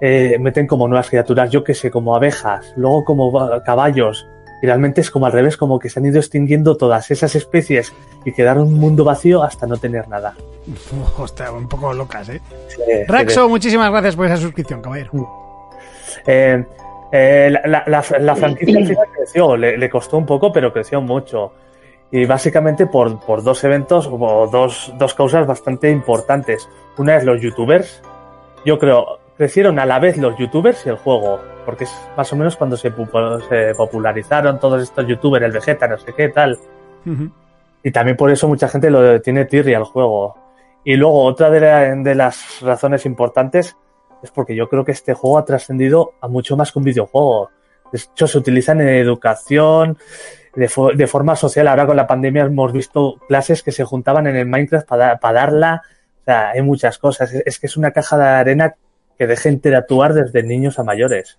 eh, 0.00 0.36
meten 0.38 0.66
como 0.66 0.88
nuevas 0.88 1.08
criaturas, 1.08 1.50
yo 1.50 1.64
que 1.64 1.72
sé, 1.74 1.90
como 1.90 2.14
abejas, 2.14 2.74
luego 2.76 3.04
como 3.04 3.32
caballos, 3.64 4.26
realmente 4.66 5.00
es 5.00 5.10
como 5.10 5.24
al 5.24 5.32
revés, 5.32 5.56
como 5.56 5.78
que 5.78 5.88
se 5.88 5.98
han 5.98 6.04
ido 6.04 6.18
extinguiendo 6.18 6.76
todas 6.76 7.10
esas 7.10 7.34
especies 7.34 7.94
y 8.26 8.32
quedaron 8.32 8.64
un 8.68 8.74
mundo 8.74 9.02
vacío 9.04 9.42
hasta 9.42 9.66
no 9.66 9.78
tener 9.78 10.06
nada. 10.08 10.34
Hostia, 11.18 11.50
un 11.50 11.68
poco 11.68 11.94
locas, 11.94 12.28
¿eh? 12.28 12.42
Raxo, 13.08 13.48
muchísimas 13.48 13.90
gracias 13.90 14.14
por 14.16 14.26
esa 14.26 14.36
suscripción, 14.36 14.82
caballero. 14.82 15.10
eh, 16.26 16.64
eh, 17.12 17.48
la, 17.50 17.62
la- 17.66 17.84
la- 17.86 18.18
la 18.18 18.36
franquicia 18.36 18.78
al 18.78 18.86
final 18.86 19.06
creció, 19.16 19.56
le, 19.56 19.78
le 19.78 19.88
costó 19.88 20.18
un 20.18 20.26
poco, 20.26 20.52
pero 20.52 20.72
creció 20.72 21.00
mucho. 21.00 21.52
Y 22.10 22.24
básicamente 22.24 22.86
por, 22.86 23.18
por 23.20 23.42
dos 23.42 23.62
eventos 23.64 24.08
o 24.10 24.48
dos, 24.50 24.92
dos 24.98 25.14
causas 25.14 25.46
bastante 25.46 25.90
importantes. 25.90 26.68
Una 26.98 27.16
es 27.16 27.24
los 27.24 27.40
youtubers. 27.40 28.02
Yo 28.64 28.78
creo, 28.78 29.18
crecieron 29.36 29.78
a 29.78 29.86
la 29.86 29.98
vez 29.98 30.16
los 30.16 30.36
youtubers 30.38 30.84
y 30.86 30.88
el 30.90 30.96
juego. 30.96 31.40
Porque 31.66 31.84
es 31.84 31.94
más 32.16 32.32
o 32.32 32.36
menos 32.36 32.56
cuando 32.56 32.76
se, 32.78 32.90
pu- 32.94 33.46
se 33.48 33.74
popularizaron 33.74 34.58
todos 34.60 34.82
estos 34.82 35.06
youtubers, 35.06 35.44
el 35.44 35.52
Vegeta, 35.52 35.86
no 35.88 35.98
sé 35.98 36.14
qué, 36.16 36.28
tal. 36.30 36.58
Y 37.82 37.90
también 37.90 38.16
por 38.16 38.30
eso 38.30 38.48
mucha 38.48 38.68
gente 38.68 38.90
lo 38.90 39.20
tiene 39.20 39.44
tirria 39.44 39.76
al 39.76 39.84
juego. 39.84 40.38
Y 40.84 40.94
luego 40.96 41.24
otra 41.24 41.50
de, 41.50 41.60
la- 41.60 41.94
de 41.94 42.14
las 42.14 42.60
razones 42.62 43.04
importantes 43.04 43.76
es 44.22 44.30
porque 44.30 44.54
yo 44.54 44.68
creo 44.68 44.84
que 44.84 44.92
este 44.92 45.12
juego 45.12 45.38
ha 45.38 45.44
trascendido 45.44 46.12
a 46.20 46.28
mucho 46.28 46.56
más 46.56 46.72
que 46.72 46.78
un 46.78 46.84
videojuego. 46.84 47.50
De 47.92 47.98
hecho, 47.98 48.26
se 48.26 48.38
utilizan 48.38 48.80
en 48.80 48.88
educación, 48.88 49.98
de, 50.54 50.68
fo- 50.68 50.94
de 50.94 51.06
forma 51.06 51.36
social. 51.36 51.68
Ahora 51.68 51.86
con 51.86 51.96
la 51.96 52.06
pandemia 52.06 52.44
hemos 52.44 52.72
visto 52.72 53.16
clases 53.28 53.62
que 53.62 53.72
se 53.72 53.84
juntaban 53.84 54.26
en 54.26 54.36
el 54.36 54.46
Minecraft 54.46 54.86
para, 54.88 55.18
para 55.18 55.40
darla. 55.40 55.82
O 56.22 56.24
sea, 56.24 56.50
hay 56.50 56.62
muchas 56.62 56.98
cosas. 56.98 57.32
Es, 57.32 57.42
es 57.44 57.58
que 57.60 57.66
es 57.66 57.76
una 57.76 57.90
caja 57.90 58.16
de 58.18 58.24
arena 58.24 58.74
que 59.18 59.26
deja 59.26 59.48
interactuar 59.48 60.12
desde 60.14 60.42
niños 60.42 60.78
a 60.78 60.84
mayores. 60.84 61.38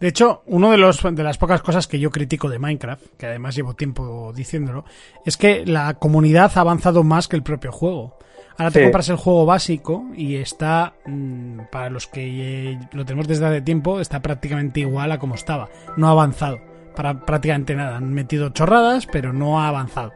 De 0.00 0.08
hecho, 0.08 0.42
uno 0.46 0.70
de 0.70 0.78
los 0.78 1.02
de 1.02 1.22
las 1.24 1.38
pocas 1.38 1.60
cosas 1.60 1.88
que 1.88 1.98
yo 1.98 2.10
critico 2.10 2.48
de 2.48 2.58
Minecraft, 2.60 3.02
que 3.18 3.26
además 3.26 3.56
llevo 3.56 3.74
tiempo 3.74 4.32
diciéndolo, 4.34 4.84
es 5.24 5.36
que 5.36 5.66
la 5.66 5.94
comunidad 5.94 6.52
ha 6.54 6.60
avanzado 6.60 7.02
más 7.02 7.26
que 7.26 7.34
el 7.36 7.42
propio 7.42 7.72
juego. 7.72 8.16
Ahora 8.56 8.70
te 8.70 8.78
Sí. 8.80 8.84
compras 8.84 9.08
el 9.08 9.16
juego 9.16 9.44
básico 9.46 10.04
y 10.16 10.36
está, 10.36 10.94
mm, 11.06 11.60
para 11.70 11.90
los 11.90 12.06
que 12.06 12.72
eh, 12.72 12.78
lo 12.92 13.04
tenemos 13.04 13.26
desde 13.28 13.46
hace 13.46 13.60
tiempo, 13.60 14.00
está 14.00 14.20
prácticamente 14.20 14.80
igual 14.80 15.10
a 15.12 15.18
como 15.18 15.34
estaba. 15.34 15.68
No 15.96 16.08
ha 16.08 16.10
avanzado 16.12 16.58
para 16.96 17.20
prácticamente 17.24 17.74
nada. 17.74 17.96
Han 17.96 18.12
metido 18.12 18.50
chorradas, 18.50 19.06
pero 19.06 19.32
no 19.32 19.60
ha 19.60 19.68
avanzado. 19.68 20.12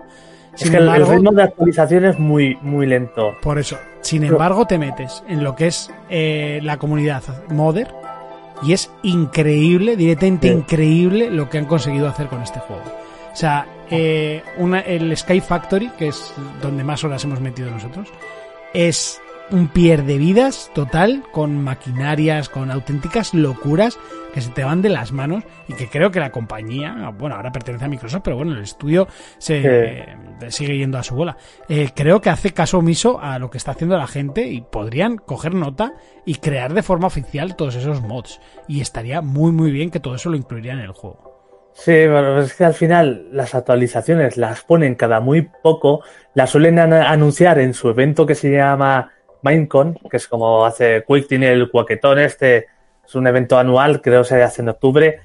Es 0.58 0.68
que 0.70 0.76
el- 0.76 0.88
el 0.88 1.06
ritmo 1.06 1.32
de 1.32 1.44
actualización 1.44 2.04
es 2.04 2.18
muy, 2.18 2.56
muy 2.62 2.86
lento. 2.86 3.32
Por 3.42 3.58
eso, 3.58 3.78
sin 4.00 4.22
embargo, 4.24 4.66
te 4.66 4.76
metes 4.78 5.22
en 5.28 5.42
lo 5.44 5.54
que 5.56 5.68
es 5.68 5.90
eh, 6.10 6.60
la 6.62 6.76
comunidad 6.78 7.22
modder 7.48 7.88
y 8.62 8.72
es 8.72 8.90
increíble, 9.02 9.96
directamente 9.96 10.48
Sí. 10.48 10.54
increíble 10.54 11.30
lo 11.30 11.48
que 11.50 11.58
han 11.58 11.66
conseguido 11.66 12.08
hacer 12.08 12.28
con 12.28 12.42
este 12.42 12.60
juego. 12.60 12.82
O 13.32 13.36
sea, 13.36 13.66
eh, 13.90 14.42
una, 14.58 14.80
el 14.80 15.16
Sky 15.16 15.40
Factory, 15.40 15.90
que 15.98 16.08
es 16.08 16.32
donde 16.60 16.84
más 16.84 17.02
horas 17.04 17.24
hemos 17.24 17.40
metido 17.40 17.70
nosotros, 17.70 18.08
es 18.74 19.20
un 19.50 19.68
pierde 19.68 20.16
vidas 20.16 20.70
total 20.74 21.24
con 21.30 21.62
maquinarias, 21.62 22.48
con 22.48 22.70
auténticas 22.70 23.34
locuras 23.34 23.98
que 24.32 24.40
se 24.40 24.50
te 24.50 24.64
van 24.64 24.80
de 24.80 24.88
las 24.88 25.12
manos 25.12 25.44
y 25.68 25.74
que 25.74 25.88
creo 25.88 26.10
que 26.10 26.20
la 26.20 26.30
compañía, 26.30 27.12
bueno, 27.18 27.36
ahora 27.36 27.52
pertenece 27.52 27.84
a 27.84 27.88
Microsoft, 27.88 28.22
pero 28.24 28.36
bueno, 28.36 28.52
el 28.52 28.62
estudio 28.62 29.08
se 29.36 29.60
eh, 29.62 30.16
sigue 30.48 30.78
yendo 30.78 30.96
a 30.96 31.02
su 31.02 31.14
bola. 31.14 31.36
Eh, 31.68 31.90
creo 31.94 32.22
que 32.22 32.30
hace 32.30 32.52
caso 32.52 32.78
omiso 32.78 33.20
a 33.20 33.38
lo 33.38 33.50
que 33.50 33.58
está 33.58 33.72
haciendo 33.72 33.98
la 33.98 34.06
gente 34.06 34.46
y 34.46 34.62
podrían 34.62 35.18
coger 35.18 35.54
nota 35.54 35.92
y 36.24 36.36
crear 36.36 36.72
de 36.72 36.82
forma 36.82 37.08
oficial 37.08 37.56
todos 37.56 37.74
esos 37.74 38.00
mods. 38.00 38.40
Y 38.68 38.80
estaría 38.80 39.20
muy 39.20 39.52
muy 39.52 39.70
bien 39.70 39.90
que 39.90 40.00
todo 40.00 40.14
eso 40.14 40.30
lo 40.30 40.36
incluiría 40.36 40.72
en 40.72 40.80
el 40.80 40.92
juego. 40.92 41.30
Sí, 41.74 42.06
bueno, 42.06 42.38
es 42.40 42.54
que 42.54 42.64
al 42.64 42.74
final 42.74 43.28
las 43.32 43.54
actualizaciones 43.54 44.36
las 44.36 44.62
ponen 44.62 44.94
cada 44.94 45.20
muy 45.20 45.48
poco, 45.62 46.02
las 46.34 46.50
suelen 46.50 46.78
an- 46.78 46.92
anunciar 46.92 47.58
en 47.58 47.72
su 47.74 47.88
evento 47.88 48.26
que 48.26 48.34
se 48.34 48.50
llama 48.50 49.10
Minecon, 49.42 49.98
que 50.10 50.16
es 50.16 50.28
como 50.28 50.64
hace 50.64 51.04
Quick, 51.06 51.28
tiene 51.28 51.52
el 51.52 51.70
cuaquetón 51.70 52.18
este, 52.18 52.66
es 53.04 53.14
un 53.14 53.26
evento 53.26 53.58
anual, 53.58 54.00
creo 54.00 54.22
que 54.22 54.28
se 54.28 54.42
hace 54.42 54.62
en 54.62 54.68
octubre, 54.70 55.20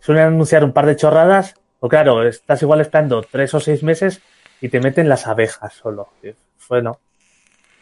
suelen 0.00 0.24
anunciar 0.24 0.64
un 0.64 0.72
par 0.72 0.86
de 0.86 0.96
chorradas, 0.96 1.54
o 1.80 1.88
claro, 1.88 2.26
estás 2.26 2.62
igual 2.62 2.80
esperando 2.80 3.22
tres 3.22 3.52
o 3.54 3.60
seis 3.60 3.82
meses 3.82 4.20
y 4.60 4.68
te 4.68 4.80
meten 4.80 5.08
las 5.08 5.26
abejas 5.26 5.74
solo. 5.74 6.08
Bueno, 6.68 6.98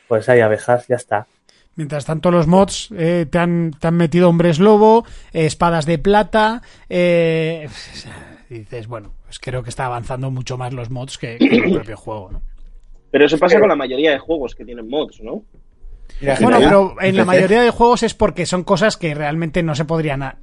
pues 0.08 0.28
hay 0.28 0.40
abejas, 0.40 0.86
ya 0.88 0.96
está. 0.96 1.26
Mientras 1.76 2.04
tanto, 2.04 2.30
los 2.30 2.46
mods 2.46 2.90
eh, 2.96 3.26
te, 3.28 3.38
han, 3.38 3.72
te 3.78 3.88
han 3.88 3.96
metido 3.96 4.28
hombres 4.28 4.60
lobo, 4.60 5.04
eh, 5.32 5.46
espadas 5.46 5.86
de 5.86 5.98
plata. 5.98 6.62
eh, 6.88 7.68
y 8.48 8.54
dices, 8.58 8.86
bueno, 8.86 9.14
pues 9.24 9.38
creo 9.38 9.62
que 9.62 9.70
está 9.70 9.86
avanzando 9.86 10.30
mucho 10.30 10.56
más 10.56 10.72
los 10.72 10.90
mods 10.90 11.18
que, 11.18 11.36
que 11.38 11.46
el 11.46 11.74
propio 11.74 11.96
juego. 11.96 12.30
¿no? 12.32 12.42
Pero 13.10 13.26
eso 13.26 13.38
pasa 13.38 13.58
con 13.58 13.68
la 13.68 13.76
mayoría 13.76 14.12
de 14.12 14.18
juegos 14.18 14.54
que 14.54 14.64
tienen 14.64 14.88
mods, 14.88 15.20
¿no? 15.20 15.44
Mira, 16.20 16.36
Bueno, 16.40 16.58
pero 16.58 16.96
en 17.00 17.16
la 17.16 17.24
mayoría 17.24 17.62
de 17.62 17.70
juegos 17.70 18.02
es 18.02 18.14
porque 18.14 18.46
son 18.46 18.64
cosas 18.64 18.96
que 18.96 19.14
realmente 19.14 19.62
no 19.62 19.74
se 19.74 19.84
podrían 19.84 20.22
a- 20.22 20.38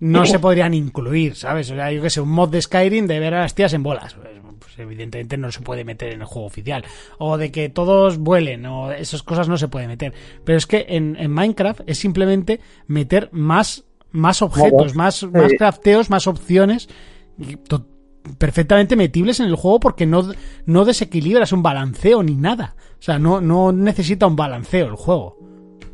no 0.00 0.24
se 0.26 0.38
podrían 0.38 0.74
incluir, 0.74 1.34
¿sabes? 1.34 1.70
O 1.70 1.74
sea, 1.74 1.90
yo 1.90 2.00
que 2.00 2.10
sé, 2.10 2.20
un 2.20 2.30
mod 2.30 2.50
de 2.50 2.62
Skyrim 2.62 3.06
de 3.08 3.18
ver 3.18 3.34
a 3.34 3.40
las 3.40 3.54
tías 3.54 3.72
en 3.72 3.82
bolas. 3.82 4.14
Pues, 4.14 4.28
pues, 4.60 4.78
evidentemente 4.78 5.36
no 5.36 5.50
se 5.50 5.60
puede 5.60 5.84
meter 5.84 6.12
en 6.12 6.20
el 6.20 6.26
juego 6.26 6.46
oficial. 6.46 6.84
O 7.18 7.36
de 7.36 7.50
que 7.50 7.68
todos 7.68 8.18
vuelen, 8.18 8.64
o 8.66 8.92
esas 8.92 9.24
cosas 9.24 9.48
no 9.48 9.58
se 9.58 9.66
puede 9.66 9.88
meter. 9.88 10.12
Pero 10.44 10.56
es 10.56 10.66
que 10.66 10.86
en, 10.90 11.16
en 11.18 11.32
Minecraft 11.32 11.80
es 11.86 11.98
simplemente 11.98 12.60
meter 12.86 13.28
más, 13.32 13.84
más 14.12 14.40
objetos, 14.40 14.94
más, 14.94 15.24
más 15.24 15.52
crafteos, 15.58 16.10
más 16.10 16.28
opciones. 16.28 16.88
perfectamente 18.38 18.94
metibles 18.94 19.40
en 19.40 19.46
el 19.46 19.56
juego 19.56 19.80
porque 19.80 20.06
no, 20.06 20.32
no 20.66 20.84
desequilibras 20.84 21.52
un 21.52 21.62
balanceo 21.62 22.22
ni 22.22 22.36
nada. 22.36 22.76
O 22.98 23.02
sea, 23.02 23.18
no, 23.18 23.40
no 23.40 23.72
necesita 23.72 24.26
un 24.26 24.36
balanceo 24.36 24.86
el 24.86 24.96
juego. 24.96 25.36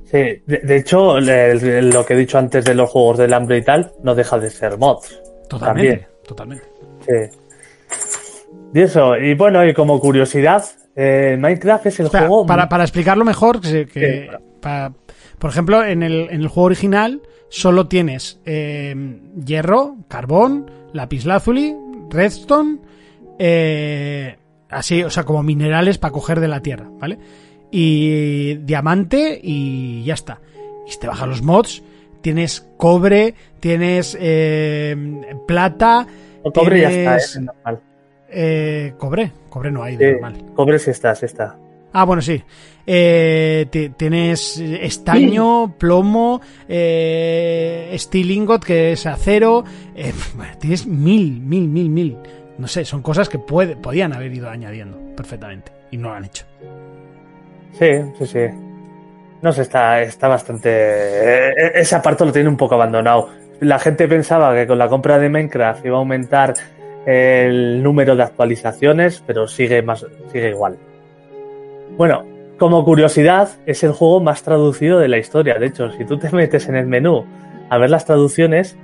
Sí, 0.04 0.18
de, 0.46 0.58
de 0.62 0.76
hecho, 0.76 1.18
le- 1.20 1.82
lo 1.82 2.04
que 2.06 2.14
he 2.14 2.16
dicho 2.16 2.38
antes 2.38 2.64
de 2.64 2.74
los 2.74 2.88
juegos 2.90 3.18
del 3.18 3.32
hambre 3.34 3.58
y 3.58 3.62
tal, 3.62 3.92
no 4.02 4.14
deja 4.14 4.38
de 4.38 4.50
ser 4.50 4.78
mods. 4.78 5.20
Totalmente, 5.48 5.90
También. 5.90 6.06
totalmente. 6.26 6.64
Sí. 7.06 7.38
Y 8.74 8.80
eso, 8.80 9.16
y 9.16 9.34
bueno, 9.34 9.64
y 9.66 9.72
como 9.74 10.00
curiosidad, 10.00 10.64
eh, 10.96 11.36
Minecraft 11.38 11.86
es 11.86 12.00
el 12.00 12.08
juego. 12.08 12.46
para, 12.46 12.68
para 12.68 12.84
explicarlo 12.84 13.24
mejor, 13.24 13.60
que, 13.60 13.86
que- 13.86 14.28
Sí. 14.30 14.36
para- 14.60 14.92
por 15.38 15.50
ejemplo, 15.50 15.84
en 15.84 16.02
el, 16.02 16.28
en 16.30 16.40
el 16.40 16.48
juego 16.48 16.66
original 16.66 17.20
solo 17.48 17.86
tienes 17.86 18.40
eh, 18.46 18.94
hierro, 19.44 19.96
carbón, 20.08 20.70
lapislázuli, 20.92 21.76
redstone, 22.10 22.78
eh, 23.38 24.36
así, 24.74 25.02
o 25.02 25.10
sea, 25.10 25.24
como 25.24 25.42
minerales 25.42 25.98
para 25.98 26.12
coger 26.12 26.40
de 26.40 26.48
la 26.48 26.60
tierra, 26.60 26.88
¿vale? 26.98 27.18
Y 27.70 28.54
diamante 28.54 29.40
y 29.42 30.04
ya 30.04 30.14
está. 30.14 30.40
Y 30.86 30.92
si 30.92 30.98
te 31.00 31.06
bajas 31.08 31.28
los 31.28 31.42
mods, 31.42 31.82
tienes 32.20 32.66
cobre, 32.76 33.34
tienes 33.60 34.16
eh, 34.20 34.96
plata, 35.46 36.06
el 36.44 36.52
cobre 36.52 36.80
ya 36.82 36.90
está, 37.16 37.40
normal. 37.40 37.80
eh, 38.28 38.94
cobre, 38.98 39.32
cobre 39.48 39.70
no 39.70 39.82
hay 39.82 39.96
de 39.96 40.12
normal. 40.12 40.36
cobre 40.54 40.78
sí 40.78 40.90
está, 40.90 41.14
sí 41.14 41.26
está. 41.26 41.56
Ah, 41.96 42.04
bueno, 42.04 42.20
sí. 42.22 42.42
Eh, 42.86 43.66
ti- 43.70 43.90
tienes 43.90 44.58
estaño, 44.58 45.74
plomo, 45.78 46.40
eh, 46.68 47.94
steel 47.98 48.30
ingot, 48.30 48.64
que 48.64 48.92
es 48.92 49.06
acero. 49.06 49.64
eh, 49.94 50.12
bueno, 50.36 50.52
tienes 50.60 50.86
mil, 50.86 51.40
mil, 51.40 51.68
mil, 51.68 51.88
mil. 51.88 52.16
No 52.58 52.68
sé, 52.68 52.84
son 52.84 53.02
cosas 53.02 53.28
que 53.28 53.38
puede, 53.38 53.76
podían 53.76 54.12
haber 54.12 54.32
ido 54.32 54.48
añadiendo 54.48 54.98
perfectamente. 55.16 55.72
Y 55.90 55.96
no 55.96 56.08
lo 56.08 56.14
han 56.14 56.24
hecho. 56.24 56.44
Sí, 57.72 57.88
sí, 58.18 58.26
sí. 58.26 58.46
No 59.42 59.52
sé, 59.52 59.62
está, 59.62 60.00
está 60.02 60.28
bastante. 60.28 60.70
eh, 60.70 61.72
ese 61.74 61.96
aparto 61.96 62.24
lo 62.24 62.32
tiene 62.32 62.48
un 62.48 62.56
poco 62.56 62.76
abandonado. 62.76 63.28
la 63.60 63.78
gente 63.78 64.06
pensaba 64.08 64.54
que 64.54 64.66
con 64.66 64.78
la 64.78 64.88
compra 64.88 65.18
de 65.18 65.28
Minecraft 65.28 65.84
iba 65.84 65.96
a 65.96 65.98
aumentar 65.98 66.54
el 67.06 67.82
número 67.82 68.16
de 68.16 68.22
actualizaciones, 68.22 69.22
pero 69.26 69.46
sigue 69.46 69.82
más, 69.82 70.06
sigue 70.32 70.50
igual. 70.50 70.76
Bueno, 71.96 72.24
como 72.58 72.84
curiosidad, 72.84 73.48
es 73.66 73.82
el 73.84 73.92
juego 73.92 74.20
más 74.20 74.42
traducido 74.42 74.98
de 74.98 75.08
la 75.08 75.18
historia. 75.18 75.58
De 75.58 75.66
hecho, 75.66 75.90
si 75.92 76.04
tú 76.04 76.18
te 76.18 76.30
metes 76.30 76.68
en 76.68 76.76
el 76.76 76.86
menú 76.86 77.24
a 77.68 77.78
ver 77.78 77.90
las 77.90 78.04
traducciones, 78.04 78.76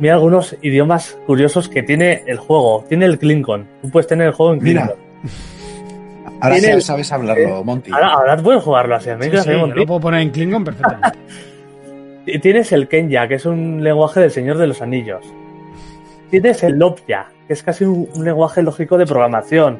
mira 0.00 0.14
algunos 0.14 0.56
idiomas 0.62 1.18
curiosos 1.26 1.68
que 1.68 1.82
tiene 1.82 2.22
el 2.26 2.38
juego. 2.38 2.84
Tiene 2.88 3.06
el 3.06 3.18
Klingon. 3.18 3.66
Tú 3.82 3.90
puedes 3.90 4.06
tener 4.06 4.26
el 4.28 4.32
juego 4.32 4.54
en 4.54 4.60
Klingon. 4.60 4.90
Ahora 6.40 6.56
Tiene 6.56 6.68
sí 6.68 6.74
el- 6.74 6.82
sabes 6.82 7.12
hablarlo, 7.12 7.64
Monty. 7.64 7.90
Ahora, 7.92 8.08
ahora 8.12 8.36
puedes 8.36 8.62
jugarlo 8.62 8.96
así. 8.96 9.08
Sí, 9.20 9.30
sí, 9.38 9.50
lo 9.50 9.86
puedo 9.86 10.00
poner 10.00 10.20
en 10.22 10.30
Klingon 10.30 10.64
perfectamente. 10.64 11.18
Y 12.26 12.38
Tienes 12.38 12.72
el 12.72 12.88
Kenya, 12.88 13.28
que 13.28 13.34
es 13.34 13.44
un 13.44 13.84
lenguaje 13.84 14.18
del 14.20 14.30
Señor 14.30 14.56
de 14.56 14.66
los 14.66 14.80
Anillos. 14.80 15.22
Tienes 16.30 16.62
el 16.62 16.78
Lopya, 16.78 17.26
que 17.46 17.52
es 17.52 17.62
casi 17.62 17.84
un, 17.84 18.08
un 18.14 18.24
lenguaje 18.24 18.62
lógico 18.62 18.96
de 18.96 19.04
programación. 19.04 19.78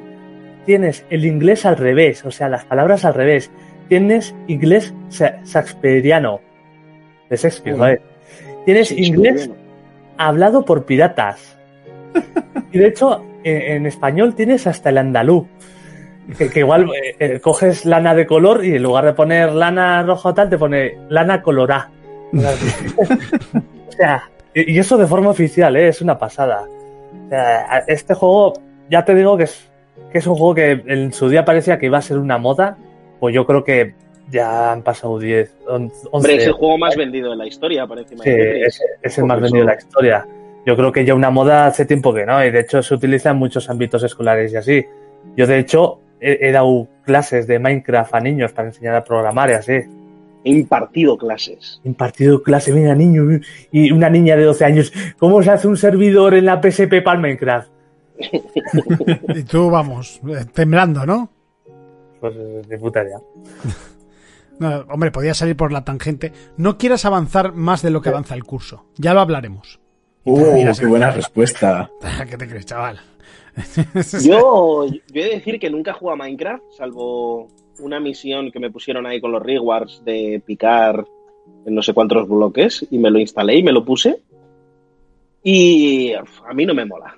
Tienes 0.66 1.06
el 1.08 1.24
inglés 1.24 1.64
al 1.64 1.78
revés, 1.78 2.22
o 2.26 2.30
sea, 2.30 2.50
las 2.50 2.66
palabras 2.66 3.06
al 3.06 3.14
revés. 3.14 3.50
Tienes 3.88 4.34
inglés 4.46 4.92
sa- 5.08 5.40
shakespeariano, 5.42 6.40
de 7.30 7.36
Shakespeare. 7.38 7.76
¿vale? 7.78 8.00
Tienes 8.66 8.92
inglés. 8.92 9.50
Hablado 10.18 10.64
por 10.64 10.84
piratas. 10.84 11.56
Y 12.72 12.78
de 12.78 12.88
hecho, 12.88 13.24
en, 13.44 13.86
español 13.86 14.34
tienes 14.34 14.66
hasta 14.66 14.88
el 14.88 14.98
andaluz. 14.98 15.46
Que, 16.36 16.50
que 16.50 16.58
igual 16.60 16.90
eh, 16.90 17.14
eh, 17.20 17.40
coges 17.40 17.84
lana 17.84 18.16
de 18.16 18.26
color 18.26 18.64
y 18.64 18.74
en 18.74 18.82
lugar 18.82 19.04
de 19.04 19.12
poner 19.12 19.52
lana 19.52 20.02
roja 20.02 20.30
o 20.30 20.34
tal, 20.34 20.50
te 20.50 20.58
pone 20.58 20.98
lana 21.08 21.40
colorá. 21.40 21.88
o 22.32 23.92
sea, 23.92 24.28
y 24.54 24.72
y 24.72 24.78
eso 24.80 24.96
de 24.96 25.06
forma 25.06 25.30
oficial, 25.30 25.76
¿eh? 25.76 25.86
es 25.86 26.00
una 26.00 26.18
pasada. 26.18 26.64
O 27.26 27.28
sea, 27.28 27.84
este 27.86 28.14
juego, 28.14 28.54
ya 28.90 29.04
te 29.04 29.14
digo 29.14 29.36
que 29.36 29.44
es, 29.44 29.70
que 30.10 30.18
es 30.18 30.26
un 30.26 30.34
juego 30.34 30.54
que 30.56 30.82
en 30.86 31.12
su 31.12 31.28
día 31.28 31.44
parecía 31.44 31.78
que 31.78 31.86
iba 31.86 31.98
a 31.98 32.02
ser 32.02 32.18
una 32.18 32.38
moda, 32.38 32.76
pues 33.20 33.34
yo 33.34 33.46
creo 33.46 33.62
que 33.62 33.94
ya 34.30 34.72
han 34.72 34.82
pasado 34.82 35.18
10, 35.18 35.56
11. 35.66 36.08
Hombre, 36.10 36.36
es 36.36 36.46
el 36.46 36.52
juego 36.52 36.78
más 36.78 36.96
vendido 36.96 37.30
de 37.30 37.36
la 37.36 37.46
historia, 37.46 37.86
parece. 37.86 38.16
Sí, 38.16 38.30
es, 38.30 38.80
es 39.02 39.18
el 39.18 39.24
más 39.24 39.40
vendido 39.40 39.64
de 39.64 39.72
la 39.72 39.78
historia. 39.78 40.26
Yo 40.66 40.76
creo 40.76 40.92
que 40.92 41.04
ya 41.04 41.14
una 41.14 41.30
moda 41.30 41.66
hace 41.66 41.84
tiempo 41.84 42.14
que 42.14 42.24
no, 42.24 42.44
y 42.44 42.50
de 42.50 42.60
hecho 42.60 42.82
se 42.82 42.94
utiliza 42.94 43.30
en 43.30 43.36
muchos 43.36 43.68
ámbitos 43.68 44.02
escolares 44.02 44.52
y 44.52 44.56
así. 44.56 44.84
Yo, 45.36 45.46
de 45.46 45.58
hecho, 45.58 46.00
he, 46.20 46.48
he 46.48 46.52
dado 46.52 46.88
clases 47.04 47.46
de 47.46 47.58
Minecraft 47.58 48.14
a 48.14 48.20
niños 48.20 48.52
para 48.52 48.68
enseñar 48.68 48.94
a 48.94 49.04
programar 49.04 49.50
y 49.50 49.52
así. 49.54 49.80
He 50.44 50.50
impartido 50.50 51.16
clases. 51.16 51.80
He 51.84 51.88
impartido 51.88 52.42
clase, 52.42 52.72
venga, 52.72 52.94
niño, 52.94 53.40
y 53.72 53.90
una 53.92 54.10
niña 54.10 54.36
de 54.36 54.44
12 54.44 54.64
años, 54.64 54.92
¿cómo 55.18 55.42
se 55.42 55.50
hace 55.50 55.68
un 55.68 55.76
servidor 55.76 56.34
en 56.34 56.46
la 56.46 56.60
PSP 56.60 57.02
para 57.02 57.16
el 57.16 57.22
Minecraft? 57.22 57.70
y 59.34 59.42
tú, 59.44 59.70
vamos, 59.70 60.20
eh, 60.28 60.44
temblando, 60.52 61.04
¿no? 61.06 61.30
Pues 62.20 62.34
de 62.68 62.78
puta 62.78 63.02
idea. 63.02 63.18
No, 64.58 64.84
hombre, 64.90 65.10
podía 65.10 65.34
salir 65.34 65.56
por 65.56 65.72
la 65.72 65.84
tangente. 65.84 66.32
No 66.56 66.78
quieras 66.78 67.04
avanzar 67.04 67.52
más 67.52 67.82
de 67.82 67.90
lo 67.90 68.00
que 68.00 68.10
avanza 68.10 68.34
el 68.34 68.44
curso. 68.44 68.86
Ya 68.96 69.14
lo 69.14 69.20
hablaremos. 69.20 69.80
Uh, 70.24 70.72
qué 70.78 70.86
buena 70.86 71.10
respuesta. 71.10 71.90
¿Qué 72.30 72.36
te 72.36 72.48
crees, 72.48 72.66
chaval? 72.66 73.00
Yo, 74.24 74.86
yo 74.86 75.22
he 75.22 75.24
de 75.24 75.34
decir 75.36 75.60
que 75.60 75.70
nunca 75.70 75.92
he 75.92 75.94
jugado 75.94 76.14
a 76.14 76.24
Minecraft, 76.24 76.64
salvo 76.76 77.48
una 77.78 78.00
misión 78.00 78.50
que 78.50 78.58
me 78.58 78.70
pusieron 78.70 79.06
ahí 79.06 79.20
con 79.20 79.30
los 79.30 79.40
rewards 79.40 80.02
de 80.04 80.42
picar 80.44 81.04
en 81.64 81.74
no 81.74 81.80
sé 81.80 81.94
cuántos 81.94 82.28
bloques 82.28 82.84
y 82.90 82.98
me 82.98 83.10
lo 83.10 83.18
instalé 83.18 83.58
y 83.58 83.62
me 83.62 83.72
lo 83.72 83.84
puse. 83.84 84.22
Y 85.42 86.14
uf, 86.16 86.42
a 86.48 86.52
mí 86.52 86.66
no 86.66 86.74
me 86.74 86.84
mola. 86.84 87.16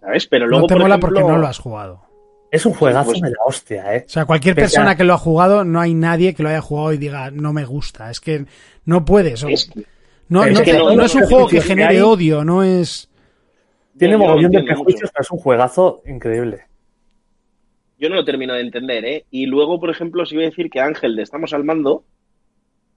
¿Sabes? 0.00 0.26
Pero 0.26 0.46
luego, 0.46 0.62
no 0.62 0.66
te 0.68 0.74
por 0.74 0.82
mola 0.82 0.94
ejemplo, 0.94 1.08
porque 1.20 1.32
no 1.32 1.38
lo 1.38 1.46
has 1.46 1.58
jugado. 1.58 2.07
Es 2.50 2.64
un 2.64 2.72
juegazo 2.74 3.10
pues- 3.10 3.20
de 3.20 3.30
la 3.30 3.36
hostia, 3.46 3.96
¿eh? 3.96 4.04
O 4.06 4.08
sea, 4.08 4.24
cualquier 4.24 4.54
persona 4.54 4.96
que 4.96 5.04
lo 5.04 5.14
ha 5.14 5.18
jugado, 5.18 5.64
no 5.64 5.80
hay 5.80 5.94
nadie 5.94 6.34
que 6.34 6.42
lo 6.42 6.48
haya 6.48 6.60
jugado 6.62 6.92
y 6.92 6.98
diga, 6.98 7.30
no 7.30 7.52
me 7.52 7.64
gusta. 7.64 8.10
Es 8.10 8.20
que 8.20 8.46
no 8.86 9.04
puedes. 9.04 9.42
o- 9.44 9.48
Es 9.48 9.66
que- 9.66 9.82
no, 10.28 10.44
es 10.44 10.52
no, 10.54 10.58
que 10.64 10.72
te- 10.72 10.78
no- 10.78 10.90
no 10.90 10.94
no 10.96 11.04
es 11.04 11.14
un 11.14 11.22
juego 11.26 11.46
que 11.48 11.60
genere 11.60 11.96
hay- 11.96 12.00
odio, 12.00 12.44
no 12.44 12.62
es... 12.62 13.08
Tiene 13.98 14.16
mogollón 14.16 14.50
de 14.52 14.62
prejuicios, 14.62 15.10
pero 15.12 15.22
es 15.22 15.30
un 15.30 15.38
juegazo 15.38 16.02
increíble. 16.06 16.62
Yo 17.98 18.08
no 18.08 18.14
lo 18.14 18.24
termino 18.24 18.54
de 18.54 18.60
entender, 18.60 19.04
¿eh? 19.04 19.24
Y 19.30 19.46
luego, 19.46 19.80
por 19.80 19.90
ejemplo, 19.90 20.24
si 20.24 20.36
voy 20.36 20.44
a 20.44 20.48
decir 20.50 20.70
que 20.70 20.80
Ángel 20.80 21.16
de 21.16 21.22
Estamos 21.24 21.52
al 21.52 21.64
Mando 21.64 22.04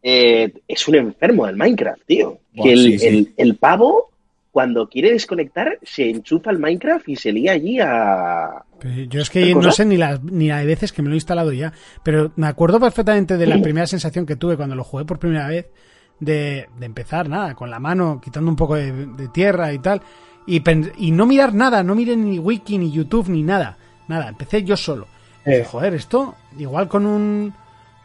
eh, 0.03 0.53
es 0.67 0.87
un 0.87 0.95
enfermo 0.95 1.45
del 1.47 1.55
Minecraft, 1.57 2.03
tío. 2.05 2.37
Que 2.53 2.73
el, 2.73 2.79
sí, 2.83 2.99
sí. 2.99 3.07
el- 3.07 3.33
el 3.37 3.55
pavo, 3.55 4.10
cuando 4.51 4.89
quiere 4.89 5.11
desconectar, 5.11 5.79
se 5.81 6.09
enchufa 6.09 6.51
el 6.51 6.59
Minecraft 6.59 7.07
y 7.07 7.15
se 7.15 7.31
lía 7.31 7.53
allí 7.53 7.79
a... 7.79 8.63
Yo 9.09 9.21
es 9.21 9.29
¿Qué 9.29 9.45
que 9.45 9.55
no 9.55 9.71
sé 9.71 9.85
ni 9.85 9.95
las 9.95 10.21
ni 10.23 10.49
la 10.49 10.57
de 10.59 10.65
veces 10.65 10.91
que 10.91 11.01
me 11.01 11.07
lo 11.07 11.13
he 11.13 11.17
instalado 11.17 11.53
ya, 11.53 11.71
pero 12.03 12.31
me 12.35 12.47
acuerdo 12.47 12.79
perfectamente 12.79 13.37
de 13.37 13.45
la 13.47 13.61
primera 13.61 13.87
sensación 13.87 14.25
que 14.25 14.35
tuve 14.35 14.57
cuando 14.57 14.75
lo 14.75 14.83
jugué 14.83 15.05
por 15.05 15.19
primera 15.19 15.47
vez, 15.47 15.67
de, 16.19 16.67
de 16.77 16.85
empezar, 16.85 17.29
nada, 17.29 17.55
con 17.55 17.69
la 17.69 17.79
mano, 17.79 18.19
quitando 18.21 18.49
un 18.49 18.55
poco 18.55 18.75
de, 18.75 18.91
de 18.91 19.27
tierra 19.29 19.71
y 19.71 19.79
tal, 19.79 20.01
y, 20.47 20.61
y 20.97 21.11
no 21.11 21.25
mirar 21.25 21.53
nada, 21.53 21.83
no 21.83 21.95
miré 21.95 22.15
ni 22.15 22.39
wiki, 22.39 22.77
ni 22.77 22.91
YouTube, 22.91 23.29
ni 23.29 23.43
nada, 23.43 23.77
nada, 24.07 24.29
empecé 24.29 24.63
yo 24.63 24.75
solo. 24.75 25.07
Dije, 25.45 25.63
joder, 25.63 25.93
esto, 25.95 26.35
igual 26.57 26.87
con 26.87 27.05
un 27.05 27.53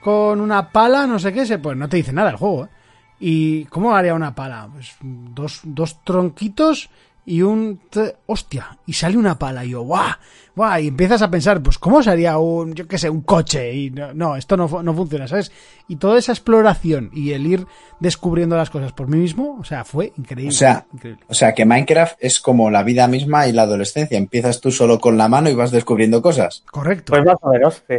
con 0.00 0.40
una 0.40 0.70
pala, 0.70 1.06
no 1.06 1.18
sé 1.18 1.32
qué, 1.32 1.44
se, 1.44 1.58
pues 1.58 1.76
no 1.76 1.88
te 1.88 1.96
dice 1.96 2.12
nada 2.12 2.30
el 2.30 2.36
juego, 2.36 2.66
¿eh? 2.66 2.68
¿Y 3.18 3.64
cómo 3.66 3.94
haría 3.94 4.14
una 4.14 4.34
pala? 4.34 4.68
Pues 4.72 4.96
dos, 5.00 5.60
dos 5.64 6.02
tronquitos 6.04 6.90
y 7.24 7.42
un... 7.42 7.80
¡Hostia! 8.26 8.78
Y 8.86 8.92
sale 8.92 9.16
una 9.16 9.38
pala 9.38 9.64
y 9.64 9.70
yo, 9.70 9.82
¡guau! 9.82 10.14
¡guau! 10.54 10.80
Y 10.80 10.88
empiezas 10.88 11.22
a 11.22 11.30
pensar, 11.30 11.62
pues 11.62 11.76
¿cómo 11.78 12.02
sería 12.02 12.38
un, 12.38 12.74
yo 12.74 12.86
qué 12.86 12.98
sé, 12.98 13.10
un 13.10 13.22
coche? 13.22 13.74
Y 13.74 13.90
no, 13.90 14.14
no, 14.14 14.36
esto 14.36 14.56
no, 14.56 14.68
no 14.82 14.94
funciona, 14.94 15.26
¿sabes? 15.26 15.50
Y 15.88 15.96
toda 15.96 16.18
esa 16.18 16.32
exploración 16.32 17.10
y 17.12 17.32
el 17.32 17.46
ir 17.46 17.66
descubriendo 17.98 18.56
las 18.56 18.70
cosas 18.70 18.92
por 18.92 19.08
mí 19.08 19.18
mismo, 19.18 19.58
o 19.60 19.64
sea, 19.64 19.84
fue 19.84 20.12
increíble. 20.16 20.54
O 20.54 20.56
sea, 20.56 20.86
increíble. 20.92 21.24
O 21.28 21.34
sea, 21.34 21.52
que 21.54 21.64
Minecraft 21.64 22.16
es 22.20 22.38
como 22.38 22.70
la 22.70 22.84
vida 22.84 23.08
misma 23.08 23.48
y 23.48 23.52
la 23.52 23.62
adolescencia. 23.62 24.16
Empiezas 24.16 24.60
tú 24.60 24.70
solo 24.70 25.00
con 25.00 25.18
la 25.18 25.28
mano 25.28 25.50
y 25.50 25.54
vas 25.54 25.72
descubriendo 25.72 26.22
cosas. 26.22 26.62
Correcto. 26.70 27.12
Pues 27.12 27.24
más 27.24 27.38
o 27.40 27.50
menos, 27.50 27.82
sí. 27.88 27.96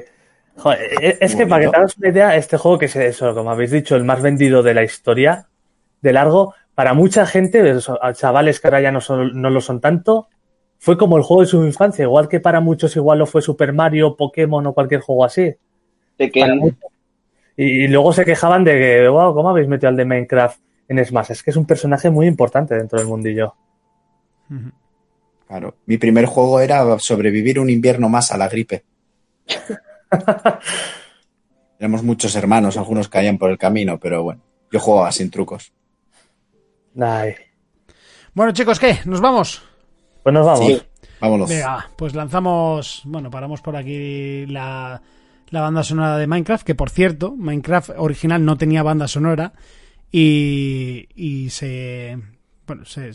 Joder, 0.58 0.80
es- 1.02 1.18
es 1.22 1.36
que 1.36 1.46
para 1.48 1.66
que 1.66 1.70
te 1.72 1.78
hagas 1.78 1.98
una 1.98 2.10
idea, 2.10 2.36
este 2.36 2.58
juego 2.58 2.78
que 2.80 2.86
es 2.86 2.96
eso, 2.96 3.34
como 3.36 3.52
habéis 3.52 3.72
dicho, 3.72 3.96
el 3.96 4.04
más 4.04 4.22
vendido 4.22 4.64
de 4.64 4.74
la 4.74 4.84
historia, 4.84 5.48
de 6.02 6.14
largo, 6.14 6.54
para 6.76 6.94
mucha 6.94 7.26
gente, 7.26 7.76
chavales 8.14 8.60
que 8.60 8.68
ahora 8.68 8.82
ya 8.82 8.92
no, 8.92 9.02
son, 9.02 9.40
no 9.42 9.50
lo 9.50 9.62
son 9.62 9.80
tanto, 9.82 10.28
fue 10.80 10.98
como 10.98 11.18
el 11.18 11.24
juego 11.24 11.42
de 11.42 11.48
su 11.48 11.64
infancia, 11.66 12.04
igual 12.04 12.28
que 12.28 12.40
para 12.40 12.60
muchos 12.60 12.96
igual 12.96 13.20
lo 13.20 13.26
fue 13.26 13.42
Super 13.42 13.74
Mario, 13.74 14.16
Pokémon 14.16 14.66
o 14.68 14.74
cualquier 14.74 15.02
juego 15.02 15.26
así. 15.26 15.54
de 16.18 16.32
que. 16.32 16.74
Y, 17.56 17.86
y 17.86 17.88
luego 17.88 18.14
se 18.14 18.24
quejaban 18.26 18.64
de 18.64 18.74
que, 18.78 19.08
wow, 19.08 19.34
¿cómo 19.34 19.50
habéis 19.50 19.68
metido 19.68 19.90
al 19.90 19.96
de 19.96 20.06
Minecraft 20.06 20.60
en 20.88 21.04
Smash? 21.04 21.32
Es 21.32 21.42
que 21.44 21.50
es 21.50 21.58
un 21.58 21.66
personaje 21.66 22.12
muy 22.12 22.28
importante 22.28 22.76
dentro 22.76 23.00
del 23.00 23.08
mundillo. 23.08 23.56
Claro. 25.48 25.76
Mi 25.88 25.98
primer 25.98 26.26
juego 26.26 26.60
era 26.60 27.00
sobrevivir 27.00 27.60
un 27.60 27.70
invierno 27.72 28.10
más 28.10 28.32
a 28.32 28.38
la 28.38 28.48
gripe. 28.48 28.84
Éramos 31.80 32.04
muchos 32.04 32.36
hermanos, 32.36 32.78
algunos 32.78 33.08
caían 33.10 33.38
por 33.38 33.52
el 33.52 33.58
camino, 33.58 34.00
pero 34.00 34.24
bueno, 34.24 34.42
yo 34.72 34.80
jugaba 34.80 35.12
sin 35.12 35.30
trucos. 35.30 35.72
Ay, 37.00 37.36
Bueno, 38.34 38.52
chicos, 38.54 38.80
¿qué? 38.80 39.00
¿Nos 39.06 39.22
vamos? 39.22 39.62
pues 40.24 40.34
nos 40.34 40.46
vamos. 40.46 40.66
Sí. 40.66 40.82
Vámonos. 41.22 41.50
Venga, 41.50 41.90
pues 41.96 42.14
lanzamos, 42.16 43.02
bueno, 43.06 43.32
paramos 43.32 43.62
por 43.62 43.76
aquí 43.76 44.46
la, 44.48 45.02
la 45.50 45.62
banda 45.62 45.84
sonora 45.84 46.18
de 46.18 46.28
Minecraft, 46.28 46.66
que 46.66 46.76
por 46.76 46.90
cierto, 46.90 47.34
Minecraft 47.36 47.92
original 47.98 48.44
no 48.44 48.58
tenía 48.58 48.84
banda 48.84 49.08
sonora 49.08 49.54
y, 50.12 51.08
y 51.16 51.50
se, 51.50 52.18
bueno, 52.68 52.86
se, 52.86 53.12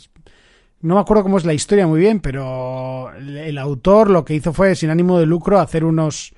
no 0.81 0.95
me 0.95 1.01
acuerdo 1.01 1.23
cómo 1.23 1.37
es 1.39 1.45
la 1.45 1.53
historia 1.55 1.87
muy 1.87 2.01
bien, 2.01 2.21
pero 2.21 3.13
el, 3.15 3.37
el 3.37 3.59
autor 3.59 4.11
lo 4.11 4.25
que 4.25 4.35
hizo 4.35 4.53
fue, 4.53 4.75
sin 4.75 4.91
ánimo 4.91 5.19
de 5.19 5.27
lucro, 5.27 5.61
hacer 5.61 5.85
unos, 5.85 6.35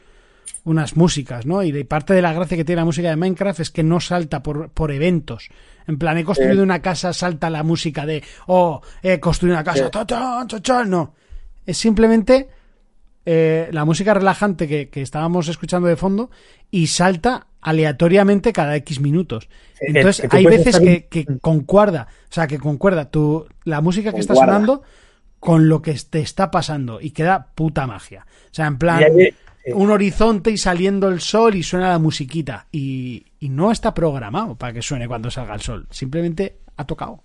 unas 0.64 0.96
músicas, 0.96 1.46
¿no? 1.46 1.62
Y 1.62 1.72
de 1.72 1.84
parte 1.84 2.14
de 2.14 2.22
la 2.22 2.32
gracia 2.32 2.56
que 2.56 2.64
tiene 2.64 2.80
la 2.80 2.86
música 2.86 3.10
de 3.10 3.16
Minecraft 3.16 3.60
es 3.60 3.70
que 3.70 3.82
no 3.82 4.00
salta 4.00 4.42
por, 4.42 4.70
por 4.70 4.90
eventos. 4.90 5.48
En 5.86 5.98
plan, 5.98 6.16
he 6.16 6.24
construido 6.24 6.62
una 6.62 6.80
casa, 6.80 7.12
salta 7.12 7.50
la 7.50 7.62
música 7.62 8.06
de, 8.06 8.22
oh, 8.46 8.80
he 9.02 9.20
construido 9.20 9.56
una 9.56 9.64
casa, 9.64 9.90
ta, 9.90 10.06
ta, 10.06 10.46
ta, 10.48 10.60
ta. 10.60 10.84
no. 10.84 11.14
Es 11.66 11.76
simplemente 11.76 12.48
eh, 13.26 13.68
la 13.72 13.84
música 13.84 14.14
relajante 14.14 14.66
que, 14.66 14.88
que 14.88 15.02
estábamos 15.02 15.48
escuchando 15.48 15.88
de 15.88 15.96
fondo 15.96 16.30
y 16.70 16.86
salta 16.86 17.46
aleatoriamente 17.60 18.52
cada 18.52 18.76
X 18.76 19.00
minutos. 19.00 19.48
Entonces, 19.80 20.26
hay 20.30 20.44
veces 20.46 20.66
estar 20.68 20.82
que, 20.82 21.06
que 21.06 21.26
concuerda, 21.38 22.08
o 22.30 22.32
sea, 22.32 22.46
que 22.46 22.58
concuerda 22.58 23.10
tu, 23.10 23.46
la 23.64 23.80
música 23.80 24.12
que 24.12 24.20
está 24.20 24.34
Concuerda. 24.34 24.54
sonando 24.54 24.82
con 25.40 25.68
lo 25.68 25.82
que 25.82 25.94
te 26.08 26.20
está 26.20 26.50
pasando 26.50 27.00
y 27.02 27.10
queda 27.10 27.48
puta 27.54 27.86
magia. 27.86 28.26
O 28.50 28.54
sea, 28.54 28.66
en 28.66 28.78
plan, 28.78 29.02
Y. 29.18 29.34
un 29.72 29.90
horizonte 29.90 30.50
y 30.50 30.58
saliendo 30.58 31.08
el 31.08 31.20
sol 31.20 31.54
y 31.54 31.62
suena 31.62 31.90
la 31.90 31.98
musiquita. 31.98 32.66
Y, 32.72 33.24
y 33.40 33.48
no 33.48 33.72
está 33.72 33.94
programado 33.94 34.54
para 34.56 34.72
que 34.72 34.82
suene 34.82 35.08
cuando 35.08 35.30
salga 35.30 35.54
el 35.54 35.60
sol. 35.60 35.86
Simplemente 35.90 36.58
ha 36.76 36.84
tocado. 36.84 37.22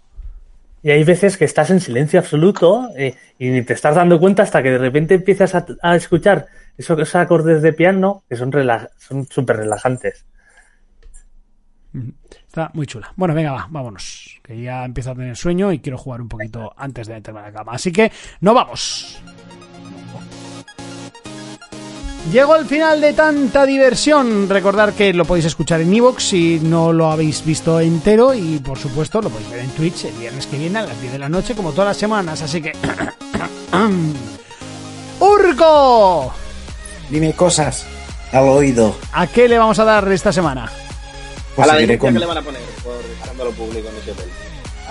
Y 0.82 0.92
hay 0.92 1.04
veces 1.04 1.36
que 1.36 1.44
estás 1.44 1.72
en 1.72 1.82
silencio 1.82 2.20
absoluto 2.20 2.88
eh, 2.96 3.14
y 3.38 3.50
ni 3.50 3.64
te 3.64 3.74
estás 3.74 3.96
dando 3.96 4.18
cuenta 4.18 4.44
hasta 4.44 4.64
que 4.64 4.72
de 4.72 4.78
repente 4.78 5.16
empiezas 5.16 5.54
a, 5.54 5.66
a 5.82 5.96
escuchar 5.98 6.48
esos 6.78 7.16
acordes 7.16 7.62
de 7.62 7.74
piano 7.74 8.24
que 8.30 8.38
son 8.38 8.50
rela- 8.52 8.90
son 8.98 9.26
súper 9.28 9.58
relajantes. 9.58 10.26
Está 12.48 12.72
muy 12.74 12.88
chula. 12.88 13.12
Bueno, 13.18 13.34
venga, 13.34 13.52
va, 13.52 13.68
vámonos. 13.70 14.40
Que 14.42 14.62
ya 14.62 14.86
empiezo 14.86 15.12
a 15.12 15.16
tener 15.16 15.36
sueño 15.36 15.74
y 15.74 15.80
quiero 15.80 15.98
jugar 15.98 16.22
un 16.22 16.30
poquito 16.30 16.74
antes 16.78 17.08
de 17.08 17.16
meterme 17.16 17.42
a 17.42 17.44
la 17.44 17.52
cama. 17.52 17.74
Así 17.74 17.92
que, 17.92 18.12
no 18.40 18.54
vamos. 18.54 19.22
Llego 22.32 22.54
al 22.54 22.66
final 22.68 23.02
de 23.02 23.14
tanta 23.14 23.66
diversión. 23.66 24.48
Recordar 24.50 24.94
que 24.94 25.14
lo 25.14 25.26
podéis 25.26 25.46
escuchar 25.46 25.82
en 25.82 25.92
Evox 25.94 26.24
si 26.24 26.60
no 26.62 26.94
lo 26.94 27.10
habéis 27.12 27.44
visto 27.44 27.80
entero. 27.80 28.34
Y 28.36 28.60
por 28.60 28.78
supuesto, 28.78 29.20
lo 29.22 29.30
podéis 29.30 29.50
ver 29.50 29.60
en 29.62 29.70
Twitch 29.72 30.06
el 30.06 30.14
viernes 30.14 30.46
que 30.46 30.58
viene 30.58 30.78
a 30.78 30.84
las 30.84 31.00
10 31.02 31.14
de 31.14 31.20
la 31.20 31.30
noche, 31.30 31.56
como 31.56 31.72
todas 31.72 31.88
las 31.90 31.98
semanas. 31.98 32.42
Así 32.44 32.62
que. 32.62 32.74
¡Urco! 35.20 36.34
Dime 37.10 37.34
cosas 37.34 37.86
al 38.32 38.48
oído. 38.48 38.96
¿A 39.12 39.26
qué 39.28 39.50
le 39.50 39.58
vamos 39.58 39.80
a 39.80 39.86
dar 39.86 40.10
esta 40.12 40.32
semana? 40.32 40.72
Pues 41.56 41.68
a 41.68 41.74
la 41.74 41.80
denuncia 41.80 42.00
con- 42.00 42.14
que 42.14 42.20
le 42.20 42.26
van 42.28 42.38
a 42.38 42.42
poner 42.44 42.62
por 42.84 42.94
escándalo 43.20 43.52
público 43.52 43.90
en 43.90 43.98
ese 43.98 44.12
hotel. 44.12 44.30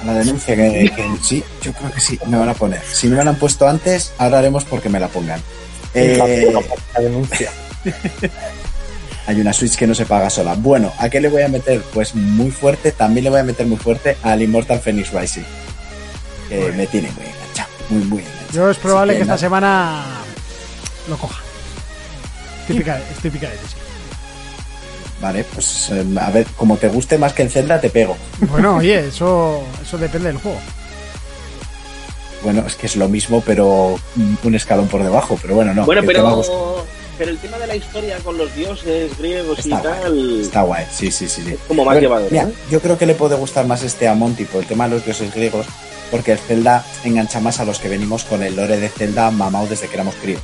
a 0.02 0.06
la 0.06 0.14
denuncia 0.14 0.56
que, 0.56 0.92
que 0.94 1.09
sí, 1.22 1.44
yo 1.62 1.72
creo 1.72 1.92
que 1.92 2.00
sí, 2.00 2.18
me 2.26 2.36
van 2.36 2.48
a 2.48 2.55
poner. 2.55 2.82
Si 2.84 3.06
me 3.06 3.22
la 3.22 3.30
han 3.30 3.36
puesto 3.36 3.68
antes, 3.68 4.12
ahora 4.18 4.40
haremos 4.40 4.64
porque 4.64 4.88
me 4.88 4.98
la 5.00 5.06
pongan. 5.09 5.40
Eh, 5.99 6.53
La 6.95 7.01
denuncia. 7.01 7.51
hay 9.27 9.41
una 9.41 9.53
Switch 9.53 9.77
que 9.77 9.87
no 9.87 9.95
se 9.95 10.07
paga 10.07 10.31
sola. 10.31 10.55
Bueno, 10.55 10.93
¿a 10.99 11.09
qué 11.09 11.20
le 11.20 11.29
voy 11.29 11.43
a 11.43 11.49
meter? 11.49 11.83
Pues 11.93 12.15
muy 12.15 12.51
fuerte, 12.51 12.93
también 12.93 13.25
le 13.25 13.31
voy 13.31 13.41
a 13.41 13.45
meter 13.45 13.66
muy 13.66 13.77
fuerte 13.79 14.16
al 14.23 14.41
Immortal 14.43 14.81
Phoenix 14.81 15.12
Rising. 15.12 15.43
Que 16.49 16.73
me 16.73 16.87
tiene 16.87 17.11
muy 17.12 17.27
enganchado, 17.27 17.69
muy, 17.91 18.05
muy 18.05 18.19
enganchado. 18.20 18.53
Yo 18.53 18.70
es 18.70 18.79
probable 18.79 19.12
que 19.15 19.20
esta 19.20 19.33
nada. 19.35 19.39
semana 19.39 20.05
lo 21.09 21.19
coja. 21.19 21.43
Estoy 22.62 22.79
pica- 22.79 23.01
estoy 23.15 23.31
picadete, 23.31 23.66
sí. 23.69 23.75
Vale, 25.20 25.45
pues 25.45 25.91
eh, 25.91 26.05
a 26.20 26.31
ver, 26.31 26.47
como 26.57 26.77
te 26.77 26.89
guste 26.89 27.19
más 27.19 27.33
que 27.33 27.43
el 27.43 27.51
Zelda, 27.51 27.81
te 27.81 27.91
pego. 27.91 28.16
Bueno, 28.49 28.77
oye, 28.79 29.09
eso, 29.09 29.62
eso 29.83 29.99
depende 29.99 30.29
del 30.29 30.39
juego. 30.39 30.59
Bueno, 32.43 32.65
es 32.66 32.77
que 32.77 32.86
es 32.86 32.97
lo 32.97 33.09
mismo, 33.09 33.43
pero 33.44 33.98
mm, 34.15 34.35
un 34.44 34.55
escalón 34.55 34.89
por 34.89 35.02
debajo. 35.02 35.39
Pero 35.40 35.55
bueno, 35.55 35.74
no. 35.74 35.85
bueno, 35.85 36.02
pero, 36.06 36.43
pero 37.16 37.31
el 37.31 37.39
tema 37.39 37.59
de 37.59 37.66
la 37.66 37.77
historia 37.77 38.19
con 38.19 38.39
los 38.39 38.55
dioses 38.55 39.16
griegos 39.19 39.59
Está 39.59 39.81
y 39.81 39.82
tal. 39.82 40.15
guay, 40.15 40.40
está 40.40 40.62
guay, 40.62 40.86
sí, 40.90 41.10
sí, 41.10 41.28
sí. 41.28 41.43
sí. 41.43 41.52
Es 41.52 41.59
como 41.66 41.85
más 41.85 42.01
Bueno, 42.01 42.20
mira, 42.31 42.44
¿eh? 42.44 42.55
Yo 42.70 42.81
creo 42.81 42.97
que 42.97 43.06
le 43.06 43.15
puede 43.15 43.35
gustar 43.36 43.66
más 43.66 43.82
este 43.82 44.06
a 44.06 44.15
Monty 44.15 44.44
por 44.44 44.62
el 44.62 44.69
tema 44.69 44.85
de 44.89 44.94
los 44.94 45.05
dioses 45.05 45.35
griegos, 45.35 45.66
porque 46.10 46.32
el 46.32 46.39
Zelda 46.39 46.85
engancha 47.05 47.40
más 47.40 47.59
a 47.60 47.65
los 47.65 47.81
que 47.81 47.89
venimos 47.89 48.24
con 48.24 48.43
el 48.43 48.55
lore 48.55 48.78
de 48.78 48.89
Zelda 48.89 49.31
mamado 49.31 49.66
desde 49.66 49.89
que 49.89 49.94
éramos 49.94 50.15
críos. 50.16 50.40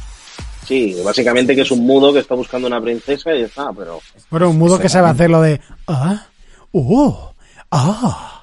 Sí, 0.66 0.96
básicamente 1.04 1.54
que 1.54 1.60
es 1.60 1.70
un 1.70 1.86
mudo 1.86 2.12
que 2.12 2.20
está 2.20 2.34
buscando 2.34 2.66
una 2.66 2.80
princesa 2.80 3.34
y 3.34 3.40
ya 3.40 3.46
está, 3.46 3.70
pero. 3.72 4.00
Bueno, 4.30 4.50
un 4.50 4.58
mudo 4.58 4.78
que 4.78 4.88
sabe 4.88 5.08
hacer 5.08 5.30
lo 5.30 5.42
de. 5.42 5.60
Ah, 5.86 6.26
oh, 6.72 7.32
ah, 7.70 8.33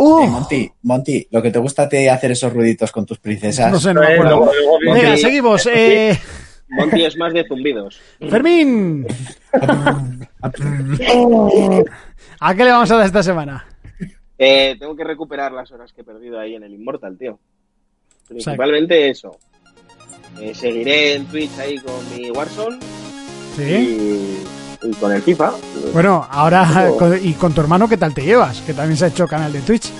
Eh, 0.00 0.28
Monty, 0.28 0.70
Monty, 0.82 1.26
lo 1.30 1.42
que 1.42 1.50
te 1.50 1.58
gusta 1.58 1.88
te 1.88 2.08
hacer 2.08 2.30
esos 2.32 2.52
ruiditos 2.52 2.90
con 2.90 3.04
tus 3.04 3.18
princesas. 3.18 3.70
No 3.70 3.78
sé, 3.78 3.92
no 3.92 4.00
me 4.00 4.08
Eh, 4.08 4.14
acuerdo. 4.14 4.50
viene- 4.80 5.00
Venga, 5.02 5.16
seguimos. 5.16 5.66
Eh, 5.72 6.18
Monty 6.68 7.04
es 7.04 7.16
más 7.16 7.32
de 7.34 7.44
zumbidos. 7.46 8.00
Fermín, 8.30 9.06
¿a 12.40 12.54
qué 12.54 12.64
le 12.64 12.70
vamos 12.70 12.90
a 12.90 12.96
dar 12.96 13.06
esta 13.06 13.22
semana? 13.22 13.66
Eh, 14.38 14.76
tengo 14.78 14.96
que 14.96 15.04
recuperar 15.04 15.52
las 15.52 15.70
horas 15.70 15.92
que 15.92 16.00
he 16.00 16.04
perdido 16.04 16.38
ahí 16.40 16.54
en 16.54 16.62
el 16.62 16.72
Immortal, 16.72 17.18
tío. 17.18 17.38
Principalmente 18.28 19.10
eso. 19.10 19.36
Eh, 20.40 20.54
seguiré 20.54 21.14
en 21.14 21.26
Twitch 21.26 21.58
ahí 21.58 21.76
con 21.78 21.94
mi 22.16 22.30
Warzone 22.30 22.78
Sí. 23.56 23.62
y, 23.62 24.38
y 24.82 24.92
con 24.94 25.12
el 25.12 25.22
FIFA. 25.22 25.52
Bueno, 25.92 26.26
ahora, 26.30 26.92
con- 26.98 27.18
¿y 27.22 27.32
con 27.34 27.52
tu 27.52 27.60
hermano 27.60 27.88
qué 27.88 27.96
tal 27.96 28.14
te 28.14 28.22
llevas? 28.22 28.58
Que 28.60 28.72
también 28.74 28.96
se 28.96 29.04
ha 29.06 29.08
hecho 29.08 29.26
canal 29.26 29.52
de 29.52 29.60
Twitch. 29.60 29.90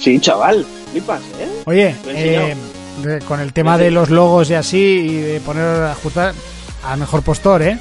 Sí, 0.00 0.18
chaval, 0.20 0.64
flipas, 0.90 1.20
¿eh? 1.40 1.48
Oye, 1.66 1.94
eh, 2.06 2.54
de- 3.02 3.20
con 3.20 3.40
el 3.40 3.52
tema 3.52 3.76
de 3.78 3.90
los 3.90 4.10
logos 4.10 4.48
y 4.50 4.54
así, 4.54 4.76
y 4.78 5.16
de 5.20 5.40
poner 5.40 5.64
a 5.64 5.92
ajustar 5.92 6.34
al 6.84 6.98
mejor 6.98 7.22
postor, 7.22 7.62
¿eh? 7.62 7.78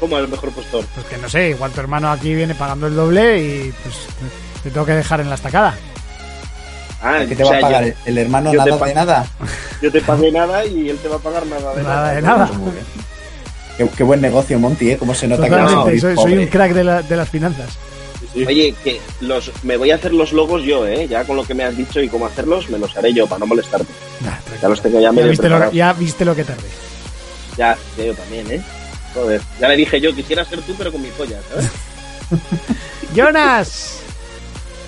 Como 0.00 0.18
el 0.18 0.26
mejor 0.28 0.50
postor. 0.50 0.84
Pues 0.94 1.06
que 1.06 1.16
no 1.18 1.28
sé, 1.28 1.50
igual 1.50 1.70
tu 1.70 1.80
hermano 1.80 2.10
aquí 2.10 2.34
viene 2.34 2.54
pagando 2.56 2.88
el 2.88 2.96
doble 2.96 3.38
y 3.40 3.72
pues 3.84 3.94
te, 4.06 4.62
te 4.64 4.70
tengo 4.72 4.84
que 4.84 4.92
dejar 4.94 5.20
en 5.20 5.28
la 5.28 5.36
estacada. 5.36 5.74
Ah, 7.00 7.20
¿Qué 7.28 7.34
te 7.36 7.42
o 7.42 7.46
va 7.46 7.50
sea, 7.52 7.58
a 7.58 7.62
pagar? 7.62 7.84
Yo, 7.86 7.92
¿El 8.06 8.18
hermano 8.18 8.52
nada 8.52 8.76
de 8.86 8.94
nada? 8.94 9.26
yo 9.80 9.90
te 9.92 10.00
pagué 10.00 10.30
nada 10.32 10.64
y 10.64 10.88
él 10.88 10.98
te 10.98 11.08
va 11.08 11.16
a 11.16 11.18
pagar 11.20 11.46
nada 11.46 11.74
de 11.74 11.82
Nada 11.82 11.94
nada. 11.96 12.12
de 12.14 12.22
nada. 12.22 12.50
Qué, 13.76 13.88
qué 13.96 14.02
buen 14.04 14.20
negocio, 14.20 14.58
Monty, 14.58 14.90
¿eh? 14.92 14.96
Cómo 14.98 15.14
se 15.14 15.26
nota 15.28 15.44
que 15.44 15.50
Totalmente, 15.50 15.76
morir 15.84 16.00
soy, 16.00 16.16
soy 16.16 16.36
un 16.38 16.46
crack 16.46 16.72
de, 16.72 16.84
la- 16.84 17.02
de 17.02 17.16
las 17.16 17.28
finanzas. 17.28 17.70
Oye, 18.34 18.74
que 18.84 19.00
los, 19.20 19.50
me 19.62 19.76
voy 19.76 19.90
a 19.90 19.96
hacer 19.96 20.12
los 20.14 20.32
logos 20.32 20.62
yo, 20.62 20.86
¿eh? 20.86 21.06
Ya 21.08 21.24
con 21.24 21.36
lo 21.36 21.44
que 21.44 21.54
me 21.54 21.64
has 21.64 21.76
dicho 21.76 22.00
y 22.00 22.08
cómo 22.08 22.26
hacerlos, 22.26 22.70
me 22.70 22.78
los 22.78 22.96
haré 22.96 23.12
yo 23.12 23.26
para 23.26 23.40
no 23.40 23.46
molestarte. 23.46 23.92
Nah, 24.20 24.32
Ya 24.60 24.68
los 24.68 24.80
tengo 24.80 24.98
ya 25.00 25.06
Ya 25.08 25.12
medio 25.12 25.30
viste, 25.30 25.48
lo, 25.48 25.70
ya 25.72 25.92
viste 25.92 26.24
lo 26.24 26.34
que 26.34 26.44
tardé. 26.44 26.68
Ya, 27.58 27.76
ya 27.98 28.04
yo 28.04 28.14
también, 28.14 28.50
¿eh? 28.50 28.62
Joder, 29.14 29.40
ya 29.60 29.68
le 29.68 29.76
dije 29.76 30.00
yo, 30.00 30.14
quisiera 30.14 30.44
ser 30.44 30.60
tú, 30.62 30.74
pero 30.78 30.90
con 30.92 31.02
mi 31.02 31.08
polla, 31.08 31.38
¿sabes? 31.50 31.68
Jonas, 33.14 33.98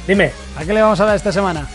Dime, 0.06 0.32
¿a 0.56 0.64
qué 0.64 0.72
le 0.72 0.82
vamos 0.82 1.00
a 1.00 1.04
dar 1.06 1.16
esta 1.16 1.32
semana? 1.32 1.66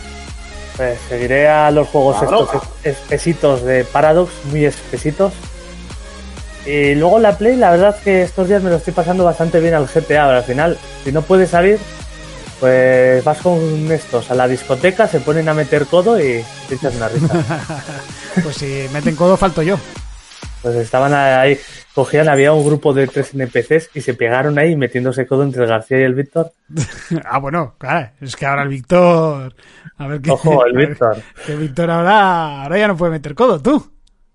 pues 0.76 0.98
seguiré 1.10 1.46
a 1.46 1.70
los 1.70 1.88
juegos 1.88 2.22
estos 2.22 2.48
espesitos 2.84 3.62
de 3.64 3.84
Paradox, 3.84 4.32
muy 4.50 4.64
espesitos. 4.64 5.32
Y 6.66 6.94
luego 6.94 7.18
la 7.18 7.38
Play, 7.38 7.56
la 7.56 7.70
verdad 7.70 7.96
que 8.02 8.22
estos 8.22 8.48
días 8.48 8.62
me 8.62 8.70
lo 8.70 8.76
estoy 8.76 8.92
pasando 8.92 9.24
bastante 9.24 9.60
bien 9.60 9.74
al 9.74 9.86
GTA, 9.86 10.02
pero 10.26 10.36
al 10.36 10.44
final, 10.44 10.78
si 11.04 11.10
no 11.10 11.22
puedes 11.22 11.50
salir, 11.50 11.78
pues 12.60 13.24
vas 13.24 13.38
con 13.38 13.58
estos 13.90 14.30
a 14.30 14.34
la 14.34 14.46
discoteca, 14.46 15.08
se 15.08 15.20
ponen 15.20 15.48
a 15.48 15.54
meter 15.54 15.86
codo 15.86 16.20
y 16.20 16.44
te 16.68 16.74
echas 16.74 16.94
una 16.94 17.08
risa. 17.08 17.34
Pues 18.44 18.58
si 18.58 18.86
meten 18.92 19.16
codo, 19.16 19.36
falto 19.36 19.60
yo. 19.60 19.76
Pues 20.62 20.76
estaban 20.76 21.12
ahí, 21.14 21.58
cogían, 21.94 22.28
había 22.28 22.52
un 22.52 22.64
grupo 22.64 22.92
de 22.94 23.08
tres 23.08 23.34
NPCs 23.34 23.90
y 23.94 24.02
se 24.02 24.14
pegaron 24.14 24.56
ahí 24.56 24.76
metiéndose 24.76 25.26
codo 25.26 25.42
entre 25.42 25.62
el 25.64 25.68
García 25.68 25.98
y 25.98 26.02
el 26.04 26.14
Víctor. 26.14 26.52
Ah, 27.24 27.38
bueno, 27.38 27.74
claro, 27.78 28.10
es 28.20 28.36
que 28.36 28.46
ahora 28.46 28.62
el 28.62 28.68
Víctor. 28.68 29.54
A 29.96 30.06
ver 30.06 30.20
qué. 30.20 30.30
Ojo, 30.30 30.64
el 30.64 30.76
Víctor. 30.86 31.20
Que 31.44 31.56
Víctor 31.56 31.90
ahora, 31.90 32.62
ahora 32.62 32.78
ya 32.78 32.86
no 32.86 32.96
puede 32.96 33.12
meter 33.12 33.34
codo, 33.34 33.60
tú. 33.60 33.90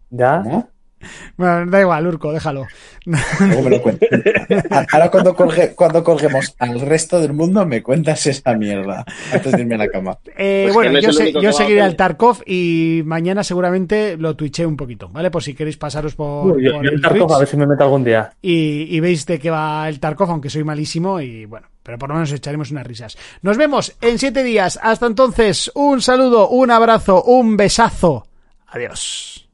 ¿Ya? 0.10 0.40
¿No? 0.40 0.70
Bueno, 1.38 1.66
da 1.70 1.82
igual, 1.82 2.08
Urco, 2.08 2.32
déjalo. 2.32 2.66
Luego 3.06 3.62
me 3.64 3.70
lo 3.72 3.82
cuentas. 3.82 4.10
Ahora 4.92 5.12
cuando, 5.12 5.36
colgue- 5.36 5.76
cuando 5.76 6.04
colguemos 6.04 6.56
al 6.60 6.80
resto 6.82 7.20
del 7.20 7.34
mundo 7.34 7.66
me 7.66 7.84
cuentas 7.84 8.26
esa 8.28 8.54
mierda 8.56 9.04
antes 9.32 9.52
de 9.52 9.62
irme 9.62 9.76
a 9.76 9.80
la 9.80 9.88
cama. 9.90 10.18
Eh, 10.38 10.64
Pues 10.66 10.74
bueno, 10.76 10.92
no 10.94 11.00
yo, 11.00 11.12
se- 11.12 11.54
seguiré 11.54 11.82
al 11.82 11.96
Tarkov 11.96 12.42
y 12.46 13.02
mañana 13.06 13.44
seguramente 13.44 14.18
lo 14.18 14.36
twitché 14.36 14.66
un 14.66 14.78
poquito, 14.78 15.10
¿vale? 15.10 15.30
Por 15.30 15.44
si 15.44 15.54
queréis 15.54 15.78
pasaros 15.78 16.16
por, 16.16 16.56
Uy, 16.56 16.64
yo, 16.66 16.72
por 16.74 16.84
yo 16.86 16.92
el 16.92 17.02
Tarkov, 17.02 17.28
Twitch 17.28 17.36
a 17.36 17.40
ver 17.40 17.48
si 17.48 17.58
me 17.58 17.68
meto 17.68 17.84
algún 17.84 18.04
día. 18.04 18.32
y, 18.42 18.88
y 18.96 19.00
veis 19.00 19.26
de 19.26 19.40
qué 19.40 19.50
va 19.50 19.88
el 19.90 20.00
Tarkov, 20.00 20.32
aunque 20.32 20.50
soy 20.50 20.64
malísimo 20.64 21.20
y 21.22 21.46
bueno, 21.46 21.68
pero 21.84 21.98
por 22.00 22.10
lo 22.10 22.16
menos 22.16 22.32
echaremos 22.32 22.72
unas 22.72 22.88
risas. 22.88 23.18
Nos 23.42 23.58
vemos 23.58 23.96
en 24.02 24.18
siete 24.18 24.44
días. 24.44 24.80
Hasta 24.82 25.06
entonces, 25.06 25.72
un 25.76 26.02
saludo, 26.02 26.50
un 26.50 26.72
abrazo, 26.72 27.24
un 27.24 27.56
besazo. 27.58 28.26
Adiós. 28.68 29.45